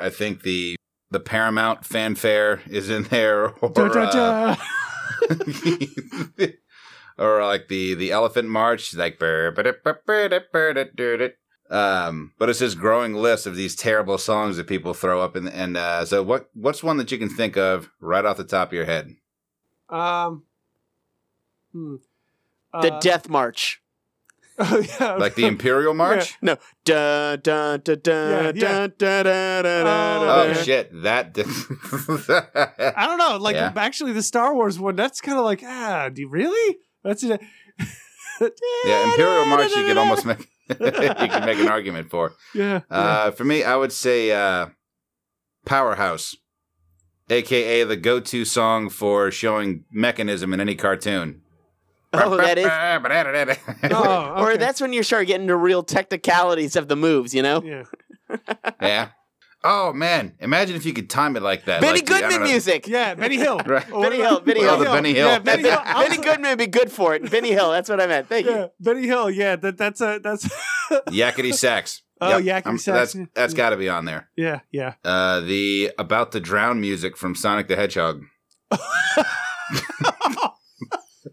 I 0.00 0.10
think 0.10 0.42
the 0.42 0.76
the 1.10 1.20
Paramount 1.20 1.84
fanfare 1.84 2.60
is 2.68 2.90
in 2.90 3.04
there, 3.04 3.50
or 3.62 3.70
Da, 3.70 3.88
da, 3.88 4.56
uh, 5.28 6.46
or 7.18 7.44
like 7.44 7.68
the 7.68 7.94
the 7.94 8.12
Elephant 8.12 8.48
March, 8.48 8.94
like 8.94 9.18
da, 9.18 9.50
da, 9.50 9.62
da, 9.72 10.84
da, 10.94 11.16
da. 11.16 11.28
um, 11.70 12.32
but 12.38 12.48
it's 12.48 12.58
this 12.58 12.74
growing 12.74 13.14
list 13.14 13.46
of 13.46 13.56
these 13.56 13.74
terrible 13.76 14.18
songs 14.18 14.56
that 14.56 14.66
people 14.66 14.94
throw 14.94 15.20
up, 15.20 15.36
and 15.36 15.48
and 15.48 15.76
uh, 15.76 16.04
so 16.04 16.22
what 16.22 16.48
what's 16.54 16.82
one 16.82 16.96
that 16.98 17.10
you 17.12 17.18
can 17.18 17.28
think 17.28 17.56
of 17.56 17.90
right 18.00 18.24
off 18.24 18.36
the 18.36 18.44
top 18.44 18.68
of 18.68 18.74
your 18.74 18.84
head? 18.86 19.14
Um. 19.88 20.42
Hmm. 21.76 21.96
The 22.80 22.94
Uh, 22.94 23.00
Death 23.00 23.28
March. 23.28 23.82
Oh 24.58 24.78
yeah. 24.78 25.16
Like 25.16 25.34
the 25.34 25.44
Imperial 25.44 25.92
March? 25.92 26.38
No. 26.40 26.56
Dun, 26.86 27.40
dun, 27.42 27.80
dun, 27.84 27.98
dun, 28.02 28.30
Yeah, 28.30 28.40
yeah. 28.40 28.50
dun, 28.52 28.92
dun, 28.96 29.24
dun, 29.24 29.64
dun, 29.64 29.84
dun, 29.84 30.48
Oh 30.48 30.62
shit, 30.62 30.90
that. 31.02 31.36
I 32.96 33.06
don't 33.06 33.18
know. 33.18 33.36
Like 33.36 33.54
Yeah. 33.56 33.74
actually, 33.76 34.12
the 34.14 34.22
Star 34.22 34.54
Wars 34.54 34.78
one. 34.80 34.96
That's 34.96 35.20
kind 35.20 35.36
of 35.38 35.44
like 35.44 35.62
ah. 35.62 36.08
Do 36.08 36.22
you 36.22 36.28
really? 36.30 36.78
That's 37.04 37.22
it. 37.22 37.38
yeah, 38.86 39.04
Imperial 39.10 39.44
March. 39.44 39.70
You 39.76 39.84
can 39.84 39.98
almost 39.98 40.24
make 40.24 40.48
you 40.70 40.76
can 40.76 41.44
make 41.44 41.58
an 41.58 41.68
argument 41.68 42.08
for. 42.08 42.32
Yeah. 42.54 42.80
Uh, 42.90 43.32
for 43.32 43.44
me, 43.44 43.62
I 43.62 43.76
would 43.76 43.92
say 43.92 44.32
uh, 44.32 44.68
Powerhouse, 45.66 46.34
aka 47.28 47.84
the 47.84 47.96
go-to 47.96 48.46
song 48.46 48.88
for 48.88 49.30
showing 49.30 49.84
mechanism 49.92 50.54
in 50.54 50.60
any 50.60 50.74
cartoon. 50.76 51.42
Oh, 52.24 52.36
that 52.36 52.58
is. 52.58 52.64
yeah. 52.64 53.56
Oh, 53.92 54.34
Or 54.44 54.56
that's 54.56 54.80
when 54.80 54.92
you 54.92 55.02
start 55.02 55.26
getting 55.26 55.46
to 55.48 55.56
real 55.56 55.82
technicalities 55.82 56.76
of 56.76 56.88
the 56.88 56.96
moves, 56.96 57.34
you 57.34 57.42
know? 57.42 57.62
yeah. 57.62 57.82
yeah. 58.82 59.08
Oh 59.64 59.92
man, 59.92 60.34
imagine 60.38 60.76
if 60.76 60.84
you 60.86 60.92
could 60.92 61.10
time 61.10 61.34
it 61.36 61.42
like 61.42 61.64
that. 61.64 61.80
Benny 61.80 61.94
like 62.00 62.06
the- 62.06 62.14
I 62.14 62.20
don't 62.20 62.30
Goodman 62.30 62.46
know- 62.46 62.52
music. 62.52 62.86
Yeah, 62.86 63.14
Benny 63.14 63.36
Hill. 63.36 63.58
Right. 63.66 63.88
Benny 63.88 64.16
Hill, 64.16 64.36
about- 64.36 64.44
Benny 64.44 64.60
Oh, 64.64 64.78
the 64.78 64.84
Benny 64.84 65.12
Hill. 65.14 65.26
Yeah, 65.28 65.38
Benny 65.40 65.62
Hill. 65.68 65.80
Benny 65.84 66.16
Goodman 66.18 66.50
would 66.50 66.58
be 66.58 66.66
good 66.68 66.92
for 66.92 67.14
it. 67.16 67.28
Benny 67.30 67.50
Hill, 67.50 67.72
that's 67.72 67.88
what 67.88 68.00
I 68.00 68.06
meant. 68.06 68.28
Thank 68.28 68.46
you. 68.46 68.52
Yeah, 68.52 68.66
Benny 68.78 69.06
Hill. 69.06 69.28
Yeah, 69.30 69.56
that 69.56 69.76
that's 69.76 70.00
a 70.00 70.20
that's. 70.22 70.48
Yakety 71.08 71.52
sax. 71.52 72.02
Oh, 72.20 72.40
yakety 72.40 72.78
sax. 72.78 73.14
That's 73.14 73.28
that's 73.34 73.54
got 73.54 73.70
to 73.70 73.76
be 73.76 73.88
on 73.88 74.04
there. 74.04 74.28
yeah, 74.36 74.60
yeah. 74.70 74.94
Uh, 75.04 75.40
the 75.40 75.90
about 75.98 76.30
to 76.32 76.40
drown 76.40 76.80
music 76.80 77.16
from 77.16 77.34
Sonic 77.34 77.66
the 77.66 77.74
Hedgehog. 77.76 78.22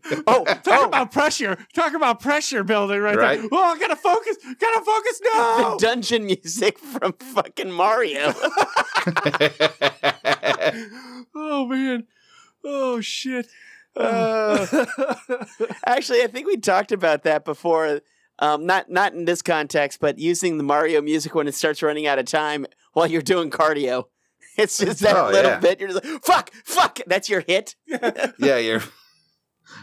Oh, 0.27 0.43
Talk 0.43 0.61
oh, 0.67 0.85
about 0.85 1.11
pressure. 1.11 1.57
Talk 1.73 1.93
about 1.93 2.19
pressure 2.19 2.63
building 2.63 2.99
right, 2.99 3.17
Right. 3.17 3.39
there. 3.39 3.49
Oh, 3.51 3.63
I 3.63 3.79
gotta 3.79 3.95
focus. 3.95 4.37
Gotta 4.59 4.85
focus. 4.85 5.19
the 5.23 5.77
dungeon 5.79 6.25
music 6.25 6.77
from 6.77 7.13
fucking 7.13 7.71
Mario. 7.71 8.33
oh 11.35 11.65
man. 11.67 12.05
Oh 12.63 13.01
shit. 13.01 13.47
Uh, 13.95 14.65
actually, 15.85 16.23
I 16.23 16.27
think 16.27 16.47
we 16.47 16.57
talked 16.57 16.91
about 16.91 17.23
that 17.23 17.45
before. 17.45 18.01
Um, 18.39 18.65
not 18.65 18.89
not 18.89 19.13
in 19.13 19.25
this 19.25 19.41
context, 19.41 19.99
but 19.99 20.17
using 20.19 20.57
the 20.57 20.63
Mario 20.63 21.01
music 21.01 21.35
when 21.35 21.47
it 21.47 21.55
starts 21.55 21.83
running 21.83 22.07
out 22.07 22.19
of 22.19 22.25
time 22.25 22.65
while 22.93 23.07
you're 23.07 23.21
doing 23.21 23.49
cardio. 23.51 24.05
It's 24.57 24.77
just 24.77 24.99
that 24.99 25.15
Oh, 25.15 25.29
little 25.31 25.51
yeah. 25.51 25.59
bit. 25.59 25.79
You're 25.79 25.89
just 25.89 26.03
like, 26.05 26.23
fuck, 26.23 26.51
fuck. 26.65 26.99
That's 27.07 27.27
your 27.29 27.41
hit. 27.41 27.75
yeah, 28.37 28.57
your 28.57 28.81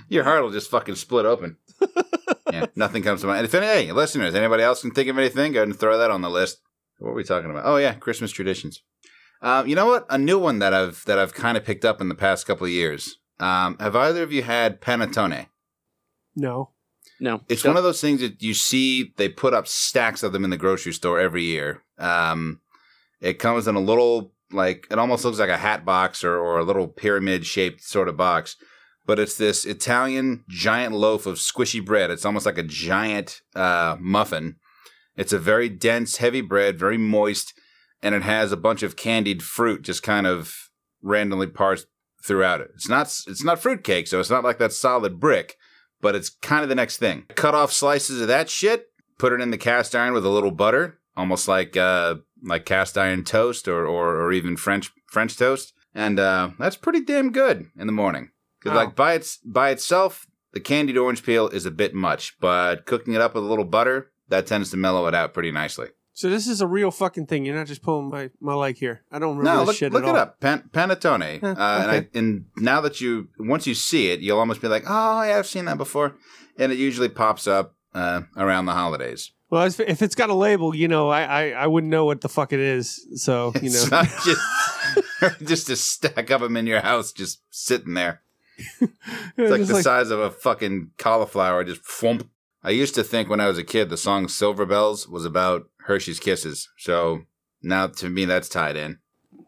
your 0.08 0.24
heart 0.24 0.42
will 0.42 0.50
just 0.50 0.70
fucking 0.70 0.96
split 0.96 1.26
open. 1.26 1.56
yeah, 2.52 2.66
nothing 2.76 3.02
comes 3.02 3.20
to 3.20 3.26
mind. 3.26 3.38
And 3.38 3.46
if 3.46 3.54
any 3.54 3.66
hey, 3.66 3.92
listeners, 3.92 4.34
anybody 4.34 4.62
else 4.62 4.82
can 4.82 4.90
think 4.90 5.08
of 5.08 5.18
anything, 5.18 5.52
go 5.52 5.60
ahead 5.60 5.68
and 5.68 5.78
throw 5.78 5.98
that 5.98 6.10
on 6.10 6.22
the 6.22 6.30
list. 6.30 6.60
What 6.98 7.08
were 7.10 7.14
we 7.14 7.24
talking 7.24 7.50
about? 7.50 7.64
Oh 7.64 7.76
yeah, 7.76 7.94
Christmas 7.94 8.30
traditions. 8.30 8.82
Um, 9.42 9.66
you 9.66 9.74
know 9.74 9.86
what? 9.86 10.06
A 10.10 10.18
new 10.18 10.38
one 10.38 10.58
that 10.58 10.74
I've 10.74 11.04
that 11.06 11.18
I've 11.18 11.34
kind 11.34 11.56
of 11.56 11.64
picked 11.64 11.84
up 11.84 12.00
in 12.00 12.08
the 12.08 12.14
past 12.14 12.46
couple 12.46 12.66
of 12.66 12.72
years. 12.72 13.18
Um, 13.38 13.78
have 13.80 13.96
either 13.96 14.22
of 14.22 14.32
you 14.32 14.42
had 14.42 14.80
panettone? 14.80 15.46
no. 16.36 16.70
No, 17.22 17.42
It's 17.50 17.64
one 17.64 17.76
of 17.76 17.82
those 17.82 18.00
things 18.00 18.22
that 18.22 18.42
you 18.42 18.54
see 18.54 19.12
they 19.18 19.28
put 19.28 19.52
up 19.52 19.68
stacks 19.68 20.22
of 20.22 20.32
them 20.32 20.42
in 20.42 20.48
the 20.48 20.56
grocery 20.56 20.94
store 20.94 21.20
every 21.20 21.42
year. 21.42 21.82
Um, 21.98 22.62
it 23.20 23.38
comes 23.38 23.68
in 23.68 23.74
a 23.74 23.80
little 23.80 24.32
like 24.50 24.86
it 24.90 24.98
almost 24.98 25.24
looks 25.26 25.38
like 25.38 25.50
a 25.50 25.58
hat 25.58 25.84
box 25.84 26.24
or, 26.24 26.38
or 26.38 26.58
a 26.58 26.64
little 26.64 26.88
pyramid 26.88 27.44
shaped 27.44 27.82
sort 27.82 28.08
of 28.08 28.16
box, 28.16 28.56
but 29.10 29.18
it's 29.18 29.34
this 29.34 29.66
Italian 29.66 30.44
giant 30.48 30.94
loaf 30.94 31.26
of 31.26 31.38
squishy 31.38 31.84
bread. 31.84 32.12
It's 32.12 32.24
almost 32.24 32.46
like 32.46 32.58
a 32.58 32.62
giant 32.62 33.40
uh, 33.56 33.96
muffin. 33.98 34.54
It's 35.16 35.32
a 35.32 35.38
very 35.40 35.68
dense, 35.68 36.18
heavy 36.18 36.42
bread, 36.42 36.78
very 36.78 36.96
moist, 36.96 37.52
and 38.04 38.14
it 38.14 38.22
has 38.22 38.52
a 38.52 38.56
bunch 38.56 38.84
of 38.84 38.94
candied 38.94 39.42
fruit 39.42 39.82
just 39.82 40.04
kind 40.04 40.28
of 40.28 40.70
randomly 41.02 41.48
parsed 41.48 41.88
throughout 42.24 42.60
it. 42.60 42.70
It's 42.76 42.88
not 42.88 43.06
it's 43.26 43.42
not 43.42 43.58
fruitcake, 43.58 44.06
so 44.06 44.20
it's 44.20 44.30
not 44.30 44.44
like 44.44 44.58
that 44.58 44.72
solid 44.72 45.18
brick, 45.18 45.56
but 46.00 46.14
it's 46.14 46.30
kind 46.30 46.62
of 46.62 46.68
the 46.68 46.76
next 46.76 46.98
thing. 46.98 47.24
Cut 47.34 47.56
off 47.56 47.72
slices 47.72 48.20
of 48.20 48.28
that 48.28 48.48
shit, 48.48 48.92
put 49.18 49.32
it 49.32 49.40
in 49.40 49.50
the 49.50 49.58
cast 49.58 49.96
iron 49.96 50.14
with 50.14 50.24
a 50.24 50.30
little 50.30 50.52
butter, 50.52 51.00
almost 51.16 51.48
like 51.48 51.76
uh 51.76 52.14
like 52.44 52.64
cast 52.64 52.96
iron 52.96 53.24
toast 53.24 53.66
or 53.66 53.84
or, 53.86 54.20
or 54.20 54.32
even 54.32 54.56
French 54.56 54.92
French 55.08 55.36
toast, 55.36 55.72
and 55.96 56.20
uh, 56.20 56.50
that's 56.60 56.76
pretty 56.76 57.00
damn 57.00 57.32
good 57.32 57.66
in 57.76 57.88
the 57.88 57.92
morning. 57.92 58.30
Because 58.62 58.76
Oh. 58.76 58.80
like 58.80 58.94
by 58.94 59.14
its 59.14 59.38
by 59.38 59.70
itself, 59.70 60.26
the 60.52 60.60
candied 60.60 60.96
orange 60.98 61.22
peel 61.24 61.48
is 61.48 61.66
a 61.66 61.70
bit 61.70 61.94
much, 61.94 62.36
but 62.40 62.86
cooking 62.86 63.14
it 63.14 63.20
up 63.20 63.34
with 63.34 63.44
a 63.44 63.46
little 63.46 63.64
butter 63.64 64.10
that 64.28 64.46
tends 64.46 64.70
to 64.70 64.76
mellow 64.76 65.06
it 65.06 65.14
out 65.14 65.32
pretty 65.34 65.50
nicely. 65.50 65.88
So 66.12 66.28
this 66.28 66.46
is 66.46 66.60
a 66.60 66.66
real 66.66 66.90
fucking 66.90 67.26
thing. 67.26 67.46
You're 67.46 67.56
not 67.56 67.66
just 67.66 67.82
pulling 67.82 68.10
my, 68.10 68.30
my 68.40 68.52
leg 68.52 68.76
here. 68.76 69.02
I 69.10 69.18
don't 69.18 69.38
remember 69.38 69.60
No, 69.60 69.64
look, 69.64 69.76
shit 69.76 69.90
look 69.92 70.04
at 70.04 70.10
it 70.10 70.16
up. 70.16 70.38
Pan, 70.40 70.68
panettone. 70.70 71.40
Huh, 71.40 71.46
uh, 71.56 71.80
and, 71.82 71.90
I, 71.90 72.08
and 72.12 72.44
now 72.58 72.82
that 72.82 73.00
you, 73.00 73.28
once 73.38 73.66
you 73.66 73.74
see 73.74 74.10
it, 74.10 74.20
you'll 74.20 74.38
almost 74.38 74.60
be 74.60 74.68
like, 74.68 74.84
oh, 74.86 75.22
yeah, 75.22 75.38
I've 75.38 75.46
seen 75.46 75.64
that 75.64 75.78
before. 75.78 76.16
And 76.58 76.72
it 76.72 76.78
usually 76.78 77.08
pops 77.08 77.46
up 77.46 77.74
uh, 77.94 78.22
around 78.36 78.66
the 78.66 78.72
holidays. 78.74 79.32
Well, 79.48 79.64
if, 79.64 79.80
if 79.80 80.02
it's 80.02 80.14
got 80.14 80.28
a 80.28 80.34
label, 80.34 80.76
you 80.76 80.88
know, 80.88 81.08
I, 81.08 81.22
I 81.22 81.48
I 81.50 81.66
wouldn't 81.66 81.90
know 81.90 82.04
what 82.04 82.20
the 82.20 82.28
fuck 82.28 82.52
it 82.52 82.60
is. 82.60 83.00
So 83.16 83.52
you 83.62 83.68
It's 83.68 83.90
know, 83.90 84.02
not 84.02 84.08
just, 84.24 85.42
just 85.48 85.70
a 85.70 85.76
stack 85.76 86.28
of 86.30 86.40
them 86.42 86.56
in 86.56 86.66
your 86.66 86.80
house 86.80 87.12
just 87.12 87.40
sitting 87.50 87.94
there. 87.94 88.20
It's 89.36 89.50
like 89.50 89.66
the 89.66 89.74
like- 89.74 89.82
size 89.84 90.10
of 90.10 90.20
a 90.20 90.30
fucking 90.30 90.90
cauliflower, 90.98 91.64
just 91.64 91.82
flump. 91.84 92.28
I 92.62 92.70
used 92.70 92.94
to 92.96 93.02
think 93.04 93.28
when 93.30 93.40
I 93.40 93.46
was 93.48 93.58
a 93.58 93.64
kid 93.64 93.88
the 93.88 93.96
song 93.96 94.28
Silver 94.28 94.66
Bells 94.66 95.08
was 95.08 95.24
about 95.24 95.68
Hershey's 95.86 96.20
Kisses. 96.20 96.68
So 96.76 97.22
now 97.62 97.86
to 97.86 98.08
me 98.10 98.24
that's 98.26 98.48
tied 98.48 98.76
in, 98.76 98.98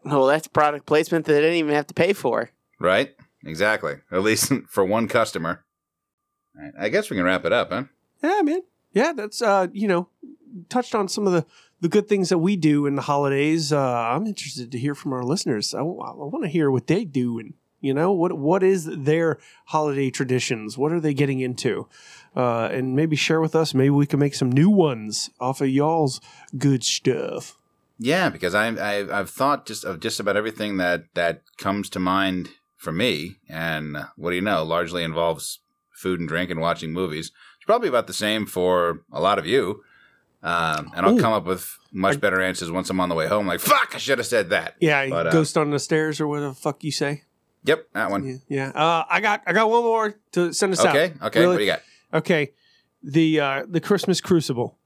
Well, 0.03 0.25
that's 0.25 0.47
product 0.47 0.85
placement 0.87 1.25
that 1.25 1.33
they 1.33 1.41
didn't 1.41 1.57
even 1.57 1.75
have 1.75 1.87
to 1.87 1.93
pay 1.93 2.13
for. 2.13 2.49
right? 2.79 3.15
Exactly. 3.45 3.95
At 4.11 4.23
least 4.23 4.51
for 4.69 4.83
one 4.85 5.07
customer. 5.07 5.63
All 6.57 6.63
right, 6.63 6.73
I 6.79 6.89
guess 6.89 7.09
we 7.09 7.17
can 7.17 7.25
wrap 7.25 7.45
it 7.45 7.51
up, 7.53 7.71
huh? 7.71 7.83
Yeah, 8.23 8.41
man. 8.41 8.61
Yeah, 8.93 9.11
that's 9.13 9.41
uh, 9.41 9.67
you 9.73 9.87
know, 9.87 10.07
touched 10.69 10.95
on 10.95 11.07
some 11.07 11.27
of 11.27 11.33
the 11.33 11.45
the 11.81 11.89
good 11.89 12.07
things 12.07 12.29
that 12.29 12.37
we 12.37 12.55
do 12.55 12.85
in 12.85 12.95
the 12.95 13.01
holidays. 13.01 13.73
Uh, 13.73 13.79
I'm 13.81 14.25
interested 14.25 14.71
to 14.71 14.79
hear 14.79 14.95
from 14.95 15.11
our 15.13 15.23
listeners. 15.23 15.73
I, 15.73 15.81
want 15.81 16.43
to 16.45 16.49
hear 16.49 16.71
what 16.71 16.87
they 16.87 17.03
do 17.03 17.39
and 17.39 17.55
you 17.83 17.93
know 17.93 18.11
what 18.13 18.33
what 18.33 18.63
is 18.63 18.85
their 18.85 19.39
holiday 19.65 20.09
traditions? 20.09 20.77
What 20.77 20.93
are 20.93 21.01
they 21.01 21.13
getting 21.13 21.41
into? 21.41 21.87
Uh, 22.35 22.69
and 22.71 22.95
maybe 22.95 23.15
share 23.15 23.41
with 23.41 23.55
us. 23.55 23.73
Maybe 23.73 23.91
we 23.91 24.07
can 24.07 24.19
make 24.19 24.33
some 24.33 24.51
new 24.51 24.69
ones 24.69 25.29
off 25.39 25.61
of 25.61 25.67
y'all's 25.67 26.21
good 26.57 26.83
stuff. 26.83 27.57
Yeah, 27.99 28.29
because 28.29 28.55
I, 28.55 28.67
I 28.69 29.19
I've 29.19 29.29
thought 29.29 29.65
just 29.65 29.83
of 29.83 29.99
just 29.99 30.19
about 30.19 30.37
everything 30.37 30.77
that 30.77 31.13
that 31.13 31.43
comes 31.57 31.89
to 31.89 31.99
mind 31.99 32.49
for 32.77 32.91
me, 32.93 33.35
and 33.49 33.97
uh, 33.97 34.05
what 34.15 34.31
do 34.31 34.35
you 34.37 34.41
know, 34.41 34.63
largely 34.63 35.03
involves 35.03 35.59
food 35.91 36.19
and 36.19 36.27
drink 36.27 36.49
and 36.49 36.59
watching 36.61 36.91
movies. 36.93 37.31
It's 37.57 37.65
probably 37.65 37.89
about 37.89 38.07
the 38.07 38.13
same 38.13 38.45
for 38.45 39.01
a 39.11 39.21
lot 39.21 39.39
of 39.39 39.45
you, 39.45 39.83
um, 40.41 40.91
and 40.95 41.05
I'll 41.05 41.17
Ooh. 41.17 41.21
come 41.21 41.33
up 41.33 41.45
with 41.45 41.77
much 41.91 42.19
better 42.19 42.41
answers 42.41 42.71
once 42.71 42.89
I'm 42.89 42.99
on 42.99 43.09
the 43.09 43.15
way 43.15 43.27
home. 43.27 43.47
Like, 43.47 43.59
fuck, 43.59 43.93
I 43.93 43.97
should 43.97 44.17
have 44.17 44.27
said 44.27 44.49
that. 44.49 44.75
Yeah, 44.79 45.07
But, 45.09 45.27
uh, 45.27 45.31
ghost 45.31 45.57
on 45.57 45.69
the 45.69 45.79
stairs 45.79 46.19
or 46.19 46.27
whatever 46.27 46.49
the 46.49 46.55
fuck 46.55 46.83
you 46.83 46.91
say. 46.91 47.23
Yep, 47.65 47.87
that 47.93 48.11
one. 48.11 48.41
Yeah. 48.49 48.69
Uh, 48.69 49.05
I 49.09 49.21
got 49.21 49.43
I 49.47 49.53
got 49.53 49.69
one 49.69 49.83
more 49.83 50.15
to 50.33 50.53
send 50.53 50.73
us 50.73 50.83
out. 50.83 50.95
Okay, 50.95 51.13
okay. 51.21 51.47
What 51.47 51.57
do 51.57 51.63
you 51.63 51.71
got? 51.71 51.81
Okay, 52.13 52.51
the 53.01 53.39
uh, 53.39 53.65
the 53.67 53.79
Christmas 53.79 54.19
Crucible, 54.21 54.77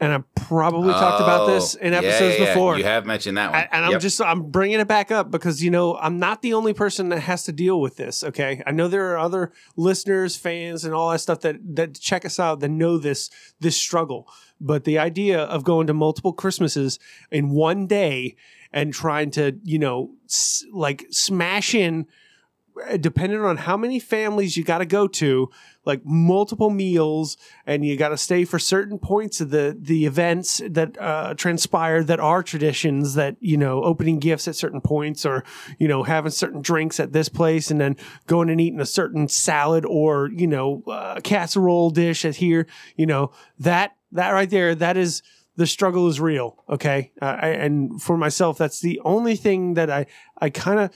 and 0.00 0.12
I 0.12 0.22
probably 0.34 0.92
talked 0.92 1.22
about 1.22 1.46
this 1.46 1.76
Oh, 1.80 1.84
in 1.86 1.94
episodes 1.94 2.38
yeah, 2.38 2.44
yeah. 2.44 2.54
before. 2.54 2.76
You 2.76 2.84
have 2.84 3.06
mentioned 3.06 3.38
that 3.38 3.50
one, 3.52 3.60
I- 3.60 3.68
and 3.72 3.84
I'm 3.86 4.00
just 4.00 4.20
I'm 4.20 4.50
bringing 4.50 4.80
it 4.80 4.88
back 4.88 5.10
up 5.12 5.30
because 5.30 5.62
you 5.62 5.70
know 5.70 5.96
I'm 5.96 6.18
not 6.18 6.42
the 6.42 6.54
only 6.54 6.72
person 6.74 7.08
that 7.10 7.20
has 7.20 7.44
to 7.44 7.52
deal 7.52 7.80
with 7.80 7.96
this. 7.96 8.24
Okay, 8.24 8.62
I 8.66 8.72
know 8.72 8.88
there 8.88 9.12
are 9.12 9.18
other 9.18 9.52
listeners, 9.76 10.36
fans, 10.36 10.84
and 10.84 10.92
all 10.94 11.10
that 11.10 11.20
stuff 11.20 11.40
that 11.40 11.56
that 11.76 11.94
check 12.00 12.24
us 12.24 12.38
out 12.40 12.60
that 12.60 12.68
know 12.68 12.98
this 12.98 13.30
this 13.60 13.76
struggle. 13.76 14.28
But 14.60 14.84
the 14.84 14.98
idea 14.98 15.40
of 15.40 15.64
going 15.64 15.86
to 15.88 15.94
multiple 15.94 16.32
Christmases 16.32 16.98
in 17.30 17.50
one 17.50 17.86
day 17.86 18.36
and 18.72 18.92
trying 18.92 19.30
to 19.30 19.58
you 19.64 19.78
know 19.78 20.10
s- 20.26 20.64
like 20.72 21.06
smash 21.10 21.74
in 21.74 22.06
uh, 22.88 22.96
depending 22.96 23.40
on 23.40 23.58
how 23.58 23.76
many 23.76 23.98
families 23.98 24.56
you 24.56 24.64
got 24.64 24.78
to 24.78 24.86
go 24.86 25.06
to 25.06 25.50
like 25.84 26.00
multiple 26.04 26.70
meals 26.70 27.36
and 27.66 27.84
you 27.84 27.96
got 27.96 28.08
to 28.10 28.16
stay 28.16 28.44
for 28.44 28.58
certain 28.58 28.98
points 28.98 29.40
of 29.42 29.50
the 29.50 29.76
the 29.78 30.06
events 30.06 30.62
that 30.70 30.98
uh, 31.00 31.34
transpire 31.34 32.02
that 32.02 32.18
are 32.18 32.42
traditions 32.42 33.14
that 33.14 33.36
you 33.40 33.58
know 33.58 33.82
opening 33.82 34.18
gifts 34.18 34.48
at 34.48 34.56
certain 34.56 34.80
points 34.80 35.26
or 35.26 35.44
you 35.78 35.86
know 35.86 36.02
having 36.02 36.30
certain 36.30 36.62
drinks 36.62 36.98
at 36.98 37.12
this 37.12 37.28
place 37.28 37.70
and 37.70 37.80
then 37.80 37.96
going 38.26 38.48
and 38.48 38.60
eating 38.60 38.80
a 38.80 38.86
certain 38.86 39.28
salad 39.28 39.84
or 39.84 40.30
you 40.34 40.46
know 40.46 40.82
uh, 40.86 41.20
casserole 41.20 41.90
dish 41.90 42.24
at 42.24 42.36
here 42.36 42.66
you 42.96 43.04
know 43.04 43.30
that 43.58 43.96
that 44.12 44.30
right 44.30 44.50
there 44.50 44.74
that 44.74 44.96
is 44.96 45.22
the 45.56 45.66
struggle 45.66 46.08
is 46.08 46.20
real 46.20 46.56
okay 46.68 47.12
uh, 47.20 47.36
I, 47.40 47.48
and 47.48 48.00
for 48.02 48.16
myself 48.16 48.58
that's 48.58 48.80
the 48.80 49.00
only 49.04 49.36
thing 49.36 49.74
that 49.74 49.90
i 49.90 50.06
i 50.40 50.48
kind 50.50 50.80
of 50.80 50.90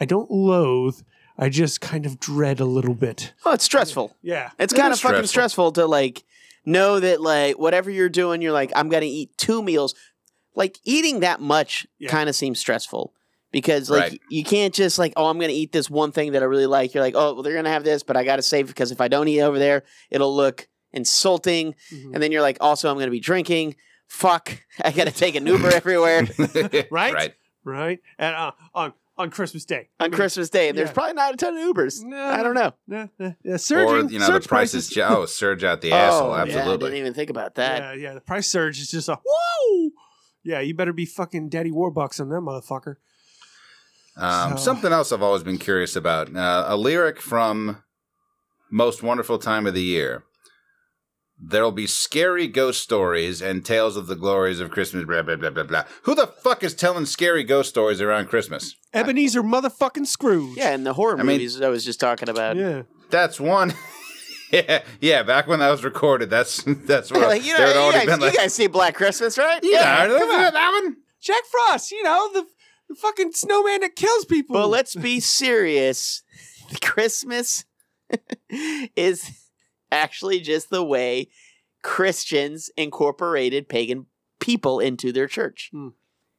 i 0.00 0.04
don't 0.04 0.30
loathe 0.30 1.00
i 1.38 1.48
just 1.48 1.80
kind 1.80 2.06
of 2.06 2.20
dread 2.20 2.60
a 2.60 2.64
little 2.64 2.94
bit 2.94 3.32
Oh, 3.44 3.52
it's 3.52 3.64
stressful. 3.64 4.16
yeah 4.22 4.50
It's 4.58 4.72
It 4.72 4.76
kind 4.76 4.92
of 4.92 4.98
fucking 5.00 5.26
stressful. 5.26 5.70
stressful 5.70 5.72
to 5.72 5.86
like 5.86 6.24
know 6.64 6.98
that 7.00 7.20
like 7.20 7.58
whatever 7.58 7.90
you're 7.90 8.08
doing, 8.08 8.42
you're 8.42 8.52
like, 8.52 8.72
I'm 8.74 8.88
gonna 8.88 9.06
eat 9.06 9.36
two 9.38 9.62
meals. 9.62 9.94
Like 10.56 10.78
eating 10.84 11.20
that 11.20 11.40
much 11.40 11.86
kind 12.08 12.28
of 12.28 12.34
seems 12.34 12.58
stressful 12.58 13.12
because 13.52 13.88
like 13.88 14.00
Right. 14.12 14.20
you 14.30 14.42
can't 14.42 14.74
just 14.74 14.98
like, 14.98 15.12
oh, 15.16 15.26
I'm 15.26 15.38
gonna 15.38 15.52
eat 15.52 15.70
this 15.70 15.88
one 15.88 16.10
thing 16.10 16.32
that 16.32 16.42
I 16.42 16.46
really 16.46 16.66
like. 16.66 16.92
You're 16.94 17.04
like, 17.04 17.14
oh, 17.16 17.34
well, 17.34 17.42
they're 17.44 17.54
gonna 17.54 17.70
have 17.70 17.84
this, 17.84 18.02
but 18.02 18.16
I 18.16 18.24
gotta 18.24 18.42
save 18.42 18.66
because 18.66 18.90
if 18.90 19.00
I 19.00 19.06
don't 19.08 19.28
eat 19.28 19.42
over 19.42 19.58
there, 19.60 19.84
it'll 20.10 20.34
look 20.34 20.66
insulting. 20.92 21.74
Mm-hmm. 21.92 22.14
And 22.14 22.22
then 22.22 22.32
you're 22.32 22.42
like, 22.42 22.58
also, 22.60 22.90
I'm 22.90 22.98
gonna 22.98 23.10
be 23.12 23.20
drinking. 23.20 23.76
Fuck, 24.08 24.62
I 24.82 24.92
gotta 24.92 25.10
take 25.10 25.34
an 25.34 25.46
Uber 25.46 25.68
everywhere 25.74 26.26
right 26.90 27.12
Right. 27.14 27.34
right 27.64 27.98
and 28.18 28.34
uh, 28.36 28.52
on 28.74 28.92
on 29.18 29.30
christmas 29.30 29.64
day 29.64 29.88
on 29.98 30.10
Christmas 30.10 30.50
Day. 30.50 30.68
And 30.68 30.76
there's 30.78 30.88
Yeah. 30.90 30.94
probably 30.94 31.14
not 31.14 31.34
a 31.34 31.36
ton 31.38 31.56
of 31.56 31.74
Ubers. 31.74 32.02
I 32.12 32.42
don't 32.42 32.54
know. 32.54 32.72
Nah, 32.86 33.06
nah, 33.18 33.32
yeah, 33.42 33.56
or 33.74 33.98
you 34.10 34.18
know 34.18 34.26
surge 34.26 34.42
the 34.44 34.48
prices. 34.48 34.92
prices. 34.92 34.98
Oh, 34.98 35.24
surge 35.26 35.64
out 35.64 35.80
the 35.80 35.92
asshole. 35.92 36.32
Oh, 36.32 36.34
yeah, 36.34 36.36
I 36.36 36.42
Absolutely. 36.42 36.90
didn't 36.90 36.98
even 37.00 37.14
think 37.14 37.30
about 37.30 37.54
that. 37.56 37.80
yeah 37.80 37.92
yeah 37.94 38.14
the 38.14 38.20
price 38.20 38.46
surge 38.48 38.78
is 38.78 38.90
just 38.90 39.08
a 39.08 39.18
whoa 39.26 39.90
yeah 40.44 40.60
you 40.60 40.74
better 40.74 40.92
be 40.92 41.06
fucking 41.06 41.48
daddy 41.48 41.70
warbucks 41.70 42.20
on 42.20 42.28
that 42.28 42.40
motherfucker 42.40 42.96
Um, 44.16 44.56
So- 44.56 44.64
Something 44.64 44.92
else 44.92 45.12
I've 45.12 45.22
always 45.22 45.42
been 45.42 45.58
curious 45.58 45.96
about 45.96 46.34
uh, 46.34 46.64
a 46.68 46.76
lyric 46.76 47.20
from 47.20 47.82
Most 48.70 49.02
Wonderful 49.02 49.38
Time 49.38 49.66
of 49.66 49.74
the 49.74 49.82
Year. 49.82 50.24
There'll 51.38 51.70
be 51.72 51.86
scary 51.86 52.48
ghost 52.48 52.80
stories 52.82 53.42
and 53.42 53.64
tales 53.64 53.96
of 53.96 54.06
the 54.06 54.16
glories 54.16 54.58
of 54.58 54.70
Christmas, 54.70 55.04
blah, 55.04 55.20
blah, 55.22 55.36
blah, 55.36 55.50
blah, 55.50 55.64
blah. 55.64 55.84
Who 56.04 56.14
the 56.14 56.26
fuck 56.26 56.64
is 56.64 56.74
telling 56.74 57.04
scary 57.04 57.44
ghost 57.44 57.68
stories 57.70 58.00
around 58.00 58.28
Christmas? 58.28 58.74
ebenezer 58.94 59.42
motherfucking 59.42 60.06
scrooge 60.06 60.56
Yeah, 60.56 60.70
and 60.70 60.86
the 60.86 60.94
horror 60.94 61.14
I 61.14 61.16
mean- 61.18 61.26
movies 61.36 61.60
I 61.60 61.68
was 61.68 61.84
just 61.84 62.00
talking 62.00 62.28
about. 62.30 62.56
yeah 62.56 62.82
That's 63.10 63.38
one. 63.38 63.74
yeah, 64.52 64.82
yeah, 65.00 65.22
back 65.24 65.46
when 65.46 65.58
that 65.58 65.70
was 65.70 65.84
recorded, 65.84 66.30
that's 66.30 66.62
that's 66.66 67.10
what 67.10 67.20
like, 67.28 67.44
you 67.44 67.52
know, 67.58 67.68
you 67.68 67.74
already 67.80 68.06
guys, 68.06 68.18
been 68.18 68.28
you 68.32 68.36
guys 68.36 68.54
see 68.54 68.66
Black 68.68 68.94
Christmas, 68.94 69.36
right? 69.36 69.60
yeah, 69.62 70.06
come 70.06 70.30
on. 70.30 70.52
that 70.54 70.80
one. 70.82 70.96
jack 71.20 71.42
frost 71.50 71.90
you 71.90 72.02
know 72.02 72.30
the, 72.32 72.46
the 72.88 72.94
fucking 72.94 73.32
snowman 73.32 73.80
that 73.80 73.94
kills 73.96 74.24
people 74.24 74.54
But 74.54 74.68
let's 74.68 74.94
be 74.94 75.20
serious. 75.20 76.22
Christmas 76.82 77.64
is 78.96 79.30
actually 79.92 80.40
just 80.40 80.70
the 80.70 80.84
way 80.84 81.28
Christians 81.82 82.70
incorporated 82.76 83.68
pagan 83.68 84.06
people 84.40 84.80
into 84.80 85.12
their 85.12 85.26
church 85.26 85.68
Hmm. 85.72 85.88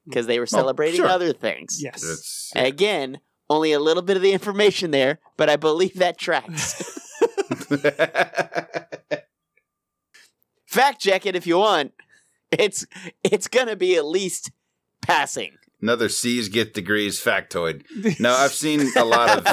because 0.05 0.27
they 0.27 0.39
were 0.39 0.43
Oh, 0.43 0.57
celebrating 0.57 0.97
sure. 0.97 1.07
other 1.07 1.33
things. 1.33 1.79
yes 1.81 2.03
It's, 2.03 2.51
Again, 2.55 3.19
only 3.49 3.71
a 3.71 3.79
little 3.79 4.03
bit 4.03 4.17
of 4.17 4.23
the 4.23 4.33
information 4.33 4.91
there, 4.91 5.19
but 5.37 5.49
I 5.49 5.55
believe 5.55 5.95
that 5.95 6.17
tracks. 6.17 6.83
Fact 10.65 10.99
check 11.01 11.25
it 11.25 11.35
if 11.35 11.47
you 11.47 11.57
want. 11.57 11.93
It's 12.51 12.85
it's 13.23 13.47
gonna 13.47 13.75
be 13.75 13.95
at 13.95 14.05
least 14.05 14.51
passing. 15.01 15.53
Another 15.81 16.09
C's 16.09 16.49
get 16.49 16.73
degrees 16.73 17.23
factoid. 17.23 17.83
No, 18.19 18.33
I've 18.33 18.51
seen 18.51 18.91
a 18.97 19.05
lot 19.05 19.37
of 19.37 19.43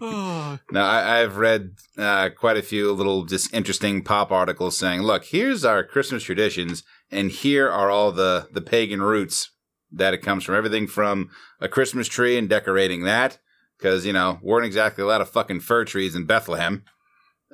No, 0.70 0.80
I, 0.82 1.20
I've 1.20 1.36
read 1.36 1.76
uh, 1.96 2.30
quite 2.36 2.56
a 2.58 2.62
few 2.62 2.92
little 2.92 3.24
just 3.24 3.52
interesting 3.54 4.02
pop 4.02 4.30
articles 4.30 4.76
saying, 4.76 5.02
"Look, 5.02 5.24
here's 5.26 5.64
our 5.64 5.82
Christmas 5.82 6.22
traditions, 6.24 6.82
and 7.10 7.30
here 7.30 7.70
are 7.70 7.90
all 7.90 8.12
the 8.12 8.48
the 8.52 8.60
pagan 8.60 9.02
roots 9.02 9.50
that 9.92 10.14
it 10.14 10.18
comes 10.22 10.44
from. 10.44 10.54
Everything 10.54 10.86
from 10.86 11.30
a 11.60 11.68
Christmas 11.68 12.08
tree 12.08 12.36
and 12.36 12.48
decorating 12.48 13.04
that, 13.04 13.38
because 13.78 14.04
you 14.04 14.12
know 14.12 14.38
weren't 14.42 14.66
exactly 14.66 15.02
a 15.02 15.06
lot 15.06 15.20
of 15.20 15.28
fucking 15.30 15.60
fir 15.60 15.84
trees 15.84 16.14
in 16.14 16.24
Bethlehem. 16.26 16.84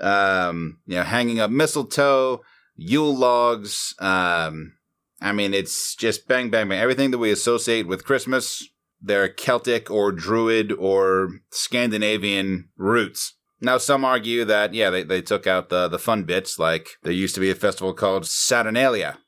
Um, 0.01 0.79
you 0.87 0.97
know, 0.97 1.05
hanging 1.05 1.41
up 1.41 1.51
mistletoe, 1.51 2.43
Yule 2.77 3.17
logs. 3.17 3.95
Um, 3.99 4.75
I 5.21 5.33
mean, 5.33 5.55
it's 5.55 5.95
just 5.95 6.29
bang, 6.29 6.51
bang, 6.51 6.69
bang. 6.69 6.79
Everything 6.79 7.11
that 7.11 7.19
we 7.19 7.31
associate 7.31 7.87
with 7.87 8.05
Christmas 8.05 8.69
their 9.01 9.29
Celtic 9.29 9.91
or 9.91 10.11
Druid 10.11 10.73
or 10.73 11.29
Scandinavian 11.51 12.71
roots. 12.77 13.35
Now, 13.61 13.79
some 13.79 14.05
argue 14.05 14.45
that, 14.47 14.75
yeah, 14.75 14.91
they, 14.91 15.03
they 15.03 15.23
took 15.23 15.47
out 15.47 15.69
the, 15.69 15.87
the 15.89 15.99
fun 15.99 16.25
bits, 16.25 16.59
like 16.59 16.89
there 17.03 17.13
used 17.13 17.35
to 17.35 17.41
be 17.41 17.51
a 17.51 17.55
festival 17.55 17.93
called 17.93 18.27
Saturnalia 18.27 19.19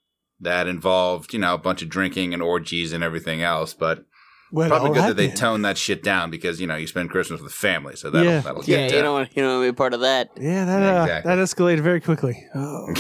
that 0.40 0.66
involved, 0.66 1.32
you 1.32 1.38
know, 1.38 1.54
a 1.54 1.58
bunch 1.58 1.82
of 1.82 1.88
drinking 1.88 2.32
and 2.34 2.42
orgies 2.42 2.92
and 2.92 3.04
everything 3.04 3.42
else, 3.42 3.72
but 3.74 4.04
Well, 4.52 4.68
probably 4.68 4.88
good 4.90 4.96
alright 4.98 5.08
that 5.16 5.16
they 5.22 5.28
then. 5.28 5.36
tone 5.36 5.62
that 5.62 5.78
shit 5.78 6.02
down 6.02 6.30
because, 6.30 6.60
you 6.60 6.66
know, 6.66 6.76
you 6.76 6.86
spend 6.86 7.10
Christmas 7.10 7.40
with 7.40 7.50
the 7.50 7.56
family, 7.56 7.94
so 7.96 8.10
that'll, 8.10 8.26
Yeah. 8.32 8.40
that'll 8.40 8.64
Yeah, 8.64 8.88
get 8.88 8.92
you 8.96 9.02
don't 9.02 9.12
want 9.12 9.36
you 9.36 9.42
don't 9.42 9.52
want 9.52 9.62
to 9.62 9.72
be 9.72 9.74
a 9.74 9.74
part 9.74 9.94
of 9.94 10.00
that. 10.00 10.30
Yeah, 10.38 10.64
that 10.64 10.82
uh, 10.82 11.02
Exactly. 11.04 11.30
that 11.30 11.38
escalated 11.42 11.80
very 11.80 12.00
quickly. 12.00 12.44
Oh. 12.54 12.92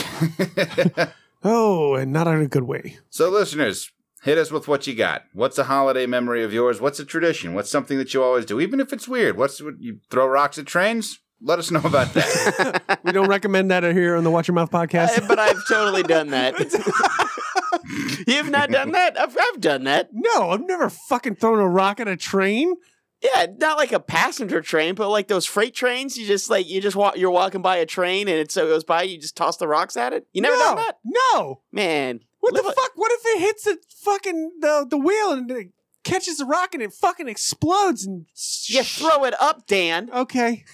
oh, 1.44 1.94
and 1.94 2.12
not 2.12 2.26
in 2.26 2.40
a 2.40 2.48
good 2.48 2.64
way. 2.64 2.98
So, 3.10 3.30
listeners, 3.30 3.90
hit 4.22 4.38
us 4.38 4.50
with 4.50 4.68
what 4.68 4.86
you 4.86 4.94
got. 4.94 5.22
What's 5.32 5.58
a 5.58 5.64
holiday 5.64 6.06
memory 6.06 6.42
of 6.44 6.52
yours? 6.52 6.80
What's 6.80 6.98
a 7.00 7.04
tradition? 7.04 7.54
What's 7.54 7.70
something 7.70 7.98
that 7.98 8.12
you 8.14 8.22
always 8.22 8.44
do, 8.44 8.60
even 8.60 8.80
if 8.80 8.92
it's 8.92 9.08
weird? 9.08 9.36
What's 9.36 9.62
what 9.62 9.74
you 9.80 10.00
throw 10.10 10.26
rocks 10.26 10.58
at 10.58 10.66
trains? 10.66 11.20
Let 11.40 11.58
us 11.60 11.70
know 11.70 11.80
about 11.84 12.14
that. 12.14 12.98
We 13.04 13.12
don't 13.12 13.28
recommend 13.28 13.70
that 13.70 13.84
here 13.84 14.16
on 14.16 14.24
the 14.24 14.30
Watch 14.30 14.48
Your 14.48 14.56
Mouth 14.56 14.70
podcast. 14.70 15.22
Uh, 15.22 15.28
but 15.28 15.38
I've 15.38 15.66
totally 15.68 16.02
done 16.02 16.30
that. 16.30 16.54
You've 18.26 18.50
not 18.50 18.70
done 18.70 18.92
that? 18.92 19.18
I've, 19.18 19.36
I've 19.40 19.60
done 19.60 19.84
that. 19.84 20.10
no, 20.12 20.50
I've 20.50 20.66
never 20.66 20.90
fucking 20.90 21.36
thrown 21.36 21.60
a 21.60 21.68
rock 21.68 22.00
at 22.00 22.08
a 22.08 22.16
train. 22.16 22.74
Yeah, 23.22 23.46
not 23.58 23.78
like 23.78 23.90
a 23.92 23.98
passenger 24.00 24.60
train, 24.60 24.94
but 24.94 25.08
like 25.08 25.26
those 25.26 25.44
freight 25.44 25.74
trains. 25.74 26.16
You 26.16 26.26
just 26.26 26.48
like 26.48 26.68
you 26.68 26.80
just 26.80 26.94
walk. 26.96 27.16
You're 27.16 27.30
walking 27.32 27.62
by 27.62 27.76
a 27.78 27.86
train, 27.86 28.28
and 28.28 28.38
it 28.38 28.52
so 28.52 28.66
goes 28.68 28.84
by. 28.84 29.02
You 29.02 29.18
just 29.18 29.36
toss 29.36 29.56
the 29.56 29.66
rocks 29.66 29.96
at 29.96 30.12
it. 30.12 30.26
You 30.32 30.40
never 30.42 30.54
no, 30.56 30.62
done 30.62 30.76
that, 30.76 30.98
No. 31.04 31.62
man. 31.72 32.20
What 32.40 32.54
live 32.54 32.64
the 32.64 32.70
a- 32.70 32.74
fuck? 32.74 32.92
What 32.94 33.10
if 33.12 33.20
it 33.24 33.40
hits 33.40 33.64
the 33.64 33.78
fucking 34.04 34.52
the 34.60 34.86
the 34.88 34.96
wheel 34.98 35.32
and 35.32 35.50
it 35.50 35.68
catches 36.04 36.38
the 36.38 36.44
rock 36.46 36.74
and 36.74 36.82
it 36.82 36.92
fucking 36.92 37.26
explodes 37.28 38.06
and 38.06 38.26
You 38.66 38.84
throw 38.84 39.24
it 39.24 39.34
up, 39.40 39.66
Dan. 39.66 40.10
Okay. 40.14 40.64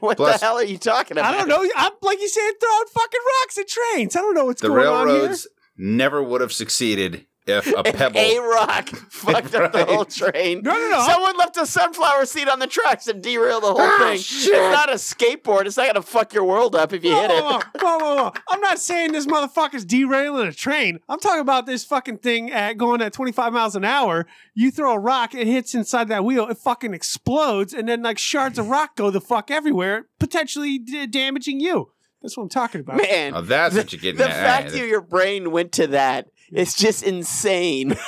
What 0.00 0.16
Plus- 0.16 0.40
the 0.40 0.46
hell 0.46 0.56
are 0.56 0.64
you 0.64 0.78
talking 0.78 1.16
about? 1.18 1.34
I 1.34 1.38
don't 1.38 1.48
know. 1.48 1.68
I'm 1.76 1.92
like 2.02 2.20
you 2.20 2.28
said, 2.28 2.50
throwing 2.60 2.84
fucking 2.94 3.20
rocks 3.42 3.58
at 3.58 3.68
trains. 3.68 4.16
I 4.16 4.20
don't 4.20 4.34
know 4.34 4.46
what's 4.46 4.60
the 4.62 4.68
going 4.68 4.86
on 4.86 5.06
here. 5.08 5.16
railroads 5.18 5.46
never 5.76 6.22
would 6.22 6.40
have 6.40 6.52
succeeded 6.52 7.26
if 7.46 7.66
a 7.66 7.82
If 7.86 7.96
pebble. 7.96 8.18
a 8.20 8.38
rock 8.38 8.88
fucked 9.10 9.54
up 9.54 9.72
the 9.72 9.84
whole 9.84 10.04
train. 10.04 10.62
No, 10.62 10.72
no, 10.72 10.90
no. 10.90 11.06
Someone 11.06 11.36
left 11.36 11.56
a 11.56 11.66
sunflower 11.66 12.26
seed 12.26 12.48
on 12.48 12.58
the 12.58 12.66
tracks 12.66 13.08
and 13.08 13.22
derailed 13.22 13.62
the 13.62 13.68
whole 13.68 13.80
Ah, 13.80 13.96
thing. 14.10 14.18
shit. 14.18 14.54
It's 14.54 14.74
not 14.74 14.88
a 14.90 14.94
skateboard. 14.94 15.66
It's 15.66 15.76
not 15.76 15.86
gonna 15.88 16.02
fuck 16.02 16.32
your 16.32 16.44
world 16.44 16.74
up 16.76 16.92
if 16.92 17.04
you 17.04 17.12
Whoa, 17.12 17.20
hit 17.22 17.30
it. 17.30 17.42
whoa, 17.42 17.60
whoa, 17.80 17.98
whoa, 17.98 18.14
whoa. 18.16 18.32
I'm 18.48 18.60
not 18.60 18.78
saying 18.78 19.12
this 19.12 19.26
motherfucker's 19.26 19.84
derailing 19.84 20.46
a 20.48 20.52
train. 20.52 20.98
I'm 21.08 21.18
talking 21.18 21.40
about 21.40 21.66
this 21.66 21.84
fucking 21.84 22.18
thing 22.18 22.50
at 22.52 22.76
going 22.78 23.00
at 23.02 23.12
25 23.12 23.52
miles 23.52 23.74
an 23.76 23.84
hour. 23.84 24.26
You 24.54 24.70
throw 24.70 24.92
a 24.92 24.98
rock, 24.98 25.34
it 25.34 25.46
hits 25.46 25.74
inside 25.74 26.08
that 26.08 26.24
wheel, 26.24 26.46
it 26.48 26.58
fucking 26.58 26.94
explodes, 26.94 27.72
and 27.74 27.88
then 27.88 28.02
like 28.02 28.18
shards 28.18 28.58
of 28.58 28.68
rock 28.68 28.96
go 28.96 29.10
the 29.10 29.20
fuck 29.20 29.50
everywhere, 29.50 30.06
potentially 30.18 30.78
d- 30.78 31.06
damaging 31.06 31.60
you. 31.60 31.90
That's 32.20 32.36
what 32.36 32.44
I'm 32.44 32.48
talking 32.50 32.80
about. 32.82 32.98
Man, 32.98 33.34
Oh, 33.34 33.40
that's 33.40 33.74
what 33.74 33.92
you're 33.92 34.00
getting 34.00 34.18
the 34.18 34.30
at. 34.30 34.30
fact 34.30 34.70
that 34.72 34.86
your 34.86 35.00
brain 35.00 35.50
went 35.50 35.72
to 35.72 35.88
that 35.88 36.28
is 36.52 36.74
just 36.74 37.02
insane. 37.02 37.96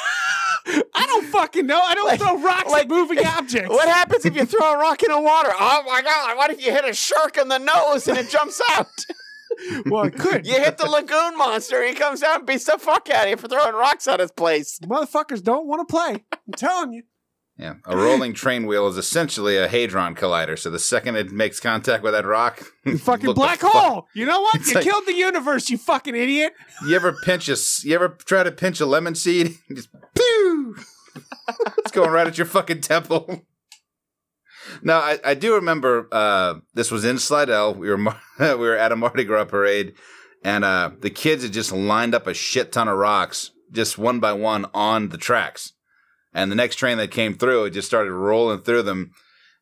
I 0.67 1.07
don't 1.07 1.27
fucking 1.27 1.67
know. 1.67 1.81
I 1.81 1.95
don't 1.95 2.07
Like- 2.07 2.21
throw 2.21 2.41
rocks 2.41 2.71
like- 2.71 2.85
at 2.85 2.89
moving 2.89 3.19
objects. 3.27 3.69
what 3.69 3.89
happens 3.89 4.25
if 4.25 4.35
you 4.35 4.45
throw 4.47 4.73
a 4.75 4.79
rock 4.79 5.03
in 5.03 5.11
the 5.11 5.21
water? 5.21 5.51
Oh 5.53 5.83
my 5.87 6.01
god! 6.03 6.37
What 6.37 6.51
if 6.51 6.65
you 6.65 6.73
hit 6.73 6.85
a 6.87 6.95
shark 6.95 7.37
in 7.37 7.49
the 7.49 7.59
nose 7.59 8.09
and 8.09 8.17
it 8.19 8.29
jumps 8.31 8.61
out? 8.71 8.87
Well, 9.87 10.03
it 10.05 10.19
could. 10.19 10.49
you 10.49 10.55
hit 10.55 10.79
the 10.79 10.87
lagoon 10.87 11.39
monster, 11.39 11.87
he 11.87 11.95
comes 11.95 12.25
out 12.25 12.39
and 12.39 12.47
beats 12.47 12.65
the 12.65 12.77
fuck 12.77 13.09
out 13.09 13.25
of 13.27 13.31
you 13.31 13.37
for 13.37 13.47
throwing 13.47 13.75
rocks 13.77 14.09
at 14.09 14.19
his 14.19 14.33
place. 14.33 14.81
Motherfuckers 14.81 15.45
don't 15.45 15.69
want 15.69 15.87
to 15.87 15.93
play. 15.93 16.25
I'm 16.33 16.55
telling 16.57 16.93
you. 16.93 17.03
Yeah, 17.57 17.75
a 17.87 17.97
rolling 17.97 18.33
train 18.33 18.67
wheel 18.67 18.89
is 18.89 18.97
essentially 18.97 19.57
a 19.57 19.69
hadron 19.69 20.17
collider. 20.17 20.59
So 20.59 20.71
the 20.71 20.79
second 20.81 21.15
it 21.15 21.31
makes 21.31 21.61
contact 21.61 22.03
with 22.03 22.13
that 22.13 22.27
rock, 22.27 22.61
You 22.85 22.99
fucking 22.99 23.33
black 23.35 23.61
fuck- 23.61 23.71
hole. 23.73 24.09
You 24.13 24.27
know 24.27 24.41
what? 24.41 24.57
It's 24.57 24.71
You 24.71 24.75
like- 24.75 24.85
killed 24.85 25.07
the 25.07 25.15
universe, 25.15 25.71
you 25.71 25.79
fucking 25.79 26.17
idiot. 26.17 26.53
You 26.85 26.97
ever 26.97 27.15
pinch 27.25 27.49
a? 27.49 27.57
You 27.85 27.95
ever 27.95 28.09
try 28.09 28.43
to 28.43 28.51
pinch 28.51 28.81
a 28.81 28.87
lemon 28.87 29.15
seed? 29.15 29.55
Just 29.75 29.89
pew! 30.17 30.75
it's 31.79 31.93
going 31.93 32.11
right 32.11 32.27
at 32.27 32.37
your 32.39 32.47
fucking 32.47 32.81
temple. 32.81 33.43
No, 34.83 34.97
I, 34.97 35.19
I 35.23 35.35
do 35.35 35.55
remember. 35.57 36.09
Uh, 36.11 36.55
this 36.73 36.91
was 36.91 37.05
in 37.05 37.19
Slidell. 37.19 37.75
We 37.75 37.89
were 37.91 37.99
we 38.39 38.47
were 38.57 38.77
at 38.77 38.93
a 38.93 38.97
Mardi 38.97 39.25
Gras 39.25 39.45
parade, 39.45 39.93
and 40.43 40.65
uh, 40.65 40.91
the 41.01 41.11
kids 41.11 41.43
had 41.43 41.53
just 41.53 41.71
lined 41.71 42.15
up 42.15 42.27
a 42.27 42.33
shit 42.35 42.73
ton 42.73 42.89
of 42.89 42.97
rocks, 42.97 43.51
just 43.71 43.99
one 43.99 44.21
by 44.21 44.33
one, 44.33 44.65
on 44.73 45.11
the 45.11 45.19
tracks. 45.19 45.75
And 46.35 46.51
the 46.51 46.57
next 46.57 46.77
train 46.77 46.99
that 46.99 47.11
came 47.11 47.35
through, 47.35 47.65
it 47.65 47.71
just 47.71 47.89
started 47.89 48.13
rolling 48.13 48.63
through 48.63 48.83
them, 48.83 49.13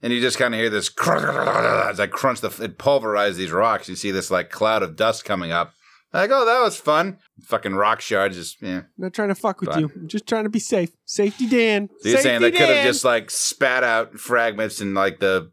and 0.00 0.12
you 0.12 0.20
just 0.20 0.38
kind 0.38 0.54
of 0.54 0.58
hear 0.58 0.70
this 0.70 0.90
as 0.98 2.00
I 2.00 2.06
crunch 2.06 2.40
the, 2.40 2.48
it 2.62 2.78
pulverized 2.78 3.38
these 3.38 3.52
rocks. 3.52 3.88
You 3.88 3.96
see 3.96 4.10
this 4.10 4.30
like 4.30 4.50
cloud 4.50 4.82
of 4.82 4.96
dust 4.96 5.24
coming 5.24 5.52
up. 5.52 5.74
Like, 6.12 6.30
oh, 6.30 6.44
that 6.44 6.60
was 6.60 6.76
fun. 6.76 7.18
Fucking 7.44 7.74
rock 7.74 8.00
shards, 8.00 8.36
just 8.36 8.60
yeah. 8.60 8.82
Not 8.98 9.14
trying 9.14 9.28
to 9.28 9.34
fuck 9.34 9.60
with 9.60 9.70
Fine. 9.70 9.80
you. 9.80 9.90
I'm 9.94 10.08
just 10.08 10.26
trying 10.26 10.44
to 10.44 10.50
be 10.50 10.58
safe. 10.58 10.90
Safety 11.06 11.46
Dan. 11.46 11.88
So 12.00 12.08
you're 12.10 12.18
saying 12.18 12.42
they 12.42 12.50
could 12.50 12.68
have 12.68 12.84
just 12.84 13.04
like 13.04 13.30
spat 13.30 13.82
out 13.82 14.18
fragments 14.18 14.80
and 14.80 14.94
like 14.94 15.20
the 15.20 15.50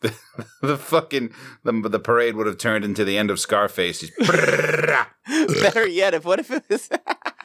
the, 0.00 0.14
the 0.62 0.78
fucking 0.78 1.30
the, 1.64 1.72
the 1.72 1.98
parade 1.98 2.36
would 2.36 2.46
have 2.46 2.58
turned 2.58 2.84
into 2.84 3.04
the 3.04 3.18
end 3.18 3.30
of 3.30 3.40
Scarface. 3.40 4.08
Better 4.18 5.88
yet, 5.88 6.14
if 6.14 6.24
what 6.24 6.38
if 6.38 6.50
it 6.50 6.64
was 6.68 6.88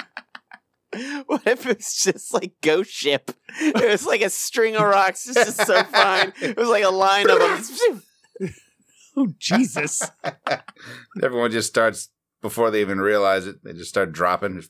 What 1.26 1.47
if 1.47 1.65
it 1.65 1.77
was 1.77 1.93
just 1.93 2.34
like 2.34 2.53
Ghost 2.61 2.91
Ship? 2.91 3.31
It 3.61 3.89
was 3.89 4.05
like 4.05 4.22
a 4.22 4.30
string 4.30 4.76
of 4.76 4.84
rocks. 4.84 5.27
It's 5.27 5.35
just 5.35 5.65
so 5.65 5.84
fine. 5.84 6.34
It 6.41 6.57
was 6.57 6.68
like 6.68 6.84
a 6.84 6.89
line 6.89 7.30
of 7.30 7.39
them. 7.39 8.03
Oh 9.18 9.27
Jesus! 9.38 10.09
Everyone 11.22 11.51
just 11.51 11.68
starts 11.68 12.09
before 12.41 12.72
they 12.72 12.80
even 12.80 13.01
realize 13.01 13.45
it. 13.45 13.61
They 13.61 13.73
just 13.73 13.89
start 13.89 14.13
dropping. 14.13 14.63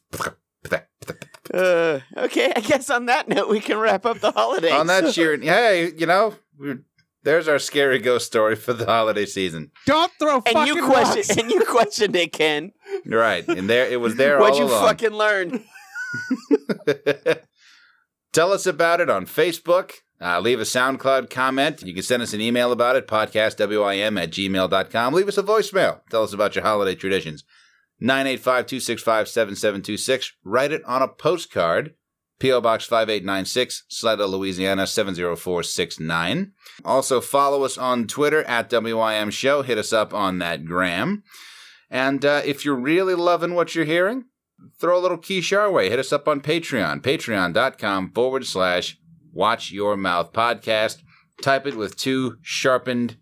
Uh, 1.54 2.00
okay, 2.18 2.52
I 2.56 2.60
guess 2.62 2.90
on 2.90 3.06
that 3.06 3.28
note, 3.28 3.50
we 3.50 3.60
can 3.60 3.78
wrap 3.78 4.04
up 4.06 4.20
the 4.20 4.32
holidays. 4.32 4.72
On 4.72 4.88
that 4.88 5.14
cheer, 5.14 5.38
hey, 5.38 5.92
you 5.96 6.08
know, 6.08 6.34
we're, 6.58 6.84
there's 7.24 7.48
our 7.48 7.60
scary 7.60 8.00
ghost 8.00 8.26
story 8.26 8.56
for 8.56 8.74
the 8.74 8.86
holiday 8.86 9.26
season. 9.28 9.72
Don't 9.86 10.12
throw 10.18 10.38
and 10.38 10.48
fucking 10.48 10.76
you 10.76 10.86
question 10.86 11.18
rocks. 11.18 11.38
and 11.38 11.52
you 11.52 11.64
questioned 11.66 12.16
it, 12.16 12.34
Ken. 12.34 12.72
Right, 13.06 13.48
and 13.48 13.70
there 13.70 13.88
it 13.88 14.00
was 14.00 14.16
there 14.16 14.40
What'd 14.40 14.56
all 14.56 14.60
you 14.60 14.74
along. 14.74 14.88
fucking 14.88 15.12
learn? 15.12 15.64
Tell 18.34 18.54
us 18.54 18.66
about 18.66 19.02
it 19.02 19.10
on 19.10 19.26
Facebook. 19.26 19.94
Uh, 20.22 20.40
leave 20.40 20.60
a 20.60 20.64
SoundCloud 20.64 21.30
comment. 21.30 21.84
You 21.84 21.94
can 21.94 22.04
send 22.04 22.22
us 22.22 22.34
an 22.34 22.42
email 22.42 22.72
about 22.72 22.96
it, 22.96 23.08
podcastwim 23.08 24.22
at 24.22 24.32
gmail.com. 24.32 25.14
Leave 25.14 25.28
us 25.28 25.38
a 25.38 25.44
voicemail. 25.44 26.02
Tell 26.10 26.24
us 26.24 26.34
about 26.34 26.56
your 26.56 26.64
holiday 26.64 26.96
traditions. 26.96 27.44
985 28.00 28.66
265 28.68 29.28
7726. 29.28 30.34
Write 30.44 30.72
it 30.72 30.84
on 30.86 31.02
a 31.02 31.08
postcard. 31.08 31.96
P.O. 32.40 32.60
Box 32.60 32.86
5896, 32.86 33.84
Slidell, 33.88 34.30
Louisiana 34.30 34.88
70469. 34.88 36.54
Also, 36.84 37.22
follow 37.22 37.64
us 37.64 37.78
on 37.78 38.08
Twitter 38.08 38.44
at 38.46 38.72
WIM 38.72 39.30
Show. 39.30 39.62
Hit 39.62 39.78
us 39.78 39.94
up 39.94 40.12
on 40.12 40.40
that 40.40 40.66
gram. 40.66 41.22
And 41.92 42.26
uh, 42.26 42.42
if 42.44 42.66
you're 42.66 42.74
really 42.74 43.14
loving 43.14 43.54
what 43.54 43.76
you're 43.76 43.86
hearing, 43.86 44.26
throw 44.80 44.98
a 44.98 45.02
little 45.02 45.18
quiche 45.18 45.54
our 45.54 45.72
way. 45.72 45.90
Hit 45.90 46.00
us 46.00 46.12
up 46.14 46.28
on 46.28 46.42
Patreon, 46.42 47.02
patreon.com 47.02 48.12
forward 48.12 48.46
slash 48.46 48.98
watch 49.34 49.72
your 49.72 49.96
mouth 49.98 50.34
podcast. 50.34 51.02
Type 51.42 51.66
it 51.66 51.76
with 51.76 51.98
two 51.98 52.38
sharpened 52.42 53.18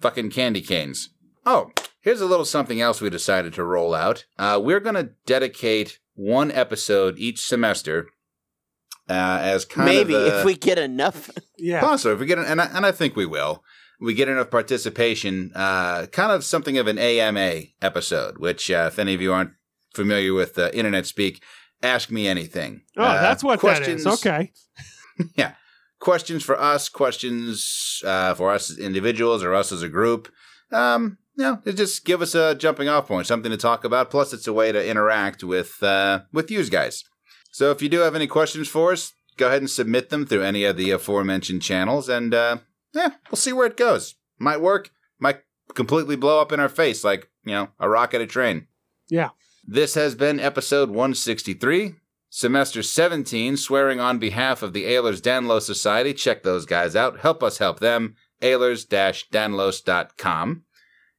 fucking 0.00 0.30
candy 0.30 0.60
canes. 0.60 1.10
Oh, 1.44 1.70
here's 2.00 2.20
a 2.20 2.26
little 2.26 2.44
something 2.44 2.80
else 2.80 3.00
we 3.00 3.10
decided 3.10 3.54
to 3.54 3.64
roll 3.64 3.94
out. 3.94 4.24
Uh, 4.38 4.60
we're 4.62 4.80
going 4.80 4.94
to 4.94 5.10
dedicate 5.26 5.98
one 6.14 6.50
episode 6.52 7.18
each 7.18 7.40
semester 7.40 8.08
uh, 9.08 9.38
as 9.40 9.64
kind 9.64 9.86
Maybe 9.88 10.14
of 10.14 10.22
a- 10.22 10.38
if 10.40 10.44
we 10.44 10.54
get 10.54 10.78
enough. 10.78 11.30
Yeah. 11.58 11.80
Possibly, 11.80 12.14
if 12.14 12.20
we 12.20 12.26
get, 12.26 12.38
an, 12.38 12.44
and 12.44 12.60
I, 12.60 12.66
and 12.66 12.84
I 12.86 12.92
think 12.92 13.16
we 13.16 13.26
will. 13.26 13.62
We 13.98 14.12
get 14.12 14.28
enough 14.28 14.50
participation, 14.50 15.52
uh, 15.54 16.06
kind 16.12 16.30
of 16.30 16.44
something 16.44 16.76
of 16.76 16.86
an 16.86 16.98
AMA 16.98 17.62
episode. 17.80 18.36
Which, 18.38 18.70
uh, 18.70 18.90
if 18.92 18.98
any 18.98 19.14
of 19.14 19.22
you 19.22 19.32
aren't 19.32 19.52
familiar 19.96 20.32
with 20.34 20.58
uh, 20.58 20.70
internet 20.72 21.06
speak, 21.06 21.42
ask 21.82 22.10
me 22.10 22.28
anything. 22.28 22.82
Oh, 22.96 23.02
Uh, 23.02 23.20
that's 23.20 23.42
what 23.42 23.58
questions, 23.58 24.04
that 24.04 24.12
is. 24.12 24.24
Okay. 24.24 24.52
yeah, 25.36 25.54
questions 25.98 26.44
for 26.44 26.60
us, 26.60 26.88
questions 26.88 28.02
uh, 28.04 28.34
for 28.34 28.52
us 28.52 28.70
as 28.70 28.78
individuals 28.78 29.42
or 29.42 29.54
us 29.54 29.72
as 29.72 29.82
a 29.82 29.88
group. 29.88 30.30
Um, 30.72 31.18
you 31.36 31.44
know, 31.44 31.60
it 31.64 31.72
just 31.72 32.04
give 32.04 32.22
us 32.22 32.34
a 32.34 32.54
jumping 32.54 32.88
off 32.88 33.08
point, 33.08 33.26
something 33.26 33.50
to 33.50 33.56
talk 33.58 33.84
about. 33.84 34.10
Plus, 34.10 34.32
it's 34.32 34.46
a 34.46 34.52
way 34.52 34.72
to 34.72 34.86
interact 34.88 35.44
with 35.44 35.82
uh, 35.82 36.20
with 36.32 36.50
you 36.50 36.64
guys. 36.70 37.04
So, 37.50 37.70
if 37.70 37.82
you 37.82 37.88
do 37.88 38.00
have 38.00 38.14
any 38.14 38.26
questions 38.26 38.68
for 38.68 38.92
us, 38.92 39.12
go 39.36 39.48
ahead 39.48 39.60
and 39.62 39.70
submit 39.70 40.08
them 40.08 40.26
through 40.26 40.42
any 40.42 40.64
of 40.64 40.76
the 40.76 40.90
aforementioned 40.90 41.62
channels, 41.62 42.08
and 42.08 42.32
uh, 42.34 42.58
yeah, 42.94 43.10
we'll 43.30 43.36
see 43.36 43.52
where 43.52 43.66
it 43.66 43.76
goes. 43.76 44.14
Might 44.38 44.60
work, 44.60 44.90
might 45.18 45.40
completely 45.74 46.16
blow 46.16 46.40
up 46.40 46.52
in 46.52 46.60
our 46.60 46.68
face 46.68 47.04
like 47.04 47.28
you 47.44 47.52
know 47.52 47.68
a 47.78 47.88
rocket 47.88 48.22
a 48.22 48.26
train. 48.26 48.66
Yeah. 49.08 49.30
This 49.68 49.94
has 49.94 50.14
been 50.14 50.38
episode 50.38 50.90
163. 50.90 51.94
Semester 52.30 52.84
17, 52.84 53.56
swearing 53.56 53.98
on 53.98 54.18
behalf 54.18 54.62
of 54.62 54.72
the 54.72 54.84
Ehlers 54.84 55.20
Danlos 55.20 55.62
Society. 55.62 56.14
Check 56.14 56.44
those 56.44 56.66
guys 56.66 56.94
out. 56.94 57.18
Help 57.18 57.42
us 57.42 57.58
help 57.58 57.80
them. 57.80 58.14
Ehlers-Danlos.com. 58.42 60.62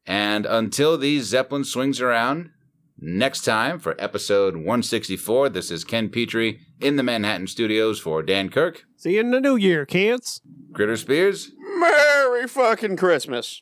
And 0.06 0.46
until 0.46 0.98
these 0.98 1.26
Zeppelin 1.26 1.66
swings 1.66 2.00
around 2.00 2.52
next 2.98 3.42
time 3.42 3.80
for 3.80 3.98
episode 4.00 4.56
164, 4.56 5.50
this 5.50 5.70
is 5.70 5.84
Ken 5.84 6.08
Petrie 6.08 6.62
in 6.80 6.96
the 6.96 7.04
Manhattan 7.04 7.48
studios 7.48 8.00
for 8.00 8.24
Dan 8.24 8.48
Kirk, 8.50 8.86
See 8.96 9.16
you 9.16 9.20
in 9.20 9.32
the 9.32 9.42
new 9.42 9.58
year, 9.58 9.86
kids. 9.86 10.40
Critter 10.74 10.96
Spears, 10.96 11.52
Merry 11.80 12.48
fucking 12.48 12.96
Christmas. 12.96 13.62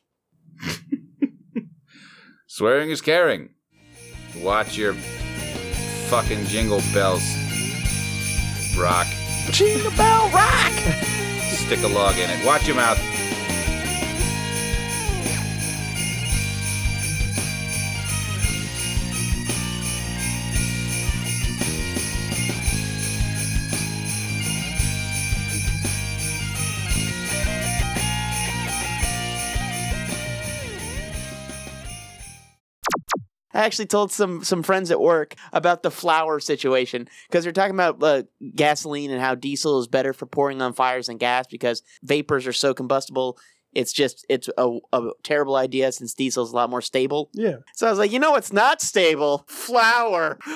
Swearing 2.47 2.91
is 2.91 3.01
caring. 3.01 3.54
Watch 4.41 4.77
your 4.77 4.93
fucking 6.09 6.45
jingle 6.45 6.81
bells 6.93 7.23
rock. 8.77 9.07
Jingle 9.51 9.91
bell 9.91 10.29
rock! 10.29 10.73
Stick 11.41 11.83
a 11.83 11.87
log 11.87 12.15
in 12.17 12.29
it. 12.29 12.45
Watch 12.45 12.67
your 12.67 12.75
mouth. 12.75 12.99
I 33.55 33.65
actually 33.65 33.85
told 33.87 34.11
some 34.11 34.43
some 34.43 34.61
friends 34.61 34.91
at 34.91 34.99
work 34.99 35.33
about 35.53 35.81
the 35.81 35.89
flour 35.91 36.39
situation 36.39 37.07
because 37.27 37.43
they're 37.43 37.53
talking 37.53 37.73
about 37.75 38.03
uh, 38.03 38.23
gasoline 38.55 39.09
and 39.11 39.21
how 39.21 39.33
diesel 39.33 39.79
is 39.79 39.87
better 39.87 40.13
for 40.13 40.25
pouring 40.25 40.61
on 40.61 40.73
fires 40.73 41.07
than 41.07 41.17
gas 41.17 41.47
because 41.49 41.81
vapors 42.03 42.45
are 42.45 42.53
so 42.53 42.73
combustible. 42.73 43.37
It's 43.73 43.91
just 43.91 44.25
it's 44.29 44.49
a, 44.57 44.77
a 44.93 45.09
terrible 45.23 45.57
idea 45.57 45.91
since 45.91 46.13
diesel 46.13 46.45
is 46.45 46.51
a 46.51 46.55
lot 46.55 46.69
more 46.69 46.81
stable. 46.81 47.29
Yeah. 47.33 47.57
So 47.73 47.87
I 47.87 47.89
was 47.89 47.99
like, 47.99 48.11
you 48.11 48.19
know 48.19 48.31
what's 48.31 48.53
not 48.53 48.81
stable? 48.81 49.43
Flour. 49.47 50.37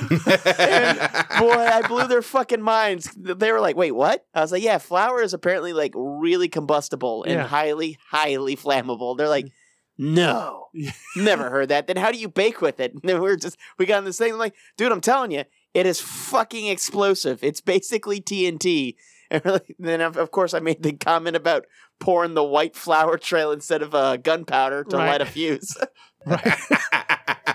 And 0.60 1.00
boy, 1.40 1.52
I 1.54 1.84
blew 1.88 2.08
their 2.08 2.22
fucking 2.22 2.62
minds. 2.62 3.10
They 3.18 3.52
were 3.52 3.60
like, 3.60 3.76
wait, 3.76 3.92
what? 3.92 4.26
I 4.34 4.42
was 4.42 4.52
like, 4.52 4.64
yeah, 4.64 4.78
flour 4.78 5.22
is 5.22 5.34
apparently 5.34 5.74
like 5.74 5.92
really 5.96 6.48
combustible 6.50 7.24
and 7.24 7.34
Yeah. 7.34 7.48
highly, 7.48 7.98
highly 8.10 8.56
flammable. 8.56 9.18
They're 9.18 9.28
like, 9.30 9.52
no, 10.00 10.70
never 11.16 11.50
heard 11.50 11.70
that. 11.70 11.86
Then 11.88 11.98
how 11.98 12.12
do 12.12 12.18
you 12.18 12.30
bake 12.30 12.62
with 12.62 12.80
it? 12.80 12.94
And 12.94 13.02
then 13.04 13.22
we're 13.22 13.36
just, 13.36 13.58
we 13.78 13.86
got 13.86 13.98
on 14.00 14.06
this 14.06 14.18
thing. 14.18 14.32
I'm 14.32 14.40
like, 14.40 14.56
dude, 14.78 14.92
I'm 14.92 15.02
telling 15.02 15.32
you, 15.32 15.44
it 15.74 15.86
is 15.86 16.00
fucking 16.00 16.66
explosive. 16.68 17.44
It's 17.44 17.62
basically 17.62 18.20
TNT. 18.22 18.96
And 19.32 19.62
then, 19.78 20.02
of, 20.02 20.18
of 20.18 20.32
course, 20.32 20.56
I 20.56 20.60
made 20.60 20.82
the 20.82 20.94
comment 20.94 21.36
about 21.36 21.68
pouring 22.00 22.34
the 22.34 22.44
white 22.44 22.76
flour 22.76 23.16
trail 23.16 23.52
instead 23.52 23.84
of 23.84 23.94
uh, 23.94 24.18
gunpowder 24.18 24.86
to 24.86 24.98
Right. 24.98 25.08
light 25.10 25.22
a 25.22 25.26
fuse. 25.28 25.78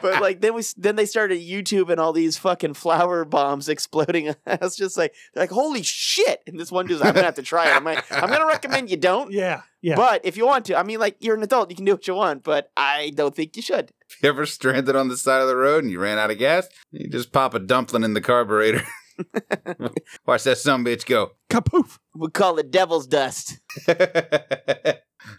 but 0.04 0.20
like 0.20 0.40
then 0.40 0.54
we 0.54 0.62
then 0.76 0.96
they 0.96 1.06
started 1.06 1.40
YouTube 1.40 1.90
and 1.90 2.00
all 2.00 2.12
these 2.12 2.36
fucking 2.36 2.74
flour 2.74 3.24
bombs 3.24 3.68
exploding. 3.70 4.34
I 4.46 4.58
was 4.60 4.76
just 4.76 4.96
like, 4.96 5.14
like 5.34 5.50
holy 5.50 5.82
shit! 5.82 6.42
And 6.46 6.58
this 6.58 6.70
one 6.70 6.86
dude's, 6.86 7.00
like, 7.00 7.08
I'm 7.08 7.14
gonna 7.14 7.26
have 7.26 7.34
to 7.36 7.42
try 7.42 7.68
it. 7.68 7.76
I'm 7.76 7.84
like, 7.84 8.04
I'm 8.10 8.28
gonna 8.28 8.46
recommend 8.46 8.90
you 8.90 8.96
don't. 8.96 9.32
Yeah. 9.32 9.62
Yeah. 9.80 9.96
But 9.96 10.24
if 10.24 10.36
you 10.36 10.46
want 10.46 10.64
to, 10.66 10.78
I 10.78 10.82
mean, 10.82 10.98
like 10.98 11.16
you're 11.20 11.36
an 11.36 11.42
adult, 11.42 11.70
you 11.70 11.76
can 11.76 11.84
do 11.84 11.92
what 11.92 12.06
you 12.06 12.14
want. 12.14 12.42
But 12.42 12.70
I 12.76 13.12
don't 13.14 13.34
think 13.34 13.56
you 13.56 13.62
should. 13.62 13.92
If 14.08 14.22
you 14.22 14.28
ever 14.28 14.46
stranded 14.46 14.96
on 14.96 15.08
the 15.08 15.16
side 15.16 15.42
of 15.42 15.48
the 15.48 15.56
road 15.56 15.84
and 15.84 15.92
you 15.92 16.00
ran 16.00 16.18
out 16.18 16.30
of 16.30 16.38
gas? 16.38 16.68
You 16.90 17.08
just 17.08 17.32
pop 17.32 17.54
a 17.54 17.58
dumpling 17.58 18.04
in 18.04 18.14
the 18.14 18.20
carburetor. 18.20 18.82
Watch 20.26 20.44
that 20.44 20.58
some 20.58 20.84
bitch 20.84 21.06
go. 21.06 21.32
Kapoof. 21.50 21.98
We 22.14 22.28
call 22.30 22.58
it 22.58 22.70
devil's 22.70 23.06
dust. 23.06 23.58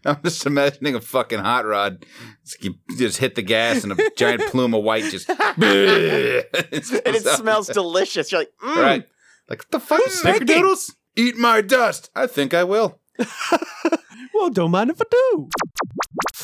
I'm 0.05 0.17
just 0.23 0.45
imagining 0.45 0.95
a 0.95 1.01
fucking 1.01 1.39
hot 1.39 1.65
rod. 1.65 2.05
You 2.59 2.75
just 2.97 3.17
hit 3.17 3.35
the 3.35 3.41
gas 3.41 3.83
and 3.83 3.93
a 3.93 4.11
giant 4.17 4.41
plume 4.51 4.73
of 4.73 4.83
white 4.83 5.03
just. 5.03 5.29
and 5.29 5.37
it 5.59 7.23
smells 7.37 7.67
delicious. 7.67 8.31
You're 8.31 8.41
like, 8.41 8.51
mm. 8.63 8.75
Right. 8.75 9.03
Like, 9.49 9.59
what 9.59 9.71
the 9.71 9.79
fuck? 9.79 10.01
Snickerdoodles? 10.05 10.91
Eat 11.15 11.37
my 11.37 11.61
dust. 11.61 12.09
I 12.15 12.27
think 12.27 12.53
I 12.53 12.63
will. 12.63 12.99
Well, 14.33 14.49
don't 14.49 14.71
mind 14.71 14.89
if 14.89 15.01
I 15.01 15.05
do. 15.09 15.49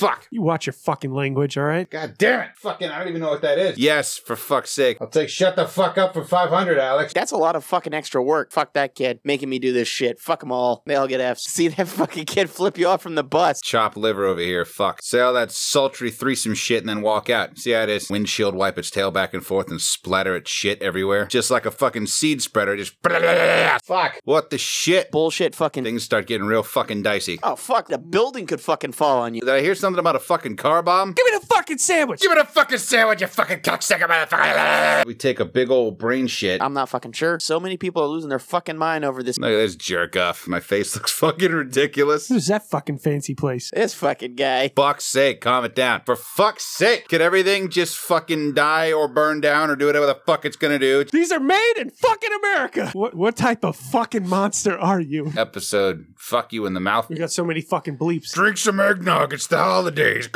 Fuck. 0.02 0.28
You 0.32 0.42
watch 0.42 0.66
your 0.66 0.74
fucking 0.74 1.14
language, 1.14 1.60
all 1.60 1.64
right? 1.64 1.88
God 1.88 2.16
damn 2.18 2.40
it. 2.40 2.50
Fucking, 2.56 2.90
I 2.90 2.98
don't 2.98 3.10
even 3.10 3.22
know 3.22 3.30
what 3.30 3.44
that 3.44 3.60
is. 3.60 3.78
Yes, 3.78 4.18
for 4.18 4.36
fuck's 4.36 4.72
sake. 4.72 4.98
I'll 5.00 5.06
take 5.06 5.30
shut 5.30 5.56
the 5.56 5.68
fuck 5.68 5.96
up 6.00 6.16
for 6.16 6.24
500, 6.24 6.80
Alex. 6.80 7.14
That's 7.14 7.32
a 7.32 7.38
lot 7.38 7.56
of 7.56 7.64
fucking 7.64 7.94
extra 7.94 8.24
work. 8.24 8.52
Fuck 8.52 8.74
that 8.74 8.96
kid 8.96 9.20
making 9.24 9.50
me 9.50 9.60
do 9.60 9.72
this 9.72 9.88
shit. 9.88 10.20
Fuck 10.20 10.40
them 10.40 10.52
all. 10.52 10.82
They 10.88 10.96
all 10.96 11.08
get 11.08 11.22
Fs. 11.22 11.44
See 11.44 11.68
that 11.68 11.88
fucking 11.88 12.26
kid 12.26 12.50
flip 12.50 12.80
you 12.80 12.88
off 12.88 13.04
from 13.04 13.14
the 13.14 13.24
bus. 13.24 13.62
Chop 13.62 13.96
liver 13.96 14.26
over 14.26 14.42
here. 14.42 14.66
Fuck. 14.66 15.04
Say 15.04 15.20
all 15.20 15.34
that 15.34 15.52
sultry 15.52 16.10
threesome 16.10 16.56
shit 16.56 16.80
and 16.80 16.90
then 16.90 17.04
walk 17.04 17.30
out. 17.30 17.60
See 17.60 17.70
how 17.70 17.84
it 17.84 17.90
is? 17.90 18.10
Windshield 18.10 18.56
wipe 18.56 18.80
its 18.80 18.90
tail 18.90 19.12
back 19.12 19.36
and 19.36 19.46
forth 19.46 19.70
and 19.70 19.80
splatter 19.80 20.36
its 20.36 20.50
shit 20.50 20.82
everywhere. 20.82 21.28
Just 21.28 21.52
like 21.52 21.68
a 21.68 21.72
fucking 21.72 22.08
seed 22.08 22.42
spreader. 22.42 22.76
Just. 22.76 22.96
Fuck. 23.84 24.20
What 24.24 24.50
the 24.50 24.58
shit? 24.58 25.12
Bullshit 25.12 25.54
fucking. 25.54 25.84
Things 25.84 26.04
start 26.04 26.26
getting 26.26 26.48
real 26.48 26.64
fucking 26.64 27.04
dicey. 27.04 27.40
Oh 27.44 27.56
fuck! 27.56 27.88
The 27.88 27.98
building 27.98 28.48
could 28.48 28.62
fucking 28.62 28.94
fall 28.94 29.20
on 29.20 29.34
you. 29.36 29.42
Did 29.42 29.50
I 29.50 29.62
hear 29.62 29.76
something 29.76 29.91
about 30.00 30.16
a 30.16 30.20
fucking 30.20 30.56
car 30.56 30.82
bomb? 30.82 31.14
Give 31.14 31.26
me 31.26 31.38
the 31.40 31.46
fucking 31.46 31.78
sandwich. 31.78 32.22
Give 32.22 32.32
me 32.32 32.38
the 32.38 32.46
fucking 32.46 32.78
sandwich, 32.78 33.22
you 33.22 33.28
fucking 33.28 33.60
cocksucker 33.60 34.08
motherfucker. 34.08 35.06
We 35.06 35.16
take 35.16 35.40
a 35.40 35.46
big 35.46 35.70
old 35.70 35.98
brain 35.98 36.28
shit. 36.28 36.62
I'm 36.62 36.74
not 36.74 36.90
fucking 36.90 37.14
sure. 37.14 37.40
So 37.40 37.60
many 37.60 37.78
people 37.78 38.02
are 38.02 38.08
losing 38.08 38.30
their 38.30 38.40
fucking 38.40 38.78
mind 38.78 39.06
over 39.06 39.24
this. 39.24 39.38
Look 39.38 39.50
at 39.52 39.56
this 39.56 39.76
jerk 39.76 40.16
off. 40.16 40.48
My 40.48 40.60
face 40.60 40.96
looks 40.96 41.12
fucking 41.12 41.52
ridiculous. 41.52 42.28
Who's 42.28 42.48
that 42.48 42.70
fucking 42.70 43.00
fancy 43.00 43.36
place? 43.36 43.72
This 43.74 43.94
fucking 43.94 44.36
guy. 44.36 44.70
Fuck's 44.76 45.06
sake, 45.06 45.42
calm 45.42 45.66
it 45.66 45.76
down. 45.76 46.02
For 46.06 46.16
fuck's 46.16 46.66
sake, 46.66 47.08
could 47.08 47.22
everything 47.22 47.70
just 47.70 47.98
fucking 47.98 48.54
die 48.54 48.92
or 48.92 49.08
burn 49.08 49.42
down 49.42 49.70
or 49.70 49.76
do 49.76 49.86
whatever 49.88 50.06
the 50.06 50.16
fuck 50.26 50.46
it's 50.46 50.56
gonna 50.58 50.80
do? 50.80 51.04
These 51.06 51.32
are 51.32 51.40
made 51.40 51.74
in 51.78 51.90
fucking 51.90 52.30
America. 52.44 52.90
What 52.94 53.16
what 53.16 53.36
type 53.36 53.64
of 53.64 53.76
fucking 53.76 54.28
monster 54.28 54.78
are 54.78 55.00
you? 55.00 55.32
Episode 55.38 56.06
Fuck 56.18 56.54
You 56.54 56.66
in 56.66 56.74
the 56.74 56.80
Mouth. 56.80 57.10
We 57.10 57.16
got 57.18 57.32
so 57.32 57.44
many 57.44 57.62
fucking 57.62 57.98
bleeps. 57.98 58.34
Drink 58.34 58.58
some 58.58 58.80
eggnog, 58.80 59.34
it's 59.34 59.48
the 59.48 59.58
holidays. 59.72 60.30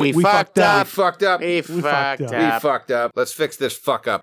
We, 0.00 0.12
We 0.12 0.22
fucked, 0.22 0.56
fucked 0.56 0.56
We 0.58 0.62
up. 0.62 0.86
fucked 0.86 1.22
up. 1.22 1.40
We, 1.40 1.60
fucked 1.62 1.82
fucked 1.82 2.20
up. 2.22 2.30
We 2.54 2.60
fucked 2.60 2.90
up. 2.90 3.12
Let's 3.14 3.32
fix 3.32 3.56
this 3.56 3.76
fuck 3.76 4.06
up. 4.08 4.22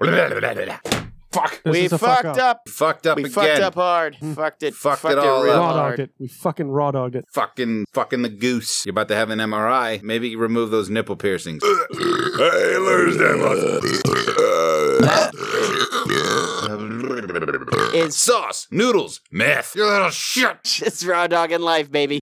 Fuck. 1.32 1.62
This 1.64 1.72
We 1.72 1.82
is 1.86 1.94
a 1.94 2.00
fuck 2.00 2.24
fucked 2.24 2.40
up. 2.40 2.58
up. 2.58 2.62
Fucked 2.70 3.06
up 3.06 3.16
We 3.18 3.24
again. 3.26 3.34
fucked 3.34 3.60
up 3.62 3.76
hard. 3.76 4.16
Hmm. 4.16 4.34
Fucked 4.34 4.64
it. 4.64 4.74
Fucked 4.74 5.02
fucked 5.04 5.12
it 5.14 5.20
all 5.20 5.44
real 5.44 5.54
up. 5.54 5.60
Raw 5.60 5.74
hard. 5.74 5.98
dogged 5.98 6.10
it. 6.10 6.16
We 6.20 6.28
fucking 6.28 6.70
raw 6.70 6.90
dogged 6.92 7.16
it. 7.16 7.26
Fucking, 7.32 7.86
fucking 7.94 8.24
the 8.24 8.30
goose. 8.30 8.84
You're 8.86 8.92
about 8.92 9.10
to 9.10 9.16
have 9.16 9.30
an 9.30 9.38
MRI. 9.38 10.02
Maybe 10.02 10.36
remove 10.36 10.72
those 10.72 10.90
nipple 10.90 11.16
piercings. 11.16 11.62
hey, 11.64 12.78
Lars 12.78 13.16
Is 17.94 18.16
Sauce, 18.18 18.68
noodles, 18.72 19.22
meth. 19.32 19.76
You 19.76 19.86
little 19.86 20.10
shit. 20.10 20.82
It's 20.82 21.06
raw 21.06 21.28
dog 21.28 21.52
in 21.52 21.62
life, 21.62 21.92
baby. 21.92 22.20